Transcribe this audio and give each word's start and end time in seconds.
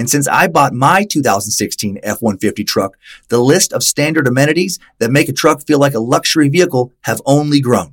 And 0.00 0.08
since 0.08 0.26
I 0.26 0.48
bought 0.48 0.72
my 0.72 1.04
2016 1.04 1.98
F-150 2.02 2.66
truck, 2.66 2.96
the 3.28 3.38
list 3.38 3.70
of 3.74 3.82
standard 3.82 4.26
amenities 4.26 4.78
that 4.98 5.10
make 5.10 5.28
a 5.28 5.32
truck 5.34 5.66
feel 5.66 5.78
like 5.78 5.92
a 5.92 6.00
luxury 6.00 6.48
vehicle 6.48 6.94
have 7.02 7.20
only 7.26 7.60
grown. 7.60 7.92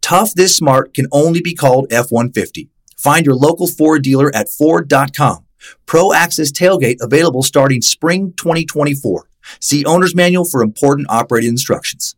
Tough 0.00 0.32
this 0.32 0.56
smart 0.56 0.94
can 0.94 1.06
only 1.12 1.42
be 1.42 1.52
called 1.54 1.92
F-150. 1.92 2.68
Find 2.96 3.26
your 3.26 3.34
local 3.34 3.66
Ford 3.66 4.02
dealer 4.02 4.34
at 4.34 4.48
Ford.com. 4.48 5.44
Pro 5.84 6.14
Access 6.14 6.50
Tailgate 6.50 7.02
available 7.02 7.42
starting 7.42 7.82
spring 7.82 8.32
2024. 8.38 9.28
See 9.60 9.84
owner's 9.84 10.14
manual 10.14 10.46
for 10.46 10.62
important 10.62 11.06
operating 11.10 11.50
instructions. 11.50 12.16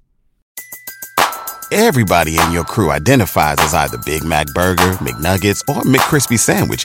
Everybody 1.73 2.39
in 2.39 2.53
your 2.53 2.63
crew 2.63 2.93
identifies 2.93 3.57
as 3.59 3.75
either 3.75 3.99
Big 3.99 4.23
Mac 4.23 4.47
Burger, 4.55 4.93
McNuggets, 5.03 5.69
or 5.69 5.83
McCrispy 5.83 6.39
Sandwich. 6.39 6.85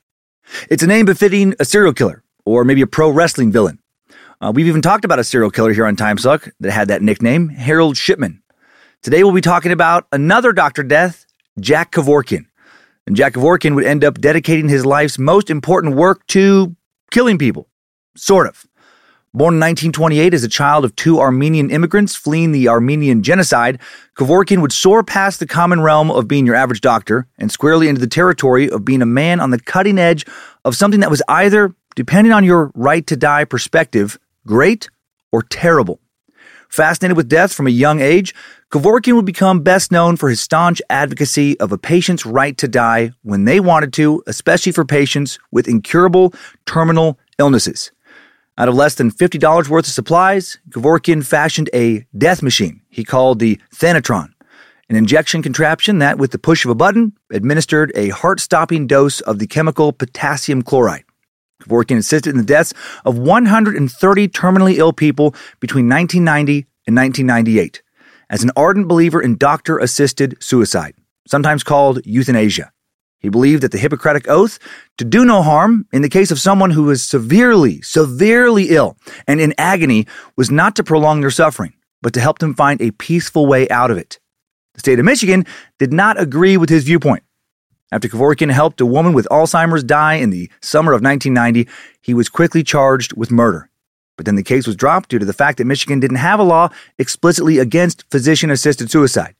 It's 0.69 0.83
a 0.83 0.87
name 0.87 1.05
befitting 1.05 1.55
a 1.59 1.65
serial 1.65 1.93
killer 1.93 2.23
or 2.45 2.63
maybe 2.63 2.81
a 2.81 2.87
pro 2.87 3.09
wrestling 3.09 3.51
villain. 3.51 3.79
Uh, 4.41 4.51
we've 4.53 4.67
even 4.67 4.81
talked 4.81 5.05
about 5.05 5.19
a 5.19 5.23
serial 5.23 5.51
killer 5.51 5.73
here 5.73 5.85
on 5.85 5.95
Timesuck 5.95 6.51
that 6.59 6.71
had 6.71 6.87
that 6.87 7.01
nickname, 7.01 7.49
Harold 7.49 7.95
Shipman. 7.95 8.41
Today 9.03 9.23
we'll 9.23 9.33
be 9.33 9.41
talking 9.41 9.71
about 9.71 10.07
another 10.11 10.51
Dr. 10.51 10.83
Death, 10.83 11.25
Jack 11.59 11.91
Kevorkian. 11.91 12.45
And 13.07 13.15
Jack 13.15 13.33
Kevorkian 13.33 13.75
would 13.75 13.85
end 13.85 14.03
up 14.03 14.19
dedicating 14.19 14.69
his 14.69 14.85
life's 14.85 15.17
most 15.17 15.49
important 15.49 15.95
work 15.95 16.25
to 16.27 16.75
killing 17.11 17.37
people. 17.37 17.67
Sort 18.15 18.47
of. 18.47 18.65
Born 19.33 19.53
in 19.53 19.59
1928 19.61 20.33
as 20.33 20.43
a 20.43 20.49
child 20.49 20.83
of 20.83 20.93
two 20.97 21.21
Armenian 21.21 21.71
immigrants 21.71 22.17
fleeing 22.17 22.51
the 22.51 22.67
Armenian 22.67 23.23
genocide, 23.23 23.79
Kevorkian 24.17 24.61
would 24.61 24.73
soar 24.73 25.03
past 25.03 25.39
the 25.39 25.47
common 25.47 25.79
realm 25.79 26.11
of 26.11 26.27
being 26.27 26.45
your 26.45 26.55
average 26.55 26.81
doctor 26.81 27.27
and 27.37 27.49
squarely 27.49 27.87
into 27.87 28.01
the 28.01 28.07
territory 28.07 28.69
of 28.69 28.83
being 28.83 29.01
a 29.01 29.05
man 29.05 29.39
on 29.39 29.51
the 29.51 29.59
cutting 29.59 29.97
edge 29.97 30.25
of 30.65 30.75
something 30.75 30.99
that 30.99 31.09
was 31.09 31.23
either, 31.29 31.73
depending 31.95 32.33
on 32.33 32.43
your 32.43 32.73
right 32.75 33.07
to 33.07 33.15
die 33.15 33.45
perspective, 33.45 34.19
great 34.45 34.89
or 35.31 35.43
terrible. 35.43 36.01
Fascinated 36.67 37.15
with 37.15 37.29
death 37.29 37.53
from 37.53 37.67
a 37.67 37.71
young 37.71 38.01
age, 38.01 38.35
Kevorkian 38.69 39.15
would 39.15 39.25
become 39.25 39.61
best 39.61 39.93
known 39.93 40.17
for 40.17 40.29
his 40.29 40.41
staunch 40.41 40.81
advocacy 40.89 41.57
of 41.61 41.71
a 41.71 41.77
patient's 41.77 42.25
right 42.25 42.57
to 42.57 42.67
die 42.67 43.11
when 43.21 43.45
they 43.45 43.61
wanted 43.61 43.93
to, 43.93 44.21
especially 44.27 44.73
for 44.73 44.83
patients 44.83 45.39
with 45.51 45.69
incurable 45.69 46.33
terminal 46.65 47.17
illnesses. 47.39 47.93
Out 48.57 48.67
of 48.67 48.75
less 48.75 48.95
than 48.95 49.11
$50 49.11 49.69
worth 49.69 49.87
of 49.87 49.93
supplies, 49.93 50.59
Kevorkian 50.69 51.25
fashioned 51.25 51.69
a 51.73 52.05
death 52.17 52.41
machine 52.43 52.81
he 52.89 53.03
called 53.03 53.39
the 53.39 53.59
Thanatron, 53.73 54.33
an 54.89 54.95
injection 54.95 55.41
contraption 55.41 55.99
that, 55.99 56.17
with 56.17 56.31
the 56.31 56.37
push 56.37 56.65
of 56.65 56.71
a 56.71 56.75
button, 56.75 57.13
administered 57.31 57.91
a 57.95 58.09
heart 58.09 58.39
stopping 58.39 58.87
dose 58.87 59.21
of 59.21 59.39
the 59.39 59.47
chemical 59.47 59.93
potassium 59.93 60.61
chloride. 60.61 61.05
Kevorkian 61.63 61.97
assisted 61.97 62.31
in 62.31 62.37
the 62.37 62.43
deaths 62.43 62.73
of 63.05 63.17
130 63.17 64.27
terminally 64.27 64.75
ill 64.75 64.93
people 64.93 65.33
between 65.59 65.87
1990 65.87 66.67
and 66.87 66.95
1998 66.95 67.81
as 68.29 68.43
an 68.43 68.51
ardent 68.55 68.87
believer 68.87 69.21
in 69.21 69.37
doctor 69.37 69.77
assisted 69.77 70.41
suicide, 70.43 70.95
sometimes 71.27 71.63
called 71.63 72.05
euthanasia. 72.05 72.71
He 73.21 73.29
believed 73.29 73.61
that 73.61 73.71
the 73.71 73.77
Hippocratic 73.77 74.27
Oath 74.27 74.57
to 74.97 75.05
do 75.05 75.23
no 75.23 75.43
harm 75.43 75.85
in 75.93 76.01
the 76.01 76.09
case 76.09 76.31
of 76.31 76.39
someone 76.39 76.71
who 76.71 76.83
was 76.83 77.03
severely, 77.03 77.81
severely 77.81 78.69
ill 78.69 78.97
and 79.27 79.39
in 79.39 79.53
agony 79.57 80.07
was 80.35 80.49
not 80.49 80.75
to 80.75 80.83
prolong 80.83 81.21
their 81.21 81.29
suffering, 81.29 81.73
but 82.01 82.13
to 82.13 82.19
help 82.19 82.39
them 82.39 82.55
find 82.55 82.81
a 82.81 82.91
peaceful 82.91 83.45
way 83.45 83.69
out 83.69 83.91
of 83.91 83.97
it. 83.97 84.19
The 84.73 84.79
state 84.79 84.99
of 84.99 85.05
Michigan 85.05 85.45
did 85.77 85.93
not 85.93 86.19
agree 86.19 86.57
with 86.57 86.69
his 86.69 86.83
viewpoint. 86.83 87.23
After 87.91 88.07
Kevorkian 88.07 88.51
helped 88.51 88.81
a 88.81 88.85
woman 88.85 89.13
with 89.13 89.27
Alzheimer's 89.29 89.83
die 89.83 90.15
in 90.15 90.31
the 90.31 90.49
summer 90.61 90.93
of 90.93 91.03
1990, 91.03 91.69
he 92.01 92.13
was 92.13 92.29
quickly 92.29 92.63
charged 92.63 93.15
with 93.15 93.29
murder. 93.29 93.69
But 94.17 94.25
then 94.25 94.35
the 94.35 94.43
case 94.43 94.65
was 94.65 94.75
dropped 94.75 95.09
due 95.09 95.19
to 95.19 95.25
the 95.25 95.33
fact 95.33 95.57
that 95.57 95.65
Michigan 95.65 95.99
didn't 95.99 96.17
have 96.17 96.39
a 96.39 96.43
law 96.43 96.69
explicitly 96.97 97.59
against 97.59 98.09
physician 98.09 98.49
assisted 98.49 98.89
suicide. 98.89 99.35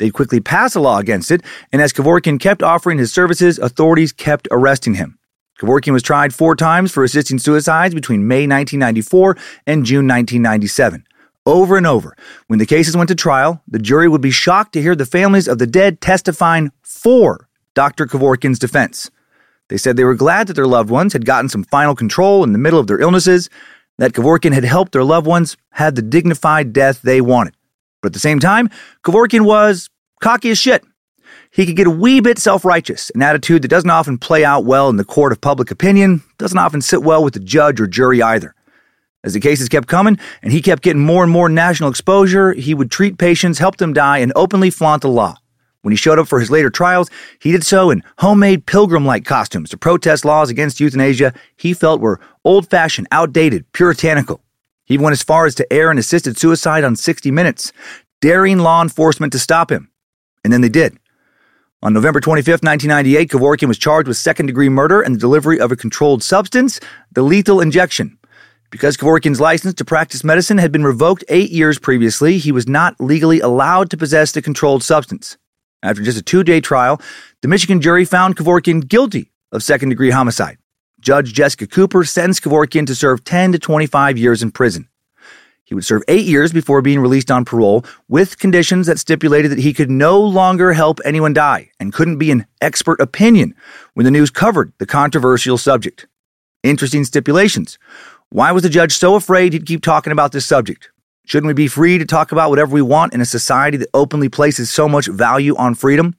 They'd 0.00 0.14
quickly 0.14 0.40
pass 0.40 0.74
a 0.74 0.80
law 0.80 0.98
against 0.98 1.30
it, 1.30 1.42
and 1.70 1.82
as 1.82 1.92
Kevorkian 1.92 2.40
kept 2.40 2.62
offering 2.62 2.96
his 2.96 3.12
services, 3.12 3.58
authorities 3.58 4.12
kept 4.12 4.48
arresting 4.50 4.94
him. 4.94 5.18
Kevorkian 5.60 5.92
was 5.92 6.02
tried 6.02 6.34
four 6.34 6.56
times 6.56 6.90
for 6.90 7.04
assisting 7.04 7.38
suicides 7.38 7.94
between 7.94 8.26
May 8.26 8.46
1994 8.46 9.36
and 9.66 9.84
June 9.84 10.08
1997. 10.08 11.04
Over 11.44 11.76
and 11.76 11.86
over, 11.86 12.16
when 12.46 12.58
the 12.58 12.64
cases 12.64 12.96
went 12.96 13.08
to 13.10 13.14
trial, 13.14 13.62
the 13.68 13.78
jury 13.78 14.08
would 14.08 14.22
be 14.22 14.30
shocked 14.30 14.72
to 14.72 14.80
hear 14.80 14.96
the 14.96 15.04
families 15.04 15.46
of 15.46 15.58
the 15.58 15.66
dead 15.66 16.00
testifying 16.00 16.72
for 16.80 17.46
Dr. 17.74 18.06
Kevorkian's 18.06 18.58
defense. 18.58 19.10
They 19.68 19.76
said 19.76 19.98
they 19.98 20.04
were 20.04 20.14
glad 20.14 20.46
that 20.46 20.54
their 20.54 20.66
loved 20.66 20.88
ones 20.88 21.12
had 21.12 21.26
gotten 21.26 21.50
some 21.50 21.64
final 21.64 21.94
control 21.94 22.42
in 22.42 22.52
the 22.52 22.58
middle 22.58 22.80
of 22.80 22.86
their 22.86 23.00
illnesses, 23.00 23.50
that 23.98 24.12
Kevorkian 24.12 24.54
had 24.54 24.64
helped 24.64 24.92
their 24.92 25.04
loved 25.04 25.26
ones 25.26 25.58
have 25.72 25.94
the 25.94 26.00
dignified 26.00 26.72
death 26.72 27.02
they 27.02 27.20
wanted. 27.20 27.54
But 28.00 28.08
at 28.08 28.12
the 28.14 28.20
same 28.20 28.40
time, 28.40 28.70
Kevorkian 29.04 29.44
was 29.44 29.88
cocky 30.20 30.50
as 30.50 30.58
shit. 30.58 30.84
He 31.52 31.66
could 31.66 31.76
get 31.76 31.86
a 31.86 31.90
wee 31.90 32.20
bit 32.20 32.38
self 32.38 32.64
righteous, 32.64 33.10
an 33.10 33.22
attitude 33.22 33.62
that 33.62 33.68
doesn't 33.68 33.90
often 33.90 34.18
play 34.18 34.44
out 34.44 34.64
well 34.64 34.88
in 34.88 34.96
the 34.96 35.04
court 35.04 35.32
of 35.32 35.40
public 35.40 35.70
opinion, 35.70 36.22
doesn't 36.38 36.58
often 36.58 36.80
sit 36.80 37.02
well 37.02 37.24
with 37.24 37.34
the 37.34 37.40
judge 37.40 37.80
or 37.80 37.86
jury 37.86 38.22
either. 38.22 38.54
As 39.22 39.34
the 39.34 39.40
cases 39.40 39.68
kept 39.68 39.88
coming 39.88 40.18
and 40.42 40.52
he 40.52 40.62
kept 40.62 40.82
getting 40.82 41.02
more 41.04 41.22
and 41.22 41.32
more 41.32 41.48
national 41.48 41.90
exposure, 41.90 42.52
he 42.52 42.72
would 42.72 42.90
treat 42.90 43.18
patients, 43.18 43.58
help 43.58 43.76
them 43.76 43.92
die, 43.92 44.18
and 44.18 44.32
openly 44.34 44.70
flaunt 44.70 45.02
the 45.02 45.08
law. 45.08 45.36
When 45.82 45.92
he 45.92 45.96
showed 45.96 46.18
up 46.18 46.28
for 46.28 46.40
his 46.40 46.50
later 46.50 46.70
trials, 46.70 47.10
he 47.40 47.52
did 47.52 47.64
so 47.64 47.90
in 47.90 48.02
homemade 48.18 48.66
pilgrim 48.66 49.04
like 49.04 49.24
costumes 49.24 49.70
to 49.70 49.76
protest 49.76 50.24
laws 50.24 50.50
against 50.50 50.80
euthanasia 50.80 51.32
he 51.56 51.74
felt 51.74 52.00
were 52.00 52.20
old 52.44 52.68
fashioned, 52.68 53.08
outdated, 53.10 53.70
puritanical. 53.72 54.42
He 54.90 54.98
went 54.98 55.12
as 55.12 55.22
far 55.22 55.46
as 55.46 55.54
to 55.54 55.72
air 55.72 55.92
an 55.92 55.98
assisted 55.98 56.36
suicide 56.36 56.82
on 56.82 56.96
60 56.96 57.30
Minutes, 57.30 57.72
daring 58.20 58.58
law 58.58 58.82
enforcement 58.82 59.32
to 59.32 59.38
stop 59.38 59.70
him. 59.70 59.88
And 60.42 60.52
then 60.52 60.62
they 60.62 60.68
did. 60.68 60.98
On 61.80 61.92
November 61.92 62.18
25, 62.18 62.64
1998, 62.64 63.30
Kevorkian 63.30 63.68
was 63.68 63.78
charged 63.78 64.08
with 64.08 64.16
second 64.16 64.46
degree 64.46 64.68
murder 64.68 65.00
and 65.00 65.14
the 65.14 65.20
delivery 65.20 65.60
of 65.60 65.70
a 65.70 65.76
controlled 65.76 66.24
substance, 66.24 66.80
the 67.12 67.22
lethal 67.22 67.60
injection. 67.60 68.18
Because 68.72 68.96
Kevorkian's 68.96 69.40
license 69.40 69.74
to 69.74 69.84
practice 69.84 70.24
medicine 70.24 70.58
had 70.58 70.72
been 70.72 70.82
revoked 70.82 71.22
eight 71.28 71.50
years 71.50 71.78
previously, 71.78 72.38
he 72.38 72.50
was 72.50 72.66
not 72.66 73.00
legally 73.00 73.38
allowed 73.38 73.90
to 73.90 73.96
possess 73.96 74.32
the 74.32 74.42
controlled 74.42 74.82
substance. 74.82 75.38
After 75.84 76.02
just 76.02 76.18
a 76.18 76.22
two 76.22 76.42
day 76.42 76.60
trial, 76.60 77.00
the 77.42 77.48
Michigan 77.48 77.80
jury 77.80 78.04
found 78.04 78.36
Kevorkian 78.36 78.88
guilty 78.88 79.30
of 79.52 79.62
second 79.62 79.90
degree 79.90 80.10
homicide. 80.10 80.58
Judge 81.00 81.32
Jessica 81.32 81.66
Cooper 81.66 82.04
sentenced 82.04 82.42
Kevorkian 82.42 82.86
to 82.86 82.94
serve 82.94 83.24
10 83.24 83.52
to 83.52 83.58
25 83.58 84.18
years 84.18 84.42
in 84.42 84.50
prison. 84.50 84.88
He 85.64 85.74
would 85.74 85.84
serve 85.84 86.02
eight 86.08 86.26
years 86.26 86.52
before 86.52 86.82
being 86.82 86.98
released 86.98 87.30
on 87.30 87.44
parole 87.44 87.84
with 88.08 88.38
conditions 88.38 88.88
that 88.88 88.98
stipulated 88.98 89.52
that 89.52 89.60
he 89.60 89.72
could 89.72 89.88
no 89.88 90.20
longer 90.20 90.72
help 90.72 90.98
anyone 91.04 91.32
die 91.32 91.70
and 91.78 91.92
couldn't 91.92 92.18
be 92.18 92.32
an 92.32 92.44
expert 92.60 93.00
opinion 93.00 93.54
when 93.94 94.04
the 94.04 94.10
news 94.10 94.30
covered 94.30 94.72
the 94.78 94.86
controversial 94.86 95.56
subject. 95.56 96.08
Interesting 96.64 97.04
stipulations. 97.04 97.78
Why 98.30 98.50
was 98.52 98.64
the 98.64 98.68
judge 98.68 98.96
so 98.96 99.14
afraid 99.14 99.52
he'd 99.52 99.64
keep 99.64 99.82
talking 99.82 100.12
about 100.12 100.32
this 100.32 100.44
subject? 100.44 100.90
Shouldn't 101.24 101.46
we 101.46 101.54
be 101.54 101.68
free 101.68 101.98
to 101.98 102.04
talk 102.04 102.32
about 102.32 102.50
whatever 102.50 102.74
we 102.74 102.82
want 102.82 103.14
in 103.14 103.20
a 103.20 103.24
society 103.24 103.76
that 103.76 103.90
openly 103.94 104.28
places 104.28 104.70
so 104.70 104.88
much 104.88 105.06
value 105.06 105.54
on 105.54 105.76
freedom? 105.76 106.16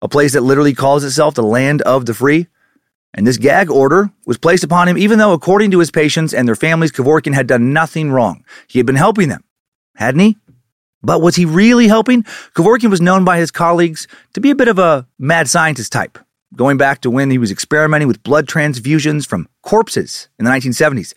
A 0.00 0.08
place 0.08 0.32
that 0.32 0.40
literally 0.40 0.74
calls 0.74 1.04
itself 1.04 1.34
the 1.34 1.42
land 1.42 1.82
of 1.82 2.06
the 2.06 2.14
free? 2.14 2.46
And 3.16 3.26
this 3.26 3.38
gag 3.38 3.70
order 3.70 4.10
was 4.26 4.36
placed 4.36 4.62
upon 4.62 4.88
him 4.88 4.98
even 4.98 5.18
though, 5.18 5.32
according 5.32 5.70
to 5.70 5.78
his 5.78 5.90
patients 5.90 6.34
and 6.34 6.46
their 6.46 6.54
families, 6.54 6.92
Kevorkian 6.92 7.34
had 7.34 7.46
done 7.46 7.72
nothing 7.72 8.10
wrong. 8.10 8.44
He 8.68 8.78
had 8.78 8.86
been 8.86 8.94
helping 8.94 9.30
them, 9.30 9.42
hadn't 9.96 10.20
he? 10.20 10.36
But 11.02 11.22
was 11.22 11.36
he 11.36 11.46
really 11.46 11.88
helping? 11.88 12.24
Kevorkian 12.54 12.90
was 12.90 13.00
known 13.00 13.24
by 13.24 13.38
his 13.38 13.50
colleagues 13.50 14.06
to 14.34 14.40
be 14.40 14.50
a 14.50 14.54
bit 14.54 14.68
of 14.68 14.78
a 14.78 15.06
mad 15.18 15.48
scientist 15.48 15.92
type, 15.92 16.18
going 16.54 16.76
back 16.76 17.00
to 17.00 17.10
when 17.10 17.30
he 17.30 17.38
was 17.38 17.50
experimenting 17.50 18.06
with 18.06 18.22
blood 18.22 18.46
transfusions 18.46 19.26
from 19.26 19.48
corpses 19.62 20.28
in 20.38 20.44
the 20.44 20.50
1970s. 20.50 21.14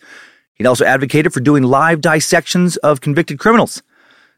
He'd 0.54 0.66
also 0.66 0.84
advocated 0.84 1.34
for 1.34 1.40
doing 1.40 1.64
live 1.64 2.00
dissections 2.00 2.76
of 2.78 3.00
convicted 3.00 3.38
criminals. 3.38 3.82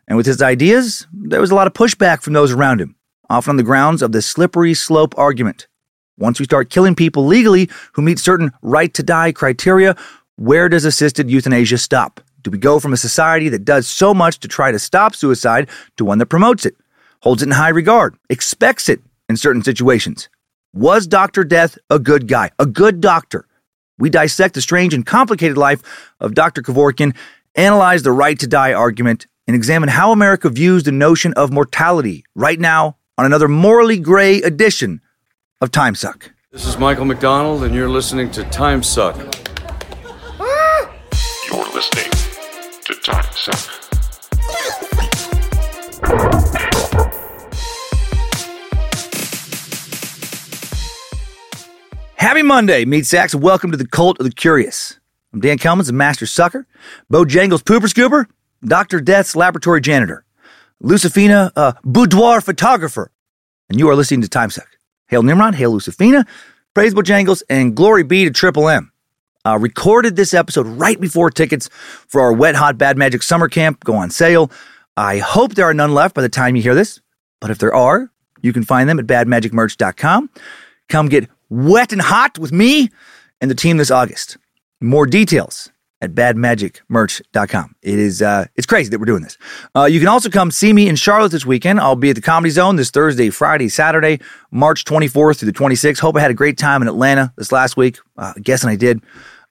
And 0.09 0.17
with 0.17 0.27
his 0.27 0.43
ideas, 0.43 1.07
there 1.13 1.41
was 1.41 1.51
a 1.51 1.55
lot 1.55 1.67
of 1.67 1.75
pushback 1.75 2.23
from 2.23 2.33
those 2.33 2.53
around 2.53 2.81
him, 2.81 2.97
often 3.31 3.51
on 3.51 3.57
the 3.57 3.63
grounds 3.63 4.03
of 4.03 4.13
the 4.13 4.23
slippery 4.23 4.75
slope 4.75 5.17
argument. 5.17 5.69
Once 6.19 6.39
we 6.39 6.45
start 6.45 6.71
killing 6.71 6.95
people 6.95 7.27
legally 7.27 7.71
who 7.93 8.03
meet 8.03 8.19
certain 8.19 8.53
right 8.61 8.93
to 8.95 9.03
die 9.03 9.33
criteria, 9.33 9.97
where 10.37 10.69
does 10.69 10.85
assisted 10.85 11.31
euthanasia 11.31 11.79
stop? 11.79 12.21
Do 12.43 12.51
we 12.51 12.59
go 12.59 12.81
from 12.81 12.93
a 12.93 12.99
society 12.99 13.49
that 13.49 13.65
does 13.65 13.87
so 13.87 14.13
much 14.13 14.41
to 14.41 14.49
try 14.49 14.73
to 14.73 14.79
stop 14.79 15.15
suicide 15.15 15.71
to 15.97 16.05
one 16.05 16.19
that 16.19 16.27
promotes 16.27 16.67
it, 16.67 16.77
holds 17.23 17.43
it 17.43 17.47
in 17.47 17.53
high 17.53 17.71
regard, 17.71 18.17
expects 18.29 18.89
it 18.89 19.01
in 19.29 19.37
certain 19.37 19.63
situations? 19.63 20.29
Was 20.75 21.07
Dr. 21.07 21.45
Death 21.45 21.79
a 21.89 21.99
good 21.99 22.29
guy, 22.29 22.51
a 22.59 22.67
good 22.67 23.01
doctor? 23.01 23.47
We 23.99 24.11
dissect 24.11 24.55
the 24.55 24.63
strange 24.63 24.95
and 24.95 25.07
complicated 25.07 25.57
life 25.57 25.83
of 26.19 26.35
Dr. 26.35 26.63
Kevorkian, 26.63 27.15
analyze 27.55 28.03
the 28.03 28.13
right 28.13 28.39
to 28.41 28.47
die 28.47 28.73
argument, 28.73 29.27
and 29.47 29.55
examine 29.55 29.89
how 29.89 30.13
America 30.13 30.49
views 30.51 30.83
the 30.83 30.93
notion 30.93 31.33
of 31.35 31.53
mortality 31.53 32.25
right 32.35 32.59
now 32.59 32.97
on 33.17 33.27
another 33.27 33.49
morally 33.49 33.99
gray 33.99 34.43
edition 34.43 35.01
of 35.63 35.71
Time 35.71 35.95
Suck. 35.95 36.33
This 36.51 36.67
is 36.67 36.77
Michael 36.77 37.05
McDonald, 37.05 37.63
and 37.63 37.73
you're 37.73 37.89
listening 37.89 38.33
to 38.33 38.43
Time 38.43 38.83
Suck. 38.83 39.17
You're 41.47 41.65
listening 41.73 42.11
to 42.85 42.95
Time 43.01 43.25
Suck. 43.31 43.71
Happy 52.17 52.43
Monday, 52.43 52.85
Meat 52.85 53.07
Sacks. 53.07 53.33
Welcome 53.33 53.71
to 53.71 53.77
the 53.77 53.87
Cult 53.87 54.19
of 54.19 54.27
the 54.27 54.33
Curious. 54.33 54.99
I'm 55.33 55.39
Dan 55.39 55.59
Cummins, 55.59 55.89
a 55.89 55.93
master 55.93 56.27
sucker, 56.27 56.67
Bojangles 57.09 57.63
pooper 57.63 57.83
scooper, 57.83 58.27
Dr. 58.65 59.01
Death's 59.01 59.37
laboratory 59.37 59.81
janitor, 59.81 60.25
Lucifina, 60.83 61.53
a 61.55 61.77
boudoir 61.85 62.41
photographer, 62.41 63.13
and 63.71 63.79
you 63.79 63.89
are 63.89 63.95
listening 63.95 64.23
to 64.23 64.29
Time 64.29 64.51
Suck. 64.51 64.67
Hail 65.09 65.23
Nimrod, 65.23 65.55
hail 65.55 65.73
Lucifina, 65.73 66.27
praise 66.75 66.95
Bojangles, 66.95 67.43
and 67.51 67.75
glory 67.75 68.03
be 68.03 68.25
to 68.25 68.31
Triple 68.31 68.69
M. 68.69 68.93
Uh, 69.45 69.59
recorded 69.59 70.15
this 70.15 70.35
episode 70.35 70.67
right 70.67 71.01
before 71.01 71.31
tickets 71.31 71.69
for 72.09 72.21
our 72.21 72.33
Wet 72.33 72.55
Hot 72.55 72.79
Bad 72.79 72.97
Magic 72.97 73.23
Summer 73.23 73.49
Camp 73.49 73.83
go 73.83 73.95
on 73.95 74.11
sale. 74.11 74.51
I 74.97 75.19
hope 75.19 75.55
there 75.55 75.67
are 75.67 75.75
none 75.75 75.95
left 75.95 76.15
by 76.15 76.23
the 76.23 76.29
time 76.29 76.55
you 76.55 76.63
hear 76.63 76.75
this, 76.75 77.01
but 77.41 77.51
if 77.51 77.59
there 77.59 77.75
are, 77.75 78.11
you 78.41 78.53
can 78.53 78.63
find 78.63 78.89
them 78.89 78.99
at 79.01 79.07
badmagicmerch.com. 79.07 80.31
Come 80.89 81.09
get 81.09 81.29
wet 81.49 81.93
and 81.93 82.01
hot 82.01 82.39
with 82.39 82.53
me 82.53 82.91
and 83.41 83.51
the 83.51 83.55
team 83.57 83.79
this 83.79 83.91
August. 83.91 84.37
More 84.81 85.07
details 85.07 85.72
at 86.03 86.15
badmagicmerch.com. 86.15 87.77
It 87.81 87.99
is 87.99 88.21
uh, 88.21 88.47
it's 88.57 88.67
crazy 88.67 88.91
that 88.91 88.99
we're 88.99 89.07
doing 89.07 89.23
this. 89.23 89.39
Uh, 89.75 89.85
you 89.85 90.01
can 90.01 90.09
also 90.09 90.29
come 90.29 90.51
see 90.51 90.73
me 90.73 90.89
in 90.89 90.97
Charlotte 90.97 91.31
this 91.31 91.47
weekend. 91.47 91.81
I'll 91.81 91.97
be 91.97 92.11
at 92.11 92.17
the 92.17 92.23
Comedy 92.23 92.51
Zone 92.51 92.75
this 92.75 92.91
Thursday, 92.91 93.31
Friday, 93.31 93.69
Saturday, 93.69 94.21
March 94.51 94.85
24th 94.85 95.39
through 95.39 95.53
the 95.53 95.59
26th. 95.59 96.01
Hope 96.01 96.17
I 96.17 96.21
had 96.21 96.33
a 96.33 96.35
great 96.35 96.59
time 96.59 96.83
in 96.83 96.89
Atlanta 96.89 97.33
this 97.37 97.53
last 97.53 97.77
week. 97.77 97.99
Uh, 98.19 98.35
guessing 98.43 98.69
I 98.69 98.77
did. 98.77 99.01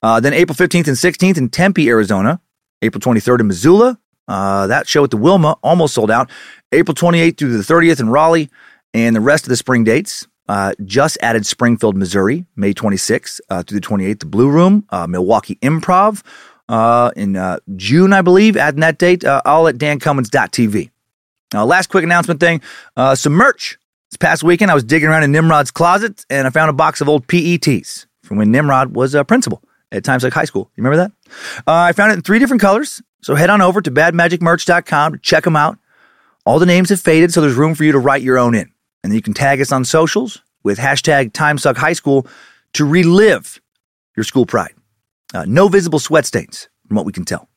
Uh, 0.02 0.20
then 0.20 0.34
April 0.34 0.54
15th 0.54 0.88
and 0.88 0.96
16th 0.96 1.38
in 1.38 1.48
Tempe, 1.48 1.88
Arizona. 1.88 2.38
April 2.82 3.00
23rd 3.00 3.40
in 3.40 3.46
Missoula. 3.46 3.98
Uh, 4.28 4.66
that 4.66 4.86
show 4.86 5.02
at 5.04 5.10
the 5.10 5.16
Wilma 5.16 5.56
almost 5.62 5.94
sold 5.94 6.10
out. 6.10 6.30
April 6.70 6.94
28th 6.94 7.38
through 7.38 7.56
the 7.56 7.62
30th 7.62 8.00
in 8.00 8.10
Raleigh, 8.10 8.50
and 8.92 9.16
the 9.16 9.20
rest 9.20 9.44
of 9.44 9.48
the 9.48 9.56
spring 9.56 9.84
dates. 9.84 10.26
Uh, 10.48 10.72
just 10.84 11.16
added 11.22 11.46
Springfield, 11.46 11.96
Missouri, 11.96 12.44
May 12.56 12.74
26th 12.74 13.40
uh, 13.48 13.62
through 13.62 13.80
the 13.80 13.86
28th, 13.86 14.20
the 14.20 14.26
Blue 14.26 14.50
Room, 14.50 14.84
uh, 14.90 15.06
Milwaukee 15.06 15.56
Improv 15.62 16.22
uh, 16.68 17.10
in 17.16 17.36
uh, 17.36 17.58
June, 17.76 18.12
I 18.12 18.22
believe, 18.22 18.56
adding 18.56 18.80
that 18.80 18.98
date, 18.98 19.24
uh, 19.24 19.40
all 19.44 19.68
at 19.68 19.76
dancummins.tv. 19.76 20.90
Now, 21.54 21.64
last 21.64 21.88
quick 21.88 22.04
announcement 22.04 22.40
thing 22.40 22.60
some 23.14 23.32
merch. 23.34 23.78
This 24.10 24.18
past 24.18 24.42
weekend, 24.42 24.70
I 24.70 24.74
was 24.74 24.84
digging 24.84 25.08
around 25.08 25.22
in 25.22 25.32
Nimrod's 25.32 25.70
closet 25.70 26.26
and 26.28 26.46
I 26.46 26.50
found 26.50 26.68
a 26.68 26.74
box 26.74 27.00
of 27.00 27.08
old 27.08 27.26
PETs 27.26 28.06
from 28.22 28.36
when 28.36 28.50
Nimrod 28.50 28.94
was 28.94 29.14
a 29.14 29.24
principal 29.24 29.62
at 29.90 30.04
Time 30.04 30.20
Suck 30.20 30.34
High 30.34 30.44
School. 30.44 30.70
You 30.76 30.84
remember 30.84 31.08
that? 31.08 31.62
I 31.66 31.92
found 31.92 32.12
it 32.12 32.16
in 32.16 32.22
three 32.22 32.38
different 32.38 32.60
colors. 32.60 33.00
So 33.22 33.34
head 33.34 33.48
on 33.48 33.62
over 33.62 33.80
to 33.80 33.90
badmagicmerch.com 33.90 35.12
to 35.12 35.18
check 35.18 35.44
them 35.44 35.56
out. 35.56 35.78
All 36.44 36.58
the 36.58 36.66
names 36.66 36.90
have 36.90 37.00
faded, 37.00 37.32
so 37.32 37.40
there's 37.40 37.54
room 37.54 37.74
for 37.74 37.84
you 37.84 37.92
to 37.92 37.98
write 37.98 38.22
your 38.22 38.36
own 38.36 38.54
in. 38.54 38.72
And 39.02 39.12
you 39.12 39.22
can 39.22 39.34
tag 39.34 39.60
us 39.60 39.72
on 39.72 39.84
socials 39.84 40.42
with 40.62 40.78
hashtag 40.78 41.32
TimeSuckHighSchool 41.32 42.28
to 42.74 42.84
relive 42.84 43.60
your 44.16 44.24
school 44.24 44.46
pride. 44.46 44.74
Uh, 45.34 45.44
no 45.46 45.68
visible 45.68 45.98
sweat 45.98 46.26
stains, 46.26 46.68
from 46.86 46.96
what 46.96 47.06
we 47.06 47.12
can 47.12 47.24
tell. 47.24 47.48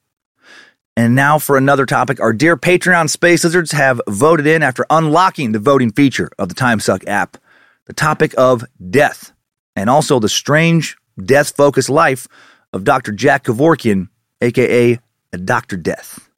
And 0.97 1.13
now 1.13 1.39
for 1.39 1.57
another 1.57 1.86
topic. 1.86 2.21
Our 2.21 2.31
dear 2.31 2.56
Patreon 2.56 3.09
Space 3.09 3.44
Lizards 3.44 3.71
have 3.74 4.00
voted 4.07 4.47
in 4.47 4.63
after 4.63 4.86
unlocking 4.89 5.51
the 5.51 5.59
voting 5.59 5.92
feature 5.92 6.30
of 6.39 6.47
the 6.50 6.56
TimeSuck 6.56 7.06
app. 7.07 7.38
The 7.86 7.94
topic 7.94 8.33
of 8.38 8.63
death 8.89 9.33
and 9.75 9.89
also 9.89 10.19
the 10.19 10.30
strange 10.30 10.98
death 11.21 11.56
focused 11.56 11.89
life 11.89 12.27
of 12.74 12.83
Dr. 12.83 13.12
Jack 13.12 13.44
Kevorkian, 13.44 14.09
aka 14.41 15.00
Dr. 15.44 15.77
Death. 15.77 16.30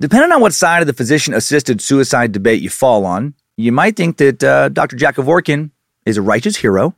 Depending 0.00 0.32
on 0.32 0.40
what 0.40 0.52
side 0.52 0.80
of 0.80 0.86
the 0.86 0.92
physician 0.92 1.34
assisted 1.34 1.80
suicide 1.80 2.32
debate 2.32 2.62
you 2.62 2.70
fall 2.70 3.04
on, 3.04 3.34
you 3.56 3.70
might 3.70 3.96
think 3.96 4.16
that 4.16 4.42
uh, 4.42 4.68
Dr. 4.68 4.96
Jack 4.96 5.16
Kevorkian 5.16 5.70
is 6.04 6.16
a 6.16 6.22
righteous 6.22 6.56
hero, 6.56 6.94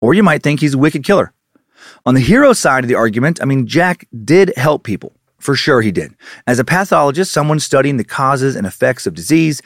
or 0.00 0.14
you 0.14 0.22
might 0.22 0.42
think 0.42 0.60
he's 0.60 0.74
a 0.74 0.78
wicked 0.78 1.04
killer. 1.04 1.32
On 2.04 2.14
the 2.14 2.20
hero 2.20 2.52
side 2.52 2.82
of 2.82 2.88
the 2.88 2.94
argument, 2.94 3.40
I 3.40 3.44
mean, 3.44 3.66
Jack 3.66 4.06
did 4.24 4.52
help 4.56 4.82
people. 4.82 5.12
For 5.38 5.54
sure, 5.54 5.82
he 5.82 5.92
did. 5.92 6.14
As 6.46 6.58
a 6.58 6.64
pathologist, 6.64 7.30
someone 7.30 7.60
studying 7.60 7.98
the 7.98 8.04
causes 8.04 8.56
and 8.56 8.66
effects 8.66 9.06
of 9.06 9.14
disease, 9.14 9.60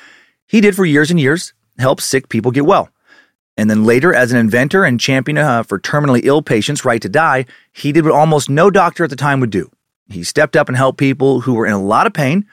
he 0.46 0.60
did 0.60 0.74
for 0.74 0.84
years 0.84 1.10
and 1.10 1.20
years 1.20 1.52
help 1.78 2.00
sick 2.00 2.28
people 2.28 2.50
get 2.50 2.66
well. 2.66 2.90
And 3.56 3.70
then 3.70 3.84
later, 3.84 4.12
as 4.14 4.30
an 4.32 4.38
inventor 4.38 4.84
and 4.84 5.00
champion 5.00 5.38
uh, 5.38 5.62
for 5.62 5.78
terminally 5.78 6.20
ill 6.24 6.42
patients' 6.42 6.84
right 6.84 7.00
to 7.02 7.08
die, 7.08 7.46
he 7.72 7.92
did 7.92 8.04
what 8.04 8.14
almost 8.14 8.50
no 8.50 8.70
doctor 8.70 9.04
at 9.04 9.10
the 9.10 9.16
time 9.16 9.40
would 9.40 9.50
do. 9.50 9.70
He 10.08 10.24
stepped 10.24 10.56
up 10.56 10.68
and 10.68 10.76
helped 10.76 10.98
people 10.98 11.40
who 11.40 11.54
were 11.54 11.66
in 11.66 11.72
a 11.72 11.82
lot 11.82 12.06
of 12.06 12.12
pain, 12.12 12.46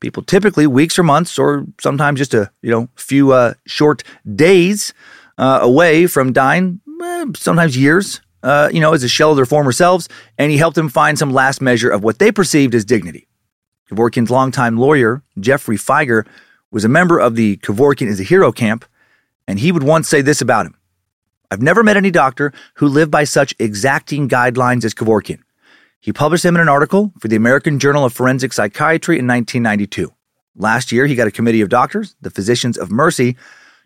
people 0.00 0.22
typically 0.22 0.66
weeks 0.66 0.98
or 0.98 1.02
months, 1.02 1.38
or 1.38 1.66
sometimes 1.80 2.18
just 2.18 2.34
a 2.34 2.50
you 2.62 2.70
know 2.70 2.88
few 2.96 3.32
uh, 3.32 3.54
short 3.66 4.02
days 4.34 4.92
uh, 5.38 5.60
away 5.62 6.06
from 6.06 6.32
dying, 6.32 6.80
eh, 7.02 7.26
sometimes 7.36 7.76
years. 7.76 8.20
Uh, 8.42 8.70
you 8.72 8.80
know, 8.80 8.94
as 8.94 9.02
a 9.02 9.08
shell 9.08 9.32
of 9.32 9.36
their 9.36 9.44
former 9.44 9.70
selves, 9.70 10.08
and 10.38 10.50
he 10.50 10.56
helped 10.56 10.74
them 10.74 10.88
find 10.88 11.18
some 11.18 11.30
last 11.30 11.60
measure 11.60 11.90
of 11.90 12.02
what 12.02 12.18
they 12.18 12.32
perceived 12.32 12.74
as 12.74 12.86
dignity. 12.86 13.28
Kevorkian's 13.90 14.30
longtime 14.30 14.78
lawyer, 14.78 15.22
Geoffrey 15.38 15.76
Fieger, 15.76 16.26
was 16.70 16.82
a 16.82 16.88
member 16.88 17.18
of 17.18 17.34
the 17.34 17.58
Kevorkian 17.58 18.06
is 18.06 18.18
a 18.18 18.22
Hero 18.22 18.50
camp, 18.50 18.86
and 19.46 19.58
he 19.58 19.72
would 19.72 19.82
once 19.82 20.08
say 20.08 20.22
this 20.22 20.40
about 20.40 20.64
him 20.64 20.74
I've 21.50 21.62
never 21.62 21.82
met 21.82 21.96
any 21.96 22.10
doctor 22.10 22.52
who 22.74 22.86
lived 22.86 23.10
by 23.10 23.24
such 23.24 23.54
exacting 23.58 24.28
guidelines 24.28 24.84
as 24.84 24.94
Kevorkian. 24.94 25.40
He 26.00 26.12
published 26.12 26.42
them 26.42 26.54
in 26.54 26.62
an 26.62 26.68
article 26.68 27.12
for 27.20 27.28
the 27.28 27.36
American 27.36 27.78
Journal 27.78 28.06
of 28.06 28.14
Forensic 28.14 28.54
Psychiatry 28.54 29.18
in 29.18 29.26
1992. 29.26 30.10
Last 30.56 30.92
year, 30.92 31.06
he 31.06 31.14
got 31.14 31.28
a 31.28 31.30
committee 31.30 31.60
of 31.60 31.68
doctors, 31.68 32.16
the 32.22 32.30
Physicians 32.30 32.78
of 32.78 32.90
Mercy, 32.90 33.36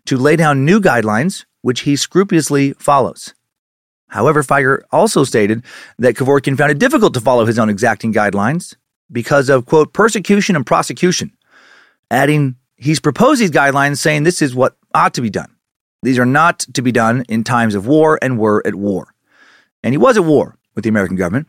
to 0.05 0.17
lay 0.17 0.35
down 0.35 0.63
new 0.63 0.79
guidelines, 0.79 1.45
which 1.61 1.81
he 1.81 1.95
scrupulously 1.95 2.73
follows. 2.73 3.33
However, 4.07 4.43
Fieger 4.43 4.81
also 4.91 5.25
stated 5.25 5.63
that 5.97 6.15
Kevorkian 6.15 6.57
found 6.57 6.71
it 6.71 6.79
difficult 6.79 7.13
to 7.15 7.21
follow 7.21 7.45
his 7.45 7.59
own 7.59 7.69
exacting 7.69 8.13
guidelines 8.13 8.75
because 9.11 9.49
of, 9.49 9.65
quote, 9.65 9.91
persecution 9.91 10.55
and 10.55 10.65
prosecution, 10.65 11.35
adding, 12.09 12.55
he's 12.77 12.99
proposed 12.99 13.41
these 13.41 13.51
guidelines 13.51 13.97
saying 13.97 14.23
this 14.23 14.41
is 14.41 14.55
what 14.55 14.77
ought 14.93 15.13
to 15.15 15.21
be 15.21 15.29
done. 15.29 15.53
These 16.01 16.19
are 16.19 16.25
not 16.25 16.59
to 16.59 16.81
be 16.81 16.91
done 16.93 17.25
in 17.27 17.43
times 17.43 17.75
of 17.75 17.87
war 17.87 18.17
and 18.21 18.39
were 18.39 18.65
at 18.65 18.75
war. 18.75 19.13
and 19.83 19.93
he 19.93 19.97
was 19.97 20.17
at 20.17 20.23
war 20.23 20.57
with 20.75 20.83
the 20.83 20.89
American 20.89 21.17
government. 21.17 21.47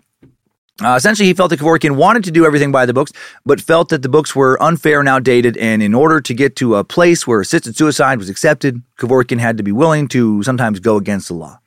Uh, 0.83 0.95
essentially, 0.95 1.27
he 1.27 1.33
felt 1.33 1.49
that 1.51 1.61
Kevorkian 1.61 1.97
wanted 1.97 2.25
to 2.25 2.31
do 2.31 2.45
everything 2.45 2.71
by 2.71 2.85
the 2.85 2.93
books, 2.93 3.11
but 3.47 3.63
felt 3.63 3.89
that 3.89 4.03
the 4.03 4.11
books 4.11 4.37
were 4.37 4.63
unfair 4.63 5.01
and 5.01 5.09
outdated. 5.09 5.57
And 5.57 5.83
in 5.83 5.95
order 5.95 6.21
to 6.21 6.35
get 6.35 6.55
to 6.57 6.75
a 6.75 6.85
place 6.85 7.27
where 7.27 7.41
assisted 7.41 7.77
suicide 7.77 8.19
was 8.19 8.29
accepted, 8.29 8.83
Kevorkian 8.99 9.39
had 9.39 9.57
to 9.57 9.63
be 9.63 9.73
willing 9.73 10.07
to 10.09 10.43
sometimes 10.43 10.81
go 10.81 10.97
against 10.97 11.29
the 11.29 11.35
law. 11.35 11.61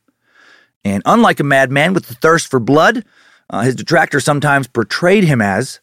And 0.83 1.01
unlike 1.05 1.39
a 1.39 1.43
madman 1.43 1.93
with 1.93 2.05
the 2.05 2.15
thirst 2.15 2.49
for 2.49 2.59
blood, 2.59 3.03
uh, 3.49 3.61
his 3.61 3.75
detractors 3.75 4.23
sometimes 4.23 4.67
portrayed 4.67 5.23
him 5.23 5.41
as, 5.41 5.79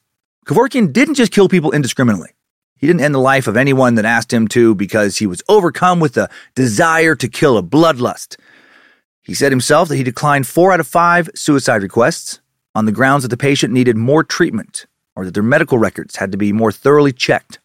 Kevorkian 0.46 0.92
didn't 0.92 1.14
just 1.14 1.32
kill 1.32 1.48
people 1.48 1.72
indiscriminately. 1.72 2.30
He 2.76 2.86
didn't 2.86 3.02
end 3.02 3.14
the 3.14 3.18
life 3.18 3.48
of 3.48 3.56
anyone 3.56 3.96
that 3.96 4.04
asked 4.04 4.32
him 4.32 4.46
to 4.48 4.74
because 4.74 5.16
he 5.16 5.26
was 5.26 5.42
overcome 5.48 5.98
with 5.98 6.16
a 6.16 6.30
desire 6.54 7.16
to 7.16 7.28
kill, 7.28 7.58
a 7.58 7.62
bloodlust. 7.62 8.36
He 9.22 9.34
said 9.34 9.50
himself 9.50 9.88
that 9.88 9.96
he 9.96 10.04
declined 10.04 10.46
four 10.46 10.72
out 10.72 10.78
of 10.78 10.86
five 10.86 11.28
suicide 11.34 11.82
requests 11.82 12.40
on 12.76 12.84
the 12.84 12.92
grounds 12.92 13.22
that 13.22 13.30
the 13.30 13.38
patient 13.38 13.72
needed 13.72 13.96
more 13.96 14.22
treatment 14.22 14.84
or 15.16 15.24
that 15.24 15.32
their 15.32 15.42
medical 15.42 15.78
records 15.78 16.16
had 16.16 16.30
to 16.30 16.36
be 16.36 16.52
more 16.52 16.70
thoroughly 16.70 17.10
checked. 17.10 17.58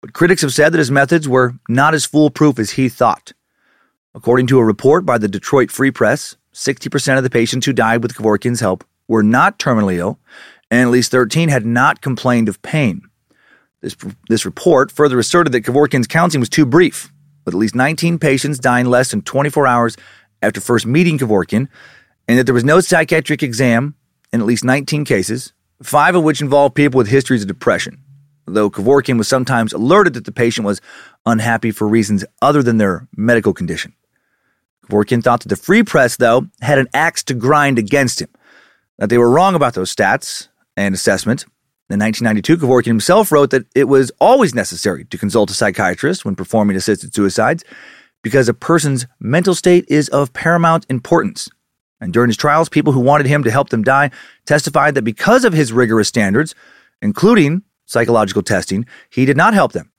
But 0.00 0.12
critics 0.12 0.42
have 0.42 0.52
said 0.52 0.72
that 0.72 0.78
his 0.78 0.90
methods 0.90 1.28
were 1.28 1.54
not 1.68 1.94
as 1.94 2.04
foolproof 2.04 2.58
as 2.58 2.72
he 2.72 2.88
thought. 2.88 3.32
According 4.12 4.48
to 4.48 4.58
a 4.58 4.64
report 4.64 5.06
by 5.06 5.18
the 5.18 5.28
Detroit 5.28 5.70
Free 5.70 5.92
Press, 5.92 6.34
60% 6.52 7.16
of 7.16 7.22
the 7.22 7.30
patients 7.30 7.64
who 7.64 7.72
died 7.72 8.02
with 8.02 8.14
Kevorkian's 8.14 8.58
help 8.58 8.82
were 9.06 9.22
not 9.22 9.60
terminally 9.60 9.98
ill, 9.98 10.18
and 10.68 10.80
at 10.80 10.90
least 10.90 11.12
13 11.12 11.48
had 11.48 11.64
not 11.64 12.00
complained 12.00 12.48
of 12.48 12.60
pain. 12.60 13.02
This, 13.82 13.96
this 14.28 14.44
report 14.44 14.90
further 14.90 15.20
asserted 15.20 15.52
that 15.52 15.62
Kevorkian's 15.62 16.08
counseling 16.08 16.40
was 16.40 16.48
too 16.48 16.66
brief, 16.66 17.12
with 17.44 17.54
at 17.54 17.58
least 17.58 17.76
19 17.76 18.18
patients 18.18 18.58
dying 18.58 18.86
less 18.86 19.12
than 19.12 19.22
24 19.22 19.64
hours 19.68 19.96
after 20.42 20.60
first 20.60 20.86
meeting 20.86 21.18
Kevorkian, 21.18 21.68
and 22.26 22.36
that 22.36 22.44
there 22.44 22.54
was 22.54 22.64
no 22.64 22.80
psychiatric 22.80 23.40
exam 23.40 23.94
in 24.34 24.40
at 24.40 24.46
least 24.46 24.64
19 24.64 25.04
cases, 25.04 25.52
five 25.80 26.16
of 26.16 26.24
which 26.24 26.40
involved 26.40 26.74
people 26.74 26.98
with 26.98 27.06
histories 27.06 27.42
of 27.42 27.48
depression, 27.48 28.02
though 28.46 28.68
Kevorkian 28.68 29.16
was 29.16 29.28
sometimes 29.28 29.72
alerted 29.72 30.14
that 30.14 30.24
the 30.24 30.32
patient 30.32 30.66
was 30.66 30.80
unhappy 31.24 31.70
for 31.70 31.86
reasons 31.86 32.24
other 32.42 32.60
than 32.60 32.78
their 32.78 33.06
medical 33.16 33.54
condition. 33.54 33.94
Kevorkian 34.86 35.22
thought 35.22 35.42
that 35.42 35.48
the 35.50 35.56
Free 35.56 35.84
Press, 35.84 36.16
though, 36.16 36.48
had 36.60 36.80
an 36.80 36.88
axe 36.92 37.22
to 37.22 37.34
grind 37.34 37.78
against 37.78 38.20
him, 38.20 38.28
that 38.98 39.08
they 39.08 39.18
were 39.18 39.30
wrong 39.30 39.54
about 39.54 39.74
those 39.74 39.94
stats 39.94 40.48
and 40.76 40.96
assessment, 40.96 41.46
in 41.90 42.00
1992, 42.00 42.56
Kevorkian 42.56 42.86
himself 42.86 43.30
wrote 43.30 43.50
that 43.50 43.66
it 43.74 43.84
was 43.84 44.10
always 44.18 44.54
necessary 44.54 45.04
to 45.04 45.18
consult 45.18 45.50
a 45.50 45.54
psychiatrist 45.54 46.24
when 46.24 46.34
performing 46.34 46.76
assisted 46.76 47.14
suicides 47.14 47.62
because 48.22 48.48
a 48.48 48.54
person's 48.54 49.06
mental 49.20 49.54
state 49.54 49.84
is 49.86 50.08
of 50.08 50.32
paramount 50.32 50.86
importance. 50.88 51.48
And 52.04 52.12
during 52.12 52.28
his 52.28 52.36
trials, 52.36 52.68
people 52.68 52.92
who 52.92 53.00
wanted 53.00 53.26
him 53.26 53.44
to 53.44 53.50
help 53.50 53.70
them 53.70 53.82
die 53.82 54.10
testified 54.44 54.94
that 54.94 55.02
because 55.02 55.42
of 55.42 55.54
his 55.54 55.72
rigorous 55.72 56.06
standards, 56.06 56.54
including 57.00 57.62
psychological 57.86 58.42
testing, 58.42 58.84
he 59.08 59.24
did 59.24 59.38
not 59.38 59.54
help 59.54 59.72
them. 59.72 59.90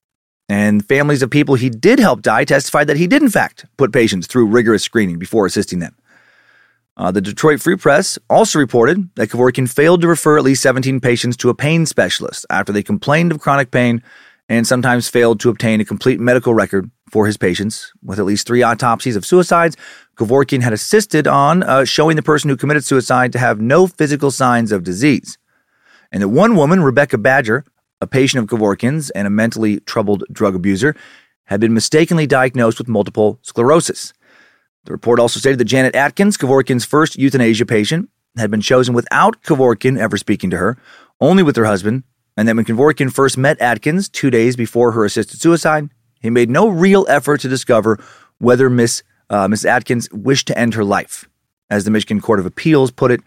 And 0.47 0.87
families 0.87 1.23
of 1.23 1.31
people 1.31 1.55
he 1.55 1.71
did 1.71 1.97
help 1.97 2.21
die 2.21 2.45
testified 2.45 2.85
that 2.87 2.97
he 2.97 3.07
did, 3.07 3.23
in 3.23 3.29
fact, 3.29 3.65
put 3.77 3.91
patients 3.91 4.27
through 4.27 4.45
rigorous 4.45 4.83
screening 4.83 5.17
before 5.17 5.47
assisting 5.47 5.79
them. 5.79 5.95
Uh, 6.95 7.09
the 7.09 7.21
Detroit 7.21 7.59
Free 7.59 7.75
Press 7.75 8.19
also 8.29 8.59
reported 8.59 9.09
that 9.15 9.29
Kevorkian 9.29 9.67
failed 9.67 10.01
to 10.01 10.07
refer 10.07 10.37
at 10.37 10.43
least 10.43 10.61
17 10.61 10.99
patients 10.99 11.35
to 11.37 11.49
a 11.49 11.55
pain 11.55 11.87
specialist 11.87 12.45
after 12.51 12.71
they 12.71 12.83
complained 12.83 13.31
of 13.31 13.39
chronic 13.39 13.71
pain 13.71 14.03
and 14.47 14.67
sometimes 14.67 15.07
failed 15.07 15.39
to 15.39 15.49
obtain 15.49 15.81
a 15.81 15.85
complete 15.85 16.19
medical 16.19 16.53
record 16.53 16.89
for 17.09 17.25
his 17.25 17.37
patients. 17.37 17.91
With 18.03 18.19
at 18.19 18.25
least 18.25 18.45
three 18.45 18.63
autopsies 18.63 19.15
of 19.15 19.25
suicides, 19.25 19.75
Kevorkian 20.17 20.61
had 20.61 20.73
assisted 20.73 21.27
on 21.27 21.63
uh, 21.63 21.85
showing 21.85 22.15
the 22.15 22.23
person 22.23 22.49
who 22.49 22.57
committed 22.57 22.83
suicide 22.83 23.31
to 23.33 23.39
have 23.39 23.59
no 23.59 23.87
physical 23.87 24.31
signs 24.31 24.71
of 24.71 24.83
disease. 24.83 25.37
And 26.11 26.21
that 26.21 26.29
one 26.29 26.55
woman, 26.55 26.83
Rebecca 26.83 27.17
Badger, 27.17 27.65
a 28.01 28.07
patient 28.07 28.43
of 28.43 28.49
Kevorkian's 28.49 29.09
and 29.11 29.27
a 29.27 29.31
mentally 29.31 29.79
troubled 29.81 30.23
drug 30.31 30.55
abuser, 30.55 30.95
had 31.45 31.59
been 31.59 31.73
mistakenly 31.73 32.27
diagnosed 32.27 32.77
with 32.77 32.87
multiple 32.87 33.39
sclerosis. 33.41 34.13
The 34.85 34.91
report 34.91 35.19
also 35.19 35.39
stated 35.39 35.59
that 35.59 35.65
Janet 35.65 35.95
Adkins, 35.95 36.37
Kevorkian's 36.37 36.85
first 36.85 37.17
euthanasia 37.17 37.65
patient, 37.65 38.09
had 38.37 38.51
been 38.51 38.61
chosen 38.61 38.93
without 38.93 39.41
Kevorkian 39.43 39.97
ever 39.97 40.17
speaking 40.17 40.49
to 40.51 40.57
her, 40.57 40.77
only 41.19 41.41
with 41.41 41.55
her 41.55 41.65
husband, 41.65 42.03
and 42.37 42.47
that 42.47 42.55
when 42.55 42.65
Kevorkian 42.65 43.11
first 43.11 43.37
met 43.37 43.59
Adkins 43.61 44.09
two 44.09 44.29
days 44.29 44.55
before 44.55 44.91
her 44.91 45.05
assisted 45.05 45.41
suicide, 45.41 45.89
he 46.21 46.29
made 46.29 46.49
no 46.49 46.67
real 46.67 47.05
effort 47.09 47.41
to 47.41 47.49
discover 47.49 47.99
whether 48.39 48.69
Miss 48.69 49.03
uh, 49.29 49.47
Miss 49.47 49.65
Adkins 49.65 50.07
wished 50.11 50.47
to 50.47 50.57
end 50.57 50.75
her 50.75 50.83
life, 50.83 51.27
as 51.69 51.83
the 51.83 51.91
Michigan 51.91 52.21
Court 52.21 52.39
of 52.39 52.45
Appeals 52.45 52.91
put 52.91 53.11
it 53.11 53.21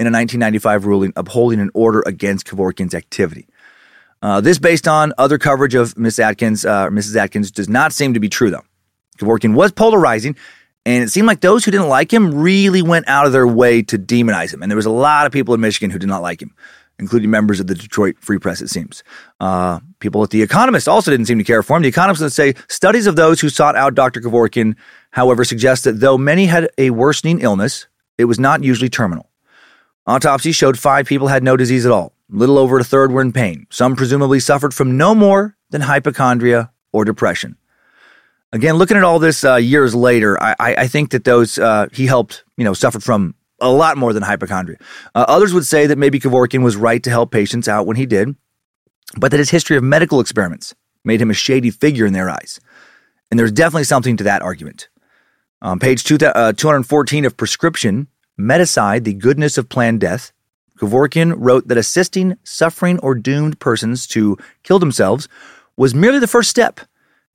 in 0.00 0.06
a 0.06 0.10
1995 0.10 0.86
ruling 0.86 1.12
upholding 1.14 1.60
an 1.60 1.70
order 1.74 2.02
against 2.06 2.46
Kevorkian's 2.46 2.94
activity. 2.94 3.46
Uh, 4.20 4.40
this, 4.40 4.58
based 4.58 4.88
on 4.88 5.12
other 5.16 5.38
coverage 5.38 5.74
of 5.74 5.96
Miss 5.96 6.18
Adkins, 6.18 6.64
uh, 6.64 6.88
Mrs. 6.88 7.14
Adkins, 7.14 7.50
does 7.50 7.68
not 7.68 7.92
seem 7.92 8.14
to 8.14 8.20
be 8.20 8.28
true, 8.28 8.50
though. 8.50 8.64
Kevorkian 9.18 9.54
was 9.54 9.70
polarizing 9.70 10.34
and 10.86 11.02
it 11.02 11.10
seemed 11.10 11.26
like 11.26 11.40
those 11.40 11.64
who 11.64 11.70
didn't 11.70 11.88
like 11.88 12.12
him 12.12 12.34
really 12.34 12.82
went 12.82 13.08
out 13.08 13.26
of 13.26 13.32
their 13.32 13.46
way 13.46 13.82
to 13.82 13.98
demonize 13.98 14.52
him. 14.52 14.62
And 14.62 14.70
there 14.70 14.76
was 14.76 14.86
a 14.86 14.90
lot 14.90 15.26
of 15.26 15.32
people 15.32 15.54
in 15.54 15.60
Michigan 15.60 15.90
who 15.90 15.98
did 15.98 16.08
not 16.08 16.22
like 16.22 16.42
him, 16.42 16.54
including 16.98 17.30
members 17.30 17.60
of 17.60 17.66
the 17.66 17.74
Detroit 17.74 18.16
Free 18.20 18.38
Press, 18.38 18.60
it 18.60 18.68
seems. 18.68 19.02
Uh, 19.40 19.80
people 19.98 20.22
at 20.22 20.30
The 20.30 20.42
Economist 20.42 20.88
also 20.88 21.10
didn't 21.10 21.26
seem 21.26 21.38
to 21.38 21.44
care 21.44 21.62
for 21.62 21.76
him. 21.76 21.82
The 21.82 21.88
Economist 21.88 22.22
would 22.22 22.32
say 22.32 22.54
studies 22.68 23.06
of 23.06 23.16
those 23.16 23.40
who 23.40 23.48
sought 23.48 23.76
out 23.76 23.94
Dr. 23.94 24.20
Kevorkian, 24.20 24.76
however, 25.10 25.44
suggest 25.44 25.84
that 25.84 26.00
though 26.00 26.18
many 26.18 26.46
had 26.46 26.68
a 26.78 26.90
worsening 26.90 27.40
illness, 27.40 27.86
it 28.18 28.26
was 28.26 28.38
not 28.38 28.62
usually 28.62 28.88
terminal. 28.88 29.30
Autopsies 30.06 30.54
showed 30.54 30.78
five 30.78 31.06
people 31.06 31.28
had 31.28 31.42
no 31.42 31.56
disease 31.56 31.86
at 31.86 31.92
all. 31.92 32.12
Little 32.28 32.58
over 32.58 32.78
a 32.78 32.84
third 32.84 33.12
were 33.12 33.22
in 33.22 33.32
pain. 33.32 33.66
Some 33.70 33.96
presumably 33.96 34.40
suffered 34.40 34.74
from 34.74 34.96
no 34.96 35.14
more 35.14 35.56
than 35.70 35.82
hypochondria 35.82 36.70
or 36.92 37.04
depression. 37.04 37.56
Again, 38.52 38.76
looking 38.76 38.96
at 38.96 39.02
all 39.02 39.18
this 39.18 39.44
uh, 39.44 39.56
years 39.56 39.94
later, 39.94 40.40
I, 40.40 40.54
I, 40.60 40.86
think 40.86 41.10
that 41.10 41.24
those 41.24 41.58
uh, 41.58 41.88
he 41.92 42.06
helped, 42.06 42.44
you 42.56 42.62
know, 42.64 42.72
suffered 42.72 43.02
from 43.02 43.34
a 43.64 43.70
lot 43.70 43.96
more 43.96 44.12
than 44.12 44.22
hypochondria. 44.22 44.78
Uh, 45.14 45.24
others 45.28 45.52
would 45.52 45.66
say 45.66 45.86
that 45.86 45.98
maybe 45.98 46.20
Kevorkian 46.20 46.62
was 46.62 46.76
right 46.76 47.02
to 47.02 47.10
help 47.10 47.30
patients 47.30 47.68
out 47.68 47.86
when 47.86 47.96
he 47.96 48.06
did, 48.06 48.34
but 49.16 49.30
that 49.30 49.38
his 49.38 49.50
history 49.50 49.76
of 49.76 49.82
medical 49.82 50.20
experiments 50.20 50.74
made 51.04 51.20
him 51.20 51.30
a 51.30 51.34
shady 51.34 51.70
figure 51.70 52.06
in 52.06 52.12
their 52.12 52.30
eyes. 52.30 52.60
And 53.30 53.38
there's 53.38 53.52
definitely 53.52 53.84
something 53.84 54.16
to 54.16 54.24
that 54.24 54.42
argument. 54.42 54.88
On 55.62 55.78
page 55.78 56.04
two, 56.04 56.16
uh, 56.16 56.52
214 56.52 57.24
of 57.24 57.36
Prescription, 57.36 58.08
Medicide, 58.38 59.04
The 59.04 59.14
Goodness 59.14 59.58
of 59.58 59.68
Planned 59.68 60.00
Death, 60.00 60.32
Kevorkian 60.78 61.34
wrote 61.36 61.68
that 61.68 61.78
assisting 61.78 62.36
suffering 62.44 62.98
or 62.98 63.14
doomed 63.14 63.60
persons 63.60 64.06
to 64.08 64.36
kill 64.62 64.78
themselves 64.78 65.28
was 65.76 65.94
merely 65.94 66.18
the 66.18 66.26
first 66.26 66.50
step– 66.50 66.80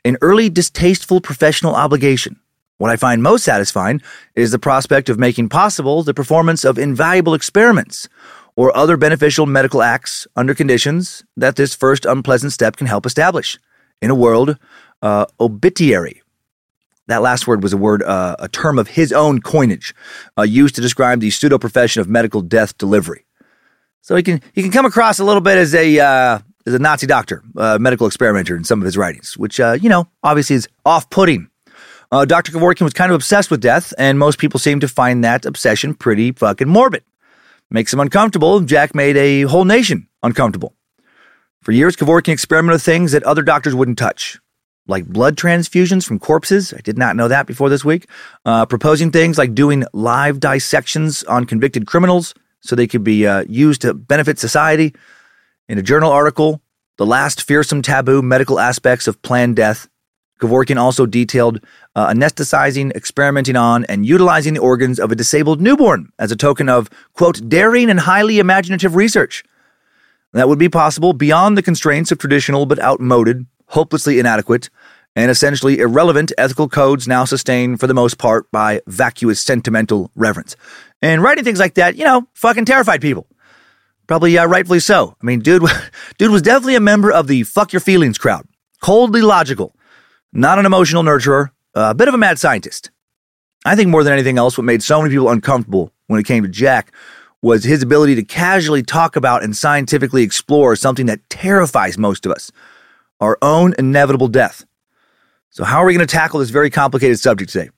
an 0.06 0.18
early 0.22 0.50
distasteful 0.50 1.22
professional 1.22 1.76
obligation. 1.76 2.40
What 2.80 2.90
I 2.90 2.96
find 2.96 3.22
most 3.22 3.44
satisfying 3.44 4.02
is 4.36 4.52
the 4.52 4.58
prospect 4.58 5.10
of 5.10 5.20
making 5.20 5.50
possible 5.50 6.02
the 6.02 6.14
performance 6.14 6.64
of 6.64 6.80
invaluable 6.80 7.34
experiments 7.34 8.08
or 8.56 8.76
other 8.76 8.96
beneficial 8.96 9.46
medical 9.46 9.82
acts 9.82 10.26
under 10.38 10.56
conditions 10.56 11.26
that 11.36 11.58
this 11.58 11.76
first 11.76 12.06
unpleasant 12.06 12.54
step 12.54 12.78
can 12.78 12.88
help 12.88 13.06
establish. 13.06 13.60
In 14.02 14.10
a 14.10 14.16
world, 14.16 14.58
uh, 15.02 15.26
obitiatry. 15.42 16.22
That 17.08 17.22
last 17.22 17.48
word 17.48 17.64
was 17.64 17.74
a 17.74 17.78
word, 17.78 18.02
uh, 18.02 18.38
a 18.40 18.48
term 18.48 18.80
of 18.80 18.88
his 18.88 19.12
own 19.12 19.42
coinage, 19.42 19.94
uh, 20.38 20.44
used 20.44 20.76
to 20.76 20.82
describe 20.82 21.20
the 21.20 21.32
pseudo 21.32 21.58
profession 21.58 22.00
of 22.00 22.08
medical 22.08 22.40
death 22.40 22.78
delivery. 22.78 23.26
So 24.02 24.16
he 24.16 24.24
can 24.24 24.42
he 24.54 24.62
can 24.62 24.72
come 24.72 24.86
across 24.86 25.20
a 25.20 25.26
little 25.26 25.42
bit 25.42 25.58
as 25.58 25.76
a 25.76 26.00
uh, 26.00 26.40
is 26.66 26.74
a 26.74 26.80
Nazi 26.80 27.08
doctor, 27.08 27.44
medical 27.56 28.08
experimenter 28.08 28.56
in 28.56 28.64
some 28.64 28.80
of 28.80 28.86
his 28.86 28.96
writings, 28.96 29.38
which, 29.38 29.60
uh, 29.60 29.78
you 29.82 29.90
know, 29.90 30.08
obviously 30.24 30.56
is 30.56 30.70
off 30.86 31.10
putting. 31.10 31.49
Uh, 32.12 32.26
Dr. 32.26 32.52
Kevorkian 32.52 32.82
was 32.82 32.94
kind 32.94 33.12
of 33.12 33.16
obsessed 33.16 33.52
with 33.52 33.62
death, 33.62 33.94
and 33.98 34.18
most 34.18 34.40
people 34.40 34.60
seem 34.60 34.80
to 34.80 34.88
find 34.88 35.24
that 35.24 35.46
obsession 35.46 35.94
pretty 35.94 36.32
fucking 36.32 36.68
morbid. 36.68 37.04
Makes 37.70 37.94
him 37.94 38.00
uncomfortable. 38.00 38.62
Jack 38.62 38.96
made 38.96 39.16
a 39.16 39.44
whole 39.44 39.66
nation 39.66 40.08
uncomfortable. 40.24 40.74
For 41.62 41.72
years, 41.72 41.96
Kevorkian 41.96 42.34
experimented 42.34 42.76
with 42.76 42.84
things 42.84 43.12
that 43.12 43.24
other 43.24 43.44
doctors 43.44 43.76
wouldn't 43.76 44.00
touch, 44.00 44.40
like 44.88 45.06
blood 45.06 45.36
transfusions 45.36 46.08
from 46.08 46.18
corpses. 46.18 46.74
I 46.74 46.82
did 46.82 46.98
not 46.98 47.16
know 47.16 47.28
that 47.28 47.46
before 47.46 47.70
this 47.70 47.86
week. 47.86 48.08
Uh, 48.44 48.66
proposing 48.66 49.12
things 49.12 49.38
like 49.38 49.54
doing 49.54 49.86
live 49.94 50.40
dissections 50.40 51.24
on 51.26 51.46
convicted 51.46 51.86
criminals 51.86 52.34
so 52.62 52.76
they 52.76 52.88
could 52.88 53.04
be 53.04 53.28
uh, 53.28 53.44
used 53.48 53.82
to 53.82 53.94
benefit 53.94 54.40
society. 54.40 54.96
In 55.68 55.78
a 55.78 55.84
journal 55.84 56.12
article, 56.12 56.60
The 56.98 57.06
Last 57.06 57.44
Fearsome 57.44 57.84
Taboo 57.84 58.24
Medical 58.24 58.60
Aspects 58.60 59.08
of 59.08 59.22
Planned 59.22 59.58
Death, 59.58 59.88
Kevorkian 60.40 60.78
also 60.78 61.06
detailed 61.06 61.60
uh, 61.96 62.08
anesthetizing, 62.08 62.92
experimenting 62.96 63.56
on, 63.56 63.86
and 63.86 64.06
utilizing 64.06 64.54
the 64.54 64.62
organs 64.62 65.00
of 65.00 65.12
a 65.12 65.16
disabled 65.16 65.62
newborn 65.62 66.12
as 66.18 66.32
a 66.32 66.36
token 66.36 66.70
of, 66.70 66.90
quote, 67.14 67.48
daring 67.50 67.90
and 67.90 68.02
highly 68.02 68.40
imaginative 68.40 68.96
research. 68.96 69.44
That 70.34 70.48
would 70.48 70.60
be 70.60 70.70
possible 70.70 71.14
beyond 71.14 71.58
the 71.58 71.64
constraints 71.64 72.12
of 72.12 72.20
traditional 72.20 72.66
but 72.66 72.80
outmoded, 72.80 73.46
hopelessly 73.68 74.20
inadequate, 74.20 74.70
and 75.16 75.32
essentially 75.32 75.80
irrelevant 75.80 76.32
ethical 76.38 76.70
codes 76.70 77.08
now 77.08 77.26
sustained 77.26 77.80
for 77.80 77.88
the 77.88 77.94
most 77.94 78.18
part 78.18 78.50
by 78.52 78.82
vacuous 78.88 79.42
sentimental 79.42 80.12
reverence. 80.16 80.56
And 81.02 81.22
writing 81.22 81.44
things 81.44 81.60
like 81.60 81.74
that, 81.76 81.96
you 81.96 82.06
know, 82.06 82.28
fucking 82.34 82.66
terrified 82.66 83.02
people. 83.02 83.28
Probably 84.08 84.38
uh, 84.38 84.46
rightfully 84.46 84.80
so. 84.80 85.16
I 85.22 85.26
mean, 85.26 85.40
dude, 85.40 85.64
dude 86.18 86.32
was 86.32 86.42
definitely 86.42 86.76
a 86.76 86.80
member 86.80 87.12
of 87.12 87.28
the 87.28 87.44
fuck 87.44 87.74
your 87.74 87.80
feelings 87.80 88.18
crowd. 88.18 88.46
Coldly 88.82 89.22
logical, 89.22 89.76
not 90.34 90.60
an 90.60 90.66
emotional 90.66 91.04
nurturer, 91.04 91.52
a 91.74 91.94
bit 91.94 92.08
of 92.08 92.14
a 92.14 92.18
mad 92.18 92.40
scientist. 92.40 92.92
I 93.66 93.76
think 93.76 93.90
more 93.90 94.04
than 94.04 94.14
anything 94.14 94.38
else, 94.38 94.58
what 94.58 94.64
made 94.64 94.84
so 94.84 95.02
many 95.02 95.14
people 95.14 95.30
uncomfortable 95.30 95.92
when 96.08 96.20
it 96.20 96.26
came 96.26 96.44
to 96.44 96.50
Jack 96.50 96.94
was 97.42 97.64
his 97.64 97.84
ability 97.84 98.16
to 98.16 98.24
casually 98.24 98.84
talk 98.84 99.16
about 99.16 99.44
and 99.44 99.56
scientifically 99.56 100.24
explore 100.24 100.76
something 100.76 101.06
that 101.08 101.30
terrifies 101.30 101.98
most 101.98 102.26
of 102.26 102.32
us 102.32 102.52
our 103.22 103.38
own 103.42 103.74
inevitable 103.78 104.30
death. 104.30 104.66
So, 105.50 105.64
how 105.64 105.80
are 105.80 105.86
we 105.86 105.94
going 105.94 106.06
to 106.06 106.12
tackle 106.12 106.40
this 106.40 106.52
very 106.52 106.70
complicated 106.70 107.20
subject 107.20 107.52
today? 107.52 107.70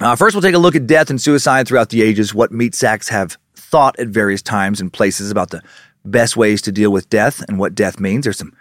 Uh, 0.00 0.16
first, 0.16 0.34
we'll 0.34 0.42
take 0.42 0.54
a 0.54 0.58
look 0.58 0.74
at 0.74 0.86
death 0.86 1.10
and 1.10 1.20
suicide 1.20 1.68
throughout 1.68 1.90
the 1.90 2.02
ages, 2.02 2.34
what 2.34 2.50
meat 2.50 2.74
sacks 2.74 3.08
have 3.08 3.36
thought 3.54 3.98
at 3.98 4.08
various 4.08 4.42
times 4.42 4.80
and 4.80 4.92
places 4.92 5.30
about 5.30 5.50
the 5.50 5.62
best 6.04 6.36
ways 6.36 6.62
to 6.62 6.72
deal 6.72 6.90
with 6.90 7.08
death 7.10 7.42
and 7.48 7.58
what 7.58 7.74
death 7.74 8.00
means. 8.00 8.24
There's 8.24 8.38
some 8.38 8.54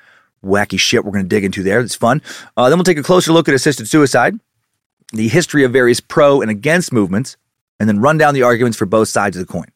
wacky 0.44 0.80
shit 0.80 1.04
we're 1.04 1.12
going 1.12 1.26
to 1.26 1.30
dig 1.30 1.44
into 1.44 1.64
there. 1.64 1.80
It's 1.80 1.96
fun. 1.96 2.22
Uh, 2.56 2.70
then 2.70 2.78
we'll 2.78 2.84
take 2.84 2.98
a 2.98 3.04
closer 3.04 3.32
look 3.32 3.48
at 3.48 3.56
assisted 3.56 3.88
suicide, 3.88 4.40
the 5.12 5.28
history 5.28 5.64
of 5.64 5.72
various 5.72 6.00
pro 6.00 6.42
and 6.42 6.52
against 6.52 6.92
movements, 6.92 7.38
and 7.80 7.90
then 7.90 8.00
run 8.00 8.18
down 8.18 8.34
the 8.34 8.44
arguments 8.44 8.78
for 8.78 8.86
both 8.86 9.08
sides 9.08 9.38
of 9.38 9.46
the 9.46 9.52
coin. 9.52 9.68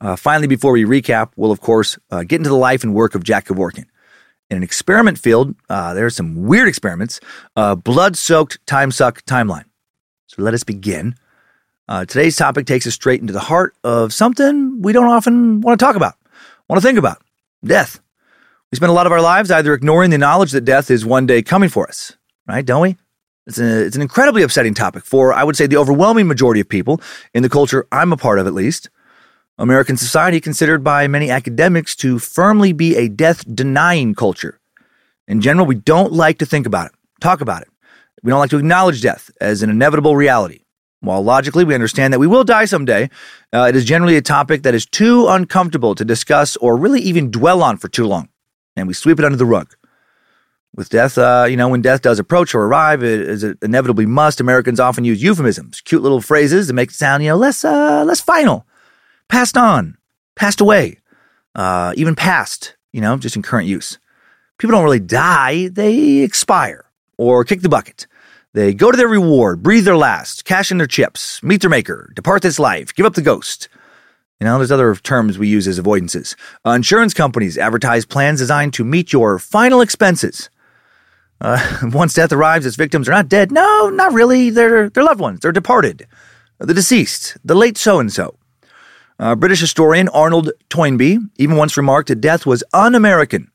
Uh, 0.00 0.16
finally, 0.16 0.46
before 0.46 0.72
we 0.72 0.84
recap, 0.84 1.32
we'll 1.36 1.52
of 1.52 1.60
course 1.60 1.98
uh, 2.10 2.22
get 2.22 2.36
into 2.36 2.50
the 2.50 2.56
life 2.56 2.84
and 2.84 2.94
work 2.94 3.14
of 3.14 3.24
Jack 3.24 3.46
Kevorkian. 3.46 3.86
In 4.48 4.58
an 4.58 4.62
experiment 4.62 5.18
field, 5.18 5.54
uh, 5.68 5.94
there 5.94 6.06
are 6.06 6.10
some 6.10 6.46
weird 6.46 6.68
experiments. 6.68 7.18
Uh, 7.56 7.74
blood 7.74 8.16
soaked 8.16 8.64
time 8.66 8.92
suck 8.92 9.24
timeline. 9.24 9.64
So 10.28 10.42
let 10.42 10.54
us 10.54 10.62
begin. 10.62 11.16
Uh, 11.88 12.04
today's 12.04 12.36
topic 12.36 12.66
takes 12.66 12.86
us 12.86 12.94
straight 12.94 13.20
into 13.20 13.32
the 13.32 13.40
heart 13.40 13.74
of 13.82 14.12
something 14.12 14.82
we 14.82 14.92
don't 14.92 15.08
often 15.08 15.60
want 15.60 15.78
to 15.78 15.84
talk 15.84 15.96
about, 15.96 16.14
want 16.68 16.80
to 16.80 16.86
think 16.86 16.98
about 16.98 17.22
death. 17.64 18.00
We 18.76 18.78
spend 18.78 18.90
a 18.90 18.94
lot 18.94 19.06
of 19.06 19.12
our 19.12 19.22
lives 19.22 19.50
either 19.50 19.72
ignoring 19.72 20.10
the 20.10 20.18
knowledge 20.18 20.52
that 20.52 20.66
death 20.66 20.90
is 20.90 21.02
one 21.02 21.24
day 21.24 21.40
coming 21.40 21.70
for 21.70 21.88
us, 21.88 22.14
right? 22.46 22.62
Don't 22.62 22.82
we? 22.82 22.98
It's, 23.46 23.58
a, 23.58 23.86
it's 23.86 23.96
an 23.96 24.02
incredibly 24.02 24.42
upsetting 24.42 24.74
topic 24.74 25.06
for, 25.06 25.32
I 25.32 25.44
would 25.44 25.56
say, 25.56 25.66
the 25.66 25.78
overwhelming 25.78 26.26
majority 26.26 26.60
of 26.60 26.68
people 26.68 27.00
in 27.32 27.42
the 27.42 27.48
culture 27.48 27.88
I'm 27.90 28.12
a 28.12 28.18
part 28.18 28.38
of, 28.38 28.46
at 28.46 28.52
least. 28.52 28.90
American 29.56 29.96
society 29.96 30.42
considered 30.42 30.84
by 30.84 31.08
many 31.08 31.30
academics 31.30 31.96
to 31.96 32.18
firmly 32.18 32.74
be 32.74 32.96
a 32.96 33.08
death 33.08 33.46
denying 33.54 34.14
culture. 34.14 34.60
In 35.26 35.40
general, 35.40 35.64
we 35.64 35.76
don't 35.76 36.12
like 36.12 36.36
to 36.40 36.44
think 36.44 36.66
about 36.66 36.88
it, 36.88 36.92
talk 37.22 37.40
about 37.40 37.62
it. 37.62 37.68
We 38.22 38.28
don't 38.28 38.40
like 38.40 38.50
to 38.50 38.58
acknowledge 38.58 39.00
death 39.00 39.30
as 39.40 39.62
an 39.62 39.70
inevitable 39.70 40.16
reality. 40.16 40.64
While 41.00 41.24
logically 41.24 41.64
we 41.64 41.74
understand 41.74 42.12
that 42.12 42.20
we 42.20 42.26
will 42.26 42.44
die 42.44 42.66
someday, 42.66 43.08
uh, 43.54 43.68
it 43.70 43.74
is 43.74 43.86
generally 43.86 44.18
a 44.18 44.22
topic 44.22 44.64
that 44.64 44.74
is 44.74 44.84
too 44.84 45.28
uncomfortable 45.28 45.94
to 45.94 46.04
discuss 46.04 46.56
or 46.58 46.76
really 46.76 47.00
even 47.00 47.30
dwell 47.30 47.62
on 47.62 47.78
for 47.78 47.88
too 47.88 48.06
long, 48.06 48.28
and 48.76 48.86
we 48.86 48.94
sweep 48.94 49.18
it 49.18 49.24
under 49.24 49.38
the 49.38 49.46
rug. 49.46 49.74
With 50.74 50.90
death, 50.90 51.16
uh, 51.16 51.46
you 51.48 51.56
know, 51.56 51.68
when 51.68 51.80
death 51.80 52.02
does 52.02 52.18
approach 52.18 52.54
or 52.54 52.62
arrive, 52.62 53.02
it, 53.02 53.26
as 53.26 53.42
it 53.42 53.58
inevitably 53.62 54.04
must, 54.04 54.40
Americans 54.40 54.78
often 54.78 55.04
use 55.04 55.22
euphemisms, 55.22 55.80
cute 55.80 56.02
little 56.02 56.20
phrases 56.20 56.66
to 56.66 56.74
make 56.74 56.90
it 56.90 56.94
sound, 56.94 57.22
you 57.22 57.30
know, 57.30 57.36
less, 57.36 57.64
uh, 57.64 58.04
less 58.04 58.20
final, 58.20 58.66
passed 59.28 59.56
on, 59.56 59.96
passed 60.34 60.60
away, 60.60 60.98
uh, 61.54 61.94
even 61.96 62.14
past, 62.14 62.76
you 62.92 63.00
know, 63.00 63.16
just 63.16 63.36
in 63.36 63.42
current 63.42 63.66
use. 63.66 63.98
People 64.58 64.72
don't 64.72 64.84
really 64.84 65.00
die, 65.00 65.68
they 65.68 66.18
expire 66.18 66.84
or 67.16 67.44
kick 67.44 67.62
the 67.62 67.68
bucket. 67.70 68.06
They 68.52 68.74
go 68.74 68.90
to 68.90 68.96
their 68.96 69.08
reward, 69.08 69.62
breathe 69.62 69.84
their 69.84 69.96
last, 69.96 70.44
cash 70.44 70.70
in 70.70 70.78
their 70.78 70.86
chips, 70.86 71.42
meet 71.42 71.62
their 71.62 71.70
maker, 71.70 72.10
depart 72.14 72.42
this 72.42 72.58
life, 72.58 72.94
give 72.94 73.06
up 73.06 73.14
the 73.14 73.22
ghost. 73.22 73.68
You 74.40 74.44
know, 74.44 74.58
there's 74.58 74.70
other 74.70 74.94
terms 74.96 75.38
we 75.38 75.48
use 75.48 75.66
as 75.66 75.80
avoidances. 75.80 76.34
Uh, 76.64 76.70
insurance 76.70 77.14
companies 77.14 77.56
advertise 77.56 78.04
plans 78.04 78.40
designed 78.40 78.74
to 78.74 78.84
meet 78.84 79.12
your 79.12 79.38
final 79.38 79.80
expenses. 79.80 80.50
Uh, 81.40 81.58
once 81.84 82.12
death 82.14 82.32
arrives, 82.32 82.66
its 82.66 82.76
victims 82.76 83.08
are 83.08 83.12
not 83.12 83.28
dead. 83.28 83.50
No, 83.50 83.88
not 83.88 84.12
really. 84.12 84.50
They're, 84.50 84.90
they're 84.90 85.04
loved 85.04 85.20
ones. 85.20 85.40
They're 85.40 85.52
departed. 85.52 86.06
The 86.58 86.74
deceased, 86.74 87.36
the 87.44 87.54
late 87.54 87.78
so 87.78 87.98
and 87.98 88.12
so. 88.12 88.36
British 89.18 89.60
historian 89.60 90.08
Arnold 90.10 90.50
Toynbee 90.68 91.18
even 91.36 91.56
once 91.56 91.76
remarked 91.76 92.08
that 92.08 92.20
death 92.20 92.44
was 92.44 92.62
un 92.74 92.94
American. 92.94 93.50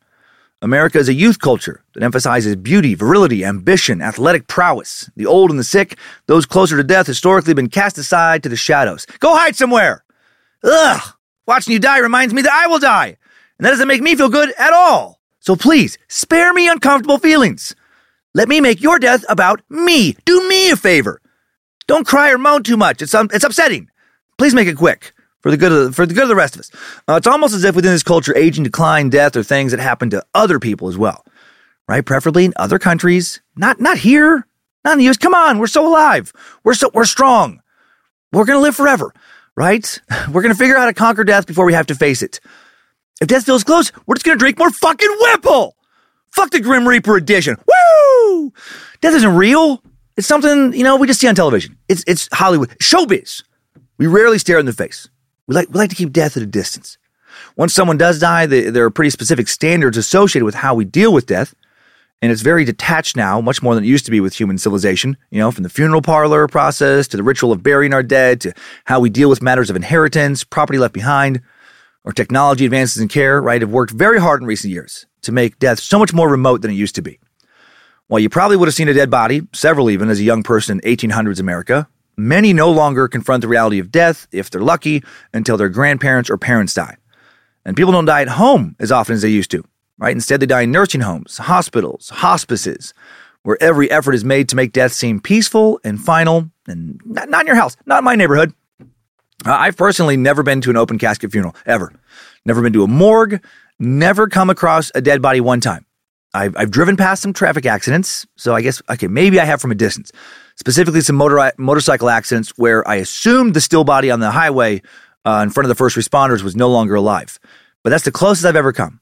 America 0.63 1.00
is 1.00 1.10
a 1.10 1.13
youth 1.13 1.39
culture 1.39 1.84
that 1.94 2.04
emphasizes 2.04 2.56
beauty, 2.56 2.94
virility, 2.94 3.44
ambition, 3.44 4.02
athletic 4.02 4.48
prowess. 4.48 5.10
The 5.15 5.26
old 5.26 5.50
and 5.50 5.60
the 5.60 5.63
sick, 5.63 5.98
those 6.28 6.46
closer 6.46 6.78
to 6.78 6.84
death, 6.84 7.08
historically 7.08 7.56
been 7.56 7.70
cast 7.70 7.98
aside 7.98 8.44
to 8.44 8.50
the 8.50 8.56
shadows. 8.56 9.08
Go 9.20 9.36
hide 9.36 9.56
somewhere! 9.56 10.04
Ugh! 10.63 11.13
Watching 11.47 11.74
you 11.74 11.80
die 11.80 11.97
reminds 12.00 12.34
me 12.34 12.41
that 12.43 12.54
I 12.54 12.67
will 12.67 12.80
die, 12.80 13.17
and 13.58 13.65
that 13.65 13.71
doesn't 13.71 13.88
make 13.88 14.02
me 14.02 14.15
feel 14.15 14.30
good 14.30 14.54
at 14.58 14.74
all. 14.74 15.19
So 15.39 15.56
please, 15.56 15.97
spare 16.08 16.54
me 16.54 16.67
uncomfortable 16.69 17.17
feelings. 17.17 17.76
Let 18.34 18.47
me 18.47 18.62
make 18.62 18.82
your 18.82 19.00
death 19.00 19.26
about 19.28 19.62
me. 19.69 20.15
Do 20.26 20.47
me 20.47 20.69
a 20.69 20.76
favor. 20.76 21.21
Don't 21.88 22.08
cry 22.08 22.32
or 22.32 22.38
moan 22.38 22.63
too 22.63 22.78
much. 22.78 23.02
It's, 23.02 23.13
um, 23.13 23.30
it's 23.34 23.43
upsetting. 23.43 23.89
Please 24.38 24.54
make 24.54 24.67
it 24.67 24.78
quick 24.78 25.13
for 25.41 25.52
the 25.52 25.58
good 25.58 25.71
of 25.71 25.86
the, 25.86 25.91
for 25.91 26.06
the 26.06 26.13
good 26.13 26.24
of 26.24 26.30
the 26.30 26.36
rest 26.36 26.56
of 26.56 26.62
us. 26.62 26.71
Uh, 27.08 27.15
it's 27.15 27.28
almost 27.28 27.54
as 27.54 27.63
if 27.63 27.76
within 27.76 27.91
this 27.91 28.04
culture, 28.04 28.36
aging, 28.38 28.63
decline, 28.63 29.10
death 29.10 29.36
are 29.36 29.43
things 29.43 29.71
that 29.71 29.80
happen 29.80 30.10
to 30.12 30.24
other 30.34 30.60
people 30.60 30.88
as 30.88 30.97
well, 30.97 31.26
right? 31.88 32.06
Preferably 32.06 32.45
in 32.45 32.54
other 32.56 32.80
countries, 32.80 33.41
not 33.56 33.80
not 33.82 33.97
here, 33.97 34.47
not 34.86 34.93
in 34.93 34.97
the 35.00 35.06
U.S. 35.06 35.17
Come 35.17 35.34
on, 35.34 35.60
we're 35.60 35.67
so 35.67 35.86
alive, 35.88 36.32
we're 36.63 36.74
so 36.76 36.89
we're 36.93 37.06
strong, 37.06 37.62
we're 38.32 38.45
gonna 38.45 38.60
live 38.60 38.76
forever, 38.76 39.13
right? 39.56 40.02
We're 40.32 40.42
gonna 40.42 40.56
figure 40.56 40.76
out 40.76 40.82
how 40.82 40.86
to 40.88 40.94
conquer 40.94 41.24
death 41.24 41.48
before 41.48 41.66
we 41.66 41.74
have 41.74 41.88
to 41.88 41.96
face 41.96 42.22
it. 42.22 42.40
If 43.22 43.28
death 43.28 43.46
feels 43.46 43.64
close, 43.64 43.92
we're 44.08 44.16
just 44.16 44.26
gonna 44.26 44.40
drink 44.40 44.58
more 44.58 44.72
fucking 44.72 45.18
Whipple. 45.22 45.76
Fuck 46.32 46.50
the 46.50 46.60
Grim 46.60 46.88
Reaper 46.88 47.18
edition. 47.18 47.56
Woo! 47.68 48.52
Death 49.02 49.14
isn't 49.14 49.36
real. 49.36 49.84
It's 50.18 50.28
something 50.28 50.74
you 50.74 50.84
know 50.84 50.96
we 50.96 51.06
just 51.08 51.20
see 51.20 51.28
on 51.28 51.36
television. 51.36 51.78
It's 51.88 52.04
it's 52.08 52.28
Hollywood 52.34 52.70
showbiz. 52.80 53.44
We 53.98 54.08
rarely 54.08 54.40
stare 54.40 54.58
in 54.58 54.66
the 54.66 54.74
face. 54.74 55.08
We 55.46 55.54
like, 55.54 55.70
we 55.70 55.76
like 55.76 55.90
to 55.92 55.96
keep 55.96 56.12
death 56.12 56.36
at 56.36 56.44
a 56.44 56.48
distance. 56.48 56.98
Once 57.56 57.74
someone 57.74 57.98
does 57.98 58.20
die, 58.20 58.46
there 58.46 58.84
are 58.84 58.90
pretty 58.90 59.10
specific 59.12 59.48
standards 59.48 59.98
associated 59.98 60.46
with 60.46 60.56
how 60.56 60.74
we 60.74 60.86
deal 60.86 61.14
with 61.14 61.28
death. 61.28 61.54
And 62.21 62.31
it's 62.31 62.41
very 62.41 62.63
detached 62.63 63.15
now, 63.15 63.41
much 63.41 63.63
more 63.63 63.73
than 63.73 63.84
it 63.84 63.88
used 63.88 64.05
to 64.05 64.12
be 64.12 64.19
with 64.19 64.36
human 64.36 64.57
civilization, 64.57 65.17
you 65.31 65.39
know, 65.39 65.49
from 65.51 65.63
the 65.63 65.69
funeral 65.69 66.01
parlor 66.01 66.47
process 66.47 67.07
to 67.07 67.17
the 67.17 67.23
ritual 67.23 67.51
of 67.51 67.63
burying 67.63 67.93
our 67.93 68.03
dead 68.03 68.41
to 68.41 68.53
how 68.86 68.99
we 68.99 69.10
deal 69.10 69.29
with 69.29 69.41
matters 69.41 69.69
of 69.69 69.75
inheritance, 69.75 70.43
property 70.43 70.77
left 70.77 70.93
behind, 70.93 71.41
or 72.03 72.12
technology 72.12 72.65
advances 72.65 73.01
in 73.01 73.07
care, 73.07 73.41
right, 73.41 73.62
have 73.62 73.71
worked 73.71 73.91
very 73.91 74.19
hard 74.19 74.41
in 74.41 74.47
recent 74.47 74.71
years 74.71 75.07
to 75.23 75.31
make 75.31 75.57
death 75.60 75.79
so 75.79 75.97
much 75.97 76.13
more 76.13 76.29
remote 76.29 76.62
than 76.62 76.71
it 76.71 76.75
used 76.75 76.95
to 76.95 77.01
be. 77.01 77.19
While 78.07 78.19
you 78.19 78.29
probably 78.29 78.57
would 78.57 78.67
have 78.67 78.75
seen 78.75 78.89
a 78.89 78.93
dead 78.93 79.10
body, 79.10 79.47
several 79.53 79.89
even, 79.89 80.10
as 80.10 80.19
a 80.19 80.23
young 80.23 80.43
person 80.43 80.79
in 80.79 80.97
1800s 80.97 81.39
America, 81.39 81.88
Many 82.17 82.53
no 82.53 82.69
longer 82.69 83.07
confront 83.07 83.41
the 83.41 83.47
reality 83.47 83.79
of 83.79 83.91
death, 83.91 84.27
if 84.31 84.49
they're 84.49 84.62
lucky, 84.62 85.03
until 85.34 85.57
their 85.57 85.69
grandparents 85.69 86.29
or 86.29 86.38
parents 86.38 86.73
die. 86.73 86.97
And 87.65 87.77
people 87.77 87.93
don't 87.93 88.05
die 88.05 88.21
at 88.21 88.27
home 88.27 88.75
as 88.79 88.91
often 88.91 89.15
as 89.15 89.21
they 89.21 89.29
used 89.29 89.51
to, 89.51 89.63
right? 90.02 90.12
Instead, 90.12 90.40
they 90.40 90.46
die 90.48 90.62
in 90.62 90.72
nursing 90.72 91.02
homes, 91.02 91.38
hospitals, 91.38 92.10
hospices, 92.10 92.94
where 93.44 93.58
every 93.62 93.90
effort 93.90 94.14
is 94.14 94.26
made 94.26 94.50
to 94.50 94.56
make 94.56 94.74
death 94.74 94.92
seem 94.92 95.22
peaceful 95.22 95.80
and 95.84 96.02
final, 96.02 96.50
and 96.68 97.00
not, 97.06 97.30
not 97.30 97.42
in 97.42 97.48
your 97.48 97.56
house, 97.56 97.78
not 97.86 98.00
in 98.00 98.04
my 98.04 98.16
neighborhood. 98.16 98.54
Uh, 99.46 99.54
I've 99.54 99.78
personally 99.78 100.18
never 100.18 100.44
been 100.44 100.60
to 100.62 100.70
an 100.70 100.78
open 100.78 100.98
casket 100.98 101.32
funeral, 101.32 101.56
ever. 101.66 101.94
Never 102.46 102.62
been 102.62 102.74
to 102.74 102.84
a 102.84 102.88
morgue, 102.88 103.44
never 103.80 104.28
come 104.28 104.50
across 104.50 104.92
a 104.96 105.02
dead 105.02 105.22
body 105.22 105.40
one 105.40 105.62
time. 105.62 105.86
I've, 106.34 106.56
I've 106.58 106.72
driven 106.72 106.98
past 106.98 107.22
some 107.22 107.34
traffic 107.34 107.66
accidents, 107.66 108.26
so 108.38 108.56
I 108.56 108.62
guess, 108.62 108.82
okay, 108.90 109.08
maybe 109.08 109.40
I 109.40 109.46
have 109.46 109.62
from 109.62 109.72
a 109.72 109.76
distance. 109.76 110.12
Specifically, 110.56 111.02
some 111.02 111.16
motor, 111.16 111.52
motorcycle 111.58 112.10
accidents 112.10 112.52
where 112.58 112.88
I 112.88 112.96
assumed 112.96 113.54
the 113.54 113.62
still 113.62 113.84
body 113.84 114.10
on 114.10 114.20
the 114.20 114.32
highway 114.32 114.82
uh, 115.26 115.42
in 115.44 115.50
front 115.50 115.66
of 115.66 115.70
the 115.70 115.76
first 115.76 115.98
responders 115.98 116.42
was 116.42 116.56
no 116.56 116.70
longer 116.70 116.96
alive. 116.96 117.38
But 117.84 117.90
that's 117.90 118.06
the 118.06 118.12
closest 118.12 118.46
I've 118.46 118.56
ever 118.56 118.72
come. 118.72 119.01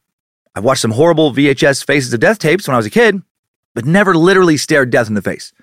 I've 0.56 0.64
watched 0.64 0.82
some 0.82 0.92
horrible 0.92 1.34
VHS 1.34 1.86
Faces 1.86 2.14
of 2.14 2.20
Death 2.20 2.40
tapes 2.40 2.68
when 2.68 2.76
I 2.76 2.78
was 2.78 2.86
a 2.86 2.92
kid, 2.92 3.22
but 3.76 3.86
never 3.86 4.16
literally 4.16 4.58
stared 4.58 4.90
death 4.90 5.08
in 5.08 5.14
the 5.14 5.22
face. 5.22 5.54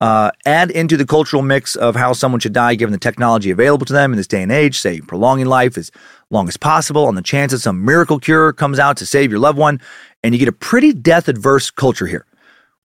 Uh, 0.00 0.30
add 0.46 0.70
into 0.70 0.96
the 0.96 1.04
cultural 1.04 1.42
mix 1.42 1.76
of 1.76 1.94
how 1.94 2.14
someone 2.14 2.40
should 2.40 2.54
die 2.54 2.74
given 2.74 2.92
the 2.92 2.98
technology 2.98 3.50
available 3.50 3.84
to 3.84 3.92
them 3.92 4.12
in 4.12 4.16
this 4.16 4.26
day 4.26 4.42
and 4.42 4.50
age, 4.50 4.78
say 4.78 5.00
prolonging 5.00 5.44
life 5.44 5.76
as 5.76 5.90
long 6.30 6.48
as 6.48 6.56
possible 6.56 7.04
on 7.06 7.16
the 7.16 7.22
chance 7.22 7.52
that 7.52 7.58
some 7.58 7.84
miracle 7.84 8.18
cure 8.18 8.52
comes 8.52 8.78
out 8.78 8.96
to 8.96 9.04
save 9.04 9.30
your 9.30 9.40
loved 9.40 9.58
one, 9.58 9.78
and 10.22 10.34
you 10.34 10.38
get 10.38 10.48
a 10.48 10.52
pretty 10.52 10.94
death 10.94 11.28
adverse 11.28 11.70
culture 11.70 12.06
here. 12.06 12.24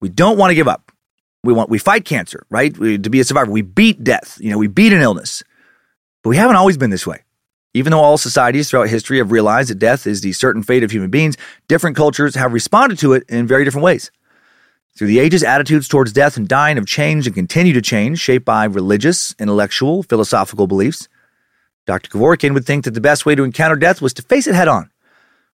We 0.00 0.08
don't 0.08 0.38
want 0.38 0.50
to 0.50 0.54
give 0.56 0.68
up. 0.68 0.90
We 1.44 1.52
want 1.52 1.70
we 1.70 1.78
fight 1.78 2.04
cancer, 2.04 2.46
right? 2.50 2.76
We, 2.76 2.98
to 2.98 3.10
be 3.10 3.20
a 3.20 3.24
survivor, 3.24 3.50
we 3.50 3.62
beat 3.62 4.02
death. 4.02 4.38
You 4.40 4.50
know, 4.50 4.58
we 4.58 4.66
beat 4.66 4.92
an 4.92 5.02
illness. 5.02 5.42
But 6.22 6.30
we 6.30 6.36
haven't 6.36 6.56
always 6.56 6.78
been 6.78 6.90
this 6.90 7.06
way. 7.06 7.23
Even 7.74 7.90
though 7.90 8.00
all 8.00 8.16
societies 8.16 8.70
throughout 8.70 8.88
history 8.88 9.18
have 9.18 9.32
realized 9.32 9.68
that 9.68 9.80
death 9.80 10.06
is 10.06 10.20
the 10.20 10.32
certain 10.32 10.62
fate 10.62 10.84
of 10.84 10.92
human 10.92 11.10
beings, 11.10 11.36
different 11.66 11.96
cultures 11.96 12.36
have 12.36 12.52
responded 12.52 12.98
to 13.00 13.12
it 13.12 13.24
in 13.28 13.48
very 13.48 13.64
different 13.64 13.84
ways. 13.84 14.12
Through 14.96 15.08
the 15.08 15.18
ages, 15.18 15.42
attitudes 15.42 15.88
towards 15.88 16.12
death 16.12 16.36
and 16.36 16.46
dying 16.46 16.76
have 16.76 16.86
changed 16.86 17.26
and 17.26 17.34
continue 17.34 17.72
to 17.72 17.82
change, 17.82 18.20
shaped 18.20 18.44
by 18.44 18.64
religious, 18.64 19.34
intellectual, 19.40 20.04
philosophical 20.04 20.68
beliefs. 20.68 21.08
Dr. 21.84 22.10
Kevorkian 22.10 22.54
would 22.54 22.64
think 22.64 22.84
that 22.84 22.92
the 22.92 23.00
best 23.00 23.26
way 23.26 23.34
to 23.34 23.42
encounter 23.42 23.74
death 23.74 24.00
was 24.00 24.14
to 24.14 24.22
face 24.22 24.46
it 24.46 24.54
head 24.54 24.68
on, 24.68 24.92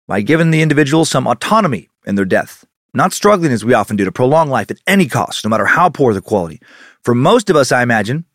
by 0.08 0.19
giving 0.19 0.51
the 0.51 0.62
individual 0.62 1.05
some 1.05 1.25
autonomy 1.25 1.88
in 2.05 2.15
their 2.15 2.25
death, 2.25 2.65
not 2.93 3.13
struggling 3.13 3.53
as 3.53 3.63
we 3.63 3.73
often 3.73 3.95
do 3.95 4.03
to 4.03 4.12
prolong 4.12 4.49
life 4.49 4.69
at 4.69 4.82
any 4.86 5.08
cost, 5.08 5.45
no 5.45 5.49
matter 5.49 5.65
how 5.65 5.88
poor 5.88 6.13
the 6.13 6.21
quality. 6.21 6.60
For 7.01 7.15
most 7.15 7.49
of 7.49 7.55
us, 7.55 7.71
I 7.71 7.82
imagine, 7.82 8.25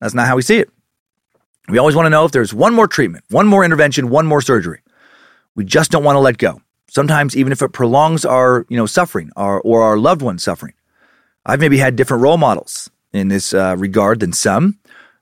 that's 0.00 0.14
not 0.14 0.28
how 0.28 0.36
we 0.36 0.42
see 0.42 0.58
it. 0.58 0.70
We 1.68 1.78
always 1.78 1.96
want 1.96 2.06
to 2.06 2.10
know 2.10 2.24
if 2.24 2.32
there's 2.32 2.52
one 2.52 2.74
more 2.74 2.86
treatment, 2.86 3.24
one 3.30 3.46
more 3.46 3.64
intervention, 3.64 4.10
one 4.10 4.26
more 4.26 4.42
surgery. 4.42 4.82
We 5.54 5.64
just 5.64 5.90
don't 5.90 6.04
want 6.04 6.16
to 6.16 6.20
let 6.20 6.36
go. 6.38 6.60
Sometimes 6.88 7.36
even 7.36 7.52
if 7.52 7.62
it 7.62 7.72
prolongs 7.72 8.24
our, 8.24 8.66
you 8.68 8.76
know, 8.76 8.86
suffering 8.86 9.30
or, 9.36 9.60
or 9.62 9.82
our 9.82 9.96
loved 9.96 10.22
one's 10.22 10.42
suffering. 10.42 10.74
I've 11.46 11.60
maybe 11.60 11.78
had 11.78 11.96
different 11.96 12.22
role 12.22 12.36
models 12.36 12.90
in 13.12 13.28
this 13.28 13.54
uh, 13.54 13.76
regard 13.78 14.20
than 14.20 14.32
some. 14.32 14.78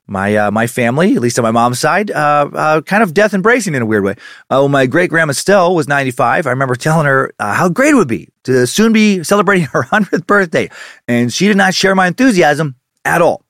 My 0.09 0.37
uh, 0.37 0.51
my 0.51 0.67
family, 0.67 1.15
at 1.15 1.23
least 1.23 1.39
on 1.39 1.45
my 1.45 1.53
mom's 1.53 1.79
side, 1.79 2.11
uh, 2.11 2.51
uh 2.53 2.81
kind 2.83 3.05
of 3.05 3.15
death 3.15 3.35
embracing 3.35 3.75
in 3.75 3.83
a 3.83 3.87
weird 3.87 4.03
way. 4.03 4.17
When 4.49 4.71
my 4.71 4.87
great 4.87 5.11
grandma 5.11 5.33
Stell 5.33 5.75
was 5.75 5.87
95, 5.87 6.47
I 6.47 6.51
remember 6.51 6.75
telling 6.75 7.07
her 7.07 7.33
uh, 7.39 7.55
how 7.55 7.69
great 7.69 7.91
it 7.91 7.97
would 7.97 8.09
be 8.09 8.29
to 8.45 8.67
soon 8.67 8.93
be 8.93 9.23
celebrating 9.23 9.67
her 9.73 9.85
100th 9.85 10.27
birthday. 10.27 10.71
And 11.07 11.33
she 11.33 11.47
did 11.47 11.57
not 11.57 11.73
share 11.73 11.95
my 11.95 12.09
enthusiasm 12.09 12.75
at 13.05 13.23
all. 13.23 13.45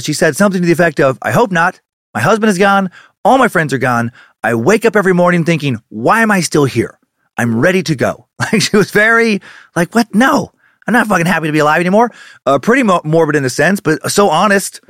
she 0.00 0.14
said 0.14 0.34
something 0.34 0.62
to 0.62 0.66
the 0.66 0.72
effect 0.72 0.98
of, 0.98 1.18
I 1.20 1.30
hope 1.30 1.52
not. 1.52 1.80
My 2.14 2.20
husband 2.20 2.50
is 2.50 2.58
gone. 2.58 2.90
All 3.24 3.38
my 3.38 3.48
friends 3.48 3.72
are 3.72 3.78
gone. 3.78 4.12
I 4.42 4.54
wake 4.54 4.84
up 4.84 4.96
every 4.96 5.12
morning 5.14 5.44
thinking, 5.44 5.82
why 5.88 6.22
am 6.22 6.30
I 6.30 6.40
still 6.40 6.64
here? 6.64 6.98
I'm 7.36 7.58
ready 7.60 7.82
to 7.84 7.94
go. 7.94 8.26
Like 8.40 8.62
she 8.62 8.74
was 8.74 8.90
very 8.90 9.42
like, 9.76 9.94
what? 9.94 10.14
No, 10.14 10.50
I'm 10.86 10.94
not 10.94 11.06
fucking 11.06 11.26
happy 11.26 11.46
to 11.46 11.52
be 11.52 11.58
alive 11.58 11.80
anymore. 11.80 12.10
Uh, 12.46 12.58
pretty 12.58 12.82
mo- 12.82 13.02
morbid 13.04 13.36
in 13.36 13.44
a 13.44 13.50
sense, 13.50 13.80
but 13.80 14.10
so 14.10 14.30
honest. 14.30 14.80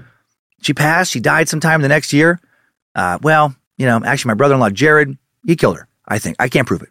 She 0.63 0.73
passed. 0.73 1.11
She 1.11 1.19
died 1.19 1.49
sometime 1.49 1.83
the 1.83 1.89
next 1.89 2.13
year. 2.13 2.41
Uh, 2.95 3.19
well, 3.23 3.57
you 3.77 3.87
know, 3.87 4.01
actually, 4.05 4.29
my 4.29 4.35
brother-in-law 4.35 4.71
Jared, 4.71 5.19
he 5.45 5.57
killed 5.57 5.79
her. 5.79 5.89
I 6.07 6.21
think 6.21 6.37
I 6.39 6.49
can't 6.49 6.67
prove 6.67 6.83
it. 6.83 6.91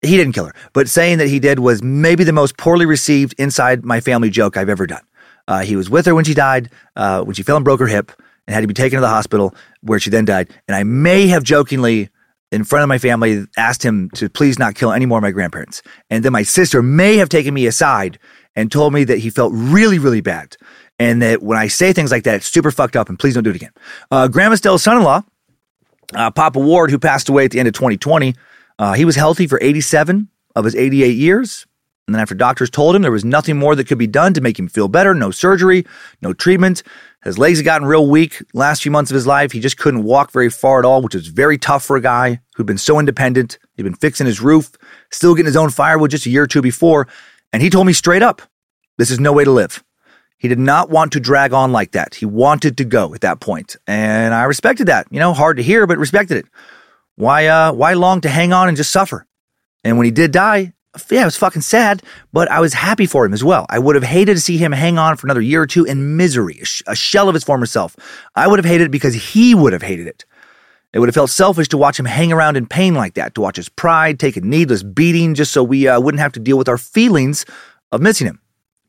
He 0.00 0.16
didn't 0.16 0.32
kill 0.32 0.46
her, 0.46 0.54
but 0.72 0.88
saying 0.88 1.18
that 1.18 1.28
he 1.28 1.40
did 1.40 1.58
was 1.58 1.82
maybe 1.82 2.24
the 2.24 2.32
most 2.32 2.56
poorly 2.56 2.86
received 2.86 3.34
inside 3.38 3.84
my 3.84 4.00
family 4.00 4.30
joke 4.30 4.56
I've 4.56 4.70
ever 4.70 4.86
done. 4.86 5.02
Uh, 5.46 5.60
he 5.60 5.76
was 5.76 5.90
with 5.90 6.06
her 6.06 6.14
when 6.14 6.24
she 6.24 6.32
died, 6.32 6.70
uh, 6.96 7.22
when 7.22 7.34
she 7.34 7.42
fell 7.42 7.56
and 7.56 7.64
broke 7.66 7.80
her 7.80 7.86
hip 7.86 8.12
and 8.46 8.54
had 8.54 8.60
to 8.60 8.66
be 8.66 8.74
taken 8.74 8.96
to 8.96 9.00
the 9.00 9.08
hospital 9.08 9.54
where 9.80 9.98
she 9.98 10.10
then 10.10 10.24
died. 10.24 10.50
And 10.68 10.76
I 10.76 10.84
may 10.84 11.26
have 11.28 11.42
jokingly, 11.42 12.08
in 12.52 12.64
front 12.64 12.82
of 12.82 12.88
my 12.88 12.98
family, 12.98 13.44
asked 13.56 13.82
him 13.82 14.10
to 14.10 14.28
please 14.28 14.58
not 14.58 14.74
kill 14.74 14.92
any 14.92 15.06
more 15.06 15.18
of 15.18 15.22
my 15.22 15.30
grandparents. 15.30 15.82
And 16.10 16.24
then 16.24 16.32
my 16.32 16.42
sister 16.42 16.82
may 16.82 17.16
have 17.16 17.28
taken 17.28 17.54
me 17.54 17.66
aside 17.66 18.18
and 18.54 18.70
told 18.70 18.92
me 18.92 19.04
that 19.04 19.18
he 19.18 19.30
felt 19.30 19.52
really, 19.54 19.98
really 19.98 20.20
bad. 20.20 20.56
And 20.98 21.20
that 21.20 21.42
when 21.42 21.58
I 21.58 21.68
say 21.68 21.92
things 21.92 22.10
like 22.10 22.24
that, 22.24 22.36
it's 22.36 22.46
super 22.46 22.70
fucked 22.70 22.96
up 22.96 23.08
and 23.08 23.18
please 23.18 23.34
don't 23.34 23.44
do 23.44 23.50
it 23.50 23.56
again. 23.56 23.72
Uh, 24.10 24.28
Grandma 24.28 24.54
son 24.54 24.96
in 24.96 25.02
law, 25.02 25.22
uh, 26.14 26.30
Papa 26.30 26.58
Ward, 26.58 26.90
who 26.90 26.98
passed 26.98 27.28
away 27.28 27.44
at 27.44 27.50
the 27.50 27.58
end 27.58 27.68
of 27.68 27.74
2020, 27.74 28.34
uh, 28.78 28.92
he 28.94 29.04
was 29.04 29.16
healthy 29.16 29.46
for 29.46 29.58
87 29.60 30.28
of 30.54 30.64
his 30.64 30.74
88 30.74 31.16
years. 31.16 31.66
And 32.06 32.14
then 32.14 32.22
after 32.22 32.34
doctors 32.34 32.70
told 32.70 32.94
him 32.94 33.02
there 33.02 33.10
was 33.10 33.24
nothing 33.24 33.58
more 33.58 33.74
that 33.74 33.88
could 33.88 33.98
be 33.98 34.06
done 34.06 34.32
to 34.34 34.40
make 34.40 34.58
him 34.58 34.68
feel 34.68 34.86
better, 34.86 35.12
no 35.12 35.30
surgery, 35.32 35.84
no 36.22 36.32
treatment, 36.32 36.82
his 37.26 37.38
legs 37.38 37.58
had 37.58 37.64
gotten 37.64 37.88
real 37.88 38.06
weak 38.06 38.40
last 38.54 38.82
few 38.82 38.92
months 38.92 39.10
of 39.10 39.16
his 39.16 39.26
life. 39.26 39.50
He 39.50 39.60
just 39.60 39.78
couldn't 39.78 40.04
walk 40.04 40.30
very 40.30 40.48
far 40.48 40.78
at 40.78 40.84
all, 40.84 41.02
which 41.02 41.14
was 41.14 41.26
very 41.26 41.58
tough 41.58 41.84
for 41.84 41.96
a 41.96 42.00
guy 42.00 42.40
who'd 42.54 42.66
been 42.66 42.78
so 42.78 43.00
independent. 43.00 43.58
He'd 43.74 43.82
been 43.82 43.94
fixing 43.94 44.26
his 44.26 44.40
roof, 44.40 44.70
still 45.10 45.34
getting 45.34 45.46
his 45.46 45.56
own 45.56 45.70
firewood 45.70 46.12
just 46.12 46.26
a 46.26 46.30
year 46.30 46.44
or 46.44 46.46
two 46.46 46.62
before. 46.62 47.08
And 47.52 47.62
he 47.62 47.70
told 47.70 47.86
me 47.86 47.92
straight 47.92 48.22
up, 48.22 48.42
this 48.96 49.10
is 49.10 49.18
no 49.18 49.32
way 49.32 49.42
to 49.42 49.50
live. 49.50 49.82
He 50.38 50.46
did 50.46 50.58
not 50.58 50.88
want 50.88 51.12
to 51.12 51.20
drag 51.20 51.52
on 51.52 51.72
like 51.72 51.92
that. 51.92 52.14
He 52.14 52.26
wanted 52.26 52.76
to 52.78 52.84
go 52.84 53.12
at 53.14 53.22
that 53.22 53.40
point. 53.40 53.76
And 53.86 54.32
I 54.32 54.44
respected 54.44 54.86
that. 54.86 55.08
You 55.10 55.18
know, 55.18 55.32
hard 55.32 55.56
to 55.56 55.62
hear, 55.62 55.86
but 55.86 55.98
respected 55.98 56.36
it. 56.38 56.46
Why, 57.16 57.46
uh, 57.46 57.72
why 57.72 57.94
long 57.94 58.20
to 58.20 58.28
hang 58.28 58.52
on 58.52 58.68
and 58.68 58.76
just 58.76 58.92
suffer? 58.92 59.26
And 59.82 59.96
when 59.96 60.04
he 60.04 60.10
did 60.10 60.30
die, 60.30 60.74
yeah, 61.10 61.22
it 61.22 61.24
was 61.26 61.36
fucking 61.36 61.62
sad, 61.62 62.02
but 62.32 62.50
I 62.50 62.60
was 62.60 62.74
happy 62.74 63.06
for 63.06 63.24
him 63.24 63.32
as 63.32 63.44
well. 63.44 63.66
I 63.68 63.78
would 63.78 63.94
have 63.94 64.04
hated 64.04 64.34
to 64.34 64.40
see 64.40 64.56
him 64.56 64.72
hang 64.72 64.98
on 64.98 65.16
for 65.16 65.26
another 65.26 65.40
year 65.40 65.62
or 65.62 65.66
two 65.66 65.84
in 65.84 66.16
misery, 66.16 66.62
a 66.86 66.96
shell 66.96 67.28
of 67.28 67.34
his 67.34 67.44
former 67.44 67.66
self. 67.66 67.96
I 68.34 68.46
would 68.46 68.58
have 68.58 68.66
hated 68.66 68.86
it 68.86 68.90
because 68.90 69.14
he 69.14 69.54
would 69.54 69.72
have 69.72 69.82
hated 69.82 70.06
it. 70.06 70.24
It 70.92 70.98
would 70.98 71.08
have 71.08 71.14
felt 71.14 71.30
selfish 71.30 71.68
to 71.68 71.78
watch 71.78 71.98
him 71.98 72.06
hang 72.06 72.32
around 72.32 72.56
in 72.56 72.66
pain 72.66 72.94
like 72.94 73.14
that, 73.14 73.34
to 73.34 73.40
watch 73.40 73.56
his 73.56 73.68
pride 73.68 74.18
take 74.18 74.36
a 74.36 74.40
needless 74.40 74.82
beating 74.82 75.34
just 75.34 75.52
so 75.52 75.62
we 75.62 75.86
uh, 75.86 76.00
wouldn't 76.00 76.20
have 76.20 76.32
to 76.32 76.40
deal 76.40 76.56
with 76.56 76.68
our 76.68 76.78
feelings 76.78 77.44
of 77.92 78.00
missing 78.00 78.26
him. 78.26 78.40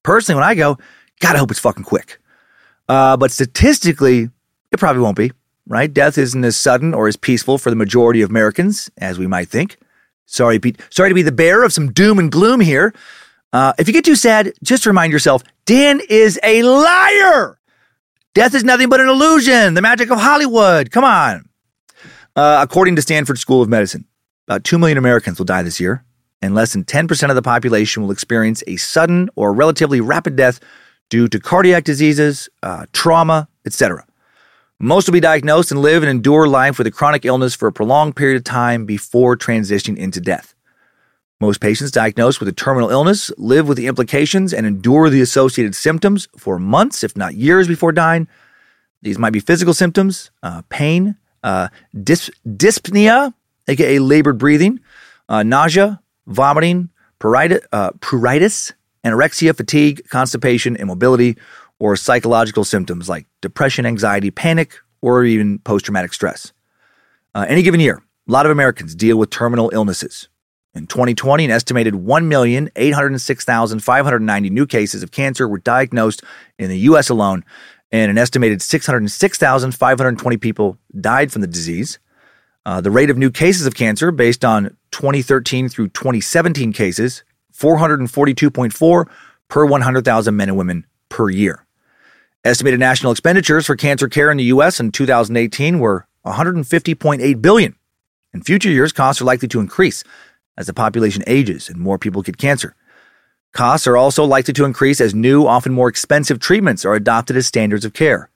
Personally, 0.04 0.40
when 0.40 0.48
I 0.48 0.56
go, 0.56 0.78
gotta 1.20 1.40
hope 1.40 1.52
it's 1.52 1.60
fucking 1.60 1.84
quick. 1.84 2.20
Uh, 2.88 3.18
but 3.18 3.32
statistically, 3.32 4.30
it 4.72 4.80
probably 4.80 5.02
won't 5.02 5.18
be, 5.18 5.32
right? 5.68 5.94
Death 5.94 6.18
isn't 6.18 6.46
as 6.46 6.56
sudden 6.56 6.94
or 6.94 7.08
as 7.08 7.18
peaceful 7.18 7.58
for 7.58 7.70
the 7.70 7.76
majority 7.76 8.22
of 8.22 8.30
Americans 8.30 8.90
as 8.98 9.20
we 9.20 9.28
might 9.28 9.50
think. 9.50 9.78
Sorry, 10.28 10.60
Pete. 10.60 10.80
Sorry 10.90 11.10
to 11.10 11.16
be 11.16 11.24
the 11.24 11.32
bearer 11.32 11.64
of 11.64 11.74
some 11.74 11.92
doom 11.92 12.20
and 12.20 12.32
gloom 12.32 12.60
here. 12.60 12.94
Uh, 13.54 13.74
if 13.80 13.88
you 13.88 13.94
get 13.94 14.06
too 14.06 14.16
sad, 14.16 14.54
just 14.62 14.86
remind 14.86 15.12
yourself 15.12 15.42
Dan 15.66 16.02
is 16.10 16.40
a 16.44 16.62
liar. 16.64 17.58
Death 18.36 18.54
is 18.54 18.64
nothing 18.64 18.90
but 18.90 19.00
an 19.02 19.08
illusion, 19.08 19.74
the 19.74 19.82
magic 19.82 20.12
of 20.12 20.20
Hollywood. 20.20 20.92
Come 20.92 21.04
on. 21.04 21.50
Uh, 22.36 22.60
according 22.62 22.96
to 22.98 23.02
Stanford 23.02 23.40
School 23.40 23.64
of 23.64 23.70
Medicine, 23.70 24.06
about 24.48 24.64
2 24.64 24.78
million 24.78 24.98
Americans 24.98 25.40
will 25.40 25.46
die 25.46 25.64
this 25.64 25.80
year, 25.80 26.04
and 26.42 26.54
less 26.54 26.74
than 26.74 26.84
10% 26.84 27.30
of 27.30 27.36
the 27.36 27.42
population 27.42 28.04
will 28.04 28.12
experience 28.12 28.64
a 28.68 28.76
sudden 28.76 29.30
or 29.36 29.54
relatively 29.54 30.02
rapid 30.02 30.36
death 30.36 30.60
due 31.10 31.28
to 31.30 31.40
cardiac 31.40 31.84
diseases, 31.84 32.48
uh, 32.62 32.86
trauma, 32.94 33.48
etc. 33.66 34.06
Most 34.80 35.08
will 35.08 35.14
be 35.14 35.20
diagnosed 35.20 35.72
and 35.72 35.82
live 35.82 36.04
and 36.04 36.10
endure 36.10 36.48
life 36.48 36.78
with 36.78 36.86
a 36.86 36.92
chronic 36.92 37.26
illness 37.26 37.56
for 37.56 37.68
a 37.68 37.72
prolonged 37.72 38.16
period 38.16 38.38
of 38.38 38.44
time 38.44 38.86
before 38.86 39.36
transitioning 39.36 39.98
into 39.98 40.22
death. 40.22 40.54
Most 41.42 41.60
patients 41.62 41.90
diagnosed 41.90 42.40
with 42.40 42.48
a 42.48 42.52
terminal 42.52 42.92
illness 42.92 43.32
live 43.40 43.68
with 43.68 43.78
the 43.78 43.88
implications 43.88 44.54
and 44.54 44.68
endure 44.68 45.10
the 45.10 45.22
associated 45.22 45.74
symptoms 45.74 46.28
for 46.38 46.60
months, 46.60 47.04
if 47.04 47.18
not 47.18 47.34
years, 47.34 47.68
before 47.68 47.92
dying. 47.92 48.28
These 49.02 49.18
might 49.18 49.34
be 49.34 49.40
physical 49.40 49.74
symptoms, 49.74 50.30
uh, 50.44 50.62
pain, 50.70 51.16
uh, 51.44 51.70
dys- 51.96 52.30
dyspnea, 52.46 53.34
aka 53.68 53.98
labored 53.98 54.38
breathing, 54.38 54.80
uh, 55.28 55.42
nausea, 55.42 56.02
vomiting, 56.28 56.90
pruritus, 57.20 57.66
uh, 57.72 57.92
pruritus, 58.00 58.74
anorexia, 59.04 59.56
fatigue, 59.58 60.08
constipation, 60.10 60.76
immobility, 60.76 61.36
or 61.80 61.96
psychological 61.96 62.64
symptoms 62.64 63.08
like 63.08 63.28
depression, 63.42 63.86
anxiety, 63.86 64.32
panic, 64.32 64.80
or 65.02 65.24
even 65.24 65.60
post 65.60 65.86
traumatic 65.86 66.14
stress. 66.14 66.52
Uh, 67.36 67.46
any 67.48 67.62
given 67.62 67.80
year, 67.80 68.02
a 68.28 68.32
lot 68.32 68.46
of 68.46 68.52
Americans 68.52 68.96
deal 68.96 69.18
with 69.18 69.30
terminal 69.30 69.70
illnesses. 69.74 70.28
In 70.74 70.88
2020, 70.88 71.46
an 71.46 71.52
estimated 71.52 71.94
1,806,590 71.94 74.52
new 74.52 74.68
cases 74.68 75.02
of 75.02 75.12
cancer 75.12 75.48
were 75.48 75.60
diagnosed 75.60 76.22
in 76.60 76.68
the 76.70 76.80
U.S. 76.80 77.08
alone, 77.10 77.46
and 77.92 78.12
an 78.12 78.18
estimated 78.18 78.62
606,520 78.62 80.38
people 80.38 80.78
died 81.00 81.32
from 81.32 81.42
the 81.42 81.48
disease. 81.48 82.00
Uh, 82.66 82.82
the 82.82 82.92
rate 82.92 83.10
of 83.10 83.18
new 83.18 83.32
cases 83.32 83.66
of 83.66 83.76
cancer, 83.76 84.12
based 84.12 84.44
on 84.44 84.76
2013 84.92 85.70
through 85.70 85.88
2017 85.90 86.74
cases, 86.74 87.24
442.4 87.54 89.06
per 89.48 89.66
100,000 89.66 90.36
men 90.36 90.50
and 90.50 90.58
women 90.58 90.86
per 91.10 91.30
year. 91.30 91.67
Estimated 92.48 92.80
national 92.80 93.12
expenditures 93.12 93.66
for 93.66 93.76
cancer 93.76 94.08
care 94.08 94.32
in 94.32 94.38
the 94.38 94.46
US 94.46 94.80
in 94.80 94.94
2018 94.94 95.80
were 95.80 96.08
150.8 96.26 97.42
billion. 97.42 97.76
In 98.34 98.42
future 98.42 98.70
years, 98.70 98.94
costs 98.94 99.22
are 99.22 99.26
likely 99.26 99.50
to 99.50 99.60
increase 99.60 100.06
as 100.58 100.66
the 100.66 100.74
population 100.74 101.26
ages 101.28 101.68
and 101.68 101.78
more 101.78 102.00
people 102.00 102.22
get 102.22 102.38
cancer. 102.38 102.74
Costs 103.52 103.86
are 103.86 103.98
also 103.98 104.24
likely 104.24 104.54
to 104.54 104.64
increase 104.64 105.02
as 105.02 105.14
new, 105.14 105.46
often 105.46 105.74
more 105.74 105.90
expensive 105.90 106.40
treatments 106.40 106.86
are 106.86 106.96
adopted 106.96 107.36
as 107.36 107.46
standards 107.46 107.84
of 107.84 107.92
care. 107.92 108.30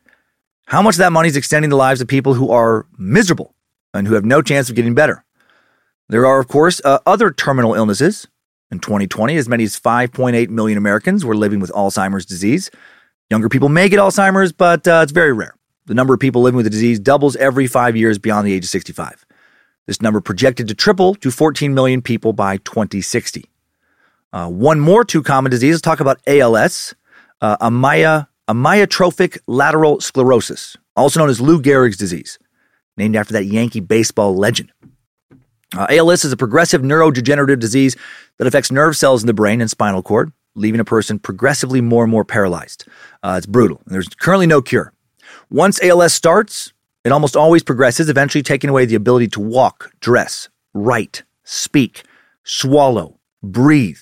How 0.65 0.81
much 0.81 0.95
of 0.95 0.99
that 0.99 1.13
money 1.13 1.29
is 1.29 1.37
extending 1.37 1.69
the 1.69 1.77
lives 1.77 2.01
of 2.01 2.09
people 2.09 2.33
who 2.33 2.51
are 2.51 2.87
miserable 2.97 3.55
and 3.93 4.09
who 4.09 4.15
have 4.15 4.25
no 4.25 4.41
chance 4.41 4.69
of 4.69 4.75
getting 4.75 4.93
better? 4.93 5.23
There 6.09 6.25
are, 6.25 6.41
of 6.41 6.49
course, 6.49 6.81
uh, 6.83 6.99
other 7.05 7.31
terminal 7.31 7.75
illnesses. 7.75 8.27
In 8.71 8.79
2020, 8.79 9.37
as 9.37 9.47
many 9.47 9.63
as 9.63 9.79
5.8 9.79 10.49
million 10.49 10.77
Americans 10.77 11.23
were 11.23 11.35
living 11.35 11.61
with 11.61 11.71
Alzheimer's 11.71 12.25
disease, 12.25 12.69
Younger 13.31 13.47
people 13.47 13.69
may 13.69 13.87
get 13.87 13.97
Alzheimer's, 13.97 14.51
but 14.51 14.85
uh, 14.85 14.99
it's 15.03 15.13
very 15.13 15.31
rare. 15.31 15.55
The 15.85 15.93
number 15.93 16.13
of 16.13 16.19
people 16.19 16.41
living 16.41 16.57
with 16.57 16.65
the 16.65 16.69
disease 16.69 16.99
doubles 16.99 17.37
every 17.37 17.65
five 17.65 17.95
years 17.95 18.19
beyond 18.19 18.45
the 18.45 18.51
age 18.51 18.65
of 18.65 18.69
65. 18.69 19.25
This 19.87 20.01
number 20.01 20.19
projected 20.19 20.67
to 20.67 20.75
triple 20.75 21.15
to 21.15 21.31
14 21.31 21.73
million 21.73 22.01
people 22.01 22.33
by 22.33 22.57
2060. 22.57 23.45
Uh, 24.33 24.49
one 24.49 24.81
more 24.81 25.05
two 25.05 25.23
common 25.23 25.49
diseases. 25.49 25.79
Talk 25.79 26.01
about 26.01 26.19
ALS, 26.27 26.93
uh, 27.39 27.55
amya, 27.59 28.27
amyotrophic 28.49 29.37
lateral 29.47 30.01
sclerosis, 30.01 30.75
also 30.97 31.21
known 31.21 31.29
as 31.29 31.39
Lou 31.39 31.61
Gehrig's 31.61 31.95
disease, 31.95 32.37
named 32.97 33.15
after 33.15 33.31
that 33.31 33.45
Yankee 33.45 33.79
baseball 33.79 34.35
legend. 34.35 34.73
Uh, 35.73 35.87
ALS 35.89 36.25
is 36.25 36.33
a 36.33 36.37
progressive 36.37 36.81
neurodegenerative 36.81 37.59
disease 37.61 37.95
that 38.39 38.47
affects 38.47 38.73
nerve 38.73 38.97
cells 38.97 39.23
in 39.23 39.27
the 39.27 39.33
brain 39.33 39.61
and 39.61 39.69
spinal 39.69 40.03
cord. 40.03 40.33
Leaving 40.55 40.79
a 40.79 40.85
person 40.85 41.19
progressively 41.19 41.81
more 41.81 42.03
and 42.03 42.11
more 42.11 42.25
paralyzed. 42.25 42.85
Uh, 43.23 43.35
it's 43.37 43.45
brutal. 43.45 43.81
There's 43.85 44.09
currently 44.09 44.47
no 44.47 44.61
cure. 44.61 44.93
Once 45.49 45.81
ALS 45.83 46.13
starts, 46.13 46.73
it 47.03 47.11
almost 47.11 47.35
always 47.35 47.63
progresses, 47.63 48.09
eventually 48.09 48.43
taking 48.43 48.69
away 48.69 48.85
the 48.85 48.95
ability 48.95 49.27
to 49.29 49.39
walk, 49.39 49.91
dress, 49.99 50.49
write, 50.73 51.23
speak, 51.43 52.03
swallow, 52.43 53.19
breathe, 53.41 53.99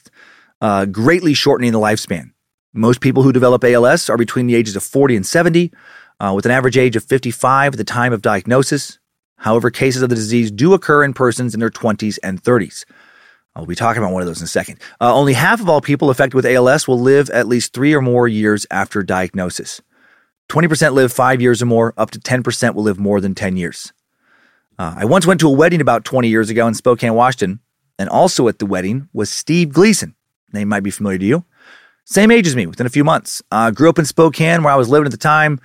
uh, 0.62 0.86
greatly 0.86 1.34
shortening 1.34 1.72
the 1.72 1.80
lifespan. 1.80 2.32
Most 2.74 3.02
people 3.02 3.24
who 3.24 3.32
develop 3.32 3.64
ALS 3.64 4.10
are 4.10 4.18
between 4.18 4.48
the 4.48 4.56
ages 4.56 4.76
of 4.76 4.84
40 4.84 5.16
and 5.16 5.26
70, 5.26 5.72
uh, 6.20 6.34
with 6.36 6.46
an 6.46 6.52
average 6.52 6.78
age 6.78 6.96
of 6.96 7.04
55 7.04 7.74
at 7.74 7.78
the 7.78 7.84
time 7.84 8.14
of 8.14 8.22
diagnosis. 8.22 9.00
However, 9.38 9.72
cases 9.72 10.02
of 10.02 10.10
the 10.10 10.16
disease 10.16 10.52
do 10.52 10.74
occur 10.74 11.04
in 11.04 11.14
persons 11.14 11.54
in 11.54 11.62
their 11.62 11.70
20s 11.70 12.20
and 12.22 12.44
30s. 12.44 12.84
I'll 13.60 13.66
be 13.66 13.76
talking 13.76 14.02
about 14.02 14.14
one 14.14 14.22
of 14.22 14.28
those 14.28 14.40
in 14.40 14.46
a 14.46 14.48
second. 14.48 14.80
Uh, 15.02 15.14
only 15.14 15.34
half 15.34 15.60
of 15.60 15.68
all 15.68 15.82
people 15.82 16.10
affected 16.10 16.34
with 16.34 16.46
ALS 16.46 16.88
will 16.88 17.00
live 17.00 17.30
at 17.30 17.46
least 17.46 17.74
three 17.74 17.94
or 17.94 18.02
more 18.02 18.26
years 18.26 18.66
after 18.72 19.04
diagnosis. 19.04 19.82
20% 20.48 20.94
live 20.94 21.12
five 21.12 21.42
years 21.42 21.62
or 21.62 21.66
more, 21.66 21.94
up 21.98 22.10
to 22.12 22.20
10% 22.20 22.74
will 22.74 22.84
live 22.84 22.98
more 22.98 23.20
than 23.20 23.36
10 23.36 23.58
years. 23.58 23.92
Uh, 24.80 24.96
I 24.98 25.06
once 25.06 25.28
went 25.28 25.42
to 25.42 25.50
a 25.50 25.52
wedding 25.52 25.82
about 25.82 26.06
20 26.06 26.30
years 26.30 26.50
ago 26.50 26.68
in 26.68 26.74
Spokane, 26.74 27.14
Washington, 27.14 27.60
and 28.00 28.08
also 28.08 28.48
at 28.48 28.60
the 28.60 28.66
wedding 28.66 29.10
was 29.12 29.30
Steve 29.30 29.74
Gleason. 29.74 30.16
Name 30.54 30.70
might 30.70 30.84
be 30.84 30.90
familiar 30.90 31.18
to 31.18 31.26
you. 31.26 31.46
Same 32.06 32.32
age 32.32 32.48
as 32.48 32.56
me, 32.56 32.66
within 32.66 32.88
a 32.88 32.90
few 32.90 33.04
months. 33.04 33.42
Uh, 33.52 33.72
grew 33.72 33.90
up 33.90 34.00
in 34.00 34.06
Spokane, 34.06 34.64
where 34.64 34.74
I 34.74 34.78
was 34.78 34.88
living 34.88 35.06
at 35.06 35.12
the 35.12 35.18
time. 35.18 35.60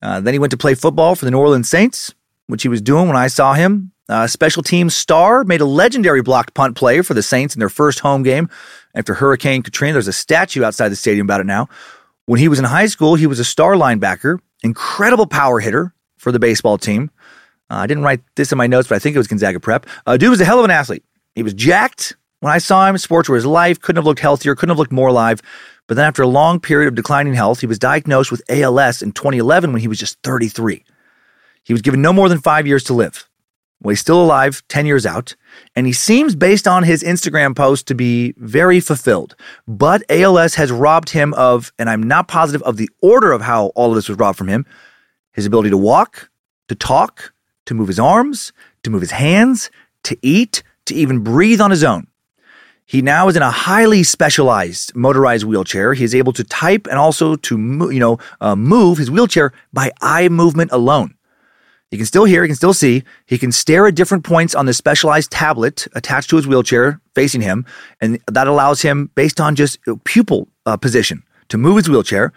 Uh, 0.00 0.20
then 0.20 0.32
he 0.32 0.38
went 0.38 0.52
to 0.52 0.56
play 0.56 0.74
football 0.74 1.16
for 1.16 1.24
the 1.24 1.32
New 1.32 1.38
Orleans 1.38 1.68
Saints, 1.68 2.14
which 2.46 2.62
he 2.62 2.68
was 2.68 2.80
doing 2.80 3.08
when 3.08 3.16
I 3.16 3.26
saw 3.26 3.54
him. 3.54 3.91
Uh, 4.08 4.26
special 4.26 4.62
teams 4.62 4.94
star 4.94 5.44
made 5.44 5.60
a 5.60 5.64
legendary 5.64 6.22
blocked 6.22 6.54
punt 6.54 6.76
play 6.76 7.02
for 7.02 7.14
the 7.14 7.22
Saints 7.22 7.54
in 7.54 7.60
their 7.60 7.68
first 7.68 8.00
home 8.00 8.22
game 8.22 8.48
after 8.94 9.14
Hurricane 9.14 9.62
Katrina. 9.62 9.94
There's 9.94 10.08
a 10.08 10.12
statue 10.12 10.64
outside 10.64 10.88
the 10.88 10.96
stadium 10.96 11.26
about 11.26 11.40
it 11.40 11.46
now. 11.46 11.68
When 12.26 12.38
he 12.38 12.48
was 12.48 12.58
in 12.58 12.64
high 12.64 12.86
school, 12.86 13.14
he 13.14 13.26
was 13.26 13.38
a 13.38 13.44
star 13.44 13.74
linebacker, 13.74 14.38
incredible 14.62 15.26
power 15.26 15.60
hitter 15.60 15.94
for 16.18 16.32
the 16.32 16.38
baseball 16.38 16.78
team. 16.78 17.10
Uh, 17.70 17.76
I 17.76 17.86
didn't 17.86 18.02
write 18.02 18.20
this 18.36 18.52
in 18.52 18.58
my 18.58 18.66
notes, 18.66 18.88
but 18.88 18.96
I 18.96 18.98
think 18.98 19.14
it 19.14 19.18
was 19.18 19.28
Gonzaga 19.28 19.60
Prep. 19.60 19.86
Uh, 20.06 20.16
dude 20.16 20.30
was 20.30 20.40
a 20.40 20.44
hell 20.44 20.58
of 20.58 20.64
an 20.64 20.70
athlete. 20.70 21.04
He 21.34 21.42
was 21.42 21.54
jacked. 21.54 22.16
When 22.40 22.52
I 22.52 22.58
saw 22.58 22.86
him, 22.88 22.98
sports 22.98 23.28
were 23.28 23.36
his 23.36 23.46
life. 23.46 23.80
Couldn't 23.80 23.98
have 23.98 24.06
looked 24.06 24.20
healthier. 24.20 24.54
Couldn't 24.54 24.70
have 24.70 24.78
looked 24.78 24.92
more 24.92 25.08
alive. 25.08 25.40
But 25.86 25.94
then, 25.94 26.06
after 26.06 26.22
a 26.22 26.28
long 26.28 26.60
period 26.60 26.88
of 26.88 26.94
declining 26.94 27.34
health, 27.34 27.60
he 27.60 27.66
was 27.66 27.78
diagnosed 27.78 28.30
with 28.30 28.42
ALS 28.48 29.02
in 29.02 29.12
2011 29.12 29.72
when 29.72 29.80
he 29.80 29.88
was 29.88 29.98
just 29.98 30.18
33. 30.22 30.84
He 31.64 31.72
was 31.72 31.82
given 31.82 32.02
no 32.02 32.12
more 32.12 32.28
than 32.28 32.40
five 32.40 32.66
years 32.66 32.84
to 32.84 32.94
live. 32.94 33.28
Well, 33.82 33.90
he's 33.90 34.00
still 34.00 34.22
alive 34.22 34.62
10 34.68 34.86
years 34.86 35.04
out, 35.04 35.34
and 35.74 35.86
he 35.86 35.92
seems, 35.92 36.36
based 36.36 36.68
on 36.68 36.84
his 36.84 37.02
Instagram 37.02 37.56
post, 37.56 37.88
to 37.88 37.94
be 37.96 38.32
very 38.36 38.78
fulfilled. 38.78 39.34
But 39.66 40.04
ALS 40.08 40.54
has 40.54 40.70
robbed 40.70 41.10
him 41.10 41.34
of, 41.34 41.72
and 41.80 41.90
I'm 41.90 42.02
not 42.02 42.28
positive 42.28 42.62
of 42.62 42.76
the 42.76 42.88
order 43.00 43.32
of 43.32 43.40
how 43.40 43.66
all 43.74 43.90
of 43.90 43.96
this 43.96 44.08
was 44.08 44.18
robbed 44.18 44.38
from 44.38 44.46
him, 44.46 44.66
his 45.32 45.46
ability 45.46 45.70
to 45.70 45.76
walk, 45.76 46.30
to 46.68 46.76
talk, 46.76 47.32
to 47.66 47.74
move 47.74 47.88
his 47.88 47.98
arms, 47.98 48.52
to 48.84 48.90
move 48.90 49.00
his 49.00 49.10
hands, 49.10 49.68
to 50.04 50.16
eat, 50.22 50.62
to 50.86 50.94
even 50.94 51.20
breathe 51.20 51.60
on 51.60 51.72
his 51.72 51.82
own. 51.82 52.06
He 52.84 53.02
now 53.02 53.28
is 53.28 53.36
in 53.36 53.42
a 53.42 53.50
highly 53.50 54.02
specialized 54.02 54.94
motorized 54.94 55.44
wheelchair. 55.44 55.94
He 55.94 56.04
is 56.04 56.14
able 56.14 56.32
to 56.34 56.44
type 56.44 56.86
and 56.86 56.98
also 56.98 57.36
to 57.36 57.58
you 57.90 57.98
know 57.98 58.18
uh, 58.40 58.54
move 58.54 58.98
his 58.98 59.10
wheelchair 59.10 59.52
by 59.72 59.90
eye 60.00 60.28
movement 60.28 60.70
alone. 60.72 61.14
He 61.92 61.96
can 61.96 62.06
still 62.06 62.24
hear, 62.24 62.42
he 62.42 62.48
can 62.48 62.56
still 62.56 62.74
see, 62.74 63.04
he 63.26 63.38
can 63.38 63.52
stare 63.52 63.86
at 63.86 63.94
different 63.94 64.24
points 64.24 64.56
on 64.56 64.66
the 64.66 64.74
specialized 64.74 65.30
tablet 65.30 65.86
attached 65.94 66.30
to 66.30 66.36
his 66.36 66.48
wheelchair 66.48 67.00
facing 67.14 67.42
him, 67.42 67.64
and 68.00 68.18
that 68.26 68.48
allows 68.48 68.82
him, 68.82 69.10
based 69.14 69.40
on 69.40 69.54
just 69.54 69.78
pupil 70.02 70.48
uh, 70.66 70.76
position, 70.76 71.22
to 71.48 71.56
move 71.56 71.76
his 71.76 71.88
wheelchair. 71.88 72.32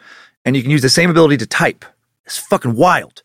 And 0.46 0.56
you 0.56 0.62
can 0.62 0.70
use 0.70 0.84
the 0.84 0.90
same 0.90 1.10
ability 1.10 1.38
to 1.38 1.48
type. 1.48 1.84
It's 2.28 2.38
fucking 2.38 2.76
wild. 2.76 3.24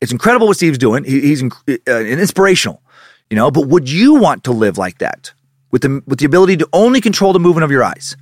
It's 0.00 0.12
incredible 0.12 0.46
what 0.46 0.56
Steve's 0.56 0.78
doing. 0.78 1.04
He, 1.04 1.20
he's 1.20 1.42
inc- 1.42 1.80
uh, 1.86 2.00
inspirational, 2.00 2.80
you 3.28 3.36
know. 3.36 3.50
But 3.50 3.66
would 3.66 3.90
you 3.90 4.14
want 4.14 4.44
to 4.44 4.52
live 4.52 4.78
like 4.78 4.98
that? 4.98 5.34
with 5.72 5.82
the, 5.82 6.02
with 6.06 6.20
the 6.20 6.26
ability 6.26 6.58
to 6.58 6.68
only 6.72 7.00
control 7.00 7.32
the 7.32 7.40
movement 7.40 7.64
of 7.64 7.72
your 7.72 7.82
eyes. 7.82 8.16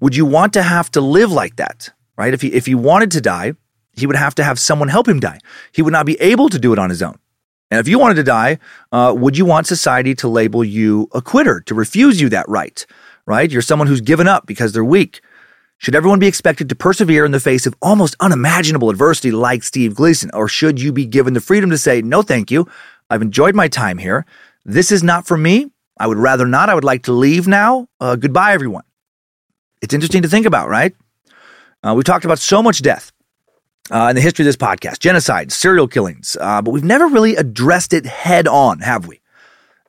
Would 0.00 0.14
you 0.14 0.26
want 0.26 0.52
to 0.54 0.62
have 0.62 0.90
to 0.90 1.00
live 1.00 1.32
like 1.32 1.56
that? 1.56 1.90
Right? 2.18 2.34
If 2.34 2.42
he, 2.42 2.52
if 2.52 2.66
he 2.66 2.74
wanted 2.74 3.12
to 3.12 3.22
die, 3.22 3.54
he 3.94 4.06
would 4.06 4.16
have 4.16 4.34
to 4.36 4.44
have 4.44 4.58
someone 4.58 4.88
help 4.88 5.08
him 5.08 5.20
die. 5.20 5.38
He 5.72 5.82
would 5.82 5.92
not 5.92 6.06
be 6.06 6.20
able 6.20 6.48
to 6.48 6.58
do 6.58 6.72
it 6.72 6.78
on 6.78 6.90
his 6.90 7.02
own. 7.02 7.18
And 7.70 7.80
if 7.80 7.88
you 7.88 7.98
wanted 7.98 8.16
to 8.16 8.22
die, 8.22 8.58
uh, 8.90 9.14
would 9.16 9.36
you 9.36 9.46
want 9.46 9.66
society 9.66 10.14
to 10.16 10.28
label 10.28 10.62
you 10.62 11.08
a 11.12 11.22
quitter, 11.22 11.60
to 11.60 11.74
refuse 11.74 12.20
you 12.20 12.28
that 12.28 12.48
right? 12.48 12.84
Right? 13.26 13.50
You're 13.50 13.62
someone 13.62 13.88
who's 13.88 14.00
given 14.00 14.28
up 14.28 14.46
because 14.46 14.72
they're 14.72 14.84
weak. 14.84 15.20
Should 15.78 15.94
everyone 15.94 16.18
be 16.18 16.26
expected 16.26 16.68
to 16.68 16.74
persevere 16.74 17.24
in 17.24 17.32
the 17.32 17.40
face 17.40 17.66
of 17.66 17.74
almost 17.82 18.14
unimaginable 18.20 18.90
adversity 18.90 19.30
like 19.30 19.62
Steve 19.62 19.94
Gleason? 19.94 20.30
Or 20.32 20.48
should 20.48 20.80
you 20.80 20.92
be 20.92 21.06
given 21.06 21.34
the 21.34 21.40
freedom 21.40 21.70
to 21.70 21.78
say, 21.78 22.02
no, 22.02 22.22
thank 22.22 22.50
you. 22.50 22.68
I've 23.10 23.22
enjoyed 23.22 23.54
my 23.54 23.68
time 23.68 23.98
here. 23.98 24.26
This 24.64 24.92
is 24.92 25.02
not 25.02 25.26
for 25.26 25.36
me. 25.36 25.70
I 25.98 26.06
would 26.06 26.18
rather 26.18 26.46
not. 26.46 26.68
I 26.68 26.74
would 26.74 26.84
like 26.84 27.04
to 27.04 27.12
leave 27.12 27.48
now. 27.48 27.88
Uh, 28.00 28.16
goodbye, 28.16 28.52
everyone. 28.52 28.84
It's 29.80 29.94
interesting 29.94 30.22
to 30.22 30.28
think 30.28 30.46
about, 30.46 30.68
right? 30.68 30.94
Uh, 31.82 31.94
we 31.96 32.04
talked 32.04 32.24
about 32.24 32.38
so 32.38 32.62
much 32.62 32.82
death 32.82 33.12
uh, 33.90 34.06
in 34.08 34.16
the 34.16 34.22
history 34.22 34.44
of 34.44 34.46
this 34.46 34.56
podcast 34.56 35.00
genocide, 35.00 35.52
serial 35.52 35.88
killings, 35.88 36.36
uh, 36.40 36.62
but 36.62 36.70
we've 36.70 36.84
never 36.84 37.06
really 37.06 37.36
addressed 37.36 37.92
it 37.92 38.06
head 38.06 38.46
on, 38.46 38.80
have 38.80 39.06
we? 39.06 39.20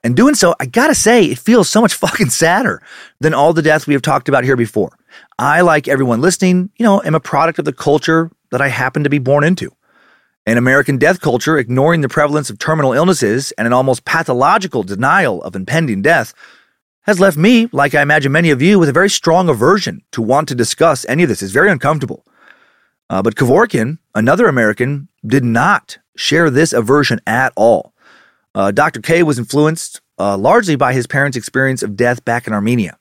And 0.02 0.14
doing 0.14 0.34
so, 0.34 0.54
I 0.60 0.66
gotta 0.66 0.94
say, 0.94 1.24
it 1.24 1.38
feels 1.38 1.68
so 1.68 1.80
much 1.80 1.94
fucking 2.04 2.30
sadder 2.30 2.82
than 3.20 3.34
all 3.34 3.52
the 3.52 3.62
deaths 3.62 3.86
we 3.86 3.94
have 3.94 4.02
talked 4.02 4.28
about 4.28 4.44
here 4.44 4.56
before. 4.56 4.96
I, 5.38 5.62
like 5.62 5.88
everyone 5.88 6.20
listening, 6.20 6.70
you 6.76 6.84
know, 6.84 7.02
am 7.02 7.14
a 7.14 7.20
product 7.20 7.58
of 7.58 7.64
the 7.64 7.72
culture 7.72 8.30
that 8.50 8.60
I 8.60 8.68
happen 8.68 9.04
to 9.04 9.10
be 9.10 9.18
born 9.18 9.44
into. 9.44 9.72
An 10.46 10.58
American 10.58 10.98
death 10.98 11.20
culture, 11.20 11.56
ignoring 11.56 12.02
the 12.02 12.08
prevalence 12.08 12.50
of 12.50 12.58
terminal 12.58 12.92
illnesses 12.92 13.52
and 13.52 13.66
an 13.66 13.72
almost 13.72 14.04
pathological 14.04 14.82
denial 14.82 15.42
of 15.42 15.56
impending 15.56 16.02
death, 16.02 16.34
has 17.02 17.18
left 17.20 17.36
me, 17.36 17.68
like 17.72 17.94
I 17.94 18.02
imagine 18.02 18.32
many 18.32 18.50
of 18.50 18.60
you, 18.60 18.78
with 18.78 18.88
a 18.88 18.92
very 18.92 19.08
strong 19.08 19.48
aversion 19.48 20.02
to 20.12 20.20
want 20.20 20.48
to 20.48 20.54
discuss 20.54 21.06
any 21.08 21.22
of 21.22 21.28
this. 21.28 21.42
It's 21.42 21.52
very 21.52 21.70
uncomfortable. 21.70 22.26
Uh, 23.14 23.22
but 23.22 23.36
Kevorkian, 23.36 23.98
another 24.16 24.48
American, 24.48 25.06
did 25.24 25.44
not 25.44 25.98
share 26.16 26.50
this 26.50 26.72
aversion 26.72 27.20
at 27.28 27.52
all. 27.54 27.94
Uh, 28.56 28.72
Dr. 28.72 29.00
K 29.00 29.22
was 29.22 29.38
influenced 29.38 30.00
uh, 30.18 30.36
largely 30.36 30.74
by 30.74 30.92
his 30.92 31.06
parents' 31.06 31.36
experience 31.36 31.84
of 31.84 31.96
death 31.96 32.24
back 32.24 32.48
in 32.48 32.52
Armenia, 32.52 32.98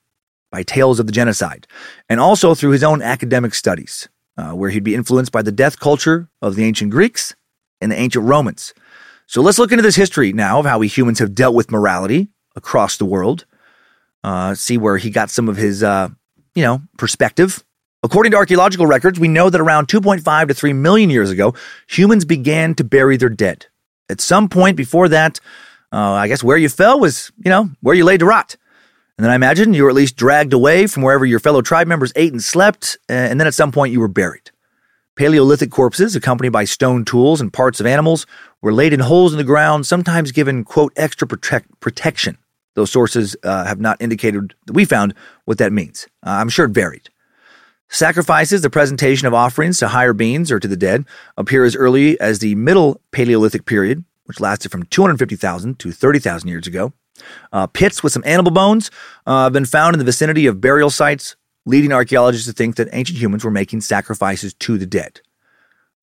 by 0.52 0.62
tales 0.62 1.00
of 1.00 1.08
the 1.08 1.12
genocide, 1.12 1.66
and 2.10 2.20
also 2.20 2.54
through 2.54 2.70
his 2.70 2.84
own 2.84 3.02
academic 3.02 3.56
studies 3.56 4.08
uh, 4.38 4.52
where 4.52 4.70
he'd 4.70 4.84
be 4.84 4.94
influenced 4.94 5.32
by 5.32 5.42
the 5.42 5.52
death 5.52 5.80
culture 5.80 6.30
of 6.44 6.56
the 6.56 6.64
ancient 6.64 6.92
Greeks 6.92 7.36
and 7.82 7.92
the 7.92 8.00
ancient 8.00 8.24
Romans. 8.24 8.76
So 9.26 9.42
let's 9.42 9.58
look 9.58 9.72
into 9.72 9.82
this 9.82 9.96
history 9.96 10.32
now 10.32 10.60
of 10.60 10.68
how 10.68 10.78
we 10.78 10.90
humans 10.90 11.18
have 11.18 11.34
dealt 11.34 11.56
with 11.56 11.72
morality 11.72 12.28
across 12.56 12.98
the 12.98 13.06
world. 13.06 13.48
Uh, 14.24 14.54
see 14.54 14.78
where 14.78 14.98
he 14.98 15.10
got 15.10 15.32
some 15.32 15.50
of 15.50 15.58
his, 15.58 15.82
uh, 15.82 16.10
you 16.54 16.62
know, 16.62 16.84
perspective. 17.00 17.64
According 18.04 18.34
to 18.34 18.38
archaeological 18.38 18.86
records, 18.86 19.18
we 19.18 19.30
know 19.30 19.50
that 19.50 19.62
around 19.62 19.88
2.5 19.88 20.48
to 20.50 20.54
3 20.54 20.74
million 20.74 21.10
years 21.10 21.30
ago, 21.30 21.56
humans 21.88 22.26
began 22.26 22.76
to 22.76 22.84
bury 22.84 23.16
their 23.16 23.30
dead. 23.30 23.68
At 24.10 24.20
some 24.20 24.50
point 24.50 24.76
before 24.76 25.08
that, 25.08 25.40
uh, 25.94 26.12
I 26.12 26.28
guess 26.28 26.44
where 26.44 26.58
you 26.58 26.68
fell 26.68 27.00
was, 27.00 27.32
you 27.38 27.50
know, 27.50 27.70
where 27.80 27.96
you 27.96 28.04
laid 28.04 28.20
to 28.20 28.26
rot. 28.26 28.58
And 29.18 29.24
then 29.24 29.32
I 29.32 29.36
imagine 29.36 29.74
you 29.74 29.84
were 29.84 29.90
at 29.90 29.96
least 29.96 30.18
dragged 30.18 30.52
away 30.52 30.88
from 30.88 31.04
wherever 31.04 31.26
your 31.26 31.40
fellow 31.40 31.62
tribe 31.62 31.88
members 31.88 32.12
ate 32.16 32.34
and 32.34 32.44
slept, 32.44 32.98
and 33.08 33.40
then 33.40 33.48
at 33.48 33.54
some 33.54 33.72
point 33.72 33.94
you 33.94 34.02
were 34.02 34.08
buried. 34.10 34.52
Paleolithic 35.16 35.72
corpses, 35.72 36.16
accompanied 36.16 36.50
by 36.50 36.66
stone 36.66 37.06
tools 37.06 37.40
and 37.40 37.54
parts 37.54 37.80
of 37.80 37.86
animals, 37.86 38.26
were 38.62 38.74
laid 38.74 38.92
in 38.92 39.00
holes 39.00 39.32
in 39.32 39.38
the 39.38 39.44
ground, 39.44 39.86
sometimes 39.86 40.32
given, 40.32 40.64
quote, 40.64 40.92
extra 40.98 41.28
protect- 41.28 41.80
protection. 41.80 42.38
Those 42.74 42.92
sources 42.92 43.36
uh, 43.44 43.66
have 43.66 43.80
not 43.80 44.02
indicated 44.02 44.56
that 44.66 44.74
we 44.74 44.84
found 44.84 45.14
what 45.46 45.60
that 45.60 45.72
means. 45.72 46.08
Uh, 46.26 46.32
I'm 46.32 46.50
sure 46.50 46.66
it 46.66 46.72
varied. 46.72 47.10
Sacrifices, 47.94 48.64
the 48.64 48.72
presentation 48.72 49.28
of 49.28 49.36
offerings 49.36 49.78
to 49.78 49.88
higher 49.88 50.14
beings 50.14 50.52
or 50.52 50.60
to 50.60 50.68
the 50.68 50.76
dead, 50.76 51.06
appear 51.38 51.64
as 51.64 51.76
early 51.76 52.20
as 52.20 52.40
the 52.40 52.56
Middle 52.56 53.00
Paleolithic 53.12 53.68
period, 53.68 54.04
which 54.26 54.40
lasted 54.40 54.72
from 54.72 54.82
250,000 54.86 55.78
to 55.78 55.92
30,000 55.92 56.50
years 56.50 56.66
ago. 56.66 56.92
Uh, 57.52 57.68
pits 57.68 58.02
with 58.02 58.12
some 58.12 58.24
animal 58.26 58.52
bones 58.52 58.90
uh, 59.28 59.44
have 59.44 59.54
been 59.54 59.64
found 59.64 59.94
in 59.94 60.00
the 60.00 60.06
vicinity 60.06 60.48
of 60.48 60.60
burial 60.60 60.90
sites, 60.90 61.36
leading 61.68 61.94
archaeologists 61.94 62.48
to 62.48 62.52
think 62.54 62.78
that 62.78 62.90
ancient 62.94 63.20
humans 63.20 63.44
were 63.44 63.52
making 63.52 63.80
sacrifices 63.80 64.56
to 64.56 64.80
the 64.80 64.88
dead. 64.88 65.22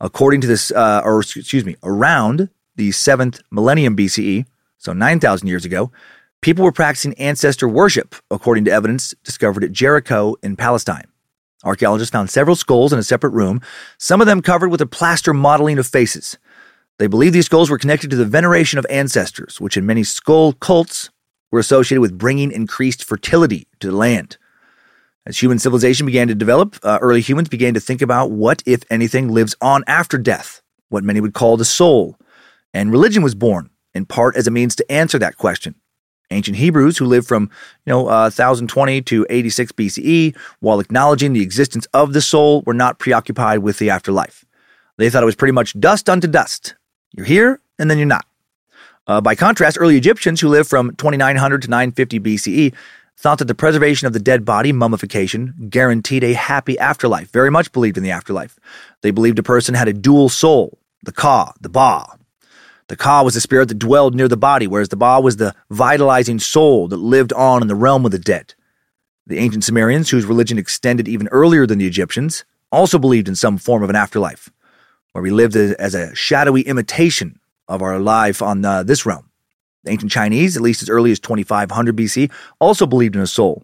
According 0.00 0.42
to 0.42 0.46
this, 0.46 0.70
uh, 0.70 1.02
or 1.04 1.18
excuse 1.18 1.64
me, 1.64 1.74
around 1.82 2.50
the 2.76 2.92
seventh 2.92 3.40
millennium 3.50 3.96
BCE, 3.96 4.46
so 4.78 4.92
9,000 4.92 5.48
years 5.48 5.64
ago, 5.64 5.90
people 6.40 6.64
were 6.64 6.70
practicing 6.70 7.14
ancestor 7.14 7.68
worship, 7.68 8.14
according 8.30 8.64
to 8.66 8.70
evidence 8.70 9.12
discovered 9.24 9.64
at 9.64 9.72
Jericho 9.72 10.36
in 10.40 10.54
Palestine. 10.54 11.08
Archaeologists 11.64 12.12
found 12.12 12.30
several 12.30 12.56
skulls 12.56 12.92
in 12.92 12.98
a 12.98 13.02
separate 13.02 13.30
room, 13.30 13.60
some 13.98 14.20
of 14.20 14.26
them 14.26 14.40
covered 14.40 14.70
with 14.70 14.80
a 14.80 14.86
plaster 14.86 15.34
modeling 15.34 15.78
of 15.78 15.86
faces. 15.86 16.38
They 16.98 17.06
believe 17.06 17.32
these 17.32 17.46
skulls 17.46 17.70
were 17.70 17.78
connected 17.78 18.10
to 18.10 18.16
the 18.16 18.24
veneration 18.24 18.78
of 18.78 18.86
ancestors, 18.90 19.60
which 19.60 19.76
in 19.76 19.86
many 19.86 20.04
skull 20.04 20.52
cults 20.54 21.10
were 21.50 21.58
associated 21.58 22.00
with 22.00 22.18
bringing 22.18 22.52
increased 22.52 23.04
fertility 23.04 23.66
to 23.80 23.88
the 23.90 23.96
land. 23.96 24.38
As 25.26 25.38
human 25.38 25.58
civilization 25.58 26.06
began 26.06 26.28
to 26.28 26.34
develop, 26.34 26.76
uh, 26.82 26.98
early 27.02 27.20
humans 27.20 27.48
began 27.48 27.74
to 27.74 27.80
think 27.80 28.00
about 28.00 28.30
what, 28.30 28.62
if 28.64 28.82
anything, 28.90 29.28
lives 29.28 29.54
on 29.60 29.84
after 29.86 30.16
death, 30.16 30.62
what 30.88 31.04
many 31.04 31.20
would 31.20 31.34
call 31.34 31.56
the 31.56 31.64
soul. 31.64 32.16
And 32.72 32.90
religion 32.90 33.22
was 33.22 33.34
born, 33.34 33.70
in 33.92 34.06
part 34.06 34.36
as 34.36 34.46
a 34.46 34.50
means 34.50 34.74
to 34.76 34.92
answer 34.92 35.18
that 35.18 35.36
question. 35.36 35.74
Ancient 36.30 36.56
Hebrews, 36.56 36.98
who 36.98 37.06
lived 37.06 37.26
from 37.26 37.50
you 37.86 37.90
know 37.90 38.06
uh, 38.06 38.30
1020 38.30 39.02
to 39.02 39.26
86 39.28 39.72
BCE, 39.72 40.36
while 40.60 40.80
acknowledging 40.80 41.32
the 41.32 41.42
existence 41.42 41.86
of 41.92 42.12
the 42.12 42.20
soul, 42.20 42.62
were 42.62 42.74
not 42.74 42.98
preoccupied 42.98 43.60
with 43.60 43.78
the 43.78 43.90
afterlife. 43.90 44.44
They 44.96 45.10
thought 45.10 45.22
it 45.22 45.26
was 45.26 45.36
pretty 45.36 45.52
much 45.52 45.78
dust 45.78 46.08
unto 46.08 46.28
dust. 46.28 46.74
You're 47.12 47.26
here, 47.26 47.60
and 47.78 47.90
then 47.90 47.98
you're 47.98 48.06
not. 48.06 48.26
Uh, 49.06 49.20
by 49.20 49.34
contrast, 49.34 49.76
early 49.80 49.96
Egyptians, 49.96 50.40
who 50.40 50.48
lived 50.48 50.68
from 50.68 50.94
2900 50.96 51.62
to 51.62 51.70
950 51.70 52.20
BCE, 52.20 52.74
thought 53.16 53.38
that 53.38 53.46
the 53.46 53.54
preservation 53.54 54.06
of 54.06 54.12
the 54.12 54.20
dead 54.20 54.44
body, 54.44 54.72
mummification, 54.72 55.54
guaranteed 55.68 56.22
a 56.22 56.32
happy 56.32 56.78
afterlife, 56.78 57.30
very 57.30 57.50
much 57.50 57.72
believed 57.72 57.96
in 57.96 58.02
the 58.02 58.10
afterlife. 58.10 58.58
They 59.02 59.10
believed 59.10 59.38
a 59.38 59.42
person 59.42 59.74
had 59.74 59.88
a 59.88 59.92
dual 59.92 60.28
soul, 60.28 60.78
the 61.02 61.12
Ka, 61.12 61.52
the 61.60 61.68
Ba. 61.68 62.06
The 62.90 62.96
Ka 62.96 63.22
was 63.22 63.34
the 63.34 63.40
spirit 63.40 63.68
that 63.68 63.78
dwelled 63.78 64.16
near 64.16 64.26
the 64.26 64.36
body, 64.36 64.66
whereas 64.66 64.88
the 64.88 64.96
Ba 64.96 65.20
was 65.20 65.36
the 65.36 65.54
vitalizing 65.70 66.40
soul 66.40 66.88
that 66.88 66.96
lived 66.96 67.32
on 67.34 67.62
in 67.62 67.68
the 67.68 67.76
realm 67.76 68.04
of 68.04 68.10
the 68.10 68.18
dead. 68.18 68.54
The 69.28 69.38
ancient 69.38 69.62
Sumerians, 69.62 70.10
whose 70.10 70.24
religion 70.24 70.58
extended 70.58 71.06
even 71.06 71.28
earlier 71.28 71.68
than 71.68 71.78
the 71.78 71.86
Egyptians, 71.86 72.44
also 72.72 72.98
believed 72.98 73.28
in 73.28 73.36
some 73.36 73.58
form 73.58 73.84
of 73.84 73.90
an 73.90 73.94
afterlife, 73.94 74.50
where 75.12 75.22
we 75.22 75.30
lived 75.30 75.54
as 75.54 75.94
a 75.94 76.12
shadowy 76.16 76.62
imitation 76.62 77.38
of 77.68 77.80
our 77.80 78.00
life 78.00 78.42
on 78.42 78.64
uh, 78.64 78.82
this 78.82 79.06
realm. 79.06 79.30
The 79.84 79.92
ancient 79.92 80.10
Chinese, 80.10 80.56
at 80.56 80.62
least 80.62 80.82
as 80.82 80.90
early 80.90 81.12
as 81.12 81.20
2500 81.20 81.94
BC, 81.94 82.28
also 82.58 82.86
believed 82.86 83.14
in 83.14 83.22
a 83.22 83.26
soul, 83.28 83.62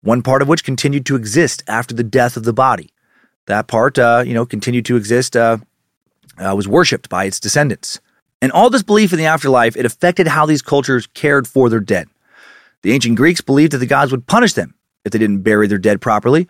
one 0.00 0.22
part 0.22 0.40
of 0.40 0.48
which 0.48 0.64
continued 0.64 1.04
to 1.04 1.16
exist 1.16 1.62
after 1.68 1.94
the 1.94 2.02
death 2.02 2.38
of 2.38 2.44
the 2.44 2.54
body. 2.54 2.88
That 3.48 3.66
part, 3.66 3.98
uh, 3.98 4.24
you 4.26 4.32
know, 4.32 4.46
continued 4.46 4.86
to 4.86 4.96
exist, 4.96 5.36
uh, 5.36 5.58
uh, 6.38 6.54
was 6.56 6.66
worshipped 6.66 7.10
by 7.10 7.26
its 7.26 7.38
descendants. 7.38 8.00
And 8.42 8.50
all 8.50 8.70
this 8.70 8.82
belief 8.82 9.12
in 9.12 9.18
the 9.18 9.26
afterlife, 9.26 9.76
it 9.76 9.86
affected 9.86 10.26
how 10.26 10.46
these 10.46 10.62
cultures 10.62 11.06
cared 11.06 11.46
for 11.46 11.70
their 11.70 11.80
dead. 11.80 12.08
The 12.82 12.92
ancient 12.92 13.16
Greeks 13.16 13.40
believed 13.40 13.72
that 13.72 13.78
the 13.78 13.86
gods 13.86 14.10
would 14.10 14.26
punish 14.26 14.54
them 14.54 14.74
if 15.04 15.12
they 15.12 15.18
didn't 15.20 15.42
bury 15.42 15.68
their 15.68 15.78
dead 15.78 16.00
properly. 16.00 16.48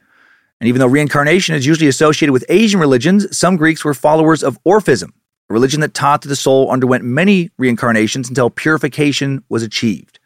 And 0.59 0.69
even 0.69 0.81
though 0.81 0.87
reincarnation 0.87 1.55
is 1.55 1.67
usually 1.67 1.89
associated 1.89 2.33
with 2.33 2.47
Asian 2.49 2.81
religions, 2.81 3.37
some 3.37 3.59
Greeks 3.59 3.85
were 3.85 3.93
followers 3.93 4.43
of 4.43 4.59
Orphism, 4.65 5.11
a 5.51 5.53
religion 5.53 5.81
that 5.81 5.93
taught 5.93 6.23
that 6.23 6.29
the 6.29 6.37
soul 6.37 6.71
underwent 6.71 7.05
many 7.05 7.51
reincarnations 7.59 8.29
until 8.29 8.49
purification 8.49 9.45
was 9.51 9.63
achieved. 9.63 10.19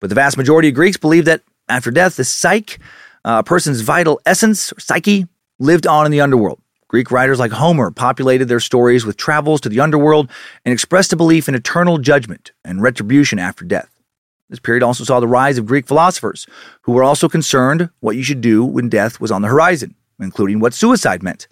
But 0.00 0.10
the 0.10 0.14
vast 0.14 0.36
majority 0.36 0.68
of 0.68 0.74
Greeks 0.74 0.98
believed 0.98 1.26
that 1.28 1.42
after 1.70 1.90
death, 1.90 2.16
the 2.16 2.24
psyche, 2.24 2.76
uh, 3.24 3.36
a 3.38 3.42
person's 3.42 3.80
vital 3.80 4.20
essence 4.26 4.70
or 4.72 4.80
psyche, 4.80 5.26
lived 5.58 5.86
on 5.86 6.04
in 6.04 6.12
the 6.12 6.20
underworld. 6.20 6.60
Greek 6.90 7.12
writers 7.12 7.38
like 7.38 7.52
Homer 7.52 7.92
populated 7.92 8.46
their 8.46 8.58
stories 8.58 9.06
with 9.06 9.16
travels 9.16 9.60
to 9.60 9.68
the 9.68 9.78
underworld 9.78 10.28
and 10.64 10.72
expressed 10.72 11.12
a 11.12 11.16
belief 11.16 11.48
in 11.48 11.54
eternal 11.54 11.98
judgment 11.98 12.50
and 12.64 12.82
retribution 12.82 13.38
after 13.38 13.64
death. 13.64 13.88
This 14.48 14.58
period 14.58 14.82
also 14.82 15.04
saw 15.04 15.20
the 15.20 15.28
rise 15.28 15.56
of 15.56 15.66
Greek 15.66 15.86
philosophers 15.86 16.48
who 16.82 16.90
were 16.90 17.04
also 17.04 17.28
concerned 17.28 17.90
what 18.00 18.16
you 18.16 18.24
should 18.24 18.40
do 18.40 18.64
when 18.64 18.88
death 18.88 19.20
was 19.20 19.30
on 19.30 19.40
the 19.40 19.46
horizon, 19.46 19.94
including 20.18 20.58
what 20.58 20.74
suicide 20.74 21.22
meant. 21.22 21.46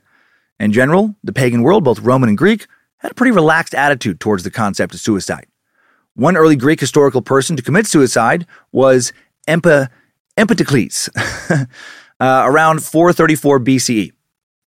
In 0.59 0.73
general, 0.73 1.15
the 1.23 1.33
pagan 1.33 1.63
world, 1.63 1.85
both 1.85 2.01
Roman 2.01 2.31
and 2.31 2.37
Greek, 2.37 2.67
had 2.97 3.13
a 3.13 3.15
pretty 3.15 3.31
relaxed 3.31 3.77
attitude 3.77 4.19
towards 4.19 4.43
the 4.43 4.51
concept 4.51 4.93
of 4.93 4.99
suicide. 4.99 5.47
One 6.15 6.37
early 6.37 6.57
Greek 6.57 6.81
historical 6.81 7.23
person 7.23 7.55
to 7.55 7.63
commit 7.63 7.87
suicide 7.87 8.45
was 8.73 9.13
Empedocles, 9.47 11.11
uh, 11.49 11.65
around 12.21 12.83
434 12.83 13.61
BCE. 13.61 14.13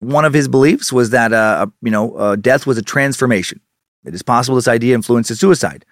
One 0.02 0.26
of 0.26 0.34
his 0.34 0.48
beliefs 0.48 0.92
was 0.92 1.12
that, 1.12 1.32
uh, 1.32 1.68
you 1.82 1.92
know, 1.92 2.16
uh, 2.16 2.36
death 2.36 2.66
was 2.66 2.78
a 2.78 2.82
transformation. 2.82 3.62
It 4.04 4.16
is 4.16 4.24
possible 4.24 4.56
this 4.56 4.68
idea 4.68 4.96
influenced 4.96 5.30
his 5.30 5.40
suicide. 5.40 5.86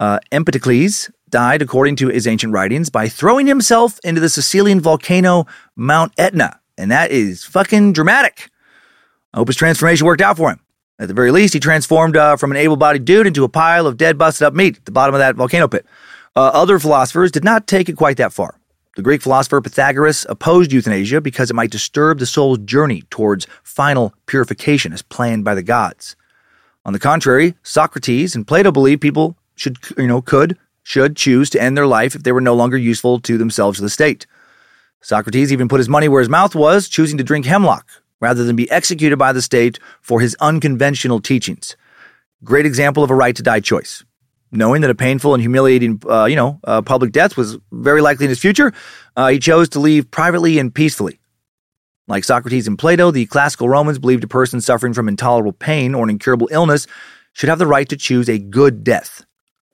Uh, 0.00 0.18
Empedocles 0.32 1.10
died, 1.30 1.62
according 1.62 1.94
to 1.96 2.08
his 2.08 2.26
ancient 2.26 2.52
writings, 2.52 2.90
by 2.90 3.08
throwing 3.08 3.46
himself 3.46 4.00
into 4.02 4.20
the 4.20 4.28
Sicilian 4.28 4.80
volcano 4.80 5.46
Mount 5.76 6.12
Etna, 6.18 6.58
and 6.76 6.90
that 6.90 7.12
is 7.12 7.44
fucking 7.44 7.92
dramatic. 7.92 8.50
I 9.32 9.38
hope 9.38 9.46
his 9.46 9.56
transformation 9.56 10.08
worked 10.08 10.20
out 10.20 10.36
for 10.36 10.50
him. 10.50 10.58
At 10.98 11.06
the 11.06 11.14
very 11.14 11.30
least, 11.30 11.54
he 11.54 11.60
transformed 11.60 12.16
uh, 12.16 12.36
from 12.36 12.50
an 12.50 12.56
able 12.56 12.76
bodied 12.76 13.04
dude 13.04 13.28
into 13.28 13.44
a 13.44 13.48
pile 13.48 13.86
of 13.86 13.96
dead, 13.96 14.18
busted 14.18 14.44
up 14.44 14.54
meat 14.54 14.78
at 14.78 14.84
the 14.86 14.92
bottom 14.92 15.14
of 15.14 15.20
that 15.20 15.36
volcano 15.36 15.68
pit. 15.68 15.86
Uh, 16.34 16.50
other 16.52 16.80
philosophers 16.80 17.30
did 17.30 17.44
not 17.44 17.68
take 17.68 17.88
it 17.88 17.96
quite 17.96 18.16
that 18.16 18.32
far. 18.32 18.58
The 18.94 19.02
Greek 19.02 19.22
philosopher 19.22 19.62
Pythagoras 19.62 20.26
opposed 20.28 20.70
euthanasia 20.70 21.22
because 21.22 21.50
it 21.50 21.54
might 21.54 21.70
disturb 21.70 22.18
the 22.18 22.26
soul's 22.26 22.58
journey 22.58 23.04
towards 23.08 23.46
final 23.62 24.12
purification 24.26 24.92
as 24.92 25.00
planned 25.00 25.44
by 25.44 25.54
the 25.54 25.62
gods. 25.62 26.14
On 26.84 26.92
the 26.92 26.98
contrary, 26.98 27.54
Socrates 27.62 28.34
and 28.34 28.46
Plato 28.46 28.70
believed 28.70 29.00
people 29.00 29.36
should, 29.54 29.78
you 29.96 30.06
know, 30.06 30.20
could, 30.20 30.58
should 30.82 31.16
choose 31.16 31.48
to 31.50 31.62
end 31.62 31.74
their 31.74 31.86
life 31.86 32.14
if 32.14 32.22
they 32.22 32.32
were 32.32 32.40
no 32.42 32.54
longer 32.54 32.76
useful 32.76 33.18
to 33.20 33.38
themselves 33.38 33.78
or 33.78 33.82
the 33.82 33.88
state. 33.88 34.26
Socrates 35.00 35.52
even 35.52 35.68
put 35.68 35.80
his 35.80 35.88
money 35.88 36.08
where 36.08 36.20
his 36.20 36.28
mouth 36.28 36.54
was, 36.54 36.86
choosing 36.86 37.16
to 37.16 37.24
drink 37.24 37.46
hemlock, 37.46 37.88
rather 38.20 38.44
than 38.44 38.56
be 38.56 38.70
executed 38.70 39.16
by 39.16 39.32
the 39.32 39.40
state 39.40 39.78
for 40.02 40.20
his 40.20 40.36
unconventional 40.38 41.20
teachings. 41.20 41.76
Great 42.44 42.66
example 42.66 43.02
of 43.02 43.10
a 43.10 43.14
right 43.14 43.36
to 43.36 43.42
die 43.42 43.60
choice. 43.60 44.04
Knowing 44.52 44.82
that 44.82 44.90
a 44.90 44.94
painful 44.94 45.32
and 45.32 45.42
humiliating, 45.42 46.00
uh, 46.08 46.26
you 46.26 46.36
know, 46.36 46.60
uh, 46.64 46.82
public 46.82 47.10
death 47.10 47.36
was 47.38 47.56
very 47.72 48.02
likely 48.02 48.26
in 48.26 48.28
his 48.28 48.38
future, 48.38 48.72
uh, 49.16 49.28
he 49.28 49.38
chose 49.38 49.68
to 49.70 49.80
leave 49.80 50.10
privately 50.10 50.58
and 50.58 50.74
peacefully. 50.74 51.18
Like 52.06 52.24
Socrates 52.24 52.68
and 52.68 52.78
Plato, 52.78 53.10
the 53.10 53.26
classical 53.26 53.68
Romans 53.68 53.98
believed 53.98 54.24
a 54.24 54.28
person 54.28 54.60
suffering 54.60 54.92
from 54.92 55.08
intolerable 55.08 55.52
pain 55.52 55.94
or 55.94 56.04
an 56.04 56.10
incurable 56.10 56.48
illness 56.50 56.86
should 57.32 57.48
have 57.48 57.58
the 57.58 57.66
right 57.66 57.88
to 57.88 57.96
choose 57.96 58.28
a 58.28 58.38
good 58.38 58.84
death. 58.84 59.24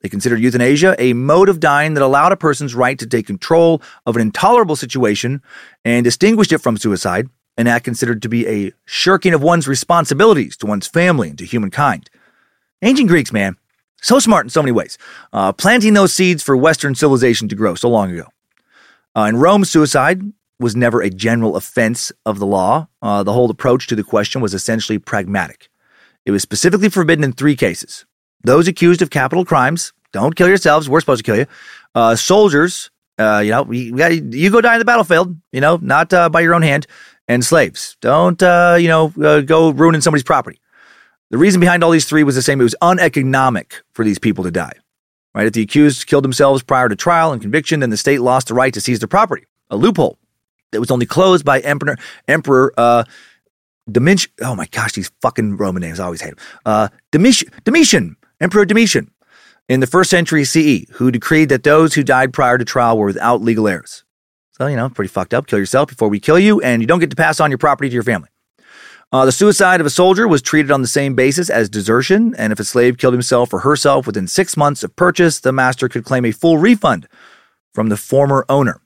They 0.01 0.07
considered 0.07 0.39
euthanasia 0.39 0.95
a 0.97 1.11
mode 1.11 1.49
of 1.49 1.59
dying 1.59 1.95
that 1.95 2.03
allowed 2.03 2.31
a 2.31 2.37
person's 2.37 2.73
right 2.73 2.97
to 2.99 3.05
take 3.05 3.27
control 3.27 3.81
of 4.05 4.15
an 4.15 4.21
intolerable 4.21 4.77
situation 4.77 5.41
and 5.83 6.05
distinguished 6.05 6.53
it 6.53 6.59
from 6.59 6.77
suicide, 6.77 7.27
an 7.57 7.67
act 7.67 7.83
considered 7.83 8.21
to 8.21 8.29
be 8.29 8.47
a 8.47 8.71
shirking 8.85 9.33
of 9.33 9.43
one's 9.43 9.67
responsibilities 9.67 10.55
to 10.57 10.65
one's 10.65 10.87
family 10.87 11.29
and 11.29 11.37
to 11.37 11.45
humankind. 11.45 12.09
Ancient 12.81 13.09
Greeks, 13.09 13.33
man, 13.33 13.57
so 14.01 14.19
smart 14.19 14.45
in 14.45 14.49
so 14.49 14.61
many 14.61 14.71
ways, 14.71 14.97
uh, 15.33 15.53
planting 15.53 15.93
those 15.93 16.13
seeds 16.13 16.43
for 16.43 16.55
Western 16.55 16.95
civilization 16.95 17.47
to 17.49 17.55
grow 17.55 17.75
so 17.75 17.89
long 17.89 18.11
ago. 18.11 18.27
Uh, 19.15 19.23
in 19.23 19.37
Rome, 19.37 19.65
suicide 19.65 20.21
was 20.59 20.75
never 20.75 21.01
a 21.01 21.09
general 21.09 21.55
offense 21.55 22.11
of 22.25 22.39
the 22.39 22.45
law. 22.45 22.87
Uh, 23.01 23.23
the 23.23 23.33
whole 23.33 23.49
approach 23.49 23.87
to 23.87 23.95
the 23.95 24.03
question 24.03 24.41
was 24.41 24.53
essentially 24.53 24.99
pragmatic. 24.99 25.69
It 26.25 26.31
was 26.31 26.43
specifically 26.43 26.89
forbidden 26.89 27.23
in 27.23 27.31
three 27.31 27.55
cases. 27.55 28.05
Those 28.43 28.67
accused 28.67 29.01
of 29.01 29.09
capital 29.09 29.45
crimes, 29.45 29.93
don't 30.11 30.35
kill 30.35 30.47
yourselves, 30.47 30.89
we're 30.89 30.99
supposed 30.99 31.19
to 31.19 31.23
kill 31.23 31.37
you. 31.37 31.45
Uh, 31.95 32.15
soldiers, 32.15 32.91
uh, 33.17 33.41
you 33.43 33.51
know, 33.51 33.63
we, 33.63 33.91
we 33.91 33.97
got 33.97 34.11
you 34.11 34.49
go 34.49 34.61
die 34.61 34.75
in 34.75 34.79
the 34.79 34.85
battlefield, 34.85 35.35
you 35.51 35.59
know, 35.59 35.77
not 35.81 36.13
uh, 36.13 36.29
by 36.29 36.41
your 36.41 36.53
own 36.53 36.61
hand 36.61 36.87
and 37.27 37.43
slaves. 37.43 37.97
Don't, 38.01 38.41
uh, 38.41 38.77
you 38.79 38.87
know, 38.87 39.13
uh, 39.21 39.41
go 39.41 39.71
ruining 39.71 40.01
somebody's 40.01 40.23
property. 40.23 40.59
The 41.29 41.37
reason 41.37 41.59
behind 41.59 41.83
all 41.83 41.91
these 41.91 42.05
three 42.05 42.23
was 42.23 42.35
the 42.35 42.41
same. 42.41 42.59
It 42.59 42.63
was 42.63 42.75
uneconomic 42.81 43.81
for 43.93 44.03
these 44.03 44.19
people 44.19 44.43
to 44.43 44.51
die. 44.51 44.73
Right? 45.35 45.45
If 45.45 45.53
the 45.53 45.61
accused 45.61 46.07
killed 46.07 46.23
themselves 46.23 46.63
prior 46.63 46.89
to 46.89 46.95
trial 46.95 47.31
and 47.31 47.41
conviction, 47.41 47.81
then 47.81 47.91
the 47.91 47.97
state 47.97 48.21
lost 48.21 48.47
the 48.47 48.55
right 48.55 48.73
to 48.73 48.81
seize 48.81 48.99
their 48.99 49.07
property. 49.07 49.45
A 49.69 49.77
loophole 49.77 50.17
that 50.71 50.79
was 50.79 50.89
only 50.91 51.05
closed 51.05 51.45
by 51.45 51.59
Emperor 51.59 51.97
Emperor 52.27 52.73
uh, 52.77 53.03
Domitian. 53.91 54.31
Oh 54.41 54.55
my 54.55 54.65
gosh, 54.67 54.93
these 54.93 55.11
fucking 55.21 55.57
Roman 55.57 55.81
names. 55.81 55.99
I 55.99 56.05
always 56.05 56.21
hate 56.21 56.35
them. 56.35 56.45
Uh, 56.65 56.87
Domitian, 57.11 57.49
Domitian, 57.63 58.15
Emperor 58.41 58.65
Domitian, 58.65 59.11
in 59.67 59.81
the 59.81 59.87
first 59.87 60.09
century 60.09 60.43
CE, 60.43 60.89
who 60.93 61.11
decreed 61.11 61.49
that 61.49 61.63
those 61.63 61.93
who 61.93 62.03
died 62.03 62.33
prior 62.33 62.57
to 62.57 62.65
trial 62.65 62.97
were 62.97 63.05
without 63.05 63.41
legal 63.41 63.67
heirs. 63.67 64.03
So, 64.51 64.65
you 64.65 64.75
know, 64.75 64.89
pretty 64.89 65.09
fucked 65.09 65.33
up. 65.33 65.47
Kill 65.47 65.59
yourself 65.59 65.89
before 65.89 66.09
we 66.09 66.19
kill 66.19 66.39
you, 66.39 66.59
and 66.61 66.81
you 66.81 66.87
don't 66.87 66.99
get 66.99 67.11
to 67.11 67.15
pass 67.15 67.39
on 67.39 67.51
your 67.51 67.59
property 67.59 67.89
to 67.89 67.93
your 67.93 68.03
family. 68.03 68.29
Uh, 69.11 69.25
the 69.25 69.31
suicide 69.31 69.79
of 69.79 69.87
a 69.87 69.89
soldier 69.89 70.27
was 70.27 70.39
treated 70.39 70.69
on 70.69 70.83
the 70.83 70.87
same 70.87 71.15
basis 71.15 71.49
as 71.49 71.67
desertion, 71.67 72.35
and 72.35 72.53
if 72.53 72.59
a 72.59 72.63
slave 72.63 72.99
killed 72.99 73.13
himself 73.13 73.51
or 73.51 73.61
herself 73.61 74.05
within 74.05 74.27
six 74.27 74.55
months 74.55 74.83
of 74.83 74.95
purchase, 74.95 75.39
the 75.39 75.51
master 75.51 75.89
could 75.89 76.05
claim 76.05 76.25
a 76.25 76.31
full 76.31 76.59
refund 76.59 77.07
from 77.73 77.89
the 77.89 77.97
former 77.97 78.45
owner. 78.49 78.81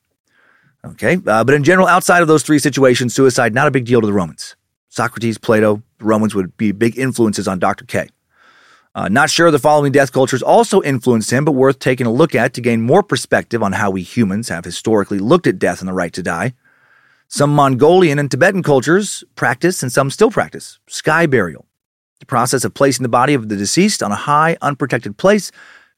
Okay, 0.86 1.20
uh, 1.28 1.44
but 1.44 1.54
in 1.54 1.66
general, 1.66 1.88
outside 1.88 2.22
of 2.22 2.30
those 2.30 2.42
three 2.42 2.60
situations, 2.60 3.14
suicide 3.14 3.54
not 3.54 3.68
a 3.68 3.72
big 3.72 3.84
deal 3.84 4.00
to 4.00 4.08
the 4.08 4.14
Romans. 4.14 4.56
Socrates, 4.88 5.38
Plato, 5.38 5.84
the 5.98 6.06
Romans 6.06 6.34
would 6.34 6.56
be 6.56 6.72
big 6.72 6.98
influences 6.98 7.48
on 7.48 7.60
Dr. 7.60 7.84
K. 7.84 8.08
Uh, 8.96 9.10
not 9.10 9.30
sure 9.30 9.52
the 9.52 9.60
following 9.60 9.92
death 9.92 10.14
cultures 10.14 10.44
also 10.44 10.82
influenced 10.84 11.32
him, 11.32 11.44
but 11.44 11.52
worth 11.52 11.80
taking 11.80 12.08
a 12.08 12.12
look 12.12 12.34
at 12.34 12.54
to 12.54 12.62
gain 12.62 12.82
more 12.82 13.04
perspective 13.04 13.62
on 13.62 13.74
how 13.74 13.90
we 13.90 14.04
humans 14.04 14.48
have 14.48 14.64
historically 14.64 15.20
looked 15.20 15.48
at 15.48 15.60
death 15.60 15.82
and 15.82 15.90
the 15.90 15.94
right 15.94 16.14
to 16.14 16.24
die. 16.24 16.54
Some 17.36 17.56
Mongolian 17.56 18.20
and 18.20 18.30
Tibetan 18.30 18.62
cultures 18.62 19.24
practice, 19.34 19.82
and 19.82 19.92
some 19.92 20.12
still 20.12 20.30
practice, 20.30 20.78
sky 20.86 21.26
burial, 21.26 21.66
the 22.20 22.28
process 22.28 22.64
of 22.64 22.76
placing 22.76 23.02
the 23.02 23.10
body 23.10 23.34
of 23.34 23.50
the 23.50 23.56
deceased 23.56 24.04
on 24.04 24.12
a 24.12 24.16
high, 24.16 24.56
unprotected 24.62 25.18
place 25.18 25.52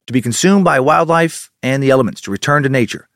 to 0.06 0.14
be 0.14 0.22
consumed 0.22 0.64
by 0.64 0.80
wildlife 0.80 1.50
and 1.62 1.82
the 1.82 1.90
elements 1.90 2.22
to 2.22 2.30
return 2.30 2.62
to 2.62 2.70
nature. 2.70 3.06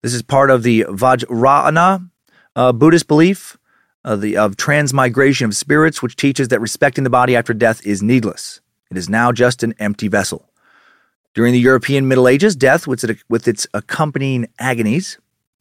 This 0.00 0.14
is 0.14 0.22
part 0.22 0.48
of 0.48 0.62
the 0.62 0.86
Vajrayana, 0.88 2.08
uh, 2.56 2.72
Buddhist 2.72 3.06
belief 3.06 3.58
uh, 4.06 4.16
the, 4.16 4.38
of 4.38 4.56
transmigration 4.56 5.44
of 5.44 5.54
spirits, 5.54 6.02
which 6.02 6.16
teaches 6.16 6.48
that 6.48 6.62
respecting 6.62 7.04
the 7.04 7.10
body 7.10 7.36
after 7.36 7.52
death 7.52 7.86
is 7.86 8.02
needless. 8.02 8.62
It 8.90 8.96
is 8.96 9.10
now 9.10 9.32
just 9.32 9.62
an 9.62 9.74
empty 9.78 10.08
vessel. 10.08 10.48
During 11.34 11.52
the 11.52 11.60
European 11.60 12.08
Middle 12.08 12.26
Ages, 12.26 12.56
death, 12.56 12.86
with 12.86 13.46
its 13.46 13.66
accompanying 13.74 14.48
agonies, 14.58 15.18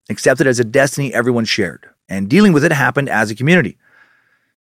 accepted 0.09 0.47
as 0.47 0.59
a 0.59 0.63
destiny 0.63 1.13
everyone 1.13 1.45
shared, 1.45 1.87
and 2.07 2.29
dealing 2.29 2.53
with 2.53 2.63
it 2.63 2.71
happened 2.71 3.09
as 3.09 3.29
a 3.31 3.35
community. 3.35 3.77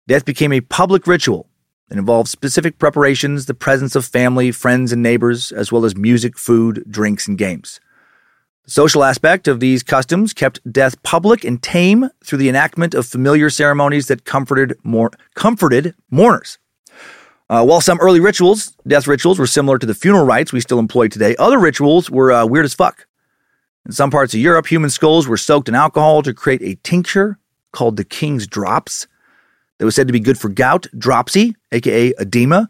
Death 0.09 0.24
became 0.24 0.53
a 0.53 0.61
public 0.61 1.07
ritual 1.07 1.49
that 1.88 1.99
involved 1.99 2.28
specific 2.28 2.78
preparations, 2.78 3.47
the 3.47 3.55
presence 3.55 3.94
of 3.94 4.05
family, 4.05 4.51
friends, 4.51 4.92
and 4.92 5.03
neighbors, 5.03 5.53
as 5.53 5.70
well 5.70 5.84
as 5.84 5.97
music, 5.97 6.36
food, 6.38 6.84
drinks, 6.88 7.28
and 7.28 7.38
games. 7.38 7.80
The 8.64 8.72
social 8.72 9.05
aspect 9.05 9.47
of 9.47 9.61
these 9.61 9.84
customs 9.84 10.32
kept 10.32 10.61
death 10.70 11.01
public 11.05 11.44
and 11.44 11.62
tame 11.62 12.11
through 12.24 12.38
the 12.38 12.49
enactment 12.49 12.94
of 12.94 13.07
familiar 13.07 13.49
ceremonies 13.49 14.09
that 14.09 14.24
comforted, 14.24 14.76
comforted 15.34 15.94
mourners. 16.11 16.59
Uh, 17.49 17.64
while 17.64 17.80
some 17.80 18.01
early 18.01 18.18
rituals, 18.18 18.76
death 18.88 19.07
rituals, 19.07 19.38
were 19.38 19.47
similar 19.47 19.78
to 19.78 19.86
the 19.86 19.94
funeral 19.94 20.24
rites 20.24 20.53
we 20.53 20.61
still 20.61 20.80
employ 20.80 21.07
today, 21.07 21.36
other 21.38 21.61
rituals 21.61 22.11
were 22.11 22.32
uh, 22.32 22.44
weird 22.44 22.64
as 22.64 22.74
fuck. 22.74 23.07
In 23.87 23.93
some 23.93 24.11
parts 24.11 24.34
of 24.34 24.41
Europe, 24.41 24.66
human 24.66 24.91
skulls 24.91 25.28
were 25.28 25.37
soaked 25.37 25.68
in 25.68 25.76
alcohol 25.76 26.20
to 26.22 26.34
create 26.34 26.61
a 26.61 26.74
tincture 26.82 27.39
called 27.72 27.97
the 27.97 28.05
King's 28.05 28.45
Drops 28.45 29.07
that 29.78 29.84
was 29.84 29.95
said 29.95 30.09
to 30.09 30.12
be 30.12 30.18
good 30.18 30.39
for 30.39 30.49
gout, 30.49 30.89
dropsy, 30.99 31.55
aka 31.70 32.12
edema, 32.18 32.68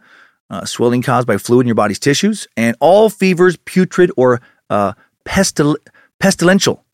uh, 0.50 0.66
swelling 0.66 1.00
caused 1.00 1.26
by 1.26 1.38
fluid 1.38 1.64
in 1.64 1.68
your 1.68 1.74
body's 1.74 1.98
tissues, 1.98 2.46
and 2.54 2.76
all 2.80 3.08
fevers, 3.08 3.56
putrid 3.64 4.10
or 4.18 4.42
uh, 4.68 4.92
pestil- 5.24 5.78
pestilential, 6.20 6.84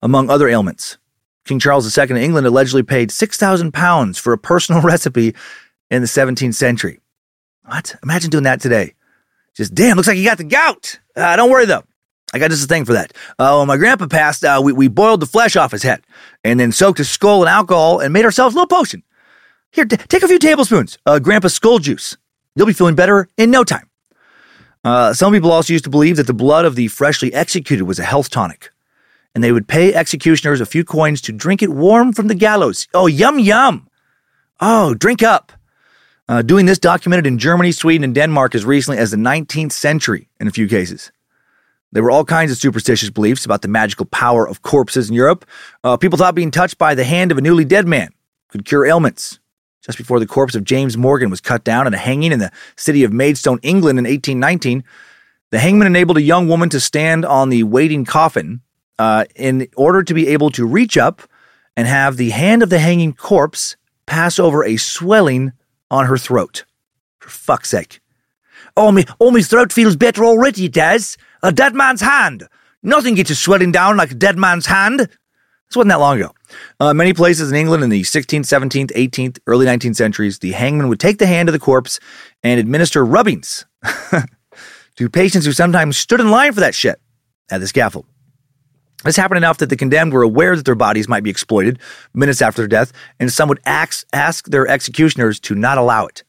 among 0.00 0.30
other 0.30 0.48
ailments. 0.48 0.96
King 1.44 1.58
Charles 1.58 1.96
II 1.96 2.04
of 2.04 2.10
England 2.12 2.46
allegedly 2.46 2.82
paid 2.82 3.10
6,000 3.10 3.72
pounds 3.72 4.16
for 4.16 4.32
a 4.32 4.38
personal 4.38 4.80
recipe 4.92 5.34
in 5.90 6.00
the 6.00 6.08
17th 6.08 6.54
century. 6.54 6.98
What? 7.66 7.94
Imagine 8.02 8.30
doing 8.30 8.44
that 8.44 8.62
today. 8.62 8.94
Just, 9.54 9.74
damn, 9.74 9.96
looks 9.96 10.08
like 10.08 10.16
you 10.16 10.24
got 10.24 10.38
the 10.38 10.44
gout. 10.44 10.98
Uh, 11.14 11.36
don't 11.36 11.50
worry 11.50 11.66
though. 11.66 11.84
I 12.34 12.38
got 12.38 12.50
just 12.50 12.64
a 12.64 12.66
thing 12.66 12.84
for 12.84 12.92
that. 12.94 13.12
Uh, 13.38 13.56
when 13.56 13.68
my 13.68 13.76
grandpa 13.76 14.06
passed, 14.06 14.44
uh, 14.44 14.60
we, 14.62 14.72
we 14.72 14.88
boiled 14.88 15.20
the 15.20 15.26
flesh 15.26 15.56
off 15.56 15.72
his 15.72 15.82
head 15.82 16.02
and 16.42 16.58
then 16.58 16.72
soaked 16.72 16.98
his 16.98 17.08
skull 17.08 17.42
in 17.42 17.48
alcohol 17.48 18.00
and 18.00 18.12
made 18.12 18.24
ourselves 18.24 18.54
a 18.54 18.58
little 18.58 18.76
potion. 18.76 19.02
Here, 19.70 19.84
t- 19.84 19.96
take 19.96 20.22
a 20.22 20.28
few 20.28 20.38
tablespoons, 20.38 20.98
uh, 21.06 21.18
grandpa's 21.18 21.54
skull 21.54 21.78
juice. 21.78 22.16
You'll 22.54 22.66
be 22.66 22.72
feeling 22.72 22.94
better 22.94 23.28
in 23.36 23.50
no 23.50 23.62
time. 23.62 23.88
Uh, 24.84 25.12
some 25.12 25.32
people 25.32 25.52
also 25.52 25.72
used 25.72 25.84
to 25.84 25.90
believe 25.90 26.16
that 26.16 26.26
the 26.26 26.34
blood 26.34 26.64
of 26.64 26.76
the 26.76 26.88
freshly 26.88 27.32
executed 27.34 27.84
was 27.84 27.98
a 27.98 28.04
health 28.04 28.30
tonic, 28.30 28.70
and 29.34 29.42
they 29.42 29.52
would 29.52 29.68
pay 29.68 29.92
executioners 29.92 30.60
a 30.60 30.66
few 30.66 30.84
coins 30.84 31.20
to 31.22 31.32
drink 31.32 31.62
it 31.62 31.70
warm 31.70 32.12
from 32.12 32.28
the 32.28 32.34
gallows. 32.34 32.88
Oh, 32.94 33.06
yum, 33.06 33.38
yum. 33.38 33.88
Oh, 34.60 34.94
drink 34.94 35.22
up. 35.22 35.52
Uh, 36.28 36.42
doing 36.42 36.66
this 36.66 36.78
documented 36.78 37.26
in 37.26 37.38
Germany, 37.38 37.72
Sweden, 37.72 38.04
and 38.04 38.14
Denmark 38.14 38.54
as 38.54 38.64
recently 38.64 38.98
as 38.98 39.10
the 39.10 39.16
19th 39.16 39.72
century 39.72 40.28
in 40.40 40.48
a 40.48 40.52
few 40.52 40.66
cases. 40.66 41.12
There 41.92 42.02
were 42.02 42.10
all 42.10 42.24
kinds 42.24 42.50
of 42.50 42.58
superstitious 42.58 43.10
beliefs 43.10 43.44
about 43.44 43.62
the 43.62 43.68
magical 43.68 44.06
power 44.06 44.46
of 44.46 44.62
corpses 44.62 45.08
in 45.08 45.14
Europe. 45.14 45.46
Uh, 45.84 45.96
people 45.96 46.18
thought 46.18 46.34
being 46.34 46.50
touched 46.50 46.78
by 46.78 46.94
the 46.94 47.04
hand 47.04 47.32
of 47.32 47.38
a 47.38 47.40
newly 47.40 47.64
dead 47.64 47.86
man 47.86 48.10
could 48.48 48.64
cure 48.64 48.86
ailments. 48.86 49.38
Just 49.82 49.98
before 49.98 50.18
the 50.18 50.26
corpse 50.26 50.56
of 50.56 50.64
James 50.64 50.96
Morgan 50.96 51.30
was 51.30 51.40
cut 51.40 51.62
down 51.62 51.86
at 51.86 51.94
a 51.94 51.98
hanging 51.98 52.32
in 52.32 52.40
the 52.40 52.50
city 52.76 53.04
of 53.04 53.12
Maidstone, 53.12 53.60
England 53.62 53.98
in 54.00 54.04
1819, 54.04 54.82
the 55.50 55.60
hangman 55.60 55.86
enabled 55.86 56.16
a 56.16 56.22
young 56.22 56.48
woman 56.48 56.68
to 56.70 56.80
stand 56.80 57.24
on 57.24 57.50
the 57.50 57.62
waiting 57.62 58.04
coffin 58.04 58.62
uh, 58.98 59.24
in 59.36 59.68
order 59.76 60.02
to 60.02 60.12
be 60.12 60.26
able 60.28 60.50
to 60.50 60.66
reach 60.66 60.98
up 60.98 61.22
and 61.76 61.86
have 61.86 62.16
the 62.16 62.30
hand 62.30 62.62
of 62.62 62.70
the 62.70 62.80
hanging 62.80 63.12
corpse 63.12 63.76
pass 64.06 64.38
over 64.38 64.64
a 64.64 64.76
swelling 64.76 65.52
on 65.90 66.06
her 66.06 66.18
throat. 66.18 66.64
For 67.20 67.28
fuck's 67.28 67.70
sake. 67.70 68.00
Oh, 68.76 68.90
me, 68.92 69.04
oh, 69.20 69.30
my 69.30 69.40
throat 69.40 69.72
feels 69.72 69.96
better 69.96 70.24
already, 70.24 70.66
it 70.66 70.72
does. 70.72 71.16
A 71.46 71.52
dead 71.52 71.76
man's 71.76 72.00
hand. 72.00 72.48
Nothing 72.82 73.14
gets 73.14 73.30
you 73.30 73.36
swelling 73.36 73.70
down 73.70 73.96
like 73.96 74.10
a 74.10 74.16
dead 74.16 74.36
man's 74.36 74.66
hand. 74.66 74.98
This 74.98 75.76
wasn't 75.76 75.90
that 75.90 76.00
long 76.00 76.16
ago. 76.18 76.32
Uh, 76.80 76.92
many 76.92 77.12
places 77.12 77.52
in 77.52 77.56
England 77.56 77.84
in 77.84 77.88
the 77.88 78.02
16th, 78.02 78.40
17th, 78.40 78.90
18th, 78.90 79.38
early 79.46 79.64
19th 79.64 79.94
centuries, 79.94 80.40
the 80.40 80.50
hangman 80.50 80.88
would 80.88 80.98
take 80.98 81.18
the 81.18 81.26
hand 81.28 81.48
of 81.48 81.52
the 81.52 81.60
corpse 81.60 82.00
and 82.42 82.58
administer 82.58 83.04
rubbings 83.04 83.64
to 84.96 85.08
patients 85.08 85.46
who 85.46 85.52
sometimes 85.52 85.96
stood 85.96 86.18
in 86.18 86.32
line 86.32 86.52
for 86.52 86.58
that 86.58 86.74
shit 86.74 87.00
at 87.48 87.58
the 87.58 87.68
scaffold. 87.68 88.06
This 89.04 89.14
happened 89.14 89.38
enough 89.38 89.58
that 89.58 89.70
the 89.70 89.76
condemned 89.76 90.14
were 90.14 90.22
aware 90.22 90.56
that 90.56 90.64
their 90.64 90.74
bodies 90.74 91.08
might 91.08 91.22
be 91.22 91.30
exploited 91.30 91.78
minutes 92.12 92.42
after 92.42 92.62
their 92.62 92.68
death, 92.68 92.92
and 93.20 93.32
some 93.32 93.48
would 93.48 93.60
ask, 93.64 94.04
ask 94.12 94.48
their 94.48 94.66
executioners 94.66 95.38
to 95.38 95.54
not 95.54 95.78
allow 95.78 96.06
it. 96.06 96.24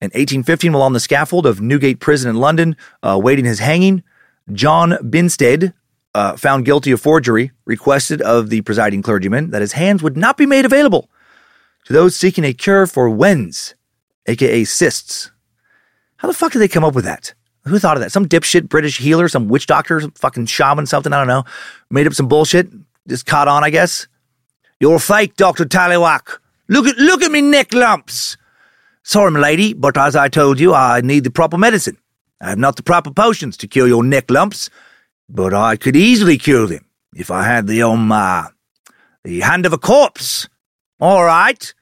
In 0.00 0.10
1815, 0.10 0.72
while 0.72 0.82
on 0.82 0.92
the 0.92 1.00
scaffold 1.00 1.44
of 1.44 1.60
Newgate 1.60 1.98
Prison 1.98 2.30
in 2.30 2.36
London, 2.36 2.76
uh, 3.02 3.08
awaiting 3.08 3.46
his 3.46 3.58
hanging, 3.58 4.04
John 4.52 4.92
Binstead, 5.02 5.72
uh, 6.14 6.36
found 6.36 6.64
guilty 6.64 6.90
of 6.92 7.00
forgery, 7.00 7.52
requested 7.64 8.22
of 8.22 8.50
the 8.50 8.60
presiding 8.62 9.02
clergyman 9.02 9.50
that 9.50 9.62
his 9.62 9.72
hands 9.72 10.02
would 10.02 10.16
not 10.16 10.36
be 10.36 10.46
made 10.46 10.64
available 10.64 11.10
to 11.86 11.92
those 11.92 12.16
seeking 12.16 12.44
a 12.44 12.52
cure 12.52 12.86
for 12.86 13.10
wens, 13.10 13.74
aka 14.26 14.64
cysts. 14.64 15.30
How 16.16 16.28
the 16.28 16.34
fuck 16.34 16.52
did 16.52 16.60
they 16.60 16.68
come 16.68 16.84
up 16.84 16.94
with 16.94 17.04
that? 17.04 17.34
Who 17.64 17.78
thought 17.78 17.96
of 17.96 18.02
that? 18.02 18.12
Some 18.12 18.28
dipshit 18.28 18.68
British 18.68 18.98
healer, 18.98 19.28
some 19.28 19.48
witch 19.48 19.66
doctor, 19.66 20.00
some 20.00 20.12
fucking 20.12 20.46
shaman, 20.46 20.86
something, 20.86 21.12
I 21.12 21.18
don't 21.18 21.26
know. 21.26 21.44
Made 21.90 22.06
up 22.06 22.14
some 22.14 22.28
bullshit, 22.28 22.68
just 23.08 23.26
caught 23.26 23.48
on, 23.48 23.64
I 23.64 23.70
guess. 23.70 24.06
You're 24.80 24.98
fake, 24.98 25.36
Dr. 25.36 25.64
Tallywhack. 25.64 26.38
Look 26.68 26.86
at 26.86 26.96
look 26.98 27.22
at 27.22 27.30
me 27.30 27.40
neck 27.40 27.72
lumps. 27.72 28.36
Sorry, 29.02 29.30
my 29.30 29.40
lady, 29.40 29.74
but 29.74 29.96
as 29.98 30.16
I 30.16 30.28
told 30.28 30.58
you, 30.58 30.74
I 30.74 31.00
need 31.02 31.24
the 31.24 31.30
proper 31.30 31.58
medicine. 31.58 31.98
I 32.40 32.50
have 32.50 32.58
not 32.58 32.76
the 32.76 32.82
proper 32.82 33.10
potions 33.10 33.56
to 33.58 33.68
cure 33.68 33.86
your 33.86 34.04
neck 34.04 34.30
lumps, 34.30 34.70
but 35.28 35.54
I 35.54 35.76
could 35.76 35.96
easily 35.96 36.38
cure 36.38 36.66
them 36.66 36.84
if 37.14 37.30
I 37.30 37.44
had 37.44 37.66
the 37.66 37.82
um 37.82 38.12
uh, 38.12 38.48
the 39.22 39.40
hand 39.40 39.66
of 39.66 39.72
a 39.72 39.78
corpse. 39.78 40.48
All 41.00 41.24
right. 41.24 41.72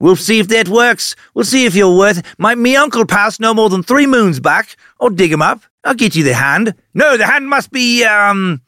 We'll 0.00 0.16
see 0.16 0.38
if 0.38 0.46
that 0.48 0.68
works. 0.68 1.16
We'll 1.34 1.44
see 1.44 1.66
if 1.66 1.74
you're 1.74 1.96
worth. 1.96 2.22
My 2.38 2.54
me 2.54 2.76
uncle 2.76 3.04
passed 3.04 3.40
no 3.40 3.52
more 3.52 3.68
than 3.68 3.82
three 3.82 4.06
moons 4.06 4.38
back. 4.38 4.76
I'll 5.00 5.10
dig 5.10 5.32
him 5.32 5.42
up. 5.42 5.62
I'll 5.84 5.94
get 5.94 6.14
you 6.14 6.22
the 6.22 6.34
hand. 6.34 6.74
No, 6.94 7.16
the 7.16 7.26
hand 7.26 7.48
must 7.48 7.72
be 7.72 8.04
um 8.04 8.62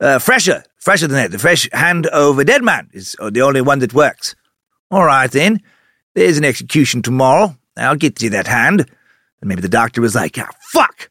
uh, 0.00 0.18
fresher, 0.18 0.64
fresher 0.76 1.06
than 1.06 1.16
that. 1.16 1.30
The 1.30 1.38
fresh 1.38 1.68
hand 1.72 2.06
of 2.08 2.38
a 2.38 2.44
dead 2.44 2.62
man 2.62 2.90
is 2.92 3.16
the 3.30 3.42
only 3.42 3.62
one 3.62 3.78
that 3.78 3.94
works. 3.94 4.34
All 4.90 5.04
right 5.04 5.30
then. 5.30 5.62
There's 6.14 6.38
an 6.38 6.44
execution 6.44 7.02
tomorrow. 7.02 7.56
I'll 7.76 7.96
get 7.96 8.22
you 8.22 8.30
that 8.30 8.46
hand. 8.46 8.88
And 9.44 9.50
maybe 9.50 9.60
the 9.60 9.68
doctor 9.68 10.00
was 10.00 10.14
like, 10.14 10.38
ah, 10.38 10.48
fuck. 10.72 11.10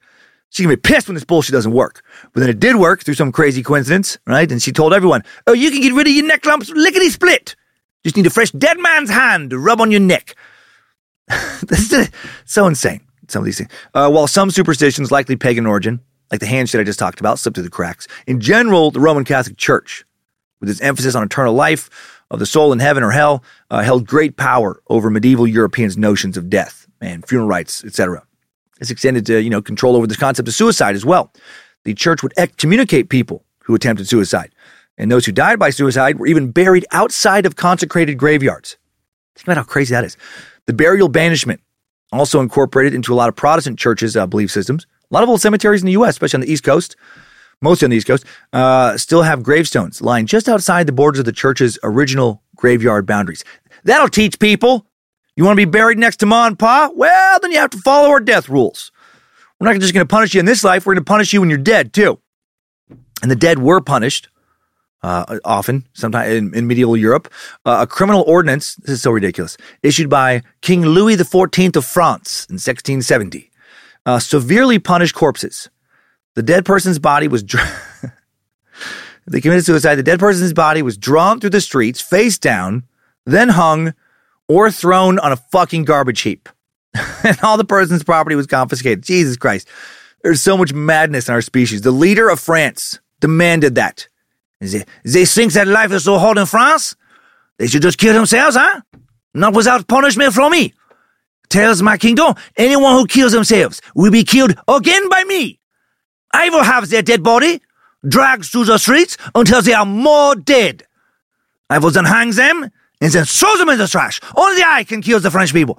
She's 0.50 0.66
gonna 0.66 0.76
be 0.76 0.82
pissed 0.82 1.08
when 1.08 1.14
this 1.14 1.24
bullshit 1.24 1.54
doesn't 1.54 1.72
work. 1.72 2.04
But 2.34 2.40
then 2.40 2.50
it 2.50 2.60
did 2.60 2.78
work 2.78 3.04
through 3.04 3.14
some 3.14 3.32
crazy 3.32 3.62
coincidence, 3.62 4.18
right? 4.26 4.52
And 4.52 4.60
she 4.60 4.72
told 4.72 4.92
everyone, 4.92 5.24
oh, 5.46 5.54
you 5.54 5.70
can 5.70 5.82
get 5.82 5.94
rid 5.94 6.08
of 6.08 6.14
your 6.14 6.26
neck 6.26 6.44
lumps 6.44 6.72
lickety 6.72 7.12
split. 7.12 7.56
Just 8.04 8.18
need 8.18 8.26
a 8.26 8.32
fresh 8.32 8.50
dead 8.50 8.80
man's 8.80 9.12
hand 9.12 9.52
to 9.52 9.60
rub 9.60 9.80
on 9.80 9.92
your 9.92 10.00
neck. 10.00 10.36
this 11.68 11.94
is 11.94 12.10
so 12.46 12.66
insane, 12.66 13.02
some 13.28 13.42
of 13.42 13.46
these 13.46 13.60
things. 13.60 13.70
Uh, 13.94 14.10
while 14.10 14.26
some 14.26 14.50
superstitions, 14.50 15.12
likely 15.12 15.36
pagan 15.36 15.68
origin, 15.68 16.00
like 16.32 16.40
the 16.40 16.48
hand 16.48 16.68
shit 16.68 16.82
I 16.82 16.84
just 16.84 16.98
talked 16.98 17.20
about, 17.20 17.38
slipped 17.38 17.56
through 17.56 17.66
the 17.66 17.70
cracks. 17.70 18.08
In 18.26 18.40
general, 18.40 18.90
the 18.90 19.00
Roman 19.00 19.26
Catholic 19.26 19.58
Church, 19.58 20.06
with 20.60 20.72
its 20.72 20.82
emphasis 20.82 21.14
on 21.14 21.22
eternal 21.22 21.54
life, 21.54 22.24
of 22.32 22.40
the 22.40 22.48
soul 22.48 22.74
in 22.74 22.80
heaven 22.80 23.04
or 23.04 23.12
hell, 23.12 23.44
uh, 23.70 23.84
held 23.84 24.08
great 24.08 24.38
power 24.38 24.82
over 24.88 25.12
medieval 25.12 25.46
Europeans' 25.46 25.98
notions 25.98 26.36
of 26.36 26.50
death 26.50 26.83
and 27.04 27.28
funeral 27.28 27.48
rites, 27.48 27.84
etc. 27.84 28.24
This 28.80 28.90
extended 28.90 29.26
to, 29.28 29.42
you 29.42 29.50
know, 29.50 29.62
control 29.62 29.96
over 29.96 30.08
the 30.08 30.16
concept 30.16 30.48
of 30.48 30.54
suicide 30.54 30.96
as 30.96 31.06
well. 31.06 31.32
The 31.84 31.94
church 31.94 32.24
would 32.24 32.34
excommunicate 32.38 33.10
people 33.10 33.44
who 33.64 33.76
attempted 33.76 34.08
suicide, 34.08 34.54
and 34.98 35.12
those 35.12 35.26
who 35.26 35.32
died 35.32 35.60
by 35.60 35.70
suicide 35.70 36.18
were 36.18 36.28
even 36.28 36.52
buried 36.52 36.86
outside 36.92 37.46
of 37.46 37.56
consecrated 37.56 38.16
graveyards. 38.16 38.78
Think 39.36 39.48
about 39.48 39.58
how 39.58 39.64
crazy 39.64 39.94
that 39.94 40.04
is. 40.04 40.18
The 40.66 40.74
burial 40.74 41.10
banishment 41.10 41.62
also 42.12 42.40
incorporated 42.40 42.94
into 42.94 43.14
a 43.14 43.16
lot 43.16 43.30
of 43.30 43.36
Protestant 43.36 43.80
churches' 43.80 44.16
uh, 44.16 44.26
belief 44.28 44.52
systems. 44.52 44.86
A 45.10 45.14
lot 45.14 45.24
of 45.24 45.30
old 45.30 45.42
cemeteries 45.42 45.82
in 45.82 45.88
the 45.88 45.94
U.S., 45.94 46.12
especially 46.12 46.38
on 46.38 46.42
the 46.42 46.52
East 46.52 46.64
Coast, 46.64 46.96
mostly 47.62 47.86
on 47.86 47.90
the 47.90 47.98
East 47.98 48.08
Coast, 48.08 48.26
uh, 48.54 48.98
still 48.98 49.24
have 49.24 49.44
gravestones 49.44 50.02
lying 50.02 50.26
just 50.26 50.48
outside 50.48 50.86
the 50.86 50.92
borders 50.92 51.20
of 51.20 51.26
the 51.26 51.32
church's 51.32 51.78
original 51.84 52.42
graveyard 52.56 53.06
boundaries. 53.06 53.44
That'll 53.84 54.08
teach 54.08 54.40
people. 54.40 54.88
You 55.36 55.44
want 55.44 55.58
to 55.58 55.66
be 55.66 55.70
buried 55.70 55.98
next 55.98 56.18
to 56.18 56.26
Ma 56.26 56.48
and 56.48 56.58
Pa? 56.58 56.92
Well, 56.94 57.40
then 57.42 57.52
you 57.52 57.58
have 57.60 57.72
to 57.72 57.80
follow 57.80 58.10
our 58.10 58.20
death 58.20 58.50
rules. 58.50 58.92
We're 59.60 59.72
not 59.72 59.80
just 59.80 59.94
going 59.94 60.06
to 60.06 60.10
punish 60.10 60.34
you 60.34 60.40
in 60.40 60.46
this 60.46 60.64
life, 60.64 60.86
we're 60.86 60.94
going 60.94 61.04
to 61.06 61.10
punish 61.10 61.34
you 61.34 61.40
when 61.40 61.50
you're 61.50 61.58
dead, 61.58 61.94
too. 61.94 62.20
And 63.22 63.32
the 63.32 63.36
dead 63.36 63.60
were 63.60 63.82
punished 63.82 64.30
uh, 65.02 65.40
often, 65.46 65.88
sometimes 65.94 66.34
in, 66.34 66.54
in 66.54 66.68
medieval 66.68 66.98
Europe. 66.98 67.32
Uh, 67.66 67.80
a 67.82 67.88
criminal 67.88 68.24
ordinance, 68.28 68.76
this 68.76 68.92
is 68.92 69.02
so 69.02 69.12
ridiculous, 69.12 69.58
issued 69.82 70.10
by 70.10 70.44
King 70.62 70.82
Louis 70.84 71.16
XIV 71.16 71.76
of 71.76 71.86
France 71.86 72.46
in 72.50 72.56
1670, 72.56 73.52
uh, 74.06 74.20
severely 74.20 74.80
punished 74.80 75.16
corpses. 75.16 75.70
The 76.36 76.44
dead 76.44 76.66
person's 76.66 77.00
body 77.00 77.28
was 77.28 77.44
dra- 77.44 77.70
They 79.26 79.40
committed 79.40 79.66
suicide. 79.66 79.96
The 79.96 80.04
dead 80.04 80.20
person's 80.20 80.54
body 80.54 80.82
was 80.82 80.98
drawn 80.98 81.40
through 81.40 81.52
the 81.52 81.62
streets, 81.62 82.02
face 82.02 82.38
down, 82.38 82.84
then 83.26 83.50
hung 83.50 83.94
or 84.48 84.72
thrown 84.72 85.20
on 85.20 85.32
a 85.32 85.38
fucking 85.38 85.86
garbage 85.86 86.22
heap. 86.22 86.50
and 87.24 87.38
all 87.44 87.58
the 87.58 87.66
person's 87.66 88.04
property 88.04 88.36
was 88.36 88.48
confiscated. 88.48 89.04
Jesus 89.04 89.38
Christ. 89.38 89.68
There's 90.24 90.42
so 90.42 90.58
much 90.58 90.74
madness 90.74 91.28
in 91.28 91.34
our 91.34 91.42
species. 91.42 91.82
The 91.82 91.92
leader 91.92 92.30
of 92.30 92.40
France 92.40 93.00
demanded 93.20 93.76
that. 93.76 94.08
They, 94.60 94.86
they 95.04 95.26
think 95.26 95.54
that 95.54 95.68
life 95.68 95.92
is 95.92 96.06
so 96.06 96.18
hard 96.18 96.38
in 96.38 96.46
France? 96.46 96.96
They 97.58 97.68
should 97.68 97.82
just 97.82 97.98
kill 97.98 98.14
themselves, 98.14 98.56
huh? 98.56 98.82
Not 99.34 99.54
without 99.54 99.88
punishment 99.88 100.34
from 100.34 100.52
me. 100.52 100.74
Tells 101.50 101.82
my 101.82 101.98
kingdom, 101.98 102.36
anyone 102.56 102.94
who 102.94 103.06
kills 103.06 103.32
themselves 103.32 103.82
will 103.96 104.12
be 104.12 104.24
killed 104.24 104.56
again 104.68 105.10
by 105.10 105.24
me. 105.26 105.60
I 106.32 106.50
will 106.50 106.64
have 106.64 106.90
their 106.90 107.02
dead 107.02 107.22
body 107.22 107.62
dragged 108.08 108.46
through 108.46 108.66
the 108.66 108.78
streets 108.78 109.18
until 109.36 109.62
they 109.62 109.74
are 109.74 109.86
more 109.86 110.36
dead. 110.36 110.84
I 111.70 111.78
will 111.80 111.92
then 111.92 112.06
hang 112.06 112.32
them 112.32 112.70
and 113.04 113.12
then 113.12 113.26
throw 113.26 113.56
them 113.58 113.68
in 113.68 113.78
the 113.78 113.88
trash. 113.88 114.22
Only 114.36 114.64
I 114.64 114.86
can 114.86 115.02
kill 115.02 115.20
the 115.20 115.30
French 115.30 115.52
people. 115.52 115.78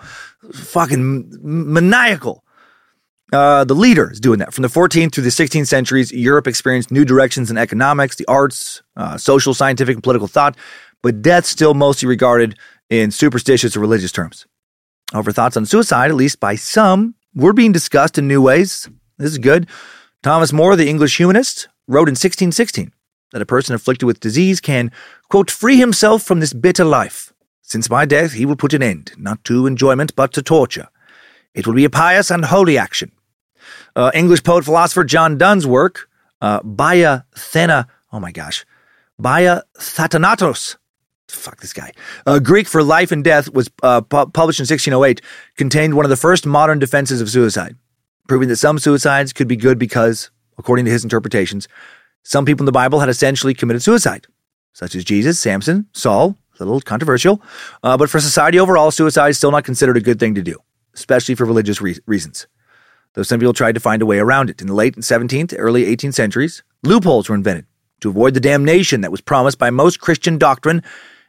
Fucking 0.53 1.39
maniacal. 1.43 2.45
Uh, 3.33 3.65
the 3.65 3.75
leader 3.75 4.13
is 4.13 4.21
doing 4.21 4.39
that. 4.41 4.53
From 4.53 4.61
the 4.61 4.69
14th 4.69 5.15
through 5.15 5.25
the 5.25 5.31
16th 5.31 5.67
centuries, 5.67 6.13
Europe 6.13 6.47
experienced 6.47 6.91
new 6.91 7.05
directions 7.05 7.51
in 7.51 7.57
economics, 7.57 8.17
the 8.17 8.27
arts, 8.29 8.83
uh, 8.97 9.17
social, 9.17 9.55
scientific, 9.55 9.95
and 9.95 10.03
political 10.03 10.29
thought, 10.29 10.57
but 11.03 11.23
death 11.23 11.47
still 11.47 11.73
mostly 11.73 12.07
regarded 12.07 12.59
in 12.91 13.11
superstitious 13.11 13.75
or 13.75 13.81
religious 13.81 14.13
terms. 14.13 14.47
Over 15.15 15.33
thoughts 15.33 15.57
on 15.57 15.65
suicide, 15.65 16.11
at 16.11 16.17
least 16.17 16.41
by 16.41 16.57
some, 16.57 17.15
were 17.35 17.55
being 17.55 17.73
discussed 17.73 18.19
in 18.19 18.29
new 18.29 18.43
ways. 18.43 18.89
This 19.17 19.33
is 19.33 19.39
good. 19.39 19.67
Thomas 20.23 20.53
More, 20.53 20.77
the 20.77 20.89
English 20.89 21.17
humanist, 21.17 21.69
wrote 21.89 22.09
in 22.09 22.13
1616 22.13 22.93
that 23.35 23.43
a 23.43 23.47
person 23.47 23.75
afflicted 23.75 24.07
with 24.07 24.21
disease 24.21 24.61
can, 24.61 24.93
quote, 25.29 25.51
free 25.51 25.77
himself 25.77 26.23
from 26.23 26.39
this 26.39 26.53
bitter 26.53 26.85
life, 26.85 27.33
since 27.63 27.89
by 27.89 28.05
death 28.05 28.33
he 28.35 28.47
will 28.47 28.55
put 28.55 28.73
an 28.73 28.83
end, 28.83 29.11
not 29.19 29.43
to 29.43 29.67
enjoyment, 29.67 30.15
but 30.15 30.33
to 30.33 30.41
torture. 30.41 30.87
It 31.53 31.67
will 31.67 31.75
be 31.75 31.85
a 31.85 31.91
pious 31.91 32.31
and 32.31 32.45
holy 32.45 32.79
action. 32.79 33.11
Uh, 33.97 34.13
English 34.15 34.45
poet 34.45 34.65
philosopher 34.65 35.03
John 35.03 35.37
Donne's 35.37 35.67
work, 35.67 36.09
uh, 36.41 36.61
Baya 36.63 37.23
Thena, 37.35 37.89
oh 38.13 38.21
my 38.21 38.31
gosh, 38.31 38.65
Baya 39.19 39.63
Thatanatos, 39.79 40.77
fuck 41.29 41.61
this 41.61 41.73
guy, 41.73 41.91
uh, 42.27 42.39
Greek 42.39 42.69
for 42.69 42.85
life 42.85 43.11
and 43.11 43.25
death, 43.25 43.53
was 43.53 43.69
uh, 43.83 44.01
pu- 44.01 44.27
published 44.27 44.61
in 44.61 44.63
1608, 44.63 45.21
contained 45.57 45.95
one 45.95 46.07
of 46.07 46.11
the 46.11 46.17
first 46.17 46.47
modern 46.47 46.79
defenses 46.79 47.21
of 47.21 47.29
suicide, 47.29 47.75
proving 48.29 48.49
that 48.49 48.59
some 48.59 48.79
suicides 48.79 49.33
could 49.33 49.49
be 49.49 49.57
good 49.57 49.77
because, 49.77 50.31
according 50.57 50.85
to 50.85 50.93
his 50.93 51.03
interpretations, 51.03 51.67
some 52.25 52.45
people 52.45 52.63
in 52.63 52.67
the 52.67 52.73
Bible 52.73 53.01
had 53.01 53.09
essentially 53.09 53.55
committed 53.55 53.83
suicide, 53.83 54.27
such 54.73 54.95
as 54.95 55.05
Jesus, 55.05 55.39
Samson, 55.39 55.87
Saul, 55.93 56.37
a 56.59 56.65
little 56.65 56.81
controversial, 56.81 57.43
uh, 57.83 57.97
but 57.97 58.11
for 58.11 58.21
society 58.21 58.59
overall, 58.59 58.91
suicide 58.91 59.29
is 59.29 59.39
still 59.39 59.51
not 59.51 59.65
considered 59.65 59.97
a 59.97 60.01
good 60.01 60.19
thing 60.19 60.35
to 60.35 60.43
do, 60.43 60.59
especially 60.95 61.35
for 61.35 61.45
religious 61.45 61.81
re- 61.81 61.99
reasons. 62.07 62.47
Though 63.15 63.23
some 63.23 63.39
people 63.39 63.53
tried 63.53 63.75
to 63.75 63.81
find 63.81 64.03
a 64.03 64.07
way 64.07 64.19
around 64.19 64.51
it. 64.51 64.61
In 64.61 64.67
the 64.67 64.75
late 64.75 64.97
17th, 64.97 65.55
early 65.57 65.85
18th 65.85 66.15
centuries, 66.15 66.63
loopholes 66.83 67.29
were 67.29 67.37
invented 67.37 67.67
to 68.01 68.09
avoid 68.09 68.35
the 68.35 68.41
damnation 68.41 69.03
that 69.03 69.13
was 69.13 69.21
promised 69.21 69.59
by 69.59 69.71
most 69.71 70.01
Christian 70.01 70.37
doctrine 70.37 70.83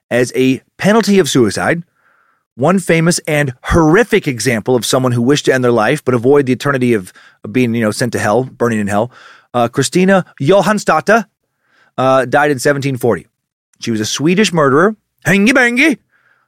as 0.10 0.32
a 0.36 0.62
penalty 0.78 1.20
of 1.20 1.30
suicide. 1.30 1.84
One 2.56 2.80
famous 2.80 3.20
and 3.28 3.54
horrific 3.64 4.28
example 4.28 4.76
of 4.76 4.86
someone 4.86 5.12
who 5.12 5.22
wished 5.22 5.46
to 5.46 5.54
end 5.54 5.64
their 5.64 5.72
life 5.72 6.04
but 6.04 6.14
avoid 6.14 6.46
the 6.46 6.54
eternity 6.54 6.94
of, 6.94 7.12
of 7.44 7.52
being, 7.52 7.76
you 7.76 7.82
know, 7.82 7.92
sent 7.92 8.14
to 8.14 8.20
hell, 8.20 8.46
burning 8.46 8.80
in 8.80 8.88
hell. 8.88 9.12
Uh, 9.56 9.70
Christina 9.70 10.26
Johansdotter 10.42 11.26
uh, 11.98 12.26
died 12.26 12.52
in 12.52 12.58
1740. 12.58 13.26
She 13.80 13.90
was 13.90 14.02
a 14.02 14.06
Swedish 14.06 14.52
murderer, 14.52 14.98
hangy 15.26 15.52
bangy, 15.52 15.98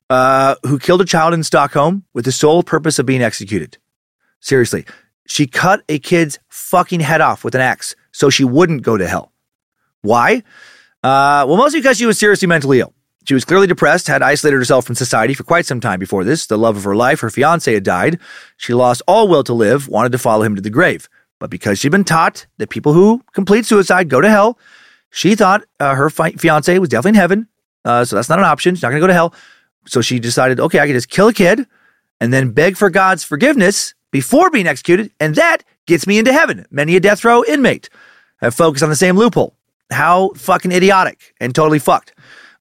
uh, 0.09 0.55
who 0.63 0.77
killed 0.77 0.99
a 0.99 1.05
child 1.05 1.33
in 1.33 1.41
Stockholm 1.43 2.03
with 2.13 2.25
the 2.25 2.33
sole 2.33 2.63
purpose 2.63 2.99
of 2.99 3.05
being 3.05 3.21
executed. 3.21 3.77
Seriously, 4.41 4.85
she 5.25 5.47
cut 5.47 5.83
a 5.87 5.99
kid's 5.99 6.37
fucking 6.49 6.99
head 6.99 7.21
off 7.21 7.45
with 7.45 7.55
an 7.55 7.61
axe 7.61 7.95
so 8.11 8.29
she 8.29 8.43
wouldn't 8.43 8.81
go 8.81 8.97
to 8.97 9.07
hell. 9.07 9.31
Why? 10.01 10.43
Uh, 11.01 11.47
well, 11.47 11.55
mostly 11.55 11.79
because 11.79 11.97
she 11.97 12.05
was 12.05 12.19
seriously 12.19 12.47
mentally 12.47 12.81
ill. 12.81 12.93
She 13.23 13.33
was 13.33 13.45
clearly 13.45 13.67
depressed, 13.67 14.07
had 14.07 14.21
isolated 14.21 14.57
herself 14.57 14.85
from 14.85 14.95
society 14.95 15.33
for 15.33 15.43
quite 15.43 15.65
some 15.65 15.79
time 15.79 15.99
before 15.99 16.25
this. 16.25 16.45
The 16.45 16.57
love 16.57 16.75
of 16.75 16.83
her 16.83 16.95
life, 16.95 17.21
her 17.21 17.29
fiance, 17.29 17.73
had 17.73 17.83
died. 17.83 18.19
She 18.57 18.73
lost 18.73 19.01
all 19.07 19.29
will 19.29 19.43
to 19.45 19.53
live, 19.53 19.87
wanted 19.87 20.11
to 20.11 20.17
follow 20.17 20.43
him 20.43 20.55
to 20.55 20.61
the 20.61 20.69
grave. 20.69 21.07
But 21.39 21.49
because 21.49 21.79
she'd 21.79 21.91
been 21.91 22.03
taught 22.03 22.47
that 22.57 22.69
people 22.69 22.93
who 22.93 23.23
complete 23.33 23.65
suicide 23.65 24.09
go 24.09 24.21
to 24.21 24.29
hell, 24.29 24.57
she 25.09 25.35
thought 25.35 25.63
uh, 25.79 25.95
her 25.95 26.09
fi- 26.09 26.31
fiance 26.31 26.77
was 26.79 26.89
definitely 26.89 27.09
in 27.09 27.21
heaven. 27.21 27.47
Uh, 27.85 28.03
so 28.03 28.15
that's 28.15 28.29
not 28.29 28.39
an 28.39 28.45
option. 28.45 28.75
She's 28.75 28.81
not 28.81 28.89
going 28.89 29.01
to 29.01 29.03
go 29.03 29.07
to 29.07 29.13
hell. 29.13 29.33
So 29.85 30.01
she 30.01 30.19
decided, 30.19 30.59
okay, 30.59 30.79
I 30.79 30.85
can 30.85 30.95
just 30.95 31.09
kill 31.09 31.27
a 31.27 31.33
kid 31.33 31.65
and 32.19 32.33
then 32.33 32.51
beg 32.51 32.75
for 32.75 32.89
God's 32.89 33.23
forgiveness 33.23 33.93
before 34.11 34.49
being 34.49 34.67
executed, 34.67 35.11
and 35.19 35.35
that 35.35 35.63
gets 35.85 36.07
me 36.07 36.17
into 36.17 36.33
heaven. 36.33 36.65
Many 36.71 36.95
a 36.95 36.99
death 36.99 37.23
row 37.23 37.43
inmate 37.45 37.89
have 38.41 38.55
focused 38.55 38.83
on 38.83 38.89
the 38.89 38.95
same 38.95 39.15
loophole. 39.15 39.55
How 39.91 40.31
fucking 40.35 40.71
idiotic 40.71 41.33
and 41.39 41.53
totally 41.53 41.79
fucked. 41.79 42.13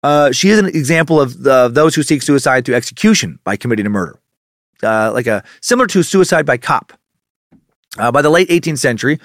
Uh, 0.03 0.31
she 0.31 0.51
is 0.51 0.59
an 0.59 0.67
example 0.67 1.21
of 1.21 1.43
the, 1.43 1.69
those 1.69 1.95
who 1.95 2.03
seek 2.03 2.23
suicide 2.23 2.65
through 2.65 2.75
execution 2.75 3.39
by 3.43 3.57
committing 3.57 3.87
a 3.87 3.91
murder, 3.91 4.21
uh, 4.83 5.11
like 5.13 5.27
a 5.27 5.43
similar 5.61 5.87
to 5.89 6.03
suicide 6.03 6.47
by 6.47 6.57
cop. 6.57 6.93
Uh, 7.99 8.13
by 8.13 8.23
the 8.23 8.31
late 8.31 8.49
18th 8.49 8.79
century, 8.79 9.19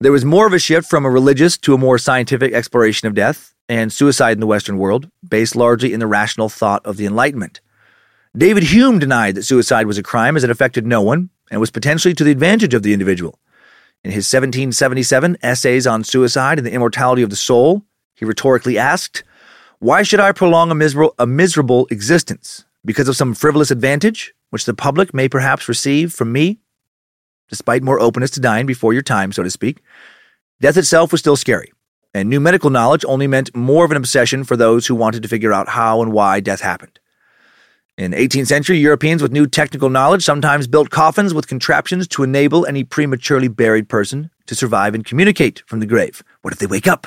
there 0.00 0.12
was 0.12 0.24
more 0.24 0.46
of 0.46 0.52
a 0.52 0.58
shift 0.58 0.88
from 0.88 1.04
a 1.04 1.10
religious 1.10 1.56
to 1.58 1.74
a 1.74 1.78
more 1.78 1.98
scientific 1.98 2.52
exploration 2.52 3.08
of 3.08 3.14
death 3.14 3.54
and 3.68 3.92
suicide 3.92 4.32
in 4.32 4.40
the 4.40 4.46
Western 4.46 4.78
world, 4.78 5.10
based 5.28 5.56
largely 5.56 5.92
in 5.92 6.00
the 6.00 6.06
rational 6.06 6.48
thought 6.48 6.84
of 6.86 6.96
the 6.96 7.06
Enlightenment. 7.06 7.60
David 8.36 8.64
Hume 8.64 8.98
denied 8.98 9.34
that 9.34 9.44
suicide 9.44 9.86
was 9.86 9.98
a 9.98 10.02
crime 10.02 10.36
as 10.36 10.44
it 10.44 10.50
affected 10.50 10.86
no 10.86 11.00
one 11.00 11.30
and 11.50 11.60
was 11.60 11.70
potentially 11.70 12.14
to 12.14 12.24
the 12.24 12.30
advantage 12.30 12.74
of 12.74 12.82
the 12.82 12.92
individual. 12.92 13.38
In 14.04 14.10
his 14.10 14.30
1777 14.32 15.38
Essays 15.42 15.86
on 15.86 16.04
Suicide 16.04 16.58
and 16.58 16.66
the 16.66 16.72
Immortality 16.72 17.22
of 17.22 17.30
the 17.30 17.36
Soul, 17.36 17.82
he 18.14 18.24
rhetorically 18.24 18.78
asked, 18.78 19.24
Why 19.78 20.02
should 20.02 20.20
I 20.20 20.32
prolong 20.32 20.70
a 20.70 20.74
miserable, 20.74 21.14
a 21.18 21.26
miserable 21.26 21.86
existence? 21.90 22.64
Because 22.84 23.08
of 23.08 23.16
some 23.16 23.34
frivolous 23.34 23.70
advantage, 23.70 24.34
which 24.50 24.64
the 24.64 24.74
public 24.74 25.12
may 25.12 25.28
perhaps 25.28 25.68
receive 25.68 26.12
from 26.12 26.30
me? 26.30 26.60
Despite 27.48 27.82
more 27.82 28.00
openness 28.00 28.30
to 28.32 28.40
dying 28.40 28.66
before 28.66 28.92
your 28.92 29.02
time, 29.02 29.32
so 29.32 29.42
to 29.42 29.50
speak, 29.50 29.82
death 30.60 30.76
itself 30.76 31.12
was 31.12 31.20
still 31.20 31.36
scary, 31.36 31.72
and 32.12 32.28
new 32.28 32.40
medical 32.40 32.70
knowledge 32.70 33.04
only 33.06 33.26
meant 33.26 33.54
more 33.54 33.84
of 33.84 33.90
an 33.90 33.96
obsession 33.96 34.42
for 34.42 34.56
those 34.56 34.86
who 34.86 34.94
wanted 34.94 35.22
to 35.22 35.28
figure 35.28 35.52
out 35.52 35.68
how 35.68 36.02
and 36.02 36.12
why 36.12 36.40
death 36.40 36.60
happened. 36.60 36.98
In 37.98 38.12
18th 38.12 38.48
century, 38.48 38.76
Europeans 38.76 39.22
with 39.22 39.32
new 39.32 39.46
technical 39.46 39.88
knowledge 39.88 40.22
sometimes 40.22 40.66
built 40.66 40.90
coffins 40.90 41.32
with 41.32 41.46
contraptions 41.46 42.06
to 42.08 42.22
enable 42.22 42.66
any 42.66 42.84
prematurely 42.84 43.48
buried 43.48 43.88
person 43.88 44.30
to 44.46 44.54
survive 44.54 44.94
and 44.94 45.04
communicate 45.04 45.62
from 45.66 45.80
the 45.80 45.86
grave. 45.86 46.22
What 46.42 46.52
if 46.52 46.58
they 46.58 46.66
wake 46.66 46.86
up? 46.86 47.06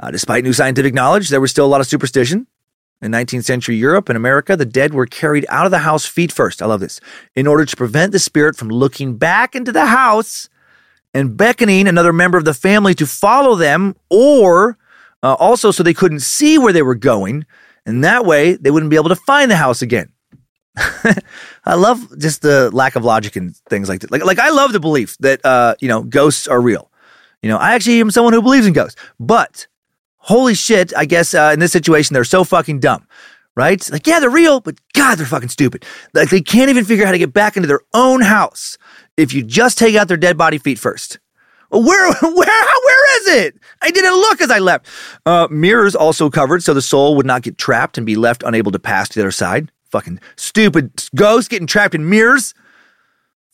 Uh, 0.00 0.10
despite 0.10 0.42
new 0.42 0.52
scientific 0.52 0.94
knowledge, 0.94 1.28
there 1.28 1.40
was 1.40 1.50
still 1.50 1.66
a 1.66 1.68
lot 1.68 1.80
of 1.80 1.86
superstition. 1.86 2.48
In 3.00 3.12
19th 3.12 3.44
century 3.44 3.76
Europe 3.76 4.08
and 4.08 4.16
America, 4.16 4.56
the 4.56 4.66
dead 4.66 4.92
were 4.92 5.06
carried 5.06 5.46
out 5.48 5.66
of 5.66 5.70
the 5.70 5.78
house 5.78 6.04
feet 6.04 6.32
first. 6.32 6.60
I 6.60 6.66
love 6.66 6.80
this. 6.80 7.00
In 7.36 7.46
order 7.46 7.64
to 7.64 7.76
prevent 7.76 8.12
the 8.12 8.18
spirit 8.18 8.56
from 8.56 8.68
looking 8.68 9.16
back 9.16 9.54
into 9.54 9.70
the 9.70 9.86
house 9.86 10.48
and 11.14 11.36
beckoning 11.36 11.86
another 11.86 12.12
member 12.12 12.36
of 12.36 12.44
the 12.44 12.54
family 12.54 12.94
to 12.94 13.06
follow 13.06 13.54
them, 13.54 13.94
or 14.10 14.78
uh, 15.22 15.34
also 15.34 15.70
so 15.70 15.82
they 15.82 15.94
couldn't 15.94 16.20
see 16.20 16.58
where 16.58 16.72
they 16.72 16.82
were 16.82 16.94
going 16.94 17.46
and 17.88 18.04
that 18.04 18.26
way 18.26 18.54
they 18.54 18.70
wouldn't 18.70 18.90
be 18.90 18.96
able 18.96 19.08
to 19.08 19.16
find 19.16 19.50
the 19.50 19.56
house 19.56 19.80
again. 19.80 20.12
I 21.64 21.74
love 21.74 22.18
just 22.18 22.42
the 22.42 22.70
lack 22.70 22.96
of 22.96 23.04
logic 23.04 23.34
and 23.34 23.56
things 23.70 23.88
like 23.88 24.00
that. 24.00 24.12
Like, 24.12 24.24
like 24.24 24.38
I 24.38 24.50
love 24.50 24.72
the 24.72 24.78
belief 24.78 25.16
that 25.18 25.44
uh, 25.44 25.74
you 25.80 25.88
know 25.88 26.02
ghosts 26.02 26.46
are 26.46 26.60
real. 26.60 26.92
You 27.42 27.48
know, 27.48 27.56
I 27.56 27.74
actually 27.74 28.00
am 28.00 28.10
someone 28.10 28.34
who 28.34 28.42
believes 28.42 28.66
in 28.66 28.74
ghosts, 28.74 29.00
but 29.18 29.66
holy 30.18 30.54
shit, 30.54 30.92
I 30.96 31.04
guess 31.04 31.34
uh, 31.34 31.50
in 31.52 31.60
this 31.60 31.72
situation 31.72 32.14
they're 32.14 32.24
so 32.24 32.44
fucking 32.44 32.80
dumb, 32.80 33.06
right? 33.56 33.88
Like, 33.90 34.06
yeah, 34.06 34.20
they're 34.20 34.30
real, 34.30 34.60
but 34.60 34.76
God, 34.92 35.16
they're 35.18 35.26
fucking 35.26 35.48
stupid. 35.48 35.84
Like, 36.14 36.30
they 36.30 36.40
can't 36.40 36.70
even 36.70 36.84
figure 36.84 37.04
out 37.04 37.08
how 37.08 37.12
to 37.12 37.18
get 37.18 37.32
back 37.32 37.56
into 37.56 37.66
their 37.66 37.80
own 37.94 38.22
house 38.22 38.78
if 39.16 39.32
you 39.32 39.42
just 39.42 39.78
take 39.78 39.96
out 39.96 40.08
their 40.08 40.16
dead 40.16 40.36
body 40.36 40.58
feet 40.58 40.78
first. 40.78 41.18
Where, 41.70 42.12
where, 42.22 42.32
where 42.32 43.20
is 43.20 43.28
it? 43.44 43.58
I 43.82 43.90
didn't 43.90 44.14
look 44.14 44.40
as 44.40 44.50
I 44.50 44.58
left. 44.58 44.86
Uh, 45.26 45.48
mirrors 45.50 45.94
also 45.94 46.30
covered 46.30 46.62
so 46.62 46.74
the 46.74 46.82
soul 46.82 47.16
would 47.16 47.26
not 47.26 47.42
get 47.42 47.58
trapped 47.58 47.98
and 47.98 48.06
be 48.06 48.16
left 48.16 48.42
unable 48.42 48.72
to 48.72 48.78
pass 48.78 49.08
to 49.10 49.18
the 49.18 49.22
other 49.22 49.30
side. 49.30 49.70
Fucking 49.90 50.20
stupid 50.36 51.04
ghosts 51.14 51.48
getting 51.48 51.66
trapped 51.66 51.94
in 51.94 52.08
mirrors. 52.08 52.54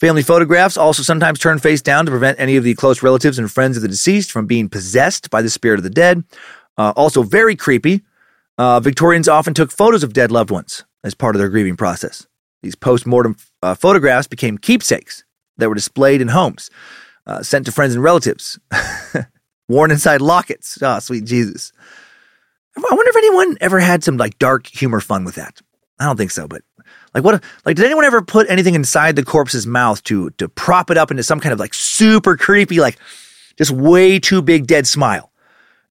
Family 0.00 0.22
photographs 0.22 0.76
also 0.76 1.02
sometimes 1.02 1.38
turn 1.38 1.58
face 1.58 1.80
down 1.80 2.04
to 2.04 2.10
prevent 2.10 2.38
any 2.40 2.56
of 2.56 2.64
the 2.64 2.74
close 2.74 3.02
relatives 3.02 3.38
and 3.38 3.50
friends 3.50 3.76
of 3.76 3.82
the 3.82 3.88
deceased 3.88 4.32
from 4.32 4.46
being 4.46 4.68
possessed 4.68 5.30
by 5.30 5.40
the 5.40 5.50
spirit 5.50 5.78
of 5.78 5.84
the 5.84 5.90
dead. 5.90 6.24
Uh, 6.76 6.92
also, 6.96 7.22
very 7.22 7.54
creepy. 7.54 8.02
Uh, 8.58 8.80
Victorians 8.80 9.28
often 9.28 9.54
took 9.54 9.70
photos 9.70 10.02
of 10.02 10.12
dead 10.12 10.30
loved 10.30 10.50
ones 10.50 10.84
as 11.04 11.14
part 11.14 11.36
of 11.36 11.38
their 11.38 11.48
grieving 11.48 11.76
process. 11.76 12.26
These 12.62 12.74
post 12.74 13.06
mortem 13.06 13.36
uh, 13.62 13.74
photographs 13.74 14.26
became 14.26 14.58
keepsakes 14.58 15.24
that 15.58 15.68
were 15.68 15.74
displayed 15.74 16.20
in 16.20 16.28
homes 16.28 16.70
uh, 17.26 17.42
sent 17.42 17.66
to 17.66 17.72
friends 17.72 17.94
and 17.94 18.02
relatives. 18.02 18.58
worn 19.68 19.90
inside 19.90 20.20
lockets. 20.20 20.78
Oh, 20.82 20.98
sweet 20.98 21.24
Jesus. 21.24 21.72
I 22.76 22.80
wonder 22.80 23.10
if 23.10 23.16
anyone 23.16 23.56
ever 23.60 23.78
had 23.78 24.02
some 24.02 24.16
like 24.16 24.38
dark 24.38 24.66
humor 24.66 25.00
fun 25.00 25.24
with 25.24 25.36
that. 25.36 25.60
I 25.98 26.06
don't 26.06 26.16
think 26.16 26.32
so, 26.32 26.48
but 26.48 26.62
like 27.14 27.24
what 27.24 27.42
like 27.64 27.76
did 27.76 27.84
anyone 27.84 28.04
ever 28.04 28.22
put 28.22 28.48
anything 28.50 28.74
inside 28.74 29.16
the 29.16 29.24
corpse's 29.24 29.66
mouth 29.66 30.02
to 30.04 30.30
to 30.30 30.48
prop 30.48 30.90
it 30.90 30.98
up 30.98 31.10
into 31.10 31.22
some 31.22 31.40
kind 31.40 31.52
of 31.52 31.60
like 31.60 31.74
super 31.74 32.36
creepy, 32.36 32.80
like 32.80 32.98
just 33.56 33.70
way 33.70 34.18
too 34.18 34.42
big 34.42 34.66
dead 34.66 34.86
smile? 34.86 35.30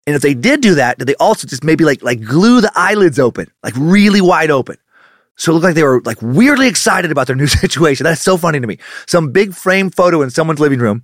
And 0.05 0.15
if 0.15 0.21
they 0.21 0.33
did 0.33 0.59
do 0.61 0.75
that, 0.75 0.97
did 0.97 1.07
they 1.07 1.15
also 1.15 1.47
just 1.47 1.63
maybe 1.63 1.85
like 1.85 2.03
like 2.03 2.21
glue 2.21 2.61
the 2.61 2.71
eyelids 2.75 3.19
open, 3.19 3.49
like 3.63 3.73
really 3.77 4.21
wide 4.21 4.51
open? 4.51 4.77
So 5.35 5.51
it 5.51 5.55
looked 5.55 5.63
like 5.63 5.75
they 5.75 5.83
were 5.83 6.01
like 6.01 6.21
weirdly 6.21 6.67
excited 6.67 7.11
about 7.11 7.27
their 7.27 7.35
new 7.35 7.47
situation. 7.63 8.03
That's 8.03 8.21
so 8.21 8.37
funny 8.37 8.59
to 8.59 8.67
me. 8.67 8.77
Some 9.07 9.31
big 9.31 9.53
frame 9.53 9.89
photo 9.89 10.21
in 10.21 10.29
someone's 10.29 10.59
living 10.59 10.79
room, 10.79 11.03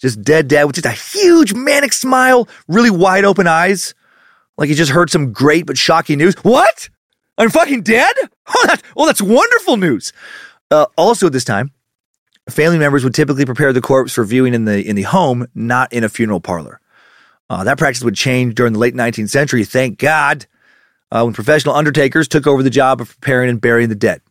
just 0.00 0.22
dead, 0.22 0.48
dead, 0.48 0.64
with 0.64 0.76
just 0.76 0.86
a 0.86 0.90
huge 0.90 1.54
manic 1.54 1.92
smile, 1.92 2.48
really 2.66 2.90
wide 2.90 3.24
open 3.24 3.46
eyes, 3.46 3.94
like 4.56 4.68
he 4.68 4.74
just 4.74 4.90
heard 4.90 5.10
some 5.10 5.32
great 5.32 5.66
but 5.66 5.78
shocking 5.78 6.18
news. 6.18 6.34
What? 6.36 6.88
I'm 7.38 7.50
fucking 7.50 7.82
dead? 7.82 8.14
Oh, 8.50 8.66
that, 8.66 8.82
oh 8.96 9.04
that's 9.04 9.20
wonderful 9.20 9.76
news. 9.76 10.14
Uh, 10.70 10.86
also, 10.96 11.26
at 11.26 11.34
this 11.34 11.44
time, 11.44 11.70
family 12.48 12.78
members 12.78 13.04
would 13.04 13.14
typically 13.14 13.44
prepare 13.44 13.74
the 13.74 13.82
corpse 13.82 14.14
for 14.14 14.24
viewing 14.24 14.54
in 14.54 14.64
the 14.64 14.82
in 14.82 14.96
the 14.96 15.02
home, 15.02 15.46
not 15.54 15.92
in 15.92 16.02
a 16.02 16.08
funeral 16.08 16.40
parlor. 16.40 16.80
Uh, 17.50 17.62
that 17.64 17.76
practice 17.76 18.02
would 18.02 18.14
change 18.14 18.54
during 18.54 18.72
the 18.72 18.78
late 18.78 18.94
19th 18.94 19.28
century. 19.28 19.64
Thank 19.64 19.98
God 19.98 20.46
uh, 21.10 21.22
when 21.24 21.34
professional 21.34 21.74
undertakers 21.74 22.26
took 22.26 22.46
over 22.46 22.62
the 22.62 22.70
job 22.70 23.02
of 23.02 23.20
preparing 23.20 23.50
and 23.50 23.60
burying 23.60 23.90
the 23.90 23.94
dead. 23.94 24.22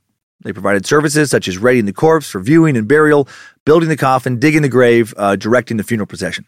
They 0.41 0.51
provided 0.51 0.87
services 0.87 1.29
such 1.29 1.47
as 1.47 1.57
readying 1.57 1.85
the 1.85 1.93
corpse 1.93 2.29
for 2.29 2.39
viewing 2.39 2.75
and 2.75 2.87
burial, 2.87 3.27
building 3.65 3.89
the 3.89 3.97
coffin, 3.97 4.39
digging 4.39 4.61
the 4.63 4.69
grave, 4.69 5.13
uh, 5.17 5.35
directing 5.35 5.77
the 5.77 5.83
funeral 5.83 6.07
procession. 6.07 6.47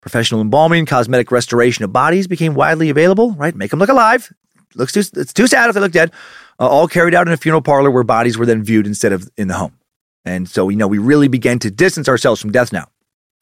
Professional 0.00 0.40
embalming, 0.40 0.86
cosmetic 0.86 1.30
restoration 1.30 1.84
of 1.84 1.92
bodies 1.92 2.26
became 2.26 2.54
widely 2.54 2.90
available, 2.90 3.32
right? 3.32 3.54
Make 3.54 3.70
them 3.70 3.80
look 3.80 3.88
alive. 3.88 4.32
Looks 4.76 4.92
too, 4.92 5.02
it's 5.14 5.32
too 5.32 5.46
sad 5.46 5.68
if 5.68 5.74
they 5.74 5.80
look 5.80 5.92
dead. 5.92 6.12
Uh, 6.58 6.68
all 6.68 6.88
carried 6.88 7.14
out 7.14 7.26
in 7.26 7.32
a 7.32 7.36
funeral 7.36 7.62
parlor 7.62 7.90
where 7.90 8.04
bodies 8.04 8.38
were 8.38 8.46
then 8.46 8.62
viewed 8.62 8.86
instead 8.86 9.12
of 9.12 9.28
in 9.36 9.48
the 9.48 9.54
home. 9.54 9.76
And 10.24 10.48
so, 10.48 10.68
you 10.68 10.76
know, 10.76 10.88
we 10.88 10.98
really 10.98 11.28
began 11.28 11.58
to 11.60 11.70
distance 11.70 12.08
ourselves 12.08 12.40
from 12.40 12.52
death 12.52 12.72
now. 12.72 12.88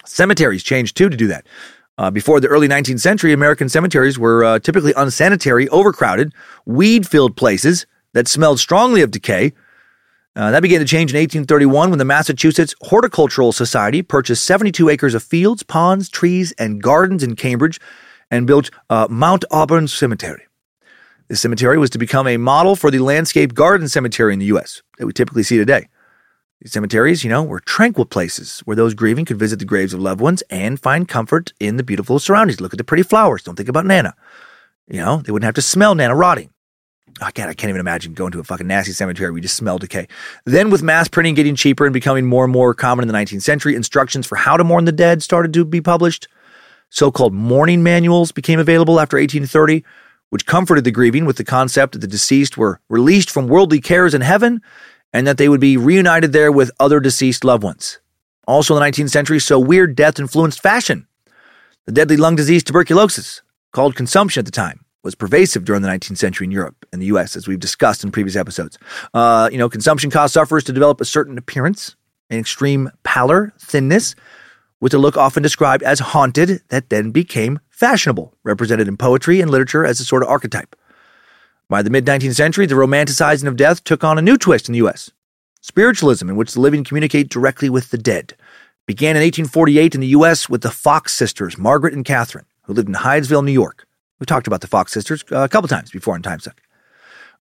Cemeteries 0.05 0.63
changed 0.63 0.97
too 0.97 1.09
to 1.09 1.17
do 1.17 1.27
that. 1.29 1.47
Uh, 1.97 2.11
before 2.11 2.41
the 2.41 2.49
early 2.49 2.69
19th 2.69 3.01
century, 3.01 3.33
American 3.33 3.69
cemeteries 3.69 4.19
were 4.19 4.45
uh, 4.45 4.59
typically 4.59 4.93
unsanitary, 4.97 5.69
overcrowded, 5.69 6.33
weed 6.67 7.07
filled 7.07 7.37
places 7.37 7.87
that 8.13 8.27
smelled 8.27 8.59
strongly 8.59 9.01
of 9.01 9.11
decay. 9.11 9.53
Uh, 10.37 10.51
that 10.51 10.63
began 10.63 10.81
to 10.81 10.85
change 10.85 11.13
in 11.13 11.19
1831 11.19 11.91
when 11.91 11.99
the 12.01 12.05
Massachusetts 12.05 12.75
Horticultural 12.83 13.53
Society 13.53 14.03
purchased 14.03 14.45
72 14.45 14.89
acres 14.89 15.15
of 15.15 15.23
fields, 15.23 15.63
ponds, 15.63 16.09
trees, 16.09 16.53
and 16.59 16.83
gardens 16.83 17.23
in 17.23 17.37
Cambridge 17.37 17.81
and 18.31 18.47
built 18.47 18.71
uh, 18.91 19.07
Mount 19.09 19.45
Auburn 19.53 19.87
Cemetery. 19.87 20.47
This 21.29 21.41
cemetery 21.41 21.79
was 21.79 21.91
to 21.91 21.99
become 21.99 22.27
a 22.27 22.37
model 22.37 22.77
for 22.77 22.91
the 22.91 22.99
landscape 22.99 23.55
garden 23.55 23.89
cemetery 23.89 24.35
in 24.35 24.41
the 24.41 24.47
U.S. 24.47 24.83
that 24.99 25.07
we 25.07 25.13
typically 25.13 25.43
see 25.43 25.57
today. 25.57 25.89
These 26.61 26.73
cemeteries, 26.73 27.25
you 27.25 27.31
know, 27.31 27.43
were 27.43 27.61
tranquil 27.61 28.05
places 28.05 28.61
where 28.61 28.77
those 28.77 28.95
grieving 28.95 29.25
could 29.25 29.39
visit 29.39 29.59
the 29.59 29.65
graves 29.65 29.95
of 29.95 30.01
loved 30.01 30.21
ones 30.21 30.43
and 30.51 30.79
find 30.79 31.09
comfort 31.09 31.53
in 31.59 31.79
the 31.79 31.83
beautiful 31.83 32.19
surroundings. 32.19 32.61
Look 32.61 32.75
at 32.75 32.79
the 32.79 32.85
pretty 32.85 33.03
flowers. 33.03 33.43
Don't 33.43 33.57
think 33.57 33.71
about 33.71 33.87
Nana. 33.87 34.15
You 34.87 34.99
know, 34.99 35.17
they 35.19 35.33
wouldn't 35.33 35.47
have 35.47 35.55
to 35.55 35.63
smell 35.63 35.95
Nana 35.95 36.15
rotting. 36.15 36.51
Oh, 37.23 37.31
God, 37.33 37.49
I 37.49 37.55
can't 37.55 37.71
even 37.71 37.81
imagine 37.81 38.13
going 38.13 38.33
to 38.33 38.41
a 38.41 38.45
fucking 38.45 38.67
nasty 38.67 38.93
cemetery 38.93 39.31
where 39.31 39.39
you 39.39 39.43
just 39.43 39.57
smell 39.57 39.79
decay. 39.79 40.09
Then, 40.45 40.69
with 40.69 40.83
mass 40.83 41.09
printing 41.09 41.35
getting 41.35 41.55
cheaper 41.55 41.87
and 41.87 41.95
becoming 41.95 42.27
more 42.27 42.45
and 42.45 42.53
more 42.53 42.75
common 42.75 43.05
in 43.05 43.09
the 43.09 43.19
19th 43.19 43.43
century, 43.43 43.77
instructions 43.77 44.27
for 44.27 44.37
how 44.37 44.57
to 44.57 44.65
mourn 44.65 44.85
the 44.85 44.93
dead 44.93 45.23
started 45.23 45.55
to 45.55 45.65
be 45.65 45.81
published. 45.81 46.29
So 46.91 47.11
called 47.11 47.33
mourning 47.33 47.83
manuals 47.83 48.31
became 48.33 48.59
available 48.59 49.01
after 49.01 49.17
1830, 49.17 49.85
which 50.35 50.47
comforted 50.47 50.83
the 50.83 50.91
grieving 50.91 51.27
with 51.27 51.37
the 51.37 51.45
concept 51.45 51.93
that 51.93 52.01
the 52.01 52.09
deceased 52.09 52.57
were 52.57 52.81
released 52.89 53.31
from 53.31 53.47
worldly 53.47 53.81
cares 53.81 54.15
in 54.15 54.21
heaven 54.21 54.61
and 55.13 55.29
that 55.29 55.39
they 55.39 55.49
would 55.49 55.61
be 55.61 55.77
reunited 55.77 56.33
there 56.33 56.51
with 56.51 56.73
other 56.81 56.99
deceased 56.99 57.45
loved 57.45 57.63
ones. 57.63 58.01
Also 58.45 58.77
in 58.77 58.83
the 58.83 58.91
19th 58.91 59.11
century, 59.11 59.39
so 59.39 59.61
weird 59.61 59.95
death 59.95 60.19
influenced 60.19 60.61
fashion. 60.61 61.07
The 61.87 61.93
deadly 61.93 62.17
lung 62.17 62.35
disease 62.35 62.65
tuberculosis, 62.65 63.43
called 63.71 63.95
consumption 63.95 64.41
at 64.41 64.45
the 64.45 64.51
time, 64.51 64.85
was 65.05 65.15
pervasive 65.15 65.65
during 65.65 65.83
the 65.83 65.89
19th 65.89 66.19
century 66.19 66.47
in 66.47 66.51
Europe 66.51 66.85
and 66.93 67.01
the 67.01 67.07
US, 67.07 67.37
as 67.37 67.47
we've 67.47 67.61
discussed 67.61 68.03
in 68.03 68.11
previous 68.11 68.35
episodes. 68.35 68.77
Uh, 69.15 69.49
you 69.53 69.59
know, 69.59 69.69
consumption 69.69 70.11
caused 70.11 70.35
sufferers 70.35 70.65
to 70.65 70.73
develop 70.73 71.01
a 71.01 71.05
certain 71.05 71.39
appearance, 71.39 71.95
an 72.29 72.41
extreme 72.41 72.91
pallor, 73.05 73.53
thinness, 73.61 74.17
with 74.81 74.93
a 74.95 74.99
look 74.99 75.17
often 75.17 75.45
described 75.45 75.85
as 75.85 76.01
haunted 76.01 76.61
that 76.71 76.91
then 76.91 77.13
became 77.13 77.61
fashionable, 77.85 78.33
represented 78.45 78.89
in 78.89 78.97
poetry 78.97 79.43
and 79.43 79.51
literature 79.51 79.85
as 79.85 80.01
a 80.01 80.07
sort 80.07 80.23
of 80.23 80.29
archetype. 80.31 80.75
By 81.69 81.83
the 81.83 81.91
mid 81.91 82.07
19th 82.07 82.35
century, 82.35 82.65
the 82.65 82.77
romanticizing 82.77 83.47
of 83.47 83.59
death 83.59 83.85
took 83.85 84.03
on 84.03 84.17
a 84.17 84.23
new 84.23 84.39
twist 84.39 84.71
in 84.71 84.73
the 84.73 84.79
U.S. 84.79 85.11
Spiritualism, 85.61 86.27
in 86.27 86.37
which 86.37 86.55
the 86.55 86.61
living 86.61 86.83
communicate 86.83 87.29
directly 87.29 87.69
with 87.69 87.91
the 87.91 87.99
dead, 87.99 88.35
began 88.87 89.17
in 89.17 89.23
1848 89.23 89.95
in 89.95 90.01
the 90.01 90.07
U.S. 90.19 90.49
with 90.49 90.63
the 90.63 90.71
Fox 90.71 91.13
sisters, 91.13 91.59
Margaret 91.59 91.93
and 91.93 92.07
Catherine, 92.07 92.47
who 92.63 92.73
lived 92.73 92.89
in 92.89 92.95
Hydesville, 92.95 93.45
New 93.45 93.53
York. 93.53 93.87
We've 94.19 94.27
talked 94.27 94.47
about 94.47 94.63
the 94.63 94.67
Fox 94.67 94.91
sisters 94.91 95.23
uh, 95.31 95.41
a 95.41 95.49
couple 95.51 95.69
times 95.69 95.91
before 95.91 96.17
in 96.17 96.23
Time 96.23 96.41
Suck. 96.41 96.63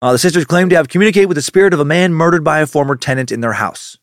Uh, 0.01 0.11
the 0.11 0.19
sisters 0.19 0.45
claimed 0.45 0.71
to 0.71 0.77
have 0.77 0.89
communicated 0.89 1.27
with 1.27 1.37
the 1.37 1.43
spirit 1.43 1.73
of 1.73 1.79
a 1.79 1.85
man 1.85 2.15
murdered 2.15 2.43
by 2.43 2.59
a 2.59 2.67
former 2.67 2.97
tenant 2.97 3.31
in 3.31 3.43
their 3.43 3.53
house. 3.53 3.97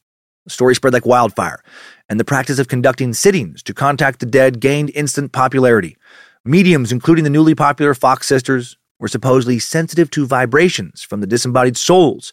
The 0.45 0.51
story 0.51 0.73
spread 0.73 0.93
like 0.93 1.05
wildfire, 1.05 1.61
and 2.07 2.17
the 2.17 2.23
practice 2.23 2.59
of 2.59 2.69
conducting 2.69 3.13
sittings 3.13 3.61
to 3.63 3.73
contact 3.73 4.21
the 4.21 4.25
dead 4.25 4.61
gained 4.61 4.91
instant 4.95 5.33
popularity. 5.33 5.97
Mediums, 6.45 6.91
including 6.91 7.23
the 7.23 7.29
newly 7.29 7.53
popular 7.53 7.93
Fox 7.93 8.25
sisters, 8.25 8.77
were 8.99 9.07
supposedly 9.07 9.59
sensitive 9.59 10.09
to 10.11 10.25
vibrations 10.25 11.03
from 11.03 11.21
the 11.21 11.27
disembodied 11.27 11.77
souls 11.77 12.31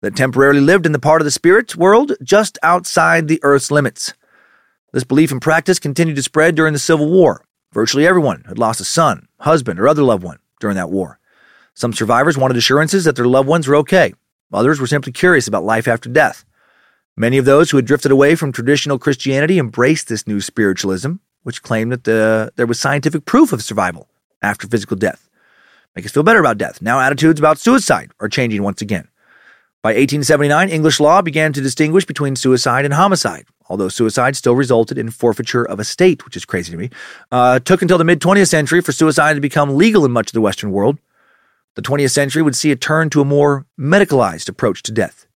that 0.00 0.14
temporarily 0.14 0.60
lived 0.60 0.86
in 0.86 0.92
the 0.92 0.98
part 0.98 1.20
of 1.20 1.24
the 1.24 1.30
spirit 1.30 1.76
world 1.76 2.12
just 2.22 2.58
outside 2.62 3.26
the 3.26 3.40
Earth's 3.42 3.70
limits. 3.70 4.14
This 4.92 5.04
belief 5.04 5.32
and 5.32 5.42
practice 5.42 5.78
continued 5.78 6.16
to 6.16 6.22
spread 6.22 6.54
during 6.54 6.72
the 6.72 6.78
Civil 6.78 7.10
War. 7.10 7.44
Virtually 7.72 8.06
everyone 8.06 8.44
had 8.46 8.58
lost 8.58 8.80
a 8.80 8.84
son, 8.84 9.28
husband, 9.40 9.78
or 9.78 9.88
other 9.88 10.02
loved 10.02 10.22
one 10.22 10.38
during 10.60 10.76
that 10.76 10.90
war. 10.90 11.18
Some 11.74 11.92
survivors 11.92 12.38
wanted 12.38 12.56
assurances 12.56 13.04
that 13.04 13.16
their 13.16 13.26
loved 13.26 13.48
ones 13.48 13.68
were 13.68 13.76
okay. 13.76 14.14
Others 14.52 14.80
were 14.80 14.86
simply 14.86 15.12
curious 15.12 15.46
about 15.46 15.64
life 15.64 15.86
after 15.86 16.08
death. 16.08 16.44
Many 17.16 17.38
of 17.38 17.44
those 17.44 17.70
who 17.70 17.76
had 17.76 17.86
drifted 17.86 18.12
away 18.12 18.34
from 18.34 18.52
traditional 18.52 18.98
Christianity 18.98 19.58
embraced 19.58 20.08
this 20.08 20.26
new 20.26 20.40
spiritualism, 20.40 21.14
which 21.42 21.62
claimed 21.62 21.92
that 21.92 22.04
the, 22.04 22.52
there 22.56 22.66
was 22.66 22.78
scientific 22.80 23.24
proof 23.24 23.52
of 23.52 23.62
survival 23.62 24.08
after 24.42 24.66
physical 24.66 24.96
death 24.96 25.28
make 25.94 26.04
us 26.04 26.12
feel 26.12 26.22
better 26.22 26.40
about 26.40 26.58
death. 26.58 26.80
Now 26.80 27.00
attitudes 27.00 27.40
about 27.40 27.58
suicide 27.58 28.12
are 28.20 28.28
changing 28.28 28.62
once 28.62 28.80
again. 28.80 29.08
By 29.82 29.90
1879, 29.90 30.68
English 30.68 30.98
law 30.98 31.22
began 31.22 31.52
to 31.52 31.60
distinguish 31.60 32.04
between 32.04 32.34
suicide 32.34 32.84
and 32.84 32.94
homicide, 32.94 33.46
although 33.68 33.88
suicide 33.88 34.34
still 34.34 34.56
resulted 34.56 34.98
in 34.98 35.10
forfeiture 35.10 35.64
of 35.64 35.78
estate, 35.78 36.24
which 36.24 36.36
is 36.36 36.44
crazy 36.44 36.72
to 36.72 36.76
me. 36.76 36.90
Uh, 37.30 37.60
took 37.60 37.80
until 37.80 37.96
the 37.96 38.04
mid 38.04 38.20
20th 38.20 38.48
century 38.48 38.80
for 38.80 38.90
suicide 38.90 39.34
to 39.34 39.40
become 39.40 39.76
legal 39.76 40.04
in 40.04 40.10
much 40.10 40.28
of 40.28 40.32
the 40.32 40.40
Western 40.40 40.72
world. 40.72 40.98
The 41.76 41.82
20th 41.82 42.10
century 42.10 42.42
would 42.42 42.56
see 42.56 42.72
a 42.72 42.76
turn 42.76 43.08
to 43.10 43.20
a 43.20 43.24
more 43.24 43.66
medicalized 43.78 44.48
approach 44.48 44.82
to 44.84 44.92
death. 44.92 45.27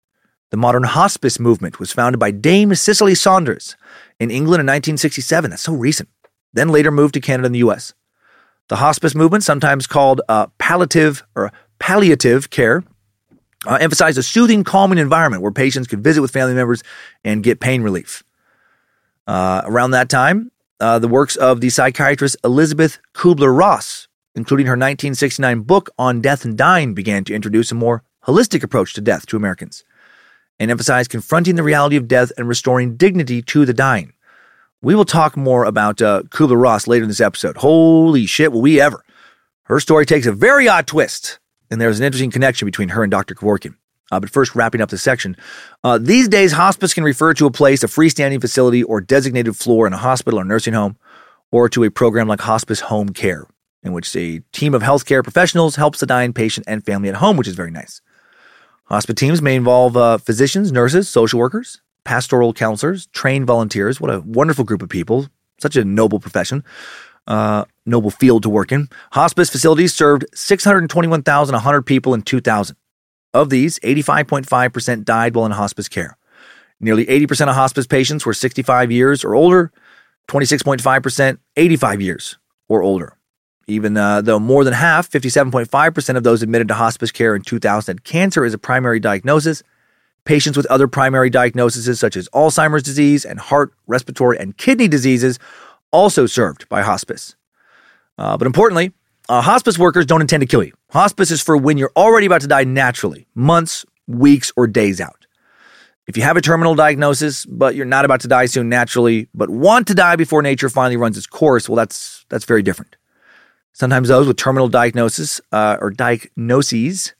The 0.52 0.58
modern 0.58 0.82
hospice 0.82 1.40
movement 1.40 1.80
was 1.80 1.92
founded 1.92 2.20
by 2.20 2.30
Dame 2.30 2.74
Cicely 2.74 3.14
Saunders 3.14 3.74
in 4.20 4.30
England 4.30 4.60
in 4.60 4.66
1967. 4.66 5.50
That's 5.50 5.62
so 5.62 5.72
recent. 5.72 6.10
Then 6.52 6.68
later 6.68 6.90
moved 6.90 7.14
to 7.14 7.22
Canada 7.22 7.46
and 7.46 7.54
the 7.54 7.60
US. 7.60 7.94
The 8.68 8.76
hospice 8.76 9.14
movement, 9.14 9.44
sometimes 9.44 9.86
called 9.86 10.20
uh, 10.28 10.48
palliative 10.58 11.24
or 11.34 11.52
palliative 11.78 12.50
care, 12.50 12.84
uh, 13.66 13.78
emphasized 13.80 14.18
a 14.18 14.22
soothing, 14.22 14.62
calming 14.62 14.98
environment 14.98 15.42
where 15.42 15.52
patients 15.52 15.88
could 15.88 16.04
visit 16.04 16.20
with 16.20 16.30
family 16.30 16.52
members 16.52 16.82
and 17.24 17.42
get 17.42 17.58
pain 17.58 17.80
relief. 17.80 18.22
Uh, 19.26 19.62
around 19.64 19.92
that 19.92 20.10
time, 20.10 20.52
uh, 20.80 20.98
the 20.98 21.08
works 21.08 21.34
of 21.36 21.62
the 21.62 21.70
psychiatrist 21.70 22.36
Elisabeth 22.44 22.98
Kubler 23.14 23.56
Ross, 23.56 24.06
including 24.34 24.66
her 24.66 24.72
1969 24.72 25.60
book 25.60 25.88
on 25.98 26.20
death 26.20 26.44
and 26.44 26.58
dying, 26.58 26.92
began 26.92 27.24
to 27.24 27.32
introduce 27.32 27.72
a 27.72 27.74
more 27.74 28.04
holistic 28.26 28.62
approach 28.62 28.92
to 28.92 29.00
death 29.00 29.24
to 29.24 29.38
Americans 29.38 29.82
and 30.58 30.70
emphasize 30.70 31.08
confronting 31.08 31.56
the 31.56 31.62
reality 31.62 31.96
of 31.96 32.08
death 32.08 32.32
and 32.36 32.48
restoring 32.48 32.96
dignity 32.96 33.42
to 33.42 33.64
the 33.64 33.74
dying. 33.74 34.12
We 34.80 34.94
will 34.94 35.04
talk 35.04 35.36
more 35.36 35.64
about 35.64 36.02
uh, 36.02 36.22
Kubler 36.28 36.60
Ross 36.60 36.86
later 36.86 37.04
in 37.04 37.08
this 37.08 37.20
episode. 37.20 37.56
Holy 37.58 38.26
shit, 38.26 38.52
will 38.52 38.62
we 38.62 38.80
ever? 38.80 39.04
Her 39.64 39.78
story 39.78 40.04
takes 40.06 40.26
a 40.26 40.32
very 40.32 40.68
odd 40.68 40.86
twist, 40.86 41.38
and 41.70 41.80
there's 41.80 42.00
an 42.00 42.04
interesting 42.04 42.30
connection 42.30 42.66
between 42.66 42.90
her 42.90 43.02
and 43.02 43.10
Dr. 43.10 43.34
Kevorkian. 43.34 43.76
Uh, 44.10 44.20
but 44.20 44.28
first, 44.28 44.54
wrapping 44.54 44.80
up 44.82 44.90
this 44.90 45.02
section. 45.02 45.36
Uh, 45.82 45.98
these 45.98 46.28
days, 46.28 46.52
hospice 46.52 46.92
can 46.92 47.02
refer 47.02 47.32
to 47.32 47.46
a 47.46 47.50
place, 47.50 47.82
a 47.82 47.86
freestanding 47.86 48.40
facility, 48.40 48.82
or 48.82 49.00
designated 49.00 49.56
floor 49.56 49.86
in 49.86 49.92
a 49.94 49.96
hospital 49.96 50.38
or 50.38 50.44
nursing 50.44 50.74
home, 50.74 50.98
or 51.50 51.68
to 51.68 51.84
a 51.84 51.90
program 51.90 52.28
like 52.28 52.40
hospice 52.40 52.80
home 52.80 53.08
care, 53.10 53.46
in 53.82 53.92
which 53.92 54.14
a 54.14 54.40
team 54.52 54.74
of 54.74 54.82
healthcare 54.82 55.22
professionals 55.22 55.76
helps 55.76 56.00
the 56.00 56.06
dying 56.06 56.34
patient 56.34 56.66
and 56.68 56.84
family 56.84 57.08
at 57.08 57.14
home, 57.16 57.38
which 57.38 57.48
is 57.48 57.54
very 57.54 57.70
nice. 57.70 58.02
Hospice 58.92 59.14
teams 59.16 59.40
may 59.40 59.56
involve 59.56 59.96
uh, 59.96 60.18
physicians, 60.18 60.70
nurses, 60.70 61.08
social 61.08 61.38
workers, 61.38 61.80
pastoral 62.04 62.52
counselors, 62.52 63.06
trained 63.08 63.46
volunteers. 63.46 64.00
What 64.00 64.14
a 64.14 64.20
wonderful 64.20 64.64
group 64.66 64.82
of 64.82 64.90
people. 64.90 65.28
Such 65.58 65.76
a 65.76 65.84
noble 65.84 66.20
profession. 66.20 66.62
uh, 67.26 67.64
noble 67.86 68.10
field 68.10 68.42
to 68.44 68.50
work 68.50 68.72
in. 68.72 68.88
Hospice 69.12 69.50
facilities 69.50 69.94
served 69.94 70.24
621,100 70.34 71.82
people 71.82 72.14
in 72.14 72.22
2000. 72.22 72.76
Of 73.34 73.48
these, 73.50 73.78
85.5% 73.78 75.04
died 75.04 75.34
while 75.34 75.46
in 75.46 75.52
hospice 75.52 75.88
care. 75.88 76.18
Nearly 76.80 77.06
80% 77.06 77.48
of 77.48 77.54
hospice 77.54 77.86
patients 77.86 78.26
were 78.26 78.34
65 78.34 78.92
years 78.92 79.24
or 79.24 79.34
older, 79.34 79.72
26.5%, 80.28 81.38
85 81.56 82.02
years 82.02 82.38
or 82.68 82.82
older. 82.82 83.16
Even 83.66 83.96
uh, 83.96 84.20
though 84.20 84.40
more 84.40 84.64
than 84.64 84.74
half, 84.74 85.08
57.5% 85.08 86.16
of 86.16 86.22
those 86.22 86.42
admitted 86.42 86.68
to 86.68 86.74
hospice 86.74 87.10
care 87.10 87.34
in 87.34 87.42
2000 87.42 87.92
had 87.92 88.04
cancer 88.04 88.44
as 88.44 88.54
a 88.54 88.58
primary 88.58 89.00
diagnosis, 89.00 89.62
patients 90.24 90.56
with 90.56 90.66
other 90.66 90.88
primary 90.88 91.30
diagnoses 91.30 91.98
such 91.98 92.16
as 92.16 92.28
Alzheimer's 92.30 92.82
disease 92.82 93.24
and 93.24 93.38
heart, 93.38 93.72
respiratory, 93.86 94.38
and 94.38 94.56
kidney 94.56 94.88
diseases 94.88 95.38
also 95.90 96.26
served 96.26 96.68
by 96.68 96.82
hospice. 96.82 97.36
Uh, 98.18 98.36
but 98.36 98.46
importantly, 98.46 98.92
uh, 99.28 99.40
hospice 99.40 99.78
workers 99.78 100.06
don't 100.06 100.20
intend 100.20 100.40
to 100.40 100.46
kill 100.46 100.64
you. 100.64 100.72
Hospice 100.90 101.30
is 101.30 101.40
for 101.40 101.56
when 101.56 101.78
you're 101.78 101.92
already 101.96 102.26
about 102.26 102.40
to 102.40 102.46
die 102.46 102.64
naturally, 102.64 103.26
months, 103.34 103.84
weeks, 104.06 104.52
or 104.56 104.66
days 104.66 105.00
out. 105.00 105.26
If 106.08 106.16
you 106.16 106.24
have 106.24 106.36
a 106.36 106.40
terminal 106.40 106.74
diagnosis, 106.74 107.46
but 107.46 107.76
you're 107.76 107.86
not 107.86 108.04
about 108.04 108.20
to 108.22 108.28
die 108.28 108.46
soon 108.46 108.68
naturally, 108.68 109.28
but 109.32 109.48
want 109.48 109.86
to 109.86 109.94
die 109.94 110.16
before 110.16 110.42
nature 110.42 110.68
finally 110.68 110.96
runs 110.96 111.16
its 111.16 111.26
course, 111.26 111.68
well, 111.68 111.76
that's 111.76 112.26
that's 112.28 112.44
very 112.44 112.62
different. 112.62 112.96
Sometimes 113.72 114.08
those 114.08 114.26
with 114.26 114.36
terminal 114.36 114.68
diagnosis 114.68 115.40
uh, 115.50 115.78
or 115.80 115.90
diagnoses, 115.90 117.14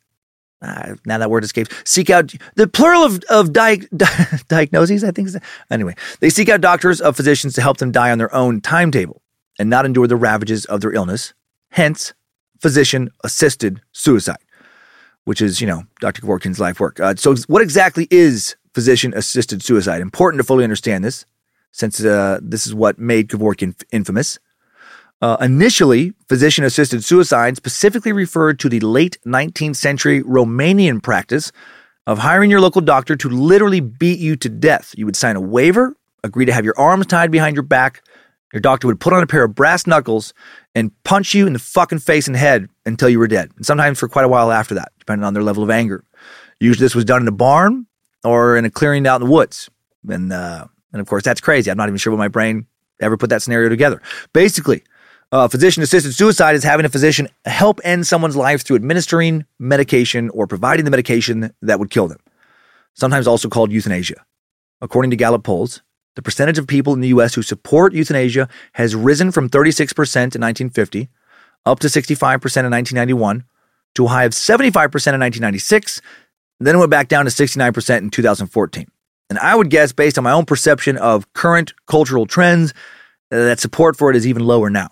uh, 0.61 0.95
now 1.07 1.19
that 1.19 1.31
word 1.31 1.45
escapes, 1.45 1.75
seek 1.85 2.11
out 2.11 2.33
the 2.55 2.69
plural 2.69 3.03
of, 3.03 3.23
of 3.31 3.53
di- 3.53 3.89
di- 3.97 4.27
diagnoses, 4.49 5.03
I 5.03 5.11
think. 5.11 5.31
Anyway, 5.71 5.95
they 6.21 6.31
seek 6.31 6.49
out 6.49 6.61
doctors 6.61 7.01
of 7.01 7.17
physicians 7.17 7.55
to 7.55 7.63
help 7.63 7.79
them 7.79 7.91
die 7.91 8.11
on 8.11 8.19
their 8.19 8.33
own 8.35 8.61
timetable 8.61 9.23
and 9.59 9.71
not 9.71 9.87
endure 9.87 10.07
the 10.07 10.17
ravages 10.17 10.65
of 10.67 10.81
their 10.81 10.93
illness. 10.93 11.35
Hence, 11.71 12.13
physician 12.61 13.11
assisted 13.25 13.81
suicide, 13.93 14.39
which 15.25 15.41
is, 15.41 15.61
you 15.61 15.67
know, 15.67 15.85
Dr. 16.01 16.23
Kevorkian's 16.23 16.61
life 16.61 16.79
work. 16.79 17.01
Uh, 17.01 17.15
so, 17.17 17.35
what 17.49 17.63
exactly 17.63 18.07
is 18.11 18.57
physician 18.75 19.13
assisted 19.17 19.63
suicide? 19.63 20.01
Important 20.01 20.41
to 20.41 20.45
fully 20.45 20.65
understand 20.65 21.03
this, 21.03 21.25
since 21.73 22.03
uh, 22.05 22.39
this 22.43 22.67
is 22.67 22.75
what 22.75 22.99
made 22.99 23.29
Kevorkian 23.29 23.75
infamous. 23.91 24.39
Uh, 25.23 25.37
initially, 25.41 26.13
physician 26.29 26.65
assisted 26.65 27.05
suicide 27.05 27.57
specifically 27.57 28.13
referred 28.13 28.59
to 28.59 28.69
the 28.69 28.81
late 28.81 29.17
19th 29.25 29.77
century 29.77 30.21
Romanian 30.25 31.01
practice 31.01 31.53
of 32.09 32.19
hiring 32.19 32.51
your 32.51 32.61
local 32.61 32.81
doctor 32.81 33.15
to 33.15 33.29
literally 33.29 33.79
beat 33.79 34.19
you 34.19 34.35
to 34.35 34.49
death. 34.49 34.93
You 34.97 35.07
would 35.07 35.15
sign 35.15 35.37
a 35.37 35.41
waiver, 35.41 35.97
agree 36.25 36.45
to 36.45 36.53
have 36.53 36.65
your 36.65 36.75
arms 36.77 37.07
tied 37.07 37.31
behind 37.31 37.55
your 37.55 37.63
back. 37.63 38.03
Your 38.53 38.61
doctor 38.61 38.89
would 38.89 38.99
put 38.99 39.13
on 39.13 39.23
a 39.23 39.27
pair 39.29 39.45
of 39.45 39.55
brass 39.55 39.87
knuckles 39.87 40.35
and 40.75 40.91
punch 41.05 41.35
you 41.35 41.47
in 41.47 41.53
the 41.53 41.61
fucking 41.61 42.01
face 42.01 42.27
and 42.27 42.37
head 42.37 42.69
until 42.85 43.09
you 43.09 43.21
were 43.21 43.29
dead. 43.29 43.53
And 43.57 43.65
sometimes 43.65 44.01
for 44.01 44.09
quite 44.09 44.25
a 44.25 44.29
while 44.29 44.51
after 44.51 44.75
that, 44.75 44.91
depending 44.99 45.25
on 45.25 45.35
their 45.35 45.45
level 45.45 45.63
of 45.63 45.71
anger. 45.71 46.05
Usually 46.59 46.85
this 46.85 46.97
was 46.97 47.05
done 47.05 47.23
in 47.23 47.29
a 47.29 47.33
barn 47.33 47.87
or 48.25 48.57
in 48.57 48.65
a 48.65 48.71
clearing 48.71 49.07
out 49.07 49.21
in 49.23 49.29
the 49.29 49.33
woods. 49.33 49.71
And, 50.09 50.33
uh, 50.33 50.67
and 50.93 51.01
of 51.01 51.07
course, 51.07 51.23
that's 51.23 51.41
crazy. 51.41 51.71
I'm 51.71 51.77
not 51.77 51.89
even 51.89 51.99
sure 51.99 52.13
what 52.13 52.19
my 52.19 52.29
brain 52.29 52.67
ever 53.01 53.17
put 53.17 53.31
that 53.31 53.43
scenario 53.43 53.69
together. 53.69 54.03
Basically, 54.33 54.83
uh, 55.33 55.49
physician 55.49 55.83
assisted 55.83 56.15
suicide 56.15 56.55
is 56.55 56.63
having 56.63 56.85
a 56.85 56.91
physician 56.91 57.27
help 57.47 57.81
end 57.83 58.07
someone's 58.07 58.37
life 58.37 58.63
through 58.63 58.77
administering 58.77 59.47
medication 59.59 60.29
or 60.31 60.47
providing 60.47 60.85
the 60.85 60.91
medication 60.91 61.53
that 61.63 61.81
would 61.81 61.91
kill 61.91 62.07
them, 62.07 62.19
sometimes 62.95 63.27
also 63.27 63.49
called 63.49 63.73
euthanasia. 63.73 64.25
According 64.83 65.11
to 65.11 65.17
Gallup 65.17 65.43
polls, 65.43 65.83
the 66.17 66.23
percentage 66.23 66.59
of 66.59 66.67
people 66.67 66.93
in 66.93 67.01
the 67.01 67.09
U.S. 67.09 67.35
who 67.35 67.43
support 67.43 67.95
euthanasia 67.95 68.49
has 68.75 68.95
risen 68.95 69.33
from 69.33 69.49
36% 69.49 69.81
in 69.81 70.43
1950 70.43 71.09
up 71.65 71.81
to 71.81 71.87
65% 71.87 72.21
in 72.21 72.71
1991 72.71 73.45
to 73.95 74.05
a 74.05 74.09
high 74.09 74.25
of 74.25 74.33
75% 74.33 74.75
in 74.75 75.21
1996. 75.21 76.03
Then 76.61 76.75
it 76.75 76.79
went 76.79 76.91
back 76.91 77.09
down 77.09 77.25
to 77.25 77.31
69% 77.31 77.99
in 77.99 78.11
2014. 78.11 78.87
And 79.31 79.39
I 79.39 79.55
would 79.55 79.71
guess, 79.71 79.93
based 79.93 80.19
on 80.19 80.25
my 80.25 80.33
own 80.33 80.45
perception 80.45 80.99
of 80.99 81.33
current 81.33 81.73
cultural 81.87 82.27
trends, 82.27 82.75
that 83.31 83.61
support 83.61 83.97
for 83.97 84.11
it 84.11 84.17
is 84.17 84.27
even 84.27 84.45
lower 84.45 84.69
now. 84.69 84.89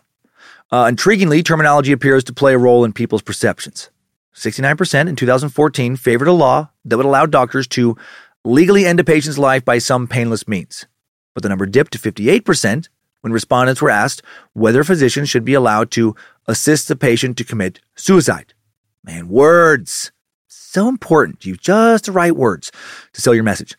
Uh, 0.72 0.84
intriguingly, 0.84 1.44
terminology 1.44 1.90
appears 1.90 2.22
to 2.22 2.32
play 2.32 2.54
a 2.54 2.58
role 2.58 2.84
in 2.84 2.92
people's 2.92 3.22
perceptions. 3.22 3.90
69% 4.34 5.08
in 5.08 5.16
2014 5.16 5.96
favored 5.96 6.28
a 6.28 6.32
law 6.32 6.70
that 6.84 6.96
would 6.96 7.06
allow 7.06 7.26
doctors 7.26 7.66
to 7.66 7.96
legally 8.44 8.86
end 8.86 9.00
a 9.00 9.04
patient's 9.04 9.38
life 9.38 9.64
by 9.64 9.78
some 9.78 10.06
painless 10.06 10.46
means. 10.46 10.86
But 11.34 11.42
the 11.42 11.48
number 11.48 11.66
dipped 11.66 11.92
to 11.94 11.98
58% 11.98 12.88
when 13.20 13.32
respondents 13.32 13.82
were 13.82 13.90
asked 13.90 14.22
whether 14.52 14.84
physicians 14.84 15.28
should 15.28 15.44
be 15.44 15.54
allowed 15.54 15.90
to 15.92 16.14
assist 16.46 16.86
the 16.86 16.96
patient 16.96 17.36
to 17.38 17.44
commit 17.44 17.80
suicide. 17.96 18.54
Man, 19.02 19.28
words. 19.28 20.12
So 20.46 20.88
important. 20.88 21.44
You 21.44 21.56
just 21.56 22.04
the 22.04 22.12
right 22.12 22.34
words 22.34 22.70
to 23.12 23.20
sell 23.20 23.34
your 23.34 23.44
message. 23.44 23.76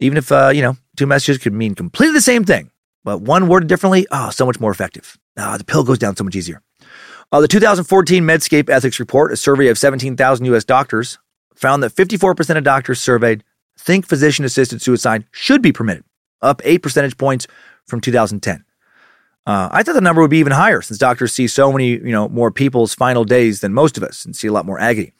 Even 0.00 0.18
if, 0.18 0.32
uh, 0.32 0.50
you 0.52 0.62
know, 0.62 0.76
two 0.96 1.06
messages 1.06 1.38
could 1.38 1.52
mean 1.52 1.76
completely 1.76 2.14
the 2.14 2.20
same 2.20 2.44
thing, 2.44 2.72
but 3.04 3.20
one 3.20 3.46
worded 3.46 3.68
differently, 3.68 4.08
oh, 4.10 4.30
so 4.30 4.44
much 4.44 4.58
more 4.58 4.72
effective. 4.72 5.16
Ah, 5.36 5.56
the 5.56 5.64
pill 5.64 5.84
goes 5.84 5.98
down 5.98 6.16
so 6.16 6.24
much 6.24 6.36
easier. 6.36 6.62
Uh, 7.30 7.40
the 7.40 7.48
2014 7.48 8.22
Medscape 8.22 8.68
Ethics 8.68 9.00
Report, 9.00 9.32
a 9.32 9.36
survey 9.36 9.68
of 9.68 9.78
17,000 9.78 10.44
U.S. 10.46 10.64
doctors, 10.64 11.18
found 11.54 11.82
that 11.82 11.94
54% 11.94 12.56
of 12.58 12.64
doctors 12.64 13.00
surveyed 13.00 13.42
think 13.78 14.06
physician 14.06 14.44
assisted 14.44 14.82
suicide 14.82 15.24
should 15.30 15.62
be 15.62 15.72
permitted, 15.72 16.04
up 16.42 16.60
8 16.64 16.78
percentage 16.78 17.16
points 17.16 17.46
from 17.86 18.00
2010. 18.00 18.64
Uh, 19.44 19.68
I 19.72 19.82
thought 19.82 19.94
the 19.94 20.00
number 20.00 20.20
would 20.20 20.30
be 20.30 20.38
even 20.38 20.52
higher 20.52 20.82
since 20.82 20.98
doctors 20.98 21.32
see 21.32 21.48
so 21.48 21.72
many, 21.72 21.88
you 21.88 22.12
know, 22.12 22.28
more 22.28 22.50
people's 22.50 22.94
final 22.94 23.24
days 23.24 23.60
than 23.60 23.72
most 23.72 23.96
of 23.96 24.04
us 24.04 24.24
and 24.24 24.36
see 24.36 24.46
a 24.46 24.52
lot 24.52 24.66
more 24.66 24.78
agony. 24.78 25.12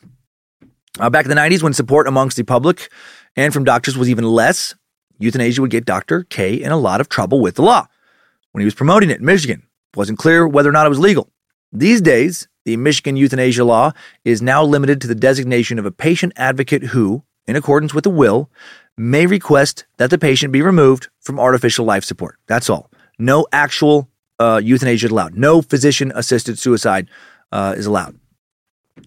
Uh, 1.00 1.10
back 1.10 1.24
in 1.24 1.30
the 1.30 1.34
90s, 1.34 1.62
when 1.62 1.72
support 1.72 2.06
amongst 2.06 2.36
the 2.36 2.44
public 2.44 2.90
and 3.34 3.52
from 3.52 3.64
doctors 3.64 3.96
was 3.96 4.08
even 4.08 4.24
less, 4.24 4.74
euthanasia 5.18 5.60
would 5.60 5.70
get 5.70 5.86
Dr. 5.86 6.24
K 6.24 6.54
in 6.54 6.70
a 6.70 6.76
lot 6.76 7.00
of 7.00 7.08
trouble 7.08 7.40
with 7.40 7.56
the 7.56 7.62
law. 7.62 7.88
When 8.52 8.60
he 8.60 8.66
was 8.66 8.74
promoting 8.74 9.10
it 9.10 9.18
in 9.18 9.24
Michigan, 9.24 9.66
wasn't 9.94 10.18
clear 10.18 10.46
whether 10.46 10.68
or 10.68 10.72
not 10.72 10.86
it 10.86 10.90
was 10.90 10.98
legal. 10.98 11.30
These 11.72 12.00
days, 12.00 12.48
the 12.64 12.76
Michigan 12.76 13.16
euthanasia 13.16 13.64
law 13.64 13.92
is 14.24 14.42
now 14.42 14.62
limited 14.62 15.00
to 15.00 15.06
the 15.06 15.14
designation 15.14 15.78
of 15.78 15.86
a 15.86 15.90
patient 15.90 16.32
advocate 16.36 16.84
who, 16.84 17.24
in 17.46 17.56
accordance 17.56 17.92
with 17.92 18.04
the 18.04 18.10
will, 18.10 18.50
may 18.96 19.26
request 19.26 19.84
that 19.96 20.10
the 20.10 20.18
patient 20.18 20.52
be 20.52 20.62
removed 20.62 21.08
from 21.20 21.40
artificial 21.40 21.84
life 21.84 22.04
support. 22.04 22.38
That's 22.46 22.70
all. 22.70 22.90
No 23.18 23.46
actual 23.52 24.08
uh, 24.38 24.60
euthanasia 24.62 25.08
allowed. 25.08 25.34
No 25.36 25.62
physician 25.62 26.12
assisted 26.14 26.58
suicide 26.58 27.08
uh, 27.50 27.74
is 27.76 27.86
allowed. 27.86 28.18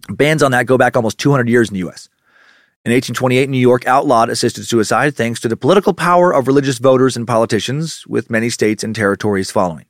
Bans 0.09 0.43
on 0.43 0.51
that 0.51 0.65
go 0.65 0.77
back 0.77 0.95
almost 0.95 1.17
200 1.19 1.47
years 1.47 1.69
in 1.69 1.73
the 1.73 1.79
U.S. 1.79 2.09
In 2.83 2.91
1828, 2.91 3.49
New 3.49 3.57
York 3.57 3.87
outlawed 3.87 4.29
assisted 4.29 4.65
suicide 4.65 5.15
thanks 5.15 5.39
to 5.41 5.47
the 5.47 5.57
political 5.57 5.93
power 5.93 6.31
of 6.33 6.47
religious 6.47 6.77
voters 6.77 7.17
and 7.17 7.27
politicians, 7.27 8.05
with 8.07 8.29
many 8.29 8.49
states 8.49 8.83
and 8.83 8.95
territories 8.95 9.49
following. 9.49 9.85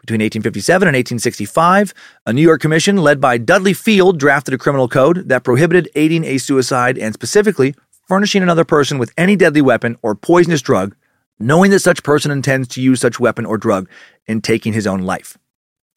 Between 0.00 0.20
1857 0.20 0.88
and 0.88 0.96
1865, 0.96 1.92
a 2.24 2.32
New 2.32 2.40
York 2.40 2.62
commission 2.62 2.96
led 2.96 3.20
by 3.20 3.36
Dudley 3.36 3.74
Field 3.74 4.18
drafted 4.18 4.54
a 4.54 4.58
criminal 4.58 4.88
code 4.88 5.28
that 5.28 5.44
prohibited 5.44 5.90
aiding 5.94 6.24
a 6.24 6.38
suicide 6.38 6.96
and 6.96 7.12
specifically 7.12 7.74
furnishing 8.08 8.42
another 8.42 8.64
person 8.64 8.96
with 8.96 9.12
any 9.18 9.36
deadly 9.36 9.60
weapon 9.60 9.96
or 10.00 10.14
poisonous 10.14 10.62
drug, 10.62 10.96
knowing 11.38 11.70
that 11.70 11.80
such 11.80 12.02
person 12.02 12.30
intends 12.30 12.66
to 12.68 12.80
use 12.80 12.98
such 12.98 13.20
weapon 13.20 13.44
or 13.44 13.58
drug 13.58 13.90
in 14.26 14.40
taking 14.40 14.72
his 14.72 14.86
own 14.86 15.02
life. 15.02 15.36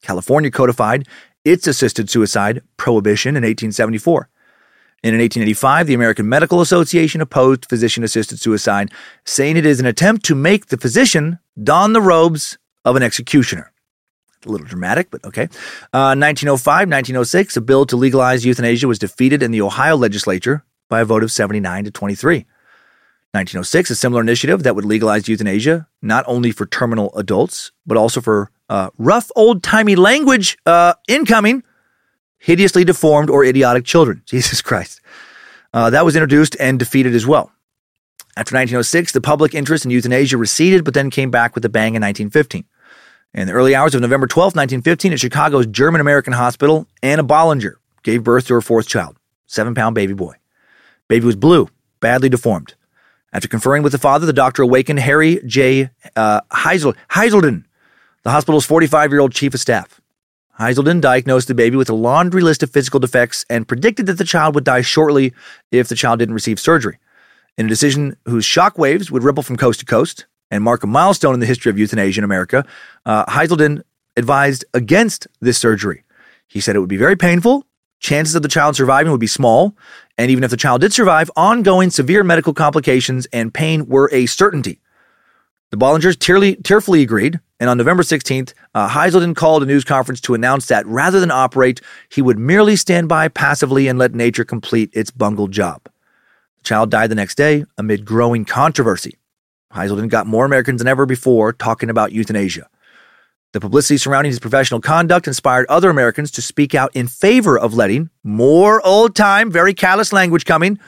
California 0.01 0.51
codified 0.51 1.07
its 1.45 1.65
assisted 1.65 2.09
suicide 2.09 2.61
prohibition 2.75 3.37
in 3.37 3.43
1874. 3.43 4.29
And 5.05 5.15
in 5.15 5.21
1885, 5.21 5.87
the 5.87 5.93
American 5.93 6.27
Medical 6.27 6.59
Association 6.59 7.21
opposed 7.21 7.69
physician 7.69 8.03
assisted 8.03 8.39
suicide, 8.39 8.91
saying 9.25 9.55
it 9.55 9.65
is 9.65 9.79
an 9.79 9.85
attempt 9.85 10.25
to 10.25 10.35
make 10.35 10.67
the 10.67 10.77
physician 10.77 11.39
don 11.61 11.93
the 11.93 12.01
robes 12.01 12.57
of 12.85 12.97
an 12.97 13.03
executioner 13.03 13.72
a 14.45 14.49
little 14.49 14.67
dramatic, 14.67 15.11
but 15.11 15.23
okay. 15.25 15.43
Uh, 15.93 16.15
1905, 16.15 16.87
1906, 16.87 17.57
a 17.57 17.61
bill 17.61 17.85
to 17.85 17.95
legalize 17.95 18.45
euthanasia 18.45 18.87
was 18.87 18.99
defeated 18.99 19.43
in 19.43 19.51
the 19.51 19.61
Ohio 19.61 19.95
legislature 19.95 20.63
by 20.89 21.01
a 21.01 21.05
vote 21.05 21.23
of 21.23 21.31
79 21.31 21.85
to 21.85 21.91
23. 21.91 22.45
1906, 23.33 23.89
a 23.89 23.95
similar 23.95 24.21
initiative 24.21 24.61
that 24.61 24.75
would 24.75 24.85
legalize 24.85 25.27
euthanasia, 25.27 25.87
not 26.03 26.23
only 26.27 26.51
for 26.51 26.67
terminal 26.67 27.11
adults, 27.15 27.71
but 27.85 27.97
also 27.97 28.21
for 28.21 28.51
uh, 28.69 28.91
rough, 28.99 29.31
old 29.35 29.63
timey 29.63 29.95
language 29.95 30.55
uh, 30.67 30.93
incoming, 31.07 31.63
hideously 32.37 32.83
deformed 32.83 33.31
or 33.31 33.43
idiotic 33.43 33.85
children. 33.85 34.21
Jesus 34.27 34.61
Christ. 34.61 35.01
Uh, 35.73 35.89
that 35.89 36.05
was 36.05 36.15
introduced 36.15 36.55
and 36.59 36.77
defeated 36.77 37.15
as 37.15 37.25
well. 37.25 37.51
After 38.35 38.55
1906, 38.55 39.11
the 39.11 39.21
public 39.21 39.53
interest 39.53 39.85
in 39.85 39.91
euthanasia 39.91 40.37
receded, 40.37 40.83
but 40.83 40.93
then 40.93 41.09
came 41.09 41.31
back 41.31 41.55
with 41.55 41.65
a 41.65 41.69
bang 41.69 41.95
in 41.95 42.01
1915. 42.01 42.65
In 43.33 43.47
the 43.47 43.53
early 43.53 43.73
hours 43.73 43.95
of 43.95 44.01
November 44.01 44.27
12, 44.27 44.55
1915, 44.55 45.13
at 45.13 45.19
Chicago's 45.19 45.65
German 45.65 46.01
American 46.01 46.33
Hospital, 46.33 46.87
Anna 47.01 47.23
Bollinger 47.23 47.75
gave 48.03 48.23
birth 48.23 48.47
to 48.47 48.53
her 48.53 48.61
fourth 48.61 48.87
child, 48.87 49.17
seven 49.47 49.73
pound 49.73 49.95
baby 49.95 50.13
boy. 50.13 50.35
Baby 51.07 51.25
was 51.25 51.35
blue, 51.35 51.67
badly 51.99 52.29
deformed. 52.29 52.75
After 53.31 53.47
conferring 53.47 53.81
with 53.81 53.91
the 53.91 53.97
father, 53.97 54.27
the 54.27 54.33
doctor 54.33 54.61
awakened 54.61 54.99
Harry 54.99 55.41
J. 55.45 55.89
Uh, 56.15 56.41
Heisel, 56.51 56.95
Haiselden 57.11 57.65
the 58.23 58.31
hospital's 58.31 58.65
45 58.65 59.11
year 59.11 59.19
old 59.19 59.33
chief 59.33 59.53
of 59.53 59.59
staff. 59.59 60.01
Haiselden 60.59 61.01
diagnosed 61.01 61.47
the 61.47 61.55
baby 61.55 61.75
with 61.75 61.89
a 61.89 61.95
laundry 61.95 62.41
list 62.41 62.63
of 62.63 62.69
physical 62.69 62.99
defects 62.99 63.45
and 63.49 63.67
predicted 63.67 64.05
that 64.05 64.17
the 64.17 64.23
child 64.23 64.55
would 64.55 64.63
die 64.63 64.81
shortly 64.81 65.33
if 65.71 65.87
the 65.87 65.95
child 65.95 66.19
didn't 66.19 66.35
receive 66.35 66.59
surgery. 66.59 66.99
In 67.57 67.65
a 67.65 67.69
decision 67.69 68.15
whose 68.25 68.45
shockwaves 68.45 69.11
would 69.11 69.23
ripple 69.23 69.43
from 69.43 69.57
coast 69.57 69.79
to 69.81 69.85
coast 69.85 70.25
and 70.53 70.63
mark 70.63 70.83
a 70.83 70.87
milestone 70.87 71.33
in 71.33 71.39
the 71.39 71.47
history 71.47 71.71
of 71.71 71.79
euthanasia 71.79 72.19
in 72.19 72.23
America, 72.23 72.63
uh, 73.07 73.25
Haiselden 73.25 73.81
advised 74.15 74.63
against 74.75 75.27
this 75.41 75.57
surgery. 75.57 76.03
He 76.47 76.61
said 76.61 76.75
it 76.75 76.79
would 76.79 76.87
be 76.89 76.97
very 76.97 77.15
painful, 77.15 77.65
chances 77.99 78.35
of 78.35 78.43
the 78.43 78.47
child 78.47 78.75
surviving 78.75 79.11
would 79.11 79.19
be 79.19 79.25
small, 79.25 79.75
and 80.15 80.29
even 80.29 80.43
if 80.43 80.51
the 80.51 80.57
child 80.57 80.81
did 80.81 80.93
survive, 80.93 81.31
ongoing 81.35 81.89
severe 81.89 82.23
medical 82.23 82.53
complications 82.53 83.25
and 83.33 83.51
pain 83.51 83.87
were 83.87 84.11
a 84.13 84.27
certainty. 84.27 84.79
The 85.71 85.77
Bollingers 85.77 86.19
tearly, 86.19 86.55
tearfully 86.57 87.01
agreed, 87.01 87.39
and 87.59 87.67
on 87.67 87.79
November 87.79 88.03
16th, 88.03 88.53
uh, 88.75 88.89
Haiselden 88.89 89.35
called 89.35 89.63
a 89.63 89.65
news 89.65 89.83
conference 89.83 90.21
to 90.21 90.35
announce 90.35 90.67
that 90.67 90.85
rather 90.85 91.19
than 91.19 91.31
operate, 91.31 91.81
he 92.09 92.21
would 92.21 92.37
merely 92.37 92.75
stand 92.75 93.09
by 93.09 93.27
passively 93.27 93.87
and 93.87 93.97
let 93.97 94.13
nature 94.13 94.45
complete 94.45 94.91
its 94.93 95.09
bungled 95.09 95.51
job. 95.51 95.81
The 96.57 96.63
child 96.63 96.91
died 96.91 97.09
the 97.09 97.15
next 97.15 97.35
day 97.35 97.65
amid 97.75 98.05
growing 98.05 98.45
controversy. 98.45 99.17
Haiselden 99.73 100.09
got 100.09 100.27
more 100.27 100.45
Americans 100.45 100.79
than 100.79 100.87
ever 100.87 101.05
before 101.05 101.53
talking 101.53 101.89
about 101.89 102.11
euthanasia. 102.11 102.69
The 103.53 103.59
publicity 103.59 103.97
surrounding 103.97 104.31
his 104.31 104.39
professional 104.39 104.81
conduct 104.81 105.27
inspired 105.27 105.67
other 105.67 105.89
Americans 105.89 106.31
to 106.31 106.41
speak 106.41 106.73
out 106.73 106.91
in 106.95 107.07
favor 107.07 107.57
of 107.57 107.75
letting 107.75 108.09
more 108.23 108.85
old 108.85 109.15
time, 109.15 109.51
very 109.51 109.75
callous 109.75 110.11
language 110.11 110.45
coming, 110.45 110.79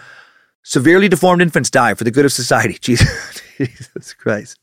severely 0.64 1.08
deformed 1.08 1.44
infants 1.44 1.70
die 1.70 1.94
for 1.94 2.04
the 2.04 2.12
good 2.12 2.26
of 2.26 2.34
society. 2.34 2.78
Jesus, 2.82 3.42
Jesus 3.58 4.14
Christ. 4.14 4.60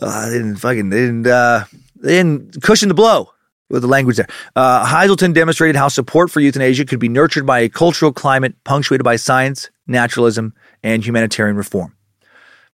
Uh, 0.00 0.28
they 0.28 0.36
didn't 0.36 0.56
fucking, 0.56 0.90
they 0.90 1.00
didn't, 1.00 1.26
uh, 1.26 1.64
they 1.96 2.16
didn't 2.16 2.62
cushion 2.62 2.88
the 2.88 2.94
blow 2.94 3.30
with 3.70 3.80
the 3.80 3.88
language 3.88 4.16
there. 4.16 4.28
Uh, 4.54 4.86
Haiselden 4.86 5.32
demonstrated 5.32 5.76
how 5.76 5.88
support 5.88 6.30
for 6.30 6.40
euthanasia 6.40 6.84
could 6.84 7.00
be 7.00 7.08
nurtured 7.08 7.46
by 7.46 7.60
a 7.60 7.68
cultural 7.70 8.12
climate 8.12 8.54
punctuated 8.64 9.02
by 9.02 9.16
science, 9.16 9.70
naturalism, 9.86 10.54
and 10.82 11.04
humanitarian 11.04 11.56
reform. 11.56 11.94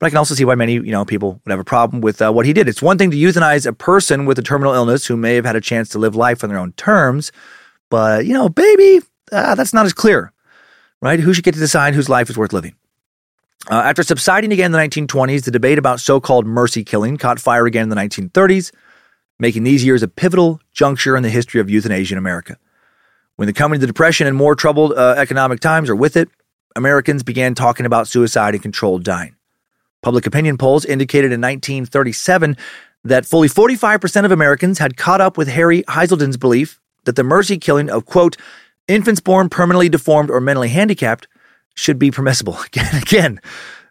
But 0.03 0.07
I 0.07 0.11
can 0.11 0.19
also 0.19 0.35
see 0.35 0.45
why 0.45 0.57
many, 0.57 0.73
you 0.73 0.91
know, 0.91 1.05
people 1.05 1.41
would 1.45 1.51
have 1.53 1.61
a 1.61 1.65
problem 1.65 2.01
with 2.01 2.21
uh, 2.21 2.33
what 2.33 2.45
he 2.45 2.53
did. 2.53 2.67
It's 2.67 2.83
one 2.83 2.99
thing 2.99 3.13
to 3.13 3.17
euthanize 3.17 3.67
a 3.67 3.73
person 3.73 4.27
with 4.27 4.37
a 4.37 4.43
terminal 4.43 4.75
illness 4.75 5.07
who 5.07 5.17
may 5.17 5.37
have 5.37 5.45
had 5.45 5.55
a 5.55 5.61
chance 5.61 5.89
to 5.91 6.01
live 6.01 6.17
life 6.17 6.43
on 6.43 6.51
their 6.51 6.59
own 6.59 6.73
terms, 6.73 7.31
but 7.89 8.27
you 8.27 8.33
know, 8.33 8.49
baby, 8.49 8.99
uh, 9.31 9.55
that's 9.55 9.73
not 9.73 9.87
as 9.87 9.93
clear, 9.93 10.33
right? 11.01 11.21
Who 11.21 11.33
should 11.33 11.45
get 11.45 11.55
to 11.55 11.61
decide 11.61 11.95
whose 11.95 12.09
life 12.09 12.29
is 12.29 12.37
worth 12.37 12.53
living? 12.53 12.75
Uh, 13.71 13.77
after 13.77 14.03
subsiding 14.03 14.53
again 14.53 14.67
in 14.67 14.73
the 14.73 14.79
1920s, 14.79 15.45
the 15.45 15.53
debate 15.53 15.79
about 15.79 16.01
so-called 16.01 16.49
mercy 16.49 16.83
killing 16.83 17.17
caught 17.17 17.39
fire 17.39 17.67
again 17.67 17.85
in 17.85 17.89
the 17.89 17.95
1930s, 17.95 18.73
making 19.39 19.63
these 19.63 19.85
years 19.85 20.03
a 20.03 20.09
pivotal 20.09 20.61
juncture 20.73 21.17
in 21.17 21.23
the 21.23 21.31
history 21.31 21.61
of 21.61 21.71
euthanasia 21.71 22.15
in 22.15 22.19
America. 22.19 22.57
When 23.37 23.47
the 23.47 23.53
coming 23.53 23.77
of 23.77 23.83
the 23.83 23.87
Depression 23.87 24.27
and 24.27 24.37
more 24.37 24.57
troubled 24.57 24.95
uh, 24.95 25.15
economic 25.17 25.61
times 25.61 25.89
are 25.89 25.95
with 25.95 26.17
it, 26.17 26.29
Americans 26.75 27.23
began 27.23 27.55
talking 27.55 27.87
about 27.87 28.09
suicide 28.09 28.55
and 28.55 28.63
controlled 28.65 29.05
dying. 29.05 29.37
Public 30.03 30.27
opinion 30.27 30.59
polls 30.59 30.85
indicated 30.85 31.33
in 31.33 31.41
1937 31.41 32.57
that 33.05 33.25
fully 33.25 33.49
45% 33.49 34.25
of 34.25 34.33
Americans 34.33 34.79
had 34.79 34.97
caught 34.97 35.21
up 35.21 35.39
with 35.39 35.49
Harry 35.49 35.83
Haiselden's 35.89 36.37
belief 36.37 36.81
that 37.05 37.17
the 37.17 37.25
mercy 37.25 37.59
killing 37.59 37.89
of, 37.89 38.05
quote, 38.05 38.37
infants 38.89 39.21
born 39.21 39.49
permanently 39.49 39.89
deformed 39.89 40.31
or 40.31 40.41
mentally 40.41 40.69
handicapped 40.69 41.29
should 41.75 41.99
be 41.99 42.11
permissible. 42.11 42.59
Again, 42.67 43.03
again, 43.03 43.41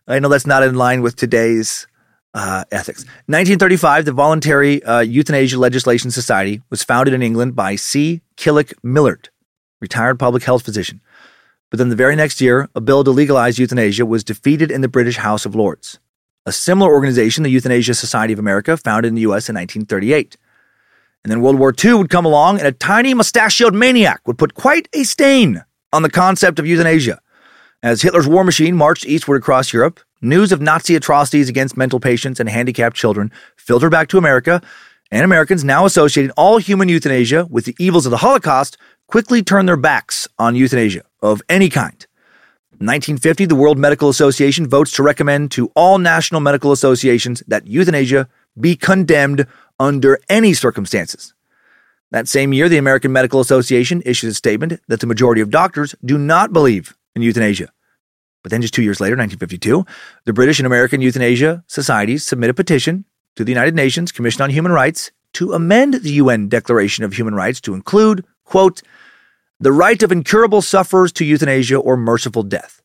I 0.07 0.19
know 0.19 0.29
that's 0.29 0.47
not 0.47 0.63
in 0.63 0.75
line 0.75 1.01
with 1.01 1.15
today's 1.15 1.87
uh, 2.33 2.63
ethics. 2.71 3.03
1935, 3.27 4.05
the 4.05 4.11
Voluntary 4.11 4.83
uh, 4.83 4.99
Euthanasia 4.99 5.57
Legislation 5.57 6.11
Society 6.11 6.61
was 6.69 6.83
founded 6.83 7.13
in 7.13 7.21
England 7.21 7.55
by 7.55 7.75
C. 7.75 8.21
Killick 8.37 8.73
Millard, 8.83 9.29
retired 9.79 10.19
public 10.19 10.43
health 10.43 10.63
physician. 10.63 11.01
But 11.71 11.77
then 11.77 11.87
the 11.87 11.95
very 11.95 12.17
next 12.17 12.41
year, 12.41 12.69
a 12.75 12.81
bill 12.81 13.03
to 13.05 13.11
legalize 13.11 13.57
euthanasia 13.57 14.05
was 14.05 14.25
defeated 14.25 14.69
in 14.69 14.81
the 14.81 14.89
British 14.89 15.15
House 15.15 15.45
of 15.45 15.55
Lords. 15.55 15.99
A 16.45 16.51
similar 16.51 16.91
organization, 16.91 17.43
the 17.43 17.49
Euthanasia 17.49 17.93
Society 17.93 18.33
of 18.33 18.39
America, 18.39 18.75
founded 18.75 19.07
in 19.07 19.15
the 19.15 19.21
U.S. 19.21 19.47
in 19.47 19.55
1938. 19.55 20.35
And 21.23 21.31
then 21.31 21.39
World 21.39 21.57
War 21.57 21.73
II 21.73 21.93
would 21.93 22.09
come 22.09 22.25
along, 22.25 22.57
and 22.57 22.67
a 22.67 22.73
tiny 22.73 23.13
mustachioed 23.13 23.73
maniac 23.73 24.19
would 24.27 24.37
put 24.37 24.53
quite 24.53 24.89
a 24.93 25.03
stain 25.03 25.63
on 25.93 26.01
the 26.01 26.09
concept 26.09 26.59
of 26.59 26.67
euthanasia. 26.67 27.21
As 27.81 28.01
Hitler's 28.01 28.27
war 28.27 28.43
machine 28.43 28.75
marched 28.75 29.05
eastward 29.05 29.37
across 29.37 29.71
Europe, 29.71 30.01
news 30.21 30.51
of 30.51 30.61
Nazi 30.61 30.95
atrocities 30.95 31.47
against 31.47 31.77
mental 31.77 32.01
patients 32.01 32.41
and 32.41 32.49
handicapped 32.49 32.97
children 32.97 33.31
filtered 33.55 33.91
back 33.91 34.09
to 34.09 34.17
America, 34.17 34.61
and 35.09 35.23
Americans 35.23 35.63
now 35.63 35.85
associating 35.85 36.31
all 36.31 36.57
human 36.57 36.89
euthanasia 36.89 37.47
with 37.49 37.63
the 37.63 37.75
evils 37.79 38.05
of 38.05 38.11
the 38.11 38.17
Holocaust 38.17 38.77
quickly 39.07 39.41
turned 39.41 39.69
their 39.69 39.77
backs 39.77 40.27
on 40.37 40.55
euthanasia 40.55 41.03
of 41.21 41.41
any 41.49 41.69
kind. 41.69 42.05
In 42.79 42.87
1950, 42.87 43.45
the 43.45 43.55
World 43.55 43.77
Medical 43.77 44.09
Association 44.09 44.67
votes 44.67 44.91
to 44.93 45.03
recommend 45.03 45.51
to 45.51 45.71
all 45.75 45.99
national 45.99 46.41
medical 46.41 46.71
associations 46.71 47.43
that 47.47 47.67
euthanasia 47.67 48.27
be 48.59 48.75
condemned 48.75 49.45
under 49.79 50.19
any 50.29 50.53
circumstances. 50.53 51.33
That 52.11 52.27
same 52.27 52.53
year, 52.53 52.67
the 52.67 52.77
American 52.77 53.11
Medical 53.11 53.39
Association 53.39 54.01
issues 54.05 54.31
a 54.31 54.35
statement 54.35 54.81
that 54.87 54.99
the 54.99 55.07
majority 55.07 55.41
of 55.41 55.49
doctors 55.49 55.95
do 56.03 56.17
not 56.17 56.51
believe 56.51 56.95
in 57.15 57.21
euthanasia. 57.21 57.71
But 58.43 58.51
then, 58.51 58.61
just 58.61 58.73
two 58.73 58.81
years 58.81 58.99
later, 58.99 59.15
1952, 59.15 59.85
the 60.25 60.33
British 60.33 60.59
and 60.59 60.65
American 60.65 61.01
Euthanasia 61.01 61.63
Societies 61.67 62.25
submit 62.25 62.49
a 62.49 62.53
petition 62.53 63.05
to 63.35 63.43
the 63.43 63.51
United 63.51 63.75
Nations 63.75 64.11
Commission 64.11 64.41
on 64.41 64.49
Human 64.49 64.71
Rights 64.71 65.11
to 65.33 65.53
amend 65.53 65.93
the 65.93 66.13
UN 66.13 66.49
Declaration 66.49 67.03
of 67.03 67.13
Human 67.13 67.35
Rights 67.35 67.61
to 67.61 67.73
include, 67.73 68.25
quote, 68.43 68.81
the 69.61 69.71
right 69.71 70.01
of 70.01 70.11
incurable 70.11 70.63
sufferers 70.63 71.11
to 71.13 71.23
euthanasia 71.23 71.77
or 71.77 71.95
merciful 71.95 72.41
death, 72.41 72.81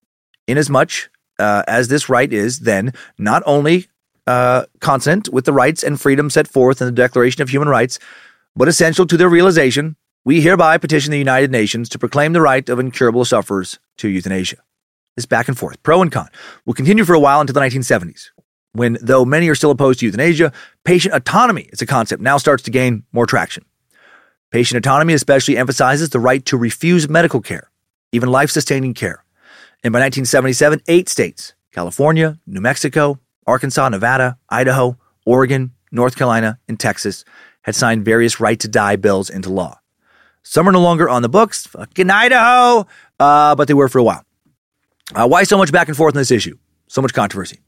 inasmuch 0.46 1.10
uh, 1.38 1.62
as 1.66 1.88
this 1.88 2.10
right 2.10 2.30
is 2.30 2.60
then 2.60 2.92
not 3.18 3.42
only 3.46 3.86
uh, 4.26 4.66
consonant 4.80 5.30
with 5.30 5.46
the 5.46 5.54
rights 5.54 5.82
and 5.82 5.98
freedoms 5.98 6.34
set 6.34 6.46
forth 6.46 6.82
in 6.82 6.86
the 6.86 6.92
Declaration 6.92 7.40
of 7.40 7.48
Human 7.48 7.68
Rights, 7.68 7.98
but 8.54 8.68
essential 8.68 9.06
to 9.06 9.16
their 9.16 9.28
realization, 9.28 9.96
we 10.24 10.42
hereby 10.42 10.76
petition 10.76 11.12
the 11.12 11.18
United 11.18 11.50
Nations 11.50 11.88
to 11.88 11.98
proclaim 11.98 12.34
the 12.34 12.42
right 12.42 12.68
of 12.68 12.78
incurable 12.78 13.24
sufferers 13.24 13.78
to 13.96 14.08
euthanasia. 14.08 14.58
This 15.16 15.24
back 15.24 15.48
and 15.48 15.56
forth, 15.56 15.82
pro 15.82 16.02
and 16.02 16.12
con, 16.12 16.28
will 16.66 16.74
continue 16.74 17.04
for 17.04 17.14
a 17.14 17.20
while 17.20 17.40
until 17.40 17.54
the 17.54 17.60
1970s, 17.60 18.30
when, 18.72 18.98
though 19.00 19.24
many 19.24 19.48
are 19.48 19.54
still 19.54 19.70
opposed 19.70 20.00
to 20.00 20.06
euthanasia, 20.06 20.52
patient 20.84 21.14
autonomy 21.14 21.70
as 21.72 21.80
a 21.80 21.86
concept 21.86 22.20
now 22.22 22.36
starts 22.36 22.64
to 22.64 22.70
gain 22.70 23.04
more 23.12 23.24
traction. 23.24 23.64
Patient 24.52 24.78
autonomy 24.78 25.12
especially 25.12 25.56
emphasizes 25.56 26.10
the 26.10 26.20
right 26.20 26.44
to 26.46 26.56
refuse 26.56 27.08
medical 27.08 27.40
care, 27.40 27.70
even 28.12 28.30
life 28.30 28.50
sustaining 28.50 28.94
care. 28.94 29.24
And 29.82 29.92
by 29.92 29.98
1977, 29.98 30.82
eight 30.86 31.08
states 31.08 31.54
California, 31.72 32.38
New 32.46 32.60
Mexico, 32.60 33.18
Arkansas, 33.46 33.88
Nevada, 33.88 34.38
Idaho, 34.48 34.98
Oregon, 35.24 35.72
North 35.90 36.16
Carolina, 36.16 36.60
and 36.68 36.78
Texas 36.78 37.24
had 37.62 37.74
signed 37.74 38.04
various 38.04 38.38
right 38.38 38.58
to 38.60 38.68
die 38.68 38.94
bills 38.94 39.28
into 39.28 39.52
law. 39.52 39.80
Some 40.44 40.68
are 40.68 40.72
no 40.72 40.80
longer 40.80 41.08
on 41.08 41.22
the 41.22 41.28
books, 41.28 41.66
fucking 41.66 42.08
Idaho, 42.08 42.86
uh, 43.18 43.56
but 43.56 43.66
they 43.66 43.74
were 43.74 43.88
for 43.88 43.98
a 43.98 44.04
while. 44.04 44.24
Uh, 45.12 45.26
why 45.26 45.42
so 45.42 45.58
much 45.58 45.72
back 45.72 45.88
and 45.88 45.96
forth 45.96 46.14
on 46.14 46.20
this 46.20 46.30
issue? 46.30 46.56
So 46.86 47.02
much 47.02 47.12
controversy. 47.12 47.60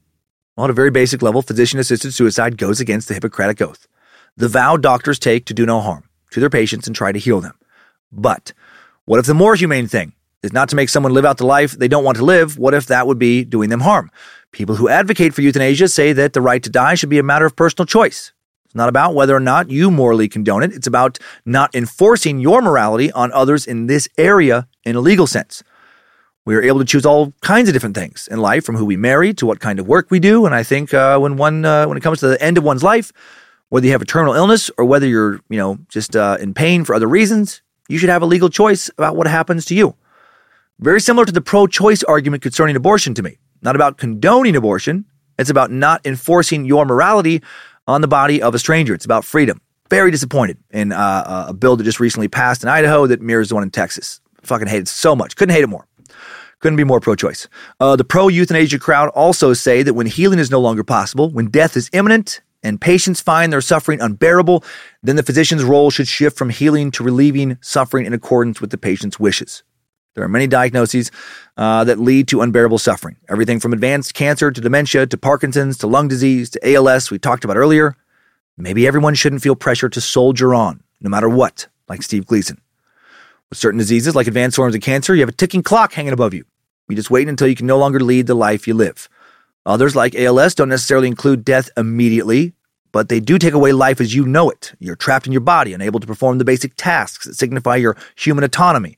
Well, 0.57 0.65
at 0.65 0.71
a 0.71 0.75
very 0.75 0.93
basic 0.93 1.23
level, 1.23 1.43
physician 1.43 1.81
assisted 1.81 2.15
suicide 2.15 2.57
goes 2.57 2.81
against 2.81 3.09
the 3.09 3.15
Hippocratic 3.15 3.61
Oath, 3.61 3.89
the 4.37 4.49
vow 4.49 4.77
doctors 4.77 5.19
take 5.19 5.45
to 5.47 5.55
do 5.55 5.67
no 5.67 5.81
harm 5.81 6.08
to 6.31 6.41
their 6.41 6.51
patients 6.51 6.87
and 6.87 6.95
try 6.95 7.13
to 7.13 7.19
heal 7.19 7.41
them. 7.41 7.59
But 8.13 8.53
what 9.05 9.19
if 9.19 9.27
the 9.27 9.35
more 9.35 9.55
humane 9.55 9.87
thing 9.87 10.13
is 10.43 10.53
not 10.53 10.69
to 10.69 10.77
make 10.77 10.89
someone 10.89 11.13
live 11.13 11.25
out 11.25 11.39
the 11.39 11.47
life 11.47 11.73
they 11.73 11.89
don't 11.89 12.05
want 12.05 12.17
to 12.19 12.25
live? 12.25 12.59
What 12.59 12.75
if 12.75 12.87
that 12.87 13.07
would 13.07 13.19
be 13.19 13.45
doing 13.45 13.71
them 13.71 13.81
harm? 13.81 14.11
People 14.53 14.77
who 14.77 14.89
advocate 14.89 15.35
for 15.35 15.43
euthanasia 15.43 15.89
say 15.89 16.13
that 16.13 16.33
the 16.33 16.41
right 16.41 16.63
to 16.63 16.71
die 16.71 16.95
should 16.95 17.11
be 17.11 17.19
a 17.19 17.23
matter 17.23 17.47
of 17.47 17.57
personal 17.57 17.87
choice. 17.87 18.33
It's 18.65 18.75
not 18.75 18.89
about 18.89 19.15
whether 19.15 19.35
or 19.35 19.41
not 19.41 19.71
you 19.71 19.91
morally 19.91 20.29
condone 20.29 20.63
it. 20.63 20.73
It's 20.73 20.87
about 20.87 21.19
not 21.47 21.75
enforcing 21.75 22.39
your 22.39 22.61
morality 22.61 23.11
on 23.13 23.33
others 23.33 23.67
in 23.67 23.87
this 23.87 24.09
area 24.19 24.69
in 24.85 24.95
a 24.95 25.01
legal 25.01 25.27
sense. 25.27 25.63
We 26.45 26.55
are 26.55 26.63
able 26.63 26.79
to 26.79 26.85
choose 26.85 27.05
all 27.05 27.33
kinds 27.41 27.69
of 27.69 27.75
different 27.75 27.95
things 27.95 28.29
in 28.31 28.39
life, 28.39 28.65
from 28.65 28.77
who 28.77 28.85
we 28.85 28.97
marry 28.97 29.35
to 29.35 29.47
what 29.47 29.61
kind 29.61 29.79
of 29.79 29.87
work 29.87 30.11
we 30.11 30.19
do. 30.19 30.47
And 30.47 30.55
I 30.55 30.63
think 30.63 30.95
uh, 30.95 31.19
when 31.19 31.37
one 31.37 31.65
uh, 31.65 31.87
when 31.87 31.97
it 31.97 32.03
comes 32.03 32.21
to 32.21 32.29
the 32.29 32.43
end 32.43 32.57
of 32.57 32.65
one's 32.65 32.83
life, 32.83 33.13
whether 33.69 33.87
you 33.87 33.93
have 33.93 34.03
a 34.03 34.07
terminal 34.07 34.35
illness 34.35 34.71
or 34.79 34.85
whether 34.85 35.07
you're, 35.07 35.41
you 35.49 35.59
know, 35.59 35.79
just 35.89 36.17
uh, 36.17 36.39
in 36.41 36.55
pain 36.55 36.85
for 36.85 36.95
other 36.95 37.09
reasons, 37.09 37.63
you 37.89 37.99
should 37.99 38.09
have 38.09 38.23
a 38.23 38.27
legal 38.27 38.49
choice 38.49 38.89
about 38.99 39.17
what 39.17 39.27
happens 39.27 39.65
to 39.67 39.75
you. 39.75 39.95
Very 40.79 41.01
similar 41.01 41.25
to 41.25 41.33
the 41.33 41.41
pro 41.41 41.67
choice 41.67 42.03
argument 42.05 42.43
concerning 42.43 42.77
abortion 42.77 43.15
to 43.15 43.23
me. 43.23 43.39
Not 43.63 43.75
about 43.75 43.99
condoning 43.99 44.55
abortion, 44.55 45.05
it's 45.39 45.51
about 45.51 45.71
not 45.71 46.05
enforcing 46.05 46.65
your 46.65 46.85
morality 46.85 47.43
on 47.87 48.01
the 48.01 48.09
body 48.09 48.43
of 48.43 48.55
a 48.55 48.59
stranger. 48.59 48.95
It's 48.95 49.05
about 49.05 49.25
freedom. 49.25 49.61
Very 49.91 50.11
disappointed 50.11 50.59
in 50.71 50.93
uh, 50.93 51.47
a 51.49 51.55
bill 51.55 51.77
that 51.77 51.85
just 51.85 51.99
recently 51.99 52.29
passed 52.29 52.63
in 52.63 52.69
Idaho 52.69 53.07
that 53.07 53.23
mirrors 53.23 53.49
the 53.49 53.55
one 53.55 53.65
in 53.65 53.71
Texas. 53.71 54.21
Fucking 54.43 54.69
hate 54.69 54.83
it 54.83 54.89
so 54.89 55.17
much. 55.17 55.37
Couldn't 55.37 55.55
hate 55.55 55.65
it 55.65 55.69
more. 55.69 55.87
Couldn't 56.61 56.77
be 56.77 56.85
more 56.85 57.01
pro 57.01 57.15
choice. 57.15 57.49
Uh, 57.81 57.97
the 57.97 58.05
pro 58.05 58.29
euthanasia 58.29 58.79
crowd 58.79 59.09
also 59.11 59.55
say 59.55 59.83
that 59.83 59.95
when 59.95 60.07
healing 60.07 60.39
is 60.39 60.51
no 60.51 60.61
longer 60.61 60.85
possible, 60.85 61.31
when 61.31 61.47
death 61.47 61.77
is 61.77 61.89
imminent, 61.93 62.43
and 62.63 62.81
patients 62.81 63.21
find 63.21 63.53
their 63.53 63.61
suffering 63.61 64.01
unbearable, 64.01 64.65
then 65.03 65.17
the 65.17 65.23
physician's 65.23 65.65
role 65.65 65.91
should 65.91 66.09
shift 66.09 66.37
from 66.37 66.51
healing 66.51 66.91
to 66.93 67.05
relieving 67.05 67.59
suffering 67.61 68.07
in 68.07 68.13
accordance 68.13 68.61
with 68.61 68.71
the 68.71 68.79
patient's 68.79 69.21
wishes. 69.21 69.63
There 70.15 70.25
are 70.25 70.29
many 70.29 70.49
diagnoses 70.49 71.13
uh, 71.57 71.85
that 71.85 72.01
lead 72.01 72.27
to 72.29 72.41
unbearable 72.41 72.79
suffering. 72.79 73.17
Everything 73.29 73.61
from 73.61 73.73
advanced 73.73 74.15
cancer 74.15 74.51
to 74.51 74.61
dementia 74.61 75.07
to 75.07 75.17
Parkinson's 75.17 75.79
to 75.79 75.87
lung 75.87 76.09
disease 76.09 76.51
to 76.51 76.75
ALS, 76.75 77.11
we 77.11 77.19
talked 77.19 77.45
about 77.45 77.57
earlier. 77.57 77.95
Maybe 78.57 78.89
everyone 78.89 79.15
shouldn't 79.15 79.43
feel 79.43 79.55
pressure 79.55 79.89
to 79.89 80.01
soldier 80.01 80.55
on, 80.55 80.83
no 81.01 81.09
matter 81.09 81.29
what, 81.29 81.69
like 81.89 82.03
Steve 82.03 82.27
Gleason. 82.27 82.61
With 83.49 83.59
certain 83.59 83.79
diseases, 83.79 84.17
like 84.17 84.27
advanced 84.27 84.57
forms 84.57 84.75
of 84.75 84.81
cancer, 84.81 85.15
you 85.15 85.21
have 85.21 85.29
a 85.29 85.33
ticking 85.33 85.63
clock 85.63 85.93
hanging 85.93 86.13
above 86.13 86.35
you. 86.35 86.45
You 86.89 86.97
just 86.97 87.11
wait 87.11 87.29
until 87.29 87.47
you 87.47 87.55
can 87.55 87.67
no 87.67 87.79
longer 87.79 88.01
lead 88.01 88.27
the 88.27 88.35
life 88.35 88.67
you 88.67 88.75
live. 88.75 89.09
Others, 89.69 89.95
like 89.95 90.15
ALS, 90.15 90.55
don't 90.55 90.71
necessarily 90.71 91.09
include 91.09 91.45
death 91.45 91.69
immediately, 91.77 92.55
but 92.91 93.11
they 93.11 93.21
do 93.21 93.39
take 93.39 93.53
away 93.53 93.73
life 93.73 94.01
as 94.01 94.15
you 94.15 94.25
know 94.25 94.49
it. 94.49 94.73
You're 94.79 94.97
trapped 94.97 95.27
in 95.27 95.33
your 95.33 95.43
body, 95.43 95.75
unable 95.75 96.01
to 96.01 96.07
perform 96.07 96.39
the 96.39 96.45
basic 96.47 96.73
tasks 96.77 97.27
that 97.27 97.35
signify 97.35 97.77
your 97.77 97.95
human 98.17 98.45
autonomy, 98.45 98.97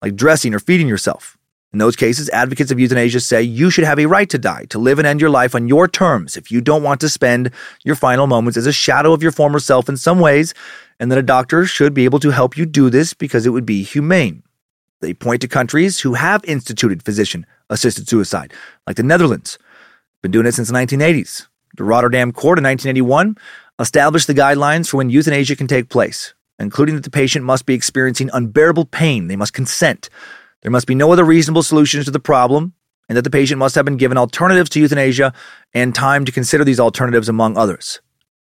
like 0.00 0.16
dressing 0.16 0.54
or 0.54 0.58
feeding 0.58 0.88
yourself. 0.88 1.36
In 1.74 1.78
those 1.78 1.96
cases, 1.96 2.30
advocates 2.30 2.70
of 2.70 2.80
euthanasia 2.80 3.20
say 3.20 3.42
you 3.42 3.68
should 3.68 3.84
have 3.84 3.98
a 3.98 4.06
right 4.06 4.30
to 4.30 4.38
die, 4.38 4.64
to 4.70 4.78
live 4.78 4.98
and 4.98 5.06
end 5.06 5.20
your 5.20 5.28
life 5.28 5.54
on 5.54 5.68
your 5.68 5.86
terms 5.86 6.34
if 6.34 6.50
you 6.50 6.62
don't 6.62 6.82
want 6.82 7.02
to 7.02 7.10
spend 7.10 7.50
your 7.84 7.94
final 7.94 8.26
moments 8.26 8.56
as 8.56 8.66
a 8.66 8.72
shadow 8.72 9.12
of 9.12 9.22
your 9.22 9.32
former 9.32 9.58
self 9.58 9.86
in 9.86 9.98
some 9.98 10.18
ways, 10.18 10.54
and 10.98 11.12
that 11.12 11.18
a 11.18 11.22
doctor 11.22 11.66
should 11.66 11.92
be 11.92 12.06
able 12.06 12.20
to 12.20 12.30
help 12.30 12.56
you 12.56 12.64
do 12.64 12.88
this 12.88 13.12
because 13.12 13.44
it 13.44 13.50
would 13.50 13.66
be 13.66 13.82
humane. 13.82 14.42
They 15.00 15.12
point 15.12 15.42
to 15.42 15.48
countries 15.48 16.00
who 16.00 16.14
have 16.14 16.42
instituted 16.46 17.02
physician 17.02 17.44
assisted 17.68 18.08
suicide, 18.08 18.54
like 18.86 18.96
the 18.96 19.02
Netherlands. 19.02 19.58
Been 20.22 20.32
doing 20.32 20.46
it 20.46 20.52
since 20.52 20.68
the 20.68 20.74
1980s. 20.74 21.46
The 21.76 21.84
Rotterdam 21.84 22.32
Court 22.32 22.58
in 22.58 22.64
1981 22.64 23.36
established 23.78 24.26
the 24.26 24.34
guidelines 24.34 24.88
for 24.88 24.96
when 24.96 25.10
euthanasia 25.10 25.56
can 25.56 25.66
take 25.66 25.88
place, 25.88 26.34
including 26.58 26.94
that 26.94 27.04
the 27.04 27.10
patient 27.10 27.44
must 27.44 27.66
be 27.66 27.74
experiencing 27.74 28.30
unbearable 28.32 28.86
pain. 28.86 29.28
They 29.28 29.36
must 29.36 29.52
consent. 29.52 30.08
There 30.62 30.70
must 30.70 30.86
be 30.86 30.94
no 30.94 31.12
other 31.12 31.24
reasonable 31.24 31.62
solutions 31.62 32.06
to 32.06 32.10
the 32.10 32.18
problem, 32.18 32.72
and 33.08 33.16
that 33.16 33.22
the 33.22 33.30
patient 33.30 33.58
must 33.58 33.74
have 33.74 33.84
been 33.84 33.98
given 33.98 34.18
alternatives 34.18 34.70
to 34.70 34.80
euthanasia 34.80 35.32
and 35.74 35.94
time 35.94 36.24
to 36.24 36.32
consider 36.32 36.64
these 36.64 36.80
alternatives, 36.80 37.28
among 37.28 37.56
others. 37.56 38.00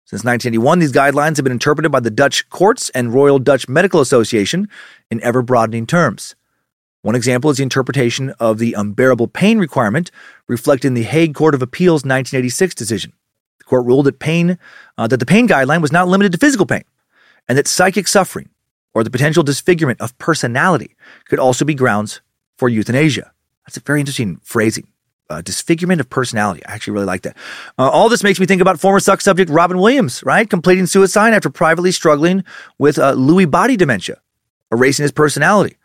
Since 0.05 0.23
1981, 0.25 0.79
these 0.79 0.91
guidelines 0.91 1.37
have 1.37 1.43
been 1.43 1.53
interpreted 1.53 1.91
by 1.91 2.01
the 2.01 2.11
Dutch 2.11 2.47
courts 2.49 2.89
and 2.91 3.13
Royal 3.13 3.39
Dutch 3.39 3.67
Medical 3.67 4.01
Association 4.01 4.67
in 5.09 5.23
ever 5.23 5.41
broadening 5.41 5.87
terms. 5.87 6.35
One 7.03 7.15
example 7.15 7.51
is 7.51 7.57
the 7.57 7.63
interpretation 7.63 8.29
of 8.39 8.59
the 8.59 8.73
unbearable 8.73 9.27
pain 9.27 9.59
requirement 9.59 10.09
reflected 10.47 10.87
in 10.87 10.93
the 10.93 11.03
Hague 11.03 11.35
Court 11.35 11.53
of 11.53 11.61
Appeal's 11.61 12.05
1986 12.05 12.73
decision. 12.73 13.11
The 13.59 13.65
court 13.65 13.85
ruled 13.85 14.05
that 14.05 14.19
pain, 14.19 14.57
uh, 14.97 15.07
that 15.07 15.17
the 15.17 15.25
pain 15.25 15.45
guideline 15.45 15.81
was 15.81 15.91
not 15.91 16.07
limited 16.07 16.31
to 16.31 16.37
physical 16.37 16.65
pain, 16.65 16.85
and 17.49 17.57
that 17.57 17.67
psychic 17.67 18.07
suffering 18.07 18.49
or 18.93 19.03
the 19.03 19.09
potential 19.09 19.43
disfigurement 19.43 19.99
of 19.99 20.17
personality 20.17 20.95
could 21.25 21.39
also 21.39 21.65
be 21.65 21.75
grounds 21.75 22.21
for 22.57 22.69
euthanasia. 22.69 23.33
That's 23.67 23.75
a 23.75 23.81
very 23.81 23.99
interesting 23.99 24.39
phrasing. 24.41 24.87
Uh, 25.29 25.41
disfigurement 25.41 25.99
of 25.99 26.09
personality. 26.09 26.65
I 26.65 26.73
actually 26.73 26.93
really 26.93 27.05
like 27.05 27.23
that. 27.23 27.35
Uh, 27.77 27.89
all 27.89 28.07
this 28.07 28.23
makes 28.23 28.39
me 28.39 28.45
think 28.45 28.61
about 28.61 28.79
former 28.79 28.99
suck 28.99 29.19
subject 29.19 29.49
Robin 29.49 29.77
Williams, 29.77 30.21
right? 30.23 30.49
Completing 30.49 30.85
suicide 30.85 31.33
after 31.33 31.49
privately 31.49 31.91
struggling 31.91 32.43
with 32.77 32.99
uh, 32.99 33.15
body 33.47 33.75
dementia, 33.75 34.21
erasing 34.71 35.03
his 35.03 35.11
personality. 35.11 35.75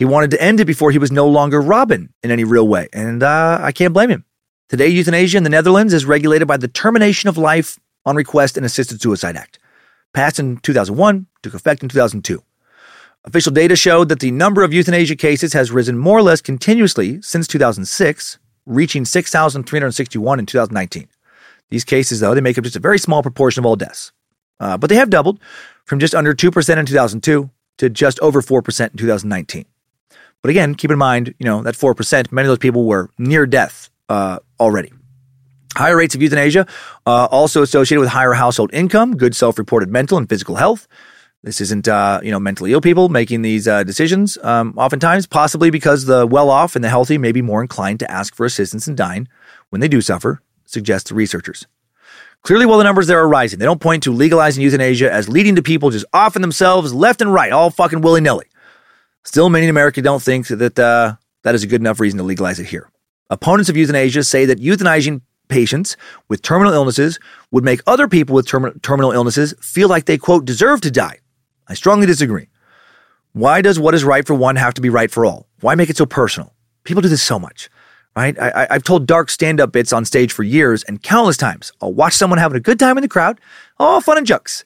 He 0.00 0.06
wanted 0.06 0.30
to 0.30 0.40
end 0.40 0.60
it 0.60 0.64
before 0.64 0.90
he 0.92 0.98
was 0.98 1.12
no 1.12 1.28
longer 1.28 1.60
Robin 1.60 2.10
in 2.22 2.30
any 2.30 2.42
real 2.42 2.66
way, 2.66 2.88
and 2.90 3.22
uh, 3.22 3.58
I 3.60 3.70
can't 3.70 3.92
blame 3.92 4.08
him. 4.08 4.24
Today, 4.70 4.88
euthanasia 4.88 5.36
in 5.36 5.42
the 5.42 5.50
Netherlands 5.50 5.92
is 5.92 6.06
regulated 6.06 6.48
by 6.48 6.56
the 6.56 6.68
Termination 6.68 7.28
of 7.28 7.36
Life 7.36 7.78
on 8.06 8.16
Request 8.16 8.56
and 8.56 8.64
Assisted 8.64 9.02
Suicide 9.02 9.36
Act, 9.36 9.58
passed 10.14 10.38
in 10.38 10.56
2001, 10.56 11.26
took 11.42 11.52
effect 11.52 11.82
in 11.82 11.90
2002. 11.90 12.42
Official 13.26 13.52
data 13.52 13.76
showed 13.76 14.08
that 14.08 14.20
the 14.20 14.30
number 14.30 14.62
of 14.62 14.72
euthanasia 14.72 15.16
cases 15.16 15.52
has 15.52 15.70
risen 15.70 15.98
more 15.98 16.16
or 16.16 16.22
less 16.22 16.40
continuously 16.40 17.20
since 17.20 17.46
2006, 17.46 18.38
reaching 18.64 19.04
6,361 19.04 20.38
in 20.38 20.46
2019. 20.46 21.08
These 21.68 21.84
cases, 21.84 22.20
though, 22.20 22.34
they 22.34 22.40
make 22.40 22.56
up 22.56 22.64
just 22.64 22.76
a 22.76 22.80
very 22.80 22.98
small 22.98 23.20
proportion 23.20 23.60
of 23.60 23.66
all 23.66 23.76
deaths. 23.76 24.12
Uh, 24.58 24.78
but 24.78 24.88
they 24.88 24.96
have 24.96 25.10
doubled 25.10 25.38
from 25.84 25.98
just 25.98 26.14
under 26.14 26.32
2% 26.32 26.78
in 26.78 26.86
2002 26.86 27.50
to 27.76 27.90
just 27.90 28.18
over 28.20 28.40
4% 28.40 28.92
in 28.92 28.96
2019. 28.96 29.66
But 30.42 30.50
again, 30.50 30.74
keep 30.74 30.90
in 30.90 30.98
mind, 30.98 31.34
you 31.38 31.44
know, 31.44 31.62
that 31.62 31.74
4%, 31.74 32.32
many 32.32 32.46
of 32.46 32.50
those 32.50 32.58
people 32.58 32.86
were 32.86 33.10
near 33.18 33.46
death 33.46 33.90
uh, 34.08 34.38
already. 34.58 34.92
Higher 35.76 35.96
rates 35.96 36.14
of 36.14 36.22
euthanasia 36.22 36.66
uh, 37.06 37.26
also 37.26 37.62
associated 37.62 38.00
with 38.00 38.08
higher 38.08 38.32
household 38.32 38.70
income, 38.72 39.16
good 39.16 39.36
self-reported 39.36 39.88
mental 39.88 40.18
and 40.18 40.28
physical 40.28 40.56
health. 40.56 40.88
This 41.42 41.60
isn't, 41.60 41.88
uh, 41.88 42.20
you 42.22 42.30
know, 42.30 42.40
mentally 42.40 42.72
ill 42.72 42.80
people 42.80 43.08
making 43.08 43.42
these 43.42 43.66
uh, 43.66 43.82
decisions. 43.84 44.36
Um, 44.42 44.74
oftentimes, 44.76 45.26
possibly 45.26 45.70
because 45.70 46.04
the 46.04 46.26
well-off 46.26 46.74
and 46.74 46.84
the 46.84 46.90
healthy 46.90 47.16
may 47.18 47.32
be 47.32 47.40
more 47.40 47.62
inclined 47.62 47.98
to 48.00 48.10
ask 48.10 48.34
for 48.34 48.44
assistance 48.44 48.86
in 48.88 48.94
dying 48.94 49.26
when 49.70 49.80
they 49.80 49.88
do 49.88 50.00
suffer, 50.00 50.42
suggests 50.66 51.08
the 51.08 51.14
researchers. 51.14 51.66
Clearly, 52.42 52.66
while 52.66 52.78
the 52.78 52.84
numbers 52.84 53.06
there 53.06 53.20
are 53.20 53.28
rising, 53.28 53.58
they 53.58 53.64
don't 53.64 53.80
point 53.80 54.02
to 54.02 54.12
legalizing 54.12 54.62
euthanasia 54.62 55.10
as 55.10 55.28
leading 55.28 55.56
to 55.56 55.62
people 55.62 55.90
just 55.90 56.06
offing 56.12 56.42
themselves 56.42 56.92
left 56.92 57.20
and 57.20 57.32
right, 57.32 57.52
all 57.52 57.70
fucking 57.70 58.00
willy-nilly. 58.00 58.46
Still, 59.24 59.50
many 59.50 59.64
in 59.64 59.70
America 59.70 60.00
don't 60.00 60.22
think 60.22 60.48
that 60.48 60.78
uh, 60.78 61.14
that 61.42 61.54
is 61.54 61.62
a 61.62 61.66
good 61.66 61.80
enough 61.80 62.00
reason 62.00 62.18
to 62.18 62.24
legalize 62.24 62.58
it 62.58 62.66
here. 62.66 62.90
Opponents 63.28 63.68
of 63.68 63.76
euthanasia 63.76 64.24
say 64.24 64.44
that 64.46 64.60
euthanizing 64.60 65.22
patients 65.48 65.96
with 66.28 66.42
terminal 66.42 66.72
illnesses 66.72 67.18
would 67.50 67.64
make 67.64 67.80
other 67.86 68.08
people 68.08 68.34
with 68.34 68.46
term- 68.46 68.78
terminal 68.80 69.12
illnesses 69.12 69.54
feel 69.60 69.88
like 69.88 70.06
they, 70.06 70.16
quote, 70.16 70.44
deserve 70.44 70.80
to 70.80 70.90
die. 70.90 71.18
I 71.68 71.74
strongly 71.74 72.06
disagree. 72.06 72.48
Why 73.32 73.60
does 73.60 73.78
what 73.78 73.94
is 73.94 74.02
right 74.02 74.26
for 74.26 74.34
one 74.34 74.56
have 74.56 74.74
to 74.74 74.80
be 74.80 74.88
right 74.88 75.10
for 75.10 75.24
all? 75.24 75.46
Why 75.60 75.74
make 75.74 75.90
it 75.90 75.96
so 75.96 76.06
personal? 76.06 76.54
People 76.84 77.02
do 77.02 77.08
this 77.08 77.22
so 77.22 77.38
much, 77.38 77.68
right? 78.16 78.36
I, 78.38 78.66
have 78.70 78.82
told 78.82 79.06
dark 79.06 79.30
stand 79.30 79.60
up 79.60 79.70
bits 79.70 79.92
on 79.92 80.04
stage 80.04 80.32
for 80.32 80.42
years 80.42 80.82
and 80.84 81.02
countless 81.02 81.36
times. 81.36 81.72
I'll 81.80 81.92
watch 81.92 82.14
someone 82.14 82.38
having 82.38 82.56
a 82.56 82.60
good 82.60 82.78
time 82.78 82.96
in 82.98 83.02
the 83.02 83.08
crowd, 83.08 83.40
all 83.78 84.00
fun 84.00 84.18
and 84.18 84.26
jokes. 84.26 84.64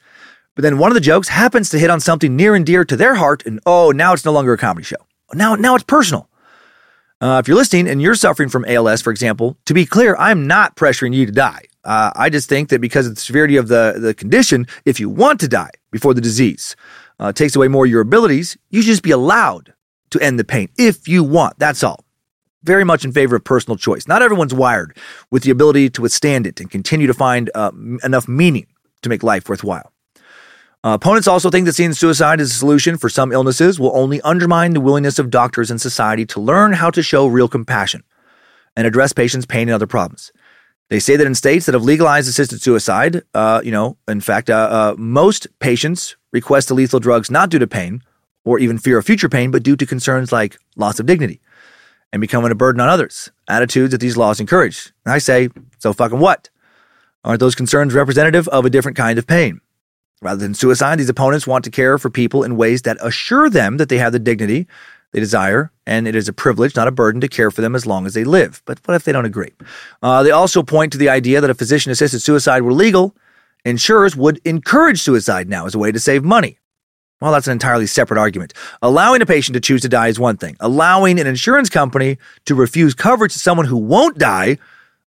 But 0.55 0.63
then 0.63 0.79
one 0.79 0.91
of 0.91 0.95
the 0.95 1.01
jokes 1.01 1.29
happens 1.29 1.69
to 1.71 1.79
hit 1.79 1.91
on 1.91 2.01
something 2.01 2.37
near 2.37 2.55
and 2.55 2.65
dear 2.65 2.85
to 2.85 2.97
their 2.97 3.17
heart, 3.17 3.45
and 3.45 3.61
oh, 3.67 3.91
now 3.91 4.13
it's 4.13 4.25
no 4.25 4.33
longer 4.33 4.53
a 4.53 4.59
comedy 4.59 4.85
show. 4.85 4.97
Now, 5.33 5.55
now 5.57 5.75
it's 5.75 5.85
personal. 5.85 6.29
Uh, 7.21 7.39
if 7.39 7.49
you're 7.49 7.57
listening 7.57 7.89
and 7.89 8.03
you're 8.03 8.15
suffering 8.15 8.49
from 8.49 8.65
ALS, 8.67 9.01
for 9.01 9.11
example, 9.11 9.57
to 9.65 9.75
be 9.75 9.87
clear, 9.87 10.15
I'm 10.17 10.47
not 10.47 10.77
pressuring 10.77 11.15
you 11.15 11.27
to 11.27 11.33
die. 11.33 11.63
Uh, 11.83 12.11
I 12.15 12.31
just 12.31 12.49
think 12.49 12.69
that 12.69 12.81
because 12.81 13.07
of 13.07 13.15
the 13.15 13.21
severity 13.21 13.57
of 13.57 13.69
the, 13.69 13.95
the 13.99 14.15
condition, 14.15 14.67
if 14.85 15.01
you 15.01 15.09
want 15.09 15.41
to 15.41 15.49
die 15.49 15.71
before 15.91 16.15
the 16.15 16.21
disease 16.21 16.77
uh, 17.19 17.33
takes 17.33 17.57
away 17.57 17.69
more 17.69 17.85
of 17.85 17.91
your 17.91 18.01
abilities, 18.01 18.57
you 18.71 18.83
should 18.83 18.89
just 18.89 19.03
be 19.03 19.11
allowed 19.11 19.75
to 20.11 20.21
end 20.21 20.39
the 20.39 20.45
pain 20.45 20.69
if 20.77 21.09
you 21.09 21.25
want. 21.25 21.59
That's 21.59 21.83
all. 21.83 22.05
Very 22.63 22.85
much 22.85 23.05
in 23.05 23.13
favor 23.13 23.37
of 23.37 23.45
personal 23.45 23.77
choice. 23.77 24.09
Not 24.09 24.23
everyone's 24.23 24.55
wired 24.55 24.97
with 25.31 25.43
the 25.43 25.51
ability 25.51 25.91
to 25.91 26.03
withstand 26.03 26.47
it 26.47 26.61
and 26.61 26.71
continue 26.71 27.07
to 27.07 27.15
find 27.15 27.51
uh, 27.55 27.71
enough 28.03 28.29
meaning 28.29 28.67
to 29.03 29.09
make 29.09 29.23
life 29.23 29.49
worthwhile. 29.49 29.94
Uh, 30.85 30.93
opponents 30.93 31.27
also 31.27 31.49
think 31.49 31.65
that 31.65 31.73
seeing 31.73 31.95
suicide 31.95 32.43
as 32.43 32.51
a 32.51 32.55
solution 32.55 32.99
for 32.99 33.09
some 33.09 33.33
illnesses 33.33 33.81
will 33.81 33.97
only 33.97 34.21
undermine 34.21 34.75
the 34.75 34.81
willingness 34.81 35.19
of 35.19 35.31
doctors 35.31 35.71
and 35.71 35.81
society 35.81 36.27
to 36.27 36.39
learn 36.39 36.75
how 36.75 36.91
to 36.91 37.03
show 37.03 37.27
real 37.27 37.49
compassion 37.49 38.05
and 38.77 38.87
address 38.87 39.15
patients' 39.15 39.47
pain 39.47 39.63
and 39.63 39.75
other 39.75 39.87
problems. 39.87 40.31
They 40.91 41.01
say 41.01 41.17
that 41.17 41.27
in 41.27 41.35
states 41.35 41.65
that 41.65 41.73
have 41.73 41.85
legalized 41.85 42.29
assisted 42.29 42.61
suicide, 42.61 43.23
uh, 43.33 43.63
you 43.65 43.71
know, 43.71 43.97
in 44.07 44.21
fact, 44.21 44.51
uh, 44.51 44.69
uh 44.71 44.95
most 44.99 45.47
patients 45.59 46.17
request 46.35 46.69
the 46.69 46.75
lethal 46.75 47.01
drugs 47.01 47.31
not 47.31 47.49
due 47.49 47.59
to 47.59 47.67
pain 47.67 48.03
or 48.45 48.59
even 48.59 48.77
fear 48.77 48.99
of 48.99 49.07
future 49.07 49.31
pain, 49.31 49.51
but 49.51 49.63
due 49.63 49.77
to 49.77 49.87
concerns 49.87 50.33
like 50.33 50.59
loss 50.77 51.01
of 51.01 51.07
dignity 51.07 51.41
and 52.13 52.21
becoming 52.21 52.53
a 52.53 52.55
burden 52.55 52.83
on 52.83 52.91
others, 52.91 53.31
attitudes 53.49 53.93
that 53.93 54.03
these 54.03 54.19
laws 54.19 54.39
encourage. 54.39 54.93
And 55.07 55.15
I 55.15 55.19
say, 55.19 55.49
so 55.79 55.95
fucking 55.95 56.21
what? 56.21 56.51
Aren't 57.25 57.41
those 57.41 57.55
concerns 57.55 57.95
representative 57.95 58.47
of 58.49 58.67
a 58.67 58.71
different 58.71 58.99
kind 58.99 59.19
of 59.19 59.27
pain? 59.27 59.63
Rather 60.25 60.41
than 60.41 60.55
suicide, 60.55 60.99
these 60.99 61.11
opponents 61.11 61.47
want 61.47 61.65
to 61.65 61.71
care 61.71 61.99
for 61.99 62.09
people 62.09 62.43
in 62.43 62.57
ways 62.57 62.83
that 62.83 62.97
assure 63.03 63.51
them 63.51 63.77
that 63.77 63.91
they 63.91 63.99
have 63.99 64.13
the 64.13 64.19
dignity 64.19 64.67
they 65.13 65.21
desire, 65.21 65.71
and 65.87 66.09
it 66.09 66.17
is 66.17 66.29
a 66.29 66.33
privilege, 66.33 66.75
not 66.75 66.89
a 66.89 66.91
burden, 66.91 67.21
to 67.21 67.29
care 67.29 67.51
for 67.51 67.61
them 67.61 67.77
as 67.77 67.87
long 67.87 68.07
as 68.07 68.15
they 68.15 68.25
live. 68.25 68.63
But 68.65 68.81
what 68.85 68.95
if 68.95 69.05
they 69.05 69.13
don't 69.13 69.27
agree? 69.27 69.53
Uh, 70.03 70.23
they 70.23 70.33
also 70.33 70.63
point 70.63 70.93
to 70.93 70.99
the 70.99 71.11
idea 71.11 71.41
that 71.41 71.51
if 71.51 71.59
physician 71.59 71.93
assisted 71.93 72.21
suicide 72.21 72.63
were 72.63 72.73
legal, 72.73 73.15
insurers 73.67 74.17
would 74.17 74.41
encourage 74.47 75.01
suicide 75.01 75.49
now 75.49 75.67
as 75.67 75.75
a 75.75 75.79
way 75.79 75.93
to 75.93 76.01
save 76.01 76.25
money. 76.25 76.59
Well, 77.21 77.31
that's 77.31 77.47
an 77.47 77.53
entirely 77.53 77.87
separate 77.87 78.19
argument. 78.19 78.55
Allowing 78.83 79.23
a 79.23 79.27
patient 79.27 79.55
to 79.55 79.61
choose 79.61 79.83
to 79.83 79.89
die 79.91 80.09
is 80.09 80.19
one 80.19 80.39
thing. 80.39 80.57
Allowing 80.59 81.21
an 81.21 81.27
insurance 81.27 81.69
company 81.69 82.19
to 82.47 82.55
refuse 82.55 82.95
coverage 82.95 83.35
to 83.35 83.39
someone 83.39 83.67
who 83.67 83.77
won't 83.77 84.19
die, 84.19 84.59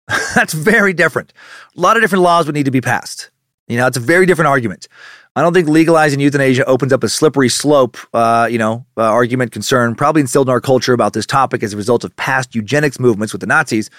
that's 0.36 0.54
very 0.54 0.94
different. 0.94 1.34
A 1.76 1.82
lot 1.82 1.98
of 1.98 2.04
different 2.04 2.24
laws 2.24 2.46
would 2.46 2.56
need 2.56 2.66
to 2.66 2.72
be 2.72 2.82
passed. 2.82 3.32
You 3.68 3.78
know, 3.78 3.88
it's 3.88 3.98
a 3.98 4.02
very 4.02 4.26
different 4.26 4.48
argument. 4.48 4.88
I 5.36 5.42
don't 5.42 5.54
think 5.54 5.68
legalizing 5.68 6.20
euthanasia 6.20 6.66
opens 6.66 6.92
up 6.92 7.04
a 7.04 7.10
slippery 7.10 7.50
slope, 7.50 7.98
uh, 8.14 8.48
you 8.50 8.58
know, 8.58 8.86
uh, 8.98 9.04
argument 9.04 9.52
concern, 9.52 9.94
probably 9.94 10.22
instilled 10.22 10.48
in 10.48 10.52
our 10.52 10.62
culture 10.62 10.94
about 10.94 11.14
this 11.14 11.26
topic 11.26 11.62
as 11.62 11.74
a 11.74 11.78
result 11.78 12.04
of 12.04 12.16
past 12.16 12.56
eugenics 12.56 13.00
movements 13.00 13.34
with 13.34 13.42
the 13.42 13.48
Nazis. 13.48 13.90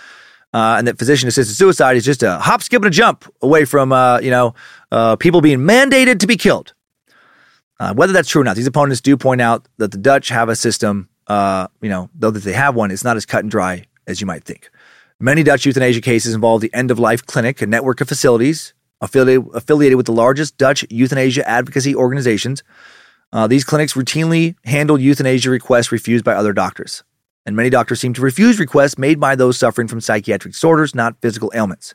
uh, 0.55 0.77
and 0.79 0.89
that 0.89 0.99
physician 0.99 1.29
assisted 1.29 1.55
suicide 1.55 1.97
is 1.97 2.05
just 2.05 2.23
a 2.23 2.39
hop, 2.39 2.63
skip, 2.63 2.83
and 2.83 2.87
a 2.87 2.91
jump 2.91 3.31
away 3.43 3.65
from 3.65 3.93
uh, 3.93 4.19
you 4.21 4.31
know 4.31 4.55
uh, 4.91 5.15
people 5.17 5.41
being 5.41 5.59
mandated 5.59 6.19
to 6.19 6.27
be 6.27 6.37
killed. 6.37 6.73
Uh, 7.79 7.95
whether 7.95 8.13
that's 8.13 8.29
true 8.29 8.41
or 8.41 8.45
not, 8.45 8.57
these 8.57 8.67
opponents 8.67 9.01
do 9.01 9.17
point 9.17 9.41
out 9.41 9.69
that 9.77 9.93
the 9.93 9.99
Dutch 9.99 10.31
have 10.31 10.49
a 10.49 10.57
system. 10.57 11.09
You 11.29 11.69
know, 11.83 12.09
though 12.15 12.31
that 12.31 12.43
they 12.43 12.55
have 12.55 12.75
one, 12.75 12.91
it's 12.91 13.05
not 13.05 13.17
as 13.17 13.27
cut 13.27 13.45
and 13.45 13.51
dry 13.51 13.85
as 14.07 14.21
you 14.21 14.27
might 14.27 14.45
think. 14.45 14.71
Many 15.21 15.43
Dutch 15.43 15.67
euthanasia 15.67 16.01
cases 16.01 16.35
involve 16.35 16.63
the 16.63 16.73
end 16.73 16.91
of 16.91 16.99
life 16.99 17.27
clinic, 17.27 17.61
a 17.61 17.67
network 17.67 18.01
of 18.01 18.09
facilities 18.09 18.73
affiliated, 19.01 19.47
affiliated 19.55 19.97
with 19.97 20.07
the 20.07 20.13
largest 20.13 20.57
Dutch 20.57 20.85
euthanasia 20.91 21.49
advocacy 21.49 21.95
organizations. 21.95 22.63
Uh, 23.33 23.47
these 23.47 23.65
clinics 23.65 23.95
routinely 23.95 24.55
handle 24.65 24.99
euthanasia 24.99 25.51
requests 25.51 25.93
refused 25.93 26.25
by 26.25 26.35
other 26.35 26.53
doctors 26.53 27.03
and 27.49 27.57
many 27.57 27.71
doctors 27.71 27.99
seem 27.99 28.13
to 28.13 28.21
refuse 28.21 28.61
requests 28.61 28.99
made 28.99 29.19
by 29.19 29.35
those 29.35 29.57
suffering 29.57 29.89
from 29.89 30.03
psychiatric 30.03 30.53
disorders, 30.53 30.95
not 30.95 31.17
physical 31.23 31.51
ailments. 31.55 31.95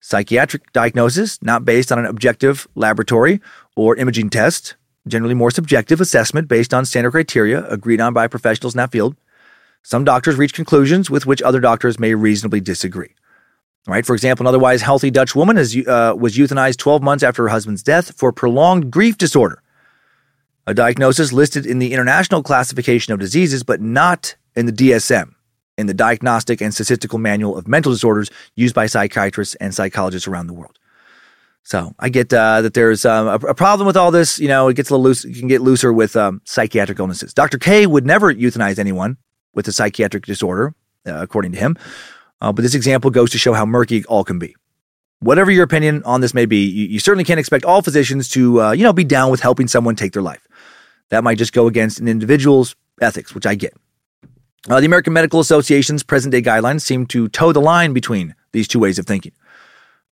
Psychiatric 0.00 0.70
diagnosis, 0.74 1.42
not 1.42 1.64
based 1.64 1.90
on 1.90 1.98
an 1.98 2.04
objective 2.04 2.68
laboratory 2.74 3.40
or 3.74 3.96
imaging 3.96 4.28
test, 4.28 4.76
generally 5.08 5.32
more 5.32 5.50
subjective 5.50 5.98
assessment 5.98 6.46
based 6.46 6.74
on 6.74 6.84
standard 6.84 7.12
criteria 7.12 7.66
agreed 7.68 8.02
on 8.02 8.12
by 8.12 8.26
professionals 8.26 8.74
in 8.74 8.76
that 8.76 8.92
field. 8.92 9.16
Some 9.82 10.04
doctors 10.04 10.36
reach 10.36 10.52
conclusions 10.52 11.08
with 11.08 11.24
which 11.24 11.40
other 11.40 11.60
doctors 11.60 11.98
may 11.98 12.14
reasonably 12.14 12.60
disagree. 12.60 13.14
Right? 13.86 14.04
For 14.04 14.14
example, 14.14 14.44
an 14.44 14.48
otherwise 14.48 14.82
healthy 14.82 15.10
Dutch 15.10 15.36
woman 15.36 15.56
is, 15.56 15.76
uh, 15.86 16.14
was 16.18 16.36
euthanized 16.36 16.78
12 16.78 17.02
months 17.02 17.22
after 17.22 17.44
her 17.44 17.48
husband's 17.48 17.84
death 17.84 18.16
for 18.16 18.32
prolonged 18.32 18.90
grief 18.90 19.16
disorder, 19.16 19.62
a 20.66 20.74
diagnosis 20.74 21.32
listed 21.32 21.66
in 21.66 21.78
the 21.78 21.92
International 21.92 22.42
Classification 22.42 23.12
of 23.12 23.20
Diseases, 23.20 23.62
but 23.62 23.80
not 23.80 24.34
in 24.56 24.66
the 24.66 24.72
DSM, 24.72 25.34
in 25.78 25.86
the 25.86 25.94
Diagnostic 25.94 26.60
and 26.60 26.74
Statistical 26.74 27.20
Manual 27.20 27.56
of 27.56 27.68
Mental 27.68 27.92
Disorders 27.92 28.28
used 28.56 28.74
by 28.74 28.86
psychiatrists 28.86 29.54
and 29.56 29.72
psychologists 29.72 30.26
around 30.26 30.48
the 30.48 30.54
world. 30.54 30.78
So 31.66 31.94
I 31.98 32.10
get 32.10 32.32
uh, 32.32 32.62
that 32.62 32.74
there's 32.74 33.04
um, 33.04 33.26
a, 33.26 33.34
a, 33.34 33.54
problem 33.54 33.88
with 33.88 33.96
all 33.96 34.12
this. 34.12 34.38
You 34.38 34.46
know, 34.46 34.68
it 34.68 34.74
gets 34.74 34.88
a 34.88 34.92
little 34.94 35.02
loose. 35.02 35.24
It 35.24 35.36
can 35.36 35.48
get 35.48 35.62
looser 35.62 35.92
with 35.92 36.14
um, 36.14 36.40
psychiatric 36.44 37.00
illnesses. 37.00 37.34
Dr. 37.34 37.58
K 37.58 37.88
would 37.88 38.06
never 38.06 38.32
euthanize 38.32 38.78
anyone 38.78 39.16
with 39.52 39.66
a 39.66 39.72
psychiatric 39.72 40.26
disorder, 40.26 40.74
uh, 41.06 41.20
according 41.20 41.50
to 41.52 41.58
him. 41.58 41.76
Uh, 42.40 42.52
but 42.52 42.62
this 42.62 42.74
example 42.74 43.10
goes 43.10 43.30
to 43.30 43.38
show 43.38 43.52
how 43.52 43.64
murky 43.64 44.04
all 44.04 44.24
can 44.24 44.38
be. 44.38 44.54
Whatever 45.20 45.50
your 45.50 45.64
opinion 45.64 46.02
on 46.04 46.20
this 46.20 46.34
may 46.34 46.46
be, 46.46 46.64
you, 46.66 46.86
you 46.86 46.98
certainly 46.98 47.24
can't 47.24 47.40
expect 47.40 47.64
all 47.64 47.82
physicians 47.82 48.28
to, 48.30 48.60
uh, 48.60 48.72
you 48.72 48.82
know, 48.82 48.92
be 48.92 49.04
down 49.04 49.30
with 49.30 49.40
helping 49.40 49.66
someone 49.66 49.96
take 49.96 50.12
their 50.12 50.22
life. 50.22 50.46
That 51.08 51.24
might 51.24 51.38
just 51.38 51.52
go 51.52 51.66
against 51.66 52.00
an 52.00 52.08
individual's 52.08 52.76
ethics, 53.00 53.34
which 53.34 53.46
I 53.46 53.54
get. 53.54 53.74
Uh, 54.68 54.80
the 54.80 54.86
American 54.86 55.12
Medical 55.12 55.40
Association's 55.40 56.02
present 56.02 56.32
day 56.32 56.42
guidelines 56.42 56.82
seem 56.82 57.06
to 57.06 57.28
toe 57.28 57.52
the 57.52 57.60
line 57.60 57.92
between 57.92 58.34
these 58.52 58.66
two 58.66 58.80
ways 58.80 58.98
of 58.98 59.06
thinking. 59.06 59.32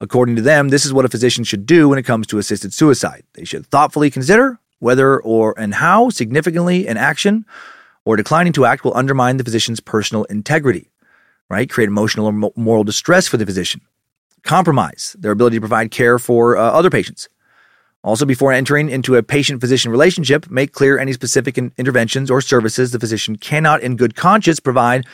According 0.00 0.36
to 0.36 0.42
them, 0.42 0.68
this 0.68 0.84
is 0.84 0.92
what 0.92 1.04
a 1.04 1.08
physician 1.08 1.44
should 1.44 1.64
do 1.64 1.88
when 1.88 1.98
it 1.98 2.02
comes 2.02 2.26
to 2.26 2.38
assisted 2.38 2.74
suicide. 2.74 3.24
They 3.34 3.44
should 3.44 3.66
thoughtfully 3.66 4.10
consider 4.10 4.58
whether 4.78 5.20
or 5.20 5.54
and 5.58 5.74
how 5.74 6.10
significantly 6.10 6.88
an 6.88 6.96
action 6.96 7.46
or 8.04 8.16
declining 8.16 8.52
to 8.54 8.64
act 8.64 8.84
will 8.84 8.96
undermine 8.96 9.36
the 9.36 9.44
physician's 9.44 9.80
personal 9.80 10.24
integrity, 10.24 10.90
right? 11.52 11.70
Create 11.70 11.86
emotional 11.86 12.26
or 12.26 12.52
moral 12.56 12.82
distress 12.82 13.28
for 13.28 13.36
the 13.36 13.46
physician, 13.46 13.80
compromise 14.42 15.14
their 15.16 15.30
ability 15.30 15.58
to 15.58 15.60
provide 15.60 15.92
care 15.92 16.18
for 16.18 16.56
uh, 16.56 16.62
other 16.62 16.90
patients, 16.90 17.28
also, 18.04 18.26
before 18.26 18.52
entering 18.52 18.90
into 18.90 19.14
a 19.14 19.22
patient 19.22 19.60
physician 19.60 19.92
relationship, 19.92 20.50
make 20.50 20.72
clear 20.72 20.98
any 20.98 21.12
specific 21.12 21.56
interventions 21.56 22.32
or 22.32 22.40
services 22.40 22.90
the 22.90 22.98
physician 22.98 23.36
cannot, 23.36 23.80
in 23.80 23.96
good 23.96 24.16
conscience, 24.16 24.58
provide 24.58 25.06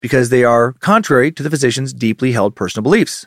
because 0.00 0.28
they 0.28 0.44
are 0.44 0.72
contrary 0.74 1.32
to 1.32 1.42
the 1.42 1.50
physician's 1.50 1.92
deeply 1.92 2.30
held 2.30 2.54
personal 2.54 2.84
beliefs. 2.84 3.26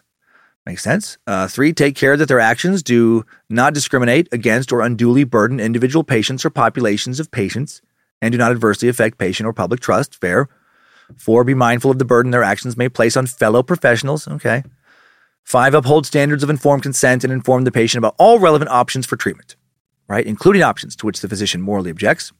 Makes 0.65 0.83
sense. 0.83 1.17
Uh, 1.27 1.49
three, 1.49 1.73
take 1.73 1.95
care 1.95 2.15
that 2.15 2.27
their 2.27 2.39
actions 2.39 2.81
do 2.81 3.25
not 3.49 3.73
discriminate 3.73 4.29
against 4.31 4.71
or 4.71 4.81
unduly 4.81 5.25
burden 5.25 5.59
individual 5.59 6.03
patients 6.05 6.45
or 6.45 6.49
populations 6.49 7.19
of 7.19 7.29
patients 7.29 7.81
and 8.21 8.31
do 8.31 8.37
not 8.37 8.51
adversely 8.51 8.87
affect 8.87 9.17
patient 9.17 9.47
or 9.47 9.53
public 9.53 9.81
trust. 9.81 10.15
Fair. 10.15 10.47
Four, 11.17 11.43
be 11.43 11.53
mindful 11.53 11.91
of 11.91 11.99
the 11.99 12.05
burden 12.05 12.31
their 12.31 12.43
actions 12.43 12.77
may 12.77 12.89
place 12.89 13.17
on 13.17 13.27
fellow 13.27 13.63
professionals. 13.63 14.27
Okay. 14.27 14.63
Five, 15.43 15.73
uphold 15.73 16.05
standards 16.05 16.43
of 16.43 16.49
informed 16.49 16.83
consent 16.83 17.23
and 17.23 17.33
inform 17.33 17.63
the 17.63 17.71
patient 17.71 17.99
about 17.99 18.15
all 18.19 18.39
relevant 18.39 18.69
options 18.69 19.05
for 19.05 19.15
treatment, 19.15 19.55
right? 20.07 20.25
Including 20.25 20.61
options 20.61 20.95
to 20.97 21.05
which 21.05 21.21
the 21.21 21.27
physician 21.27 21.61
morally 21.61 21.89
objects. 21.89 22.31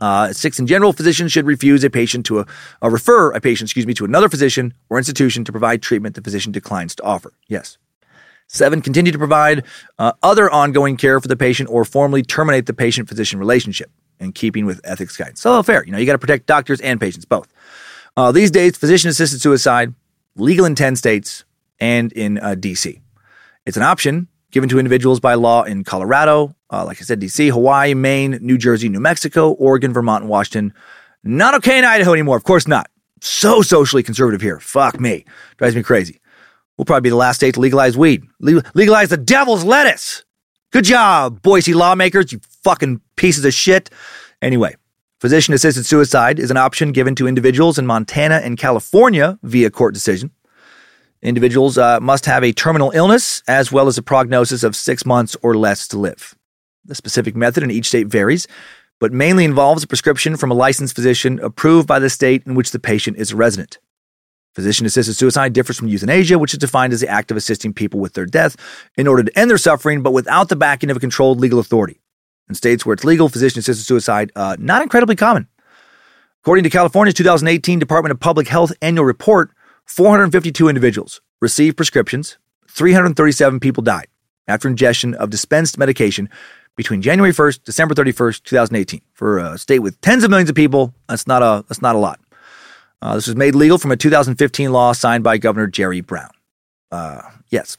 Uh, 0.00 0.32
six, 0.32 0.58
in 0.58 0.66
general, 0.66 0.92
physicians 0.92 1.32
should 1.32 1.46
refuse 1.46 1.82
a 1.82 1.90
patient 1.90 2.26
to 2.26 2.40
a, 2.40 2.46
a 2.82 2.90
refer 2.90 3.32
a 3.32 3.40
patient, 3.40 3.68
excuse 3.68 3.86
me, 3.86 3.94
to 3.94 4.04
another 4.04 4.28
physician 4.28 4.74
or 4.90 4.98
institution 4.98 5.44
to 5.44 5.50
provide 5.50 5.82
treatment 5.82 6.14
the 6.14 6.22
physician 6.22 6.52
declines 6.52 6.94
to 6.94 7.02
offer. 7.02 7.32
Yes. 7.48 7.78
Seven, 8.48 8.80
continue 8.80 9.10
to 9.10 9.18
provide 9.18 9.64
uh, 9.98 10.12
other 10.22 10.48
ongoing 10.50 10.96
care 10.96 11.18
for 11.20 11.26
the 11.26 11.36
patient 11.36 11.68
or 11.68 11.84
formally 11.84 12.22
terminate 12.22 12.66
the 12.66 12.74
patient 12.74 13.08
physician 13.08 13.40
relationship 13.40 13.90
in 14.20 14.32
keeping 14.32 14.66
with 14.66 14.80
ethics 14.84 15.16
guidance. 15.16 15.40
So 15.40 15.62
fair. 15.62 15.84
You 15.84 15.92
know, 15.92 15.98
you 15.98 16.06
got 16.06 16.12
to 16.12 16.18
protect 16.18 16.46
doctors 16.46 16.80
and 16.80 17.00
patients 17.00 17.24
both. 17.24 17.52
Uh, 18.16 18.32
these 18.32 18.50
days, 18.50 18.76
physician 18.76 19.10
assisted 19.10 19.40
suicide, 19.40 19.94
legal 20.36 20.64
in 20.64 20.74
10 20.74 20.96
states, 20.96 21.44
and 21.78 22.12
in 22.12 22.38
uh, 22.38 22.54
DC. 22.56 23.00
It's 23.66 23.76
an 23.76 23.82
option 23.82 24.28
given 24.50 24.68
to 24.70 24.78
individuals 24.78 25.20
by 25.20 25.34
law 25.34 25.64
in 25.64 25.84
Colorado, 25.84 26.54
uh, 26.70 26.84
like 26.84 26.98
I 26.98 27.04
said, 27.04 27.20
DC, 27.20 27.50
Hawaii, 27.50 27.94
Maine, 27.94 28.38
New 28.40 28.56
Jersey, 28.56 28.88
New 28.88 29.00
Mexico, 29.00 29.50
Oregon, 29.52 29.92
Vermont, 29.92 30.22
and 30.22 30.30
Washington. 30.30 30.72
Not 31.22 31.54
okay 31.56 31.78
in 31.78 31.84
Idaho 31.84 32.12
anymore. 32.12 32.36
Of 32.36 32.44
course 32.44 32.66
not. 32.66 32.88
So 33.20 33.60
socially 33.60 34.02
conservative 34.02 34.40
here. 34.40 34.60
Fuck 34.60 35.00
me. 35.00 35.24
Drives 35.58 35.74
me 35.74 35.82
crazy. 35.82 36.20
We'll 36.76 36.84
probably 36.84 37.02
be 37.02 37.10
the 37.10 37.16
last 37.16 37.36
state 37.36 37.54
to 37.54 37.60
legalize 37.60 37.96
weed. 37.96 38.24
Le- 38.40 38.62
legalize 38.74 39.08
the 39.08 39.16
devil's 39.16 39.64
lettuce. 39.64 40.24
Good 40.72 40.84
job, 40.84 41.42
Boise 41.42 41.74
lawmakers, 41.74 42.32
you 42.32 42.40
fucking 42.62 43.00
pieces 43.16 43.44
of 43.44 43.54
shit. 43.54 43.88
Anyway, 44.42 44.76
physician 45.26 45.54
assisted 45.54 45.84
suicide 45.84 46.38
is 46.38 46.52
an 46.52 46.56
option 46.56 46.92
given 46.92 47.16
to 47.16 47.26
individuals 47.26 47.80
in 47.80 47.84
Montana 47.84 48.36
and 48.44 48.56
California 48.56 49.36
via 49.42 49.68
court 49.70 49.92
decision. 49.92 50.30
Individuals 51.20 51.76
uh, 51.76 51.98
must 51.98 52.26
have 52.26 52.44
a 52.44 52.52
terminal 52.52 52.92
illness 52.92 53.42
as 53.48 53.72
well 53.72 53.88
as 53.88 53.98
a 53.98 54.04
prognosis 54.04 54.62
of 54.62 54.76
six 54.76 55.04
months 55.04 55.36
or 55.42 55.56
less 55.56 55.88
to 55.88 55.98
live. 55.98 56.36
The 56.84 56.94
specific 56.94 57.34
method 57.34 57.64
in 57.64 57.72
each 57.72 57.88
state 57.88 58.06
varies, 58.06 58.46
but 59.00 59.12
mainly 59.12 59.44
involves 59.44 59.82
a 59.82 59.88
prescription 59.88 60.36
from 60.36 60.52
a 60.52 60.54
licensed 60.54 60.94
physician 60.94 61.40
approved 61.40 61.88
by 61.88 61.98
the 61.98 62.08
state 62.08 62.46
in 62.46 62.54
which 62.54 62.70
the 62.70 62.78
patient 62.78 63.16
is 63.16 63.32
a 63.32 63.36
resident. 63.36 63.80
Physician 64.54 64.86
assisted 64.86 65.14
suicide 65.14 65.52
differs 65.52 65.76
from 65.76 65.88
euthanasia, 65.88 66.38
which 66.38 66.54
is 66.54 66.58
defined 66.58 66.92
as 66.92 67.00
the 67.00 67.08
act 67.08 67.32
of 67.32 67.36
assisting 67.36 67.72
people 67.72 67.98
with 67.98 68.12
their 68.12 68.26
death 68.26 68.54
in 68.96 69.08
order 69.08 69.24
to 69.24 69.36
end 69.36 69.50
their 69.50 69.58
suffering, 69.58 70.04
but 70.04 70.12
without 70.12 70.50
the 70.50 70.54
backing 70.54 70.88
of 70.88 70.96
a 70.96 71.00
controlled 71.00 71.40
legal 71.40 71.58
authority. 71.58 71.98
In 72.48 72.54
states 72.54 72.86
where 72.86 72.94
it's 72.94 73.04
legal, 73.04 73.28
physician 73.28 73.58
assisted 73.58 73.84
suicide, 73.84 74.30
uh, 74.36 74.56
not 74.58 74.82
incredibly 74.82 75.16
common. 75.16 75.48
According 76.42 76.64
to 76.64 76.70
California's 76.70 77.14
2018 77.14 77.78
Department 77.78 78.12
of 78.12 78.20
Public 78.20 78.46
Health 78.48 78.72
annual 78.80 79.04
report, 79.04 79.50
452 79.86 80.68
individuals 80.68 81.20
received 81.40 81.76
prescriptions, 81.76 82.38
337 82.68 83.58
people 83.58 83.82
died 83.82 84.06
after 84.46 84.68
ingestion 84.68 85.14
of 85.14 85.30
dispensed 85.30 85.76
medication 85.76 86.28
between 86.76 87.02
January 87.02 87.32
1st, 87.32 87.64
December 87.64 87.94
31st, 87.94 88.42
2018. 88.44 89.00
For 89.12 89.38
a 89.38 89.58
state 89.58 89.80
with 89.80 90.00
tens 90.00 90.22
of 90.22 90.30
millions 90.30 90.50
of 90.50 90.54
people, 90.56 90.94
that's 91.08 91.26
not 91.26 91.42
a, 91.42 91.64
that's 91.68 91.82
not 91.82 91.96
a 91.96 91.98
lot. 91.98 92.20
Uh, 93.02 93.14
this 93.14 93.26
was 93.26 93.36
made 93.36 93.54
legal 93.54 93.78
from 93.78 93.90
a 93.90 93.96
2015 93.96 94.72
law 94.72 94.92
signed 94.92 95.24
by 95.24 95.38
Governor 95.38 95.66
Jerry 95.66 96.00
Brown. 96.00 96.30
Uh, 96.90 97.22
yes. 97.48 97.76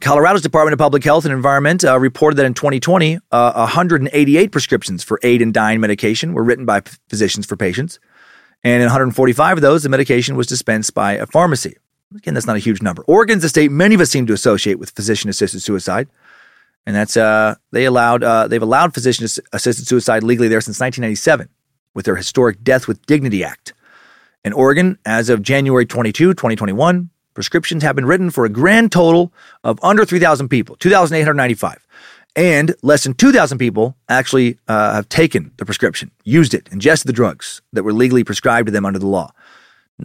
Colorado's 0.00 0.42
Department 0.42 0.72
of 0.72 0.78
Public 0.78 1.04
Health 1.04 1.24
and 1.24 1.32
Environment 1.32 1.84
uh, 1.84 1.98
reported 1.98 2.36
that 2.36 2.46
in 2.46 2.54
2020, 2.54 3.18
uh, 3.32 3.52
188 3.52 4.52
prescriptions 4.52 5.02
for 5.02 5.18
aid 5.22 5.42
and 5.42 5.52
dying 5.52 5.80
medication 5.80 6.32
were 6.32 6.44
written 6.44 6.64
by 6.64 6.82
physicians 7.08 7.46
for 7.46 7.56
patients. 7.56 7.98
And 8.64 8.82
in 8.82 8.86
145 8.86 9.58
of 9.58 9.62
those, 9.62 9.82
the 9.82 9.88
medication 9.88 10.36
was 10.36 10.46
dispensed 10.46 10.94
by 10.94 11.12
a 11.12 11.26
pharmacy. 11.26 11.76
Again, 12.14 12.34
that's 12.34 12.46
not 12.46 12.56
a 12.56 12.60
huge 12.60 12.82
number. 12.82 13.02
Oregon's 13.04 13.44
a 13.44 13.48
state 13.48 13.70
many 13.70 13.94
of 13.94 14.00
us 14.00 14.10
seem 14.10 14.26
to 14.26 14.32
associate 14.32 14.78
with 14.78 14.90
physician-assisted 14.90 15.60
suicide, 15.60 16.08
and 16.86 16.94
that's 16.94 17.16
uh, 17.16 17.56
they 17.72 17.84
allowed 17.84 18.22
uh, 18.22 18.46
they've 18.46 18.62
allowed 18.62 18.94
physician-assisted 18.94 19.86
suicide 19.86 20.22
legally 20.22 20.48
there 20.48 20.60
since 20.60 20.78
1997 20.78 21.48
with 21.94 22.04
their 22.04 22.16
historic 22.16 22.62
Death 22.62 22.86
with 22.86 23.04
Dignity 23.06 23.42
Act. 23.42 23.72
In 24.44 24.52
Oregon, 24.52 24.98
as 25.04 25.28
of 25.28 25.42
January 25.42 25.84
22, 25.84 26.34
2021, 26.34 27.10
prescriptions 27.36 27.84
have 27.84 27.94
been 27.94 28.06
written 28.06 28.30
for 28.30 28.44
a 28.44 28.48
grand 28.48 28.90
total 28.90 29.32
of 29.62 29.78
under 29.84 30.04
3,000 30.04 30.48
people, 30.48 30.74
2,895 30.76 31.86
and 32.36 32.74
less 32.82 33.04
than 33.04 33.14
2,000 33.14 33.56
people 33.56 33.96
actually 34.08 34.58
uh, 34.68 34.94
have 34.94 35.08
taken 35.08 35.50
the 35.56 35.64
prescription, 35.64 36.10
used 36.22 36.52
it, 36.52 36.68
ingested 36.70 37.08
the 37.08 37.12
drugs 37.12 37.62
that 37.72 37.82
were 37.82 37.94
legally 37.94 38.22
prescribed 38.22 38.66
to 38.66 38.72
them 38.72 38.84
under 38.84 38.98
the 38.98 39.06
law. 39.06 39.32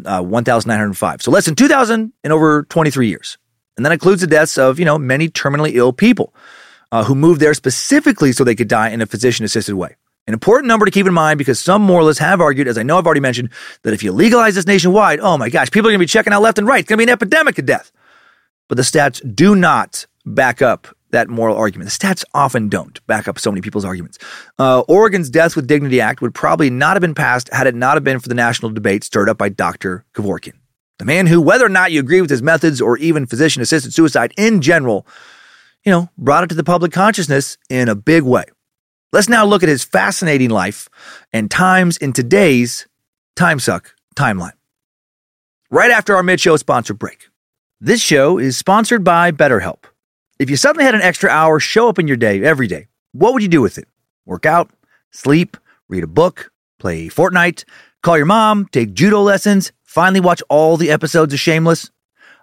Uh, 0.05 0.21
1,905. 0.21 1.21
So 1.21 1.31
less 1.31 1.45
than 1.45 1.55
2,000 1.55 2.13
in 2.23 2.31
over 2.31 2.63
23 2.63 3.09
years. 3.09 3.37
And 3.75 3.85
that 3.85 3.91
includes 3.91 4.21
the 4.21 4.27
deaths 4.27 4.57
of, 4.57 4.79
you 4.79 4.85
know, 4.85 4.97
many 4.97 5.27
terminally 5.27 5.73
ill 5.73 5.91
people 5.91 6.33
uh, 6.93 7.03
who 7.03 7.13
moved 7.13 7.41
there 7.41 7.53
specifically 7.53 8.31
so 8.31 8.45
they 8.45 8.55
could 8.55 8.69
die 8.69 8.89
in 8.89 9.01
a 9.01 9.05
physician 9.05 9.43
assisted 9.43 9.75
way. 9.75 9.97
An 10.27 10.33
important 10.33 10.67
number 10.67 10.85
to 10.85 10.91
keep 10.91 11.07
in 11.07 11.13
mind 11.13 11.39
because 11.39 11.59
some 11.59 11.81
moralists 11.81 12.19
have 12.19 12.41
argued, 12.41 12.67
as 12.67 12.77
I 12.77 12.83
know 12.83 12.97
I've 12.97 13.05
already 13.05 13.21
mentioned, 13.21 13.49
that 13.83 13.93
if 13.93 14.03
you 14.03 14.11
legalize 14.11 14.55
this 14.55 14.67
nationwide, 14.67 15.19
oh 15.19 15.37
my 15.37 15.49
gosh, 15.49 15.71
people 15.71 15.89
are 15.89 15.91
going 15.91 15.99
to 15.99 16.03
be 16.03 16.07
checking 16.07 16.31
out 16.31 16.41
left 16.41 16.59
and 16.59 16.67
right. 16.67 16.81
It's 16.81 16.89
going 16.89 16.99
to 16.99 17.05
be 17.05 17.11
an 17.11 17.13
epidemic 17.13 17.57
of 17.57 17.65
death. 17.65 17.91
But 18.69 18.75
the 18.75 18.83
stats 18.83 19.35
do 19.35 19.55
not 19.55 20.05
back 20.25 20.61
up 20.61 20.95
that 21.11 21.27
moral 21.27 21.57
argument. 21.57 21.91
The 21.91 21.97
stats 21.97 22.23
often 22.33 22.69
don't 22.69 23.05
back 23.07 23.27
up 23.27 23.37
so 23.37 23.51
many 23.51 23.61
people's 23.61 23.83
arguments. 23.83 24.17
Uh, 24.57 24.81
Oregon's 24.81 25.29
Death 25.29 25.55
with 25.55 25.67
Dignity 25.67 25.99
Act 25.99 26.21
would 26.21 26.33
probably 26.33 26.69
not 26.69 26.95
have 26.95 27.01
been 27.01 27.15
passed 27.15 27.49
had 27.51 27.67
it 27.67 27.75
not 27.75 27.95
have 27.95 28.03
been 28.03 28.19
for 28.19 28.29
the 28.29 28.35
national 28.35 28.71
debate 28.71 29.03
stirred 29.03 29.29
up 29.29 29.37
by 29.37 29.49
Dr. 29.49 30.05
Kevorkian, 30.13 30.53
the 30.99 31.05
man 31.05 31.27
who, 31.27 31.41
whether 31.41 31.65
or 31.65 31.69
not 31.69 31.91
you 31.91 31.99
agree 31.99 32.21
with 32.21 32.29
his 32.29 32.41
methods 32.41 32.79
or 32.79 32.97
even 32.97 33.25
physician-assisted 33.25 33.93
suicide 33.93 34.33
in 34.37 34.61
general, 34.61 35.05
you 35.83 35.91
know, 35.91 36.09
brought 36.17 36.43
it 36.43 36.47
to 36.47 36.55
the 36.55 36.63
public 36.63 36.91
consciousness 36.91 37.57
in 37.69 37.89
a 37.89 37.95
big 37.95 38.23
way. 38.23 38.45
Let's 39.13 39.27
now 39.27 39.45
look 39.45 39.61
at 39.61 39.67
his 39.67 39.83
fascinating 39.83 40.51
life 40.51 40.87
and 41.33 41.51
times 41.51 41.97
in 41.97 42.13
today's 42.13 42.87
Time 43.35 43.59
Suck 43.59 43.93
timeline. 44.15 44.53
Right 45.69 45.91
after 45.91 46.15
our 46.15 46.23
mid-show 46.23 46.55
sponsor 46.55 46.93
break. 46.93 47.27
This 47.81 48.01
show 48.01 48.37
is 48.37 48.55
sponsored 48.55 49.03
by 49.03 49.33
BetterHelp. 49.33 49.83
If 50.39 50.49
you 50.49 50.55
suddenly 50.55 50.85
had 50.85 50.95
an 50.95 51.01
extra 51.01 51.29
hour 51.29 51.59
show 51.59 51.89
up 51.89 51.99
in 51.99 52.07
your 52.07 52.15
day 52.15 52.41
every 52.41 52.67
day, 52.67 52.87
what 53.11 53.33
would 53.33 53.41
you 53.41 53.49
do 53.49 53.61
with 53.61 53.77
it? 53.77 53.85
Work 54.25 54.45
out, 54.45 54.71
sleep, 55.09 55.57
read 55.89 56.05
a 56.05 56.07
book, 56.07 56.49
play 56.79 57.09
Fortnite, 57.09 57.65
call 58.01 58.15
your 58.15 58.25
mom, 58.25 58.67
take 58.67 58.93
judo 58.93 59.21
lessons, 59.21 59.73
finally 59.83 60.21
watch 60.21 60.41
all 60.47 60.77
the 60.77 60.89
episodes 60.89 61.33
of 61.33 61.39
Shameless? 61.41 61.91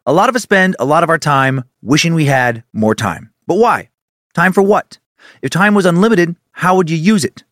A 0.05 0.13
lot 0.13 0.29
of 0.29 0.37
us 0.37 0.43
spend 0.43 0.77
a 0.79 0.85
lot 0.85 1.03
of 1.03 1.09
our 1.09 1.19
time 1.19 1.65
wishing 1.81 2.13
we 2.13 2.27
had 2.27 2.63
more 2.75 2.95
time. 2.95 3.33
But 3.47 3.55
why? 3.55 3.89
Time 4.35 4.53
for 4.53 4.63
what? 4.63 4.99
If 5.43 5.51
time 5.51 5.75
was 5.75 5.87
unlimited, 5.87 6.37
how 6.59 6.75
would 6.75 6.91
you 6.91 6.97
use 6.97 7.25
it? 7.25 7.45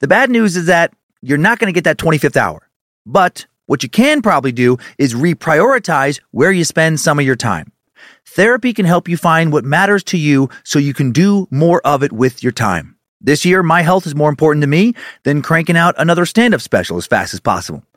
The 0.00 0.08
bad 0.08 0.30
news 0.30 0.56
is 0.56 0.64
that 0.64 0.94
you're 1.20 1.36
not 1.36 1.58
going 1.58 1.68
to 1.68 1.76
get 1.76 1.84
that 1.84 1.98
25th 1.98 2.38
hour. 2.38 2.66
But 3.04 3.44
what 3.66 3.82
you 3.82 3.90
can 3.90 4.22
probably 4.22 4.50
do 4.50 4.78
is 4.96 5.12
reprioritize 5.12 6.22
where 6.30 6.50
you 6.50 6.64
spend 6.64 6.98
some 6.98 7.18
of 7.18 7.26
your 7.26 7.36
time. 7.36 7.70
Therapy 8.24 8.72
can 8.72 8.86
help 8.86 9.10
you 9.10 9.18
find 9.18 9.52
what 9.52 9.66
matters 9.66 10.02
to 10.04 10.16
you 10.16 10.48
so 10.64 10.78
you 10.78 10.94
can 10.94 11.12
do 11.12 11.46
more 11.50 11.86
of 11.86 12.02
it 12.02 12.12
with 12.12 12.42
your 12.42 12.50
time. 12.50 12.96
This 13.20 13.44
year, 13.44 13.62
my 13.62 13.82
health 13.82 14.06
is 14.06 14.14
more 14.14 14.30
important 14.30 14.62
to 14.62 14.68
me 14.68 14.94
than 15.24 15.42
cranking 15.42 15.76
out 15.76 15.94
another 15.98 16.24
stand 16.24 16.54
up 16.54 16.62
special 16.62 16.96
as 16.96 17.06
fast 17.06 17.34
as 17.34 17.40
possible. 17.40 17.82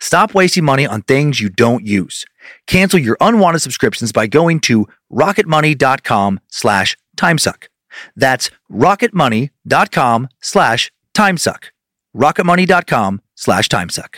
Stop 0.00 0.34
wasting 0.34 0.64
money 0.64 0.86
on 0.86 1.02
things 1.02 1.40
you 1.40 1.48
don't 1.48 1.86
use. 1.86 2.24
Cancel 2.66 2.98
your 2.98 3.16
unwanted 3.20 3.62
subscriptions 3.62 4.12
by 4.12 4.26
going 4.26 4.60
to 4.60 4.86
rocketmoney.com 5.12 6.40
slash 6.48 6.96
timesuck. 7.16 7.64
That's 8.16 8.50
rocketmoney.com 8.72 10.28
slash 10.40 10.92
timesuck. 11.14 11.64
rocketmoney.com 12.16 13.22
slash 13.34 13.68
timesuck. 13.68 14.16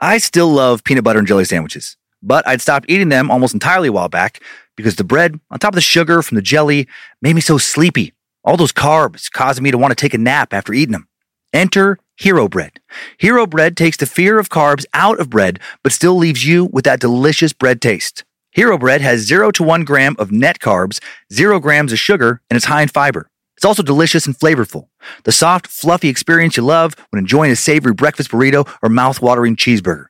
I 0.00 0.18
still 0.18 0.48
love 0.48 0.82
peanut 0.82 1.04
butter 1.04 1.18
and 1.18 1.28
jelly 1.28 1.44
sandwiches 1.44 1.96
but 2.22 2.46
I'd 2.46 2.60
stopped 2.60 2.86
eating 2.88 3.08
them 3.08 3.30
almost 3.30 3.54
entirely 3.54 3.88
a 3.88 3.92
while 3.92 4.08
back 4.08 4.42
because 4.76 4.96
the 4.96 5.04
bread, 5.04 5.38
on 5.50 5.58
top 5.58 5.72
of 5.72 5.76
the 5.76 5.80
sugar 5.80 6.22
from 6.22 6.36
the 6.36 6.42
jelly, 6.42 6.88
made 7.22 7.34
me 7.34 7.40
so 7.40 7.58
sleepy. 7.58 8.12
All 8.44 8.56
those 8.56 8.72
carbs 8.72 9.30
causing 9.30 9.62
me 9.64 9.70
to 9.70 9.78
want 9.78 9.90
to 9.90 9.94
take 9.94 10.14
a 10.14 10.18
nap 10.18 10.52
after 10.52 10.72
eating 10.72 10.92
them. 10.92 11.08
Enter 11.52 11.98
Hero 12.20 12.50
Bread. 12.50 12.72
Hero 13.16 13.46
Bread 13.46 13.78
takes 13.78 13.96
the 13.96 14.04
fear 14.04 14.38
of 14.38 14.50
carbs 14.50 14.84
out 14.92 15.18
of 15.18 15.30
bread, 15.30 15.58
but 15.82 15.90
still 15.90 16.16
leaves 16.16 16.44
you 16.44 16.66
with 16.66 16.84
that 16.84 17.00
delicious 17.00 17.54
bread 17.54 17.80
taste. 17.80 18.24
Hero 18.50 18.76
Bread 18.76 19.00
has 19.00 19.20
0 19.22 19.52
to 19.52 19.62
1 19.62 19.84
gram 19.84 20.16
of 20.18 20.30
net 20.30 20.58
carbs, 20.58 21.00
0 21.32 21.60
grams 21.60 21.94
of 21.94 21.98
sugar, 21.98 22.42
and 22.50 22.58
it's 22.58 22.66
high 22.66 22.82
in 22.82 22.88
fiber. 22.88 23.30
It's 23.56 23.64
also 23.64 23.82
delicious 23.82 24.26
and 24.26 24.38
flavorful. 24.38 24.88
The 25.24 25.32
soft, 25.32 25.66
fluffy 25.66 26.10
experience 26.10 26.58
you 26.58 26.62
love 26.62 26.94
when 27.08 27.20
enjoying 27.20 27.52
a 27.52 27.56
savory 27.56 27.94
breakfast 27.94 28.30
burrito 28.30 28.70
or 28.82 28.90
mouth-watering 28.90 29.56
cheeseburger. 29.56 30.09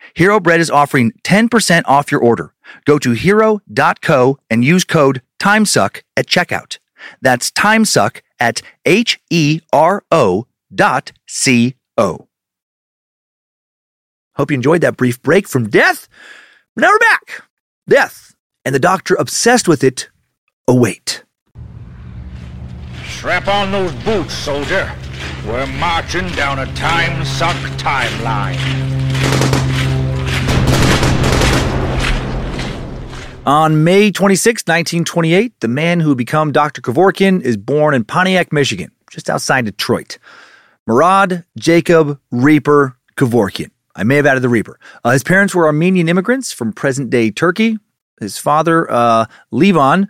Hero 0.15 0.39
Bread 0.39 0.59
is 0.59 0.69
offering 0.69 1.11
10% 1.23 1.83
off 1.85 2.11
your 2.11 2.21
order. 2.21 2.53
Go 2.85 2.97
to 2.99 3.11
hero.co 3.11 4.37
and 4.49 4.65
use 4.65 4.83
code 4.83 5.21
TIMESUCK 5.39 6.03
at 6.17 6.27
checkout. 6.27 6.77
That's 7.21 7.51
TIMESUCK 7.51 8.21
at 8.39 8.61
H 8.85 9.19
E 9.29 9.61
R 9.71 10.03
O 10.11 10.47
dot 10.73 11.11
C 11.27 11.75
O. 11.97 12.27
Hope 14.35 14.51
you 14.51 14.55
enjoyed 14.55 14.81
that 14.81 14.97
brief 14.97 15.21
break 15.21 15.47
from 15.47 15.69
death. 15.69 16.07
But 16.75 16.81
now 16.83 16.89
we're 16.89 16.99
back. 16.99 17.43
Death 17.87 18.35
and 18.63 18.73
the 18.73 18.79
doctor 18.79 19.15
obsessed 19.15 19.67
with 19.67 19.83
it 19.83 20.09
await. 20.67 21.23
Strap 23.05 23.47
on 23.47 23.71
those 23.71 23.93
boots, 24.03 24.33
soldier. 24.33 24.91
We're 25.45 25.67
marching 25.67 26.27
down 26.29 26.59
a 26.59 26.73
time 26.73 27.23
suck 27.25 27.55
timeline. 27.77 29.60
On 33.45 33.83
May 33.83 34.11
26, 34.11 34.61
1928, 34.63 35.59
the 35.61 35.67
man 35.67 35.99
who 35.99 36.09
would 36.09 36.17
become 36.17 36.51
Dr. 36.51 36.79
Kevorkian 36.81 37.41
is 37.41 37.57
born 37.57 37.95
in 37.95 38.03
Pontiac, 38.03 38.53
Michigan, 38.53 38.91
just 39.09 39.31
outside 39.31 39.65
Detroit. 39.65 40.19
Murad 40.85 41.43
Jacob 41.57 42.19
Reaper 42.29 42.97
Kevorkian. 43.17 43.71
I 43.95 44.03
may 44.03 44.15
have 44.17 44.27
added 44.27 44.43
the 44.43 44.49
Reaper. 44.49 44.79
Uh, 45.03 45.11
his 45.11 45.23
parents 45.23 45.55
were 45.55 45.65
Armenian 45.65 46.07
immigrants 46.07 46.53
from 46.53 46.71
present 46.71 47.09
day 47.09 47.31
Turkey. 47.31 47.79
His 48.19 48.37
father, 48.37 48.89
uh, 48.91 49.25
Levon, 49.51 50.07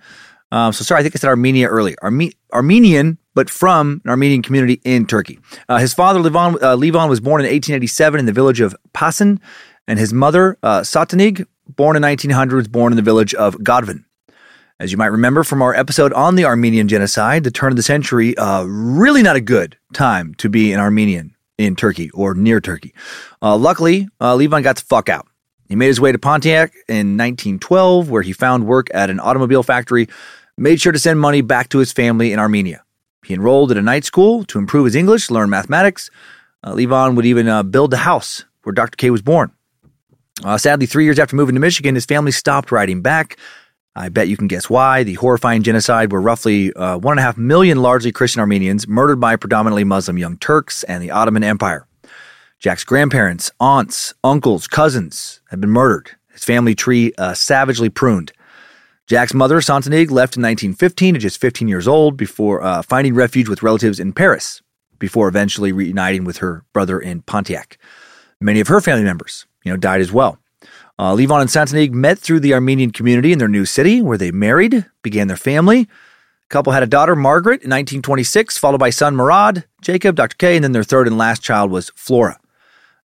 uh, 0.51 0.73
so 0.73 0.83
sorry, 0.83 0.99
I 0.99 1.03
think 1.03 1.15
I 1.15 1.19
said 1.19 1.29
Armenia 1.29 1.67
earlier. 1.67 1.95
Arme- 2.01 2.33
Armenian, 2.51 3.17
but 3.33 3.49
from 3.49 4.01
an 4.03 4.09
Armenian 4.09 4.41
community 4.41 4.81
in 4.83 5.05
Turkey. 5.07 5.39
Uh, 5.69 5.77
his 5.77 5.93
father, 5.93 6.19
Levon, 6.19 6.55
uh, 6.61 6.75
Levon, 6.75 7.07
was 7.07 7.21
born 7.21 7.39
in 7.39 7.45
1887 7.45 8.19
in 8.19 8.25
the 8.25 8.33
village 8.33 8.59
of 8.59 8.75
Pasan, 8.93 9.39
and 9.87 9.97
his 9.97 10.13
mother, 10.13 10.57
uh, 10.61 10.81
Satanig, 10.81 11.45
born 11.67 11.95
in 11.95 12.01
1900, 12.01 12.55
was 12.55 12.67
born 12.67 12.93
in 12.93 12.97
the 12.97 13.01
village 13.01 13.33
of 13.33 13.55
Godvin. 13.57 14.05
As 14.79 14.91
you 14.91 14.97
might 14.97 15.07
remember 15.07 15.43
from 15.43 15.61
our 15.61 15.75
episode 15.75 16.11
on 16.13 16.35
the 16.35 16.45
Armenian 16.45 16.87
genocide, 16.87 17.43
the 17.43 17.51
turn 17.51 17.71
of 17.71 17.75
the 17.75 17.83
century, 17.83 18.35
uh, 18.37 18.63
really 18.63 19.21
not 19.21 19.35
a 19.35 19.41
good 19.41 19.77
time 19.93 20.33
to 20.35 20.49
be 20.49 20.73
an 20.73 20.79
Armenian 20.79 21.35
in 21.59 21.75
Turkey 21.75 22.09
or 22.11 22.33
near 22.33 22.59
Turkey. 22.59 22.93
Uh, 23.41 23.55
luckily, 23.55 24.07
uh, 24.19 24.35
Levon 24.35 24.63
got 24.63 24.77
the 24.77 24.81
fuck 24.81 25.07
out. 25.07 25.27
He 25.69 25.75
made 25.75 25.87
his 25.87 26.01
way 26.01 26.11
to 26.11 26.17
Pontiac 26.17 26.73
in 26.89 27.15
1912, 27.15 28.09
where 28.09 28.23
he 28.23 28.33
found 28.33 28.65
work 28.65 28.87
at 28.93 29.09
an 29.09 29.19
automobile 29.19 29.63
factory, 29.63 30.09
made 30.57 30.81
sure 30.81 30.91
to 30.91 30.99
send 30.99 31.19
money 31.19 31.41
back 31.41 31.69
to 31.69 31.77
his 31.77 31.91
family 31.91 32.33
in 32.33 32.39
Armenia. 32.39 32.83
He 33.23 33.33
enrolled 33.33 33.71
at 33.71 33.77
a 33.77 33.81
night 33.81 34.03
school 34.03 34.43
to 34.45 34.57
improve 34.57 34.85
his 34.85 34.95
English, 34.95 35.29
learn 35.29 35.49
mathematics. 35.49 36.09
Uh, 36.63 36.73
Levon 36.73 37.15
would 37.15 37.25
even 37.25 37.47
uh, 37.47 37.63
build 37.63 37.91
the 37.91 37.97
house 37.97 38.45
where 38.63 38.73
Dr. 38.73 38.95
K 38.95 39.11
was 39.11 39.21
born. 39.21 39.51
Uh, 40.43 40.57
sadly, 40.57 40.85
three 40.85 41.03
years 41.03 41.19
after 41.19 41.35
moving 41.35 41.55
to 41.55 41.61
Michigan, 41.61 41.95
his 41.95 42.05
family 42.05 42.31
stopped 42.31 42.71
writing 42.71 43.01
back. 43.01 43.37
I 43.95 44.09
bet 44.09 44.27
you 44.27 44.37
can 44.37 44.47
guess 44.47 44.69
why. 44.69 45.03
The 45.03 45.15
horrifying 45.15 45.63
genocide 45.63 46.11
where 46.11 46.21
roughly 46.21 46.73
uh, 46.73 46.97
one 46.97 47.13
and 47.13 47.19
a 47.19 47.23
half 47.23 47.37
million 47.37 47.81
largely 47.81 48.11
Christian 48.11 48.39
Armenians 48.39 48.87
murdered 48.87 49.19
by 49.19 49.35
predominantly 49.35 49.83
Muslim 49.83 50.17
Young 50.17 50.37
Turks 50.37 50.83
and 50.83 51.03
the 51.03 51.11
Ottoman 51.11 51.43
Empire. 51.43 51.85
Jack's 52.59 52.83
grandparents, 52.83 53.51
aunts, 53.59 54.13
uncles, 54.23 54.67
cousins 54.67 55.41
had 55.49 55.59
been 55.59 55.71
murdered. 55.71 56.11
His 56.31 56.43
family 56.43 56.75
tree 56.75 57.11
uh, 57.17 57.33
savagely 57.33 57.89
pruned. 57.89 58.31
Jack's 59.07 59.33
mother, 59.33 59.57
Santanig, 59.59 60.09
left 60.09 60.37
in 60.37 60.43
1915 60.43 61.15
at 61.15 61.21
just 61.21 61.41
15 61.41 61.67
years 61.67 61.87
old 61.87 62.15
before 62.15 62.61
uh, 62.61 62.81
finding 62.81 63.13
refuge 63.13 63.49
with 63.49 63.63
relatives 63.63 63.99
in 63.99 64.13
Paris, 64.13 64.61
before 64.99 65.27
eventually 65.27 65.73
reuniting 65.73 66.23
with 66.23 66.37
her 66.37 66.63
brother 66.71 66.99
in 66.99 67.21
Pontiac. 67.23 67.77
Many 68.39 68.61
of 68.61 68.69
her 68.69 68.79
family 68.79 69.03
members, 69.03 69.45
you 69.63 69.71
know, 69.71 69.77
died 69.77 70.01
as 70.01 70.11
well. 70.11 70.37
Uh, 70.99 71.15
Levon 71.15 71.41
and 71.41 71.49
Santanig 71.49 71.91
met 71.91 72.19
through 72.19 72.39
the 72.39 72.53
Armenian 72.53 72.91
community 72.91 73.31
in 73.31 73.39
their 73.39 73.47
new 73.47 73.65
city, 73.65 74.01
where 74.01 74.17
they 74.17 74.31
married, 74.31 74.85
began 75.01 75.27
their 75.27 75.37
family. 75.37 75.85
The 75.85 76.49
couple 76.49 76.73
had 76.73 76.83
a 76.83 76.87
daughter, 76.87 77.15
Margaret, 77.15 77.63
in 77.63 77.69
1926, 77.69 78.57
followed 78.57 78.77
by 78.77 78.91
son 78.91 79.15
Murad, 79.15 79.65
Jacob, 79.81 80.15
Dr. 80.15 80.35
K, 80.37 80.55
and 80.55 80.63
then 80.63 80.73
their 80.73 80.83
third 80.83 81.07
and 81.07 81.17
last 81.17 81.41
child 81.41 81.71
was 81.71 81.91
Flora. 81.95 82.39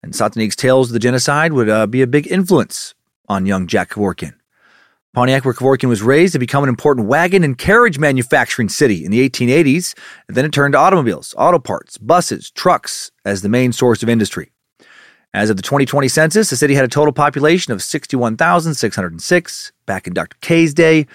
And 0.03 0.13
Santanig's 0.13 0.57
tales 0.57 0.91
of 0.91 0.93
the 0.93 0.99
genocide 0.99 1.53
would 1.53 1.71
uh, 1.71 1.87
be 1.87 2.03
a 2.03 2.07
big 2.07 2.31
influence 2.31 2.95
on 3.29 3.47
young 3.47 3.67
Jack 3.67 3.91
Kevorkian. 3.91 4.35
Pontiac, 5.15 5.47
where 5.47 5.55
Kevorkian 5.55 5.89
was 5.89 6.03
raised, 6.03 6.35
had 6.35 6.41
become 6.41 6.63
an 6.63 6.69
important 6.69 7.07
wagon 7.07 7.43
and 7.43 7.57
carriage 7.57 7.99
manufacturing 7.99 8.69
city 8.69 9.03
in 9.03 9.11
the 9.11 9.27
1880s, 9.27 9.95
and 10.29 10.37
then 10.37 10.45
it 10.45 10.53
turned 10.53 10.73
to 10.73 10.79
automobiles, 10.79 11.35
auto 11.39 11.59
parts, 11.59 11.97
buses, 11.97 12.51
trucks 12.51 13.11
as 13.25 13.41
the 13.41 13.49
main 13.49 13.73
source 13.73 14.03
of 14.03 14.11
industry. 14.11 14.53
As 15.37 15.51
of 15.51 15.57
the 15.59 15.63
2020 15.63 16.09
census, 16.09 16.49
the 16.49 16.57
city 16.57 16.75
had 16.75 16.87
a 16.87 16.89
total 16.89 17.13
population 17.13 17.71
of 17.71 17.83
61,606. 17.83 19.73
Back 19.85 20.07
in 20.07 20.15
Dr. 20.15 20.35
K's 20.41 20.73
day, 20.73 21.07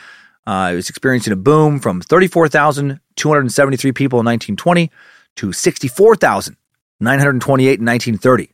uh, 0.46 0.70
it 0.72 0.76
was 0.76 0.92
experiencing 0.92 1.34
a 1.34 1.36
boom 1.36 1.80
from 1.80 2.02
34,273 2.02 3.92
people 3.94 4.20
in 4.20 4.26
1920 4.28 4.92
to 5.38 5.52
64,928 5.52 7.80
in 7.80 7.84
1930. 7.84 8.52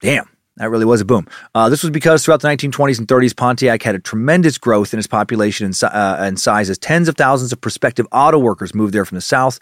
Damn, 0.00 0.28
that 0.56 0.70
really 0.70 0.84
was 0.84 1.00
a 1.00 1.04
boom. 1.04 1.28
Uh, 1.54 1.68
this 1.68 1.84
was 1.84 1.92
because 1.92 2.24
throughout 2.24 2.40
the 2.40 2.48
1920s 2.48 2.98
and 2.98 3.06
30s, 3.06 3.36
Pontiac 3.36 3.84
had 3.84 3.94
a 3.94 4.00
tremendous 4.00 4.58
growth 4.58 4.92
in 4.92 4.98
its 4.98 5.06
population 5.06 5.66
and, 5.66 5.80
uh, 5.84 6.16
and 6.18 6.40
size 6.40 6.68
as 6.68 6.78
tens 6.78 7.06
of 7.06 7.14
thousands 7.14 7.52
of 7.52 7.60
prospective 7.60 8.08
auto 8.10 8.40
workers 8.40 8.74
moved 8.74 8.92
there 8.92 9.04
from 9.04 9.14
the 9.14 9.22
South 9.22 9.60